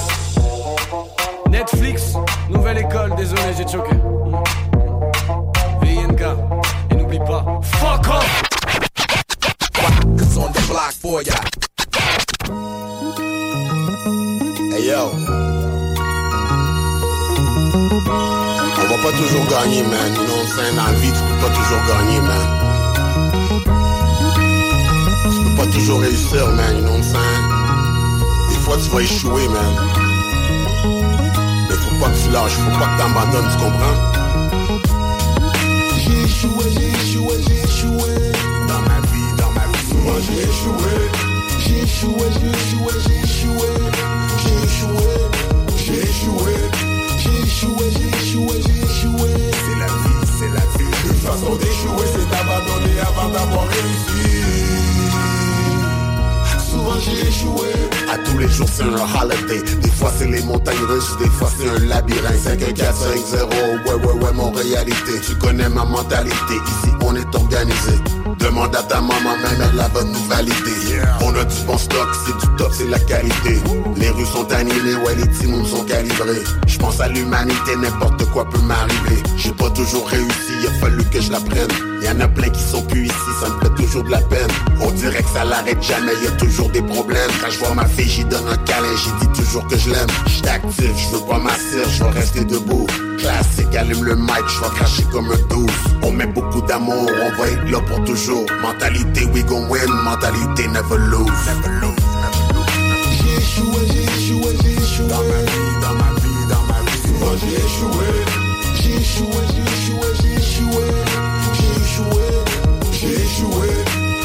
Netflix, 1.49 2.15
nouvelle 2.51 2.79
école, 2.79 3.15
désolé, 3.17 3.43
j'ai 3.57 3.69
choqué. 3.69 3.95
VNK, 5.81 6.23
fuck 7.27 8.09
off! 8.09 8.43
On 10.37 10.53
the 10.53 10.61
block 10.69 10.93
for 10.93 11.23
ya. 11.23 11.35
Hey 14.73 14.89
yo. 14.89 15.03
On 18.77 18.87
va 18.89 18.97
pas 18.99 19.13
toujours 19.17 19.47
gagner, 19.49 19.83
man. 19.85 20.13
You 20.13 20.23
know 20.27 20.35
what 20.35 20.45
I'm 20.45 20.57
saying? 20.57 20.77
Vie, 21.01 21.13
tu 21.13 21.23
peux 21.25 21.39
pas 21.41 21.53
toujours 21.55 21.83
gagner, 21.89 22.21
man. 22.21 22.47
Tu 25.31 25.39
peux 25.45 25.57
pas 25.57 25.69
toujours 25.73 26.01
réussir, 26.01 26.47
man. 26.49 26.77
You 26.77 26.83
know 26.83 26.91
what 26.91 26.99
I'm 26.99 27.05
saying? 27.05 27.45
Des 28.51 28.59
fois, 28.65 28.77
tu 28.77 28.89
vas 28.91 29.01
échouer, 29.01 29.49
man. 29.49 29.73
Mais 31.69 31.77
faut 31.77 31.97
pas 32.01 32.11
que 32.11 32.19
tu 32.23 32.29
lâches, 32.31 32.53
faut 32.53 32.79
pas 32.79 32.87
que 32.87 32.97
t'abandonnes, 32.99 33.49
tu 33.51 33.59
comprends? 33.65 34.24
J'ai 36.05 36.25
échoué, 36.25 36.65
j'ai 36.77 36.89
échoué, 36.89 37.35
j'ai 37.47 37.61
échoué. 37.65 38.13
Dans 38.69 38.81
ma 38.83 39.01
vie, 39.09 39.31
dans 39.39 39.51
ma 39.53 39.65
vie. 39.67 39.97
Moi, 40.05 40.17
j'ai 40.27 40.43
échoué. 40.43 40.95
J'ai 41.59 41.79
échoué, 41.83 42.27
j'ai 42.41 42.51
échoué, 42.51 42.93
j'ai 43.07 43.19
échoué. 43.25 43.71
J'ai 44.43 44.57
échoué, 44.67 45.15
j'ai 45.77 46.01
échoué. 46.03 46.55
J'ai 47.17 47.37
échoué, 47.47 47.85
j'ai 47.97 48.09
échoué, 48.09 48.55
j'ai 48.67 48.79
échoué. 48.85 49.31
C'est 49.65 49.79
la 49.79 49.87
vie, 49.87 50.23
c'est 50.39 50.49
la 50.49 50.65
vie. 50.77 50.93
Une 51.07 51.15
façon 51.15 51.57
d'échouer, 51.57 52.07
c'est 52.13 52.29
d'abandonner 52.29 53.01
avant 53.01 53.29
d'avoir 53.31 53.67
réussi. 53.69 54.64
Souvent 56.85 57.01
j'ai 57.01 57.29
échoué. 57.29 57.69
À 58.13 58.19
tous 58.19 58.39
les 58.39 58.49
jours 58.49 58.69
c'est 58.71 58.83
un 58.83 58.89
holiday. 58.89 59.63
Des 59.81 59.91
fois 59.91 60.13
c'est 60.19 60.27
les 60.27 60.43
montagnes 60.43 60.85
russes, 60.87 61.17
des 61.19 61.31
fois 61.31 61.49
c'est 61.57 61.69
un 61.69 61.79
labyrinthe. 61.87 62.37
5 62.37 62.63
1 62.63 62.73
4 62.73 62.95
5 62.95 63.09
0. 63.27 63.49
Ouais 63.87 63.95
ouais 63.95 64.23
ouais 64.23 64.33
mon 64.35 64.51
réalité. 64.51 65.13
Tu 65.27 65.35
connais 65.37 65.69
ma 65.71 65.85
mentalité. 65.85 66.55
Ici 66.55 66.93
on 67.01 67.17
est 67.17 67.35
organisé. 67.35 67.93
Demande 68.39 68.77
à 68.77 68.83
ta 68.83 69.01
maman, 69.01 69.37
même 69.43 69.63
elle 69.71 69.77
la 69.77 69.89
bonne 69.89 70.13
nous 70.13 70.25
valider. 70.29 71.01
On 71.23 71.35
a 71.35 71.45
du 71.45 71.63
bon 71.67 71.79
stock, 71.79 72.09
c'est 72.27 72.37
du 72.37 72.57
top, 72.57 72.71
c'est 72.75 72.89
la 72.89 72.99
qualité. 72.99 73.59
Les 73.97 74.11
rues 74.11 74.27
sont 74.27 74.53
animées, 74.53 74.97
ouais, 75.07 75.15
les 75.15 75.31
timons 75.31 75.65
sont 75.65 75.85
calibrés. 75.85 76.43
Je 76.67 76.79
pense 76.79 77.01
à 77.01 77.09
l'humanité, 77.09 77.77
n'importe 77.79 78.25
quoi 78.33 78.45
peut 78.45 78.61
m'arriver. 78.61 79.23
J'ai 79.39 79.53
pas 79.53 79.71
toujours 79.71 80.07
réussi, 80.09 80.53
il 80.61 80.67
a 80.67 80.71
fallu 80.73 81.03
que 81.05 81.23
je 81.23 81.33
la 81.33 81.41
prenne. 81.41 81.94
Y 82.05 82.09
en 82.11 82.21
a 82.21 82.29
plein 82.29 82.51
qui 82.51 82.63
sont 82.63 82.83
plus 82.83 83.07
ici, 83.07 83.31
ça 83.41 83.49
me 83.49 83.61
fait 83.61 83.83
toujours 83.83 84.05
de 84.05 84.11
la 84.11 84.21
peine. 84.21 84.49
On 84.83 84.91
dirait 84.91 85.23
que 85.23 85.31
ça 85.31 85.43
l'arrête 85.43 85.83
jamais, 85.83 86.13
y 86.23 86.27
a 86.27 86.33
toujours 86.33 86.69
des 86.69 86.83
problèmes. 86.83 87.31
Quand 87.41 87.51
je 87.51 87.59
vois 87.59 87.75
ma 87.75 87.87
fille, 87.87 88.09
j'y 88.09 88.25
donne 88.27 88.47
un 88.47 88.59
câlin, 88.59 88.95
j'ai 89.03 89.27
dit 89.27 89.33
toujours 89.33 89.67
que 89.69 89.79
je 89.79 89.89
l'aime. 89.89 90.07
J'suis 90.27 90.47
actif, 90.47 90.91
je 90.97 91.17
veux 91.17 91.25
pas 91.25 91.39
m'asseoir, 91.39 91.89
je 91.89 92.05
vais 92.05 92.11
rester 92.11 92.45
debout. 92.45 92.87
Classique, 93.19 93.75
allume 93.75 94.05
le 94.05 94.17
mic, 94.17 94.45
je 94.49 94.61
vais 94.61 94.75
cracher 94.77 95.03
comme 95.11 95.31
un 95.33 95.49
12. 95.49 95.71
On 96.03 96.13
met 96.13 96.27
beaucoup 96.27 96.61
d'amour, 96.63 97.09
on 97.09 97.41
va 97.41 97.49
être 97.49 97.71
là 97.71 97.81
pour 97.81 98.05
toujours. 98.05 98.45
Mentalité, 98.61 99.25
we 99.33 99.43
gon' 99.47 99.67
win, 99.71 99.89
mentalité, 100.05 100.69
never 100.69 100.99
lose. 100.99 101.31
Never 101.47 101.81
lose. 101.81 101.97
J'ai 103.13 103.37
échoué, 103.39 103.81
j'ai 103.91 104.03
échoué, 104.03 104.57
j'ai 104.63 104.73
échoué. 104.75 105.09
Dans 105.09 105.25
ma 105.25 105.41
vie, 105.41 105.75
dans 105.81 105.95
ma 105.95 106.11
vie, 106.21 106.45
dans 106.51 106.65
ma 106.69 106.81
vie. 106.91 106.99
Souvent 107.09 107.35
j'ai 107.41 107.55
échoué. 107.57 108.07
J'ai 108.75 108.97
échoué, 108.97 109.41
j'ai 109.55 109.63
échoué, 109.63 110.09
j'ai 110.21 110.35
échoué. 110.35 111.14
Échoué. 113.45 113.69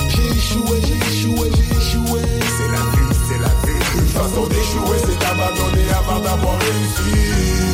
J'ai 0.09 0.37
échoué, 0.37 0.81
j'ai 0.85 0.97
échoué, 1.11 1.51
j'ai 1.55 1.77
échoué. 1.77 2.21
C'est 2.57 2.67
la 2.71 2.83
vie, 2.91 3.15
c'est 3.27 3.39
la 3.39 3.47
vie. 3.47 3.99
Une 3.99 4.07
façon 4.07 4.47
d'échouer, 4.47 4.97
c'est 5.05 5.19
d'abandonner 5.19 5.89
avant 5.91 6.19
d'avoir 6.19 6.57
réussi. 6.59 7.68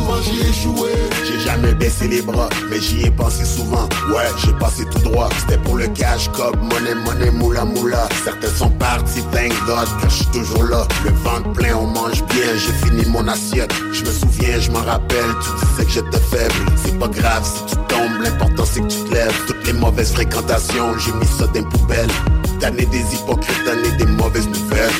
Souvent 0.00 0.22
j'y 0.22 0.40
ai 0.40 0.48
échoué. 0.48 0.90
J'ai 1.26 1.40
jamais 1.40 1.74
baissé 1.74 2.08
les 2.08 2.22
bras, 2.22 2.48
mais 2.70 2.80
j'y 2.80 3.02
ai 3.02 3.10
pensé 3.10 3.44
souvent. 3.44 3.86
Ouais, 4.08 4.30
j'ai 4.38 4.52
passé 4.54 4.86
tout 4.90 4.98
droit. 5.00 5.28
C'était 5.40 5.58
pour 5.58 5.76
le 5.76 5.88
cash, 5.88 6.30
cop, 6.30 6.56
monnaie, 6.56 6.94
monnaie, 6.94 7.30
moula, 7.30 7.66
moula. 7.66 8.08
Certains 8.24 8.48
sont 8.48 8.70
partis, 8.70 9.22
thank 9.30 9.52
God, 9.66 9.86
car 10.00 10.08
je 10.08 10.16
suis 10.16 10.26
toujours 10.26 10.64
là. 10.64 10.86
Le 11.04 11.10
ventre 11.10 11.52
plein, 11.52 11.76
on 11.76 11.86
mange 11.86 12.24
bien, 12.24 12.46
j'ai 12.56 12.72
fini 12.86 13.04
mon 13.10 13.28
assiette. 13.28 13.74
Je 13.92 14.00
me 14.00 14.10
souviens, 14.10 14.58
je 14.58 14.70
m'en 14.70 14.82
rappelle, 14.82 15.34
tu 15.42 15.66
disais 15.66 15.84
que 15.84 15.90
j'étais 15.90 16.24
faible. 16.30 16.54
C'est 16.82 16.98
pas 16.98 17.08
grave 17.08 17.44
si 17.44 17.62
tu 17.66 17.76
tombes, 17.88 18.22
l'important 18.22 18.64
c'est 18.64 18.80
que 18.80 18.86
tu 18.86 19.04
te 19.04 19.12
lèves. 19.12 19.38
Toutes 19.46 19.66
les 19.66 19.74
mauvaises 19.74 20.12
fréquentations, 20.12 20.96
j'ai 20.98 21.12
mis 21.12 21.26
ça 21.26 21.46
dans 21.46 21.60
une 21.60 21.68
poubelle. 21.68 22.10
Tanné 22.58 22.86
des 22.86 23.14
hypocrites, 23.14 23.64
tanné 23.66 23.90
des 23.98 24.06
mauvaises 24.06 24.48
nouvelles. 24.48 24.90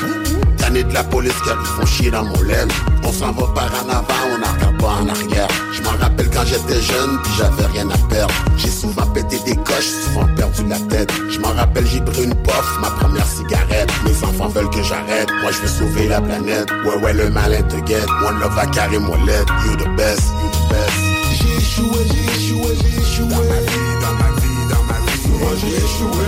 Tanné 0.57 0.83
de 0.83 0.93
la 0.93 1.03
police 1.03 1.33
qui 1.41 1.65
font 1.75 1.85
chier 1.87 2.11
dans 2.11 2.23
mon 2.23 2.41
laine. 2.43 2.69
On 3.03 3.11
s'en 3.11 3.31
va 3.31 3.47
par 3.47 3.71
en 3.83 3.89
avant, 3.89 4.05
on 4.31 4.35
regarde 4.35 4.60
pas 4.81 4.97
en 5.01 5.07
arrière. 5.07 5.47
Je 5.71 5.81
m'en 5.83 5.91
rappelle 5.91 6.29
quand 6.31 6.45
j'étais 6.45 6.81
jeune, 6.81 7.19
puis 7.23 7.33
j'avais 7.37 7.67
rien 7.67 7.89
à 7.89 7.97
perdre. 8.09 8.33
J'ai 8.57 8.69
souvent 8.69 9.05
pété 9.13 9.37
des 9.45 9.55
coches, 9.55 9.91
souvent 10.03 10.27
perdu 10.35 10.63
la 10.67 10.79
tête. 10.79 11.11
Je 11.29 11.39
m'en 11.39 11.53
rappelle, 11.53 11.85
j'ai 11.87 12.01
pris 12.01 12.23
une 12.23 12.35
pof, 12.35 12.77
ma 12.81 12.89
première 12.89 13.27
cigarette. 13.27 13.91
Mes 14.03 14.27
enfants 14.27 14.49
veulent 14.49 14.69
que 14.69 14.83
j'arrête, 14.83 15.29
moi 15.41 15.51
je 15.51 15.59
veux 15.61 15.67
sauver 15.67 16.07
la 16.07 16.19
planète. 16.19 16.69
Ouais, 16.85 16.97
ouais, 17.03 17.13
le 17.13 17.29
malin 17.29 17.61
te 17.63 17.77
guette. 17.87 18.09
One 18.25 18.39
love 18.39 18.57
a 18.57 18.65
carré 18.67 18.97
mon 18.97 19.15
lettre. 19.25 19.53
You 19.65 19.75
the 19.75 19.89
best, 19.95 20.23
you 20.41 20.49
the 20.49 20.63
best. 20.73 20.97
J'ai 21.37 21.57
échoué, 21.57 21.99
j'ai 22.11 22.25
échoué, 22.37 22.77
j'ai 22.81 23.01
échoué. 23.01 23.29
Dans 23.29 23.43
ma 23.53 23.59
vie, 23.69 23.93
dans 24.01 24.15
ma 24.21 24.29
vie, 24.41 24.63
dans 24.71 24.83
ma 24.89 24.97
vie. 25.05 25.19
Souvent 25.23 25.53
j'ai 25.61 25.73
échoué. 25.77 26.27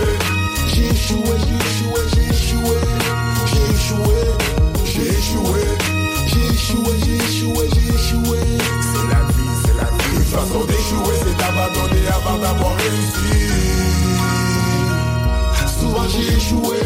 J'ai 0.72 0.86
échoué, 0.90 1.32
j'ai 1.44 1.58
échoué, 1.68 2.00
j'ai 2.14 2.26
échoué. 2.30 2.76
J'ai 3.50 3.64
échoué, 3.74 4.18
j'ai 4.84 5.08
échoué. 5.18 5.93
J'ai 6.34 6.46
échoué, 6.52 6.92
j'ai 7.04 7.14
échoué, 7.14 7.68
j'ai 7.72 7.94
échoué. 7.94 8.38
C'est 8.92 9.08
la 9.08 9.22
vie, 9.22 9.54
c'est 9.64 9.76
la 9.76 9.84
vie. 9.84 10.16
Une 10.16 10.22
façon 10.24 10.64
d'échouer, 10.64 11.14
c'est 11.22 11.36
d'abandonner 11.36 12.08
avant 12.08 12.38
d'avoir 12.38 12.72
réussi. 12.76 13.52
Souvent 15.78 16.08
j'ai 16.08 16.36
échoué. 16.36 16.78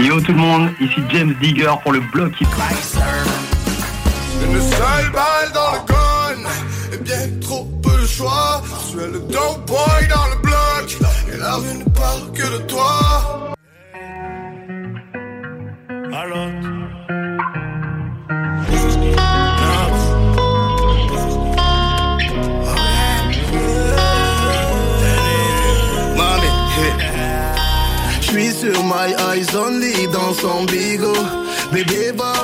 Yo 0.00 0.20
tout 0.20 0.32
le 0.32 0.38
monde, 0.38 0.70
ici 0.80 1.02
James 1.12 1.34
Digger 1.40 1.72
pour 1.82 1.92
le 1.92 2.00
bloc 2.00 2.32
Une 4.42 4.60
seule 4.60 5.10
balle 5.12 5.52
dans 5.54 5.59
choix. 8.20 8.62
Tu 8.90 9.00
es 9.00 9.06
le 9.06 9.20
dope 9.20 9.66
boy 9.66 10.00
dans 10.14 10.28
le 10.32 10.38
bloc. 10.42 10.86
Et 11.32 11.36
la 11.38 11.54
rue 11.56 11.78
ne 11.78 11.88
parle 11.90 12.32
que 12.32 12.46
de 12.54 12.58
toi. 12.66 13.54
Alors 16.12 16.48
Je 28.20 28.26
suis 28.26 28.52
sur 28.52 28.84
my 28.84 29.12
eyes 29.28 29.56
only 29.56 30.06
dans 30.08 30.32
son 30.34 30.64
bigot 30.64 31.24
Bébé 31.72 32.12
va 32.16 32.39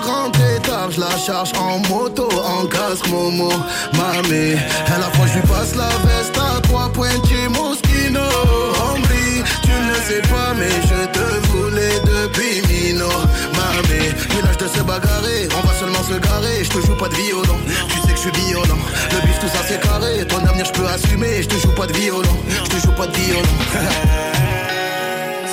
la 0.98 1.16
charge 1.18 1.52
en 1.58 1.78
moto, 1.88 2.28
en 2.44 2.66
casque 2.66 3.08
Momo 3.08 3.50
Mamé, 3.92 4.56
à 4.94 4.98
la 4.98 5.10
fois 5.10 5.26
je 5.26 5.38
lui 5.38 5.46
passe 5.46 5.74
la 5.74 5.88
veste 6.06 6.36
à 6.38 6.60
trois 6.60 6.88
pointiers 6.90 7.48
Moschino 7.48 8.20
Hombre, 8.20 9.44
tu 9.62 9.70
ne 9.70 9.94
sais 10.06 10.22
pas 10.28 10.54
mais 10.58 10.70
je 10.70 11.06
te 11.16 11.48
voulais 11.48 12.00
depuis 12.00 12.62
Mino. 12.68 13.08
Mamé, 13.54 14.12
l'âge 14.44 14.58
de 14.58 14.68
se 14.68 14.82
bagarrer, 14.82 15.48
on 15.56 15.66
va 15.66 15.74
seulement 15.74 16.02
se 16.02 16.18
garer. 16.18 16.64
Je 16.64 16.70
te 16.70 16.86
joue 16.86 16.96
pas 16.96 17.08
de 17.08 17.14
violon, 17.14 17.58
tu 17.88 18.00
sais 18.00 18.12
que 18.14 18.16
je 18.16 18.20
suis 18.20 18.46
violent. 18.46 18.82
Le 19.12 19.26
bif 19.26 19.38
tout 19.40 19.48
ça 19.48 19.62
c'est 19.66 19.80
carré, 19.80 20.26
ton 20.26 20.38
avenir 20.46 20.64
je 20.66 20.72
peux 20.72 20.86
assumer. 20.86 21.42
Je 21.42 21.48
te 21.48 21.56
joue 21.56 21.74
pas 21.74 21.86
de 21.86 21.92
violon, 21.92 22.36
je 22.64 22.70
te 22.70 22.86
joue 22.86 22.92
pas 22.92 23.06
de 23.06 23.16
violon. 23.16 23.42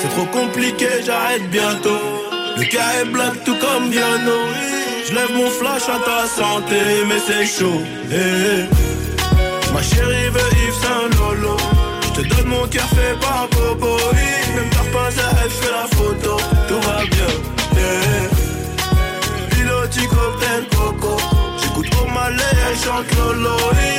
C'est 0.00 0.10
trop 0.10 0.26
compliqué, 0.26 0.86
j'arrête 1.06 1.48
bientôt. 1.50 1.98
Le 2.58 2.64
cas 2.66 3.00
est 3.00 3.06
black 3.06 3.42
tout 3.44 3.56
comme 3.56 3.90
Viano. 3.90 4.83
Je 5.06 5.12
lève 5.12 5.32
mon 5.32 5.50
flash 5.50 5.82
à 5.88 5.98
ta 5.98 6.26
santé, 6.26 6.80
mais 7.06 7.20
c'est 7.26 7.44
chaud. 7.46 7.82
Eh, 8.10 8.14
eh. 8.14 9.72
Ma 9.72 9.82
chérie 9.82 10.28
veut 10.30 10.50
Yves 10.64 10.80
Saint 10.82 11.08
Lolo. 11.18 11.56
Je 12.02 12.22
te 12.22 12.28
donne 12.28 12.46
mon 12.46 12.66
cœur 12.68 12.88
fait 12.88 13.14
par 13.20 13.48
Bobo. 13.50 13.96
Oui, 14.12 14.54
Même 14.54 14.70
t'as 14.70 14.90
pas 14.96 15.08
à 15.08 15.44
elle 15.44 15.50
fait 15.50 15.70
la 15.70 15.86
photo. 15.96 16.36
Tout 16.68 16.80
va 16.88 17.04
bien. 17.04 17.32
Eh. 17.76 19.54
Piloti 19.54 20.06
cocktail 20.06 20.64
coco. 20.74 21.16
J'écoute 21.60 21.90
au 22.02 22.06
malais, 22.10 22.54
elle 22.70 22.78
chante 22.78 23.14
Lolo. 23.18 23.56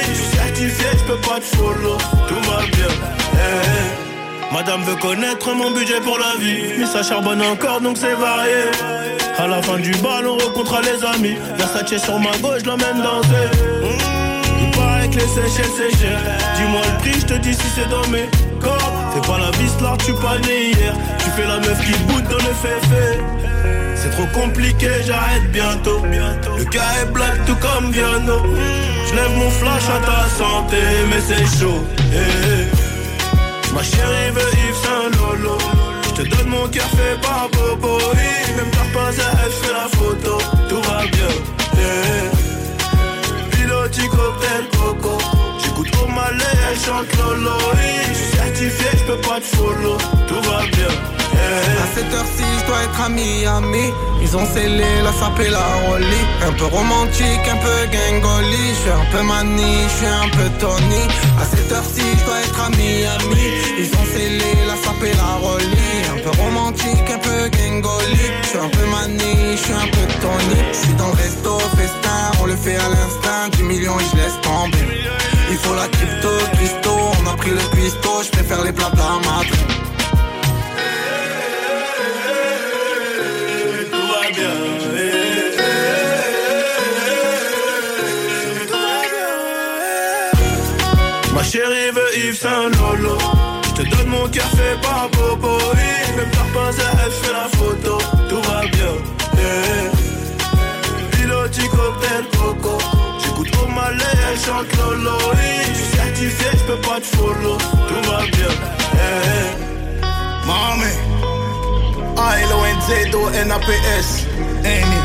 Je 0.10 0.14
suis 0.14 0.38
certifié, 0.38 0.86
je 0.94 1.04
peux 1.04 1.22
pas 1.28 1.40
te 1.40 1.56
follow. 1.56 1.98
Tout 2.28 2.50
va 2.50 2.62
bien. 2.72 4.05
Eh, 4.46 4.52
eh. 4.52 4.54
Madame 4.54 4.82
veut 4.84 4.96
connaître 4.96 5.54
mon 5.54 5.72
budget 5.72 6.00
pour 6.02 6.18
la 6.18 6.36
vie 6.40 6.80
Mais 6.80 6.86
ça 6.86 7.04
charbonne 7.04 7.42
encore 7.42 7.82
donc 7.82 7.98
c'est 7.98 8.14
varié 8.16 8.72
À 9.38 9.48
la 9.48 9.62
fin 9.62 9.78
du 9.78 9.92
bal 9.92 10.28
on 10.28 10.38
rencontre 10.38 10.82
les 10.82 11.04
amis 11.16 11.38
Versace 11.58 12.04
sur 12.04 12.20
ma 12.20 12.32
gauche 12.38 12.64
l'emmène 12.66 13.02
danser 13.02 13.50
Mmh, 13.82 14.62
Il 14.62 14.72
paraît 14.78 15.08
que 15.10 15.16
les 15.16 15.28
Seychelles 15.28 15.72
c'est 15.78 15.98
Dis-moi 15.98 16.82
le 16.82 16.98
prix 17.00 17.20
je 17.20 17.26
te 17.26 17.34
dis 17.36 17.54
si 17.54 17.68
c'est 17.76 17.90
dans 17.90 18.08
mes 18.10 18.30
corps 18.60 18.94
Fais 19.14 19.22
pas 19.28 19.40
la 19.40 19.52
vis 19.58 19.82
là 19.82 19.96
tu 20.06 20.14
pas 20.14 20.38
né 20.48 20.72
hier 20.72 20.94
Tu 21.20 21.30
fais 21.32 21.48
la 21.48 21.58
meuf 21.58 21.80
qui 21.86 21.94
boude 22.04 22.24
dans 22.26 22.38
le 22.38 22.54
féfé 22.54 23.22
c'est 23.98 24.12
trop 24.12 24.40
compliqué, 24.40 24.88
j'arrête 25.08 25.52
bientôt. 25.52 26.00
Le 26.06 26.64
cas 26.66 26.82
est 27.02 27.12
black 27.12 27.44
tout 27.48 27.56
comme 27.56 27.92
Viano. 27.92 28.44
Je 29.10 29.16
lève 29.16 29.36
mon 29.36 29.50
flash 29.50 29.84
à 29.90 30.06
ta 30.06 30.30
santé, 30.30 30.78
mais 31.10 31.20
c'est 31.20 31.60
chaud. 31.60 31.84
Eh, 32.14 32.18
eh. 32.18 32.95
Ma 33.76 33.84
chérie 33.84 34.32
veut 34.32 34.54
Yves 34.54 34.82
Saint 34.84 35.10
Lolo 35.18 35.58
Je 36.04 36.24
te 36.24 36.30
donne 36.30 36.48
mon 36.48 36.66
cœur 36.70 36.88
fait 36.96 37.20
par 37.22 37.50
Bobo. 37.50 38.00
Même 38.56 38.72
pas 38.94 39.10
à 39.10 39.44
elle 39.44 39.52
fait 39.52 39.74
la 39.74 39.90
photo 39.98 40.38
Tout 40.70 40.82
va 40.82 41.02
bien 41.02 41.34
yeah. 41.78 42.32
Piloti 43.52 44.08
cocktail 44.08 44.66
coco 44.80 45.18
J'écoute 45.62 45.92
au 46.02 46.08
malais, 46.08 46.56
elle 46.72 46.80
chante 46.80 47.14
Lolo. 47.18 47.52
Je 48.08 48.14
suis 48.14 48.38
certifié, 48.38 48.88
je 48.94 49.04
peux 49.12 49.22
pas 49.28 49.42
te 49.42 49.56
follow 49.58 49.98
Tout 50.30 50.42
va 50.50 50.62
bien. 50.72 51.25
À 51.36 51.88
cette 51.96 52.14
heure-ci, 52.14 52.44
je 52.60 52.66
dois 52.68 52.84
être 52.84 53.02
à 53.02 53.10
Miami. 53.10 53.94
Ils 54.22 54.36
ont 54.36 54.46
scellé 54.46 55.02
la 55.04 55.12
sape 55.14 55.40
et 55.40 55.50
la 55.50 55.66
rollie. 55.88 56.26
Un 56.48 56.54
peu 56.54 56.66
romantique, 56.66 57.46
un 57.52 57.58
peu 57.58 57.78
gangoli. 57.92 58.66
Je 58.76 58.82
suis 58.82 58.90
un 58.90 59.06
peu 59.12 59.24
mani, 59.24 59.74
je 59.88 59.96
suis 59.98 60.08
un 60.08 60.30
peu 60.30 60.50
Tony. 60.60 61.04
À 61.40 61.46
cette 61.46 61.72
heure-ci, 61.72 62.02
je 62.20 62.26
dois 62.26 62.40
être 62.42 62.60
à 62.60 62.70
Miami. 62.70 63.48
Ils 63.80 63.92
ont 64.00 64.06
scellé 64.14 64.52
la 64.68 64.76
sape 64.84 65.04
et 65.04 65.16
la 65.16 65.32
rollie. 65.46 66.02
Un 66.14 66.20
peu 66.24 66.42
romantique, 66.42 67.08
un 67.14 67.20
peu 67.20 67.50
gangoli. 67.50 68.26
Je 68.42 68.48
suis 68.48 68.60
un 68.60 68.70
peu 68.70 68.86
mani, 68.86 69.34
je 69.52 69.64
suis 69.64 69.74
un 69.74 69.90
peu 69.96 70.06
Tony. 70.22 70.60
Je 70.72 70.78
suis 70.78 70.94
dans 70.96 71.08
le 71.08 71.14
resto, 71.14 71.60
festin, 71.78 72.32
on 72.42 72.46
le 72.46 72.56
fait 72.56 72.76
à 72.76 72.90
l'instinct. 72.90 73.50
10 73.52 73.64
millions 73.64 74.00
et 74.00 74.06
je 74.12 74.18
laisse 74.18 74.40
tomber. 74.42 74.86
Il 75.52 75.58
faut 75.58 75.76
la 75.76 75.88
crypto, 75.88 76.30
Christo, 76.58 76.92
on 77.22 77.30
a 77.30 77.36
pris 77.38 77.52
le 77.52 77.66
pisto, 77.76 78.10
je 78.24 78.30
préfère 78.32 78.64
les 78.64 78.72
plats 78.72 78.92
Madrid. 78.96 79.85
Lolo 92.32 93.18
Je 93.64 93.84
te 93.84 93.84
donne 93.96 94.08
mon 94.08 94.28
cœur 94.28 94.48
fait 94.56 94.82
par 94.82 95.10
Bobo 95.12 95.60
oui. 95.76 96.16
Même 96.18 96.32
t'as 96.32 96.50
pas 96.54 96.72
elle 97.06 97.12
fait 97.12 97.32
la 97.32 97.48
photo 97.56 98.00
Tout 98.28 98.42
va 98.50 98.62
bien 98.62 98.96
yeah. 99.38 99.92
Piloti 101.12 101.68
cocktail 101.70 102.26
coco 102.36 102.80
J'écoute 103.24 103.52
au 103.64 103.68
malais, 103.68 104.18
elle 104.32 104.40
chante 104.40 104.76
Lolo. 104.76 105.18
Je 105.70 105.74
suis 105.76 105.90
certifié, 105.98 106.48
je 106.54 106.64
peux 106.64 106.82
pas 106.82 107.00
te 107.00 107.06
follow 107.16 107.58
Tout 107.58 108.02
va 108.10 108.22
bien 108.22 108.54
yeah. 108.96 109.50
Mami 110.48 110.94
I-L-O-N-Z-O-N-A-P-S 112.18 114.08
Amy 114.64 115.00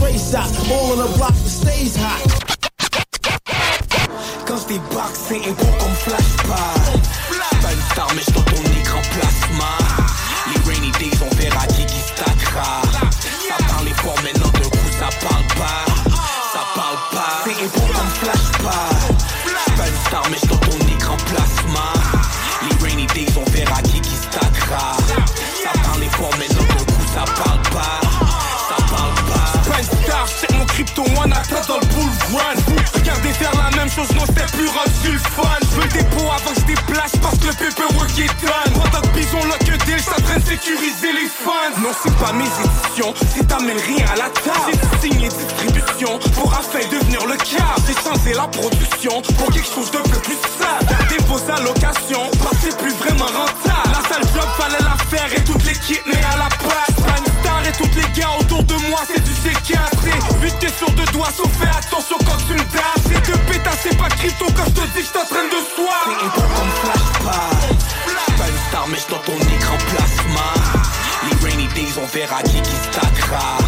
Race 0.00 0.34
out, 0.34 0.52
all 0.70 0.92
on 0.92 0.98
the 0.98 1.08
block 1.16 1.34
stays 1.34 1.96
hot. 1.96 2.37
Je 4.68 4.74
débarque, 4.74 5.16
c'est 5.16 5.36
un 5.36 5.52
gros 5.52 5.72
comme 5.78 5.94
flashback. 5.94 7.00
T'as 7.62 7.72
une 7.72 7.80
star, 7.92 8.08
mais 8.14 8.22
dans 8.32 8.42
ton 8.42 8.62
plasma. 9.12 9.87
Sécuriser 40.48 41.12
les 41.12 41.28
fans. 41.28 41.80
Non 41.82 41.90
c'est 42.02 42.16
pas 42.16 42.32
mes 42.32 42.44
éditions, 42.44 43.14
si 43.34 43.44
t'amènes 43.46 43.78
rien 43.78 44.04
à 44.12 44.16
la 44.16 44.30
table. 44.30 44.72
J'ai 45.02 45.08
signé 45.08 45.28
distribution 45.28 46.18
pour 46.34 46.52
afin 46.54 46.80
devenir 46.90 47.26
le 47.26 47.36
cas. 47.36 47.74
J'ai 48.24 48.34
la 48.34 48.48
production 48.48 49.22
pour 49.38 49.50
quelque 49.52 49.68
chose 49.74 49.90
de 49.90 49.98
peu 49.98 50.20
plus 50.20 50.38
sale 50.58 50.86
Gardez 50.88 51.18
vos 51.26 51.40
allocations, 51.50 52.30
parce 52.42 52.56
c'est 52.62 52.76
plus 52.76 52.92
vraiment 52.94 53.26
rentable. 53.26 53.90
La 53.92 54.08
sale 54.08 54.26
job 54.34 54.48
fallait 54.58 54.84
la 54.84 54.96
faire 55.08 55.32
et 55.34 55.44
toute 55.44 55.64
l'équipe 55.64 56.04
n'est 56.06 56.24
à 56.34 56.38
la 56.38 56.48
place 56.48 57.07
toutes 57.72 57.94
les 57.96 58.20
gars 58.20 58.30
autour 58.40 58.62
de 58.64 58.74
moi 58.88 59.00
c'est 59.06 59.22
du 59.22 59.30
C4 59.30 59.78
Vite 60.40 60.56
t'es 60.60 60.68
sur 60.68 60.90
deux 60.92 61.04
doigts, 61.12 61.28
sauf 61.36 61.50
fais 61.58 61.68
attention 61.68 62.16
quand 62.24 62.36
tu 62.46 62.54
me 62.54 62.58
dasses 62.58 63.04
C'est 63.04 63.32
de 63.32 63.36
pétasse, 63.50 63.80
c'est 63.82 63.96
pas 63.96 64.08
crypto 64.08 64.46
quand 64.56 64.64
je 64.66 64.70
te 64.70 64.86
dis 64.94 65.00
que 65.00 65.06
je 65.06 65.12
t'entraîne 65.12 65.48
de 65.50 65.60
soir. 65.74 66.04
C'est 66.06 66.18
comme 66.18 66.52
Pas 68.36 68.48
une 68.48 68.58
star 68.68 68.86
mais 68.88 68.98
dans 69.10 69.18
ton 69.18 69.38
écran 69.38 69.76
plasma. 69.90 70.48
Les 71.24 71.48
rainy 71.48 71.68
days 71.74 71.94
on 72.00 72.06
verra 72.06 72.42
qui 72.42 72.60
qui 72.62 72.76
stackera. 72.90 73.58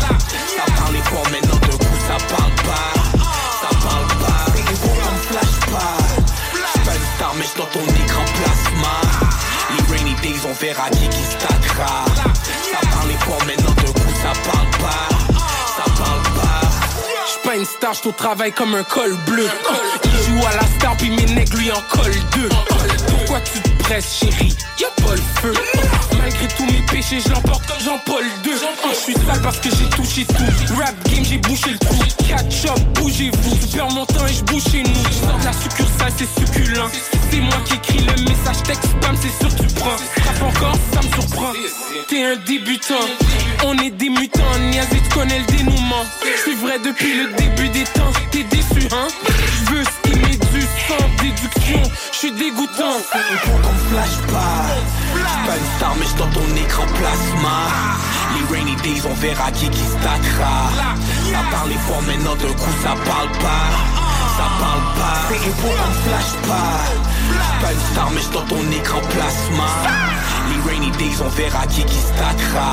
Ça 0.57 0.65
parlait 0.77 1.03
fort 1.05 1.29
maintenant 1.31 1.57
de 1.57 1.77
coup 1.77 1.99
ça 2.07 2.17
parle 2.35 2.55
pas. 2.65 2.93
Ça 3.61 3.69
parle 3.83 4.09
pas. 4.23 4.45
C'est 4.55 4.81
peu 4.81 4.89
comme 4.89 5.21
flashback. 5.29 6.85
Pas 6.85 6.95
une 6.95 7.09
star 7.17 7.35
mais 7.37 7.51
dans 7.57 7.67
ton 7.67 7.85
écran 8.05 8.25
plasma. 8.25 8.97
Les 9.77 9.97
rainy 9.97 10.15
days 10.23 10.41
on 10.49 10.55
verra 10.55 10.89
qui 10.91 11.09
qui 11.09 11.25
stackera 11.25 12.30
ça 14.35 14.51
parle 14.51 14.71
pas 14.71 15.09
Ça 15.77 15.85
parle 16.03 16.23
pas 16.23 16.69
J'suis 17.27 17.41
pas 17.45 17.57
une 17.57 17.65
star, 17.65 17.95
j'suis 17.95 18.09
au 18.09 18.53
comme 18.53 18.75
un 18.75 18.83
col 18.85 19.17
bleu. 19.27 19.49
Il 20.05 20.11
joue 20.11 20.47
à 20.47 20.57
la 20.57 20.67
star, 20.79 20.97
puis 20.97 21.11
mes 21.11 21.27
nègres 21.27 21.57
lui 21.57 21.71
en 21.71 21.81
collent 21.89 22.13
deux. 22.35 22.49
Pourquoi 23.09 23.41
tu 23.41 23.80
chérie 23.99 24.55
Y'a 24.79 24.87
pas 25.03 25.11
le 25.11 25.23
feu. 25.41 25.53
Malgré 26.17 26.47
tous 26.57 26.65
mes 26.65 26.81
péchés, 26.87 27.19
je 27.21 27.29
comme 27.29 27.81
Jean-Paul 27.85 28.25
II. 28.45 28.53
Je 28.53 28.95
suis 28.95 29.15
sale 29.15 29.43
parce 29.43 29.59
que 29.59 29.69
j'ai 29.71 29.89
touché 29.91 30.25
tout. 30.27 30.75
Rap 30.79 30.95
game, 31.09 31.25
j'ai 31.25 31.39
bouché 31.39 31.71
le 31.73 31.79
trou. 31.79 31.99
Catch 32.29 32.67
up, 32.67 32.79
bougez-vous. 32.95 33.57
Je 33.61 33.77
perds 33.77 33.91
mon 33.91 34.07
temps 34.07 34.27
et 34.27 34.33
je 34.33 34.45
bouge 34.45 34.63
chez 34.71 34.83
nous. 34.85 35.45
La 35.45 35.53
succursale, 35.53 36.13
c'est 36.17 36.41
succulent. 36.41 36.89
C'est 37.31 37.41
moi 37.41 37.57
qui 37.65 37.75
écris 37.75 38.07
le 38.07 38.13
message 38.23 38.63
texte 38.65 38.85
spam, 38.85 39.17
c'est 39.21 39.45
sûr 39.45 39.57
tu 39.57 39.75
prends. 39.75 39.97
Frappe 39.97 40.43
encore, 40.43 40.77
ça 40.93 41.01
me 41.01 41.13
surprend. 41.13 41.53
T'es 42.09 42.25
un 42.25 42.37
débutant, 42.47 42.95
on 43.65 43.77
est 43.79 43.91
des 43.91 44.09
mutants. 44.09 44.59
Niazi, 44.71 45.03
tu 45.03 45.09
connais 45.15 45.41
le 45.41 45.47
dénouement. 45.47 46.05
Suis 46.43 46.55
vrai 46.55 46.79
depuis 46.79 47.15
le 47.15 47.33
début 47.33 47.69
des 47.71 47.85
temps. 47.85 48.13
T'es 48.31 48.45
déçu, 48.45 48.87
hein? 48.93 49.09
Sans 50.91 51.23
déduction. 51.23 51.83
Je 52.13 52.17
suis 52.17 52.33
dégoûtant. 52.33 52.99
Peu 53.13 53.51
comme 53.63 53.81
flashback 53.91 54.83
Pas 55.47 55.57
une 55.57 55.71
star 55.77 55.95
mais 55.99 56.11
dans 56.19 56.31
ton 56.35 56.47
écran 56.57 56.87
plasma. 56.99 57.59
Les 58.35 58.57
rainy 58.57 58.77
days 58.83 59.03
on 59.09 59.15
verra 59.15 59.51
qui 59.53 59.69
qui 59.69 59.85
stackera 59.95 60.59
Ça 61.31 61.43
parle 61.51 61.73
fort 61.87 62.03
maintenant 62.03 62.37
d'un 62.37 62.55
coup 62.55 62.75
ça 62.83 62.95
parle 63.05 63.31
pas. 63.45 63.67
Ça 64.37 64.47
parle 64.59 64.87
pas. 64.99 65.21
C'est 65.29 65.57
peu 65.63 65.73
comme 65.81 65.97
flashback 66.05 66.93
Pas 67.61 67.73
une 67.73 67.85
star 67.93 68.11
mais 68.15 68.27
dans 68.33 68.47
ton 68.47 68.63
écran 68.71 69.01
plasma. 69.13 69.71
Les 70.51 70.71
rainy 70.71 70.91
days 70.99 71.19
on 71.25 71.29
verra 71.29 71.67
qui 71.67 71.85
qui 71.85 72.01
stackera 72.11 72.73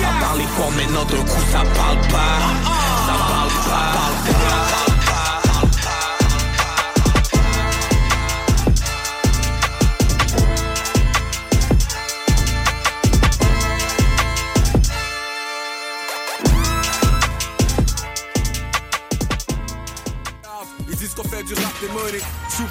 Ça 0.00 0.10
parle 0.20 0.42
fort 0.56 0.72
maintenant 0.72 1.04
d'un 1.04 1.24
coup 1.30 1.44
ça 1.52 1.62
parle 1.76 2.00
pas. 2.08 2.36
Ça 3.06 3.14
parle 3.28 3.54
pas. 3.68 4.93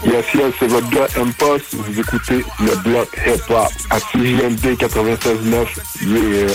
Yes, 0.05 0.25
yes, 0.33 0.53
c'est 0.59 0.67
votre 0.67 0.89
gars 0.89 1.07
M-Post. 1.17 1.73
Vous 1.73 1.99
écoutez 1.99 2.45
le 2.59 2.75
bloc 2.83 3.09
hip-hop 3.25 3.69
à 3.89 3.99
CJMD 3.99 4.77
96.9. 4.77 5.67
Yeah. 6.01 6.53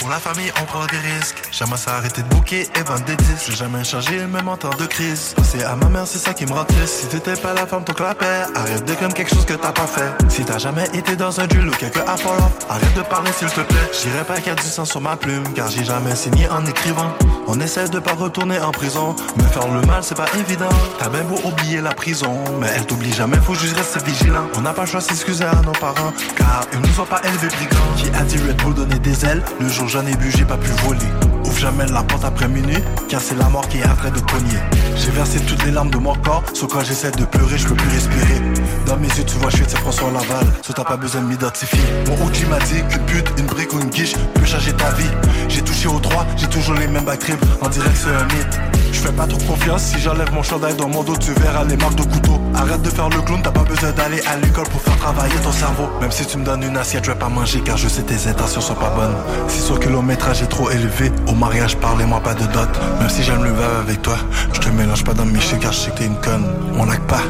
Pour 0.00 0.08
la 0.08 0.18
famille, 0.18 0.50
on 0.62 0.64
prend 0.64 0.86
des 0.86 0.96
risques. 0.96 1.42
Jamais 1.52 1.76
s'arrêter 1.76 2.22
de 2.22 2.28
bouquer 2.28 2.62
et 2.74 2.82
vendre 2.86 3.04
des 3.04 3.16
disques. 3.16 3.48
J'ai 3.48 3.56
jamais 3.56 3.84
changé, 3.84 4.16
même 4.26 4.48
en 4.48 4.56
temps 4.56 4.70
de 4.70 4.86
crise. 4.86 5.34
C'est 5.42 5.62
à 5.62 5.76
ma 5.76 5.90
mère, 5.90 6.06
c'est 6.06 6.18
ça 6.18 6.32
qui 6.32 6.46
me 6.46 6.52
rend 6.52 6.64
triste. 6.64 7.00
Si 7.00 7.06
t'étais 7.06 7.34
pas 7.34 7.52
la 7.52 7.66
femme, 7.66 7.84
ton 7.84 7.92
clapet. 7.92 8.46
Arrête 8.54 8.82
de 8.86 8.94
comme 8.94 9.12
quelque 9.12 9.28
chose 9.28 9.44
que 9.44 9.52
t'as 9.52 9.72
pas 9.72 9.86
fait. 9.86 10.10
Si 10.30 10.42
t'as 10.42 10.56
jamais 10.56 10.86
été 10.94 11.16
dans 11.16 11.38
un 11.38 11.46
duel 11.46 11.68
ou 11.68 11.72
quelque 11.72 11.98
affaire, 11.98 12.32
arrête 12.70 12.94
de 12.94 13.02
parler 13.02 13.30
s'il 13.32 13.48
te 13.48 13.60
plaît. 13.60 13.90
J'irai 14.02 14.24
pas 14.24 14.36
qu'il 14.36 14.46
y 14.46 14.50
a 14.50 14.54
du 14.54 14.66
sang 14.66 14.86
sur 14.86 15.02
ma 15.02 15.16
plume, 15.16 15.44
car 15.54 15.68
j'ai 15.68 15.84
jamais 15.84 16.16
signé 16.16 16.48
en 16.48 16.64
écrivant. 16.64 17.12
On 17.46 17.60
essaie 17.60 17.88
de 17.90 17.98
pas 17.98 18.14
retourner 18.14 18.58
en 18.58 18.70
prison. 18.70 19.14
Mais 19.36 19.44
faire 19.44 19.68
le 19.68 19.82
mal, 19.82 20.02
c'est 20.02 20.16
pas 20.16 20.30
évident. 20.38 20.70
T'as 20.98 21.10
bien 21.10 21.24
beau 21.24 21.38
oublier 21.44 21.82
la 21.82 21.92
prison, 21.92 22.42
mais 22.58 22.68
elle 22.74 22.86
t'oublie 22.86 23.12
jamais, 23.12 23.36
faut 23.36 23.54
juste 23.54 23.76
rester 23.76 24.00
vigilant. 24.02 24.48
On 24.56 24.62
n'a 24.62 24.72
pas 24.72 24.82
le 24.82 24.88
choix 24.88 25.02
s'excuser 25.02 25.44
à 25.44 25.56
nos 25.56 25.72
parents, 25.72 26.12
car 26.36 26.64
ils 26.72 26.80
nous 26.80 27.00
ont 27.00 27.04
pas 27.04 27.20
élevés 27.22 27.48
brigands. 27.48 27.94
Qui 27.98 28.08
a 28.18 28.22
dit 28.22 28.38
Red 28.38 28.56
Bull 28.62 28.72
donner 28.72 28.98
des 28.98 29.26
ailes 29.26 29.42
Le 29.60 29.68
jour 29.68 29.89
j'en 29.90 30.06
ai 30.06 30.14
bu, 30.14 30.30
j'ai 30.30 30.44
pas 30.44 30.56
pu 30.56 30.70
voler. 30.84 31.39
Jamais 31.60 31.84
la 31.92 32.02
porte 32.02 32.24
après 32.24 32.48
minuit, 32.48 32.82
car 33.10 33.20
c'est 33.20 33.34
la 33.34 33.46
mort 33.50 33.68
qui 33.68 33.80
est 33.80 33.84
en 33.84 34.10
de 34.10 34.20
cogner. 34.20 34.58
J'ai 34.96 35.10
versé 35.10 35.38
toutes 35.40 35.62
les 35.66 35.70
larmes 35.70 35.90
de 35.90 35.98
mon 35.98 36.14
corps, 36.14 36.42
sauf 36.54 36.72
quand 36.72 36.82
j'essaie 36.82 37.10
de 37.10 37.26
pleurer, 37.26 37.58
je 37.58 37.66
peux 37.66 37.74
plus 37.74 37.90
respirer. 37.90 38.40
Dans 38.86 38.96
mes 38.96 39.08
yeux, 39.08 39.24
tu 39.26 39.36
vois, 39.36 39.50
je 39.50 39.56
suis 39.56 39.66
François 39.66 40.10
Laval, 40.10 40.46
sauf 40.62 40.74
t'as 40.74 40.84
pas 40.84 40.96
besoin 40.96 41.20
de 41.20 41.26
m'identifier. 41.26 41.80
Mon 42.06 42.14
OG 42.14 42.48
m'a 42.48 42.58
dit 42.60 42.82
qu'une 42.88 43.04
pute, 43.04 43.30
une 43.36 43.44
brique 43.44 43.74
ou 43.74 43.80
une 43.80 43.90
guiche 43.90 44.14
peut 44.32 44.46
changer 44.46 44.72
ta 44.72 44.90
vie? 44.92 45.10
J'ai 45.48 45.60
touché 45.60 45.86
aux 45.86 46.00
trois, 46.00 46.24
j'ai 46.34 46.46
toujours 46.46 46.76
les 46.76 46.88
mêmes 46.88 47.04
backtrips, 47.04 47.44
dirait 47.70 47.90
que 47.90 47.98
c'est 47.98 48.08
un 48.08 48.24
mythe. 48.24 48.80
Je 48.92 48.98
fais 48.98 49.12
pas 49.12 49.26
trop 49.26 49.38
confiance, 49.40 49.82
si 49.82 50.00
j'enlève 50.00 50.32
mon 50.32 50.42
chandail 50.42 50.74
dans 50.74 50.88
mon 50.88 51.02
dos, 51.02 51.16
tu 51.16 51.32
verras 51.32 51.64
les 51.64 51.76
marques 51.76 51.94
de 51.94 52.02
couteau. 52.02 52.40
Arrête 52.54 52.82
de 52.82 52.90
faire 52.90 53.08
le 53.08 53.22
clown, 53.22 53.40
t'as 53.42 53.52
pas 53.52 53.62
besoin 53.62 53.92
d'aller 53.92 54.20
à 54.26 54.36
l'école 54.36 54.68
pour 54.68 54.80
faire 54.82 54.96
travailler 54.96 55.34
ton 55.44 55.52
cerveau. 55.52 55.88
Même 56.00 56.10
si 56.10 56.26
tu 56.26 56.36
me 56.36 56.44
donnes 56.44 56.64
une 56.64 56.76
assiette, 56.76 57.04
je 57.04 57.12
vais 57.12 57.18
pas 57.18 57.28
manger 57.28 57.60
car 57.60 57.76
je 57.76 57.88
sais 57.88 58.02
tes 58.02 58.28
intentions 58.28 58.60
sont 58.60 58.74
pas 58.74 58.90
bonnes. 58.90 59.14
Si 59.48 59.60
son 59.60 59.76
kilométrage 59.76 60.42
est 60.42 60.48
trop 60.48 60.70
élevé, 60.70 61.12
au 61.28 61.34
mariage, 61.50 61.76
parlez-moi 61.78 62.20
pas 62.20 62.34
de 62.34 62.46
dot. 62.46 62.68
Même 63.00 63.08
si 63.08 63.24
j'aime 63.24 63.42
le 63.42 63.50
verre 63.50 63.78
avec 63.80 64.00
toi, 64.02 64.16
je 64.52 64.60
te 64.60 64.68
mélange 64.68 65.02
pas 65.02 65.14
dans 65.14 65.24
mes 65.24 65.40
chiens 65.40 65.58
car 65.58 65.72
je 65.72 65.78
sais 65.78 65.90
que 65.90 65.98
t'es 65.98 66.06
une 66.06 66.20
conne. 66.20 66.46
On 66.78 66.84
lag 66.84 67.00
pas, 67.00 67.22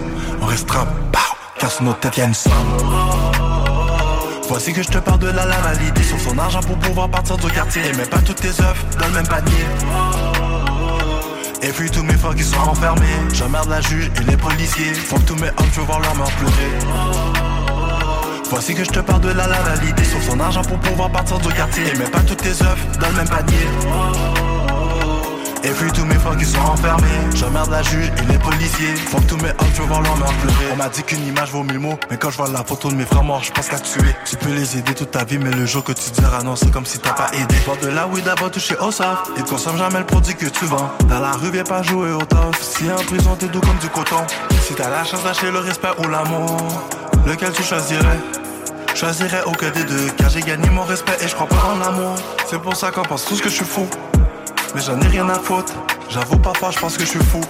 on 0.42 0.46
restera, 0.46 0.84
pow, 1.10 1.18
car 1.58 1.70
sur 1.70 1.84
notre 1.84 2.00
tête 2.00 2.18
y'a 2.18 2.26
une 2.26 2.34
somme. 2.34 2.52
Voici 4.48 4.74
que 4.74 4.82
je 4.82 4.88
te 4.88 4.98
parle 4.98 5.20
de 5.20 5.28
la 5.28 5.46
lavalité 5.46 6.02
Sur 6.02 6.18
son 6.18 6.36
argent 6.36 6.58
pour 6.58 6.76
pouvoir 6.76 7.08
partir 7.08 7.36
du 7.36 7.46
quartier 7.52 7.82
Et 7.86 7.92
mets 7.96 8.04
pas 8.04 8.18
toutes 8.18 8.40
tes 8.40 8.48
œufs 8.48 8.84
dans 8.98 9.06
le 9.06 9.12
même 9.12 9.28
panier 9.28 9.64
Et 11.62 11.68
puis 11.68 11.88
tous 11.88 12.02
mes 12.02 12.14
frères 12.14 12.34
qui 12.34 12.42
sont 12.42 12.58
enfermés 12.58 13.06
J'emmerde 13.32 13.68
la 13.68 13.80
juge 13.80 14.10
et 14.20 14.24
les 14.28 14.36
policiers 14.36 14.92
Faut 14.92 15.18
que 15.18 15.22
tous 15.22 15.36
mes 15.36 15.50
hommes, 15.50 15.70
je 15.72 15.78
veux 15.78 15.86
voir 15.86 16.00
leur 16.00 16.16
mort 16.16 16.32
pleurer 16.32 17.59
Voici 18.50 18.74
que 18.74 18.82
je 18.82 18.90
te 18.90 18.98
parle 18.98 19.20
de 19.20 19.28
la 19.28 19.46
lavalité 19.46 20.02
Sur 20.02 20.20
son 20.22 20.40
argent 20.40 20.62
pour 20.62 20.78
pouvoir 20.80 21.10
partir 21.10 21.38
du 21.38 21.48
quartier. 21.48 21.84
Et 21.86 21.98
mets 21.98 22.10
pas 22.10 22.20
toutes 22.20 22.42
tes 22.42 22.50
œufs 22.50 22.98
dans 22.98 23.08
le 23.08 23.14
même 23.14 23.28
panier 23.28 24.49
et 25.62 25.70
puis 25.70 25.90
tous 25.92 26.04
mes 26.04 26.14
frères 26.14 26.36
qui 26.36 26.44
sont 26.44 26.60
enfermés. 26.60 27.08
J'emmerde 27.34 27.70
la 27.70 27.82
juge 27.82 28.10
et 28.18 28.32
les 28.32 28.38
policiers. 28.38 28.94
Faut 28.96 29.18
que 29.18 29.26
tous 29.26 29.36
mes 29.36 29.50
hommes, 29.50 29.70
je 29.74 29.82
voir 29.82 30.02
leur 30.02 30.16
mère 30.16 30.32
pleurer. 30.34 30.72
On 30.72 30.76
m'a 30.76 30.88
dit 30.88 31.02
qu'une 31.02 31.26
image 31.26 31.50
vaut 31.50 31.62
mille 31.62 31.78
mots. 31.78 31.98
Mais 32.10 32.16
quand 32.16 32.30
je 32.30 32.36
vois 32.36 32.48
la 32.48 32.64
photo 32.64 32.90
de 32.90 32.94
mes 32.94 33.04
frères 33.04 33.22
morts, 33.22 33.42
je 33.42 33.52
pense 33.52 33.68
qu'à 33.68 33.78
tuer. 33.78 34.14
Tu 34.24 34.36
peux 34.36 34.52
les 34.52 34.78
aider 34.78 34.94
toute 34.94 35.10
ta 35.10 35.24
vie 35.24 35.38
Mais 35.38 35.50
le 35.50 35.66
jour 35.66 35.84
que 35.84 35.92
tu 35.92 36.10
diras 36.10 36.42
non, 36.42 36.56
c'est 36.56 36.70
comme 36.70 36.86
si 36.86 36.98
t'as 36.98 37.12
pas 37.12 37.30
aidé. 37.32 37.54
Vends 37.66 37.76
de 37.80 37.88
la 37.88 38.06
weed 38.06 38.24
d'abord 38.24 38.50
touché 38.50 38.76
au 38.78 38.90
soft. 38.90 39.30
Et 39.38 39.42
consomme 39.42 39.76
jamais 39.76 39.98
le 39.98 40.06
produit 40.06 40.34
que 40.34 40.46
tu 40.46 40.64
vends. 40.64 40.90
Dans 41.08 41.20
la 41.20 41.32
rue, 41.32 41.50
viens 41.50 41.64
pas 41.64 41.82
jouer 41.82 42.12
au 42.12 42.22
tof. 42.22 42.60
Si 42.60 42.90
en 42.90 43.02
prison, 43.04 43.36
t'es 43.38 43.48
doux 43.48 43.60
comme 43.60 43.78
du 43.78 43.88
coton. 43.88 44.24
Si 44.62 44.74
t'as 44.74 44.90
la 44.90 45.04
chance 45.04 45.22
d'acheter 45.24 45.50
le 45.50 45.58
respect 45.58 45.88
ou 45.98 46.08
l'amour 46.08 46.56
Lequel 47.26 47.52
tu 47.52 47.62
choisirais? 47.62 48.18
Choisirais 48.94 49.42
aucun 49.46 49.70
des 49.70 49.84
deux 49.84 50.08
Car 50.16 50.30
j'ai 50.30 50.40
gagné 50.40 50.68
mon 50.70 50.84
respect 50.84 51.16
et 51.22 51.28
je 51.28 51.34
crois 51.34 51.46
pas 51.46 51.74
en 51.74 51.78
l'amour. 51.78 52.14
C'est 52.46 52.60
pour 52.60 52.76
ça 52.76 52.90
qu'on 52.90 53.02
pense 53.02 53.24
tous 53.24 53.40
que 53.40 53.48
je 53.48 53.54
suis 53.54 53.64
fou 53.64 53.88
mais 54.74 54.80
j'en 54.80 55.00
ai 55.00 55.06
rien 55.06 55.28
à 55.28 55.34
foutre. 55.34 55.72
J'avoue 56.08 56.38
parfois 56.38 56.70
je 56.70 56.78
pense 56.78 56.96
que 56.96 57.04
je 57.04 57.08
suis 57.10 57.24
fou. 57.24 57.40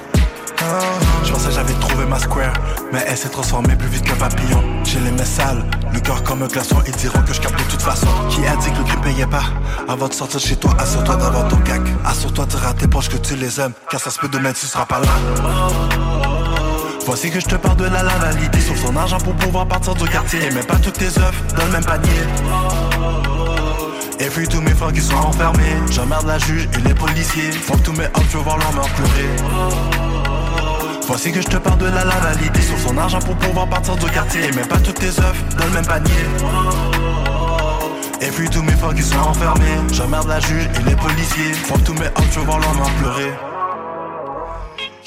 Ah, 0.62 0.78
Je 1.24 1.32
pensais 1.32 1.50
j'avais 1.52 1.73
trouvé 1.74 2.05
ma 2.05 2.18
square, 2.18 2.52
mais 2.92 3.02
elle 3.07 3.16
s'est 3.16 3.31
transformée 3.31 3.76
plus 3.76 3.89
vite 3.89 4.05
qu'un 4.05 4.16
papillon. 4.16 4.62
J'ai 4.84 5.00
les 5.00 5.10
mains 5.10 5.24
sales, 5.24 5.65
le 5.92 6.00
cœur 6.00 6.23
comme 6.23 6.42
un 6.42 6.49
glaçon, 6.49 6.76
ils 6.86 6.94
diront 6.97 7.23
que 7.23 7.32
je 7.32 7.40
capte 7.40 7.58
de 7.58 7.70
toute 7.70 7.81
façon. 7.82 8.08
Qui 8.28 8.47
a 8.47 8.57
dit 8.57 8.70
que 8.70 8.78
le 8.78 8.84
prix 8.84 8.97
payait 8.99 9.26
pas? 9.26 9.44
Avant 9.89 10.08
de 10.08 10.12
sortir 10.15 10.40
chez 10.40 10.57
toi, 10.57 10.73
assure-toi 10.78 11.16
d'avoir 11.16 11.49
ton 11.49 11.57
cac. 11.58 11.81
Assure-toi 12.05 12.47
de 12.47 12.57
à 12.66 12.74
tes 12.74 12.89
proches 12.89 13.08
que 13.08 13.16
tu 13.16 13.36
les 13.36 13.60
aimes, 13.60 13.73
car 13.90 14.00
ça 14.00 14.10
se 14.10 14.18
peut 14.18 14.28
demain 14.28 14.52
tu 14.52 14.66
seras 14.66 14.84
pas 14.86 15.00
là. 15.00 15.08
Voici 17.07 17.31
que 17.31 17.40
je 17.40 17.47
te 17.47 17.57
parle 17.57 17.76
de 17.76 17.84
la 17.86 18.02
lavalité 18.02 18.60
Sur 18.60 18.76
son 18.76 18.94
argent 18.94 19.18
pour 19.18 19.34
pouvoir 19.34 19.66
partir 19.66 19.94
du 19.94 20.05
quartier 20.08 20.44
Et 20.44 20.50
mets 20.50 20.62
pas 20.62 20.76
toutes 20.76 20.99
tes 20.99 21.07
œufs 21.07 21.55
dans 21.57 21.65
le 21.65 21.70
même 21.73 21.84
panier 21.84 22.10
Et 24.20 24.28
puis 24.28 24.47
tous 24.47 24.60
mes 24.60 24.73
frères 24.73 24.92
qui 24.92 25.00
sont 25.00 25.16
enfermés 25.16 25.76
J'emmerde 25.90 26.26
la 26.26 26.39
juge 26.39 26.68
et 26.74 26.89
les 26.89 26.94
policiers 26.94 27.50
Faut 27.52 27.74
que 27.74 27.82
tous 27.82 27.92
mes 27.92 28.05
hommes, 28.05 28.24
je 28.31 28.36
veux 28.36 28.42
voir 28.42 28.58
leur 28.58 28.73
mort 28.74 28.89
pleurer 28.90 29.28
Voici 31.07 31.32
que 31.32 31.40
je 31.40 31.47
te 31.47 31.57
parle 31.57 31.78
de 31.78 31.86
la 31.86 32.05
lavalité 32.05 32.60
Sur 32.60 32.78
son 32.78 32.99
argent 32.99 33.20
pour 33.20 33.34
pouvoir 33.36 33.66
partir 33.66 33.97
du 33.97 34.07
quartier 34.10 34.44
Et 34.44 34.52
mets 34.52 34.62
pas 34.62 34.78
toutes 34.78 35.00
tes 35.00 35.08
œufs 35.08 35.57
dans 35.57 35.65
le 35.65 35.70
même 35.70 35.86
panier 35.86 36.10
Et 38.20 38.31
puis 38.31 38.50
tous 38.50 38.62
mes 38.62 38.73
frères 38.73 38.94
qui 38.94 39.02
sont 39.02 39.18
enfermés. 39.18 39.81
J'emmerde 39.92 40.28
la 40.28 40.40
juge 40.40 40.68
et 40.78 40.89
les 40.89 40.97
policiers. 40.97 41.52
Faut 41.52 41.78
tous 41.78 41.94
mes 41.94 42.07
hommes, 42.07 42.31
je 42.32 42.40
voir 42.40 42.58
l'homme 42.58 42.81
en 42.81 42.90
pleurer. 43.00 43.49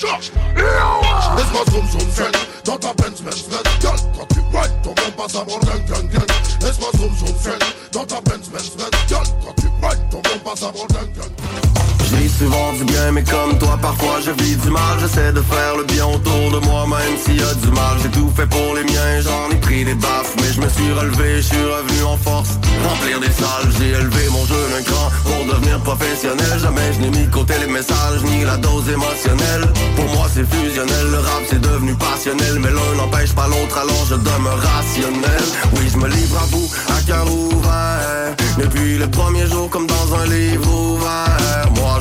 Laisse-moi 0.03 1.63
zoom 1.71 1.87
zoom 1.87 2.11
zen 2.11 2.31
Dans 2.65 2.77
ta 2.77 2.93
Benz 2.93 3.21
Benz 3.21 3.43
Benz 3.49 3.63
Girl, 3.79 3.95
quand 4.17 4.27
tu 4.33 4.39
rides 4.39 4.81
ton 4.83 4.93
bon 4.93 5.11
passe 5.15 5.35
avant 5.35 5.57
le 5.59 5.65
gang 5.65 5.85
gang. 5.87 6.09
Gang 6.09 6.27
Laisse-moi 6.61 6.89
zoom 6.97 7.15
zoom 7.15 7.37
zen 7.39 7.59
Dans 7.93 8.05
ta 8.05 8.19
Benz 8.21 8.49
Benz 8.49 8.71
Benz 8.75 8.91
Girl, 9.07 9.23
quand 9.45 9.53
tu 9.61 9.67
rides 9.81 10.09
ton 10.09 10.21
bon 10.21 10.39
passe 10.43 10.63
avant 10.63 10.85
le 10.89 10.93
gang 10.93 11.72
gang 12.03 12.19
J'ai 12.19 12.29
souvent 12.29 12.73
du 12.73 12.83
bien 12.85 13.11
mais 13.11 13.23
comme 13.23 13.57
toi 13.57 13.77
parfois 13.81 14.19
je 14.25 14.31
vis 14.31 14.55
du 14.57 14.69
mal. 14.69 14.99
J'essaie 14.99 15.31
de 15.31 15.41
faire 15.41 15.75
le 15.77 15.83
bien 15.83 16.05
autour 16.05 16.51
de 16.51 16.65
moi 16.65 16.85
même 16.87 17.17
s'il 17.17 17.37
y 17.37 17.43
a 17.43 17.53
du 17.55 17.69
mal. 17.69 17.97
J'ai 18.01 18.09
tout 18.09 18.31
fait 18.35 18.47
pour 18.47 18.75
les 18.75 18.83
miens, 18.83 19.21
j'en 19.21 19.49
ai 19.51 19.59
pris 19.59 19.83
des 19.85 19.95
baffes 19.95 20.33
Mais 20.37 20.51
je 20.53 20.61
me 20.61 20.69
suis 20.69 20.91
relevé, 20.91 21.37
je 21.37 21.47
suis 21.47 21.63
revenu 21.63 22.03
en 22.03 22.17
force. 22.17 22.59
Remplir 22.87 23.19
des 23.19 23.31
salles, 23.31 23.69
j'ai 23.77 23.89
élevé 23.89 24.29
mon 24.31 24.45
jeu 24.45 24.61
d'un 24.71 24.83
cran 24.83 25.09
Pour 25.23 25.53
devenir 25.53 25.79
professionnel, 25.79 26.59
jamais 26.59 26.93
je 26.93 26.99
n'ai 27.01 27.09
mis 27.17 27.27
côté 27.29 27.53
les 27.59 27.71
messages 27.71 28.21
Ni 28.23 28.43
la 28.43 28.57
dose 28.57 28.89
émotionnelle. 28.89 29.65
Pour 29.95 30.05
moi 30.15 30.27
c'est 30.33 30.47
fusionnel, 30.49 31.07
le 31.11 31.19
rap 31.19 31.43
c'est 31.49 31.61
devenu 31.61 31.93
passionnel. 31.95 32.59
Mais 32.59 32.71
l'un 32.71 32.95
n'empêche 32.97 33.33
pas 33.33 33.47
l'autre 33.47 33.77
alors 33.77 34.05
je 34.09 34.15
demeure 34.15 34.59
rationnel. 34.59 35.43
Oui 35.75 35.89
je 35.91 35.97
me 35.97 36.07
livre 36.07 36.37
à 36.41 36.45
vous, 36.51 36.69
à 36.89 37.01
cœur 37.01 37.25
ouvert. 37.31 38.35
Depuis 38.57 38.97
le 38.97 39.07
premier 39.07 39.47
jour 39.47 39.69
comme 39.69 39.87
dans 39.87 40.15
un 40.15 40.25
livre 40.25 40.67
ouvert. 40.67 41.71
Moi 41.75 41.99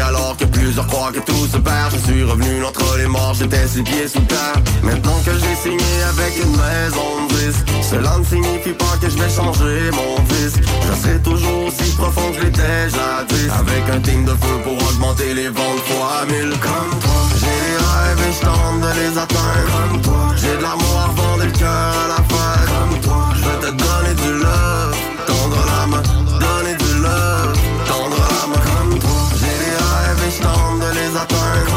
alors 0.00 0.36
que 0.36 0.44
plusieurs 0.44 0.86
croient 0.86 1.12
que 1.12 1.20
tout 1.20 1.46
se 1.46 1.58
perd 1.58 1.92
Je 1.92 2.12
suis 2.12 2.22
revenu 2.24 2.64
entre 2.64 2.96
les 2.98 3.06
morts, 3.06 3.34
j'étais 3.34 3.66
six 3.66 3.82
pieds 3.82 4.08
sous 4.08 4.20
terre. 4.20 4.60
Maintenant 4.82 5.18
que 5.24 5.32
j'ai 5.32 5.56
signé 5.62 5.94
avec 6.08 6.36
une 6.42 6.52
maison 6.52 7.10
de 7.28 7.34
Cela 7.82 8.18
ne 8.18 8.24
signifie 8.24 8.72
pas 8.72 8.96
que 9.00 9.08
je 9.08 9.16
vais 9.16 9.30
changer 9.30 9.90
mon 9.92 10.22
disque 10.24 10.62
Je 10.62 11.02
serai 11.02 11.18
toujours 11.20 11.66
aussi 11.66 11.90
profond 11.92 12.30
que 12.32 12.38
je 12.38 12.44
l'étais 12.46 12.88
jadis. 12.90 13.50
Avec 13.58 13.84
un 13.92 14.00
team 14.00 14.24
de 14.24 14.32
feu 14.32 14.56
pour 14.64 14.76
augmenter 14.88 15.34
les 15.34 15.48
ventes 15.48 15.84
fois 15.86 16.24
mille. 16.28 16.50
Comme 16.60 16.98
toi, 17.00 17.20
j'ai 17.40 17.46
des 17.46 17.78
rêves 17.84 18.22
et 18.28 18.32
je 18.32 18.40
tente 18.40 18.80
de 18.80 19.00
les 19.00 19.18
atteindre. 19.18 19.72
Comme 19.90 20.00
toi, 20.02 20.34
j'ai 20.36 20.56
de 20.56 20.62
l'amour 20.62 20.96
à 20.98 21.06
revendre 21.06 21.44
le 21.44 21.50
cœur 21.52 21.92
à 22.04 22.08
la 22.08 22.20
fin. 22.30 22.54
Comme 22.72 23.00
toi, 23.00 23.28
je 23.36 23.42
veux 23.44 23.60
te 23.60 23.70
donner 23.82 24.14
du 24.22 24.42
love 24.42 24.96
Tendre 25.26 25.64
la 25.66 25.86
main, 25.86 26.02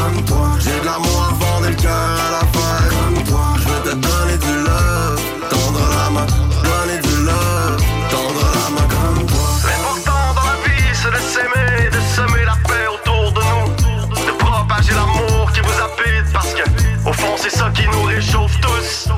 Comme 0.08 0.24
toi, 0.24 0.48
j'ai 0.58 0.80
de 0.80 0.86
l'amour 0.86 1.20
à 1.22 1.34
revendre 1.34 1.68
le 1.68 1.74
cœur 1.74 1.92
à 1.92 2.30
la 2.30 2.44
fin. 2.54 2.76
Comme 2.88 3.24
toi, 3.24 3.44
je 3.58 3.68
veux 3.68 3.90
te 3.90 3.94
donner 3.94 4.38
du 4.38 4.54
love. 4.64 5.20
Tendre 5.50 5.84
la 5.98 6.08
main, 6.08 6.26
donner 6.64 6.98
du 7.02 7.16
love. 7.26 7.82
Tendre 8.10 8.44
la 8.56 8.70
main. 8.70 8.88
Comme 8.88 9.26
toi. 9.26 9.48
L'important 9.68 10.32
dans 10.34 10.46
la 10.48 10.56
vie 10.64 10.88
c'est 10.94 11.10
de 11.10 11.20
s'aimer, 11.32 11.90
de 11.90 12.00
semer 12.16 12.44
la 12.46 12.56
paix 12.66 12.86
autour 12.88 13.32
de 13.32 13.42
nous. 13.52 14.06
De 14.24 14.32
propager 14.38 14.94
l'amour 14.94 15.52
qui 15.52 15.60
vous 15.60 15.78
habite 15.84 16.32
Parce 16.32 16.54
que 16.54 16.62
au 17.06 17.12
fond 17.12 17.34
c'est 17.36 17.54
ça 17.54 17.70
qui 17.74 17.86
nous 17.92 18.04
réchauffe 18.04 18.58
tous. 18.62 19.08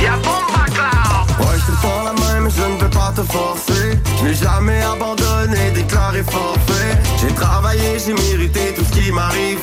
Y'a 0.00 0.12
cloud 0.22 0.62
Ouais 1.40 1.58
je 1.58 1.72
te 1.72 1.76
prends 1.78 2.04
la 2.04 2.12
mais 2.40 2.50
je 2.50 2.62
ne 2.62 2.78
veux 2.80 2.90
pas 2.90 3.12
te 3.14 3.22
forcer. 3.22 3.98
Je 4.18 4.24
n'ai 4.24 4.34
jamais 4.34 4.82
abandonné, 4.82 5.72
déclaré 5.74 6.22
forfait. 6.22 6.98
J'ai 7.20 7.34
travaillé, 7.34 7.98
j'ai 8.04 8.14
mérité 8.14 8.74
tout 8.76 8.84
ce 8.84 9.00
qui 9.00 9.10
m'arrive. 9.12 9.58
Et 9.58 9.61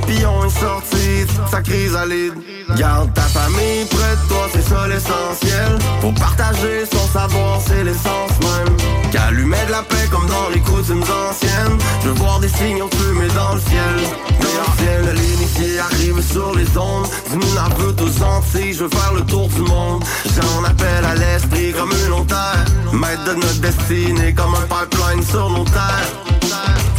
papillon 0.00 0.44
est 0.44 0.60
sorti 0.60 1.06
sa 1.50 1.62
chrysalide. 1.62 2.34
Garde 2.76 3.12
ta 3.14 3.22
famille 3.22 3.84
près 3.86 4.16
de 4.16 4.28
toi, 4.28 4.48
c'est 4.52 4.62
ça 4.62 4.86
l'essentiel. 4.88 5.78
Pour 6.00 6.14
partager 6.14 6.84
son 6.90 7.06
savoir, 7.18 7.60
c'est 7.66 7.84
l'essence 7.84 8.36
même. 8.40 8.76
Qu'allumer 9.12 9.64
de 9.66 9.72
la 9.72 9.82
paix 9.82 10.08
comme 10.10 10.26
dans 10.26 10.48
les 10.52 10.60
coutumes 10.60 11.02
anciennes. 11.02 11.78
Je 12.04 12.10
voir 12.10 12.40
des 12.40 12.48
signaux 12.48 12.88
de 12.88 12.94
fumée 12.94 13.28
dans 13.34 13.54
le 13.54 13.60
ciel. 13.60 13.96
Meilleur 14.40 14.72
ciel, 14.78 15.14
l'initié 15.14 15.78
arrive 15.78 16.20
sur 16.22 16.54
les 16.54 16.68
ondes. 16.76 17.06
Du 17.30 17.36
Nunavut 17.38 17.96
aux 18.02 18.22
Antilles, 18.22 18.74
je 18.74 18.84
veux 18.84 18.90
faire 18.90 19.14
le 19.14 19.22
tour 19.22 19.48
du 19.48 19.62
monde. 19.62 20.04
J'en 20.34 20.64
appelle 20.64 21.04
à 21.04 21.14
l'esprit 21.14 21.72
communautaire 21.72 22.64
Maître 22.92 23.24
de 23.24 23.34
notre 23.34 23.60
destinée 23.60 24.34
comme 24.34 24.54
un 24.54 24.66
pipeline 24.66 25.22
sur 25.22 25.50
nos 25.50 25.64
terres 25.64 26.26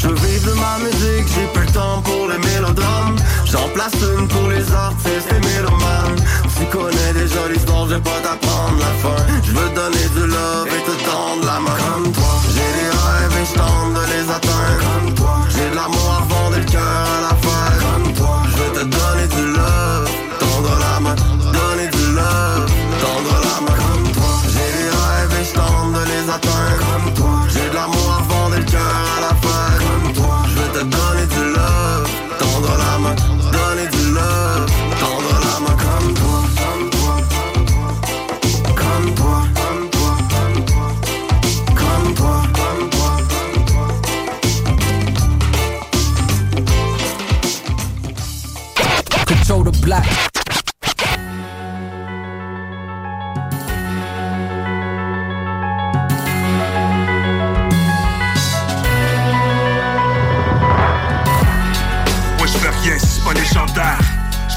je 0.07 0.13
veux 0.13 0.27
vivre 0.27 0.55
ma 0.55 0.77
musique, 0.83 1.27
j'ai 1.35 1.47
plus 1.53 1.65
le 1.65 1.71
temps 1.71 2.01
pour 2.01 2.27
les 2.29 2.37
mélodrames. 2.37 3.15
J'en 3.45 3.67
place 3.69 3.93
une 4.01 4.27
pour 4.27 4.49
les 4.49 4.71
artistes 4.71 5.31
et 5.31 5.47
mélomanes. 5.47 6.21
Tu 6.57 6.65
connais 6.65 7.13
déjà 7.13 7.47
l'histoire, 7.51 7.87
je 7.87 7.95
vais 7.95 8.01
pas 8.01 8.19
t'apprendre 8.23 8.79
la 8.79 8.93
fin. 9.01 9.23
Je 9.43 9.51
veux 9.51 9.69
donner 9.69 10.07
du 10.15 10.27
love 10.27 10.67
et 10.67 10.83
te 10.83 11.05
tendre 11.05 11.45
la 11.45 11.59
main 11.59 12.06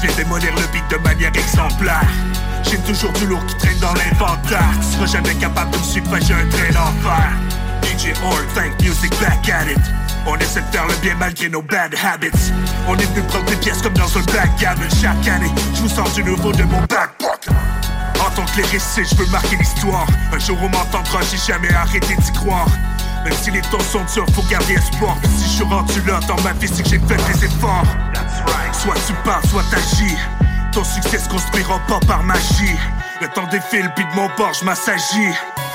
Je 0.01 0.07
viens 0.07 0.15
démolir 0.15 0.49
le 0.55 0.65
beat 0.71 0.83
de 0.89 0.97
manière 0.97 1.31
exemplaire. 1.35 2.01
J'ai 2.63 2.77
toujours 2.79 3.13
du 3.13 3.27
lourd 3.27 3.45
qui 3.45 3.55
traîne 3.55 3.77
dans 3.77 3.93
l'inventaire. 3.93 4.71
Tu 4.81 4.95
seras 4.95 5.05
jamais 5.05 5.35
capable 5.35 5.69
de 5.71 5.77
me 5.77 5.83
suivre, 5.83 6.17
j'ai 6.19 6.33
un 6.33 6.49
train 6.49 6.71
d'enfer. 6.73 7.31
DJ 7.83 8.13
Orr, 8.23 8.41
thank 8.55 8.81
music 8.81 9.11
back 9.19 9.47
at 9.47 9.69
it. 9.69 9.77
On 10.25 10.35
essaie 10.37 10.61
de 10.61 10.65
faire 10.71 10.87
le 10.87 10.95
bien 11.01 11.13
malgré 11.19 11.49
nos 11.49 11.61
bad 11.61 11.93
habits. 11.93 12.51
On 12.87 12.95
est 12.95 13.05
venu 13.13 13.21
prendre 13.27 13.45
des 13.45 13.55
pièces 13.57 13.81
comme 13.83 13.93
dans 13.93 14.17
un 14.17 14.23
backgammon 14.23 14.89
Chaque 14.99 15.27
année, 15.27 15.51
je 15.75 15.81
vous 15.81 15.89
sors 15.89 16.09
du 16.09 16.23
nouveau 16.23 16.51
de 16.51 16.63
mon 16.63 16.81
backpocket 16.81 17.53
En 18.19 18.29
tant 18.31 18.45
que 18.45 18.57
lyriciste, 18.57 19.11
je 19.11 19.15
veux 19.17 19.29
marquer 19.29 19.57
l'histoire. 19.57 20.07
Un 20.33 20.39
jour 20.39 20.57
on 20.63 20.69
m'entendra, 20.69 21.19
j'ai 21.29 21.37
jamais 21.37 21.71
arrêté 21.73 22.15
d'y 22.15 22.31
croire 22.31 22.69
même 23.23 23.33
si 23.41 23.51
les 23.51 23.61
temps 23.61 23.79
sont 23.79 24.03
durs, 24.13 24.25
faut 24.33 24.43
garder 24.49 24.73
espoir. 24.73 25.15
Si 25.37 25.43
je 25.43 25.49
suis 25.49 25.63
rendu 25.63 26.01
là 26.07 26.19
dans 26.27 26.39
ma 26.41 26.53
vie, 26.53 26.67
c'est 26.67 26.83
que 26.83 26.89
j'ai 26.89 26.99
fait 26.99 27.17
des 27.17 27.45
efforts. 27.45 27.85
Soit 28.73 28.95
tu 29.05 29.13
parles, 29.23 29.45
soit 29.47 29.63
t'agis. 29.69 30.17
Ton 30.71 30.83
succès 30.83 31.19
se 31.19 31.29
construira 31.29 31.79
pas 31.87 31.99
par 32.07 32.23
magie. 32.23 32.77
Le 33.19 33.27
temps 33.27 33.47
défile, 33.47 33.91
puis 33.95 34.05
de 34.05 34.15
mon 34.15 34.27
bord, 34.37 34.53
je 34.59 34.65
m'assagis. 34.65 35.33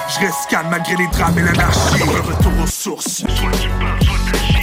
Je 0.08 0.20
reste 0.20 0.48
calme 0.48 0.68
malgré 0.70 0.96
les 0.96 1.06
drames 1.08 1.38
et 1.38 1.42
l'anarchie. 1.42 2.02
Un 2.02 2.22
retour 2.22 2.52
aux 2.62 2.66
sources. 2.66 3.18
Soit 3.18 3.50
tu 3.60 3.68
parles, 3.80 4.02
soit 4.02 4.18
t'agis. 4.32 4.56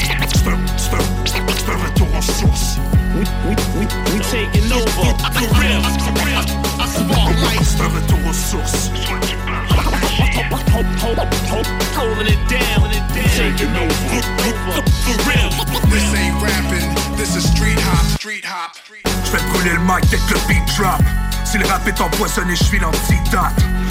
C'est 0.76 1.70
un, 1.70 1.86
retour 1.86 2.08
aux 2.18 2.22
sources. 2.22 2.78
We, 3.16 3.24
we, 3.46 3.56
we, 3.78 3.88
we 4.12 4.22
taking 4.22 4.72
over. 4.72 5.16
For 5.34 5.48
real, 5.60 5.82
for 6.00 6.14
real. 6.26 6.44
Spotlight 6.88 7.64
C'est 7.64 7.82
un 7.82 7.88
retour 7.88 8.20
aux 8.30 8.34
sources. 8.34 8.92
Soit 9.06 9.20
tu 9.22 9.36
Holding 11.96 12.28
it 12.28 12.42
down, 12.50 12.90
taking 13.36 13.76
over. 13.76 13.94
For 15.04 15.18
real. 15.30 15.50
This 15.90 16.14
ain't 16.16 16.42
rapping, 16.42 17.16
this 17.16 17.36
is 17.36 17.50
street 17.50 17.80
hop, 17.80 18.06
street 18.20 18.46
hop. 18.46 18.76
Je 18.86 19.13
vais 19.34 19.44
brûler 19.52 19.72
le 19.72 19.80
mic 19.80 20.10
que 20.10 20.34
le 20.34 20.40
beat 20.48 20.78
drop. 20.78 21.02
Si 21.46 21.58
le 21.58 21.66
rap 21.66 21.88
est 21.88 22.00
empoisonné, 22.00 22.56
je 22.56 22.64
suis 22.64 22.80
l'antidote. 22.80 23.42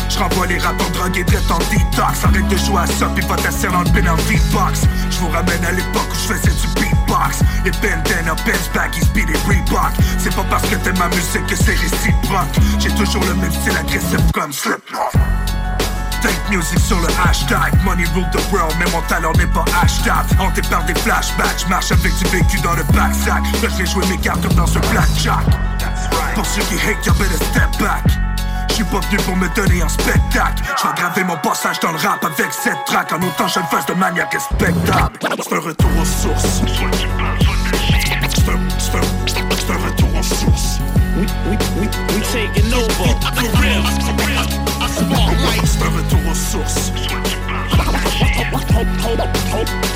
Je 0.09 0.19
renvoie 0.19 0.47
les 0.47 0.59
rappeurs 0.59 0.91
drogués 0.91 1.25
direct 1.25 1.51
en 1.51 1.59
detox. 1.59 2.25
Arrête 2.25 2.49
de 2.49 2.57
jouer 2.57 2.83
à 2.83 2.87
ça, 2.87 3.11
puis 3.15 3.25
va 3.27 3.37
t'asseoir 3.37 3.73
dans 3.73 3.83
le 3.83 3.91
penalty 3.91 4.37
box 4.53 4.83
Je 5.11 5.19
vous 5.19 5.29
ramène 5.29 5.65
à 5.65 5.73
l'époque 5.73 6.09
où 6.11 6.15
je 6.15 6.35
faisais 6.35 6.51
du 6.51 6.67
beatbox. 6.81 7.41
Les 7.65 7.71
bandana, 7.73 8.35
Benz, 8.47 8.71
baggies, 8.75 9.07
beat 9.15 9.29
et 9.29 9.49
Reebok. 9.49 9.93
C'est 10.19 10.35
pas 10.35 10.45
parce 10.49 10.69
que 10.69 10.77
t'aimes 10.77 10.99
ma 10.99 11.09
musique 11.09 11.47
que 11.47 11.57
c'est 11.57 11.75
réciproque. 11.75 12.55
J'ai 12.79 12.91
toujours 12.91 13.25
le 13.25 13.35
même 13.35 13.53
style 13.53 13.77
agressif 13.77 14.21
comme 14.33 14.53
Slipknot 14.53 15.11
Take 16.23 16.39
music 16.51 16.78
sur 16.78 17.01
le 17.01 17.09
hashtag 17.25 17.75
Money 17.84 18.05
rule 18.15 18.28
the 18.31 18.52
world 18.52 18.73
mais 18.78 18.91
mon 18.92 19.02
talent 19.02 19.33
n'est 19.33 19.47
pas 19.47 19.65
hashtag 19.83 20.25
Hanté 20.39 20.62
par 20.70 20.84
des 20.84 20.94
flashbacks 20.94 21.65
J'marche 21.67 21.91
avec 21.91 22.15
du 22.17 22.25
vécu 22.26 22.60
dans 22.60 22.75
le 22.75 22.84
backsack 22.94 23.42
je 23.60 23.67
vais 23.67 23.86
jouer 23.86 24.07
mes 24.07 24.18
cartes 24.18 24.41
comme 24.42 24.55
dans 24.55 24.76
un 24.76 24.81
blackjack 24.92 25.44
Pour 26.34 26.47
ceux 26.47 26.62
qui 26.62 26.75
hate, 26.75 27.05
y'all 27.05 27.17
better 27.17 27.44
step 27.44 27.81
back 27.81 28.05
Je 28.68 28.75
suis 28.75 28.84
pas 28.84 29.01
venu 29.01 29.17
pour 29.25 29.36
me 29.36 29.49
donner 29.55 29.83
un 29.83 29.89
spectacle. 29.89 30.62
Je 30.78 30.89
vais 30.89 30.94
graver 30.94 31.25
mon 31.25 31.36
passage 31.36 31.78
dans 31.81 31.92
le 31.92 31.99
rap 31.99 32.25
avec 32.25 32.52
cette 32.52 32.84
track 32.86 33.12
en 33.12 33.17
autant 33.17 33.49
je 33.49 33.59
le 33.59 33.67
fasse 33.67 33.86
de 33.86 33.94
manière 33.94 34.28
respectable. 34.31 35.18
C'est 35.20 35.55
un 35.55 35.60
retour 35.60 35.91
aux 36.01 36.05
sources. 36.05 36.62
C'est 38.39 38.51
un, 38.51 38.55
un, 39.75 39.86
retour 39.86 40.09
aux 40.18 40.23
sources. 40.23 40.78
We, 41.17 41.26
we, 41.49 41.59
we, 41.76 42.01
Spotlight. 45.66 45.66
C'est 45.66 45.82
un 45.82 45.91
retour 45.91 46.31
aux 46.31 46.34
sources. 46.34 46.92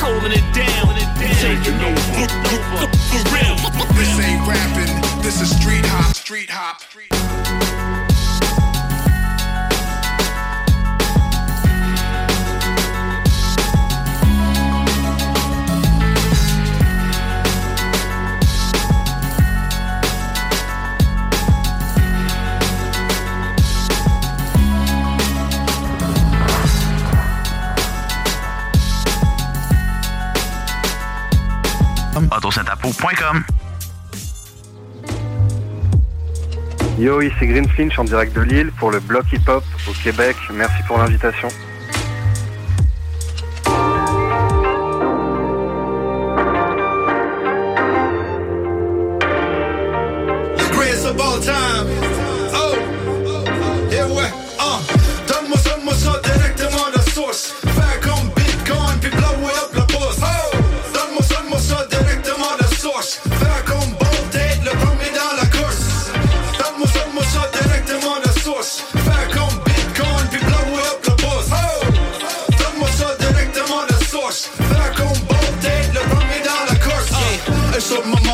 Holding 0.02 0.32
it 0.32 0.44
down. 0.54 0.96
Taking 1.40 1.80
over. 1.82 2.28
For 3.10 3.22
real. 3.34 3.56
This 3.94 4.18
ain't 4.20 4.46
rapping, 4.46 5.22
this 5.22 5.40
is 5.40 5.54
street 5.56 5.84
hop. 5.86 6.14
Street 6.14 6.50
hop. 6.50 7.95
Autosetapo.com 32.30 33.44
Yo, 36.98 37.20
ici 37.20 37.46
Green 37.46 37.68
Finch 37.68 37.98
en 37.98 38.04
direct 38.04 38.34
de 38.34 38.40
Lille 38.40 38.72
pour 38.78 38.90
le 38.90 39.00
bloc 39.00 39.30
hip-hop 39.32 39.62
au 39.86 39.92
Québec. 40.02 40.34
Merci 40.54 40.82
pour 40.86 40.96
l'invitation. 40.96 41.48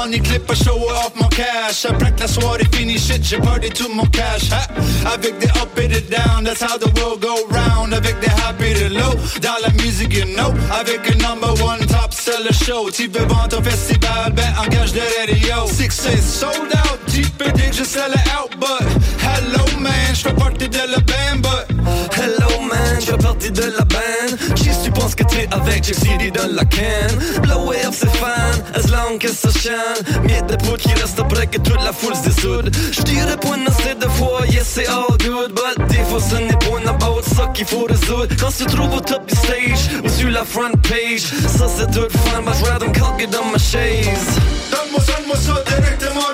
Money 0.02 0.18
clip, 0.18 0.50
un 0.50 0.54
show 0.54 0.78
off 0.88 1.12
mon 1.14 1.28
cash. 1.28 1.84
Après 1.84 2.12
que 2.12 2.20
la 2.20 2.28
soirée 2.28 2.66
finie, 2.72 2.98
shit, 2.98 3.22
j'ai 3.24 3.38
perdu 3.38 3.68
tout 3.70 3.88
mon 3.94 4.06
cash. 4.06 4.50
Ha? 4.50 4.66
Avec 5.12 5.38
des 5.38 5.48
up 5.48 5.78
et 5.78 5.88
des 5.88 6.00
down, 6.00 6.44
that's 6.44 6.62
how 6.62 6.78
the 6.78 6.90
world 6.98 7.20
go 7.20 7.34
round. 7.50 7.94
Avec 7.94 8.18
des 8.20 8.28
happy 8.28 8.64
et 8.64 8.74
des 8.74 8.88
low, 8.88 9.14
dans 9.40 9.58
la 9.62 9.70
musique, 9.82 10.14
you 10.14 10.24
know. 10.34 10.52
Avec 10.70 11.00
un 11.10 11.16
number 11.18 11.52
one 11.62 11.86
top 11.86 12.11
seller 12.22 12.52
show. 12.52 12.88
Tu 12.90 13.08
veux 13.08 13.26
vendre 13.26 13.48
ton 13.48 13.62
festival, 13.62 14.32
ben 14.32 14.46
engage 14.64 14.94
le 14.94 15.00
radio. 15.18 15.66
Success 15.66 16.22
sold 16.22 16.72
out, 16.72 17.00
tu 17.12 17.22
peux 17.22 17.50
dire 17.50 17.70
que 17.70 17.76
je 17.76 17.84
sell 17.84 18.12
out, 18.36 18.50
but 18.60 18.86
hello 19.20 19.64
man, 19.80 20.14
je 20.14 20.20
fais 20.20 20.34
partie 20.34 20.68
de 20.68 20.78
la 20.88 20.98
band, 20.98 21.40
but 21.42 21.76
Hello 22.14 22.60
man, 22.60 23.00
je 23.00 23.06
fais 23.06 23.16
partie 23.16 23.50
de 23.50 23.62
la 23.62 23.84
band. 23.84 24.54
Qui 24.54 24.70
tu 24.84 24.90
penses 24.92 25.14
que 25.16 25.24
t'es 25.24 25.48
avec? 25.50 25.82
Jack 25.84 25.96
City 25.96 26.30
dans 26.30 26.46
la 26.54 26.64
can. 26.64 27.10
Blow 27.42 27.72
it 27.72 27.84
up 27.86 27.92
c'est 27.92 28.14
fan, 28.16 28.54
as 28.74 28.88
long 28.92 29.18
que 29.18 29.28
ça 29.28 29.48
chante. 29.50 30.22
Miette 30.24 30.46
de 30.46 30.56
poudre 30.56 30.78
qui 30.78 30.92
reste 30.94 31.18
après 31.18 31.46
que 31.48 31.58
toute 31.58 31.82
la 31.82 31.92
foule 31.92 32.14
se 32.14 32.28
dessoude 32.28 32.70
J'dirais 32.92 33.36
pas 33.36 33.56
une 33.56 33.66
assez 33.66 33.94
de 33.94 34.08
fois, 34.08 34.46
yes 34.48 34.66
c'est 34.74 34.86
all 34.86 35.16
good. 35.18 35.52
But 35.54 35.88
des 35.88 36.04
fois 36.04 36.20
ce 36.20 36.36
n'est 36.36 36.58
une 36.80 36.88
about 36.88 37.22
ça 37.22 37.48
qu'il 37.54 37.66
faut 37.66 37.86
résoudre. 37.88 38.28
Quand 38.38 38.52
tu 38.56 38.64
trouves 38.66 38.94
au 38.94 39.00
top 39.00 39.26
du 39.26 39.34
stage 39.34 39.90
ou 40.04 40.08
sur 40.08 40.30
la 40.30 40.44
front 40.44 40.70
page 40.82 41.22
Ça 41.48 41.66
c'est 41.68 41.90
tout 41.90 42.11
fun, 42.18 42.44
but 42.44 42.60
rather 42.62 42.88
me 42.88 42.92
cock 42.98 43.24
dans 43.30 43.44
ma 43.44 43.58
chaise 43.58 44.38
Donne-moi 44.70 45.00
ça, 45.00 45.14
donne-moi 45.16 46.32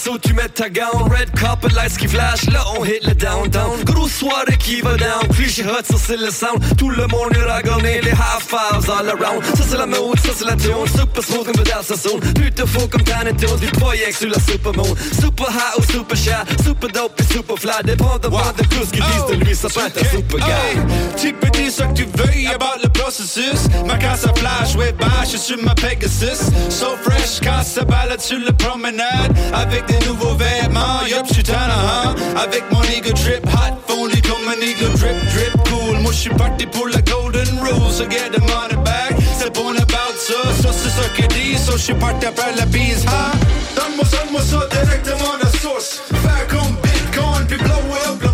suit, 0.00 0.18
tu 0.22 0.32
mets 0.32 0.48
ta 0.48 0.68
gown 0.68 1.10
Red 1.10 1.30
carpet 1.38 1.68
lights 1.74 1.96
qui 1.98 2.08
flash, 2.08 2.46
là 2.50 2.64
on 2.76 2.84
hit 2.84 3.04
le 3.06 3.14
downtown. 3.14 3.82
Grosse 3.84 4.12
soirée 4.12 4.56
qui 4.58 4.80
va 4.80 4.96
down, 4.96 5.28
cliché 5.34 5.64
hot, 5.64 5.84
ça 5.84 5.96
c'est 5.98 6.16
le 6.16 6.30
sound. 6.30 6.58
Tout 6.76 6.90
le 6.90 7.06
monde 7.06 7.36
est 7.36 7.44
ragonné, 7.44 8.00
les 8.00 8.10
high 8.10 8.40
fives 8.40 8.90
all 8.90 9.08
around. 9.08 9.44
Ça 9.56 9.64
c'est 9.68 9.76
la 9.76 9.86
mode, 9.86 10.18
ça 10.24 10.32
c'est 10.36 10.46
la 10.46 10.56
tune, 10.56 10.86
super 10.86 11.22
smooth 11.22 11.44
comme 11.44 11.64
dans 11.64 11.82
sa 11.82 11.96
zone 11.96 12.20
Plus 12.34 12.50
de 12.50 12.64
faux 12.64 12.88
comme 12.88 13.02
Tanatone, 13.02 13.58
du 13.58 13.66
project 13.66 14.16
sur 14.16 14.28
la 14.28 14.40
supermoon 14.40 14.94
Super 15.20 15.48
high 15.50 15.78
ou 15.78 15.82
super 15.82 16.16
shy, 16.16 16.64
super 16.64 16.90
dope 16.90 17.20
et 17.20 17.32
super 17.32 17.56
fly. 17.56 17.72
Dépendamment 17.84 18.52
de 18.56 18.64
tout 18.64 18.84
ce 18.84 18.90
qu'ils 18.90 19.04
disent 19.04 19.38
de 19.38 19.44
lui, 19.44 19.54
ça 19.54 19.68
peut 19.68 19.80
être 19.86 19.98
un 19.98 20.16
super 20.16 20.38
guy 20.38 20.80
tu 21.16 21.32
peux 21.34 21.50
dire 21.50 21.70
ce 21.70 21.82
que 21.82 21.92
tu 21.92 22.04
veux 22.04 22.30
about 22.54 22.80
le 22.82 22.88
processus. 22.88 23.68
Ma 23.86 23.96
casse 23.96 24.24
à 24.24 24.34
flash, 24.34 24.74
ouais, 24.76 24.92
bah, 24.98 25.06
je 25.30 25.36
suis 25.36 25.56
ma 25.62 25.74
Pegasus. 25.74 26.50
So 26.70 26.96
fresh, 27.02 27.40
quand 27.42 27.62
ça 27.62 27.84
balade 27.84 28.20
sur 28.20 28.38
le 28.38 28.52
promenade. 28.52 29.36
Avec 29.52 29.89
des 29.90 30.06
nouveaux 30.06 30.34
vêtements, 30.34 31.04
yup, 31.06 31.26
je 31.28 31.34
suis 31.34 31.42
tannant, 31.42 31.86
hein. 31.88 32.14
Avec 32.36 32.64
mon 32.70 32.82
ego 32.82 33.12
drip, 33.12 33.44
hot, 33.46 33.74
fondu 33.86 34.20
comme 34.22 34.46
un 34.48 34.60
ego 34.60 34.88
drip, 34.96 35.16
drip, 35.32 35.52
cool. 35.68 35.98
Moi, 36.00 36.12
je 36.12 36.18
suis 36.18 36.30
parti 36.30 36.66
pour 36.66 36.88
la 36.88 37.00
golden 37.02 37.48
rule, 37.60 37.92
so 37.92 38.04
get 38.08 38.30
the 38.32 38.40
money 38.40 38.76
back. 38.84 39.14
C'est 39.38 39.52
bon 39.54 39.70
about 39.70 40.16
ça, 40.18 40.40
ça 40.62 40.70
c'est 40.72 40.90
ce 40.90 41.08
que 41.16 41.26
dit, 41.34 41.58
so 41.58 41.72
je 41.72 41.82
suis 41.82 41.94
parti 41.94 42.26
après 42.26 42.54
la 42.56 42.66
bise, 42.66 43.04
hein. 43.08 43.32
Donne-moi 43.76 44.04
ça, 44.04 44.18
donne-moi 44.18 44.42
ça 44.42 44.60
directement 44.70 45.36
de 45.42 45.58
source. 45.58 46.02
Faire 46.22 46.46
comme 46.48 46.76
Bitcoin 46.82 47.46
puis 47.46 47.56
blow 47.56 47.94
up 48.06 48.22
la 48.22 48.32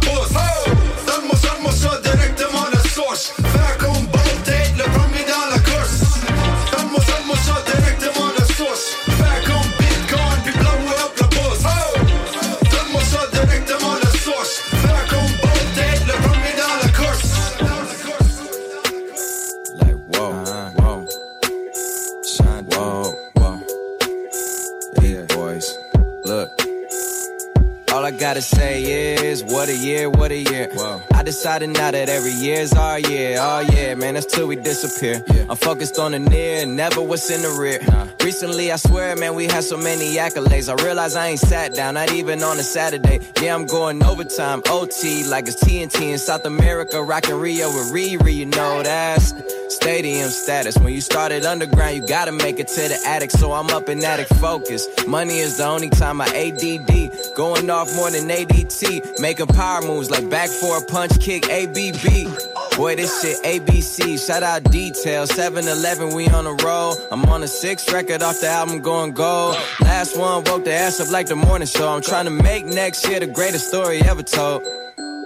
gotta 28.27 28.43
say 28.43 28.83
is, 29.25 29.45
what 29.45 29.69
a 29.69 29.77
year, 29.77 30.11
what 30.11 30.33
a 30.33 30.37
year. 30.37 30.69
I 31.15 31.23
decided 31.23 31.69
now 31.69 31.93
that 31.93 32.09
every 32.09 32.33
year's 32.33 32.73
our 32.73 32.99
year. 32.99 33.37
Oh 33.39 33.61
yeah, 33.61 33.95
man, 33.95 34.15
that's 34.15 34.27
till 34.27 34.49
we 34.49 34.57
disappear. 34.57 35.23
I'm 35.49 35.57
focused 35.57 36.01
on 36.01 36.11
the 36.11 36.19
near, 36.19 36.67
never 36.67 37.01
what's 37.01 37.31
in 37.31 37.43
the 37.43 37.51
rear. 37.51 37.79
Recently, 38.25 38.73
I 38.73 38.77
swear, 38.77 39.15
man, 39.15 39.37
we 39.37 39.45
had 39.45 39.63
so 39.63 39.77
many 39.77 40.17
accolades. 40.17 40.69
I 40.69 40.83
realize 40.83 41.15
I 41.15 41.29
ain't 41.29 41.39
sat 41.39 41.75
down, 41.75 41.95
not 41.95 42.11
even 42.11 42.43
on 42.43 42.59
a 42.59 42.65
Saturday. 42.65 43.21
Yeah, 43.41 43.55
I'm 43.55 43.65
going 43.65 44.03
overtime, 44.03 44.61
OT, 44.71 45.23
like 45.23 45.47
it's 45.47 45.63
TNT 45.63 46.11
in 46.11 46.19
South 46.19 46.47
America, 46.47 47.01
rockin' 47.01 47.39
Rio 47.39 47.69
with 47.69 47.93
Riri, 47.93 48.35
you 48.35 48.47
know 48.47 48.83
that's 48.83 49.33
stadium 49.69 50.31
status. 50.31 50.77
When 50.79 50.93
you 50.93 51.01
started 51.01 51.45
underground, 51.45 51.97
you 51.97 52.07
gotta 52.07 52.33
make 52.33 52.59
it 52.59 52.69
to 52.69 52.89
the 52.89 52.99
attic, 53.07 53.31
so 53.31 53.53
I'm 53.53 53.69
up 53.71 53.89
in 53.89 54.03
attic 54.05 54.29
focus. 54.29 54.89
Money 55.07 55.39
is 55.39 55.59
the 55.59 55.67
only 55.67 55.91
time 55.91 56.21
I 56.21 56.27
ADD, 56.27 57.35
going 57.37 57.71
off 57.71 57.95
more 57.95 58.11
than 58.11 58.16
ADT, 58.25 59.21
making 59.21 59.47
power 59.49 59.83
moves 59.83 60.11
like 60.11 60.29
back 60.29 60.49
for 60.49 60.79
a 60.79 60.81
punch 60.87 61.21
kick, 61.21 61.49
ABB. 61.49 62.77
Boy, 62.77 62.97
this 62.97 63.23
shit 63.23 63.43
ABC. 63.43 64.19
Shout 64.25 64.43
out 64.43 64.65
Detail. 64.65 65.27
7 65.27 65.67
Eleven, 65.67 66.15
we 66.15 66.29
on 66.29 66.47
a 66.47 66.53
roll. 66.65 66.97
I'm 67.11 67.25
on 67.27 67.43
a 67.43 67.49
sixth 67.49 67.91
record 67.93 68.23
off 68.23 68.41
the 68.41 68.49
album 68.49 68.81
going 68.81 69.13
gold. 69.13 69.57
Last 69.81 70.17
one 70.17 70.45
woke 70.45 70.65
the 70.65 70.73
ass 70.73 71.01
up 71.01 71.11
like 71.11 71.27
the 71.27 71.37
morning 71.37 71.69
show. 71.69 71.89
I'm 71.89 72.03
trying 72.03 72.27
to 72.27 72.31
make 72.31 72.67
next 72.67 73.09
year 73.09 73.21
the 73.21 73.27
greatest 73.27 73.69
story 73.69 74.01
ever 74.03 74.23
told. 74.23 74.63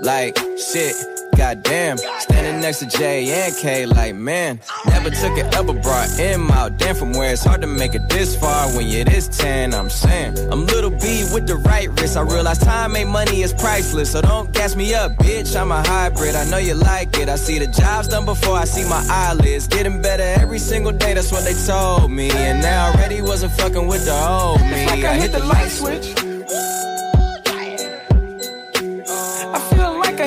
Like, 0.00 0.38
shit. 0.56 0.94
Goddamn, 1.36 1.96
standing 1.96 2.60
next 2.60 2.80
to 2.80 2.86
J 2.86 3.46
and 3.46 3.56
K, 3.56 3.86
like 3.86 4.14
man, 4.14 4.60
never 4.86 5.08
took 5.08 5.38
it 5.38 5.54
ever 5.54 5.72
brought 5.72 6.10
M 6.18 6.50
out. 6.50 6.76
Damn, 6.76 6.94
from 6.94 7.14
where 7.14 7.32
it's 7.32 7.42
hard 7.42 7.62
to 7.62 7.66
make 7.66 7.94
it 7.94 8.10
this 8.10 8.36
far 8.36 8.68
when 8.76 8.86
you're 8.86 9.06
this 9.06 9.26
10. 9.38 9.72
I'm 9.72 9.88
saying, 9.88 10.38
I'm 10.52 10.66
little 10.66 10.90
B 10.90 11.24
with 11.32 11.46
the 11.46 11.56
right 11.56 11.88
wrist. 11.98 12.18
I 12.18 12.22
realize 12.22 12.58
time 12.58 12.94
ain't 12.94 13.08
money 13.08 13.42
it's 13.42 13.54
priceless, 13.54 14.12
so 14.12 14.20
don't 14.20 14.52
gas 14.52 14.76
me 14.76 14.92
up, 14.92 15.12
bitch. 15.12 15.58
I'm 15.58 15.72
a 15.72 15.82
hybrid. 15.82 16.34
I 16.34 16.44
know 16.50 16.58
you 16.58 16.74
like 16.74 17.16
it. 17.16 17.30
I 17.30 17.36
see 17.36 17.58
the 17.58 17.68
jobs 17.68 18.08
done 18.08 18.26
before 18.26 18.56
I 18.56 18.66
see 18.66 18.86
my 18.86 19.02
eyelids. 19.08 19.66
Getting 19.66 20.02
better 20.02 20.22
every 20.42 20.58
single 20.58 20.92
day, 20.92 21.14
that's 21.14 21.32
what 21.32 21.44
they 21.44 21.54
told 21.54 22.10
me. 22.10 22.30
And 22.32 22.60
now 22.60 22.92
already 22.92 23.22
wasn't 23.22 23.52
fucking 23.52 23.86
with 23.86 24.04
the 24.04 24.12
old 24.12 24.60
me. 24.60 24.86
Like 24.86 25.04
I, 25.04 25.14
hit 25.14 25.32
the 25.32 25.42
light 25.42 25.70
switch. 25.70 26.14
I 26.18 26.80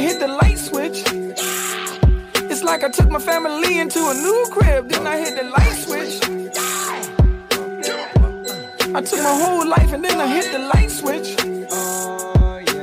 hit 0.03 0.19
the 0.19 0.27
light 0.27 0.59
switch. 0.59 0.99
It's 2.51 2.61
like 2.61 2.83
I 2.83 2.89
took 2.89 3.09
my 3.09 3.19
family 3.19 3.79
into 3.79 3.99
a 3.99 4.13
new 4.13 4.47
crib, 4.51 4.89
then 4.89 5.07
I 5.07 5.15
hit 5.17 5.33
the 5.39 5.45
light 5.55 5.77
switch. 5.85 6.15
I 8.97 9.01
took 9.01 9.21
my 9.29 9.35
whole 9.41 9.65
life 9.65 9.93
and 9.93 10.03
then 10.03 10.19
I 10.19 10.27
hit 10.27 10.51
the 10.51 10.59
light 10.73 10.91
switch. 10.91 11.29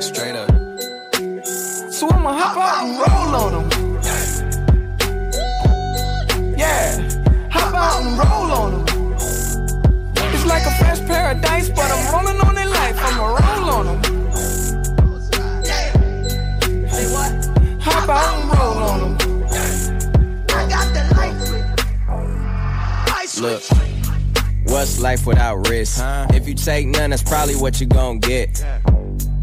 Straight 0.02 0.36
up. 0.42 0.50
So 1.92 2.08
I'ma 2.08 2.32
hop 2.40 2.56
out 2.56 2.78
and 2.84 2.92
roll 3.04 3.32
on 3.42 3.50
them. 3.56 3.68
Yeah, 6.56 6.86
hop 7.50 7.74
out 7.84 8.02
and 8.02 8.12
roll 8.22 8.50
on 8.60 8.70
them. 8.72 9.12
It's 10.34 10.46
like 10.46 10.64
a 10.64 10.74
fresh 10.80 11.00
paradise, 11.00 11.68
but 11.68 11.88
I'm 11.94 12.02
rolling 12.14 12.40
on 12.46 12.54
their 12.54 12.70
life. 12.80 12.96
I'ma 12.98 13.26
roll 13.26 13.70
on 13.78 13.86
them. 13.86 14.09
Hop 18.12 18.18
out 18.18 18.40
and 18.40 18.58
roll 18.58 18.78
on 18.78 19.00
them. 19.00 19.30
Look, 23.40 23.62
what's 24.64 25.00
life 25.00 25.26
without 25.26 25.68
risk? 25.68 26.00
Huh? 26.00 26.26
If 26.34 26.48
you 26.48 26.54
take 26.54 26.88
none, 26.88 27.10
that's 27.10 27.22
probably 27.22 27.54
what 27.54 27.80
you 27.80 27.86
gon' 27.86 28.18
get. 28.18 28.64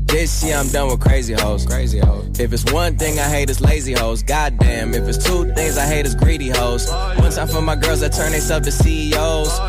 This 0.05 0.43
year 0.43 0.57
I'm 0.57 0.67
done 0.67 0.89
with 0.89 0.99
crazy 0.99 1.33
hoes. 1.33 1.65
Crazy 1.65 1.99
hoes. 1.99 2.39
If 2.39 2.51
it's 2.51 2.69
one 2.71 2.97
thing 2.97 3.17
I 3.19 3.29
hate, 3.29 3.49
it's 3.49 3.61
lazy 3.61 3.93
hoes. 3.93 4.21
Goddamn. 4.21 4.93
If 4.93 5.07
it's 5.07 5.23
two 5.23 5.45
things 5.53 5.77
I 5.77 5.85
hate, 5.85 6.05
it's 6.05 6.15
greedy 6.15 6.49
hoes. 6.49 6.91
One 6.91 7.31
time 7.31 7.47
for 7.47 7.61
my 7.61 7.75
girls 7.75 8.01
that 8.01 8.11
turn 8.11 8.33
themselves 8.33 8.65
to 8.67 8.71
CEOs. 8.71 9.59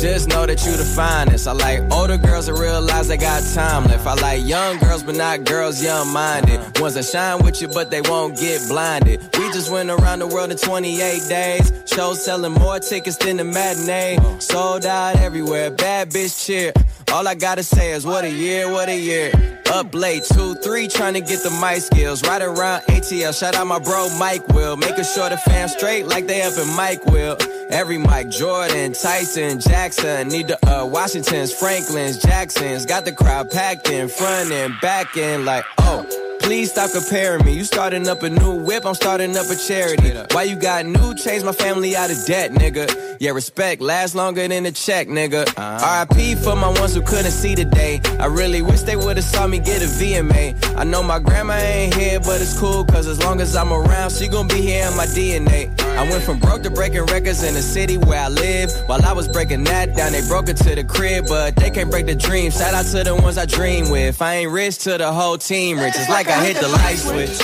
Just 0.00 0.28
know 0.28 0.44
that 0.44 0.62
you 0.66 0.76
the 0.76 0.84
finest. 0.84 1.48
I 1.48 1.52
like 1.52 1.80
older 1.90 2.18
girls 2.18 2.46
that 2.46 2.54
realize 2.54 3.08
they 3.08 3.16
got 3.16 3.42
time 3.54 3.84
left. 3.84 4.06
I 4.06 4.14
like 4.14 4.46
young 4.46 4.78
girls, 4.78 5.02
but 5.02 5.14
not 5.14 5.44
girls 5.44 5.82
young 5.82 6.12
minded. 6.12 6.60
Ones 6.78 6.94
that 6.94 7.06
shine 7.06 7.42
with 7.42 7.62
you, 7.62 7.68
but 7.68 7.90
they 7.90 8.02
won't 8.02 8.38
get 8.38 8.60
blinded. 8.68 9.20
We 9.38 9.50
just 9.52 9.72
went 9.72 9.88
around 9.88 10.18
the 10.18 10.26
world 10.26 10.50
in 10.50 10.58
28 10.58 11.22
days. 11.30 11.72
Shows 11.86 12.22
selling 12.22 12.52
more 12.52 12.78
tickets 12.78 13.16
than 13.16 13.38
the 13.38 13.44
matinee. 13.44 14.18
Sold 14.38 14.84
out 14.84 15.16
everywhere. 15.16 15.70
Bad 15.70 16.10
bitch 16.10 16.44
cheer. 16.44 16.72
All 17.12 17.26
I 17.26 17.34
gotta 17.34 17.62
say 17.62 17.92
is 17.92 18.04
what 18.04 18.24
a 18.24 18.30
year, 18.30 18.70
what 18.70 18.90
a 18.90 18.98
year. 18.98 19.32
Up 19.72 19.94
late, 19.94 20.24
two, 20.24 20.54
three, 20.56 20.88
trying 20.88 21.14
to 21.14 21.20
get 21.20 21.42
the 21.42 21.50
mic 21.60 21.80
skills. 21.80 22.22
Right 22.22 22.42
around 22.42 22.82
ATL, 22.82 23.38
shout 23.38 23.54
out 23.54 23.66
my 23.66 23.78
bro 23.78 24.08
Mike 24.18 24.46
Will. 24.48 24.76
Making 24.76 25.04
sure 25.04 25.28
the 25.30 25.36
fam 25.38 25.68
straight 25.68 26.06
like 26.06 26.26
they 26.26 26.42
up 26.42 26.56
in 26.58 26.68
Mike 26.76 27.04
Will. 27.06 27.36
Every 27.70 27.98
Mike, 27.98 28.30
Jordan, 28.30 28.92
Tyson, 28.92 29.58
Jackson, 29.86 30.26
need 30.26 30.48
the 30.48 30.58
uh, 30.68 30.84
Washingtons, 30.84 31.52
Franklins, 31.52 32.18
Jacksons. 32.18 32.84
Got 32.86 33.04
the 33.04 33.12
crowd 33.12 33.52
packed 33.52 33.88
in 33.88 34.08
front 34.08 34.50
and 34.50 34.74
back 34.80 35.16
in 35.16 35.44
like, 35.44 35.64
oh. 35.78 36.25
Please 36.46 36.70
stop 36.70 36.92
comparing 36.92 37.44
me. 37.44 37.54
You 37.54 37.64
starting 37.64 38.06
up 38.06 38.22
a 38.22 38.30
new 38.30 38.54
whip, 38.62 38.86
I'm 38.86 38.94
starting 38.94 39.36
up 39.36 39.50
a 39.50 39.56
charity. 39.56 40.12
Why 40.30 40.44
you 40.44 40.54
got 40.54 40.86
new? 40.86 41.12
Change 41.16 41.42
my 41.42 41.50
family 41.50 41.96
out 41.96 42.08
of 42.08 42.24
debt, 42.24 42.52
nigga. 42.52 43.16
Yeah, 43.18 43.32
respect 43.32 43.82
lasts 43.82 44.14
longer 44.14 44.46
than 44.46 44.64
a 44.64 44.70
check, 44.70 45.08
nigga. 45.08 45.48
Uh-huh. 45.58 46.06
RIP 46.08 46.38
for 46.38 46.54
my 46.54 46.68
ones 46.68 46.94
who 46.94 47.02
couldn't 47.02 47.32
see 47.32 47.56
today. 47.56 48.00
I 48.20 48.26
really 48.26 48.62
wish 48.62 48.82
they 48.82 48.94
would've 48.94 49.24
saw 49.24 49.48
me 49.48 49.58
get 49.58 49.82
a 49.82 49.86
VMA. 49.86 50.76
I 50.76 50.84
know 50.84 51.02
my 51.02 51.18
grandma 51.18 51.54
ain't 51.54 51.94
here, 51.94 52.20
but 52.20 52.40
it's 52.40 52.56
cool, 52.56 52.84
cause 52.84 53.08
as 53.08 53.20
long 53.24 53.40
as 53.40 53.56
I'm 53.56 53.72
around, 53.72 54.12
she 54.12 54.28
gon' 54.28 54.46
be 54.46 54.60
here 54.60 54.86
in 54.86 54.96
my 54.96 55.06
DNA. 55.06 55.68
I 55.96 56.08
went 56.10 56.22
from 56.22 56.38
broke 56.38 56.62
to 56.62 56.70
breaking 56.70 57.06
records 57.06 57.42
in 57.42 57.54
the 57.54 57.62
city 57.62 57.96
where 57.96 58.20
I 58.20 58.28
live. 58.28 58.70
While 58.86 59.04
I 59.04 59.12
was 59.12 59.26
breaking 59.26 59.64
that 59.64 59.96
down, 59.96 60.12
they 60.12 60.20
broke 60.28 60.48
it 60.48 60.58
to 60.58 60.74
the 60.74 60.84
crib, 60.84 61.24
but 61.26 61.56
they 61.56 61.70
can't 61.70 61.90
break 61.90 62.06
the 62.06 62.14
dream. 62.14 62.50
Shout 62.52 62.74
out 62.74 62.84
to 62.86 63.02
the 63.02 63.16
ones 63.16 63.38
I 63.38 63.46
dream 63.46 63.88
with. 63.88 64.20
I 64.20 64.34
ain't 64.34 64.52
rich, 64.52 64.78
to 64.84 64.98
the 64.98 65.10
whole 65.10 65.38
team 65.38 65.78
rich. 65.78 65.94
It's 65.96 66.10
like 66.10 66.28
I 66.28 66.35
hit 66.44 66.56
the 66.60 66.68
light 66.68 66.98
switch. 66.98 67.40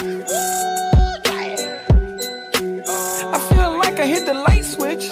I 3.34 3.38
feel 3.48 3.78
like 3.78 3.98
I 3.98 4.06
hit 4.06 4.26
the 4.26 4.34
light 4.34 4.64
switch. 4.64 5.08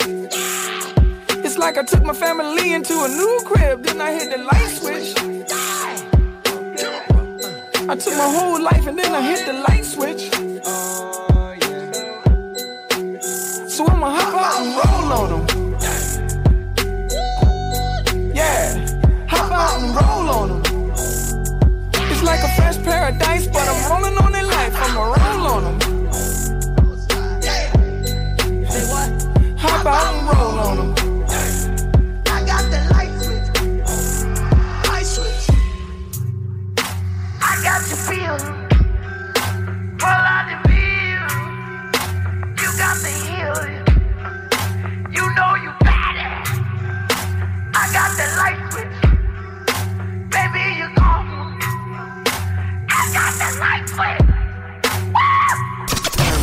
It's 1.45 1.57
like 1.57 1.79
I 1.79 1.83
took 1.83 2.03
my 2.03 2.13
family 2.13 2.73
into 2.73 3.05
a 3.05 3.09
new 3.09 3.41
crib, 3.47 3.85
then 3.85 4.01
I 4.01 4.13
hit 4.13 4.31
the 4.31 4.39
light 4.39 4.71
switch. 4.79 5.15
I 7.89 7.97
took 7.97 8.17
my 8.17 8.31
whole 8.37 8.61
life 8.63 8.87
and 8.87 8.99
then 8.99 9.15
I 9.15 9.23
hit 9.23 9.47
the 9.47 9.55
light 9.55 9.85
switch. 9.85 10.31
So 13.71 13.87
I'ma 13.87 14.11
hop 14.11 14.35
out 14.35 14.61
and 14.61 14.71
roll 14.79 15.13
on 15.19 15.29
them. 15.31 15.45
Yeah, 18.35 18.87
hop 19.27 19.51
out 19.51 19.83
and 19.83 19.95
roll 19.97 20.29
on 20.29 20.49
them. 20.49 20.60
It's 22.23 22.29
like 22.29 22.43
a 22.45 22.49
fresh 22.55 22.77
paradise, 22.85 23.47
but 23.47 23.67
I'm 23.67 23.91
rolling 23.91 24.19
on 24.19 24.33
their 24.33 24.45
life. 24.45 24.75
I'ma 24.77 25.05
roll 25.05 25.47
on 25.47 25.63
them. 25.65 25.81
Hop 29.57 29.87
out 29.87 30.15
and 30.15 30.29
roll 30.29 30.59
on 30.61 30.77
them. 30.77 30.91
I 32.27 32.45
got 32.45 32.65
the 32.71 32.81
light 32.93 33.15
switch. 33.23 33.49
Light 34.87 35.07
switch. 35.07 35.49
I 37.41 37.43
got 37.65 37.89
you 37.89 37.97
feel. 37.97 38.37
Got 42.79 42.97
the 43.01 43.09
healing. 43.09 43.85
You 45.11 45.25
know 45.37 45.55
you 45.55 45.73
got 45.85 46.17
it. 46.17 46.33
I 47.75 47.89
got 47.95 48.11
the 48.19 48.27
light 48.37 48.61
switch. 48.73 48.97
Baby, 50.31 50.65
you 50.77 51.00
got 53.21 53.37
the. 53.37 53.51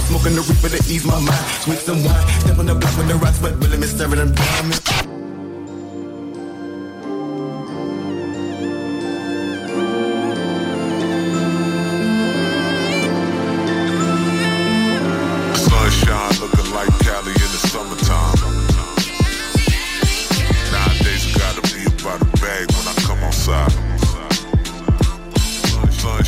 Smoking 0.07 0.35
the 0.35 0.41
reaper 0.41 0.69
to 0.69 0.91
ease 0.91 1.05
my 1.05 1.19
mind. 1.19 1.45
Sweet 1.61 1.79
some 1.79 2.03
wine. 2.03 2.27
Step 2.39 2.59
on 2.59 2.65
the 2.65 2.75
block 2.75 2.97
with 2.97 3.07
the 3.07 3.15
rocks, 3.15 3.39
but 3.39 3.55
really 3.63 3.77
me 3.77 3.87
staring 3.87 4.15
them 4.15 4.33
diamonds. 4.33 5.26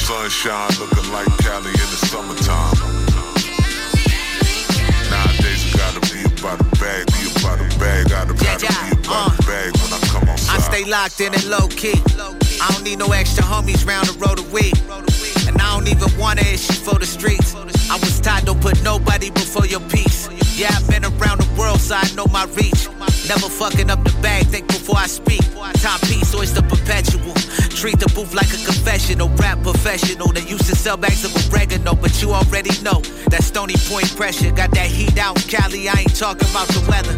Sunshine 0.10 0.74
looking 0.80 1.12
like 1.14 1.28
Cali 1.38 1.70
in 1.70 1.90
the 1.94 2.00
summertime. 2.10 2.74
Nowadays 5.14 5.62
I 5.70 5.78
gotta 5.78 6.02
be 6.10 6.26
about 6.34 6.60
a 6.60 6.70
bag, 6.82 7.06
be 7.14 7.30
about 7.38 7.62
a 7.62 7.70
bag, 7.78 8.10
gotta, 8.10 8.34
gotta 8.34 8.66
be 8.66 9.06
about 9.06 9.38
a 9.38 9.44
bag 9.46 9.70
when 9.78 9.94
uh. 9.94 10.02
I 10.02 10.08
come 10.10 10.28
outside. 10.28 10.58
I 10.58 10.62
stay 10.62 10.86
locked 10.90 11.22
in 11.22 11.32
and 11.36 11.46
low 11.46 11.68
key. 11.68 11.94
I 12.60 12.72
don't 12.74 12.84
need 12.84 12.98
no 12.98 13.12
extra 13.12 13.44
homies 13.44 13.86
round 13.86 14.08
the 14.08 14.18
road 14.18 14.40
a 14.40 14.48
week. 14.50 14.74
And 15.48 15.62
I 15.62 15.78
don't 15.78 15.88
even 15.88 16.10
want 16.18 16.40
to 16.40 16.46
issue 16.54 16.74
for 16.74 16.98
the 16.98 17.06
streets. 17.06 17.54
I 17.54 17.98
was 18.02 18.20
taught 18.20 18.46
don't 18.46 18.60
put 18.60 18.82
nobody 18.82 19.30
before 19.30 19.68
your 19.68 19.82
peace. 19.94 20.28
Yeah, 20.58 20.74
I've 20.74 20.90
been 20.90 21.06
around 21.06 21.42
the 21.42 21.50
world, 21.56 21.80
so 21.82 21.94
I 21.94 22.10
know 22.16 22.26
my 22.26 22.46
reach. 22.58 22.90
Never 23.30 23.48
fucking 23.48 23.92
up 23.92 24.04
the 24.04 24.16
bag, 24.24 24.48
think 24.48 24.68
before 24.68 24.98
I 24.98 25.06
speak. 25.06 25.46
Top 25.86 26.02
piece, 26.02 26.34
always 26.34 26.54
the 26.54 26.64
perpetual. 26.64 27.36
Treat 27.80 27.98
the 27.98 28.12
booth 28.12 28.34
like 28.34 28.52
a 28.52 28.60
confessional, 28.68 29.30
rap 29.40 29.64
professional. 29.64 30.28
They 30.34 30.44
used 30.44 30.68
to 30.68 30.76
sell 30.76 30.98
bags 30.98 31.24
of 31.24 31.32
oregano, 31.48 31.96
but 31.96 32.12
you 32.22 32.32
already 32.32 32.76
know 32.84 33.00
that 33.32 33.42
Stony 33.42 33.76
Point 33.88 34.14
pressure 34.18 34.52
got 34.52 34.72
that 34.72 34.92
heat 34.92 35.18
out 35.18 35.40
Cali. 35.48 35.88
I 35.88 36.04
ain't 36.04 36.14
talking 36.14 36.44
about 36.52 36.68
the 36.76 36.84
weather. 36.92 37.16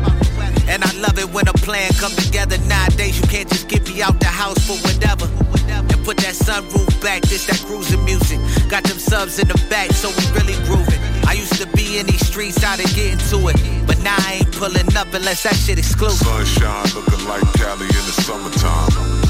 And 0.69 0.83
I 0.85 0.91
love 1.01 1.17
it 1.17 1.25
when 1.33 1.48
a 1.48 1.53
plan 1.65 1.90
come 1.98 2.14
together. 2.14 2.59
Nowadays, 2.69 3.19
you 3.19 3.25
can't 3.25 3.49
just 3.49 3.69
get 3.69 3.90
me 3.90 4.03
out 4.03 4.19
the 4.19 4.30
house 4.30 4.61
for 4.61 4.77
whatever. 4.85 5.25
And 5.65 5.98
put 6.06 6.17
that 6.22 6.38
sunroof 6.38 6.93
back, 7.01 7.23
this 7.23 7.48
that 7.48 7.57
cruising 7.65 8.06
music. 8.06 8.38
Got 8.69 8.83
them 8.83 8.99
subs 8.99 9.40
in 9.40 9.48
the 9.48 9.57
back, 9.67 9.90
so 9.98 10.14
we 10.14 10.30
really 10.38 10.61
grooving. 10.69 11.01
I 11.25 11.33
used 11.33 11.57
to 11.57 11.65
be 11.73 11.98
in 11.98 12.06
these 12.06 12.22
streets, 12.22 12.61
how 12.61 12.75
to 12.75 12.85
get 12.93 13.17
into 13.17 13.49
it. 13.49 13.57
But 13.88 13.98
now 14.06 14.14
I 14.30 14.45
ain't 14.45 14.51
pulling 14.53 14.93
up 14.93 15.09
unless 15.09 15.41
that 15.41 15.56
shit 15.56 15.80
exclusive. 15.80 16.22
Sunshine 16.22 16.85
looking 16.93 17.25
like 17.25 17.41
Cali 17.57 17.90
in 17.90 18.06
the 18.06 18.14
summertime. 18.22 19.20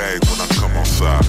Bag 0.00 0.24
when 0.32 0.40
I 0.40 0.48
come 0.56 0.72
outside. 0.80 1.26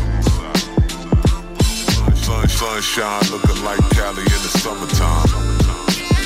Sunshine 2.47 3.25
looking 3.33 3.59
like 3.67 3.81
Cali 3.91 4.23
in 4.23 4.41
the 4.45 4.51
summertime. 4.63 5.27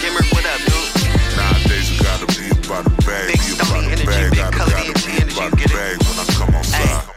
Gamer, 0.01 0.21
what 0.29 0.45
up, 0.45 0.61
dude? 0.69 0.91
Nowadays 1.33 1.89
it 1.89 2.03
gotta 2.05 2.27
be 2.37 2.45
about 2.61 2.85
a 2.85 2.93
bag, 3.01 3.33
Big 3.33 3.41
be 3.41 3.53
about 3.55 3.65
stony 3.65 3.87
energy, 3.87 4.05
bag, 4.05 4.29
big 4.29 4.39
gotta, 4.39 4.57
color 4.57 4.71
gotta 4.71 4.93
DNT 4.93 5.05
be 5.05 5.21
energy, 5.21 5.37
about 5.37 5.53
a 5.53 5.55
get 5.55 5.71
it? 5.71 5.77
bag 5.79 5.95
when 6.05 6.17
I 6.21 6.25
come 6.37 6.53
outside. 6.53 7.15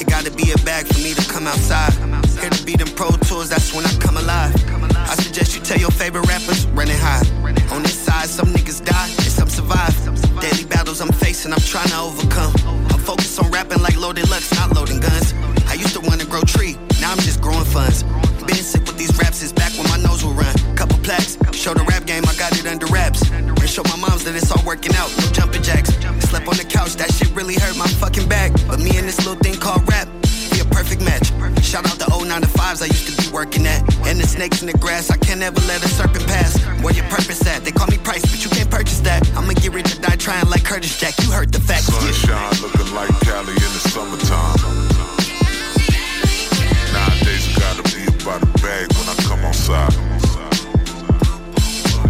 It 0.00 0.06
gotta 0.06 0.32
be 0.32 0.52
a 0.52 0.58
bag 0.68 0.86
for 0.86 1.00
me 1.00 1.14
to 1.14 1.24
come 1.32 1.46
outside. 1.46 1.94
Here 2.40 2.50
to 2.50 2.64
be 2.64 2.76
them 2.76 2.88
pro 2.88 3.08
tours, 3.24 3.48
that's 3.48 3.72
when 3.72 3.86
I 3.86 3.92
come 3.98 4.18
alive. 4.18 4.52
I 5.10 5.14
suggest 5.14 5.56
you 5.56 5.62
tell 5.62 5.78
your 5.78 5.90
favorite 5.90 6.26
rappers, 6.28 6.66
running 6.76 6.98
high. 6.98 7.24
On 7.72 7.82
this 7.82 7.97
some 8.28 8.48
niggas 8.48 8.84
die 8.84 9.08
and 9.08 9.32
some 9.32 9.48
survive. 9.48 9.94
Daily 10.40 10.64
battles 10.64 11.00
I'm 11.00 11.12
facing, 11.12 11.52
I'm 11.52 11.60
trying 11.60 11.88
to 11.88 11.98
overcome. 11.98 12.52
I'm 12.92 13.00
focused 13.00 13.38
on 13.42 13.50
rapping 13.50 13.80
like 13.80 13.96
loaded 13.96 14.28
lux, 14.30 14.52
not 14.54 14.74
loading 14.76 15.00
guns. 15.00 15.34
I 15.66 15.74
used 15.74 15.94
to 15.94 16.00
wanna 16.00 16.26
grow 16.26 16.42
tree, 16.42 16.76
now 17.00 17.12
I'm 17.12 17.18
just 17.18 17.40
growing 17.40 17.64
funds. 17.64 18.04
Been 18.48 18.56
sick 18.56 18.84
with 18.86 18.96
these 18.96 19.12
raps 19.18 19.38
since 19.38 19.52
back 19.52 19.72
when 19.76 19.88
my 19.88 19.98
nose 19.98 20.24
would 20.24 20.36
run. 20.36 20.54
Couple 20.76 20.98
plaques, 20.98 21.36
show 21.52 21.74
the 21.74 21.84
rap 21.84 22.06
game, 22.06 22.24
I 22.24 22.34
got 22.36 22.56
it 22.58 22.66
under 22.66 22.86
wraps. 22.86 23.20
And 23.30 23.68
show 23.68 23.82
my 23.84 23.96
moms 23.96 24.24
that 24.24 24.34
it's 24.34 24.50
all 24.50 24.64
working 24.64 24.94
out, 24.96 25.12
no 25.20 25.26
jumping 25.32 25.62
jacks. 25.62 25.92
Slept 26.24 26.48
on 26.48 26.56
the 26.56 26.64
couch, 26.64 26.96
that 26.96 27.12
shit 27.12 27.28
really 27.36 27.54
hurt 27.54 27.76
my 27.76 27.86
fucking 28.00 28.28
back. 28.28 28.52
But 28.66 28.80
me 28.80 28.96
and 28.96 29.06
this 29.06 29.18
little 29.18 29.36
thing 29.36 29.57
9 32.78 32.80
to 32.80 32.82
5s 32.82 32.82
I 32.82 32.86
used 32.86 33.08
to 33.08 33.22
be 33.22 33.32
working 33.32 33.66
at. 33.66 33.82
And 34.06 34.18
the 34.18 34.26
snakes 34.26 34.62
in 34.62 34.66
the 34.66 34.78
grass, 34.78 35.10
I 35.10 35.16
can't 35.16 35.42
ever 35.42 35.60
let 35.66 35.84
a 35.84 35.88
serpent 35.88 36.26
pass. 36.26 36.58
Where 36.82 36.94
your 36.94 37.04
purpose 37.04 37.46
at? 37.46 37.64
They 37.64 37.72
call 37.72 37.86
me 37.88 37.98
price, 37.98 38.22
but 38.22 38.44
you 38.44 38.50
can't 38.50 38.70
purchase 38.70 39.00
that. 39.00 39.26
I'ma 39.36 39.52
get 39.54 39.72
rich 39.72 39.96
or 39.96 40.00
die 40.00 40.16
trying 40.16 40.48
like 40.50 40.64
Curtis 40.64 40.98
Jack. 40.98 41.14
You 41.22 41.30
heard 41.30 41.52
the 41.52 41.60
facts. 41.60 41.90
Yeah. 41.90 41.98
Sunshine 42.00 42.54
looking 42.62 42.94
like 42.94 43.10
Cali 43.20 43.52
in 43.52 43.72
the 43.76 43.82
summertime. 43.90 44.58
Nowadays 46.92 47.44
it 47.48 47.56
gotta 47.58 47.84
be 47.94 48.02
about 48.22 48.42
a 48.42 48.50
bag 48.62 48.86
when 48.96 49.06
I 49.08 49.16
come 49.26 49.42
outside. 49.44 49.92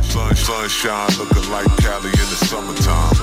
Sun, 0.03 0.35
sunshine 0.37 1.11
looking 1.19 1.51
like 1.51 1.69
Cali 1.81 2.11
in 2.11 2.29
the 2.33 2.41
summertime. 2.49 3.17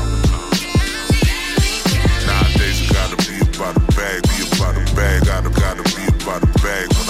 Nowadays 2.25 2.81
it 2.81 2.89
gotta 2.93 3.17
be 3.27 3.37
about 3.55 3.77
a 3.77 3.85
bag, 3.95 4.21
be 4.23 4.37
about 4.55 4.75
a 4.77 4.83
bag, 4.95 5.25
gotta 5.25 5.49
gotta 5.49 5.83
be 5.95 6.05
about 6.23 6.43
a 6.43 6.51
bag 6.61 7.04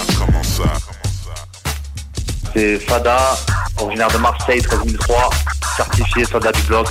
C'est 2.53 2.80
Fada, 2.80 3.38
originaire 3.80 4.08
de 4.09 4.17
Marseille, 4.17 4.61
13003, 4.61 5.30
certifié 5.75 6.25
soldat 6.25 6.51
du 6.51 6.61
bloc. 6.64 6.88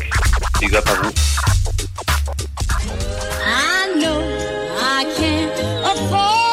Big 0.60 0.74
up 0.74 0.86
à 0.86 0.94
vous. 1.02 1.12
I 3.46 3.94
know 3.98 4.20
I 4.78 5.06
can't 5.16 5.50
afford 5.84 6.43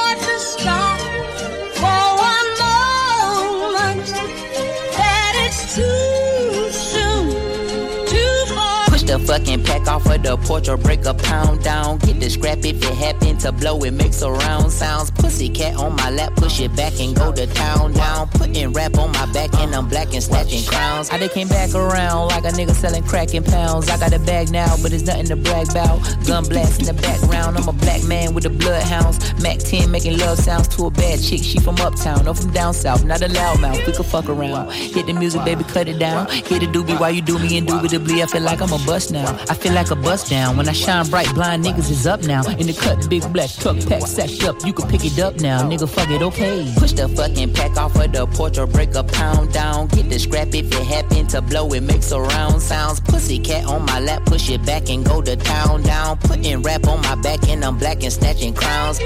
fucking 9.31 9.63
pack 9.63 9.87
off 9.87 10.05
of 10.07 10.21
the 10.23 10.35
porch 10.35 10.67
or 10.67 10.75
break 10.75 11.05
a 11.05 11.13
pound 11.13 11.63
down. 11.63 11.97
Get 11.99 12.19
the 12.19 12.29
scrap 12.29 12.57
if 12.65 12.83
it 12.83 12.95
happen 12.95 13.37
to 13.37 13.53
blow, 13.53 13.79
it 13.83 13.93
makes 13.93 14.21
a 14.21 14.29
round 14.29 14.69
sounds. 14.73 15.09
Pussy 15.09 15.47
cat 15.47 15.77
on 15.77 15.95
my 15.95 16.09
lap, 16.09 16.35
push 16.35 16.59
it 16.59 16.75
back 16.75 16.99
and 16.99 17.15
go 17.15 17.31
to 17.31 17.47
town 17.47 17.93
down. 17.93 18.27
Putting 18.27 18.73
rap 18.73 18.97
on 18.97 19.13
my 19.13 19.25
back 19.31 19.53
and 19.53 19.73
I'm 19.73 19.87
black 19.87 20.13
and 20.13 20.21
snatching 20.21 20.65
crowns. 20.65 21.09
I 21.11 21.17
done 21.17 21.29
came 21.29 21.47
back 21.47 21.73
around 21.73 22.27
like 22.27 22.43
a 22.43 22.49
nigga 22.49 22.71
selling 22.71 23.03
crack 23.03 23.29
pounds. 23.45 23.89
I 23.89 23.97
got 23.97 24.11
a 24.11 24.19
bag 24.19 24.51
now, 24.51 24.75
but 24.81 24.91
it's 24.91 25.03
nothing 25.03 25.27
to 25.27 25.37
brag 25.37 25.71
about. 25.71 26.01
Gun 26.27 26.43
blast 26.43 26.81
in 26.81 26.85
the 26.87 27.01
background, 27.01 27.57
I'm 27.57 27.69
a 27.69 27.71
black 27.71 28.03
man 28.03 28.33
with 28.33 28.43
the 28.43 28.49
bloodhounds. 28.49 29.17
Mac 29.41 29.59
10 29.59 29.89
making 29.89 30.17
love 30.17 30.39
sounds 30.39 30.67
to 30.75 30.87
a 30.87 30.91
bad 30.91 31.23
chick. 31.23 31.41
She 31.41 31.57
from 31.59 31.75
uptown 31.79 32.27
or 32.27 32.35
from 32.35 32.51
down 32.51 32.73
south, 32.73 33.05
not 33.05 33.21
a 33.21 33.29
loudmouth. 33.29 33.87
We 33.87 33.93
could 33.93 34.05
fuck 34.05 34.27
around. 34.27 34.73
Hit 34.73 35.05
the 35.05 35.13
music, 35.13 35.45
baby, 35.45 35.63
cut 35.63 35.87
it 35.87 35.99
down. 35.99 36.29
Hit 36.29 36.59
the 36.59 36.67
doobie 36.67 36.99
while 36.99 37.11
you 37.11 37.21
do 37.21 37.39
me 37.39 37.57
indubitably. 37.57 38.21
I 38.21 38.25
feel 38.25 38.41
like 38.41 38.59
I'm 38.59 38.73
a 38.73 38.85
bust 38.85 39.11
now. 39.11 39.20
I 39.27 39.53
feel 39.53 39.73
like 39.73 39.91
a 39.91 39.95
bust 39.95 40.29
down. 40.29 40.57
When 40.57 40.67
I 40.67 40.73
shine 40.73 41.07
bright, 41.09 41.33
blind 41.33 41.63
niggas 41.63 41.89
is 41.89 42.07
up 42.07 42.21
now. 42.23 42.43
In 42.45 42.67
the 42.67 42.73
cut, 42.73 43.09
big 43.09 43.21
black 43.33 43.49
truck 43.49 43.77
pack 43.87 44.07
sacked 44.07 44.43
up. 44.43 44.55
You 44.65 44.73
can 44.73 44.87
pick 44.89 45.05
it 45.05 45.19
up 45.19 45.39
now, 45.39 45.63
nigga. 45.63 45.87
Fuck 45.89 46.09
it, 46.09 46.21
okay. 46.21 46.73
Push 46.77 46.93
the 46.93 47.07
fucking 47.09 47.53
pack 47.53 47.77
off 47.77 47.95
of 47.95 48.11
the 48.11 48.25
porch 48.27 48.57
or 48.57 48.67
break 48.67 48.95
a 48.95 49.03
pound 49.03 49.53
down. 49.53 49.87
Get 49.87 50.09
the 50.09 50.19
scrap 50.19 50.53
if 50.53 50.71
it 50.71 50.85
happen 50.85 51.27
to 51.27 51.41
blow, 51.41 51.71
it 51.73 51.81
makes 51.83 52.11
a 52.11 52.19
round 52.19 52.61
sounds. 52.61 52.99
Pussy 52.99 53.39
cat 53.39 53.65
on 53.65 53.85
my 53.85 53.99
lap, 53.99 54.25
push 54.25 54.49
it 54.49 54.65
back 54.65 54.89
and 54.89 55.05
go 55.05 55.21
to 55.21 55.35
town 55.35 55.83
down. 55.83 56.17
Putting 56.17 56.61
rap 56.61 56.87
on 56.87 57.01
my 57.01 57.15
back 57.15 57.47
and 57.47 57.63
I'm 57.63 57.77
black 57.77 58.03
and 58.03 58.13
snatching 58.13 58.53
crowns. 58.53 58.99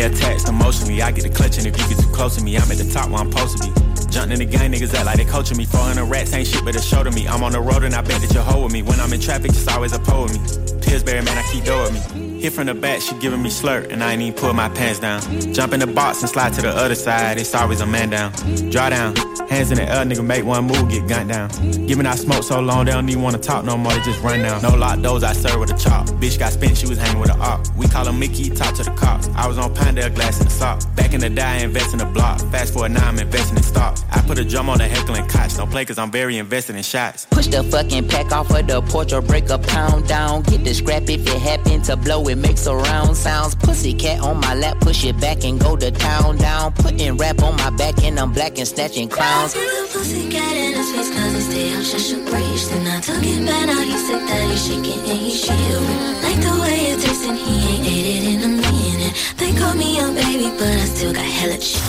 Money 0.00 0.14
attached 0.14 0.48
emotionally. 0.48 1.02
I 1.02 1.10
get 1.10 1.24
the 1.24 1.44
and 1.58 1.66
if 1.66 1.78
you 1.78 1.94
get 1.94 2.02
too 2.02 2.10
close 2.10 2.36
to 2.36 2.42
me. 2.42 2.56
I'm 2.56 2.70
at 2.70 2.78
the 2.78 2.90
top 2.90 3.10
where 3.10 3.20
I'm 3.20 3.30
supposed 3.30 3.58
to 3.58 3.68
be. 3.68 4.10
Jumping 4.10 4.32
in 4.32 4.38
the 4.38 4.44
gang, 4.46 4.72
niggas 4.72 4.94
act 4.94 5.04
like 5.04 5.18
they 5.18 5.24
coaching 5.24 5.58
me. 5.58 5.66
400 5.66 6.04
rats 6.06 6.32
ain't 6.32 6.46
shit 6.46 6.64
but 6.64 6.74
a 6.74 6.80
show 6.80 7.04
to 7.04 7.10
me. 7.10 7.28
I'm 7.28 7.42
on 7.42 7.52
the 7.52 7.60
road 7.60 7.84
and 7.84 7.94
I 7.94 8.00
bet 8.00 8.22
that 8.22 8.32
hold 8.40 8.64
with 8.64 8.72
me. 8.72 8.82
When 8.82 8.98
I'm 8.98 9.12
in 9.12 9.20
traffic, 9.20 9.50
it's 9.50 9.68
always 9.68 9.92
a 9.92 9.98
pole 9.98 10.24
with 10.24 10.32
me. 10.32 10.80
Pillsbury, 10.80 11.22
man, 11.22 11.36
I 11.36 11.42
keep 11.52 11.64
with 11.82 12.14
me. 12.14 12.29
Hit 12.40 12.54
from 12.54 12.68
the 12.68 12.74
back, 12.74 13.02
she 13.02 13.14
giving 13.16 13.42
me 13.42 13.50
slurp, 13.50 13.92
and 13.92 14.02
I 14.02 14.12
ain't 14.12 14.22
even 14.22 14.32
pull 14.32 14.54
my 14.54 14.70
pants 14.70 14.98
down. 14.98 15.20
Jump 15.52 15.74
in 15.74 15.80
the 15.80 15.86
box 15.86 16.22
and 16.22 16.30
slide 16.30 16.54
to 16.54 16.62
the 16.62 16.70
other 16.70 16.94
side, 16.94 17.38
it's 17.38 17.54
always 17.54 17.82
a 17.82 17.86
man 17.86 18.08
down. 18.08 18.32
Draw 18.70 18.88
down, 18.88 19.14
hands 19.50 19.70
in 19.70 19.76
the 19.76 19.82
air, 19.82 20.06
nigga, 20.06 20.24
make 20.24 20.46
one 20.46 20.64
move, 20.64 20.88
get 20.88 21.06
gunned 21.06 21.28
down. 21.28 21.50
Giving 21.86 22.06
out 22.06 22.16
smoke 22.16 22.42
so 22.42 22.58
long, 22.58 22.86
they 22.86 22.92
don't 22.92 23.06
even 23.10 23.22
wanna 23.22 23.36
talk 23.36 23.66
no 23.66 23.76
more, 23.76 23.92
they 23.92 24.00
just 24.00 24.22
run 24.22 24.40
down. 24.40 24.62
No 24.62 24.70
lock 24.70 25.02
doors, 25.02 25.22
I 25.22 25.34
serve 25.34 25.60
with 25.60 25.70
a 25.70 25.76
chop. 25.76 26.06
Bitch 26.18 26.38
got 26.38 26.52
spent, 26.52 26.78
she 26.78 26.86
was 26.86 26.96
hanging 26.96 27.20
with 27.20 27.28
a 27.28 27.36
op. 27.36 27.60
We 27.76 27.86
call 27.86 28.08
him 28.08 28.18
Mickey, 28.18 28.48
talk 28.48 28.74
to 28.76 28.84
the 28.84 28.92
cops. 28.92 29.28
I 29.36 29.46
was 29.46 29.58
on 29.58 29.74
Pinedale, 29.74 30.08
glass 30.08 30.40
in 30.40 30.46
the 30.46 30.50
sock. 30.50 30.80
Back 30.96 31.12
in 31.12 31.20
the 31.20 31.28
day, 31.28 31.42
I 31.42 31.56
invest 31.58 31.92
in 31.92 31.98
the 31.98 32.06
block. 32.06 32.40
Fast 32.50 32.72
forward 32.72 32.92
now, 32.92 33.06
I'm 33.06 33.18
investing 33.18 33.58
in 33.58 33.62
stocks. 33.62 34.02
I 34.10 34.22
put 34.22 34.38
a 34.38 34.44
drum 34.46 34.70
on 34.70 34.78
the 34.78 34.88
heckling 34.88 35.26
cots. 35.28 35.58
Don't 35.58 35.70
play 35.70 35.84
cause 35.84 35.98
I'm 35.98 36.10
very 36.10 36.38
invested 36.38 36.74
in 36.76 36.82
shots. 36.82 37.26
Push 37.26 37.48
the 37.48 37.62
fucking 37.64 38.08
pack 38.08 38.32
off 38.32 38.50
of 38.50 38.66
the 38.66 38.80
porch 38.80 39.12
or 39.12 39.20
break 39.20 39.50
a 39.50 39.58
pound 39.58 40.08
down. 40.08 40.42
Get 40.42 40.64
the 40.64 40.72
scrap 40.72 41.02
if 41.10 41.26
it 41.26 41.40
happen 41.42 41.82
to 41.82 41.96
blow, 41.96 42.28
it 42.28 42.29
makes 42.38 42.66
a 42.66 42.74
round 42.74 43.16
sounds. 43.16 43.54
Pussy 43.54 43.94
cat 43.94 44.20
on 44.20 44.40
my 44.40 44.54
lap, 44.54 44.78
push 44.80 45.04
it 45.04 45.20
back 45.20 45.44
and 45.44 45.58
go 45.60 45.76
to 45.76 45.90
town 45.90 46.36
down. 46.36 46.72
Putting 46.72 47.16
rap 47.16 47.42
on 47.42 47.56
my 47.56 47.70
back 47.70 48.02
and 48.04 48.18
I'm 48.18 48.32
black 48.32 48.58
and 48.58 48.68
snatching 48.68 49.08
crowns. 49.08 49.54
Pussy 49.92 50.28
cat 50.30 50.56
in 50.56 50.74
his 50.74 50.90
face 50.92 51.10
cause 51.10 51.32
he 51.34 51.40
stay 51.40 51.72
out 51.72 51.84
just 51.84 52.12
a 52.12 52.16
breeze. 52.30 52.70
Then 52.70 52.86
I 52.86 53.00
took 53.00 53.22
it 53.22 53.46
back, 53.46 53.66
now 53.66 53.80
he 53.80 53.96
said 53.96 54.20
that 54.28 54.50
he's 54.50 54.66
shaking 54.66 55.00
and 55.10 55.18
he's 55.18 55.44
shivering. 55.44 56.22
Like 56.22 56.40
the 56.40 56.52
way 56.60 56.92
it 56.92 57.00
tastes 57.00 57.26
and 57.26 57.38
he 57.38 57.54
ain't 57.70 57.86
ate 57.86 58.06
it 58.06 58.24
in 58.34 58.42
a 58.42 58.48
minute. 58.48 59.14
They 59.36 59.52
call 59.54 59.74
me 59.74 59.98
a 60.00 60.08
baby, 60.12 60.50
but 60.58 60.68
I 60.68 60.84
still 60.86 61.12
got 61.12 61.24
hella 61.24 61.60
shit. 61.60 61.82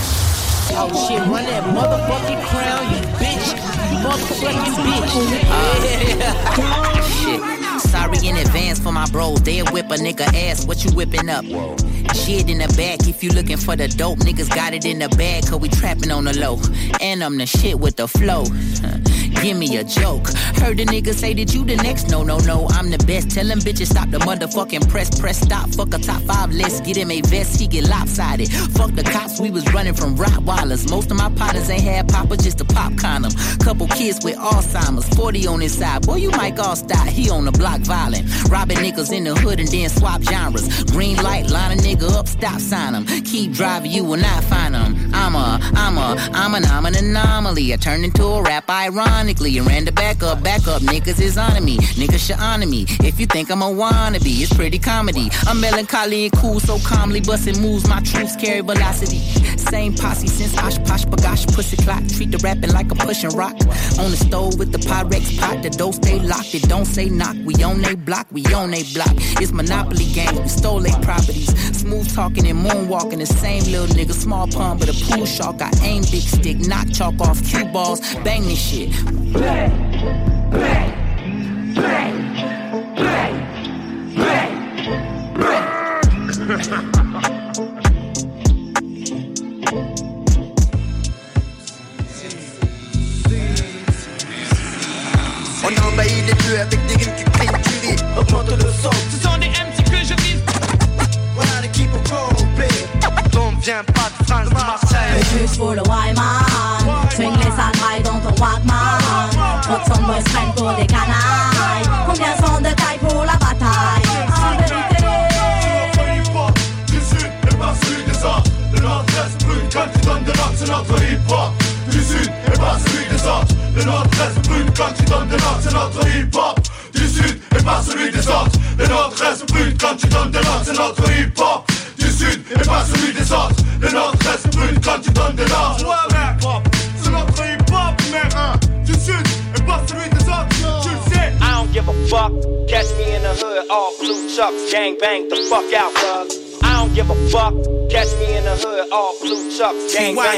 Oh 0.73 0.87
shit, 1.07 1.19
run 1.27 1.45
that 1.45 1.63
motherfucking 1.75 2.41
crown, 2.47 2.83
you 2.93 2.99
bitch. 3.19 3.47
You 3.91 3.97
motherfucking 4.07 4.75
bitch. 4.87 5.11
shit. 7.61 7.70
Sorry 8.13 8.27
in 8.27 8.37
advance 8.37 8.79
for 8.79 8.91
my 8.91 9.05
bros. 9.09 9.41
They'll 9.41 9.65
whip 9.67 9.85
a 9.87 9.95
nigga 9.95 10.25
ass. 10.49 10.65
What 10.65 10.83
you 10.83 10.91
whipping 10.91 11.29
up? 11.29 11.45
Shit 11.45 12.49
in 12.49 12.57
the 12.57 12.73
back. 12.77 13.07
If 13.07 13.23
you 13.23 13.31
looking 13.31 13.57
for 13.57 13.75
the 13.75 13.87
dope, 13.87 14.19
niggas 14.19 14.53
got 14.53 14.73
it 14.73 14.85
in 14.85 14.99
the 14.99 15.09
bag. 15.09 15.47
Cause 15.47 15.59
we 15.59 15.69
trapping 15.69 16.11
on 16.11 16.25
the 16.25 16.37
low. 16.37 16.59
And 16.99 17.23
I'm 17.23 17.37
the 17.37 17.45
shit 17.45 17.79
with 17.79 17.95
the 17.95 18.07
flow. 18.07 18.43
Give 19.41 19.57
me 19.57 19.77
a 19.77 19.83
joke. 19.83 20.27
Heard 20.61 20.77
the 20.77 20.85
nigga 20.85 21.13
say 21.13 21.33
that 21.33 21.53
you 21.53 21.63
the 21.63 21.75
next. 21.77 22.09
No, 22.09 22.23
no, 22.23 22.37
no. 22.39 22.67
I'm 22.69 22.91
the 22.91 22.97
best. 23.05 23.31
Tell 23.31 23.45
them 23.45 23.59
bitches 23.59 23.87
stop 23.87 24.09
the 24.09 24.19
motherfucking 24.19 24.89
press. 24.89 25.19
Press 25.19 25.39
stop. 25.39 25.69
Fuck 25.69 25.93
a 25.93 25.97
top 25.97 26.21
five 26.23 26.51
list. 26.51 26.83
Get 26.83 26.97
him 26.97 27.09
a 27.09 27.21
vest. 27.21 27.59
He 27.59 27.67
get 27.67 27.87
lopsided. 27.87 28.51
Fuck 28.51 28.91
the 28.91 29.03
cops. 29.03 29.39
We 29.39 29.49
was 29.49 29.65
running 29.73 29.93
from 29.93 30.15
Rottweilers. 30.15 30.89
Most 30.89 31.09
of 31.11 31.17
my 31.17 31.29
partners 31.31 31.69
ain't 31.69 31.83
had 31.83 32.07
papa 32.09 32.37
just 32.37 32.59
to 32.59 32.65
pop 32.65 32.95
condom. 32.97 33.31
Couple 33.59 33.87
kids 33.87 34.23
with 34.23 34.35
Alzheimer's. 34.37 35.07
40 35.15 35.47
on 35.47 35.61
his 35.61 35.77
side. 35.77 36.05
Boy, 36.05 36.17
you 36.17 36.31
might 36.31 36.59
all 36.59 36.75
stop. 36.75 37.07
He 37.07 37.29
on 37.29 37.45
the 37.45 37.51
block 37.51 37.81
violent. 37.81 38.27
Robbing 38.49 38.77
niggas 38.77 39.11
in 39.11 39.23
the 39.23 39.35
hood 39.35 39.59
and 39.59 39.69
then 39.69 39.89
swap 39.89 40.21
genres. 40.21 40.83
Green 40.91 41.17
light. 41.17 41.49
Line 41.49 41.77
a 41.77 41.81
nigga 41.81 42.11
up. 42.11 42.27
Stop 42.27 42.59
sign 42.59 42.93
him. 42.93 43.05
Keep 43.23 43.53
driving. 43.53 43.91
You 43.91 44.03
will 44.03 44.17
not 44.19 44.43
find 44.43 44.75
him. 44.75 45.11
I'm 45.13 45.35
a, 45.35 45.59
I'm 45.73 45.97
a, 45.97 46.15
I'm 46.33 46.53
an, 46.53 46.65
I'm 46.65 46.85
an 46.85 46.95
anomaly. 46.95 47.73
I 47.73 47.77
turned 47.77 48.03
into 48.03 48.23
a 48.23 48.41
rap 48.43 48.69
ironic 48.69 49.20
ironically 49.21 49.55
and 49.59 49.67
ran 49.67 49.85
the 49.85 49.91
back 49.91 50.23
up, 50.23 50.41
back 50.41 50.67
up. 50.67 50.81
Niggas 50.81 51.21
is 51.21 51.37
on 51.37 51.63
me, 51.63 51.77
niggas 51.77 52.25
should 52.25 52.39
honor 52.39 52.65
me. 52.65 52.85
If 53.03 53.19
you 53.19 53.27
think 53.27 53.51
I'm 53.51 53.61
a 53.61 53.65
wannabe, 53.65 54.41
it's 54.41 54.51
pretty 54.53 54.79
comedy. 54.79 55.29
I'm 55.45 55.61
melancholy 55.61 56.25
and 56.25 56.33
cool, 56.33 56.59
so 56.59 56.79
calmly 56.79 57.21
busting 57.21 57.61
moves. 57.61 57.87
My 57.87 57.99
troops 58.01 58.35
carry 58.35 58.61
velocity. 58.61 59.19
Same 59.57 59.93
posse 59.93 60.27
since 60.27 60.57
Osh 60.57 60.79
Posh 60.79 61.05
Bagosh 61.05 61.53
Pussy 61.53 61.77
Clock. 61.77 62.03
Treat 62.07 62.31
the 62.31 62.39
rapping 62.39 62.71
like 62.71 62.91
a 62.91 62.95
pushing 62.95 63.29
rock. 63.31 63.53
On 63.99 64.09
the 64.09 64.17
stove 64.17 64.57
with 64.57 64.71
the 64.71 64.79
Pyrex 64.79 65.39
pot, 65.39 65.61
the 65.61 65.69
dough 65.69 65.91
stay 65.91 66.19
locked. 66.19 66.55
It 66.55 66.63
don't 66.63 66.85
say 66.85 67.07
knock. 67.07 67.35
We 67.45 67.53
on 67.63 67.81
they 67.81 67.95
block, 67.95 68.25
we 68.31 68.43
on 68.53 68.71
they 68.71 68.83
block. 68.93 69.13
It's 69.39 69.51
Monopoly 69.51 70.05
game, 70.13 70.35
we 70.41 70.47
stole 70.47 70.79
they 70.79 70.91
properties. 71.03 71.51
Smooth 71.77 72.13
talking 72.13 72.47
and 72.47 72.59
moonwalking, 72.65 73.19
the 73.19 73.27
same 73.27 73.63
little 73.65 73.95
nigga. 73.95 74.13
Small 74.13 74.47
pun, 74.47 74.79
but 74.79 74.89
a 74.89 74.93
pool 75.05 75.25
shark. 75.25 75.61
I 75.61 75.71
aim 75.83 76.01
big 76.09 76.23
stick, 76.23 76.57
knock 76.67 76.89
chalk 76.91 77.19
off 77.21 77.43
cue 77.45 77.65
balls, 77.65 77.99
bang 78.23 78.41
this 78.43 78.59
shit. 78.59 78.89
Bang, 79.11 79.71
bang, 80.51 81.00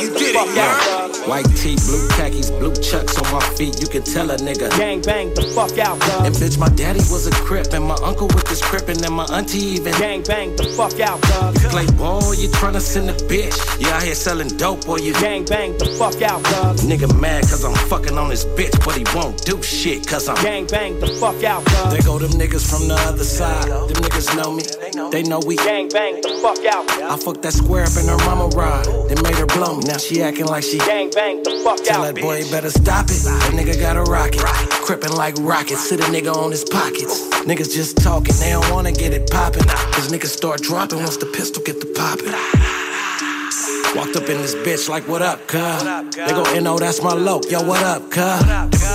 chucks, 0.09 0.19
gang 0.19 0.33
bang 0.33 0.33
the 0.33 0.33
fuck 0.33 0.57
out, 0.57 1.09
bug. 1.09 1.27
White 1.27 1.55
tee, 1.55 1.75
blue 1.75 2.07
khakis, 2.09 2.51
blue 2.51 2.75
chucks 2.75 3.17
on 3.17 3.31
my 3.31 3.39
feet. 3.55 3.81
You 3.81 3.87
can 3.87 4.03
tell 4.03 4.31
a 4.31 4.37
nigga. 4.37 4.69
Gang 4.77 5.01
bang 5.01 5.33
the 5.33 5.43
fuck 5.55 5.77
out, 5.77 5.99
bug. 5.99 6.25
And 6.25 6.35
bitch, 6.35 6.57
my 6.57 6.69
daddy 6.69 6.99
was 7.11 7.27
a 7.27 7.31
crip, 7.31 7.73
and 7.73 7.85
my 7.85 7.95
uncle 8.03 8.27
with 8.27 8.45
this 8.45 8.61
crippin', 8.61 9.03
and 9.03 9.13
my 9.13 9.25
auntie 9.25 9.59
even. 9.59 9.93
Gang 9.93 10.23
bang 10.23 10.55
the 10.55 10.63
fuck 10.63 10.99
out, 10.99 11.21
bug. 11.21 11.61
You 11.61 11.69
play 11.69 11.87
ball, 11.97 12.33
you 12.33 12.49
tryna 12.49 12.81
send 12.81 13.09
a 13.09 13.13
bitch. 13.13 13.55
You 13.79 13.89
out 13.89 14.03
here 14.03 14.15
selling 14.15 14.49
dope, 14.57 14.87
or 14.87 14.99
you. 14.99 15.13
Gang 15.13 15.45
bang 15.45 15.77
the 15.77 15.85
fuck 15.97 16.21
out, 16.21 16.43
bug. 16.43 16.77
Nigga 16.77 17.07
mad 17.19 17.43
cause 17.43 17.63
I'm 17.63 17.75
fucking 17.87 18.17
on 18.17 18.29
this 18.29 18.45
bitch, 18.45 18.73
but 18.85 18.95
he 18.95 19.05
won't 19.15 19.43
do 19.45 19.61
shit 19.61 20.07
cause 20.07 20.27
I'm. 20.27 20.41
Gang 20.43 20.67
bang 20.67 20.99
the 20.99 21.07
fuck 21.19 21.43
out, 21.43 21.63
bug. 21.65 21.91
There 21.91 22.01
go 22.01 22.19
them 22.19 22.31
niggas 22.31 22.69
from 22.69 22.87
the 22.87 22.95
other 22.95 23.23
side. 23.23 23.69
Them 23.69 24.03
niggas 24.03 24.35
know 24.35 24.51
me. 24.51 24.63
They 24.93 25.23
know 25.23 25.39
we. 25.39 25.55
Gang 25.55 25.89
bang 25.89 26.21
the 26.21 26.29
fuck 26.41 26.63
out. 26.65 26.87
I 27.01 27.17
fucked 27.17 27.41
that 27.41 27.53
square 27.53 27.83
up 27.83 27.97
in 27.97 28.07
her 28.07 28.17
mama 28.25 28.47
ride. 28.55 28.85
They 29.09 29.19
made 29.23 29.35
her 29.35 29.47
blow 29.47 29.77
me. 29.77 29.83
Now 29.85 29.97
she 29.97 30.21
acting 30.21 30.45
like 30.45 30.63
she. 30.63 30.77
Gang 30.77 31.09
bang 31.09 31.41
the 31.41 31.61
fuck 31.63 31.83
Tell 31.83 32.03
out, 32.03 32.13
that 32.13 32.21
boy 32.21 32.43
bitch. 32.43 32.51
better 32.51 32.69
stop 32.69 33.05
it. 33.05 33.23
That 33.23 33.53
nigga 33.53 33.79
got 33.79 33.97
a 33.97 34.03
rocket. 34.03 34.41
Crippin' 34.85 35.15
like 35.15 35.35
rockets. 35.39 35.89
Sit 35.89 35.99
a 35.99 36.03
nigga 36.03 36.33
on 36.35 36.51
his 36.51 36.63
pockets. 36.63 37.27
Niggas 37.45 37.73
just 37.73 37.97
talking. 37.97 38.35
They 38.35 38.51
don't 38.51 38.69
wanna 38.71 38.91
get 38.91 39.13
it 39.13 39.29
poppin'. 39.31 39.63
Cause 39.65 40.11
niggas 40.11 40.27
start 40.27 40.61
dropping 40.61 40.99
once 40.99 41.17
the 41.17 41.25
pistol 41.25 41.63
get 41.63 41.79
the 41.79 41.87
poppin'. 41.87 42.72
Walked 43.95 44.15
up 44.15 44.27
in 44.27 44.41
this 44.41 44.55
bitch 44.55 44.89
like, 44.89 45.07
what 45.07 45.21
up, 45.21 45.47
cuz? 45.47 45.83
They 46.15 46.31
go, 46.31 46.43
NO, 46.59 46.79
that's 46.79 47.03
my 47.03 47.13
low. 47.13 47.41
Yo, 47.47 47.61
what 47.61 47.83
up, 47.83 48.09
cuz? 48.09 48.41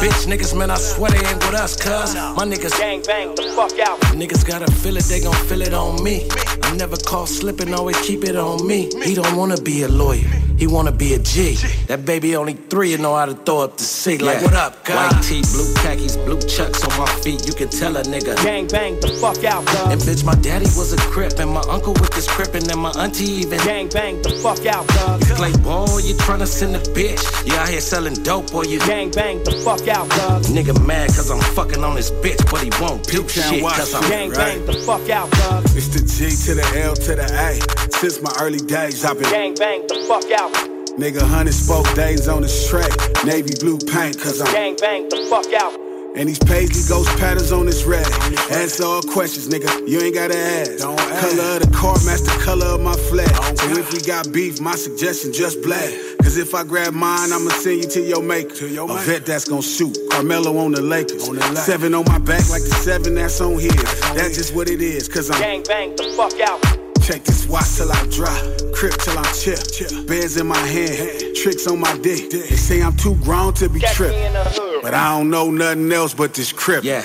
Bitch 0.02 0.26
niggas, 0.26 0.58
man, 0.58 0.72
I 0.72 0.76
swear 0.76 1.10
they 1.12 1.24
ain't 1.24 1.38
with 1.44 1.54
us, 1.54 1.76
cuz. 1.76 2.14
My 2.16 2.44
niggas. 2.44 2.76
Gang 2.76 3.02
bang 3.02 3.32
the 3.36 3.44
fuck 3.54 3.78
out. 3.78 4.00
Niggas 4.16 4.44
gotta 4.44 4.70
feel 4.72 4.96
it, 4.96 5.04
they 5.04 5.20
gon' 5.20 5.34
feel 5.46 5.62
it 5.62 5.72
on 5.72 6.02
me. 6.02 6.28
I 6.62 6.76
never 6.76 6.96
call 6.96 7.26
slipping, 7.26 7.72
always 7.74 8.00
keep 8.00 8.24
it 8.24 8.34
on 8.34 8.66
me. 8.66 8.90
He 9.04 9.14
don't 9.14 9.36
wanna 9.36 9.60
be 9.60 9.82
a 9.82 9.88
lawyer, 9.88 10.28
he 10.58 10.66
wanna 10.66 10.92
be 10.92 11.14
a 11.14 11.18
G. 11.18 11.54
That 11.86 12.04
baby 12.04 12.34
only 12.34 12.54
three 12.54 12.92
and 12.92 13.02
know 13.02 13.14
how 13.14 13.26
to 13.26 13.34
throw 13.34 13.60
up 13.60 13.76
the 13.76 13.84
seat. 13.84 14.20
Like, 14.20 14.42
what 14.42 14.54
up, 14.54 14.84
guy? 14.84 15.08
White 15.08 15.22
tee, 15.22 15.42
blue 15.52 15.72
khakis, 15.76 16.16
blue 16.16 16.40
chucks 16.40 16.84
on 16.84 16.98
my 16.98 17.06
feet. 17.22 17.46
You 17.46 17.54
can 17.54 17.68
tell 17.68 17.96
a 17.96 18.02
nigga. 18.02 18.34
Gang 18.42 18.66
bang 18.66 18.98
the 19.00 19.08
fuck 19.20 19.44
out, 19.44 19.64
bug. 19.66 19.92
And 19.92 20.00
bitch, 20.00 20.24
my 20.24 20.34
daddy 20.34 20.66
was 20.76 20.92
a 20.92 20.96
crip, 20.96 21.38
and 21.38 21.50
my 21.50 21.62
uncle 21.70 21.92
with 21.94 22.10
this 22.10 22.26
crippin', 22.26 22.68
and 22.70 22.80
my 22.80 22.90
auntie 22.98 23.24
even. 23.24 23.58
Gang 23.60 23.88
bang 23.88 24.20
the 24.22 24.30
fuck 24.42 24.66
out, 24.66 24.86
bug. 24.88 25.22
You 25.28 25.34
play 25.36 25.52
ball, 25.62 26.00
you 26.00 26.14
tryna 26.14 26.46
send 26.46 26.74
a 26.74 26.80
bitch. 26.80 27.22
You 27.46 27.54
out 27.54 27.68
here 27.68 27.80
selling 27.80 28.14
dope, 28.24 28.52
or 28.52 28.64
you. 28.64 28.80
Gang 28.80 29.10
bang 29.10 29.42
the 29.44 29.52
fuck 29.64 29.86
out, 29.86 30.08
bug. 30.08 30.42
Nigga 30.44 30.74
mad 30.84 31.08
cause 31.08 31.30
I'm 31.30 31.40
fucking 31.54 31.84
on 31.84 31.94
this 31.94 32.10
bitch, 32.10 32.42
but 32.50 32.62
he 32.62 32.70
won't 32.82 33.04
do 33.04 33.28
shit 33.28 33.62
cause 33.62 33.94
I'm. 33.94 34.02
Gang 34.10 34.32
bang 34.32 34.66
the 34.66 34.74
fuck 34.84 35.08
out, 35.08 35.30
bug. 35.30 35.64
It's 35.76 35.88
the 35.88 36.00
G 36.00 36.34
to 36.46 36.54
the 36.54 36.66
L 36.82 36.94
to 36.94 37.14
the 37.14 37.28
A. 37.46 37.87
Since 38.00 38.22
my 38.22 38.32
early 38.40 38.58
days, 38.58 39.04
I've 39.04 39.18
been 39.18 39.28
Gang 39.30 39.54
bang 39.54 39.82
the 39.88 39.96
fuck 40.06 40.30
out. 40.30 40.52
nigga 40.98 41.20
hundred 41.20 41.52
spoke 41.54 41.92
days 41.94 42.28
on 42.28 42.42
the 42.42 42.66
track. 42.70 42.92
Navy 43.24 43.54
blue 43.58 43.76
paint, 43.78 44.20
cause 44.20 44.40
I'm 44.40 44.52
Gang 44.52 44.76
bang 44.76 45.08
the 45.08 45.26
fuck 45.28 45.52
out. 45.54 45.74
and 46.14 46.28
these 46.28 46.38
paisley 46.38 46.86
ghost 46.88 47.10
patterns 47.18 47.50
on 47.50 47.66
this 47.66 47.82
rag. 47.84 48.06
Answer 48.52 48.84
all 48.84 49.02
questions, 49.02 49.48
nigga. 49.48 49.66
You 49.88 50.00
ain't 50.00 50.14
gotta 50.14 50.36
ask. 50.38 50.78
Color 50.78 51.56
of 51.56 51.60
the 51.66 51.70
car 51.74 51.96
match 52.06 52.20
the 52.20 52.38
color 52.44 52.66
of 52.66 52.80
my 52.80 52.94
flag. 53.10 53.34
So 53.58 53.66
if 53.76 53.92
we 53.92 54.00
got 54.00 54.32
beef, 54.32 54.60
my 54.60 54.76
suggestion 54.76 55.32
just 55.32 55.60
black. 55.62 55.90
Cause 56.22 56.36
if 56.36 56.54
I 56.54 56.62
grab 56.62 56.94
mine, 56.94 57.32
I'ma 57.32 57.50
send 57.50 57.82
you 57.82 57.88
to 57.90 58.00
your 58.00 58.22
maker. 58.22 58.66
A 58.66 58.98
vet 59.02 59.26
that's 59.26 59.48
gonna 59.48 59.60
shoot. 59.60 59.98
Carmelo 60.12 60.56
on 60.58 60.70
the 60.70 60.82
Lakers. 60.82 61.26
Seven 61.58 61.94
on 61.94 62.04
my 62.06 62.18
back 62.18 62.48
like 62.48 62.62
the 62.62 62.78
seven 62.78 63.16
that's 63.16 63.40
on 63.40 63.58
his. 63.58 63.74
That's 64.14 64.36
just 64.36 64.54
what 64.54 64.70
it 64.70 64.80
is, 64.80 65.08
cause 65.08 65.32
I'm 65.32 65.40
Gang 65.40 65.64
bang 65.64 65.96
the 65.96 66.04
fuck 66.16 66.38
out. 66.40 66.87
Check 67.08 67.24
this 67.24 67.46
watch 67.48 67.76
till 67.76 67.90
I 67.90 68.06
drop, 68.08 68.74
crip 68.74 68.92
till 69.00 69.16
I'm 69.16 69.24
chip. 69.32 70.06
Bears 70.06 70.36
in 70.36 70.46
my 70.46 70.58
hand, 70.58 71.34
tricks 71.36 71.66
on 71.66 71.80
my 71.80 71.96
dick. 72.02 72.28
They 72.30 72.54
say 72.54 72.82
I'm 72.82 72.94
too 72.98 73.14
grown 73.24 73.54
to 73.54 73.70
be 73.70 73.80
tripped. 73.80 74.67
But 74.82 74.94
I 74.94 75.16
don't 75.16 75.30
know 75.30 75.50
nothing 75.50 75.90
else 75.92 76.14
but 76.14 76.34
this 76.34 76.52
crip. 76.52 76.84
Yeah. 76.84 77.02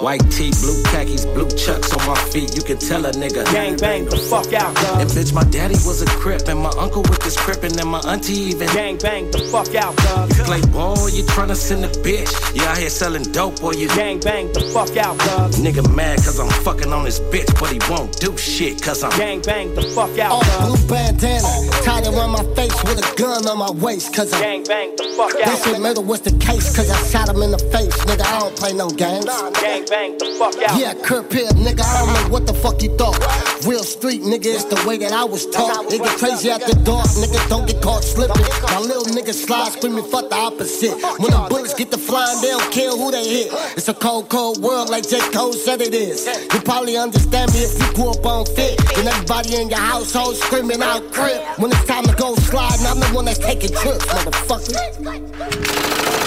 White 0.00 0.28
tee, 0.30 0.50
blue 0.60 0.82
khakis, 0.84 1.24
blue 1.24 1.48
chucks 1.50 1.92
on 1.96 2.06
my 2.06 2.14
feet. 2.30 2.54
You 2.56 2.62
can 2.62 2.78
tell 2.78 3.04
a 3.06 3.10
nigga. 3.12 3.44
Gang 3.52 3.76
bang 3.76 4.04
the 4.04 4.16
fuck 4.16 4.52
out, 4.52 4.74
bug. 4.74 5.00
And 5.00 5.10
bitch, 5.10 5.32
my 5.32 5.44
daddy 5.44 5.74
was 5.86 6.02
a 6.02 6.06
crip, 6.06 6.48
and 6.48 6.58
my 6.60 6.70
uncle 6.78 7.02
with 7.02 7.20
this 7.20 7.36
crippin', 7.36 7.66
and 7.66 7.74
then 7.74 7.88
my 7.88 8.00
auntie 8.00 8.34
even. 8.34 8.68
Gang 8.68 8.96
bang 8.98 9.30
the 9.30 9.38
fuck 9.50 9.74
out, 9.74 9.96
bug. 9.96 10.30
You 10.36 10.44
play 10.44 10.60
ball, 10.70 11.08
you 11.10 11.22
tryna 11.24 11.56
send 11.56 11.84
a 11.84 11.88
bitch. 11.88 12.30
You 12.54 12.62
out 12.64 12.78
here 12.78 12.90
selling 12.90 13.24
dope, 13.32 13.62
or 13.62 13.74
you. 13.74 13.88
Gang 13.88 14.20
bang 14.20 14.52
the 14.52 14.60
fuck 14.72 14.96
out, 14.96 15.18
bug. 15.18 15.52
Nigga 15.52 15.82
mad 15.94 16.18
cause 16.18 16.38
I'm 16.38 16.50
fucking 16.62 16.92
on 16.92 17.04
this 17.04 17.18
bitch, 17.20 17.48
but 17.58 17.70
he 17.72 17.80
won't 17.90 18.12
do 18.20 18.36
shit 18.36 18.80
cause 18.82 19.02
I'm. 19.02 19.16
Gang 19.18 19.40
bang 19.42 19.74
the 19.74 19.82
fuck 19.82 20.16
out, 20.18 20.30
All 20.32 20.40
bug. 20.42 20.76
blue 20.78 20.88
bandana, 20.88 21.48
tied 21.82 22.06
around 22.06 22.30
my 22.32 22.44
face 22.54 22.76
with 22.84 22.98
a 23.00 23.16
gun 23.16 23.46
on 23.48 23.58
my 23.58 23.70
waist, 23.70 24.14
cause 24.14 24.32
I'm. 24.32 24.40
Gang 24.40 24.64
bang 24.64 24.94
the 24.96 25.04
fuck 25.16 25.32
They 25.32 25.42
out. 25.44 25.58
said 25.58 25.80
murder 25.80 26.00
was 26.02 26.20
the 26.20 26.32
case, 26.38 26.74
cause 26.76 26.90
I 26.90 26.96
shot 27.16 27.34
him 27.34 27.42
in 27.42 27.50
the 27.50 27.58
face. 27.72 27.96
Nigga, 28.04 28.24
I 28.28 28.40
don't 28.40 28.56
play 28.56 28.72
no 28.72 28.90
games. 28.90 29.24
Gang 29.60 29.84
bang 29.88 30.18
the 30.18 30.36
fuck 30.38 30.56
out. 30.68 30.78
Yeah, 30.78 30.92
Kurt 30.92 31.30
Pitt, 31.30 31.48
nigga, 31.56 31.80
I 31.80 32.04
don't 32.04 32.12
know 32.12 32.28
what 32.28 32.46
the 32.46 32.52
fuck 32.52 32.82
you 32.82 32.94
thought. 32.96 33.16
Real 33.64 33.84
street, 33.84 34.22
nigga, 34.22 34.52
it's 34.52 34.64
the 34.64 34.76
way 34.86 34.98
that 34.98 35.12
I 35.12 35.24
was 35.24 35.46
taught. 35.48 35.90
It 35.92 36.02
get 36.02 36.18
crazy 36.18 36.50
at 36.50 36.60
the 36.60 36.74
dark, 36.84 37.08
nigga, 37.16 37.40
don't 37.48 37.66
get 37.66 37.80
caught 37.80 38.04
slipping. 38.04 38.44
My 38.68 38.80
little 38.80 39.08
nigga 39.16 39.32
slide 39.32 39.72
screaming, 39.72 40.04
fuck 40.04 40.28
the 40.28 40.36
opposite. 40.36 41.00
When 41.18 41.32
the 41.32 41.46
bullets 41.48 41.74
get 41.74 41.90
to 41.92 41.98
flying, 41.98 42.40
they 42.42 42.50
don't 42.50 42.72
care 42.72 42.90
who 42.90 43.10
they 43.10 43.24
hit. 43.24 43.48
It's 43.76 43.88
a 43.88 43.94
cold, 43.94 44.28
cold 44.28 44.62
world 44.62 44.90
like 44.90 45.08
J. 45.08 45.20
Cole 45.32 45.54
said 45.54 45.80
it 45.80 45.94
is. 45.94 46.26
You 46.52 46.60
probably 46.60 46.96
understand 46.96 47.52
me 47.52 47.60
if 47.60 47.80
you 47.80 47.94
grew 47.94 48.10
up 48.10 48.26
on 48.26 48.44
fit. 48.46 48.78
And 48.98 49.08
everybody 49.08 49.56
in 49.56 49.70
your 49.70 49.78
household 49.78 50.36
screaming 50.36 50.82
out 50.82 51.10
crib. 51.12 51.40
When 51.58 51.72
it's 51.72 51.84
time 51.86 52.04
to 52.04 52.14
go 52.14 52.34
sliding, 52.36 52.86
I'm 52.86 53.00
the 53.00 53.06
one 53.16 53.24
that's 53.24 53.38
taking 53.38 53.70
trips, 53.70 54.04
motherfucker. 54.06 56.25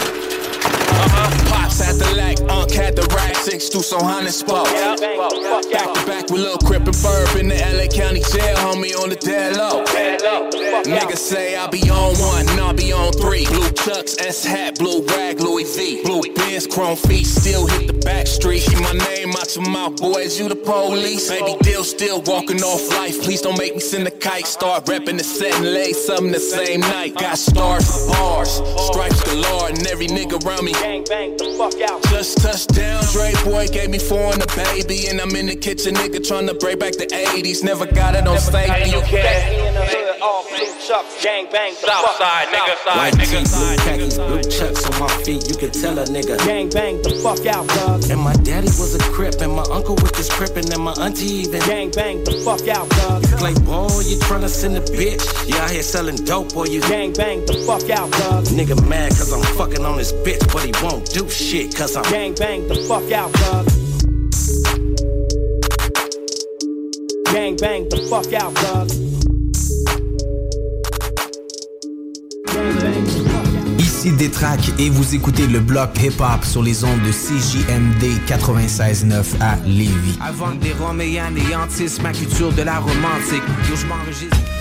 Uh-huh. 0.92 1.49
Pops 1.80 1.98
at 1.98 2.96
the 2.96 3.10
six 3.50 3.70
to 3.70 3.82
so 3.82 3.98
honey 4.00 4.30
spot. 4.30 4.66
Back 5.72 5.94
to 5.94 6.06
back 6.06 6.30
with 6.30 6.42
Lil 6.42 6.58
Crip 6.60 6.86
and 6.86 6.96
Burb 6.96 7.40
in 7.40 7.48
the 7.50 7.56
LA 7.56 7.88
County 7.88 8.22
jail, 8.32 8.56
homie 8.58 8.96
on 9.02 9.10
the 9.10 9.16
dead 9.16 9.56
low. 9.56 9.84
Niggas 10.84 11.18
say 11.18 11.56
I 11.56 11.68
be 11.68 11.82
on 11.90 12.16
one, 12.18 12.48
and 12.50 12.60
I 12.60 12.74
be 12.74 12.92
on 12.92 13.12
three. 13.14 13.46
Blue 13.46 13.72
chucks, 13.72 14.18
S 14.20 14.46
hat, 14.46 14.78
blue 14.78 15.06
rag, 15.06 15.40
Louis 15.40 15.64
V. 15.76 16.04
Blue 16.04 16.22
Benz, 16.36 16.68
chrome 16.68 16.96
feet, 16.96 17.26
still 17.26 17.68
hit 17.68 17.88
the 17.88 17.94
back 17.94 18.28
street. 18.28 18.64
Keep 18.64 18.82
my 18.82 18.94
name 19.10 19.32
out 19.32 19.56
your 19.56 19.70
mouth, 19.70 19.98
boys, 19.98 20.40
you 20.40 20.50
the 20.50 20.56
police. 20.56 21.30
Baby 21.30 21.56
deal 21.62 21.84
still 21.84 22.22
walking 22.22 22.62
off 22.62 22.90
life. 22.90 23.22
Please 23.24 23.42
don't 23.42 23.58
make 23.58 23.74
me 23.74 23.82
send 23.82 24.08
a 24.08 24.12
kite. 24.12 24.48
Start 24.48 24.86
repping 24.86 25.18
the 25.18 25.24
set 25.24 25.56
and 25.56 25.74
lay 25.74 25.94
something 25.94 26.32
the 26.32 26.40
same 26.40 26.82
night. 26.82 27.16
Got 27.16 27.38
stars 27.38 28.08
bars, 28.08 28.62
stripes 28.88 29.22
galore, 29.24 29.70
and 29.70 29.88
every 29.88 30.08
nigga 30.08 30.44
around 30.46 30.66
me. 30.66 30.74
Gang 30.74 31.04
bang 31.06 31.38
the 31.38 31.46
fuck 31.58 31.69
out. 31.90 32.02
Just 32.10 32.38
touched 32.42 32.74
down, 32.74 33.04
Dre 33.12 33.34
boy 33.44 33.68
gave 33.68 33.90
me 33.90 34.00
four 34.00 34.34
and 34.34 34.42
a 34.42 34.48
baby, 34.56 35.08
and 35.08 35.22
I'm 35.22 35.36
in 35.36 35.48
the 35.48 35.56
kitchen, 35.56 35.96
nigga, 35.96 36.26
trying 36.26 36.48
to 36.48 36.54
break 36.54 36.80
back 36.80 36.94
the 36.94 37.06
80s. 37.06 37.64
Never 37.64 37.86
got 37.86 38.16
it 38.16 38.28
on 38.28 38.38
safety. 38.40 38.92
Catch 38.92 39.12
me 39.50 39.68
in 39.68 39.74
the 39.74 39.86
hood, 39.86 40.22
all 40.22 40.44
blue 40.50 40.74
chucks, 40.82 41.24
gang 41.24 41.48
bang 41.52 41.74
the 41.82 41.88
fuck 41.88 42.22
out. 42.22 42.98
White 42.98 43.14
tee, 43.22 43.44
blue 43.46 43.76
khakis, 43.86 44.18
blue 44.18 44.44
chucks 44.44 44.86
on 44.90 45.00
my 45.00 45.08
feet, 45.24 45.48
you 45.48 45.56
can 45.56 45.72
tell 45.72 45.98
a 46.00 46.06
nigga. 46.06 46.38
Gang 46.46 46.70
bang 46.70 47.02
the 47.02 47.12
fuck 47.22 47.46
out, 47.46 47.68
dog. 47.78 48.10
And 48.10 48.20
my 48.20 48.34
daddy 48.48 48.72
was 48.82 48.96
a 48.96 49.00
crip, 49.12 49.40
and 49.42 49.54
my 49.54 49.66
uncle 49.72 49.96
was 49.96 50.12
just 50.14 50.32
crippin', 50.32 50.72
and 50.74 50.82
my 50.82 50.94
auntie 51.00 51.46
even. 51.46 51.62
Gang 51.62 51.92
bang 51.92 52.24
the 52.24 52.34
fuck 52.44 52.68
out, 52.68 52.90
dog. 52.90 53.24
You 53.30 53.38
play 53.38 53.54
ball, 53.66 54.02
you 54.04 54.18
tryna 54.18 54.50
send 54.50 54.78
a 54.78 54.82
bitch. 54.82 55.24
You 55.48 55.56
out 55.58 55.70
here 55.70 55.84
selling 55.84 56.18
dope, 56.26 56.56
or 56.56 56.68
you. 56.68 56.82
Gang 56.82 57.14
bang 57.14 57.46
the 57.46 57.54
fuck 57.68 57.90
out, 57.90 58.12
dog. 58.12 58.46
Nigga 58.46 58.76
mad 58.88 59.12
cause 59.12 59.32
I'm 59.32 59.44
fucking 59.56 59.86
on 59.86 59.98
this 59.98 60.12
bitch, 60.12 60.42
but 60.52 60.64
he 60.66 60.74
won't 60.84 61.06
do 61.12 61.30
shit 61.30 61.59
cause 61.68 61.96
I'm. 61.96 62.04
Gang 62.12 62.34
bang 62.36 62.68
the 62.68 62.76
fuck 62.88 63.12
out, 63.12 63.32
dog. 63.34 63.66
Gang 67.34 67.56
bang 67.58 67.90
the 67.90 67.98
fuck 68.10 68.34
out, 68.34 68.54
dog. 68.56 68.90
Ici 73.78 74.12
Détrac 74.14 74.60
et 74.80 74.90
vous 74.90 75.16
écoutez 75.16 75.48
le 75.48 75.60
bloc 75.60 75.90
hip-hop 76.02 76.46
sur 76.46 76.64
les 76.64 76.84
ondes 76.84 77.02
de 77.02 77.12
CJMD 77.12 78.20
96.9 78.28 79.24
à 79.42 79.58
Lévis. 79.66 80.18
Avant 80.22 80.52
des 80.52 80.74
roms 80.74 81.02
et 81.02 81.20
anéantissent 81.20 82.02
ma 82.02 82.14
culture 82.14 82.54
de 82.54 82.62
la 82.62 82.80
romantique, 82.80 83.44
yo 83.70 83.76
je 83.76 83.86
m'enregistre. 83.86 84.59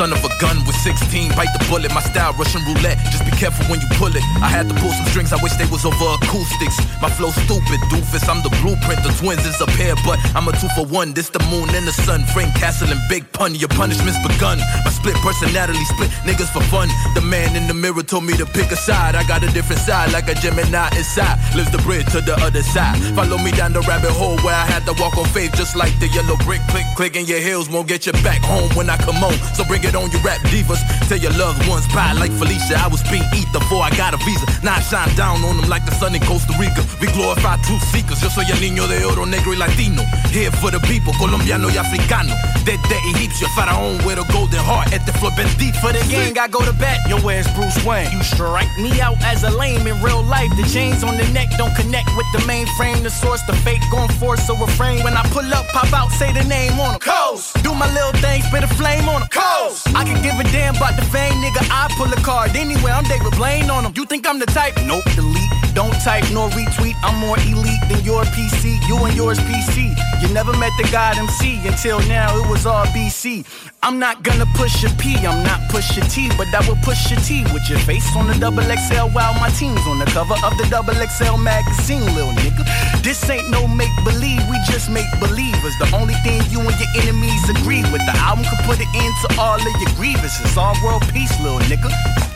Son 0.00 0.16
of 0.16 0.24
a 0.24 0.32
gun 0.40 0.56
with 0.64 0.76
16. 0.80 1.36
Bite 1.36 1.52
the 1.52 1.60
bullet, 1.68 1.92
my 1.92 2.00
style 2.00 2.32
Russian 2.40 2.64
roulette. 2.64 2.96
Just 3.12 3.20
be 3.28 3.32
careful 3.36 3.68
when 3.68 3.84
you 3.84 3.88
pull 4.00 4.08
it. 4.08 4.24
I 4.40 4.48
had 4.48 4.64
to 4.72 4.74
pull 4.80 4.88
some 4.96 5.04
strings, 5.12 5.28
I 5.28 5.38
wish 5.44 5.52
they 5.60 5.68
was 5.68 5.84
over 5.84 6.16
acoustics. 6.16 6.80
My 7.04 7.12
flow 7.12 7.28
stupid, 7.44 7.80
doofus. 7.92 8.24
I'm 8.24 8.40
the 8.40 8.48
blueprint, 8.64 9.04
the 9.04 9.12
twins 9.20 9.44
is 9.44 9.60
a 9.60 9.68
pair, 9.76 9.92
but 10.08 10.16
I'm 10.32 10.48
a 10.48 10.56
two 10.56 10.72
for 10.72 10.88
one. 10.88 11.12
This 11.12 11.28
the 11.28 11.42
moon 11.52 11.68
and 11.76 11.84
the 11.84 11.92
sun. 11.92 12.24
Frank 12.32 12.56
Castle 12.56 12.88
and 12.88 13.02
Big 13.12 13.28
Pun, 13.36 13.54
your 13.54 13.68
punishment's 13.68 14.16
begun. 14.24 14.56
My 14.88 14.90
split 14.90 15.16
personality, 15.20 15.84
split 15.92 16.08
niggas 16.24 16.48
for 16.48 16.64
fun. 16.72 16.88
The 17.12 17.20
man 17.20 17.52
in 17.52 17.68
the 17.68 17.76
mirror 17.76 18.02
told 18.02 18.24
me 18.24 18.32
to 18.40 18.46
pick 18.46 18.72
a 18.72 18.80
side. 18.80 19.14
I 19.20 19.28
got 19.28 19.44
a 19.44 19.52
different 19.52 19.84
side, 19.84 20.16
like 20.16 20.32
a 20.32 20.34
Gemini 20.40 20.88
inside. 20.96 21.36
Lives 21.52 21.72
the 21.76 21.82
bridge 21.84 22.08
to 22.16 22.24
the 22.24 22.40
other 22.40 22.62
side. 22.62 22.96
Follow 23.12 23.36
me 23.36 23.52
down 23.52 23.74
the 23.76 23.84
rabbit 23.84 24.16
hole 24.16 24.40
where 24.40 24.56
I 24.56 24.64
had 24.64 24.88
to 24.88 24.94
walk 24.96 25.18
on 25.20 25.28
faith, 25.36 25.52
just 25.60 25.76
like 25.76 25.92
the 26.00 26.08
yellow 26.08 26.40
brick. 26.48 26.64
Click, 26.72 26.88
click, 26.96 27.16
and 27.20 27.28
your 27.28 27.40
heels 27.40 27.68
won't 27.68 27.86
get 27.86 28.06
you 28.06 28.16
back 28.24 28.40
home 28.40 28.70
when 28.72 28.88
I 28.88 28.96
come 28.96 29.20
on. 29.22 29.36
So 29.52 29.62
bring 29.68 29.84
it 29.84 29.89
on, 29.94 30.10
you 30.10 30.18
rap 30.20 30.40
divas. 30.52 30.80
Tell 31.08 31.18
your 31.18 31.32
loved 31.34 31.66
ones 31.68 31.86
bye, 31.94 32.12
like 32.12 32.32
Felicia. 32.32 32.78
I 32.78 32.88
was 32.88 33.02
being 33.10 33.24
eat 33.34 33.48
before 33.52 33.82
I 33.82 33.90
got 33.96 34.14
a 34.14 34.18
visa. 34.18 34.46
Now 34.62 34.76
I 34.76 34.80
shine 34.80 35.14
down 35.16 35.42
on 35.44 35.56
them 35.56 35.68
like 35.68 35.84
the 35.84 35.92
sun 35.92 36.14
in 36.14 36.22
Costa 36.22 36.52
Rica. 36.58 36.82
We 37.00 37.06
glorify 37.12 37.56
truth 37.62 37.82
seekers. 37.90 38.22
Yo 38.22 38.28
soy 38.28 38.46
el 38.50 38.60
niño 38.60 38.86
de 38.88 39.04
oro, 39.04 39.24
negro 39.24 39.52
y 39.52 39.58
latino. 39.58 40.02
Here 40.30 40.50
for 40.50 40.70
the 40.70 40.80
people, 40.80 41.12
colombiano 41.18 41.68
y 41.70 41.76
africano. 41.76 42.34
Desde 42.64 42.96
egipcio, 43.14 43.48
faraón 43.56 44.04
with 44.04 44.18
a 44.18 44.24
golden 44.32 44.60
heart. 44.64 44.92
Este 44.92 45.12
flor 45.18 45.32
bendito. 45.36 45.78
For 45.80 45.92
the 45.92 46.04
gang, 46.10 46.38
I 46.38 46.48
go 46.48 46.60
to 46.64 46.72
bat. 46.72 46.98
Yo, 47.08 47.18
where's 47.20 47.48
Bruce 47.54 47.78
Wayne? 47.84 48.10
You 48.12 48.22
strike 48.22 48.70
me 48.78 49.00
out 49.00 49.16
as 49.22 49.44
a 49.44 49.50
lame 49.50 49.86
in 49.86 50.00
real 50.02 50.22
life. 50.22 50.50
The 50.56 50.66
chains 50.68 51.02
on 51.02 51.16
the 51.16 51.26
neck 51.32 51.48
don't 51.58 51.74
connect 51.74 52.10
with 52.16 52.26
the 52.32 52.40
mainframe. 52.46 53.02
The 53.02 53.10
source, 53.10 53.42
the 53.46 53.54
fake 53.64 53.82
going 53.90 54.10
force 54.20 54.46
so 54.46 54.56
refrain. 54.56 55.02
When 55.04 55.14
I 55.16 55.22
pull 55.30 55.48
up, 55.54 55.66
pop 55.68 55.92
out, 55.92 56.10
say 56.12 56.32
the 56.32 56.44
name 56.44 56.78
on 56.78 56.92
them. 56.92 57.00
Coast. 57.00 57.62
Do 57.62 57.74
my 57.74 57.90
little 57.92 58.12
thing, 58.20 58.42
spit 58.42 58.64
a 58.64 58.68
flame 58.68 59.08
on 59.08 59.20
them. 59.20 59.28
Coast. 59.30 59.79
I 59.88 60.04
can 60.04 60.22
give 60.22 60.38
a 60.38 60.44
damn 60.52 60.76
about 60.76 60.96
the 60.96 61.02
fame, 61.02 61.34
nigga. 61.42 61.66
I 61.70 61.88
pull 61.96 62.12
a 62.12 62.16
card 62.22 62.56
anywhere. 62.56 62.92
I'm 62.92 63.04
David 63.04 63.32
Blaine 63.36 63.70
on 63.70 63.84
them. 63.84 63.92
You 63.96 64.04
think 64.06 64.26
I'm 64.26 64.38
the 64.38 64.46
type? 64.46 64.74
Nope, 64.86 65.04
delete. 65.14 65.69
Don't 65.74 65.94
type 66.02 66.24
nor 66.32 66.48
retweet. 66.50 66.94
I'm 67.02 67.18
more 67.20 67.38
elite 67.38 67.80
than 67.88 68.02
your 68.04 68.24
PC. 68.24 68.78
You 68.88 68.96
and 69.04 69.14
yours 69.14 69.38
PC. 69.38 69.94
You 70.20 70.28
never 70.34 70.56
met 70.58 70.72
the 70.76 70.88
God 70.90 71.16
MC 71.16 71.66
until 71.66 72.00
now. 72.08 72.36
It 72.36 72.48
was 72.50 72.66
all 72.66 72.84
BC. 72.86 73.44
I'm 73.82 73.98
not 73.98 74.22
gonna 74.22 74.46
push 74.54 74.84
a 74.84 74.90
P. 74.96 75.16
I'm 75.26 75.42
not 75.42 75.60
push 75.70 75.96
a 75.96 76.02
T, 76.02 76.28
but 76.36 76.48
I 76.52 76.60
will 76.68 76.76
push 76.82 77.10
a 77.12 77.16
T 77.16 77.44
with 77.54 77.68
your 77.70 77.78
face 77.80 78.04
on 78.14 78.26
the 78.26 78.34
double 78.34 78.62
XL 78.62 79.08
while 79.16 79.32
my 79.40 79.48
team's 79.50 79.80
on 79.86 79.98
the 79.98 80.06
cover 80.06 80.34
of 80.44 80.52
the 80.58 80.66
double 80.68 80.92
XL 80.92 81.38
magazine, 81.38 82.04
little 82.14 82.32
nigga. 82.32 82.62
This 83.02 83.28
ain't 83.30 83.48
no 83.50 83.66
make 83.66 83.94
believe. 84.04 84.42
We 84.50 84.58
just 84.68 84.90
make 84.90 85.08
believers. 85.18 85.74
The 85.78 85.88
only 85.96 86.14
thing 86.26 86.42
you 86.50 86.60
and 86.60 86.76
your 86.76 86.92
enemies 87.00 87.48
agree 87.48 87.82
with. 87.90 88.04
The 88.04 88.16
album 88.20 88.44
could 88.44 88.64
put 88.66 88.78
an 88.80 88.88
end 88.94 89.14
to 89.24 89.40
all 89.40 89.56
of 89.56 89.74
your 89.80 89.92
grievances. 89.96 90.56
All 90.56 90.76
world 90.84 91.02
peace, 91.12 91.32
little 91.40 91.60
nigga. 91.60 92.29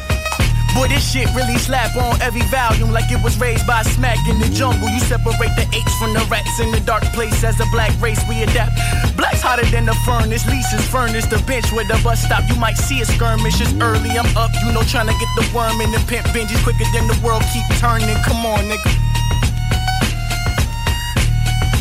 Boy, 0.75 0.89
this 0.89 1.07
shit 1.07 1.31
really 1.39 1.57
slap 1.57 1.95
on 1.95 2.21
every 2.21 2.43
volume 2.51 2.91
like 2.91 3.07
it 3.11 3.23
was 3.23 3.39
raised 3.39 3.65
by 3.65 3.83
smack 3.83 4.19
in 4.27 4.41
the 4.41 4.49
jungle. 4.51 4.89
You 4.91 4.99
separate 4.99 5.55
the 5.55 5.63
apes 5.71 5.95
from 6.03 6.13
the 6.13 6.27
rats 6.27 6.59
in 6.59 6.73
the 6.73 6.81
dark 6.81 7.05
place 7.15 7.45
as 7.45 7.61
a 7.61 7.67
black 7.71 7.95
race 8.03 8.19
we 8.29 8.43
adapt. 8.43 8.75
Black's 9.17 9.41
hotter 9.41 9.65
than 9.71 9.87
the 9.87 9.95
furnace, 10.03 10.45
leases 10.51 10.83
furnace, 10.91 11.27
the 11.27 11.39
bench 11.47 11.71
where 11.71 11.87
the 11.87 11.95
bus 12.03 12.25
stop. 12.27 12.43
You 12.51 12.57
might 12.57 12.77
see 12.77 13.01
a 13.01 13.07
skirmish. 13.07 13.61
It's 13.61 13.73
early, 13.79 14.19
I'm 14.19 14.27
up, 14.37 14.51
you 14.67 14.73
know, 14.73 14.83
trying 14.83 15.07
to 15.07 15.15
get 15.15 15.31
the 15.39 15.47
worm 15.55 15.81
in 15.81 15.93
the 15.93 16.03
pimp 16.11 16.27
binges 16.35 16.59
quicker 16.67 16.91
than 16.91 17.07
the 17.07 17.19
world 17.23 17.47
keep 17.55 17.65
turning. 17.79 18.19
Come 18.27 18.43
on, 18.43 18.67
nigga. 18.67 18.91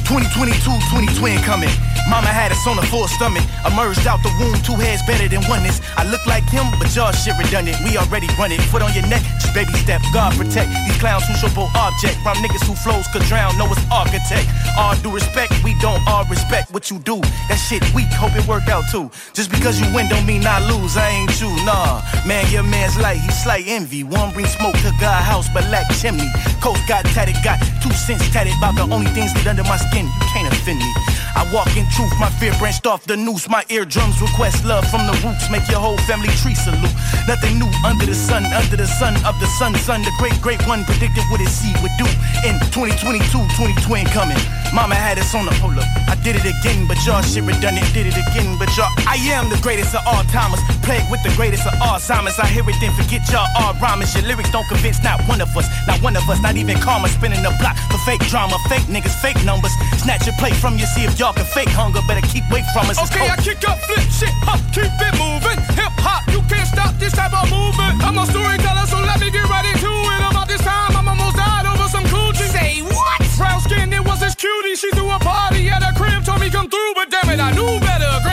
2022, 0.05 0.53
20 0.93 1.17
twin 1.17 1.41
coming. 1.41 1.92
Mama 2.09 2.27
had 2.27 2.51
us 2.51 2.65
on 2.67 2.77
a 2.79 2.85
full 2.87 3.07
stomach. 3.07 3.43
Emerged 3.65 4.05
out 4.07 4.21
the 4.23 4.31
womb, 4.39 4.55
two 4.63 4.75
heads 4.75 5.01
better 5.07 5.27
than 5.27 5.41
oneness. 5.47 5.79
I 5.95 6.03
look 6.03 6.25
like 6.27 6.43
him, 6.49 6.67
but 6.79 6.93
y'all 6.95 7.11
shit 7.11 7.37
redundant. 7.37 7.77
We 7.83 7.97
already 7.97 8.27
run 8.37 8.51
it. 8.51 8.61
Foot 8.71 8.81
on 8.81 8.93
your 8.93 9.07
neck, 9.07 9.23
just 9.39 9.53
baby 9.53 9.73
step. 9.73 10.01
God 10.13 10.35
protect 10.35 10.69
these 10.85 10.97
clowns 10.99 11.23
who 11.27 11.33
show 11.35 11.49
object. 11.75 12.17
From 12.23 12.37
niggas 12.43 12.65
who 12.67 12.75
flows 12.75 13.07
could 13.07 13.23
drown, 13.23 13.57
know 13.57 13.67
it's 13.71 13.81
architect. 13.91 14.47
All 14.77 14.95
due 14.97 15.11
respect, 15.11 15.53
we 15.63 15.77
don't 15.79 16.01
all 16.07 16.25
respect 16.25 16.71
what 16.71 16.91
you 16.91 16.99
do. 16.99 17.21
That 17.47 17.57
shit 17.57 17.83
weak, 17.93 18.11
hope 18.11 18.35
it 18.35 18.47
work 18.47 18.67
out 18.67 18.83
too. 18.91 19.09
Just 19.33 19.51
because 19.51 19.79
you 19.79 19.87
win 19.95 20.09
don't 20.09 20.25
mean 20.25 20.45
I 20.45 20.59
lose. 20.67 20.97
I 20.97 21.09
ain't 21.09 21.39
you, 21.39 21.49
nah. 21.65 22.01
Man, 22.27 22.45
your 22.51 22.63
man's 22.63 22.97
light, 22.97 23.19
he 23.19 23.31
slight 23.31 23.65
envy. 23.67 24.03
One 24.03 24.33
bring 24.33 24.45
smoke 24.47 24.75
to 24.83 24.91
God 24.99 25.23
house, 25.23 25.47
but 25.53 25.63
lack 25.69 25.87
chimney. 25.95 26.29
Coast 26.61 26.81
got 26.87 27.05
tatted, 27.15 27.37
got 27.43 27.59
two 27.81 27.91
cents 27.91 28.27
tatted 28.31 28.53
about 28.57 28.75
the 28.75 28.83
only 28.93 29.11
things 29.11 29.33
that 29.33 29.47
under 29.47 29.63
my 29.63 29.77
skin. 29.77 30.05
You 30.05 30.27
can't 30.33 30.51
offend 30.51 30.79
me. 30.79 31.12
I 31.35 31.49
walk 31.53 31.75
in 31.75 31.87
truth, 31.89 32.13
my 32.19 32.29
fear 32.37 32.53
branched 32.59 32.85
off 32.85 33.05
the 33.05 33.17
noose. 33.17 33.49
My 33.49 33.63
eardrums 33.69 34.21
request 34.21 34.65
love 34.65 34.85
from 34.89 35.07
the 35.07 35.15
roots, 35.25 35.49
make 35.49 35.67
your 35.69 35.79
whole 35.79 35.97
family 36.09 36.29
tree 36.41 36.55
salute. 36.55 36.93
Nothing 37.27 37.59
new 37.59 37.69
under 37.85 38.05
the 38.05 38.15
sun, 38.15 38.45
under 38.53 38.77
the 38.77 38.87
sun 38.87 39.15
of 39.25 39.39
the 39.39 39.47
sun, 39.57 39.73
son. 39.75 40.01
The 40.03 40.11
great, 40.19 40.39
great 40.41 40.61
one 40.67 40.83
predicted 40.85 41.23
what 41.31 41.39
his 41.39 41.51
seed 41.51 41.77
would 41.81 41.95
do 41.97 42.05
in 42.45 42.59
2022, 42.75 43.23
2020 43.23 44.05
coming. 44.11 44.37
Mama 44.73 44.95
had 44.95 45.17
us 45.17 45.33
on 45.33 45.45
the 45.45 45.53
hold 45.61 45.77
up. 45.77 45.87
I 46.09 46.15
did 46.21 46.35
it 46.35 46.45
again, 46.45 46.87
but 46.87 46.97
y'all 47.05 47.21
shit 47.21 47.43
redundant. 47.43 47.85
Did 47.93 48.07
it 48.07 48.17
again, 48.17 48.57
but 48.57 48.69
y'all. 48.77 48.91
I 49.07 49.15
am 49.33 49.49
the 49.49 49.59
greatest 49.61 49.95
of 49.95 50.01
all 50.05 50.23
timers, 50.33 50.61
plagued 50.81 51.09
with 51.09 51.21
the 51.23 51.33
greatest 51.37 51.65
of 51.65 51.73
all 51.81 51.97
Alzheimer's. 51.97 52.39
I 52.39 52.47
hear 52.47 52.65
it, 52.67 52.75
then 52.81 52.91
forget 52.97 53.21
y'all 53.29 53.45
all 53.61 53.73
rhymers. 53.77 54.13
Your 54.15 54.25
lyrics 54.25 54.51
don't 54.51 54.67
convince 54.67 55.01
not 55.03 55.21
one 55.29 55.41
of 55.41 55.55
us, 55.55 55.69
not 55.85 56.01
one 56.01 56.15
of 56.15 56.27
us, 56.29 56.41
not 56.41 56.57
even 56.57 56.77
karma. 56.77 57.07
Spinning 57.07 57.43
the 57.43 57.53
block 57.61 57.77
for 57.91 58.01
fake 58.01 58.25
drama, 58.27 58.57
fake 58.67 58.87
niggas, 58.89 59.13
fake 59.21 59.37
numbers. 59.45 59.71
Snatch 59.97 60.25
your 60.25 60.35
plate 60.41 60.55
from 60.55 60.77
you, 60.77 60.85
see 60.85 61.05
if 61.05 61.15
y'all 61.23 61.31
can 61.31 61.47
fake 61.55 61.71
hunger. 61.71 62.03
Better 62.03 62.25
keep 62.27 62.43
away 62.51 62.67
from 62.75 62.91
us. 62.91 62.99
Okay, 62.99 63.23
I 63.31 63.39
kick 63.39 63.63
up, 63.63 63.79
flip 63.87 64.03
shit, 64.11 64.35
huh, 64.43 64.59
keep 64.75 64.91
it 64.91 65.15
moving. 65.15 65.55
Hip 65.79 65.95
hop, 66.03 66.27
you 66.27 66.43
can't 66.51 66.67
stop 66.67 66.91
this 66.99 67.15
type 67.15 67.31
of 67.31 67.47
movement. 67.47 68.03
I'm 68.03 68.19
a 68.19 68.27
storyteller, 68.27 68.83
so 68.91 68.99
let 68.99 69.23
me 69.23 69.31
get 69.31 69.47
right 69.47 69.63
into 69.63 69.87
it. 69.87 70.19
About 70.19 70.51
this 70.51 70.59
time, 70.59 70.91
I'm 70.99 71.07
almost 71.07 71.39
died 71.39 71.63
over 71.63 71.87
some 71.87 72.03
coochie. 72.11 72.51
Say 72.51 72.83
what? 72.83 73.23
Brown 73.39 73.63
skin, 73.63 73.93
it 73.95 74.03
was 74.03 74.19
this 74.19 74.35
cutie. 74.35 74.75
She 74.75 74.91
threw 74.91 75.07
a 75.07 75.19
party 75.23 75.71
at 75.71 75.81
her 75.81 75.95
crib, 75.95 76.27
told 76.27 76.43
me 76.43 76.51
come 76.51 76.67
through, 76.67 76.91
but 76.99 77.07
damn 77.07 77.31
it, 77.31 77.39
I 77.39 77.55
knew 77.55 77.79
better. 77.79 78.32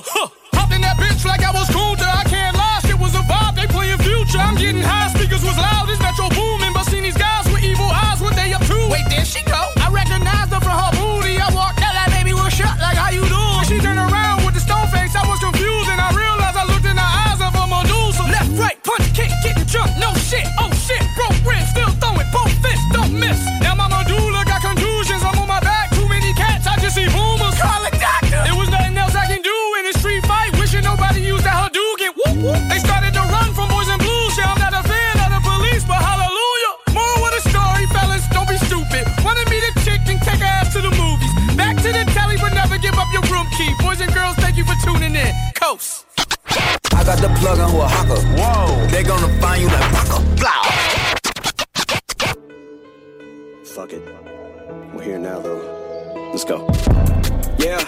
huh. 0.06 0.28
Hopped 0.56 0.72
in 0.72 0.80
that 0.80 0.96
bitch 0.96 1.24
like 1.28 1.42
I 1.44 1.52
was 1.52 1.68
Kunta. 1.68 2.08
I 2.08 2.24
can't 2.24 2.56
lie, 2.56 2.80
shit 2.86 2.98
was 2.98 3.14
a 3.14 3.22
vibe. 3.28 3.56
They 3.56 3.66
playing 3.66 3.98
future. 4.00 4.38
I'm 4.40 4.56
getting 4.56 4.80
high. 4.80 5.12
Speakers 5.12 5.44
was 5.44 5.56
loud. 5.56 5.88
This 5.88 6.00
metro 6.00 6.28
booming. 6.32 6.72
But 6.72 6.88
seen 6.88 7.02
these 7.04 7.18
guys 7.18 7.44
with 7.52 7.62
evil 7.62 7.84
eyes. 7.84 8.20
What 8.20 8.34
they 8.36 8.52
up 8.52 8.64
to? 8.64 8.76
Wait, 8.88 9.04
there 9.12 9.24
she 9.24 9.44
go. 9.44 9.60
I 9.76 9.92
recognized 9.92 10.52
her 10.56 10.60
from 10.60 10.76
her 10.78 10.92
booty. 10.96 11.36
I 11.36 11.52
walked 11.52 11.84
out. 11.84 11.92
That 11.92 12.08
baby 12.16 12.32
was 12.32 12.52
shut. 12.52 12.72
Like, 12.80 12.96
how 12.96 13.12
you 13.12 13.24
do? 13.28 13.44
She 13.68 13.76
turned 13.76 14.00
around 14.00 14.46
with 14.48 14.56
the 14.56 14.62
stone 14.64 14.88
face. 14.88 15.12
I 15.12 15.24
was 15.28 15.40
confused. 15.40 15.88
And 15.92 16.00
I 16.00 16.08
realized 16.16 16.56
I 16.56 16.64
looked 16.64 16.88
in 16.88 16.96
the 16.96 17.04
eyes 17.04 17.40
of 17.44 17.52
a 17.52 17.64
Medusa. 17.68 18.24
Left, 18.24 18.50
right, 18.56 18.78
punch, 18.80 19.04
kick, 19.12 19.28
get 19.44 19.60
the 19.60 19.66
jump. 19.68 19.92
No 20.00 20.16
shit. 20.16 20.48
Oh 20.56 20.72
shit. 20.72 21.04
Broke 21.12 21.36
ribs. 21.44 21.76
Still 21.76 21.92
thought. 22.00 22.09
They 32.40 32.78
started 32.80 33.12
to 33.12 33.20
run 33.20 33.52
from 33.52 33.68
boys 33.68 33.88
and 33.92 34.00
blues. 34.00 34.32
Yeah, 34.38 34.48
I'm 34.48 34.58
not 34.58 34.72
a 34.72 34.80
fan 34.88 35.16
of 35.20 35.30
the 35.36 35.40
police, 35.44 35.84
but 35.84 36.00
hallelujah. 36.00 36.72
More 36.96 37.16
with 37.20 37.36
a 37.36 37.42
story, 37.44 37.84
fellas, 37.92 38.24
don't 38.32 38.48
be 38.48 38.56
stupid. 38.64 39.04
Wanted 39.20 39.44
me 39.52 39.60
to 39.60 39.70
chick 39.84 40.00
and 40.08 40.16
take 40.24 40.40
her 40.40 40.48
ass 40.48 40.72
to 40.72 40.80
the 40.80 40.88
movies. 40.88 41.28
Back 41.54 41.76
to 41.84 41.92
the 41.92 42.08
telly, 42.16 42.40
but 42.40 42.54
never 42.54 42.78
give 42.78 42.96
up 42.96 43.12
your 43.12 43.20
room 43.28 43.46
key. 43.60 43.68
Boys 43.84 44.00
and 44.00 44.08
girls, 44.14 44.36
thank 44.36 44.56
you 44.56 44.64
for 44.64 44.72
tuning 44.80 45.14
in. 45.14 45.32
Coast. 45.54 46.06
I 46.96 47.04
got 47.04 47.18
the 47.20 47.28
plug 47.40 47.58
on 47.60 47.70
who 47.70 47.80
a 47.80 47.88
hawker. 47.88 48.20
Whoa. 48.40 48.86
They 48.88 49.02
gonna 49.02 49.28
find 49.40 49.60
you 49.60 49.68
like 49.68 49.92
Rocka. 49.92 50.24
Blah. 50.40 50.64
Fuck 53.64 53.92
it. 53.92 54.02
We're 54.94 55.04
here 55.04 55.18
now, 55.18 55.40
though. 55.40 55.60
Let's 56.32 56.44
go. 56.44 56.66
Yeah. 57.58 57.84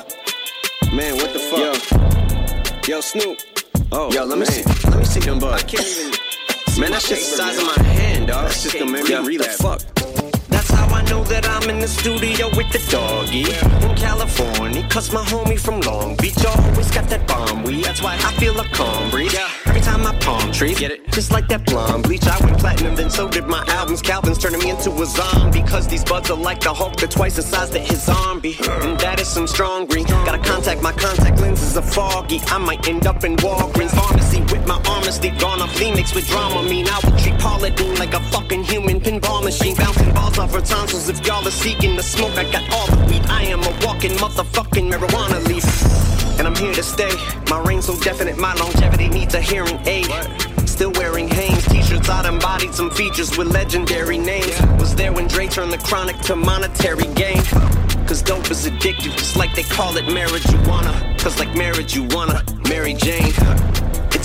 Man, 0.92 1.16
what 1.16 1.32
the 1.32 1.40
fuck? 1.40 2.86
Yo, 2.86 2.96
Yo 2.96 3.00
Snoop. 3.00 3.51
Oh, 3.94 4.10
yo, 4.10 4.24
let 4.24 4.38
me 4.38 4.46
see. 4.46 4.62
Let 4.88 4.98
me 4.98 5.04
see 5.04 5.20
them 5.20 5.38
bugs. 5.38 5.62
I 5.62 5.66
can't 5.66 5.86
even. 5.86 6.80
Man, 6.80 6.90
that 6.92 7.02
shit's 7.02 7.30
the 7.30 7.36
size 7.36 7.58
of 7.58 7.66
my 7.66 7.82
hand, 7.82 8.28
dog. 8.28 8.46
That's 8.46 8.62
just 8.62 8.78
gonna 8.78 8.90
make 8.90 9.04
me 9.04 9.14
relapse. 9.14 9.60
Fuck. 9.60 10.21
That's 10.52 10.70
how 10.70 10.86
I 10.94 11.02
know 11.10 11.24
that 11.24 11.48
I'm 11.48 11.68
in 11.70 11.80
the 11.80 11.88
studio 11.88 12.48
with 12.56 12.70
the 12.70 12.80
doggy 12.90 13.42
in 13.42 13.96
California. 13.96 14.86
Cause 14.88 15.12
my 15.12 15.24
homie 15.24 15.58
from 15.58 15.80
Long 15.80 16.14
Beach 16.16 16.44
always 16.44 16.90
got 16.90 17.08
that 17.08 17.26
bomb 17.26 17.64
weed. 17.64 17.84
That's 17.84 18.02
why 18.02 18.14
I 18.14 18.32
feel 18.34 18.58
a 18.60 18.64
calm 18.68 19.10
breeze. 19.10 19.34
Every 19.66 19.80
time 19.80 20.06
I 20.06 20.14
palm 20.18 20.52
trees, 20.52 20.78
get 20.78 20.90
it? 20.90 21.10
Just 21.12 21.30
like 21.30 21.48
that 21.48 21.64
blonde 21.66 22.04
bleach. 22.04 22.26
I 22.26 22.38
went 22.44 22.58
platinum, 22.58 22.94
then 22.94 23.10
so 23.10 23.28
did 23.28 23.46
my 23.46 23.64
albums. 23.68 24.02
Calvin's 24.02 24.38
turning 24.38 24.60
me 24.60 24.70
into 24.70 24.90
a 24.90 25.06
zombie. 25.06 25.62
Cause 25.62 25.88
these 25.88 26.04
buds 26.04 26.30
are 26.30 26.36
like 26.36 26.60
the 26.60 26.72
Hulk, 26.72 26.96
they're 26.96 27.08
twice 27.08 27.36
the 27.36 27.42
size 27.42 27.70
that 27.70 27.80
his 27.80 28.04
zombie. 28.04 28.56
And 28.82 28.98
that 29.00 29.20
is 29.20 29.28
some 29.28 29.46
strong 29.46 29.86
green. 29.86 30.06
Gotta 30.06 30.38
contact 30.38 30.82
my 30.82 30.92
contact 30.92 31.40
lenses 31.40 31.76
are 31.76 31.82
foggy. 31.82 32.40
I 32.46 32.58
might 32.58 32.86
end 32.88 33.06
up 33.06 33.24
in 33.24 33.36
Walgreens 33.36 33.90
pharmacy 33.90 34.40
with 34.52 34.66
my 34.66 34.80
honesty 34.86 35.30
gone 35.38 35.60
off 35.60 35.74
Phoenix 35.76 36.14
with 36.14 36.26
drama. 36.28 36.62
Mean 36.62 36.86
I 36.88 37.00
would 37.04 37.18
treat 37.18 37.38
Paula 37.38 37.70
Dean 37.70 37.94
like 37.96 38.14
a 38.14 38.20
fucking 38.30 38.64
human 38.64 39.00
pinball 39.00 39.42
machine. 39.42 39.74
Bouncing 39.76 40.12
balls 40.12 40.38
her 40.50 40.60
tonsils. 40.60 41.08
If 41.08 41.24
y'all 41.26 41.46
are 41.46 41.50
seeking 41.50 41.94
the 41.96 42.02
smoke, 42.02 42.36
I 42.36 42.44
got 42.50 42.68
all 42.72 42.86
the 42.86 43.04
weed. 43.06 43.22
I 43.26 43.44
am 43.44 43.60
a 43.62 43.86
walking 43.86 44.12
motherfucking 44.12 44.90
marijuana 44.90 45.46
leaf. 45.46 45.64
And 46.38 46.48
I'm 46.48 46.56
here 46.56 46.72
to 46.74 46.82
stay. 46.82 47.12
My 47.48 47.62
reign 47.62 47.82
so 47.82 47.98
definite, 48.00 48.38
my 48.38 48.54
longevity 48.54 49.08
needs 49.08 49.34
a 49.34 49.40
hearing 49.40 49.78
aid. 49.86 50.08
Still 50.66 50.90
wearing 50.92 51.28
Hanes 51.28 51.64
t-shirts, 51.66 52.08
I 52.08 52.28
embodied 52.28 52.74
some 52.74 52.90
features 52.90 53.36
with 53.36 53.48
legendary 53.52 54.18
names. 54.18 54.60
Was 54.80 54.94
there 54.94 55.12
when 55.12 55.28
Dre 55.28 55.46
turned 55.46 55.72
the 55.72 55.78
chronic 55.78 56.18
to 56.22 56.34
monetary 56.34 57.12
gain. 57.14 57.42
Cause 58.06 58.22
dope 58.22 58.50
is 58.50 58.66
addictive, 58.66 59.16
just 59.16 59.36
like 59.36 59.54
they 59.54 59.62
call 59.62 59.96
it 59.96 60.06
marijuana. 60.06 61.18
Cause 61.20 61.38
like 61.38 61.54
marriage, 61.54 61.94
you 61.94 62.04
wanna 62.04 62.42
Mary 62.68 62.94
Jane. 62.94 63.32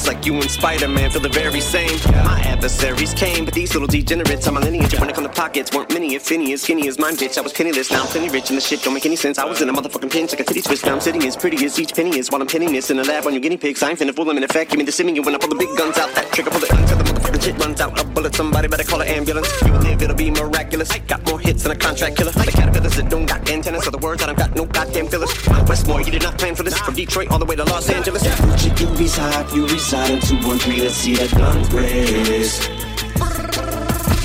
Like 0.07 0.25
you 0.25 0.35
and 0.35 0.49
Spider-Man 0.49 1.11
feel 1.11 1.21
the 1.21 1.27
very 1.27 1.59
same. 1.59 1.91
My 2.23 2.39
adversaries 2.39 3.13
came, 3.13 3.43
but 3.43 3.53
these 3.53 3.73
little 3.73 3.89
degenerates 3.89 4.47
on 4.47 4.53
my 4.53 4.61
lineage. 4.61 4.97
When 4.97 5.09
it 5.09 5.15
come 5.15 5.25
to 5.25 5.29
pockets, 5.29 5.73
weren't 5.73 5.91
many, 5.91 6.15
if 6.15 6.31
any, 6.31 6.53
as 6.53 6.61
skinny 6.61 6.87
as 6.87 6.97
mine, 6.97 7.17
bitch. 7.17 7.37
I 7.37 7.41
was 7.41 7.51
penniless, 7.51 7.91
now 7.91 8.03
I'm 8.03 8.07
plenty 8.07 8.29
rich, 8.29 8.49
and 8.49 8.57
the 8.57 8.61
shit 8.61 8.81
don't 8.83 8.93
make 8.93 9.05
any 9.05 9.17
sense. 9.17 9.37
I 9.37 9.43
was 9.43 9.61
in 9.61 9.67
a 9.67 9.73
motherfucking 9.73 10.09
pinch 10.09 10.31
like 10.31 10.39
a 10.39 10.43
titty 10.45 10.61
twist. 10.61 10.85
Now 10.85 10.93
I'm 10.93 11.01
sitting 11.01 11.21
as 11.27 11.35
pretty 11.35 11.63
as 11.65 11.77
each 11.77 11.93
penny 11.93 12.17
is 12.17 12.31
while 12.31 12.41
I'm 12.41 12.47
pinning 12.47 12.71
this 12.71 12.89
in 12.89 12.99
a 12.99 13.03
lab 13.03 13.25
on 13.25 13.33
your 13.33 13.41
guinea 13.41 13.57
pigs. 13.57 13.83
I 13.83 13.89
ain't 13.89 13.99
finna 13.99 14.15
fool 14.15 14.23
them 14.23 14.37
in 14.37 14.43
effect. 14.43 14.71
Give 14.71 14.77
me 14.77 14.85
the 14.85 14.91
simming 14.93 15.23
when 15.25 15.35
I 15.35 15.39
pull 15.39 15.49
the 15.49 15.55
big 15.55 15.75
guns 15.77 15.97
out. 15.97 16.15
That 16.15 16.31
trigger 16.31 16.51
pull 16.51 16.63
it 16.63 16.71
until 16.71 16.97
the 16.97 17.03
motherfucking 17.03 17.43
shit 17.43 17.57
runs 17.59 17.81
out. 17.81 17.99
A 17.99 18.05
bullet, 18.05 18.33
somebody 18.33 18.69
better 18.69 18.85
call 18.85 19.01
an 19.01 19.09
ambulance. 19.09 19.49
You 19.61 19.73
live, 19.73 20.01
it'll 20.01 20.15
be 20.15 20.31
miraculous. 20.31 20.89
I 20.89 20.99
got 20.99 21.25
more 21.27 21.39
hits 21.39 21.63
than 21.63 21.73
a 21.73 21.75
contract 21.75 22.15
killer. 22.15 22.31
The 22.31 22.51
caterpillars 22.51 22.95
that 22.95 23.09
don't 23.09 23.25
got 23.25 23.49
antennas, 23.49 23.83
so 23.83 23.91
the 23.91 23.97
words 23.97 24.21
that 24.21 24.29
I've 24.29 24.37
got 24.37 24.55
no 24.55 24.65
goddamn 24.65 25.07
fillers. 25.07 25.33
Westmore, 25.67 26.01
you 26.01 26.11
did 26.11 26.23
not 26.23 26.37
plan 26.37 26.55
for 26.55 26.63
this. 26.63 26.77
From 26.79 26.95
Detroit 26.95 27.29
all 27.29 27.39
the 27.39 27.45
way 27.45 27.57
to 27.57 27.65
Los 27.65 27.89
Angeles. 27.89 28.23
Gucci, 28.23 28.79
you 28.79 28.87
reside, 28.95 29.51
you 29.51 29.67
reside 29.67 29.96
in 30.05 30.19
213, 30.19 30.79
let's 30.83 30.95
see 30.95 31.15
that 31.15 31.31
gun 31.31 31.63
blaze. 31.69 32.67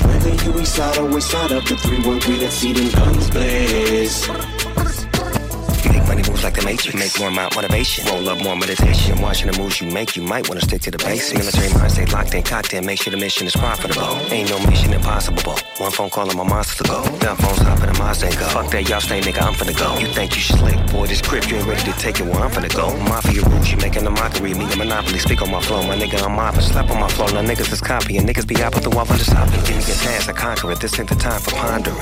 Whether 0.05 0.43
you 0.43 0.51
reside 0.51 0.97
or 0.97 1.09
west 1.09 1.31
side 1.31 1.51
of 1.51 1.65
the 1.65 1.75
313, 1.75 2.39
let's 2.39 2.55
see 2.55 2.73
them 2.73 2.89
guns 2.91 3.29
blaze. 3.29 4.62
Money 6.07 6.23
moves 6.27 6.43
like 6.43 6.55
the 6.55 6.63
matrix. 6.63 6.95
Make 6.95 7.19
more 7.19 7.31
motivation. 7.31 8.05
Roll 8.07 8.29
up 8.29 8.41
more 8.43 8.55
meditation. 8.55 9.19
Watching 9.21 9.51
the 9.51 9.57
moves 9.57 9.81
you 9.81 9.89
make, 9.91 10.15
you 10.15 10.23
might 10.23 10.47
want 10.49 10.59
to 10.59 10.65
stick 10.65 10.81
to 10.83 10.91
the 10.91 10.97
basics. 10.97 11.37
Military 11.37 11.73
mind 11.73 11.91
stay 11.91 12.05
locked 12.05 12.33
in, 12.33 12.43
cocked 12.43 12.73
in. 12.73 12.85
Make 12.85 13.01
sure 13.01 13.11
the 13.11 13.17
mission 13.17 13.47
is 13.47 13.55
profitable. 13.55 14.17
Ain't 14.31 14.49
no 14.49 14.59
mission 14.67 14.93
impossible. 14.93 15.55
One 15.77 15.91
phone 15.91 16.09
call 16.09 16.29
and 16.29 16.37
my 16.37 16.43
monster 16.43 16.83
to 16.83 16.89
go. 16.89 17.03
Down 17.19 17.37
phones 17.37 17.59
hop 17.59 17.79
in 17.81 17.91
the 17.91 17.97
Mazda 17.99 18.27
and 18.27 18.37
go. 18.37 18.45
Fuck 18.47 18.71
that, 18.71 18.87
y'all 18.89 19.01
stay 19.01 19.21
nigga, 19.21 19.41
I'm 19.41 19.53
finna 19.53 19.77
go. 19.77 19.97
You 19.97 20.07
think 20.07 20.35
you 20.35 20.41
slick, 20.41 20.77
boy, 20.91 21.07
this 21.07 21.21
grip, 21.21 21.49
you 21.49 21.57
ain't 21.57 21.67
ready 21.67 21.83
to 21.91 21.97
take 21.97 22.19
it 22.19 22.25
where 22.25 22.41
I'm 22.43 22.51
finna 22.51 22.73
go. 22.73 22.95
Mafia 23.09 23.41
rules, 23.41 23.71
you 23.71 23.77
making 23.77 24.05
a 24.05 24.11
mockery. 24.11 24.53
Me 24.53 24.71
a 24.71 24.75
monopoly, 24.75 25.19
speak 25.19 25.41
on 25.41 25.51
my 25.51 25.61
flow. 25.61 25.81
My 25.83 25.95
nigga, 25.95 26.21
I'm 26.23 26.35
mopping. 26.35 26.61
Slap 26.61 26.89
on 26.89 26.99
my 26.99 27.09
flow, 27.09 27.27
now 27.27 27.41
niggas 27.41 27.71
is 27.71 27.81
copying. 27.81 28.25
Niggas 28.27 28.47
be 28.47 28.61
out 28.61 28.75
with 28.75 28.83
the 28.83 28.89
wall 28.91 29.05
for 29.05 29.17
the 29.17 29.23
stopping. 29.23 29.59
Give 29.65 29.77
me 29.77 29.83
a 29.83 29.95
task, 29.95 30.29
I 30.29 30.33
conquer 30.33 30.71
it. 30.71 30.79
This 30.79 30.99
ain't 30.99 31.09
the 31.09 31.15
time 31.15 31.41
for 31.41 31.51
pondering. 31.51 31.97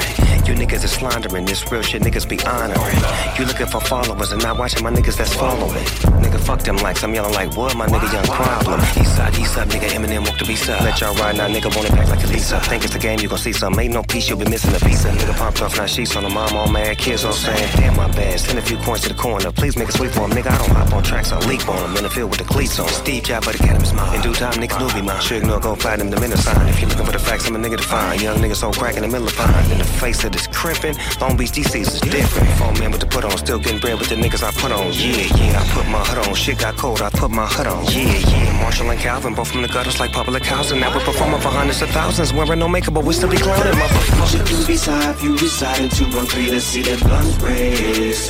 You 0.46 0.54
niggas 0.56 0.84
is 0.84 0.92
slandering. 0.92 1.46
This 1.46 1.72
real 1.72 1.82
shit, 1.82 2.02
niggas 2.02 2.28
be 2.28 2.40
honoring. 2.44 3.00
You 3.38 3.46
looking 3.46 3.68
for 3.68 3.80
followers 3.92 4.32
and 4.32 4.42
not 4.42 4.58
watching 4.58 4.82
my 4.82 4.90
niggas 4.90 5.18
that's 5.18 5.34
following. 5.34 5.84
Nigga, 6.24 6.40
fuck 6.40 6.62
them 6.62 6.78
likes. 6.78 7.04
I'm 7.04 7.14
yelling 7.14 7.34
like, 7.34 7.58
what? 7.58 7.76
My 7.76 7.88
nigga, 7.88 8.08
young 8.14 8.24
problem. 8.24 8.80
East 9.02 9.18
side, 9.18 9.38
east 9.38 9.54
side, 9.54 9.68
nigga, 9.68 9.90
Eminem 9.92 10.24
walk 10.26 10.38
the 10.40 10.46
beast 10.46 10.70
up. 10.70 10.80
Let 10.80 11.02
y'all 11.02 11.14
ride 11.16 11.36
now, 11.36 11.50
nigga, 11.50 11.76
want 11.76 11.90
it 11.90 11.92
back 11.92 12.08
like 12.08 12.24
a 12.24 12.28
Lisa. 12.28 12.58
Think 12.62 12.86
it's 12.86 12.94
the 12.94 13.00
game, 13.00 13.20
you 13.20 13.28
gon' 13.28 13.38
see 13.38 13.52
some. 13.52 13.78
Ain't 13.78 13.94
no 13.94 14.02
piece, 14.04 14.30
you'll 14.30 14.40
be 14.40 14.48
missing 14.48 14.72
a. 14.72 14.76
Of 14.78 14.82
nigga 15.20 15.36
pumped 15.36 15.62
off, 15.62 15.76
now 15.76 15.88
sheets 15.88 16.16
on 16.16 16.24
the 16.24 16.30
mom, 16.30 16.56
all 16.56 16.70
mad. 16.70 16.98
Kids 17.00 17.26
all 17.26 17.34
saying, 17.34 17.70
damn, 17.76 17.98
my 17.98 18.08
bad. 18.12 18.40
Send 18.40 18.58
a 18.60 18.62
few 18.62 18.78
coins 18.78 19.02
to 19.02 19.10
the 19.10 19.16
corner. 19.16 19.52
Please 19.52 19.76
make 19.76 19.90
a 19.90 19.92
sweep 19.92 20.12
for 20.12 20.22
him, 20.22 20.32
nigga. 20.32 20.52
I 20.52 20.58
don't 20.58 20.70
hop 20.70 20.94
on 20.94 21.04
tracks, 21.04 21.34
I 21.34 21.40
leap 21.50 21.68
on 21.68 21.84
him. 21.84 21.98
In 21.98 22.04
the 22.04 22.10
field 22.10 22.30
with 22.30 22.40
the 22.40 22.46
cleats 22.46 22.80
on. 22.80 22.88
Steve 22.88 23.24
Jobs, 23.24 23.46
but 23.46 23.58
the 23.58 23.64
cannabis 23.68 23.92
mine. 23.92 24.16
In 24.16 24.22
due 24.22 24.34
time, 24.34 24.54
niggas 24.54 24.80
knew 24.80 25.02
me 25.02 25.06
mine. 25.06 25.22
Sure 25.22 25.38
ignore, 25.38 25.60
go 25.60 25.76
find 25.76 26.00
him 26.00 26.10
the 26.12 26.20
minute 26.22 26.38
sign. 26.38 26.66
If 26.70 26.80
you 26.80 26.88
looking 26.88 27.06
for 27.06 27.12
the 27.12 27.20
facts, 27.20 27.46
I'm 27.46 27.56
a 27.58 27.60
nigga 27.60 27.76
to 27.76 27.84
find. 27.84 28.22
Young 28.22 28.38
nigga 28.38 28.56
so 28.56 28.72
crack 28.72 28.96
in 28.96 29.02
the 29.02 29.10
middle 29.10 29.28
of 29.28 29.34
fine. 29.34 29.72
In 29.72 29.80
the 29.80 29.84
face 29.84 30.24
of 30.24 30.32
this 30.32 30.48
crimping, 30.48 30.96
Long 31.20 31.36
Beach 31.36 31.52
DC's 31.52 31.96
is 31.96 32.00
different. 32.00 32.48
Four 32.58 32.72
man 32.80 32.92
with 32.92 33.02
the 33.02 33.08
put 33.08 33.26
on, 33.26 33.38
still 33.38 33.60
getting 33.60 33.81
bread 33.82 34.00
with 34.00 34.10
the 34.10 34.16
niggas 34.16 34.44
I 34.44 34.52
put 34.52 34.72
on. 34.72 34.94
Yeah, 34.94 35.28
yeah, 35.42 35.60
I 35.60 35.64
put 35.74 35.86
my 35.90 36.00
hood 36.06 36.28
on. 36.28 36.36
Shit 36.36 36.60
got 36.60 36.78
cold, 36.78 37.02
I 37.02 37.10
put 37.10 37.32
my 37.32 37.48
hood 37.48 37.68
on. 37.68 37.84
Yeah, 37.86 38.14
yeah. 38.32 38.62
Marshall 38.62 38.90
and 38.92 39.00
Calvin, 39.00 39.34
both 39.34 39.50
from 39.52 39.64
the 39.64 39.68
gutters 39.68 40.00
like 40.00 40.12
public 40.12 40.46
housing. 40.46 40.80
Now 40.80 40.94
we're 40.94 41.04
performing 41.04 41.42
for 41.42 41.50
hundreds 41.50 41.82
of 41.82 41.90
thousands. 41.90 42.32
Wearing 42.32 42.60
no 42.60 42.70
makeup, 42.70 42.94
but 42.94 43.04
we 43.04 43.14
still 43.14 43.30
be 43.30 43.38
clowning. 43.38 43.74
Motherfucker, 43.74 44.50
you 44.52 44.66
reside, 44.68 45.22
you 45.22 45.34
reside 45.34 45.82
in 45.82 45.90
213, 45.90 46.52
let's 46.52 46.66
see 46.66 46.84
that 46.84 47.00
guns 47.02 47.38
blaze. 47.40 48.30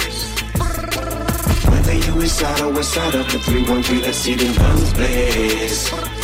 Whether 1.69 1.93
you 1.93 2.13
reside 2.19 2.61
or 2.61 2.71
west 2.71 2.93
side 2.93 3.15
of 3.15 3.25
the 3.31 3.39
313, 3.39 4.01
let's 4.01 4.17
see 4.17 4.35
them 4.35 4.55
guns 4.55 4.93
blaze. 4.93 6.20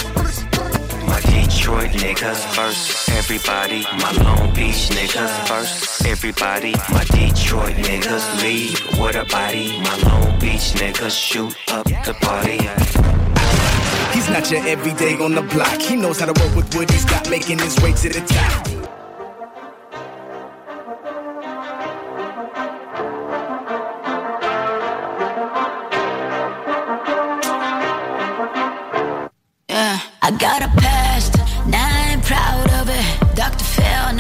My 1.68 1.86
Detroit 1.86 2.02
niggas 2.02 2.56
first, 2.56 3.10
everybody. 3.10 3.84
My 4.00 4.12
Long 4.24 4.54
Beach 4.54 4.88
niggas 4.88 5.48
first, 5.50 6.06
everybody. 6.06 6.72
My 6.90 7.04
Detroit 7.04 7.76
niggas 7.76 8.42
leave 8.42 8.80
What 8.98 9.16
a 9.16 9.26
body. 9.26 9.78
My 9.82 9.98
Long 9.98 10.40
Beach 10.40 10.72
niggas 10.80 11.12
shoot 11.12 11.54
up 11.68 11.86
the 12.06 12.16
party. 12.22 12.60
He's 14.16 14.30
not 14.30 14.50
your 14.50 14.66
everyday 14.66 15.18
on 15.18 15.36
the 15.36 15.42
block. 15.42 15.82
He 15.82 15.98
knows 15.98 16.22
how 16.22 16.32
to 16.32 16.42
work 16.42 16.56
with 16.56 16.74
what 16.74 16.90
he's 16.90 17.04
got, 17.04 17.30
making 17.30 17.60
his 17.60 17.78
way 17.82 17.92
to 17.92 18.10
the 18.10 18.22
top. 18.22 18.68
Yeah, 29.70 30.00
I 30.22 30.32
got 30.32 30.62
a 30.62 30.68
past, 30.80 30.88
now 30.88 30.88
I 30.88 30.94
ain't 30.94 30.97
proud 32.28 32.70
of 32.82 32.90
it. 32.90 33.36
Dr. 33.36 33.64
Phil, 33.64 34.14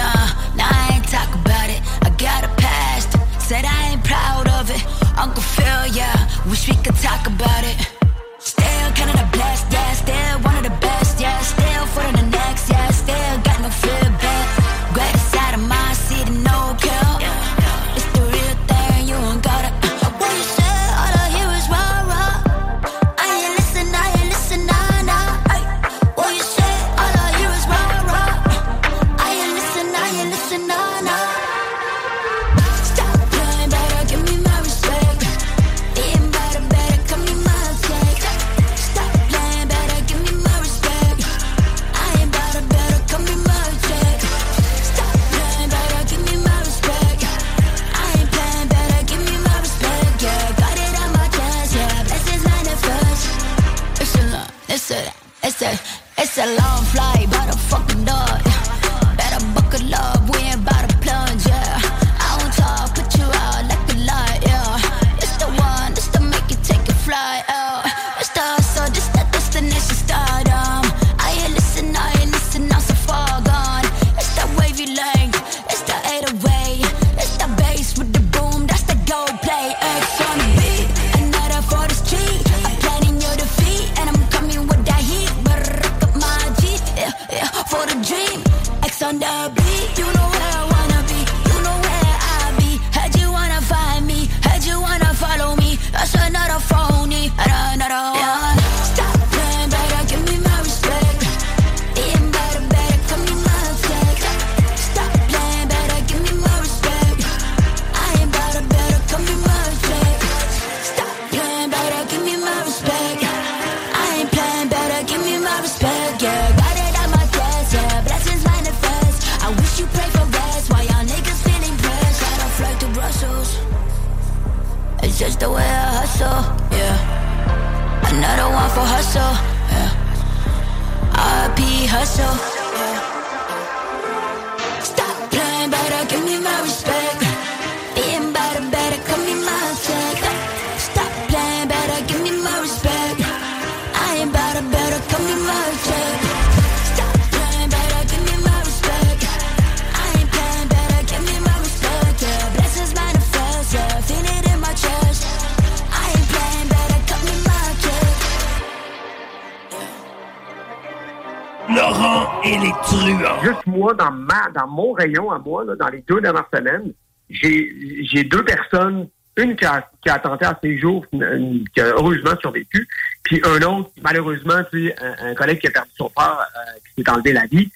dans, 164.59 164.67
mon 164.67 164.91
rayon 164.93 165.31
à 165.31 165.39
moi, 165.39 165.63
là, 165.65 165.75
dans 165.75 165.87
les 165.89 166.03
deux 166.07 166.21
dernières 166.21 166.49
semaines, 166.53 166.91
j'ai 167.29 168.23
deux 168.23 168.43
personnes, 168.43 169.07
une 169.35 169.55
qui 169.55 169.65
a, 169.65 169.87
qui 170.01 170.09
a 170.09 170.17
tenté 170.19 170.45
à 170.45 170.57
ses 170.63 170.79
jours, 170.79 171.05
une- 171.13 171.63
qui 171.73 171.79
a 171.81 171.87
heureusement 171.89 172.35
survécu, 172.41 172.87
puis 173.23 173.41
un 173.45 173.61
autre, 173.63 173.91
malheureusement, 174.01 174.63
tu 174.71 174.87
sais, 174.87 174.95
un, 174.99 175.27
un 175.31 175.35
collègue 175.35 175.59
qui 175.59 175.67
a 175.67 175.71
perdu 175.71 175.91
son 175.97 176.09
père, 176.09 176.39
euh, 176.39 176.79
qui 176.95 177.03
s'est 177.03 177.09
enlevé 177.11 177.33
la 177.33 177.45
vie. 177.45 177.69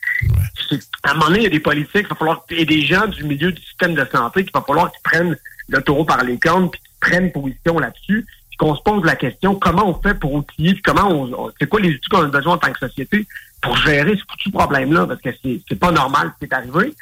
À 1.04 1.12
un 1.12 1.14
moment 1.16 1.28
donné, 1.28 1.40
il 1.40 1.44
y 1.44 1.48
a 1.48 1.50
des 1.50 1.60
politiques, 1.60 2.06
il 2.06 2.08
va 2.08 2.16
falloir, 2.16 2.46
et 2.50 2.66
des 2.66 2.82
gens 2.82 3.06
du 3.08 3.24
milieu 3.26 3.52
du 3.52 3.62
système 3.62 3.94
de 3.94 4.06
santé, 4.12 4.44
qu'il 4.44 4.54
va 4.54 4.62
falloir 4.62 4.92
qu'ils 4.92 5.02
prennent 5.04 5.38
le 5.68 5.82
taureau 5.82 6.06
par 6.06 6.24
les 6.24 6.38
cornes, 6.40 6.70
puis 6.72 6.80
qu'ils 6.82 7.00
prennent 7.12 7.32
position 7.32 7.78
là-dessus, 7.78 8.26
puis 8.50 8.58
qu'on 8.58 8.76
se 8.76 8.82
pose 8.82 9.04
la 9.06 9.16
question, 9.16 9.56
comment 9.56 9.88
on 9.88 10.02
fait 10.02 10.16
pour 10.16 10.34
outiller, 10.34 10.74
puis 10.74 10.82
comment 10.82 11.08
on, 11.10 11.32
on- 11.48 11.52
c'est 11.60 11.68
quoi 11.68 11.80
les 11.82 11.90
outils 11.90 12.10
qu'on 12.10 12.24
a 12.24 12.28
besoin 12.28 12.54
en 12.56 12.58
tant 12.58 12.72
que 12.72 12.80
société 12.80 13.28
pour 13.62 13.78
gérer 13.78 14.16
ce 14.16 14.24
foutu 14.30 14.52
problème-là, 14.52 15.06
parce 15.08 15.22
que 15.22 15.30
c'est 15.44 15.80
pas 15.80 15.92
normal 15.92 16.32
ce 16.34 16.46
qui 16.46 16.52
est 16.52 16.56
arrivé. 16.56 16.94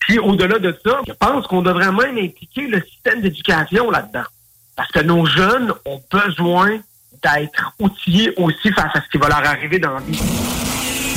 Puis 0.00 0.18
au-delà 0.18 0.58
de 0.58 0.76
ça, 0.84 1.00
je 1.06 1.12
pense 1.12 1.46
qu'on 1.46 1.62
devrait 1.62 1.92
même 1.92 2.18
impliquer 2.18 2.66
le 2.68 2.82
système 2.82 3.20
d'éducation 3.20 3.90
là-dedans. 3.90 4.24
Parce 4.76 4.90
que 4.92 5.00
nos 5.00 5.26
jeunes 5.26 5.72
ont 5.84 6.00
besoin 6.10 6.78
d'être 7.22 7.72
outillés 7.78 8.32
aussi 8.36 8.70
face 8.72 8.94
à 8.94 9.00
ce 9.00 9.08
qui 9.10 9.18
va 9.18 9.28
leur 9.28 9.46
arriver 9.46 9.78
dans 9.78 9.94
la 9.94 10.00
vie. 10.00 10.20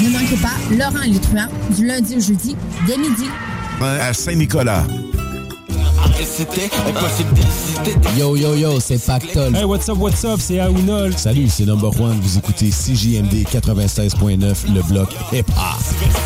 Ne 0.01 0.09
manquez 0.11 0.37
pas 0.41 0.55
Laurent 0.71 1.19
truands 1.21 1.75
du 1.75 1.85
lundi 1.85 2.15
au 2.15 2.21
jeudi 2.21 2.55
dès 2.87 2.97
midi. 2.97 3.29
à 3.81 4.13
Saint-Nicolas. 4.13 4.83
Yo, 8.17 8.35
yo, 8.35 8.55
yo, 8.55 8.79
c'est 8.79 8.97
Pactol. 8.97 9.55
Hey, 9.55 9.63
what's 9.63 9.87
up, 9.89 9.97
what's 9.97 10.23
up, 10.25 10.39
c'est 10.39 10.59
Aounol. 10.59 11.17
Salut, 11.17 11.47
c'est 11.49 11.65
Number 11.65 11.91
One. 11.99 12.19
Vous 12.21 12.37
écoutez 12.37 12.69
CJMD 12.69 13.45
96.9, 13.45 14.73
le 14.73 14.81
bloc 14.83 15.09
hip-hop. 15.31 15.45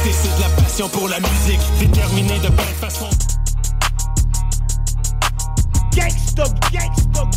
C'est 0.04 0.36
de 0.36 0.42
la 0.42 0.50
passion 0.62 0.90
pour 0.90 1.08
la 1.10 1.20
musique. 1.20 1.60
Déterminé 1.80 2.40
de 2.40 2.50
belle 2.50 2.76
façon. 2.80 3.06
Gangsta, 5.96 6.44
gangsta, 6.72 7.30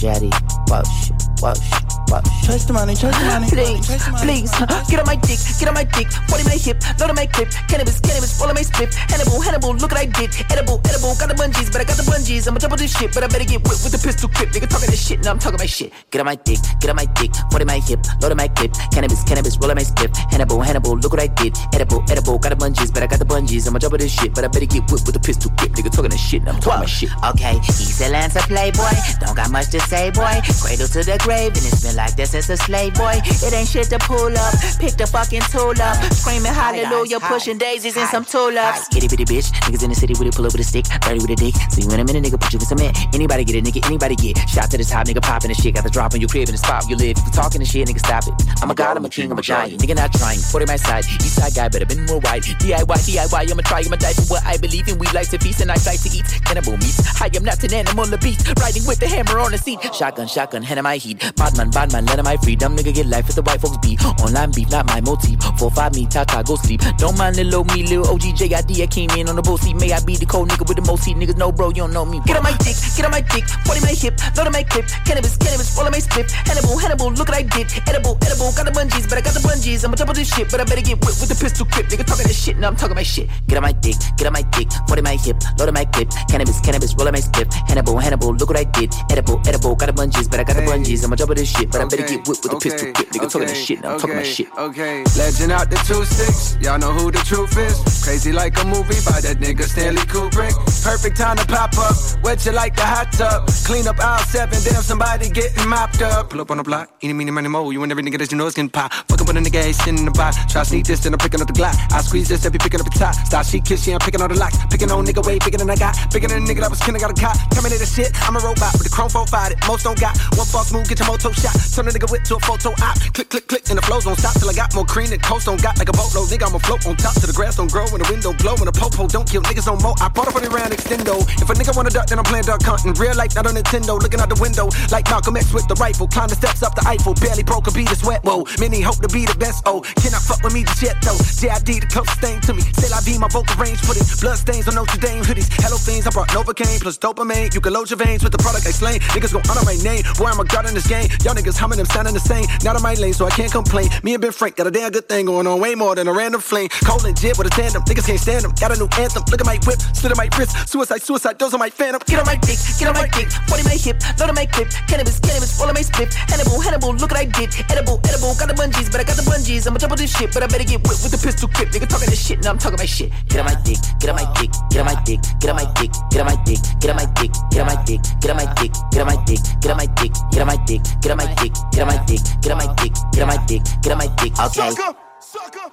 Jetty, 0.00 0.30
whoa, 0.68 0.82
shit, 1.04 1.91
whoa, 2.12 2.20
shit, 2.20 2.32
whoa, 2.32 2.40
shit. 2.40 2.50
Chase 2.52 2.64
the 2.64 2.72
money, 2.72 2.94
chase 2.94 3.16
the 3.16 3.24
money. 3.24 3.48
Please, 3.48 3.86
please, 4.20 4.50
get 4.90 5.00
on 5.00 5.06
my 5.06 5.16
dick, 5.16 5.40
get 5.58 5.68
on 5.68 5.74
my 5.74 5.84
dick. 5.84 6.08
40 6.28 6.44
my 6.44 6.58
hip, 6.60 6.76
load 7.00 7.10
on 7.10 7.16
my 7.16 7.26
clip. 7.26 7.48
Cannabis, 7.68 8.00
cannabis, 8.00 8.38
roll 8.40 8.50
on 8.50 8.54
my 8.54 8.62
split. 8.62 8.94
Hannibal, 8.94 9.40
Hannibal, 9.40 9.72
look 9.74 9.90
what 9.90 10.00
I 10.00 10.06
did. 10.06 10.30
Edible, 10.50 10.80
edible, 10.84 11.14
got 11.16 11.28
the 11.28 11.36
bungees, 11.36 11.72
but 11.72 11.80
I 11.80 11.84
got 11.84 11.96
the 11.96 12.04
bungees. 12.04 12.48
I'ma 12.48 12.58
double 12.58 12.76
this 12.76 12.92
shit, 12.92 13.14
but 13.14 13.24
I 13.24 13.28
better 13.28 13.48
get 13.48 13.62
whipped 13.64 13.82
with 13.84 13.92
the 13.92 14.02
pistol 14.02 14.28
grip. 14.28 14.50
Nigga 14.50 14.68
talking 14.68 14.90
this 14.90 15.00
shit, 15.00 15.24
now 15.24 15.32
I'm 15.32 15.38
talking 15.38 15.58
my 15.58 15.66
shit. 15.66 15.92
Get 16.10 16.20
on 16.20 16.26
my 16.26 16.36
dick, 16.36 16.60
get 16.80 16.90
on 16.90 16.96
my 16.96 17.06
dick. 17.16 17.32
40 17.50 17.64
my 17.64 17.78
hip, 17.80 18.00
load 18.20 18.32
on 18.32 18.36
my 18.36 18.48
clip. 18.48 18.72
Cannabis, 18.92 19.22
cannabis, 19.24 19.56
roll 19.58 19.70
on 19.70 19.76
my 19.76 19.82
split. 19.82 20.12
Hannibal, 20.28 20.60
Hannibal, 20.60 20.98
look 20.98 21.12
what 21.12 21.22
I 21.22 21.28
did. 21.28 21.56
Edible, 21.72 22.04
edible, 22.10 22.38
got 22.38 22.50
the 22.50 22.58
bungees, 22.58 22.92
but 22.92 23.02
I 23.02 23.06
got 23.06 23.18
the 23.18 23.28
bungees. 23.28 23.66
I'ma 23.66 23.78
double 23.78 23.98
this 23.98 24.12
shit, 24.12 24.34
but 24.34 24.44
I 24.44 24.48
better 24.48 24.66
get 24.66 24.84
whipped 24.90 25.06
with 25.06 25.14
the 25.14 25.20
pistol 25.20 25.50
grip. 25.56 25.72
Nigga 25.72 25.90
talking 25.90 26.10
this 26.10 26.20
shit, 26.20 26.42
now 26.42 26.52
I'm 26.52 26.60
talking 26.60 26.80
my 26.80 26.86
shit. 26.86 27.10
Okay, 27.32 27.56
he's 27.64 28.00
a 28.00 28.08
Lancer 28.10 28.44
playboy. 28.50 28.92
Don't 29.20 29.36
got 29.36 29.50
much 29.50 29.70
to 29.70 29.80
say, 29.80 30.10
boy. 30.10 30.40
Cradle 30.60 30.88
to 30.88 31.00
the 31.02 31.16
grave, 31.22 31.54
and 31.56 31.64
it's 31.64 31.82
been 31.82 31.96
like 31.96 32.01
this 32.10 32.30
since 32.32 32.48
a 32.50 32.56
slave 32.56 32.94
boy. 32.94 33.14
It 33.24 33.52
ain't 33.52 33.68
shit 33.68 33.88
to 33.90 33.98
pull 33.98 34.36
up. 34.36 34.54
Pick 34.78 34.94
the 34.98 35.06
fucking 35.06 35.42
tool 35.50 35.74
up. 35.80 35.96
Screaming 36.12 36.52
hallelujah, 36.52 37.20
pushing 37.20 37.58
daisies 37.58 37.96
and 37.96 38.08
some 38.08 38.24
tulips. 38.24 38.88
Itty 38.96 39.08
bitty 39.08 39.24
bitch, 39.24 39.52
niggas 39.66 39.82
in 39.82 39.90
the 39.90 39.96
city 39.96 40.14
with 40.18 40.28
it, 40.28 40.34
pull 40.34 40.46
up 40.46 40.52
with 40.52 40.60
a 40.60 40.64
stick, 40.64 40.86
dirty 41.00 41.20
with 41.20 41.30
a 41.30 41.36
dick. 41.36 41.54
See 41.70 41.82
you 41.82 41.90
in 41.90 42.00
a 42.00 42.04
minute, 42.04 42.24
nigga, 42.24 42.40
put 42.40 42.52
you 42.52 42.58
in 42.58 42.66
cement. 42.66 42.96
Anybody 43.14 43.44
get 43.44 43.56
it, 43.56 43.64
nigga, 43.64 43.84
anybody 43.86 44.16
get. 44.16 44.38
Shot 44.48 44.70
to 44.70 44.78
the 44.78 44.84
top, 44.84 45.06
nigga, 45.06 45.22
popping 45.22 45.48
the 45.48 45.54
shit. 45.54 45.74
Got 45.74 45.84
the 45.84 45.90
drop 45.90 46.14
on 46.14 46.20
your 46.20 46.28
crib 46.28 46.48
in 46.48 46.52
the 46.52 46.58
spot 46.58 46.88
you 46.88 46.96
live. 46.96 47.16
If 47.18 47.24
you 47.24 47.32
talking 47.32 47.60
the 47.60 47.66
shit, 47.66 47.88
nigga, 47.88 48.00
stop 48.00 48.26
it. 48.26 48.34
I'm 48.62 48.70
a 48.70 48.74
god, 48.74 48.96
I'm 48.96 49.04
a 49.04 49.08
king, 49.08 49.30
I'm 49.30 49.38
a 49.38 49.42
giant. 49.42 49.80
Nigga, 49.80 49.96
not 49.96 50.12
trying. 50.12 50.40
Put 50.50 50.62
it 50.62 50.68
my 50.68 50.76
side. 50.76 51.04
East 51.04 51.36
side 51.36 51.54
guy, 51.54 51.68
better 51.68 51.86
been 51.86 52.04
more 52.06 52.20
wide. 52.20 52.42
DIY, 52.42 52.86
DIY, 52.86 53.50
I'ma 53.50 53.62
try, 53.62 53.82
I'ma 53.84 53.96
die 53.96 54.14
for 54.14 54.26
what 54.32 54.44
I 54.46 54.56
believe 54.56 54.88
in. 54.88 54.98
We 54.98 55.06
like 55.12 55.28
to 55.30 55.38
feast 55.38 55.60
and 55.60 55.70
I 55.70 55.76
like 55.86 56.00
to 56.02 56.10
eat. 56.10 56.26
Cannibal 56.44 56.76
meat. 56.76 56.96
I 57.20 57.30
am 57.34 57.44
not 57.44 57.62
an 57.62 57.74
animal, 57.74 58.12
a 58.12 58.18
beast. 58.18 58.48
Riding 58.58 58.86
with 58.86 58.98
the 58.98 59.08
hammer 59.08 59.38
on 59.38 59.52
the 59.52 59.58
seat. 59.58 59.78
Shotgun, 59.94 60.26
shotgun, 60.26 60.62
hand 60.62 60.78
in 60.78 60.84
my 60.84 60.96
heat. 60.96 61.20
Badman, 61.36 61.70
badman, 61.70 61.91
let 62.00 62.18
him 62.18 62.24
my 62.24 62.36
freedom. 62.38 62.76
Nigga, 62.76 62.94
get 62.94 63.06
life 63.06 63.26
with 63.26 63.36
the 63.36 63.42
white 63.42 63.60
folks 63.60 63.76
be. 63.78 63.98
Online 64.24 64.50
beef, 64.50 64.70
not 64.70 64.86
my 64.86 65.00
motif. 65.00 65.36
Four, 65.58 65.70
five, 65.70 65.94
me, 65.94 66.06
tata, 66.06 66.42
go 66.44 66.56
sleep. 66.56 66.80
Don't 66.96 67.16
mind 67.18 67.36
the 67.36 67.44
low 67.44 67.64
me, 67.64 67.82
little 67.84 68.08
OG, 68.08 68.34
JID. 68.40 68.82
I 68.82 68.86
came 68.86 69.10
in 69.10 69.28
on 69.28 69.36
the 69.36 69.42
boat 69.42 69.60
seat. 69.60 69.76
May 69.76 69.92
I 69.92 70.00
be 70.00 70.16
the 70.16 70.26
cold 70.26 70.48
nigga 70.48 70.66
with 70.66 70.76
the 70.76 70.86
most 70.86 71.04
heat. 71.04 71.16
Niggas 71.16 71.36
know, 71.36 71.52
bro, 71.52 71.68
you 71.68 71.84
don't 71.84 71.92
know 71.92 72.04
me. 72.04 72.20
Get 72.24 72.36
on 72.36 72.42
my 72.42 72.56
dick, 72.64 72.76
get 72.96 73.04
on 73.04 73.10
my 73.10 73.20
dick. 73.20 73.44
40 73.68 73.80
my 73.80 73.92
hip, 73.92 74.14
load 74.36 74.46
on 74.46 74.52
my 74.52 74.62
clip. 74.62 74.86
Cannabis, 75.04 75.36
cannabis, 75.36 75.76
roll 75.76 75.86
on 75.86 75.92
my 75.92 75.98
split. 75.98 76.30
Hannibal, 76.30 76.78
Hannibal, 76.78 77.12
look 77.12 77.28
what 77.28 77.36
I 77.36 77.42
did. 77.42 77.68
Edible, 77.88 78.16
edible, 78.22 78.52
got 78.56 78.64
the 78.64 78.72
bungees, 78.72 79.08
but 79.08 79.18
I 79.18 79.20
got 79.20 79.34
the 79.34 79.44
bungees. 79.44 79.84
I'ma 79.84 79.96
double 79.96 80.14
this 80.14 80.32
shit, 80.32 80.50
but 80.50 80.60
I 80.60 80.64
better 80.64 80.82
get 80.82 81.02
whipped 81.04 81.20
with 81.20 81.28
the 81.28 81.36
pistol 81.36 81.66
grip. 81.66 81.86
Nigga 81.86 82.06
talking 82.06 82.26
this 82.26 82.38
shit, 82.38 82.56
now 82.56 82.68
I'm 82.68 82.76
talking 82.76 82.94
my 82.94 83.02
shit. 83.02 83.28
Get 83.46 83.56
on 83.56 83.62
my 83.62 83.72
dick, 83.72 83.96
get 84.16 84.26
on 84.26 84.32
my 84.32 84.42
dick. 84.54 84.70
40 84.88 85.02
my 85.02 85.16
hip, 85.16 85.36
load 85.58 85.68
on 85.68 85.74
my 85.74 85.84
clip. 85.84 86.08
Cannabis, 86.30 86.60
cannabis, 86.60 86.94
roll 86.94 87.08
on 87.08 87.12
my 87.12 87.20
split. 87.20 87.52
Hannibal, 87.66 87.98
Hannibal, 87.98 88.34
look 88.34 88.48
what 88.48 88.58
I 88.58 88.64
did. 88.64 88.94
Edible, 89.10 89.40
edible, 89.46 89.74
got 89.74 89.86
the 89.86 89.96
bungees, 89.96 90.30
but 90.30 90.38
I 90.40 90.44
got 90.44 90.56
the 90.56 90.62
bungees. 90.62 91.04
I'ma 91.04 91.16
double 91.16 91.34
this 91.34 91.50
shit, 91.50 91.71
but 91.72 91.80
I 91.80 91.84
better 91.86 92.06
get 92.06 92.28
whipped 92.28 92.44
with 92.44 92.52
the 92.52 92.58
pistol 92.60 92.92
grip. 92.92 93.08
Nigga 93.08 93.30
talking 93.30 93.48
this 93.48 93.64
shit, 93.64 93.80
now 93.82 93.94
I'm 93.94 93.98
talking 93.98 94.16
my 94.16 94.22
shit. 94.22 94.48
Okay, 94.56 95.04
legend 95.16 95.52
out 95.52 95.70
the 95.70 95.76
two 95.88 96.04
six. 96.04 96.56
Y'all 96.60 96.78
know 96.78 96.92
who 96.92 97.10
the 97.10 97.18
truth 97.24 97.56
is. 97.56 98.04
Crazy 98.04 98.32
like 98.32 98.60
a 98.60 98.64
movie 98.64 99.00
by 99.08 99.20
that 99.20 99.38
nigga 99.40 99.64
Stanley 99.64 100.02
Kubrick. 100.02 100.54
Perfect 100.84 101.16
time 101.16 101.36
to 101.36 101.46
pop 101.46 101.76
up. 101.78 101.96
Wet 102.22 102.44
you 102.44 102.52
like 102.52 102.76
the 102.76 102.82
hot 102.82 103.12
tub. 103.12 103.48
Clean 103.64 103.86
up 103.88 103.98
aisle 103.98 104.24
seven. 104.26 104.58
Damn, 104.62 104.82
somebody 104.82 105.30
getting 105.30 105.68
mopped 105.68 106.02
up. 106.02 106.30
Pull 106.30 106.40
up 106.40 106.50
on 106.50 106.58
the 106.58 106.62
block. 106.62 106.90
Eeny, 107.02 107.12
meeny, 107.12 107.30
money, 107.30 107.48
mo. 107.48 107.70
You 107.70 107.82
and 107.82 107.90
every 107.90 108.02
nigga 108.02 108.18
that 108.18 108.30
you 108.30 108.38
know 108.38 108.46
is 108.46 108.54
getting 108.54 108.70
pop. 108.70 108.92
Fucking 108.92 109.26
with 109.26 109.36
a 109.36 109.40
nigga, 109.40 109.64
ain't 109.64 109.76
sitting 109.76 109.98
in 109.98 110.04
the 110.04 110.10
box. 110.10 110.36
Try 110.52 110.62
to 110.62 110.68
sneak 110.68 110.84
this, 110.84 111.00
then 111.00 111.12
I'm 111.12 111.18
picking 111.18 111.40
up 111.40 111.46
the 111.46 111.52
Glock. 111.52 111.74
I 111.92 112.02
squeeze 112.02 112.28
this, 112.28 112.44
every 112.44 112.58
picking 112.58 112.80
up 112.80 112.86
the 112.86 112.98
top. 112.98 113.14
Stop, 113.14 113.46
she 113.46 113.60
kiss, 113.60 113.84
she, 113.84 113.92
I'm 113.92 114.00
picking 114.00 114.20
on 114.20 114.28
the 114.28 114.38
locks. 114.38 114.58
Picking 114.70 114.90
on 114.90 115.06
nigga 115.06 115.24
way 115.24 115.38
bigger 115.38 115.58
than 115.58 115.70
I 115.70 115.76
got. 115.76 115.96
Bigger 116.12 116.28
than 116.28 116.42
a 116.42 116.46
nigga 116.46 116.60
that 116.60 116.70
was 116.70 116.80
killing, 116.80 117.00
got 117.00 117.10
a 117.10 117.20
cop. 117.20 117.36
Terminator 117.50 117.86
shit, 117.86 118.10
I'm 118.28 118.36
a 118.36 118.40
robot 118.40 118.72
with 118.74 118.84
the 118.84 118.90
chrome 118.90 119.08
4 119.08 119.26
fight 119.26 119.52
it. 119.52 119.58
Most 119.66 119.84
don't 119.84 119.98
got. 119.98 120.18
One 120.36 120.46
false 120.46 120.72
move, 120.72 120.88
get 120.88 120.98
your 120.98 121.08
moto 121.08 121.32
shot. 121.32 121.56
Turn 121.70 121.86
a 121.86 121.90
nigga 121.90 122.10
whip 122.10 122.24
to 122.24 122.36
a 122.36 122.40
photo 122.40 122.74
op. 122.82 122.98
Click, 123.14 123.28
click, 123.30 123.46
click, 123.46 123.64
and 123.70 123.78
the 123.78 123.82
flows 123.82 124.04
don't 124.04 124.18
stop 124.18 124.34
till 124.38 124.50
I 124.50 124.54
got 124.54 124.74
more 124.74 124.84
cream 124.84 125.10
than 125.10 125.20
coast 125.20 125.46
don't 125.46 125.60
got 125.62 125.78
like 125.78 125.88
a 125.88 125.94
boatload. 125.94 126.28
Nigga, 126.28 126.48
I'ma 126.48 126.58
float 126.58 126.86
on 126.86 126.96
top 126.96 127.14
till 127.14 127.30
the 127.30 127.36
grass 127.36 127.56
don't 127.56 127.70
grow 127.70 127.86
and 127.86 128.00
the 128.02 128.08
wind 128.10 128.22
don't 128.22 128.38
blow 128.38 128.54
and 128.58 128.66
the 128.66 128.74
popo 128.74 129.06
don't 129.06 129.28
kill 129.28 129.42
niggas 129.42 129.66
no 129.66 129.76
more. 129.78 129.94
I 130.00 130.08
bought 130.08 130.28
up 130.28 130.36
on 130.36 130.42
the 130.42 130.50
round 130.50 130.72
extendo. 130.72 131.22
If 131.38 131.48
a 131.48 131.54
nigga 131.54 131.76
wanna 131.76 131.90
duck, 131.90 132.08
then 132.08 132.18
I'm 132.18 132.26
playing 132.26 132.44
duck 132.44 132.62
hunting. 132.62 132.94
Real 132.94 133.14
life, 133.14 133.34
not 133.34 133.46
on 133.46 133.54
Nintendo. 133.54 134.00
Looking 134.00 134.20
out 134.20 134.28
the 134.28 134.40
window 134.40 134.68
like 134.90 135.06
Malcolm 135.08 135.36
X 135.36 135.52
with 135.52 135.68
the 135.68 135.76
rifle. 135.76 136.08
Climb 136.08 136.28
the 136.28 136.36
steps 136.36 136.62
up 136.62 136.74
the 136.74 136.84
Eiffel. 136.86 137.14
Barely 137.14 137.42
broke 137.42 137.66
a 137.68 137.72
beat 137.72 137.90
of 137.90 137.98
sweat. 137.98 138.24
Whoa, 138.24 138.44
many 138.58 138.80
hope 138.80 139.00
to 139.04 139.08
be 139.08 139.24
the 139.24 139.36
best. 139.36 139.62
Oh, 139.66 139.80
cannot 140.00 140.22
fuck 140.22 140.42
with 140.42 140.54
me 140.54 140.64
just 140.64 140.82
yet 140.82 140.96
though. 141.02 141.18
JID 141.18 141.82
the 141.82 141.88
closest 141.88 142.20
thing 142.20 142.40
to 142.48 142.54
me. 142.54 142.62
Say 142.78 142.88
la 142.88 143.00
vie, 143.00 143.18
my 143.18 143.28
vocal 143.28 143.56
range 143.56 143.80
put 143.82 143.96
it. 143.96 144.06
Blood 144.20 144.38
stains 144.38 144.68
on 144.68 144.74
Notre 144.74 144.98
Dame 144.98 145.22
hoodies. 145.24 145.48
Hello 145.60 145.76
things, 145.76 146.06
I 146.06 146.10
brought 146.10 146.28
Novocaine 146.30 146.80
plus 146.80 146.98
dopamine. 146.98 147.54
You 147.54 147.60
can 147.60 147.72
load 147.72 147.90
your 147.90 147.98
veins 147.98 148.22
with 148.22 148.32
the 148.32 148.38
product 148.38 148.66
I 148.66 148.72
slain. 148.72 149.00
Niggas 149.14 149.32
gon' 149.32 149.44
honor 149.50 149.64
my 149.64 149.76
name. 149.82 150.02
Boy, 150.18 150.30
I'm 150.30 150.40
a 150.40 150.44
god 150.44 150.66
in 150.68 150.74
this 150.74 150.86
game. 150.86 151.08
Y'all 151.24 151.34
niggas 151.34 151.51
humming 151.56 151.78
them 151.78 151.86
sounding 151.86 152.14
the 152.14 152.20
same. 152.20 152.46
Not 152.62 152.76
on 152.76 152.82
my 152.82 152.94
lane, 152.94 153.14
so 153.14 153.26
I 153.26 153.30
can't 153.30 153.52
complain. 153.52 153.88
Me 154.02 154.14
and 154.14 154.22
Ben 154.22 154.32
Frank 154.32 154.56
got 154.56 154.66
a 154.66 154.70
damn 154.70 154.90
good 154.90 155.08
thing 155.08 155.26
going 155.26 155.46
on. 155.46 155.60
Way 155.60 155.74
more 155.74 155.94
than 155.94 156.08
a 156.08 156.12
random 156.12 156.40
flame. 156.40 156.68
Cold 156.84 157.04
and 157.04 157.18
jib 157.18 157.38
with 157.38 157.46
a 157.46 157.50
tandem. 157.50 157.82
Niggas 157.82 158.06
can't 158.06 158.20
stand 158.20 158.44
them. 158.44 158.52
Got 158.60 158.72
a 158.72 158.78
new 158.78 158.88
anthem. 158.98 159.24
Look 159.30 159.40
at 159.40 159.46
my 159.46 159.58
whip. 159.66 159.80
Slit 159.94 160.12
at 160.12 160.16
my 160.16 160.28
wrist. 160.38 160.68
Suicide, 160.68 161.02
suicide. 161.02 161.38
Those 161.38 161.54
are 161.54 161.58
my 161.58 161.70
phantom. 161.70 162.00
Get 162.06 162.20
on 162.20 162.26
my 162.26 162.36
dick, 162.36 162.58
get 162.78 162.88
on 162.88 162.94
my 162.94 163.08
dick, 163.08 163.30
40 163.48 163.62
my 163.64 163.76
hip, 163.76 163.96
load 164.18 164.28
on 164.28 164.34
my 164.34 164.46
clip, 164.46 164.68
cannabis, 164.88 165.18
cannabis, 165.20 165.58
roll 165.58 165.68
on 165.68 165.74
my 165.74 165.82
split, 165.82 166.12
Hannibal, 166.12 166.60
Hannibal, 166.60 166.94
look 166.94 167.10
what 167.10 167.20
I 167.20 167.24
did, 167.24 167.54
edible, 167.70 168.00
edible, 168.04 168.34
got 168.34 168.48
the 168.48 168.54
bungees, 168.54 168.90
but 168.90 169.00
I 169.00 169.04
got 169.04 169.16
the 169.16 169.22
bungees, 169.22 169.66
I'ma 169.66 169.78
double 169.78 169.96
this 169.96 170.12
shit, 170.16 170.32
but 170.34 170.42
I 170.42 170.46
better 170.46 170.64
get 170.64 170.82
whipped 170.84 171.02
with 171.02 171.12
the 171.12 171.18
pistol 171.18 171.48
grip, 171.48 171.70
nigga 171.70 171.88
talking 171.88 172.10
this 172.10 172.20
shit, 172.20 172.42
now 172.42 172.50
I'm 172.50 172.58
talking 172.58 172.78
my 172.78 172.86
shit. 172.86 173.10
Get 173.28 173.40
on 173.40 173.46
my 173.46 173.56
dick, 173.64 173.78
get 174.00 174.10
on 174.10 174.16
my 174.16 174.26
dick, 174.36 174.50
get 174.68 174.80
on 174.80 174.86
my 174.92 174.96
dick, 175.04 175.20
get 175.40 175.50
on 175.50 175.56
my 175.56 175.66
dick, 175.72 175.90
get 176.10 176.20
on 176.20 176.26
my 176.26 176.36
dick, 176.44 176.60
get 176.78 176.90
on 176.90 176.96
my 176.96 177.06
dick, 177.16 177.32
get 177.50 177.60
on 177.60 177.66
my 177.66 177.76
dick, 177.80 178.00
get 178.20 178.30
on 178.30 178.36
my 178.36 178.46
dick, 178.54 178.72
get 178.92 179.00
on 179.00 179.08
my 179.08 179.16
dick, 179.24 179.40
get 179.62 179.70
on 179.72 179.76
my 179.78 179.80
dick, 179.80 179.80
get 179.80 179.80
on 179.80 179.80
my 179.80 179.86
dick, 179.96 180.12
get 180.30 180.40
on 180.42 180.46
my 180.46 180.56
dick, 180.68 180.82
get 181.00 181.10
on 181.10 181.16
my 181.16 181.26
dick, 181.40 181.41
dick, 181.42 181.52
get 181.72 181.82
on 181.82 181.88
my 181.88 182.04
dick, 182.06 182.20
get 182.40 182.52
on 182.52 182.58
my 182.58 182.74
dick, 182.74 182.92
get 183.12 183.22
on 183.22 183.28
my 183.28 183.46
dick, 183.46 183.62
get 183.82 183.92
on 183.92 183.98
my 183.98 184.06
dick. 184.16 184.32
Okay. 184.32 184.70
Sucker, 184.70 184.94
sucker, 185.20 185.70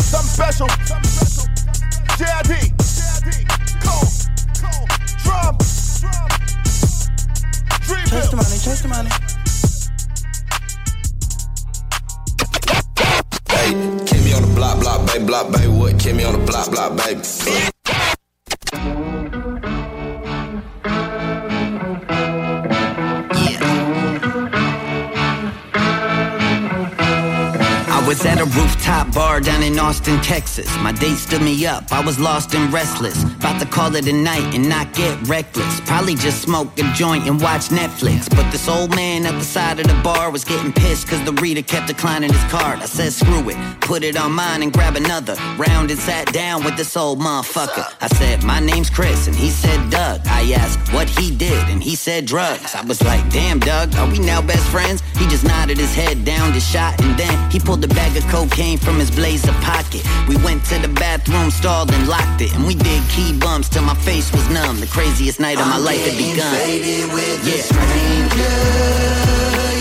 something 0.00 0.30
special. 0.30 0.68
JID, 2.18 2.52
cold, 3.82 4.08
cold, 4.60 4.88
drum, 5.22 5.56
chase 8.08 8.28
the 8.30 8.36
money, 8.36 8.58
chase 8.58 8.82
the 8.82 8.88
money. 8.88 9.10
Hey, 13.48 13.72
Kimmy 14.06 14.36
on 14.36 14.42
the 14.48 14.54
block, 14.54 14.80
block, 14.80 15.06
baby, 15.06 15.24
block, 15.24 15.52
baby. 15.52 15.68
What 15.68 15.94
Kimmy 15.94 16.26
on 16.26 16.32
the 16.38 16.46
block, 16.46 16.70
block, 16.70 16.96
baby? 16.96 17.22
Was 28.12 28.26
at 28.26 28.38
a 28.38 28.44
rooftop 28.44 29.10
bar 29.14 29.40
down 29.40 29.62
in 29.62 29.78
Austin, 29.78 30.20
Texas. 30.20 30.68
My 30.80 30.92
date 30.92 31.16
stood 31.16 31.40
me 31.40 31.64
up. 31.64 31.90
I 31.90 32.04
was 32.04 32.18
lost 32.18 32.54
and 32.54 32.70
restless. 32.70 33.22
About 33.22 33.58
to 33.58 33.66
call 33.66 33.96
it 33.96 34.06
a 34.06 34.12
night 34.12 34.54
and 34.54 34.68
not 34.68 34.92
get 34.92 35.16
reckless. 35.26 35.80
Probably 35.86 36.14
just 36.14 36.42
smoke 36.42 36.78
a 36.78 36.82
joint 36.92 37.26
and 37.26 37.40
watch 37.40 37.68
Netflix. 37.68 38.28
But 38.28 38.50
this 38.50 38.68
old 38.68 38.94
man 38.94 39.24
at 39.24 39.32
the 39.32 39.44
side 39.44 39.80
of 39.80 39.86
the 39.86 39.98
bar 40.02 40.30
was 40.30 40.44
getting 40.44 40.74
pissed 40.74 41.06
because 41.06 41.24
the 41.24 41.32
reader 41.40 41.62
kept 41.62 41.86
declining 41.86 42.30
his 42.30 42.44
card. 42.50 42.80
I 42.80 42.84
said, 42.84 43.14
screw 43.14 43.48
it. 43.48 43.56
Put 43.80 44.02
it 44.02 44.14
on 44.18 44.32
mine 44.32 44.62
and 44.62 44.70
grab 44.74 44.96
another. 44.96 45.34
Round 45.56 45.90
and 45.90 45.98
sat 45.98 46.30
down 46.34 46.64
with 46.64 46.76
this 46.76 46.94
old 46.98 47.18
motherfucker. 47.18 47.86
I 48.02 48.08
said, 48.08 48.44
my 48.44 48.60
name's 48.60 48.90
Chris. 48.90 49.26
And 49.26 49.34
he 49.34 49.48
said, 49.48 49.88
Doug. 49.88 50.20
I 50.26 50.52
asked 50.52 50.92
what 50.92 51.08
he 51.08 51.34
did. 51.34 51.66
And 51.70 51.82
he 51.82 51.96
said, 51.96 52.26
drugs. 52.26 52.74
I 52.74 52.84
was 52.84 53.02
like, 53.02 53.26
damn, 53.30 53.58
Doug, 53.58 53.94
are 53.94 54.10
we 54.10 54.18
now 54.18 54.42
best 54.42 54.66
friends? 54.68 55.00
He 55.16 55.26
just 55.28 55.44
nodded 55.44 55.78
his 55.78 55.94
head 55.94 56.26
down 56.26 56.52
to 56.52 56.60
shot. 56.60 57.00
And 57.00 57.18
then 57.18 57.50
he 57.50 57.58
pulled 57.58 57.82
a 57.84 57.88
bag 58.02 58.16
of 58.16 58.26
cocaine 58.28 58.78
from 58.78 58.98
his 58.98 59.10
blazer 59.10 59.52
pocket. 59.60 60.02
We 60.28 60.36
went 60.36 60.64
to 60.66 60.78
the 60.78 60.88
bathroom 60.88 61.50
stall 61.50 61.90
and 61.92 62.08
locked 62.08 62.40
it. 62.40 62.54
And 62.54 62.66
we 62.66 62.74
did 62.74 63.02
key 63.08 63.36
bumps 63.38 63.68
till 63.68 63.82
my 63.82 63.94
face 63.94 64.32
was 64.32 64.48
numb. 64.48 64.80
The 64.80 64.88
craziest 64.88 65.38
night 65.38 65.60
of 65.60 65.66
my 65.66 65.76
I'm 65.76 65.84
life 65.84 66.00
had 66.00 66.16
begun. 66.18 66.56
faded 66.56 67.12
with 67.12 67.46
yeah. 67.46 67.62
stranger. 67.62 69.71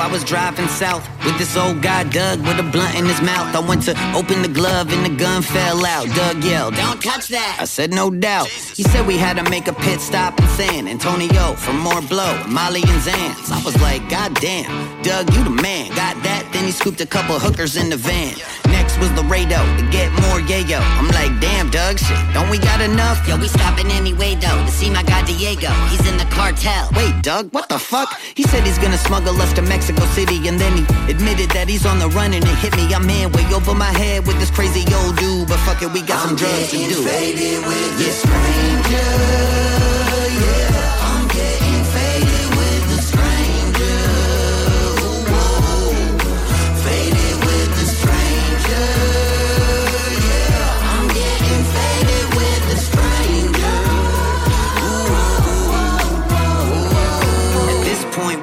I 0.00 0.06
was 0.10 0.22
driving 0.24 0.68
south 0.68 1.08
with 1.24 1.38
this 1.38 1.56
old 1.56 1.82
guy, 1.82 2.04
Doug, 2.04 2.40
with 2.40 2.58
a 2.58 2.62
blunt 2.62 2.94
in 2.96 3.04
his 3.06 3.20
mouth. 3.20 3.54
I 3.54 3.60
went 3.60 3.82
to 3.84 3.94
open 4.14 4.42
the 4.42 4.48
glove 4.48 4.92
and 4.92 5.04
the 5.04 5.14
gun 5.22 5.42
fell 5.42 5.84
out. 5.84 6.06
Doug 6.14 6.44
yelled, 6.44 6.74
Don't 6.74 7.02
touch 7.02 7.28
that. 7.28 7.58
I 7.60 7.64
said, 7.64 7.90
No 7.92 8.10
doubt. 8.10 8.48
He 8.48 8.82
said 8.84 9.06
we 9.06 9.16
had 9.18 9.36
to 9.36 9.50
make 9.50 9.66
a 9.66 9.72
pit 9.72 10.00
stop 10.00 10.38
in 10.40 10.46
San 10.48 10.88
Antonio 10.88 11.54
for 11.54 11.72
more 11.72 12.00
blow, 12.02 12.32
Molly 12.46 12.82
and 12.82 13.02
Zans. 13.02 13.50
I 13.50 13.60
was 13.64 13.80
like, 13.82 14.08
God 14.08 14.34
damn, 14.40 14.70
Doug, 15.02 15.32
you 15.34 15.42
the 15.44 15.50
man. 15.50 15.88
Got 15.94 16.22
that? 16.22 16.48
Then 16.52 16.64
he 16.64 16.70
scooped 16.70 17.00
a 17.00 17.06
couple 17.06 17.38
hookers 17.38 17.76
in 17.76 17.90
the 17.90 17.96
van. 17.96 18.34
Next 18.70 18.98
was 18.98 19.10
Laredo 19.12 19.58
to 19.78 19.84
get 19.90 20.12
more 20.12 20.38
yayo. 20.46 20.80
I'm 20.98 21.08
like, 21.08 21.40
damn, 21.40 21.70
Doug, 21.70 21.98
shit, 21.98 22.18
don't 22.34 22.48
we 22.50 22.58
got 22.58 22.80
enough? 22.80 23.26
Yo, 23.26 23.36
we 23.36 23.48
stopping 23.48 23.90
anyway 23.92 24.34
though 24.36 24.64
to 24.64 24.70
see 24.70 24.90
my 24.90 25.02
guy 25.02 25.24
Diego. 25.24 25.70
He's 25.90 26.06
in 26.08 26.16
the 26.16 26.28
cartel. 26.30 26.88
Wait, 26.94 27.22
Doug, 27.22 27.52
what 27.52 27.68
the 27.68 27.78
fuck? 27.78 28.08
He 28.34 28.44
said 28.44 28.64
he's 28.64 28.78
gonna 28.78 28.98
smuggle 28.98 29.40
us 29.40 29.52
to 29.54 29.62
Mexico 29.62 29.97
City 30.06 30.48
and 30.48 30.58
then 30.58 30.76
he 30.76 30.84
admitted 31.10 31.50
that 31.50 31.68
he's 31.68 31.86
on 31.86 31.98
the 31.98 32.08
run 32.08 32.32
and 32.32 32.44
it 32.44 32.58
hit 32.58 32.76
me. 32.76 32.92
I'm 32.94 33.08
in 33.08 33.32
way 33.32 33.44
over 33.54 33.74
my 33.74 33.92
head 33.92 34.26
with 34.26 34.38
this 34.38 34.50
crazy 34.50 34.84
old 34.94 35.16
dude, 35.16 35.48
but 35.48 35.58
fuck 35.60 35.82
it, 35.82 35.92
we 35.92 36.02
got 36.02 36.26
some 36.26 36.36
drugs 36.36 36.70
to 36.70 36.76
do. 36.76 37.04
faded 37.04 37.66
with 37.66 37.98
the 37.98 38.10
stranger. 38.10 39.57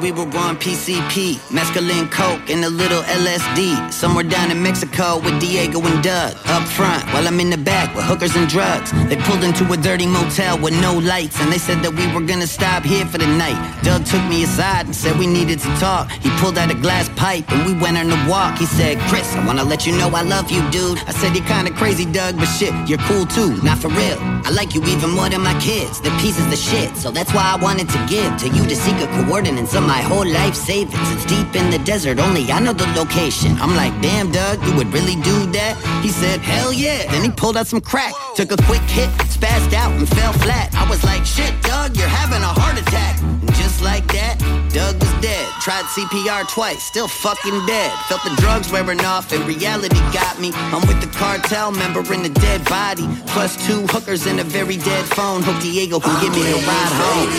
We 0.02 0.12
were 0.12 0.24
on 0.38 0.58
PCP, 0.58 1.36
mescaline, 1.50 2.10
coke, 2.12 2.50
and 2.50 2.64
a 2.66 2.70
little 2.70 3.02
LSD. 3.04 3.92
Somewhere 3.92 4.24
down 4.24 4.52
in 4.52 4.62
Mexico 4.62 5.20
with 5.20 5.40
Diego 5.40 5.82
and 5.82 6.04
Doug. 6.04 6.36
Up 6.46 6.68
front, 6.68 7.04
while 7.14 7.28
I'm 7.28 7.40
in 7.40 7.50
the 7.50 7.58
back 7.58 7.96
with 7.96 8.06
hookers 8.06 8.36
and 8.36 8.48
drugs. 8.48 8.92
They 9.10 9.16
pulled 9.18 9.44
into 9.44 9.72
a 9.72 9.78
dirty 9.78 10.06
motel 10.08 10.58
with 10.60 10.74
no 10.82 10.98
lights, 10.98 11.40
and 11.40 11.52
they 11.52 11.58
said 11.58 11.82
that 11.84 11.94
we 11.94 12.06
were 12.14 12.26
gonna 12.26 12.48
stop 12.48 12.84
here 12.84 13.06
for 13.06 13.18
the 13.18 13.28
night. 13.28 13.60
Doug 13.84 14.06
took 14.06 14.24
me 14.26 14.44
aside 14.44 14.86
and 14.86 14.96
said 14.96 15.18
we 15.18 15.28
needed 15.28 15.60
to 15.60 15.70
talk. 15.78 16.12
He 16.12 16.30
pulled 16.42 16.58
out 16.58 16.72
a 16.72 16.76
glass 16.76 17.10
pipe 17.16 17.50
and 17.52 17.66
we 17.66 17.74
went 17.80 17.98
on 17.98 18.12
a 18.12 18.30
walk. 18.30 18.58
He 18.58 18.66
said, 18.66 18.98
Chris, 19.10 19.36
I 19.36 19.46
wanna 19.46 19.64
let 19.64 19.86
you 19.86 19.94
know 19.98 20.10
I 20.10 20.22
love 20.22 20.52
you, 20.52 20.62
dude. 20.72 21.00
I 21.08 21.12
said, 21.12 21.36
You're 21.36 21.46
kinda 21.46 21.72
crazy, 21.72 22.06
Doug, 22.06 22.38
but 22.38 22.46
shit, 22.46 22.74
you're 22.88 23.04
cool 23.10 23.26
too. 23.26 23.62
Not 23.62 23.78
for 23.78 23.90
real. 23.90 24.18
I 24.46 24.52
like 24.52 24.76
you 24.76 24.84
even 24.86 25.12
more 25.12 25.30
than 25.30 25.42
my 25.42 25.58
kids. 25.60 26.02
They're 26.02 26.20
pieces 26.20 26.46
of 26.52 26.60
shit, 26.60 26.96
so 26.98 27.12
that's 27.12 27.34
why 27.34 27.46
I 27.54 27.56
wanted 27.62 27.90
to 27.90 28.00
give 28.08 28.38
to 28.38 28.48
you 28.50 28.64
the 28.64 28.76
secret 28.76 29.10
coordinates 29.10 29.74
of 29.74 29.84
my 29.96 30.02
whole 30.02 30.28
life 30.28 30.56
savings. 30.56 31.08
It's 31.14 31.26
deep 31.26 31.56
in 31.56 31.70
the 31.72 31.80
desert, 31.80 32.20
only 32.20 32.44
I 32.52 32.60
know 32.60 32.74
the 32.74 32.88
location. 33.00 33.52
I'm 33.64 33.76
like, 33.76 33.94
damn, 34.02 34.30
Doug, 34.30 34.58
you 34.68 34.76
would 34.76 34.92
really 34.92 35.16
do 35.32 35.38
that? 35.58 35.74
He 36.04 36.10
said, 36.10 36.42
hell 36.42 36.74
yeah. 36.74 37.10
Then 37.12 37.24
he 37.24 37.32
pulled 37.32 37.56
out 37.56 37.68
some 37.68 37.80
crack, 37.80 38.14
took 38.36 38.52
a 38.52 38.60
quick 38.68 38.86
hit, 38.98 39.10
spazzed 39.36 39.74
out, 39.74 39.94
and 39.94 40.08
fell 40.18 40.34
flat. 40.34 40.76
I 40.76 40.84
was 40.90 41.02
like, 41.06 41.24
shit, 41.26 41.54
Doug, 41.62 41.96
you're 41.96 42.16
having 42.22 42.44
a 42.44 42.54
heart 42.60 42.78
attack. 42.78 43.16
And 43.24 43.54
just 43.56 43.82
like 43.82 44.06
that, 44.12 44.36
Doug 44.74 45.00
was 45.00 45.14
dead. 45.22 45.48
Tried 45.64 45.86
CPR 45.96 46.44
twice, 46.50 46.84
still 46.84 47.08
fucking 47.08 47.66
dead. 47.66 47.92
Felt 48.10 48.24
the 48.28 48.36
drugs 48.44 48.70
wearing 48.74 49.00
off, 49.06 49.32
and 49.32 49.48
reality 49.48 50.02
got 50.12 50.42
me. 50.42 50.52
I'm 50.76 50.84
with 50.92 51.00
the 51.00 51.12
cartel 51.16 51.72
member 51.72 52.04
in 52.14 52.26
a 52.26 52.34
dead 52.46 52.66
body, 52.66 53.08
plus 53.28 53.56
two 53.66 53.88
hookers 53.88 54.26
and 54.26 54.42
a 54.42 54.44
very 54.44 54.76
dead 54.76 55.06
phone. 55.16 55.42
Hope 55.42 55.62
Diego 55.62 56.02
can 56.02 56.16
give 56.22 56.34
me 56.36 56.44
a 56.52 56.60
ride 56.68 56.94
home. 57.00 57.30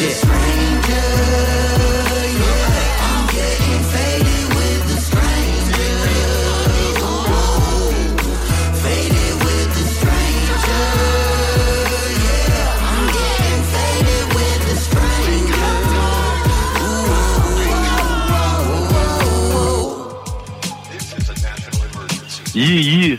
Shit. 0.00 1.59
Yeah, 22.54 22.66
yeah. 22.66 23.16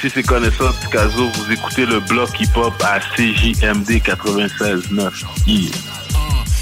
Si 0.00 0.10
c'est 0.10 0.22
connaissance 0.24 0.74
Picasso, 0.76 1.28
vous 1.28 1.52
écoutez 1.52 1.86
le 1.86 2.00
bloc 2.00 2.28
hip-hop 2.40 2.74
à 2.82 2.98
CJMD 2.98 4.02
96.9. 4.02 5.24
Yeah. 5.46 5.70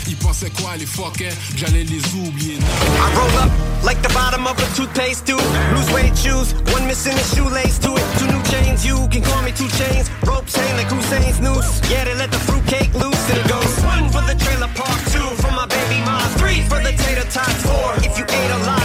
Ils 0.06 0.16
pensaient 0.16 0.50
quoi 0.50 0.76
les 0.76 0.86
fuckers? 0.86 1.32
J'allais 1.56 1.84
les 1.84 2.02
oublier 2.14 2.58
I 2.58 3.16
roll 3.16 3.30
up 3.42 3.50
like 3.84 4.02
the 4.02 4.12
bottom 4.12 4.46
of 4.46 4.58
a 4.58 4.76
toothpaste 4.76 5.26
tube. 5.26 5.40
Lose 5.74 5.90
weight 5.94 6.16
shoes, 6.16 6.52
one 6.74 6.86
missing 6.86 7.14
a 7.14 7.24
shoelace 7.34 7.78
to 7.78 7.94
it. 7.94 8.04
Two 8.18 8.26
new 8.26 8.42
chains, 8.50 8.84
you 8.84 8.96
can 9.08 9.22
call 9.22 9.42
me 9.42 9.52
two 9.52 9.68
chains. 9.78 10.10
Ropes 10.26 10.56
hang 10.56 10.76
like 10.76 10.90
Hussein's 10.90 11.40
noose. 11.40 11.80
Yeah, 11.88 12.04
they 12.04 12.14
let 12.16 12.30
the 12.30 12.38
fruitcake 12.38 12.92
loose 12.94 13.30
and 13.30 13.38
it 13.38 13.48
goes 13.48 13.80
one 13.84 14.10
for 14.10 14.22
the 14.26 14.34
trailer 14.34 14.68
park, 14.74 14.98
two 15.14 15.24
for 15.40 15.52
my 15.52 15.66
baby 15.66 16.02
mom, 16.04 16.20
three 16.36 16.60
for 16.68 16.80
the 16.82 16.92
tater 16.92 17.28
tot, 17.30 17.52
four 17.64 17.94
if 18.04 18.18
you 18.18 18.24
ate 18.24 18.50
a 18.50 18.60
lot, 18.66 18.79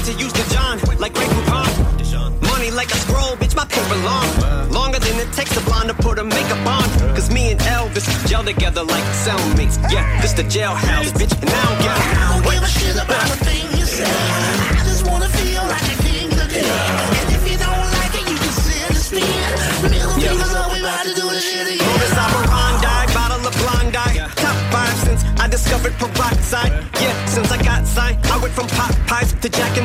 To 0.00 0.12
use 0.14 0.32
the 0.32 0.48
John 0.54 0.78
like 0.98 1.12
Grey 1.12 1.26
Poupon. 1.26 2.40
Money 2.48 2.70
like 2.70 2.90
a 2.90 2.96
scroll, 2.96 3.36
bitch, 3.36 3.54
my 3.54 3.66
paper 3.66 3.96
long. 3.96 4.70
Longer 4.70 4.98
than 4.98 5.20
it 5.20 5.30
takes 5.34 5.54
a 5.58 5.60
blonde 5.60 5.88
to 5.90 5.94
put 5.94 6.16
her 6.16 6.24
makeup 6.24 6.66
on. 6.66 6.88
Cause 7.14 7.30
me 7.30 7.52
and 7.52 7.60
Elvis 7.60 8.08
gel 8.26 8.42
together 8.42 8.82
like 8.82 9.04
cellmates. 9.24 9.76
Yeah, 9.92 10.22
this 10.22 10.32
the 10.32 10.42
jailhouse, 10.42 11.12
bitch, 11.12 11.38
and 11.42 11.50
I 11.50 11.64
don't 11.66 11.99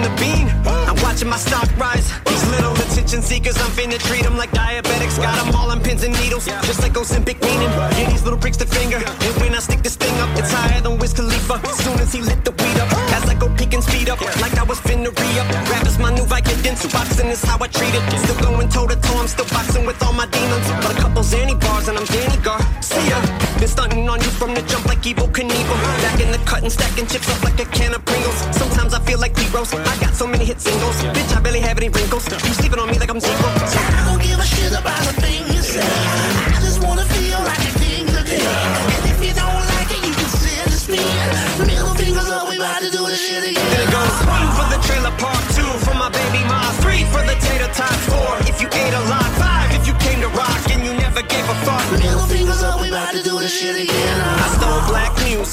the 0.06 0.14
Bean. 0.22 0.46
I'm 0.86 0.98
watching 1.02 1.30
my 1.30 1.38
stock 1.38 1.66
rise. 1.78 2.06
These 2.30 2.46
little 2.54 2.74
attention 2.74 3.22
seekers, 3.22 3.58
I'm 3.58 3.72
finna 3.74 3.98
treat 3.98 4.24
them 4.24 4.38
like 4.38 4.52
diabetics. 4.52 5.18
Got 5.18 5.36
them 5.42 5.56
all 5.56 5.72
on 5.72 5.82
pins 5.82 6.04
and 6.04 6.14
needles, 6.22 6.46
just 6.70 6.82
like 6.82 6.94
Ozempic 6.94 7.42
meaning. 7.42 7.72
Yeah, 7.98 8.10
these 8.10 8.24
little 8.24 8.38
pricks 8.38 8.58
the 8.58 8.68
finger. 8.68 8.98
And 8.98 9.34
when 9.42 9.56
I 9.56 9.60
stick 9.60 9.82
this 9.82 9.96
thing 9.96 10.14
up, 10.22 10.30
it's 10.38 10.52
higher 10.52 10.82
than 10.82 11.00
Wiz 11.00 11.14
Khalifa. 11.14 11.56
As 11.66 11.78
Soon 11.84 11.98
as 12.00 12.14
he 12.14 12.22
lit 12.22 12.46
the 12.46 12.52
weed 12.52 12.78
up, 12.78 12.90
as 13.18 13.26
I 13.30 13.34
go 13.34 13.50
peek 13.58 13.74
and 13.74 13.84
speed 13.84 14.10
up, 14.10 14.22
like 14.42 14.56
I 14.58 14.64
was 14.64 14.80
finna 14.80 15.10
re 15.10 15.30
up. 15.42 15.50
Rap 15.72 15.86
is 15.88 15.98
my 15.98 16.14
new 16.14 16.26
Vicodin, 16.26 16.76
boxing 16.94 17.30
is 17.30 17.42
how 17.44 17.58
I 17.60 17.68
treat 17.68 17.94
it. 17.98 18.04
Still 18.26 18.40
going 18.46 18.70
toe 18.70 18.88
to 18.88 18.96
toe, 18.96 19.18
I'm 19.18 19.28
still 19.28 19.50
boxing 19.50 19.86
with 19.86 20.02
all 20.04 20.14
my 20.14 20.28
demons. 20.28 20.68
But 20.84 20.98
a 20.98 21.02
couple 21.02 21.24
Zanny 21.24 21.60
bars 21.60 21.88
and 21.88 21.98
I'm 21.98 22.06
Danny 22.06 22.38
Garcia. 22.44 23.18
Been 23.60 23.68
stunting 23.68 24.08
on 24.08 24.20
you 24.22 24.32
from 24.40 24.54
the 24.54 24.62
jump 24.70 24.85
like 25.06 25.18
Evil 25.18 25.28
Knievel. 25.30 25.78
Back 26.02 26.20
in 26.20 26.32
the 26.32 26.38
cut 26.40 26.64
and 26.64 26.72
stacking 26.72 27.08
chips 27.08 27.30
up 27.30 27.44
like 27.44 27.60
a 27.60 27.66
can 27.66 27.94
of 27.94 28.04
Pringles. 28.06 28.38
Sometimes 28.56 28.94
I 28.94 29.00
feel 29.02 29.20
like 29.20 29.36
P-Rose. 29.36 29.74
I 29.74 29.98
got 30.00 30.14
so 30.14 30.28
many 30.28 30.46
hit 30.46 30.60
singles. 30.60 30.96
Bitch, 31.14 31.36
I 31.36 31.40
barely 31.42 31.60
have 31.60 31.78
any 31.78 31.90
wrinkles. 31.90 32.26
You 32.32 32.54
sleeping 32.54 32.80
on 32.80 32.90
me 32.90 32.98
like 32.98 33.10
I'm. 33.10 33.20
So 33.20 33.30
I 33.30 34.10
don't 34.10 34.22
give 34.22 34.40
a 34.40 34.46
shit 34.46 34.72
about 34.72 35.06
a 35.06 35.14
thing 35.22 35.46
you 35.54 35.62
say. 35.62 35.82
I 35.82 36.60
just 36.62 36.82
wanna 36.82 37.06
feel 37.06 37.40
like 37.40 37.60
a 37.60 37.74
king 37.80 38.06
today. 38.08 38.42
And 38.42 39.04
if 39.12 39.20
you 39.22 39.34
don't 39.34 39.64
like 39.78 39.90
it, 39.94 40.02
you 40.06 40.14
can 40.14 40.30
send 40.30 40.70
a 40.74 40.78
spin. 40.78 41.68
Middle 41.68 41.96
fingers 41.96 42.30
up, 42.30 42.50
we 42.50 42.58
about 42.58 42.82
to 42.82 42.90
do 42.90 43.06
this 43.06 43.22
shit 43.22 43.44
again. 43.44 43.70
Then 43.72 43.82
it 43.88 43.92
goes 43.92 44.16
one 44.26 44.48
for 44.58 44.66
the 44.74 44.80
trailer 44.88 45.14
park, 45.22 45.44
two 45.54 45.70
for 45.86 45.96
my 45.96 46.10
baby 46.10 46.42
mom, 46.50 46.74
three 46.82 47.06
for 47.14 47.22
the 47.22 47.36
tater 47.46 47.72
tots, 47.74 48.06
four 48.10 48.32
if 48.50 48.62
you 48.62 48.68
ate 48.74 48.96
a 48.96 49.04
lot, 49.12 49.30
five 49.38 49.70
if 49.78 49.86
you 49.88 49.94
came 50.02 50.20
to 50.22 50.30
rock 50.34 50.62
and 50.74 50.82
you 50.84 50.94
never 50.98 51.22
gave 51.22 51.46
a 51.46 51.58
fuck. 51.66 51.86
Middle 51.94 52.26
fingers 52.26 52.64
up, 52.64 52.82
we 52.82 52.90
about 52.90 53.14
to 53.14 53.22
do 53.22 53.38
this 53.40 53.54
shit 53.54 53.76
again. 53.86 54.25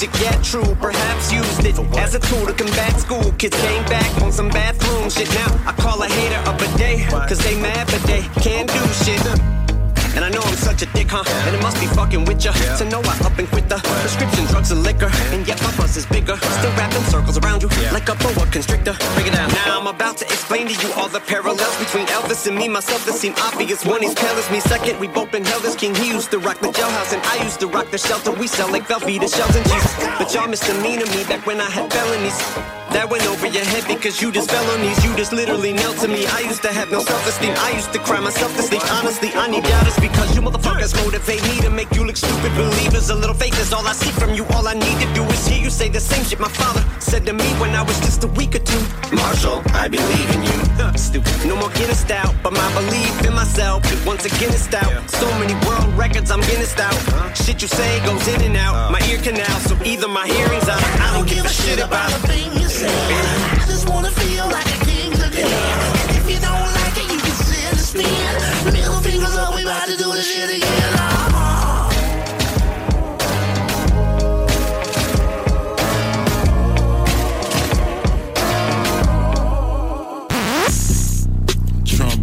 Music, 0.03 0.21
yeah, 0.21 0.41
true. 0.41 0.75
Perhaps 0.81 1.31
used 1.31 1.65
it 1.65 1.79
as 1.97 2.13
a 2.13 2.19
tool 2.19 2.45
to 2.45 2.51
combat 2.51 2.99
school. 2.99 3.31
Kids 3.37 3.55
came 3.61 3.85
back 3.85 4.21
on 4.21 4.33
some 4.33 4.49
bathroom 4.49 5.09
shit. 5.09 5.29
Now 5.29 5.47
I 5.65 5.71
call 5.71 6.01
a 6.03 6.07
hater 6.07 6.49
up 6.49 6.59
a 6.59 6.77
day, 6.77 7.05
cause 7.09 7.39
they 7.39 7.55
mad, 7.61 7.87
but 7.87 8.03
they 8.03 8.21
can't 8.41 8.69
do 8.69 8.85
shit. 9.05 9.72
And 10.15 10.23
I 10.23 10.29
know 10.29 10.41
I'm 10.41 10.55
such 10.55 10.81
a 10.83 10.87
dick, 10.93 11.09
huh? 11.09 11.23
And 11.47 11.55
it 11.55 11.61
must 11.61 11.79
be 11.79 11.87
fucking 11.87 12.25
with 12.25 12.43
ya 12.45 12.51
To 12.77 12.85
know 12.85 13.01
I 13.01 13.17
up 13.25 13.37
and 13.37 13.47
quit 13.49 13.67
the 13.67 13.77
prescription 14.01 14.45
drugs 14.45 14.71
and 14.71 14.83
liquor. 14.83 15.09
And 15.33 15.47
yet 15.47 15.61
my 15.63 15.75
buzz 15.75 15.97
is 15.97 16.05
bigger. 16.05 16.37
Still 16.37 16.71
wrapping 16.77 17.03
circles 17.09 17.37
around 17.37 17.63
you 17.63 17.69
Like 17.91 18.07
a 18.09 18.15
boa 18.15 18.45
constrictor. 18.51 18.93
Break 19.15 19.27
it 19.27 19.33
down 19.33 19.49
Now 19.65 19.79
I'm 19.81 19.87
about 19.87 20.17
to 20.17 20.25
explain 20.25 20.67
to 20.67 20.75
you 20.85 20.93
all 20.93 21.09
the 21.09 21.21
parallels 21.21 21.75
Between 21.79 22.05
Elvis 22.07 22.47
and 22.47 22.55
me. 22.55 22.67
Myself 22.67 23.05
that 23.05 23.15
seem 23.15 23.33
obvious 23.37 23.85
One, 23.85 24.03
is 24.03 24.13
pale 24.13 24.37
as 24.37 24.49
me 24.51 24.59
Second, 24.59 24.99
we 24.99 25.07
both 25.07 25.31
been 25.31 25.45
held 25.45 25.65
as 25.65 25.75
king 25.75 25.95
He 25.95 26.09
used 26.09 26.31
to 26.31 26.39
rock 26.39 26.59
the 26.59 26.67
jailhouse 26.67 27.13
And 27.13 27.21
I 27.23 27.43
used 27.43 27.59
to 27.61 27.67
rock 27.67 27.89
the 27.89 27.97
shelter. 27.97 28.31
We 28.31 28.47
sell 28.47 28.71
like 28.71 28.83
Velveeta 28.87 29.27
shells 29.33 29.55
and 29.55 29.65
cheese 29.65 29.93
But 30.19 30.33
y'all 30.33 30.47
misdemeanor 30.47 31.05
me 31.07 31.23
Back 31.25 31.45
when 31.45 31.59
I 31.59 31.69
had 31.69 31.91
felonies 31.91 32.82
that 32.93 33.09
went 33.09 33.25
over 33.27 33.47
your 33.47 33.65
head 33.65 33.85
because 33.87 34.21
you 34.21 34.31
just 34.31 34.49
fell 34.49 34.65
on 34.71 34.81
these. 34.81 35.03
You 35.03 35.15
just 35.15 35.33
literally 35.33 35.73
knelt 35.73 35.97
to 35.97 36.07
me. 36.07 36.25
I 36.27 36.41
used 36.41 36.61
to 36.61 36.71
have 36.71 36.91
no 36.91 36.99
self-esteem. 36.99 37.53
I 37.57 37.71
used 37.71 37.91
to 37.93 37.99
cry 37.99 38.19
myself 38.19 38.55
to 38.55 38.61
sleep. 38.61 38.81
Honestly, 38.91 39.29
I 39.33 39.47
need 39.47 39.63
doubters 39.63 39.97
because 39.99 40.35
you 40.35 40.41
motherfuckers 40.41 40.93
motivate 41.03 41.43
me 41.43 41.61
to 41.61 41.69
make 41.69 41.91
you 41.95 42.05
look 42.05 42.17
stupid. 42.17 42.51
Believers, 42.55 43.09
a 43.09 43.15
little 43.15 43.35
faith 43.35 43.59
is 43.59 43.73
all 43.73 43.85
I 43.85 43.93
see 43.93 44.11
from 44.11 44.33
you. 44.33 44.45
All 44.55 44.67
I 44.67 44.73
need 44.73 44.97
to 45.01 45.09
do 45.13 45.23
is 45.25 45.45
hear 45.47 45.61
you 45.61 45.69
say 45.69 45.89
the 45.89 45.99
same 45.99 46.23
shit 46.23 46.39
my 46.39 46.49
father 46.49 46.83
said 46.99 47.25
to 47.25 47.33
me 47.33 47.45
when 47.61 47.71
I 47.75 47.83
was 47.83 47.99
just 47.99 48.23
a 48.23 48.27
week 48.27 48.55
or 48.55 48.59
two. 48.59 48.83
Marshall, 49.15 49.61
I 49.73 49.87
believe 49.87 50.29
in 50.35 50.43
you. 50.43 50.97
Stupid. 50.97 51.33
No 51.45 51.55
more 51.55 51.69
Guinness 51.73 52.09
out, 52.11 52.35
but 52.43 52.53
my 52.53 52.69
belief 52.73 53.25
in 53.25 53.33
myself 53.33 53.81
once 54.05 54.25
again 54.25 54.53
is 54.53 54.67
out. 54.73 55.09
So 55.09 55.27
many 55.39 55.53
world 55.65 55.89
records, 55.97 56.29
I'm 56.29 56.41
Guinness 56.41 56.77
out. 56.77 56.97
Shit 57.35 57.61
you 57.61 57.67
say 57.67 58.05
goes 58.05 58.27
in 58.27 58.41
and 58.41 58.57
out. 58.57 58.91
My 58.91 59.01
ear 59.09 59.17
canal, 59.17 59.59
so 59.61 59.75
either 59.83 60.07
my 60.07 60.27
hearing's 60.27 60.67
out. 60.69 60.83
I 61.01 61.13
don't 61.15 61.27
give 61.27 61.45
a 61.45 61.49
shit 61.49 61.79
about 61.79 62.11
a 62.11 62.19
thing 62.27 62.51
you 62.53 62.67
say. 62.67 62.82
I 62.85 63.65
just 63.67 63.89
wanna 63.89 64.11
feel 64.11 64.45
like 64.47 64.67
a 64.67 64.85
king 64.85 65.11
today. 65.11 65.43
And 65.43 66.17
if 66.17 66.29
you 66.29 66.39
don't 66.39 66.67
like 66.79 66.95
it, 66.97 67.11
you 67.11 67.19
can 67.19 67.35
send 67.47 67.77
a 67.77 67.83
spin. 67.83 68.73
Middle 68.73 69.01
fingers 69.01 69.35
up, 69.35 69.55
we 69.55 69.63
about 69.63 69.87
to 69.87 69.97
do 69.97 70.11
this 70.11 70.27
shit 70.27 70.57
again. 70.57 71.13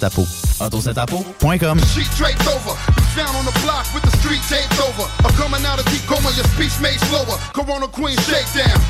Tapo. 0.01 0.25
AutoSetapo.com. 0.65 1.79
Sheet 1.81 2.11
draped 2.17 2.47
over, 2.49 2.75
found 3.13 3.37
on 3.37 3.45
the 3.45 3.53
block 3.63 3.87
with 3.93 4.03
the 4.03 4.11
street 4.17 4.41
taped 4.49 4.81
over. 4.81 5.07
I'm 5.25 5.35
coming 5.35 5.65
out 5.67 5.79
of 5.79 5.85
deep 5.93 6.01
coma, 6.09 6.33
your 6.37 6.47
speech 6.57 6.73
made 6.81 6.99
slower. 7.01 7.37
Corona 7.53 7.87
Queen 7.87 8.17
shakedown. 8.17 8.81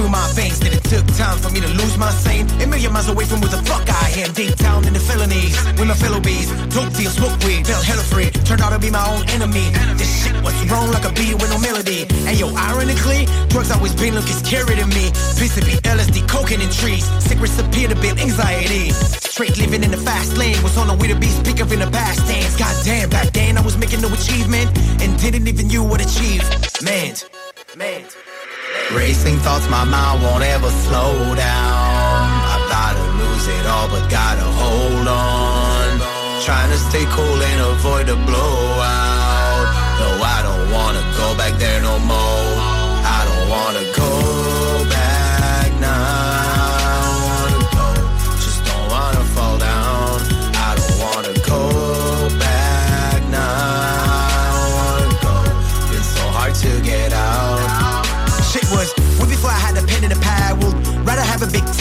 Through 0.00 0.08
my 0.08 0.24
veins 0.32 0.58
Then 0.60 0.72
it 0.72 0.84
took 0.84 1.04
time 1.20 1.36
for 1.38 1.50
me 1.52 1.60
to 1.60 1.68
lose 1.68 1.96
my 1.98 2.10
sane. 2.10 2.48
A 2.62 2.66
million 2.66 2.92
miles 2.92 3.08
away 3.08 3.24
from 3.24 3.40
where 3.40 3.52
the 3.52 3.60
fuck 3.68 3.84
I 3.84 4.08
am 4.24 4.32
Deep 4.32 4.56
down 4.56 4.86
in 4.86 4.92
the 4.92 5.00
felonies. 5.00 5.56
With 5.76 5.88
my 5.88 5.94
fellow 5.94 6.20
bees 6.20 6.48
Dope 6.72 6.92
deal, 6.96 7.10
smoke 7.10 7.36
weed, 7.44 7.66
felt 7.66 7.84
hella 7.84 8.02
free. 8.02 8.30
Turned 8.48 8.62
out 8.62 8.72
to 8.72 8.78
be 8.78 8.90
my 8.90 9.04
own 9.12 9.28
enemy. 9.36 9.68
This 10.00 10.10
shit 10.24 10.36
was 10.42 10.56
wrong 10.70 10.90
like 10.90 11.04
a 11.04 11.12
bee 11.12 11.34
with 11.34 11.50
no 11.50 11.58
melody. 11.60 12.08
And 12.24 12.34
yo, 12.40 12.48
ironically 12.56 13.28
Drugs 13.52 13.70
always 13.70 13.94
been 13.94 14.14
looking 14.14 14.38
scary 14.40 14.76
to 14.76 14.86
me. 14.96 15.12
PCP, 15.36 15.84
LSD, 15.84 16.26
cocaine 16.28 16.62
and 16.64 16.72
trees. 16.72 17.04
Sick 17.20 17.40
recipe 17.40 17.86
to 17.86 17.96
build 17.96 18.18
anxiety. 18.18 18.90
Straight 19.30 19.58
living 19.58 19.84
in 19.84 19.90
the 19.90 20.00
fast 20.00 20.36
lane 20.36 20.60
Was 20.62 20.76
on 20.76 20.88
the 20.88 20.96
way 20.96 21.08
to 21.08 21.14
be 21.14 21.28
speak 21.28 21.60
up 21.60 21.70
in 21.72 21.80
the 21.80 21.90
past 21.90 22.26
tense. 22.26 22.56
Goddamn, 22.56 23.10
back 23.10 23.32
then 23.32 23.58
I 23.58 23.62
was 23.62 23.76
making 23.76 24.00
no 24.00 24.08
achievement 24.12 24.68
And 25.02 25.18
didn't 25.20 25.46
even 25.46 25.68
you 25.70 25.84
what 25.84 26.00
achieve 26.00 26.42
Man, 26.82 27.14
man 27.14 27.39
Racing 28.94 29.38
thoughts, 29.38 29.68
my 29.70 29.84
mind 29.84 30.22
won't 30.22 30.42
ever 30.42 30.68
slow 30.68 31.14
down. 31.36 32.26
I 32.52 32.56
gotta 32.68 33.06
lose 33.22 33.46
it 33.46 33.64
all, 33.66 33.88
but 33.88 34.10
gotta 34.10 34.42
hold 34.42 35.06
on. 35.06 36.00
Trying 36.42 36.70
to 36.70 36.78
stay 36.90 37.04
cool 37.14 37.40
and 37.50 37.60
avoid 37.70 38.06
the 38.08 38.16
blowout. 38.16 39.66
No, 40.00 40.08
I 40.36 40.42
don't 40.42 40.72
wanna 40.74 41.04
go 41.16 41.36
back 41.38 41.54
there 41.62 41.80
no 41.80 42.00
more. 42.00 42.50
I 43.16 43.20
don't 43.28 43.48
wanna 43.48 43.84
go 43.94 44.09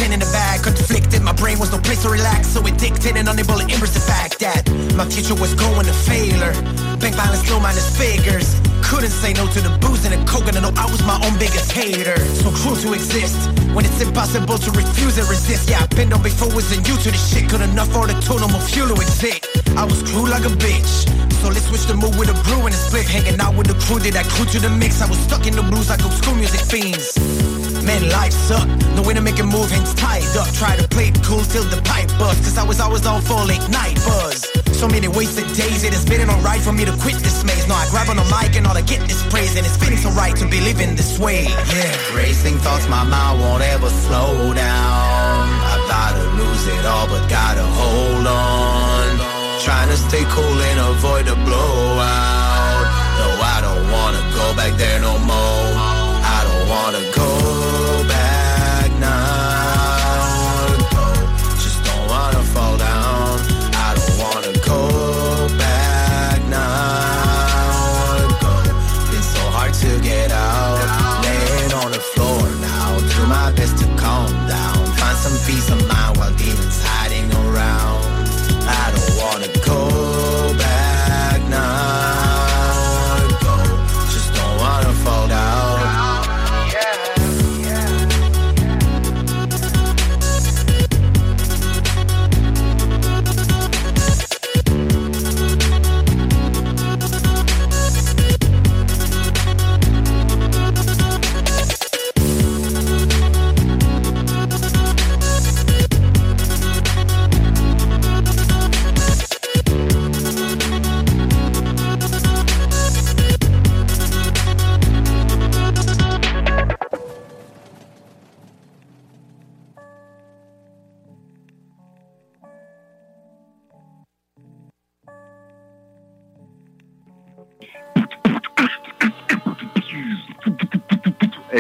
ten 0.10 0.14
in 0.14 0.20
the 0.20 0.32
bag. 0.32 0.64
Conflicted, 0.64 1.22
my 1.22 1.34
brain 1.34 1.60
was 1.60 1.72
no 1.72 1.80
place 1.80 2.02
to 2.04 2.10
relax. 2.10 2.48
So 2.48 2.66
addicted 2.66 3.16
and 3.18 3.28
unable 3.28 3.58
to 3.58 3.66
embrace 3.66 3.94
the 3.94 4.02
fact 4.02 4.40
that 4.40 4.64
my 4.96 5.06
future 5.06 5.36
was 5.36 5.54
going 5.54 5.86
to 5.86 5.94
failure. 5.94 6.54
Bank 6.98 7.16
balance 7.16 7.50
low 7.50 7.60
minus 7.60 7.88
figures. 7.98 8.60
Couldn't 8.82 9.14
say 9.14 9.34
no 9.34 9.46
to 9.46 9.62
the 9.62 9.70
booze 9.82 10.06
and 10.06 10.14
the 10.14 10.22
coke, 10.26 10.48
and 10.48 10.58
I 10.58 10.62
know 10.62 10.74
I 10.76 10.90
was 10.90 11.02
my 11.06 11.18
own 11.26 11.38
biggest 11.38 11.72
hater. 11.72 12.18
So 12.42 12.50
cruel 12.52 12.76
to 12.76 12.94
exist 12.94 13.38
when 13.74 13.86
it's 13.86 14.02
impossible 14.02 14.58
to 14.58 14.72
refuse 14.72 15.18
and 15.18 15.28
resist. 15.30 15.70
Yeah, 15.70 15.84
I've 15.84 15.94
been 15.94 16.12
on 16.12 16.24
before, 16.24 16.50
wasn't 16.50 16.88
you 16.88 16.96
to 16.98 17.10
this 17.12 17.22
shit. 17.30 17.50
Good 17.50 17.62
enough 17.62 17.92
for 17.94 18.08
the 18.08 18.18
two, 18.26 18.40
no 18.40 18.48
more 18.50 18.62
fuel 18.62 18.90
to 18.90 18.98
exist. 18.98 19.46
I 19.78 19.86
was 19.86 20.02
cruel 20.04 20.30
like 20.30 20.46
a 20.46 20.54
bitch. 20.58 21.06
So 21.40 21.48
let's 21.48 21.68
switch 21.70 21.86
the 21.86 21.96
mood 21.96 22.16
with 22.18 22.34
a 22.34 22.38
brew 22.44 22.66
and 22.66 22.74
a 22.74 22.78
split. 22.78 23.08
Hanging 23.08 23.40
out 23.40 23.56
with 23.56 23.68
the 23.68 23.78
crew, 23.86 24.00
did 24.00 24.16
I 24.16 24.24
crew 24.24 24.46
to 24.46 24.60
the 24.60 24.70
mix? 24.70 25.02
I 25.02 25.08
was 25.08 25.20
stuck 25.20 25.46
in 25.46 25.56
the 25.56 25.64
blues 25.64 25.90
like 25.90 26.04
old 26.04 26.14
school 26.14 26.36
music 26.36 26.62
fiends. 26.62 27.16
Man, 27.90 28.08
life 28.10 28.34
sucked. 28.34 28.70
No 28.94 29.02
way 29.02 29.16
to 29.16 29.22
make 29.22 29.40
a 29.40 29.44
move, 29.44 29.72
hands 29.72 29.96
tied 29.96 30.22
up. 30.38 30.46
Try 30.54 30.78
to 30.78 30.88
play 30.88 31.10
it 31.10 31.18
cool 31.26 31.42
till 31.42 31.66
the 31.74 31.82
pipe 31.82 32.06
bust. 32.22 32.38
Cause 32.46 32.56
I 32.56 32.64
was 32.64 32.80
always 32.80 33.04
on 33.08 33.20
for 33.24 33.42
late 33.50 33.66
night 33.68 33.98
buzz. 34.06 34.46
So 34.78 34.88
many 34.88 35.08
wasted 35.08 35.50
days, 35.58 35.82
it 35.84 35.92
has 35.98 36.06
been 36.06 36.30
alright 36.30 36.62
for 36.62 36.72
me 36.72 36.86
to 36.86 36.94
quit 37.02 37.18
this 37.26 37.44
maze. 37.44 37.66
Now 37.68 37.82
I 37.82 37.90
grab 37.90 38.08
on 38.14 38.18
the 38.22 38.28
mic 38.30 38.54
and 38.58 38.68
all 38.68 38.78
I 38.78 38.86
get 38.86 39.02
is 39.10 39.24
praise. 39.34 39.58
And 39.58 39.66
it's 39.66 39.76
feeling 39.82 39.98
so 39.98 40.12
right 40.12 40.36
to 40.38 40.46
be 40.46 40.62
living 40.62 40.94
this 40.94 41.18
way. 41.18 41.50
Yeah. 41.50 42.14
Racing 42.14 42.62
thoughts, 42.62 42.88
my 42.94 43.02
mind 43.02 43.42
won't 43.42 43.64
ever 43.64 43.90
slow 44.06 44.54
down. 44.54 45.42
I 45.74 45.76
gotta 45.90 46.26
lose 46.38 46.68
it 46.70 46.86
all, 46.86 47.08
but 47.10 47.26
gotta 47.26 47.66
hold 47.66 48.28
on. 48.30 49.18
Trying 49.66 49.90
to 49.90 49.98
stay 49.98 50.26
cool 50.30 50.58
and 50.70 50.78
avoid 50.94 51.26
the 51.26 51.34
blowout. 51.42 52.86
No, 53.18 53.28
I 53.42 53.58
don't 53.66 53.86
wanna 53.90 54.22
go 54.38 54.46
back 54.54 54.78
there 54.78 55.02
no 55.02 55.18
more. 55.26 55.70
I 56.38 56.40
don't 56.46 56.70
wanna 56.70 57.04
go 57.18 57.49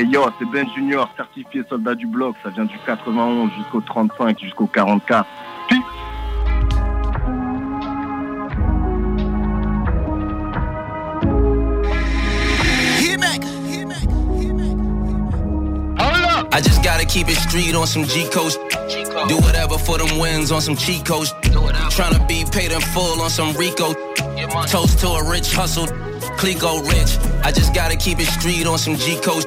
yo, 0.10 0.26
c'est 0.40 0.46
Ben 0.46 0.68
Junior, 0.76 1.10
certifié 1.16 1.64
soldat 1.70 1.96
du 1.96 2.08
bloc. 2.08 2.36
Ça 2.44 2.50
vient 2.50 2.66
du 2.66 2.78
91 2.86 3.52
jusqu'au 3.58 3.82
35, 3.82 4.40
jusqu'au 4.40 4.68
44. 4.68 5.28
Peace. 5.68 5.78
I 16.52 16.62
just 16.62 16.84
gotta 16.84 17.06
keep 17.06 17.30
it 17.30 17.38
street 17.38 17.74
on 17.76 17.88
some 17.88 18.04
G 18.04 18.28
coast. 18.30 18.60
Do 19.28 19.38
whatever 19.38 19.78
for 19.78 19.98
them 19.98 20.20
wins 20.20 20.52
on 20.52 20.62
some 20.62 20.76
cheat 20.76 21.06
codes. 21.06 21.32
Tryna 21.94 22.28
be 22.28 22.44
paid 22.52 22.72
in 22.72 22.82
full 22.82 23.22
on 23.22 23.30
some 23.30 23.54
Rico. 23.54 23.94
Toast 24.68 25.00
to 25.00 25.08
a 25.08 25.30
rich 25.30 25.54
hustle. 25.54 25.88
Clico 26.40 26.80
rich. 26.88 27.18
I 27.43 27.51
just 27.51 27.76
gotta 27.76 27.98
keep 27.98 28.18
it 28.18 28.27
street 28.27 28.66
on 28.66 28.77
some 28.77 28.95
G 28.95 29.19
coast. 29.19 29.45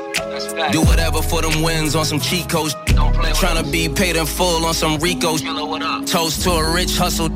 Do 0.73 0.83
whatever 0.83 1.23
for 1.23 1.41
them 1.41 1.62
wins 1.62 1.97
on 1.97 2.05
some 2.05 2.21
cheat 2.21 2.51
codes. 2.51 2.75
Tryna 3.41 3.73
be 3.73 3.89
paid 3.89 4.17
in 4.17 4.27
full 4.27 4.67
on 4.67 4.75
some 4.75 4.99
Ricos. 4.99 5.41
Toast 6.07 6.43
to 6.43 6.51
a 6.51 6.75
rich 6.75 6.99
hustle. 6.99 7.31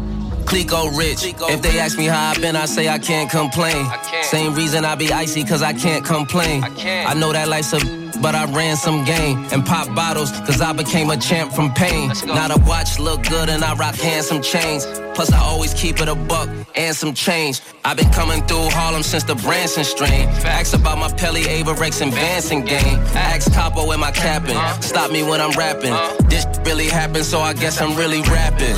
Clico 0.45 0.95
rich. 0.97 1.25
If 1.25 1.63
they 1.63 1.79
ask 1.79 1.97
me 1.97 2.05
how 2.05 2.33
I 2.33 2.39
been, 2.39 2.55
I 2.55 2.67
say 2.67 2.89
I 2.89 2.99
can't 2.99 3.31
complain. 3.31 3.87
Same 4.23 4.55
reason 4.55 4.85
I 4.85 4.95
be 4.95 5.11
icy, 5.11 5.43
cause 5.43 5.63
I 5.63 5.73
can't 5.73 6.05
complain. 6.05 6.63
I 6.63 7.15
know 7.15 7.33
that 7.33 7.49
life's 7.49 7.73
a 7.73 8.06
but 8.21 8.35
I 8.35 8.45
ran 8.53 8.77
some 8.77 9.05
game 9.05 9.39
and 9.53 9.65
pop 9.65 9.95
bottles, 9.95 10.31
cause 10.41 10.61
I 10.61 10.73
became 10.73 11.11
a 11.11 11.17
champ 11.17 11.53
from 11.53 11.73
pain. 11.75 12.09
Now 12.27 12.49
the 12.49 12.63
watch 12.67 12.99
look 12.99 13.23
good 13.23 13.49
and 13.49 13.63
I 13.65 13.75
rock 13.75 13.95
handsome 13.95 14.43
chains. 14.43 14.87
Plus 15.15 15.33
I 15.33 15.39
always 15.39 15.73
keep 15.73 16.01
it 16.01 16.09
a 16.09 16.15
buck 16.15 16.49
and 16.75 16.95
some 16.95 17.15
change. 17.15 17.61
I've 17.85 17.97
been 17.97 18.11
coming 18.11 18.43
through 18.47 18.69
Harlem 18.71 19.03
since 19.03 19.25
the 19.25 19.35
Branson 19.35 19.85
strain. 19.85 20.29
Ask 20.45 20.75
about 20.75 20.99
my 20.99 21.11
Pelly 21.13 21.43
Averex 21.45 22.03
and 22.03 22.13
Vanson 22.13 22.67
game. 22.67 22.99
Ask 23.15 23.51
Capo 23.53 23.91
in 23.93 24.01
my 24.01 24.11
capping. 24.11 24.57
Uh. 24.57 24.81
Stop 24.81 25.11
me 25.11 25.23
when 25.23 25.41
I'm 25.41 25.53
rapping. 25.53 25.93
Uh. 25.93 26.15
This 26.29 26.47
really 26.67 26.87
happened, 26.87 27.25
so 27.25 27.41
I 27.41 27.55
guess 27.55 27.81
I'm 27.81 27.97
really 27.97 28.21
rapping. 28.23 28.77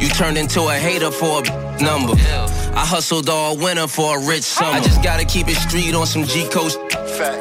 You 0.00 0.08
turned 0.10 0.36
into 0.36 0.60
a 0.62 0.74
hater 0.74 1.10
for 1.10 1.40
a 1.40 1.63
number. 1.80 2.14
I 2.74 2.84
hustled 2.84 3.28
all 3.28 3.56
winter 3.56 3.86
for 3.86 4.18
a 4.18 4.26
rich 4.26 4.42
summer. 4.42 4.72
I 4.72 4.80
just 4.80 5.02
gotta 5.02 5.24
keep 5.24 5.48
it 5.48 5.56
street 5.56 5.94
on 5.94 6.06
some 6.06 6.24
G 6.24 6.48
coast. 6.48 6.78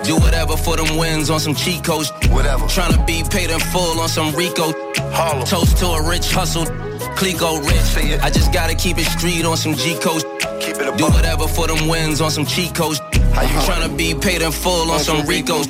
Do 0.04 0.16
whatever 0.18 0.56
for 0.56 0.78
them 0.78 0.98
wins 0.98 1.30
on 1.30 1.40
some 1.40 1.56
cheat 1.56 1.84
codes. 1.84 2.12
Whatever. 2.30 2.66
Tryna 2.66 3.06
be 3.08 3.24
paid 3.30 3.50
in 3.50 3.60
full 3.60 4.00
on 4.00 4.10
some 4.10 4.36
Rico. 4.36 4.74
Harlem. 5.12 5.46
Toast 5.46 5.78
to 5.78 5.88
a 5.88 6.10
rich 6.10 6.32
hustle. 6.32 6.66
Clico 7.16 7.60
rich. 7.68 8.22
I 8.22 8.30
just 8.30 8.54
gotta 8.54 8.76
keep 8.76 8.98
it 8.98 9.06
street 9.06 9.46
on 9.46 9.58
some 9.58 9.74
G 9.76 9.98
coast. 10.00 10.26
Keep 10.60 10.78
it 10.78 10.98
Do 10.98 11.06
whatever 11.06 11.48
for 11.48 11.68
them 11.68 11.88
wins 11.88 12.22
on 12.22 12.32
some 12.32 12.46
cheat 12.46 12.76
codes. 12.76 13.00
Tryna 13.34 13.98
be 13.98 14.14
paid 14.14 14.42
in 14.42 14.52
full 14.52 14.92
on 14.92 15.00
some 15.00 15.26
Ricos. 15.26 15.68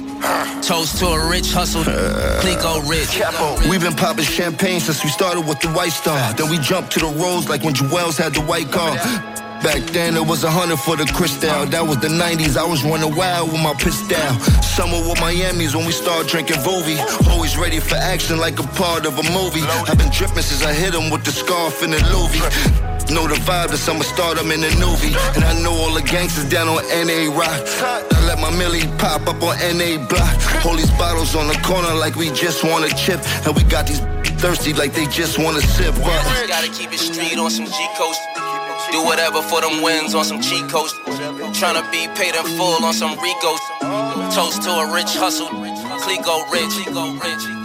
Toast 0.65 0.99
to 0.99 1.07
a 1.07 1.29
rich 1.29 1.51
hustle. 1.51 1.83
Clico 1.83 2.79
rich. 2.89 3.21
We've 3.69 3.81
been 3.81 3.93
popping 3.93 4.25
champagne 4.25 4.79
since 4.79 5.03
we 5.03 5.09
started 5.09 5.47
with 5.47 5.59
the 5.59 5.69
White 5.69 5.91
Star. 5.91 6.33
Then 6.33 6.49
we 6.49 6.57
jumped 6.59 6.91
to 6.93 6.99
the 6.99 7.07
Rose 7.07 7.49
like 7.49 7.63
when 7.63 7.73
Jewels 7.73 8.17
had 8.17 8.33
the 8.33 8.41
white 8.41 8.71
car. 8.71 8.95
Back 9.63 9.81
then 9.91 10.15
it 10.17 10.25
was 10.25 10.43
a 10.43 10.51
hundred 10.51 10.77
for 10.77 10.97
the 10.97 11.05
Cristal. 11.05 11.65
That 11.67 11.87
was 11.87 11.97
the 11.99 12.09
90s. 12.09 12.57
I 12.57 12.65
was 12.65 12.83
running 12.83 13.15
wild 13.15 13.51
with 13.51 13.61
my 13.61 13.73
pistol. 13.73 14.17
Summer 14.61 14.99
with 15.07 15.19
Miami's 15.21 15.75
when 15.75 15.85
we 15.85 15.93
started 15.93 16.27
drinking 16.27 16.57
Vovi. 16.57 16.99
Always 17.31 17.57
ready 17.57 17.79
for 17.79 17.95
action 17.95 18.39
like 18.39 18.59
a 18.59 18.67
part 18.75 19.05
of 19.05 19.17
a 19.17 19.23
movie. 19.31 19.63
I've 19.87 19.97
been 19.97 20.11
dripping 20.11 20.43
since 20.43 20.63
I 20.65 20.73
hit 20.73 20.93
him 20.93 21.09
with 21.09 21.23
the 21.23 21.31
scarf 21.31 21.81
and 21.81 21.93
the 21.93 21.99
Louis. 22.11 22.92
Know 23.11 23.27
the 23.27 23.35
vibe, 23.43 23.69
the 23.69 23.77
summer 23.77 24.03
start, 24.03 24.37
I'm 24.37 24.51
in 24.51 24.61
the 24.61 24.71
movie. 24.79 25.13
And 25.35 25.43
I 25.43 25.53
know 25.61 25.73
all 25.73 25.93
the 25.93 26.01
gangsters 26.01 26.45
down 26.45 26.67
on 26.67 26.83
NA 26.87 27.29
Rock. 27.35 27.61
I 27.83 28.25
let 28.27 28.39
my 28.39 28.49
millie 28.55 28.87
pop 28.97 29.27
up 29.27 29.41
on 29.43 29.55
NA 29.59 29.99
Block. 30.07 30.65
All 30.65 30.75
these 30.75 30.91
bottles 30.91 31.35
on 31.35 31.47
the 31.47 31.59
corner 31.63 31.93
like 31.93 32.15
we 32.15 32.31
just 32.31 32.63
want 32.63 32.85
a 32.85 32.95
chip. 32.95 33.19
And 33.45 33.55
we 33.55 33.63
got 33.63 33.87
these 33.87 33.99
thirsty 34.39 34.73
like 34.73 34.93
they 34.93 35.05
just 35.07 35.37
want 35.37 35.55
to 35.57 35.63
sip. 35.65 35.95
Just 35.95 36.47
gotta 36.47 36.71
keep 36.71 36.91
it 36.91 36.99
street 36.99 37.37
on 37.37 37.51
some 37.51 37.65
G 37.65 37.87
coast. 37.97 38.19
Do 38.91 39.03
whatever 39.03 39.41
for 39.41 39.59
them 39.61 39.81
wins 39.81 40.13
on 40.13 40.23
some 40.23 40.39
cheat 40.39 40.69
coast. 40.69 40.95
Tryna 41.57 41.89
be 41.91 42.07
paid 42.13 42.35
in 42.35 42.45
full 42.57 42.83
on 42.85 42.93
some 42.93 43.17
Ricos. 43.17 43.59
Toast 44.35 44.61
to 44.63 44.69
a 44.69 44.93
rich 44.93 45.15
hustle. 45.15 45.47
Clico 45.47 46.51
rich. 46.51 46.69
Clico 46.85 47.19
rich. 47.23 47.62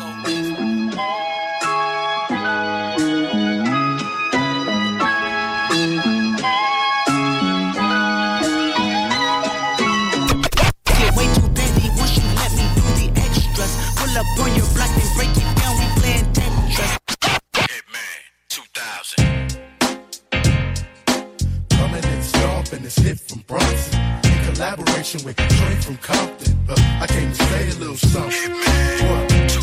On 14.41 14.55
your 14.55 14.67
block 14.75 14.91
and 14.91 15.15
break 15.15 15.31
it 15.37 15.49
down. 15.57 15.75
We 15.79 15.87
playing 16.01 16.27
Tetris. 16.33 16.99
Coming 21.71 22.05
in 22.05 22.23
stomping 22.23 22.83
this 22.83 22.97
hit 22.97 23.19
from 23.21 23.41
Bronson. 23.47 24.01
In 24.25 24.55
collaboration 24.55 25.25
with 25.25 25.37
Trey 25.37 25.75
from 25.77 25.97
Compton. 25.99 26.59
Uh, 26.69 26.75
I 27.01 27.07
came 27.07 27.31
to 27.33 27.45
say 27.45 27.71
a 27.71 27.75
little 27.75 27.97
something. 27.97 28.53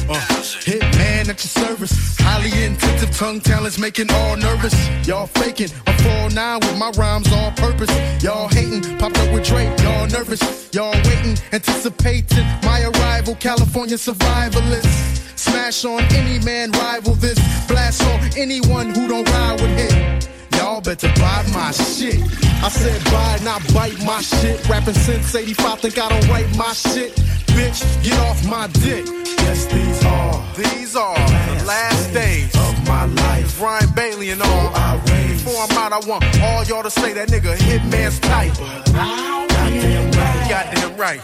What? 0.08 0.20
Uh, 0.22 0.95
Hitman 1.26 1.30
at 1.30 1.44
your 1.44 1.66
service. 1.68 2.18
Highly 2.20 2.64
intensive 2.64 3.12
tongue 3.16 3.40
talents 3.40 3.78
making 3.80 4.12
all 4.12 4.36
nervous. 4.36 4.74
Y'all 5.08 5.28
faking. 5.28 5.70
I'm 5.88 5.96
4-9 6.30 6.62
with 6.62 6.78
my 6.78 6.92
rhymes 6.92 7.32
all 7.34 7.52
purpose. 7.52 7.90
Y'all 8.24 8.48
hating. 8.48 8.98
Popped 8.98 9.18
up 9.18 9.34
with 9.34 9.46
Drake. 9.46 9.70
Y'all 9.80 10.08
nervous. 10.08 10.70
Y'all 10.74 10.94
waiting. 10.94 11.38
Anticipating 11.52 12.46
my 12.64 12.84
arrival. 12.84 13.36
California 13.36 13.98
survivalist. 13.98 15.38
Smash 15.38 15.86
on 15.86 16.02
any 16.14 16.44
man 16.44 16.72
rival 16.72 17.14
this. 17.16 17.40
Blast 17.68 18.02
on 18.04 18.20
anyone 18.38 18.90
who 18.90 19.08
don't 19.08 19.30
ride 19.30 19.62
with 19.62 19.78
hit. 19.78 20.30
Y'all 20.58 20.82
better 20.82 21.12
buy 21.16 21.46
my 21.54 21.72
shit. 21.72 22.22
I 22.64 22.70
said 22.70 23.04
buy, 23.12 23.40
not 23.44 23.62
bite 23.74 24.04
my 24.06 24.22
shit. 24.22 24.68
Rapping 24.68 24.94
since 24.94 25.36
85, 25.36 25.80
think 25.80 25.98
I 26.00 26.10
don't 26.10 26.28
write 26.30 26.56
my 26.58 26.74
shit. 26.74 27.14
Bitch, 27.56 27.82
get 28.04 28.20
off 28.20 28.46
my 28.48 28.68
dick. 28.68 29.06
Yes, 29.46 29.66
these 29.66 30.06
are. 30.06 30.44
These 30.56 30.96
are 30.96 31.16
the 31.16 31.64
last 31.66 32.14
days 32.14 32.54
of 32.56 32.88
my 32.88 33.06
life. 33.06 33.62
Ryan 33.62 33.90
Bailey 33.96 34.30
and 34.32 34.42
all. 34.42 34.72
Before 35.06 35.62
I'm 35.64 35.78
out, 35.78 35.94
I 35.94 36.00
want 36.08 36.24
all 36.42 36.64
y'all 36.64 36.84
to 36.84 36.90
say 36.90 37.14
that 37.14 37.30
nigga 37.30 37.56
Hitman's 37.56 38.20
tight. 38.20 38.54
Goddamn 38.92 40.12
right. 40.12 40.50
Goddamn 40.50 40.98
right. 40.98 41.22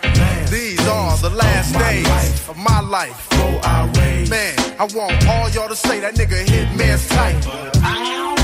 These 0.50 0.88
are 0.88 1.18
the 1.18 1.30
last 1.32 1.74
days 1.78 2.50
of 2.50 2.58
my 2.58 2.80
life. 2.82 3.30
Before 3.30 3.62
I 3.64 3.92
raise. 3.98 4.30
Man, 4.30 4.56
I 4.80 4.86
want 4.94 5.28
all 5.28 5.50
y'all 5.50 5.70
to 5.70 5.76
say 5.76 6.00
that 6.00 6.16
nigga 6.16 6.46
Hitman's 6.46 7.08
tight. 7.10 8.41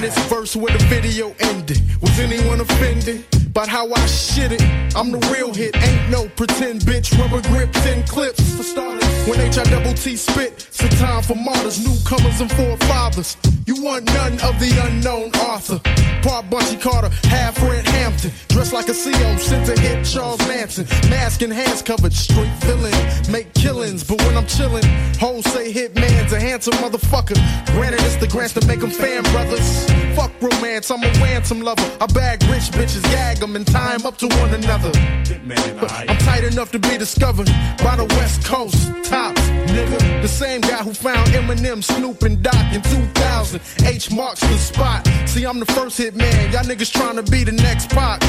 This 0.00 0.18
verse 0.28 0.54
where 0.54 0.76
the 0.76 0.84
video 0.84 1.34
ended. 1.40 1.80
Was 2.02 2.18
anyone 2.18 2.60
offended? 2.60 3.24
About 3.54 3.68
how 3.68 3.88
I 3.92 4.04
shit 4.06 4.50
it. 4.50 4.62
I'm 4.96 5.12
the 5.12 5.18
real 5.32 5.54
hit, 5.54 5.76
ain't 5.76 6.10
no 6.10 6.26
pretend 6.30 6.80
bitch. 6.80 7.16
Rubber 7.16 7.40
grip, 7.50 7.70
10 7.70 8.04
clips 8.04 8.42
for 8.56 8.64
starters. 8.64 9.06
When 9.28 9.40
H 9.40 9.58
I 9.58 9.62
double 9.70 9.94
T 9.94 10.16
spit, 10.16 10.54
it's 10.54 10.82
a 10.82 10.88
time 10.98 11.22
for 11.22 11.36
martyrs, 11.36 11.78
newcomers 11.78 12.40
and 12.40 12.50
forefathers. 12.50 13.36
You 13.64 13.80
want 13.80 14.06
none 14.06 14.32
of 14.40 14.58
the 14.58 14.74
unknown 14.86 15.30
author. 15.46 15.78
Part 16.26 16.50
Bunchy 16.50 16.76
Carter, 16.76 17.10
half 17.28 17.62
Red 17.62 17.86
Hampton. 17.86 18.32
Dressed 18.48 18.72
like 18.72 18.88
a 18.88 18.92
CO, 18.92 19.36
sent 19.36 19.66
to 19.66 19.80
hit 19.80 20.04
Charles 20.04 20.40
Manson. 20.48 20.84
Mask 21.08 21.40
and 21.42 21.52
hands 21.52 21.80
covered, 21.80 22.12
straight 22.12 22.52
villain. 22.66 22.92
Make 23.30 23.54
killings, 23.54 24.02
but 24.02 24.20
when 24.22 24.36
I'm 24.36 24.46
chillin', 24.46 24.84
hoes 25.16 25.44
say 25.52 25.72
hitman's 25.72 26.32
a 26.32 26.40
handsome 26.40 26.74
motherfucker. 26.74 27.38
Granted, 27.66 28.00
it's 28.02 28.16
the 28.16 28.26
grants 28.26 28.54
to 28.54 28.66
make 28.66 28.80
them 28.80 28.90
fan 28.90 29.22
brothers. 29.30 29.88
Fuck 30.16 30.32
romance, 30.42 30.90
I'm 30.90 31.04
a 31.04 31.10
ransom 31.22 31.60
lover. 31.60 31.88
I 32.00 32.06
bag 32.06 32.42
rich 32.44 32.68
bitches, 32.74 33.02
gag 33.04 33.43
them, 33.46 33.56
and 33.56 33.66
tie 33.66 33.94
'em 33.94 34.06
up 34.06 34.16
to 34.18 34.26
one 34.26 34.54
another. 34.54 34.90
I'm 36.08 36.18
tight 36.18 36.44
enough 36.44 36.70
to 36.72 36.78
be 36.78 36.96
discovered 36.96 37.50
by 37.82 37.96
the 37.96 38.06
West 38.16 38.44
Coast. 38.44 38.76
Tops, 39.04 39.40
nigga. 39.74 40.22
The 40.22 40.28
same 40.28 40.60
guy 40.60 40.82
who 40.82 40.94
found 40.94 41.28
Eminem, 41.28 41.82
Snoop, 41.82 42.22
and 42.22 42.42
Doc 42.42 42.64
in 42.72 42.80
2000. 42.82 43.60
H 43.84 44.10
marks 44.10 44.40
the 44.40 44.58
spot. 44.58 45.06
See, 45.26 45.44
I'm 45.44 45.60
the 45.60 45.66
first 45.66 45.98
hit 45.98 46.14
man. 46.16 46.52
Y'all 46.52 46.64
niggas 46.64 46.92
trying 46.92 47.16
to 47.16 47.22
be 47.22 47.44
the 47.44 47.52
next 47.52 47.90
pop. 47.90 48.22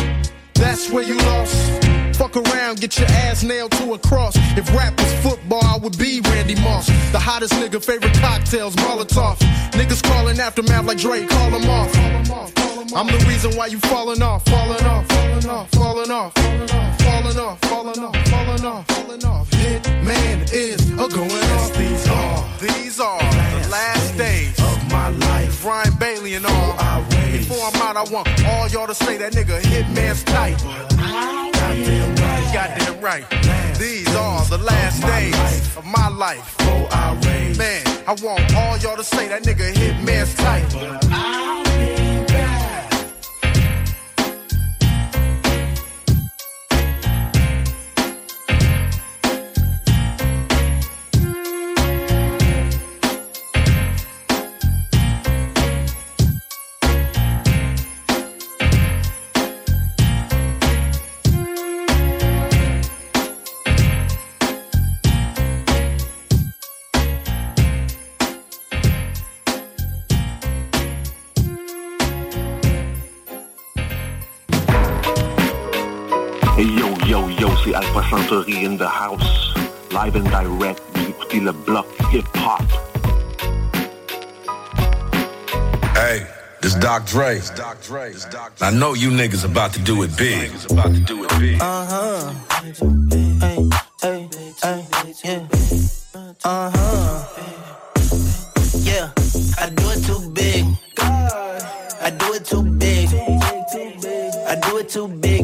That's 0.55 0.89
where 0.89 1.03
you 1.03 1.17
lost. 1.17 1.83
Fuck 2.17 2.37
around, 2.37 2.79
get 2.79 2.97
your 2.97 3.07
ass 3.09 3.43
nailed 3.43 3.71
to 3.73 3.93
a 3.93 3.99
cross. 3.99 4.35
If 4.57 4.73
rap 4.73 4.97
was 4.97 5.13
football, 5.15 5.63
I 5.63 5.77
would 5.77 5.97
be 5.97 6.21
Randy 6.21 6.55
Moss. 6.55 6.87
The 7.11 7.19
hottest 7.19 7.53
nigga, 7.53 7.83
favorite 7.83 8.13
cocktails, 8.15 8.75
Molotov. 8.77 9.37
Niggas 9.71 10.01
calling 10.03 10.39
aftermath 10.39 10.85
like 10.85 10.97
Drake, 10.97 11.29
call 11.29 11.51
them 11.51 11.69
off. 11.69 11.91
I'm 12.95 13.07
the 13.07 13.25
reason 13.27 13.55
why 13.57 13.67
you 13.67 13.79
falling 13.79 14.21
off, 14.21 14.45
falling 14.45 14.85
off, 14.85 15.05
falling 15.09 15.49
off, 15.49 15.69
falling 15.71 16.11
off, 16.11 16.33
falling 16.33 16.69
off, 16.71 16.99
falling 17.01 17.39
off, 17.39 17.59
falling 17.59 18.65
off, 18.65 18.87
falling 18.87 19.25
off. 19.25 19.53
Hit 19.53 19.85
man 20.03 20.45
is 20.53 20.89
a 20.93 20.95
going 20.95 21.31
off. 21.31 21.77
These 21.77 22.07
are, 22.07 22.59
these 22.61 22.99
are 23.01 23.19
the 23.19 23.67
last 23.69 24.17
days 24.17 24.57
of 24.59 24.91
my 24.91 25.09
life. 25.09 25.65
Ryan 25.65 25.93
Bailey 25.99 26.35
and 26.35 26.45
all. 26.45 26.75
Before 26.75 27.14
before 27.55 27.81
I'm 27.81 27.95
out, 27.95 28.07
I 28.07 28.11
want 28.11 28.27
all 28.45 28.67
y'all 28.67 28.87
to 28.87 28.95
say 28.95 29.17
that 29.17 29.33
nigga 29.33 29.61
hitman's 29.61 30.23
tight. 30.23 30.57
Goddamn 31.53 32.15
right. 32.15 32.53
Goddamn 32.53 33.01
right. 33.01 33.79
These 33.79 34.13
are 34.15 34.45
the 34.45 34.57
last 34.57 35.01
days 35.01 35.77
of 35.77 35.85
my 35.85 36.09
life. 36.09 36.57
Man, 37.57 37.83
I 38.07 38.15
want 38.21 38.53
all 38.55 38.77
y'all 38.77 38.97
to 38.97 39.03
say 39.03 39.27
that 39.29 39.43
nigga 39.43 39.73
hitman's 39.73 40.33
tight. 40.35 41.64
Yo, 77.65 77.71
yo, 77.71 77.73
c'est 77.73 77.73
Alpha 77.75 78.01
Santori 78.09 78.65
in 78.65 78.77
the 78.77 78.87
house. 78.87 79.53
Live 79.91 80.15
and 80.15 80.29
direct, 80.29 80.81
vous 80.93 81.09
écoutez 81.09 81.39
le 81.39 81.51
bloc 81.51 81.85
hip-hop. 82.11 82.61
Hey, 85.95 86.25
this 86.61 86.75
Doc 86.75 87.05
Dre. 87.05 87.39
I 88.61 88.71
know 88.71 88.93
you 88.93 89.09
niggas 89.11 89.45
about 89.45 89.73
to 89.73 89.79
do 89.79 90.03
it 90.03 90.15
big. 90.17 90.51
Uh 91.59 91.85
huh. 91.85 92.31
Hey, 93.41 93.59
hey, 94.01 94.27
hey, 94.61 94.85
yeah. 95.23 95.39
Uh 96.43 96.71
huh. 96.73 97.23
Yeah, 98.79 99.09
I 99.57 99.69
do 99.69 99.89
it 99.91 100.03
too 100.05 100.29
big. 100.31 100.65
I 100.97 102.11
do 102.11 102.33
it 102.33 102.45
too 102.45 102.63
big. 102.63 103.09
I 104.47 104.55
do 104.61 104.77
it 104.77 104.89
too 104.89 105.07
big, 105.07 105.07
too 105.07 105.07
big, 105.07 105.07
too 105.07 105.07
big. 105.07 105.34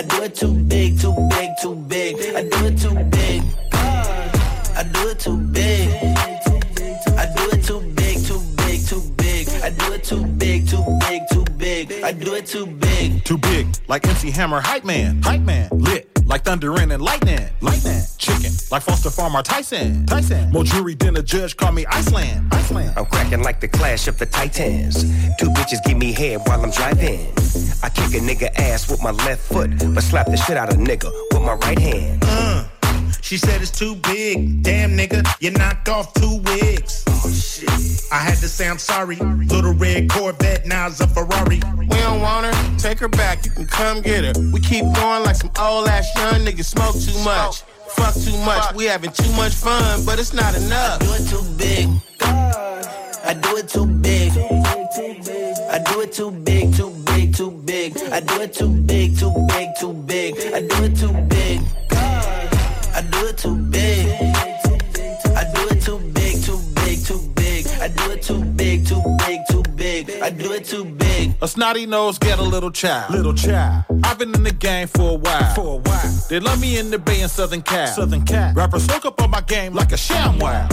I 0.00 0.02
do 0.02 0.22
it 0.22 0.34
too 0.34 0.54
big, 0.54 0.98
too 0.98 1.12
big, 1.28 1.50
too 1.60 1.74
big. 1.74 2.16
I 2.34 2.42
do 2.44 2.64
it 2.64 2.78
too 2.78 2.94
big. 3.10 3.42
I 3.74 4.82
do 4.94 5.08
it 5.10 5.18
too 5.18 5.36
big. 5.36 5.90
I 7.18 7.26
do 7.36 7.50
it 7.50 7.62
too 7.62 7.80
big, 7.94 8.24
too 8.24 8.40
big, 8.56 8.86
too 8.86 9.02
big. 9.18 9.48
I 9.62 9.68
do 9.68 9.92
it 9.92 10.02
too 10.02 10.24
big, 10.24 10.66
too 10.66 10.98
big, 11.00 11.22
too 11.30 11.44
big. 11.58 11.92
I 12.02 12.12
do 12.12 12.34
it 12.34 12.46
too 12.46 12.64
big. 12.64 13.22
Too 13.24 13.36
big, 13.36 13.66
like 13.88 14.06
MC 14.06 14.30
Hammer, 14.30 14.62
hype 14.62 14.86
man, 14.86 15.20
hype 15.20 15.42
man. 15.42 15.68
Lit, 15.70 15.99
like 16.30 16.44
thundering 16.44 16.92
and 16.92 17.02
lightning, 17.02 17.44
lightning. 17.60 18.00
Chicken, 18.16 18.52
like 18.70 18.82
Foster 18.82 19.10
Farmer 19.10 19.42
Tyson, 19.42 20.06
Tyson. 20.06 20.52
More 20.52 20.62
jury 20.62 20.94
than 20.94 21.16
a 21.16 21.22
judge, 21.22 21.56
call 21.56 21.72
me 21.72 21.84
Iceland, 21.86 22.46
Iceland. 22.52 22.92
I'm 22.96 23.06
cracking 23.06 23.42
like 23.42 23.60
the 23.60 23.66
clash 23.66 24.06
of 24.06 24.16
the 24.16 24.26
titans. 24.26 25.02
Two 25.38 25.50
bitches 25.50 25.82
give 25.84 25.98
me 25.98 26.12
head 26.12 26.40
while 26.46 26.62
I'm 26.62 26.70
driving. 26.70 27.32
I 27.82 27.88
kick 27.88 28.14
a 28.14 28.22
nigga 28.22 28.48
ass 28.56 28.88
with 28.88 29.02
my 29.02 29.10
left 29.10 29.42
foot, 29.42 29.70
but 29.92 30.02
slap 30.02 30.26
the 30.26 30.36
shit 30.36 30.56
out 30.56 30.72
of 30.72 30.78
nigga 30.78 31.10
with 31.32 31.42
my 31.42 31.54
right 31.54 31.78
hand. 31.78 32.22
Uh, 32.24 32.68
she 33.22 33.36
said 33.36 33.60
it's 33.60 33.70
too 33.70 33.94
big. 33.96 34.62
Damn 34.62 34.96
nigga, 34.96 35.26
you 35.40 35.50
knocked 35.50 35.88
off 35.88 36.12
two 36.14 36.40
wigs. 36.44 37.04
Oh 37.08 37.30
shit. 37.30 37.68
I 38.12 38.18
had 38.18 38.38
to 38.38 38.48
say 38.48 38.68
I'm 38.68 38.78
sorry. 38.78 39.16
Little 39.16 39.74
red 39.74 40.10
Corvette, 40.10 40.66
now's 40.66 41.00
a 41.00 41.06
Ferrari. 41.06 41.60
We 41.76 41.86
don't 41.86 42.20
want 42.20 42.46
her, 42.46 42.78
take 42.78 42.98
her 42.98 43.08
back, 43.08 43.44
you 43.44 43.50
can 43.50 43.66
come 43.66 44.00
get 44.02 44.24
her. 44.24 44.50
We 44.52 44.60
keep 44.60 44.84
going 44.94 45.22
like 45.24 45.36
some 45.36 45.50
old 45.60 45.88
ass 45.88 46.08
young 46.16 46.44
niggas 46.44 46.64
smoke 46.64 46.94
too 46.94 47.18
much. 47.24 47.62
Fuck 47.90 48.14
too 48.14 48.36
much, 48.44 48.74
we 48.74 48.84
having 48.84 49.10
too 49.12 49.30
much 49.32 49.52
fun, 49.54 50.04
but 50.04 50.18
it's 50.18 50.32
not 50.32 50.54
enough. 50.56 51.02
I 51.02 51.04
do 51.04 51.14
it 51.14 51.28
too 51.28 51.44
big. 51.56 51.88
I 53.22 53.34
do 53.34 53.56
it 53.56 53.68
too 53.68 53.86
big. 53.86 54.32
I 54.32 55.78
do 55.84 56.00
it 56.00 56.12
too 56.12 56.30
big, 56.30 56.74
too 56.74 56.90
big, 57.06 57.34
too 57.34 57.50
big. 57.50 57.96
I 58.10 58.20
do 58.20 58.40
it 58.40 58.54
too 58.54 58.68
big, 58.68 59.18
too 59.18 59.46
big, 59.48 59.68
too 59.78 59.92
big. 59.92 60.34
I 60.52 60.60
do 60.62 60.84
it 60.84 60.96
too 60.96 61.12
big. 61.28 61.60
I 63.40 63.42
do 63.42 63.54
it 63.54 63.70
too 63.70 63.70
big. 63.70 64.49
I 70.30 70.32
do 70.32 70.52
it 70.52 70.64
too 70.64 70.84
big. 70.84 71.34
A 71.42 71.48
snotty 71.48 71.86
nose 71.86 72.16
get 72.16 72.38
a 72.38 72.42
little 72.42 72.70
child. 72.70 73.10
Little 73.10 73.34
child. 73.34 73.82
I've 74.04 74.16
been 74.16 74.32
in 74.32 74.44
the 74.44 74.52
game 74.52 74.86
for 74.86 75.10
a 75.10 75.14
while. 75.14 75.54
For 75.56 75.74
a 75.74 75.76
while. 75.78 76.26
They 76.28 76.38
love 76.38 76.60
me 76.60 76.78
in 76.78 76.88
the 76.92 77.00
Bay 77.00 77.22
and 77.22 77.30
Southern 77.30 77.62
Cal. 77.62 77.88
Southern 77.88 78.24
Cal. 78.24 78.54
Rappers 78.54 78.86
soak 78.86 79.06
up 79.06 79.20
on 79.20 79.30
my 79.30 79.40
game 79.40 79.74
like 79.74 79.90
a 79.90 79.96
sham 79.96 80.38
wow. 80.38 80.68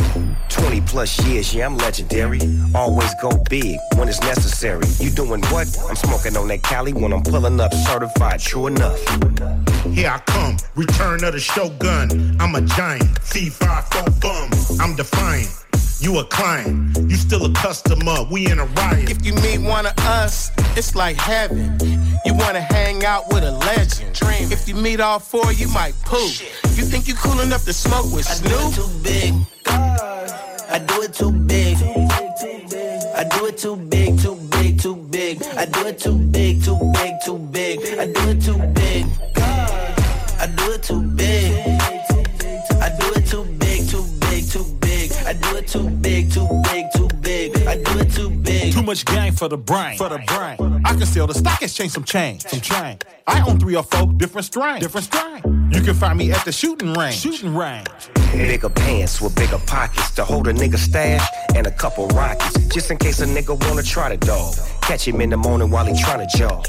20 0.49 0.81
plus 0.81 1.25
years, 1.25 1.55
yeah, 1.55 1.65
I'm 1.65 1.75
legendary. 1.75 2.39
Always 2.75 3.11
go 3.19 3.31
big 3.49 3.79
when 3.95 4.07
it's 4.07 4.21
necessary. 4.21 4.85
You 4.99 5.09
doing 5.09 5.41
what? 5.45 5.75
I'm 5.89 5.95
smoking 5.95 6.37
on 6.37 6.47
that 6.49 6.61
Cali 6.61 6.93
when 6.93 7.11
I'm 7.11 7.23
pulling 7.23 7.59
up 7.59 7.73
certified, 7.73 8.39
true 8.39 8.67
enough. 8.67 8.99
Here 9.91 10.11
I 10.11 10.19
come, 10.27 10.57
return 10.75 11.23
of 11.23 11.33
the 11.33 11.39
shogun. 11.39 12.37
I'm 12.39 12.53
a 12.53 12.61
giant, 12.61 13.09
C5 13.21 14.21
bum. 14.21 14.51
I'm 14.79 14.95
defiant. 14.95 15.66
You 15.99 16.19
a 16.19 16.23
client, 16.25 16.95
you 17.09 17.15
still 17.15 17.45
a 17.45 17.53
customer. 17.53 18.23
We 18.31 18.45
in 18.51 18.59
a 18.59 18.65
riot. 18.65 19.09
If 19.09 19.25
you 19.25 19.33
meet 19.35 19.59
one 19.59 19.87
of 19.87 19.97
us, 19.99 20.51
it's 20.77 20.95
like 20.95 21.15
heaven. 21.17 21.77
You 22.23 22.35
wanna 22.35 22.61
hang 22.61 23.03
out 23.03 23.27
with 23.33 23.43
a 23.43 23.51
legend. 23.51 24.13
Dream. 24.13 24.51
If 24.51 24.67
you 24.67 24.75
meet 24.75 24.99
all 24.99 25.17
four, 25.19 25.51
you 25.53 25.67
might 25.69 25.95
poop. 26.05 26.31
You 26.75 26.83
think 26.83 27.07
you 27.07 27.15
cool 27.15 27.39
enough 27.41 27.65
to 27.65 27.73
smoke 27.73 28.05
with 28.13 28.29
I 28.29 28.47
do 28.47 28.55
it 28.55 28.73
Snoop? 28.73 28.75
too 28.75 29.03
big. 29.03 29.33
I 29.65 30.79
do 30.85 31.01
it 31.01 31.13
too 31.13 31.31
big. 31.31 31.77
I 33.15 33.23
do 33.23 33.45
it 33.47 33.57
too 33.57 33.75
big, 33.75 34.19
too 34.19 34.35
big, 34.51 34.79
too 34.79 34.95
big. 34.95 35.41
I 35.57 35.65
do 35.65 35.87
it 35.87 35.97
too 35.99 36.15
big, 36.17 36.63
too 36.63 36.77
big, 36.93 37.13
too 37.25 37.39
big. 37.39 37.79
I 37.99 38.05
do 38.05 38.29
it 38.29 38.41
too 38.41 38.57
big. 38.73 39.05
I 40.39 40.45
do 40.55 40.71
it 40.73 40.83
too 40.83 41.01
big. 41.01 41.76
It 45.67 45.71
too 45.71 45.89
big, 45.89 46.31
too 46.31 46.47
big, 46.63 46.85
too 46.95 47.07
big. 47.21 47.67
I 47.67 47.77
do 47.77 47.99
it 47.99 48.11
too 48.11 48.29
big. 48.29 48.73
Too 48.73 48.83
much 48.83 49.05
gang 49.05 49.31
for 49.31 49.47
the 49.47 49.57
brain. 49.57 49.97
For 49.97 50.09
the 50.09 50.19
brain. 50.19 50.81
I 50.85 50.93
can 50.93 51.05
sell 51.05 51.27
the 51.27 51.33
stock 51.33 51.61
exchange 51.61 51.91
some 51.91 52.03
change. 52.03 52.43
Some 52.43 52.61
change. 52.61 53.01
I 53.27 53.47
own 53.47 53.59
three 53.59 53.75
or 53.75 53.83
four 53.83 54.07
different 54.13 54.45
strains. 54.45 54.81
Different 54.81 55.05
strain. 55.05 55.69
You 55.71 55.81
can 55.81 55.93
find 55.93 56.17
me 56.17 56.31
at 56.31 56.43
the 56.45 56.51
shooting 56.51 56.93
range. 56.93 57.15
Shooting 57.15 57.55
range. 57.55 57.87
Bigger 58.31 58.69
pants 58.69 59.21
with 59.21 59.35
bigger 59.35 59.59
pockets 59.59 60.11
to 60.11 60.23
hold 60.23 60.47
a 60.47 60.53
nigga 60.53 60.77
stash 60.77 61.27
and 61.55 61.67
a 61.67 61.71
couple 61.71 62.07
rockets. 62.09 62.67
Just 62.67 62.91
in 62.91 62.97
case 62.97 63.19
a 63.19 63.25
nigga 63.25 63.57
wanna 63.67 63.83
try 63.83 64.15
the 64.15 64.17
dog. 64.25 64.55
Catch 64.81 65.07
him 65.07 65.21
in 65.21 65.29
the 65.29 65.37
morning 65.37 65.69
while 65.69 65.85
he 65.85 65.93
tryna 65.93 66.29
jog. 66.29 66.65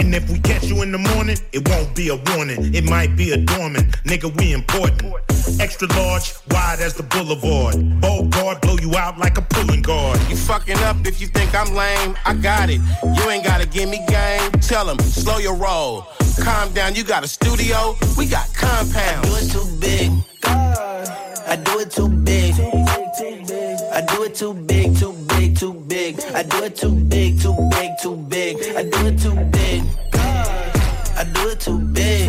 And 0.00 0.14
if 0.14 0.28
we 0.30 0.38
catch 0.40 0.64
you 0.64 0.82
in 0.82 0.92
the 0.92 0.98
morning, 0.98 1.36
it 1.52 1.68
won't 1.68 1.94
be 1.94 2.08
a 2.08 2.16
warning. 2.16 2.74
It 2.74 2.84
might 2.84 3.16
be 3.16 3.32
a 3.32 3.36
dormant. 3.36 3.92
Nigga, 4.04 4.34
we 4.38 4.52
important. 4.52 5.14
Extra 5.60 5.88
large, 5.88 6.34
wide 6.50 6.80
as 6.80 6.94
the 6.94 7.02
boulevard. 7.02 8.00
Bold 8.00 8.30
guard, 8.30 8.60
blow 8.60 8.76
you 8.78 8.96
out 8.96 9.18
like 9.18 9.38
a 9.38 9.42
pulling 9.42 9.82
guard. 9.82 10.18
You 10.28 10.36
fucking 10.36 10.78
up 10.78 11.06
if 11.06 11.20
you 11.20 11.26
think 11.28 11.54
I'm 11.54 11.74
lame. 11.74 12.16
I 12.24 12.34
got 12.34 12.70
it. 12.70 12.80
You 13.02 13.30
ain't 13.30 13.44
gotta 13.44 13.66
give 13.66 13.88
me 13.88 14.04
game. 14.08 14.50
Tell 14.60 14.88
him, 14.88 14.98
slow 14.98 15.38
your 15.38 15.54
roll. 15.54 16.06
Calm 16.42 16.72
down, 16.72 16.94
you 16.94 17.04
got 17.04 17.24
a 17.24 17.28
studio. 17.28 17.96
We 18.16 18.26
got 18.26 18.52
compounds. 18.54 19.26
I 19.26 19.30
do 19.30 19.36
it 19.36 19.50
too 19.50 19.78
big. 19.80 20.12
I 21.48 21.56
do 21.56 21.78
it 21.78 21.90
too 21.90 22.08
big. 22.08 22.54
I 23.92 24.00
do 24.02 24.24
it 24.24 24.34
too 24.34 24.52
big, 24.52 24.75
too 25.66 25.80
big. 25.88 26.20
I 26.32 26.42
do 26.44 26.62
it 26.62 26.76
too 26.76 26.94
big, 26.94 27.40
too 27.40 27.56
big, 27.72 27.90
too 28.00 28.16
big. 28.28 28.56
I 28.76 28.84
do 28.84 29.06
it 29.06 29.18
too 29.18 29.34
big. 29.50 29.82
I 31.20 31.24
do 31.34 31.48
it 31.48 31.60
too 31.60 31.78
big. 31.78 32.28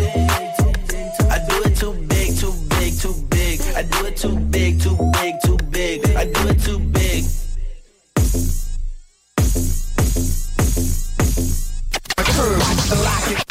I 1.30 1.38
do 1.48 1.62
it 1.66 1.76
too 1.76 1.92
big, 2.08 2.36
too 2.36 2.52
big, 2.70 2.98
too 2.98 3.14
big. 3.30 3.60
I 3.76 3.82
do 3.82 4.06
it 4.06 4.16
too 4.16 4.36
big, 4.50 4.80
too 4.80 4.96
big, 5.12 5.34
too 5.44 5.56
big. 5.70 6.04
I 6.16 6.24
do 6.24 6.48
it 6.48 6.60
too 6.60 6.78
big. 6.80 7.24
Curve, 12.16 13.02
lock 13.04 13.30
it. 13.30 13.47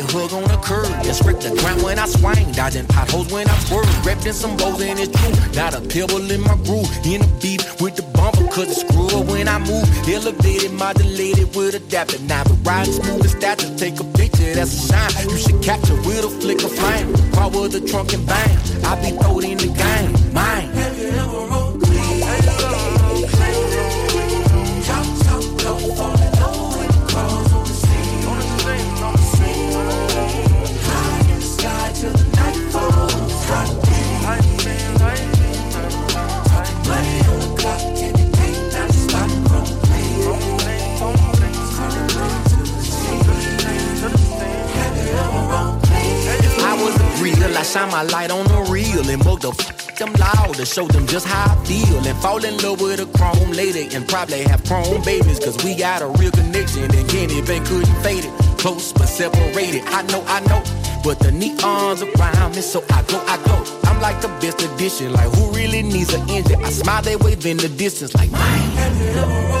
That 0.00 0.12
hug 0.12 0.32
on 0.32 0.44
the 0.44 0.56
curb. 0.62 0.88
Yeah, 1.04 1.12
scrape 1.12 1.40
the 1.40 1.50
ground 1.60 1.82
when 1.82 1.98
I 1.98 2.06
swing, 2.06 2.52
dodging 2.52 2.86
potholes 2.86 3.32
when 3.32 3.48
I 3.48 3.58
swerve. 3.60 4.06
Wrapped 4.06 4.26
in 4.26 4.32
some 4.32 4.56
bows 4.56 4.80
and 4.80 4.98
it's 4.98 5.12
true. 5.12 5.34
Not 5.54 5.74
a 5.74 5.80
pebble 5.80 6.30
in 6.30 6.40
my 6.40 6.56
groove. 6.64 6.88
In 7.04 7.20
the 7.20 7.30
beat 7.40 7.62
with 7.80 7.96
the 7.96 8.02
bumper, 8.14 8.46
cause 8.48 8.68
it's 8.70 8.80
screw 8.80 9.06
up 9.06 9.26
when 9.26 9.48
I 9.48 9.58
move. 9.58 9.86
Elevated, 10.08 10.72
modulated 10.72 11.54
with 11.54 11.74
adapter. 11.74 12.18
Now, 12.24 12.44
but 12.44 12.58
riding 12.64 12.92
smooth 12.92 13.26
as 13.26 13.34
to 13.34 13.76
take 13.76 14.00
a 14.00 14.04
picture, 14.04 14.54
that's 14.54 14.72
a 14.72 14.80
sign. 14.90 15.28
You 15.28 15.36
should 15.36 15.62
capture 15.62 15.96
with 16.06 16.24
a 16.24 16.30
flick 16.40 16.62
of 16.62 16.72
flame. 16.72 17.12
Power 17.32 17.68
the 17.68 17.80
trunk 17.80 18.12
and 18.12 18.26
bang. 18.26 18.56
I 18.84 18.94
be 19.02 19.16
throwed 19.16 19.44
in 19.44 19.58
the 19.58 19.68
game. 19.68 20.12
Mine. 20.32 20.79
Real, 47.50 47.58
I 47.58 47.62
shine 47.62 47.90
my 47.90 48.02
light 48.02 48.30
on 48.30 48.46
the 48.46 48.70
real 48.70 49.08
and 49.08 49.22
book 49.22 49.40
the 49.40 49.50
f 49.50 49.98
them 49.98 50.12
loud 50.14 50.54
to 50.54 50.64
show 50.64 50.86
them 50.86 51.06
just 51.06 51.26
how 51.26 51.52
I 51.52 51.64
feel 51.64 51.98
and 52.06 52.16
fall 52.22 52.42
in 52.42 52.56
love 52.58 52.80
with 52.80 53.00
a 53.00 53.06
chrome 53.18 53.52
lady 53.52 53.94
and 53.94 54.08
probably 54.08 54.42
have 54.44 54.64
chrome 54.64 55.02
babies 55.02 55.38
cause 55.38 55.62
we 55.62 55.74
got 55.74 56.00
a 56.00 56.08
real 56.18 56.30
connection 56.30 56.84
and 56.84 57.08
Kenny 57.08 57.38
even 57.38 57.62
couldn't 57.66 58.02
fade 58.02 58.24
it. 58.24 58.32
Close 58.58 58.92
but 58.92 59.06
separated. 59.06 59.82
I 59.86 60.02
know, 60.12 60.24
I 60.26 60.40
know. 60.48 60.62
But 61.04 61.18
the 61.18 61.30
neons 61.30 62.02
around 62.02 62.56
me, 62.56 62.62
so 62.62 62.82
I 62.90 63.02
go, 63.02 63.18
I 63.26 63.36
go. 63.44 63.56
I'm 63.84 64.00
like 64.00 64.20
the 64.22 64.28
best 64.40 64.62
addition 64.62 65.12
like 65.12 65.28
who 65.34 65.50
really 65.52 65.82
needs 65.82 66.14
an 66.14 66.28
engine? 66.30 66.64
I 66.64 66.70
smile, 66.70 67.02
they 67.02 67.16
wave 67.16 67.44
in 67.44 67.58
the 67.58 67.68
distance, 67.68 68.14
like 68.14 68.30
mine. 68.30 68.78
Ever 68.78 69.60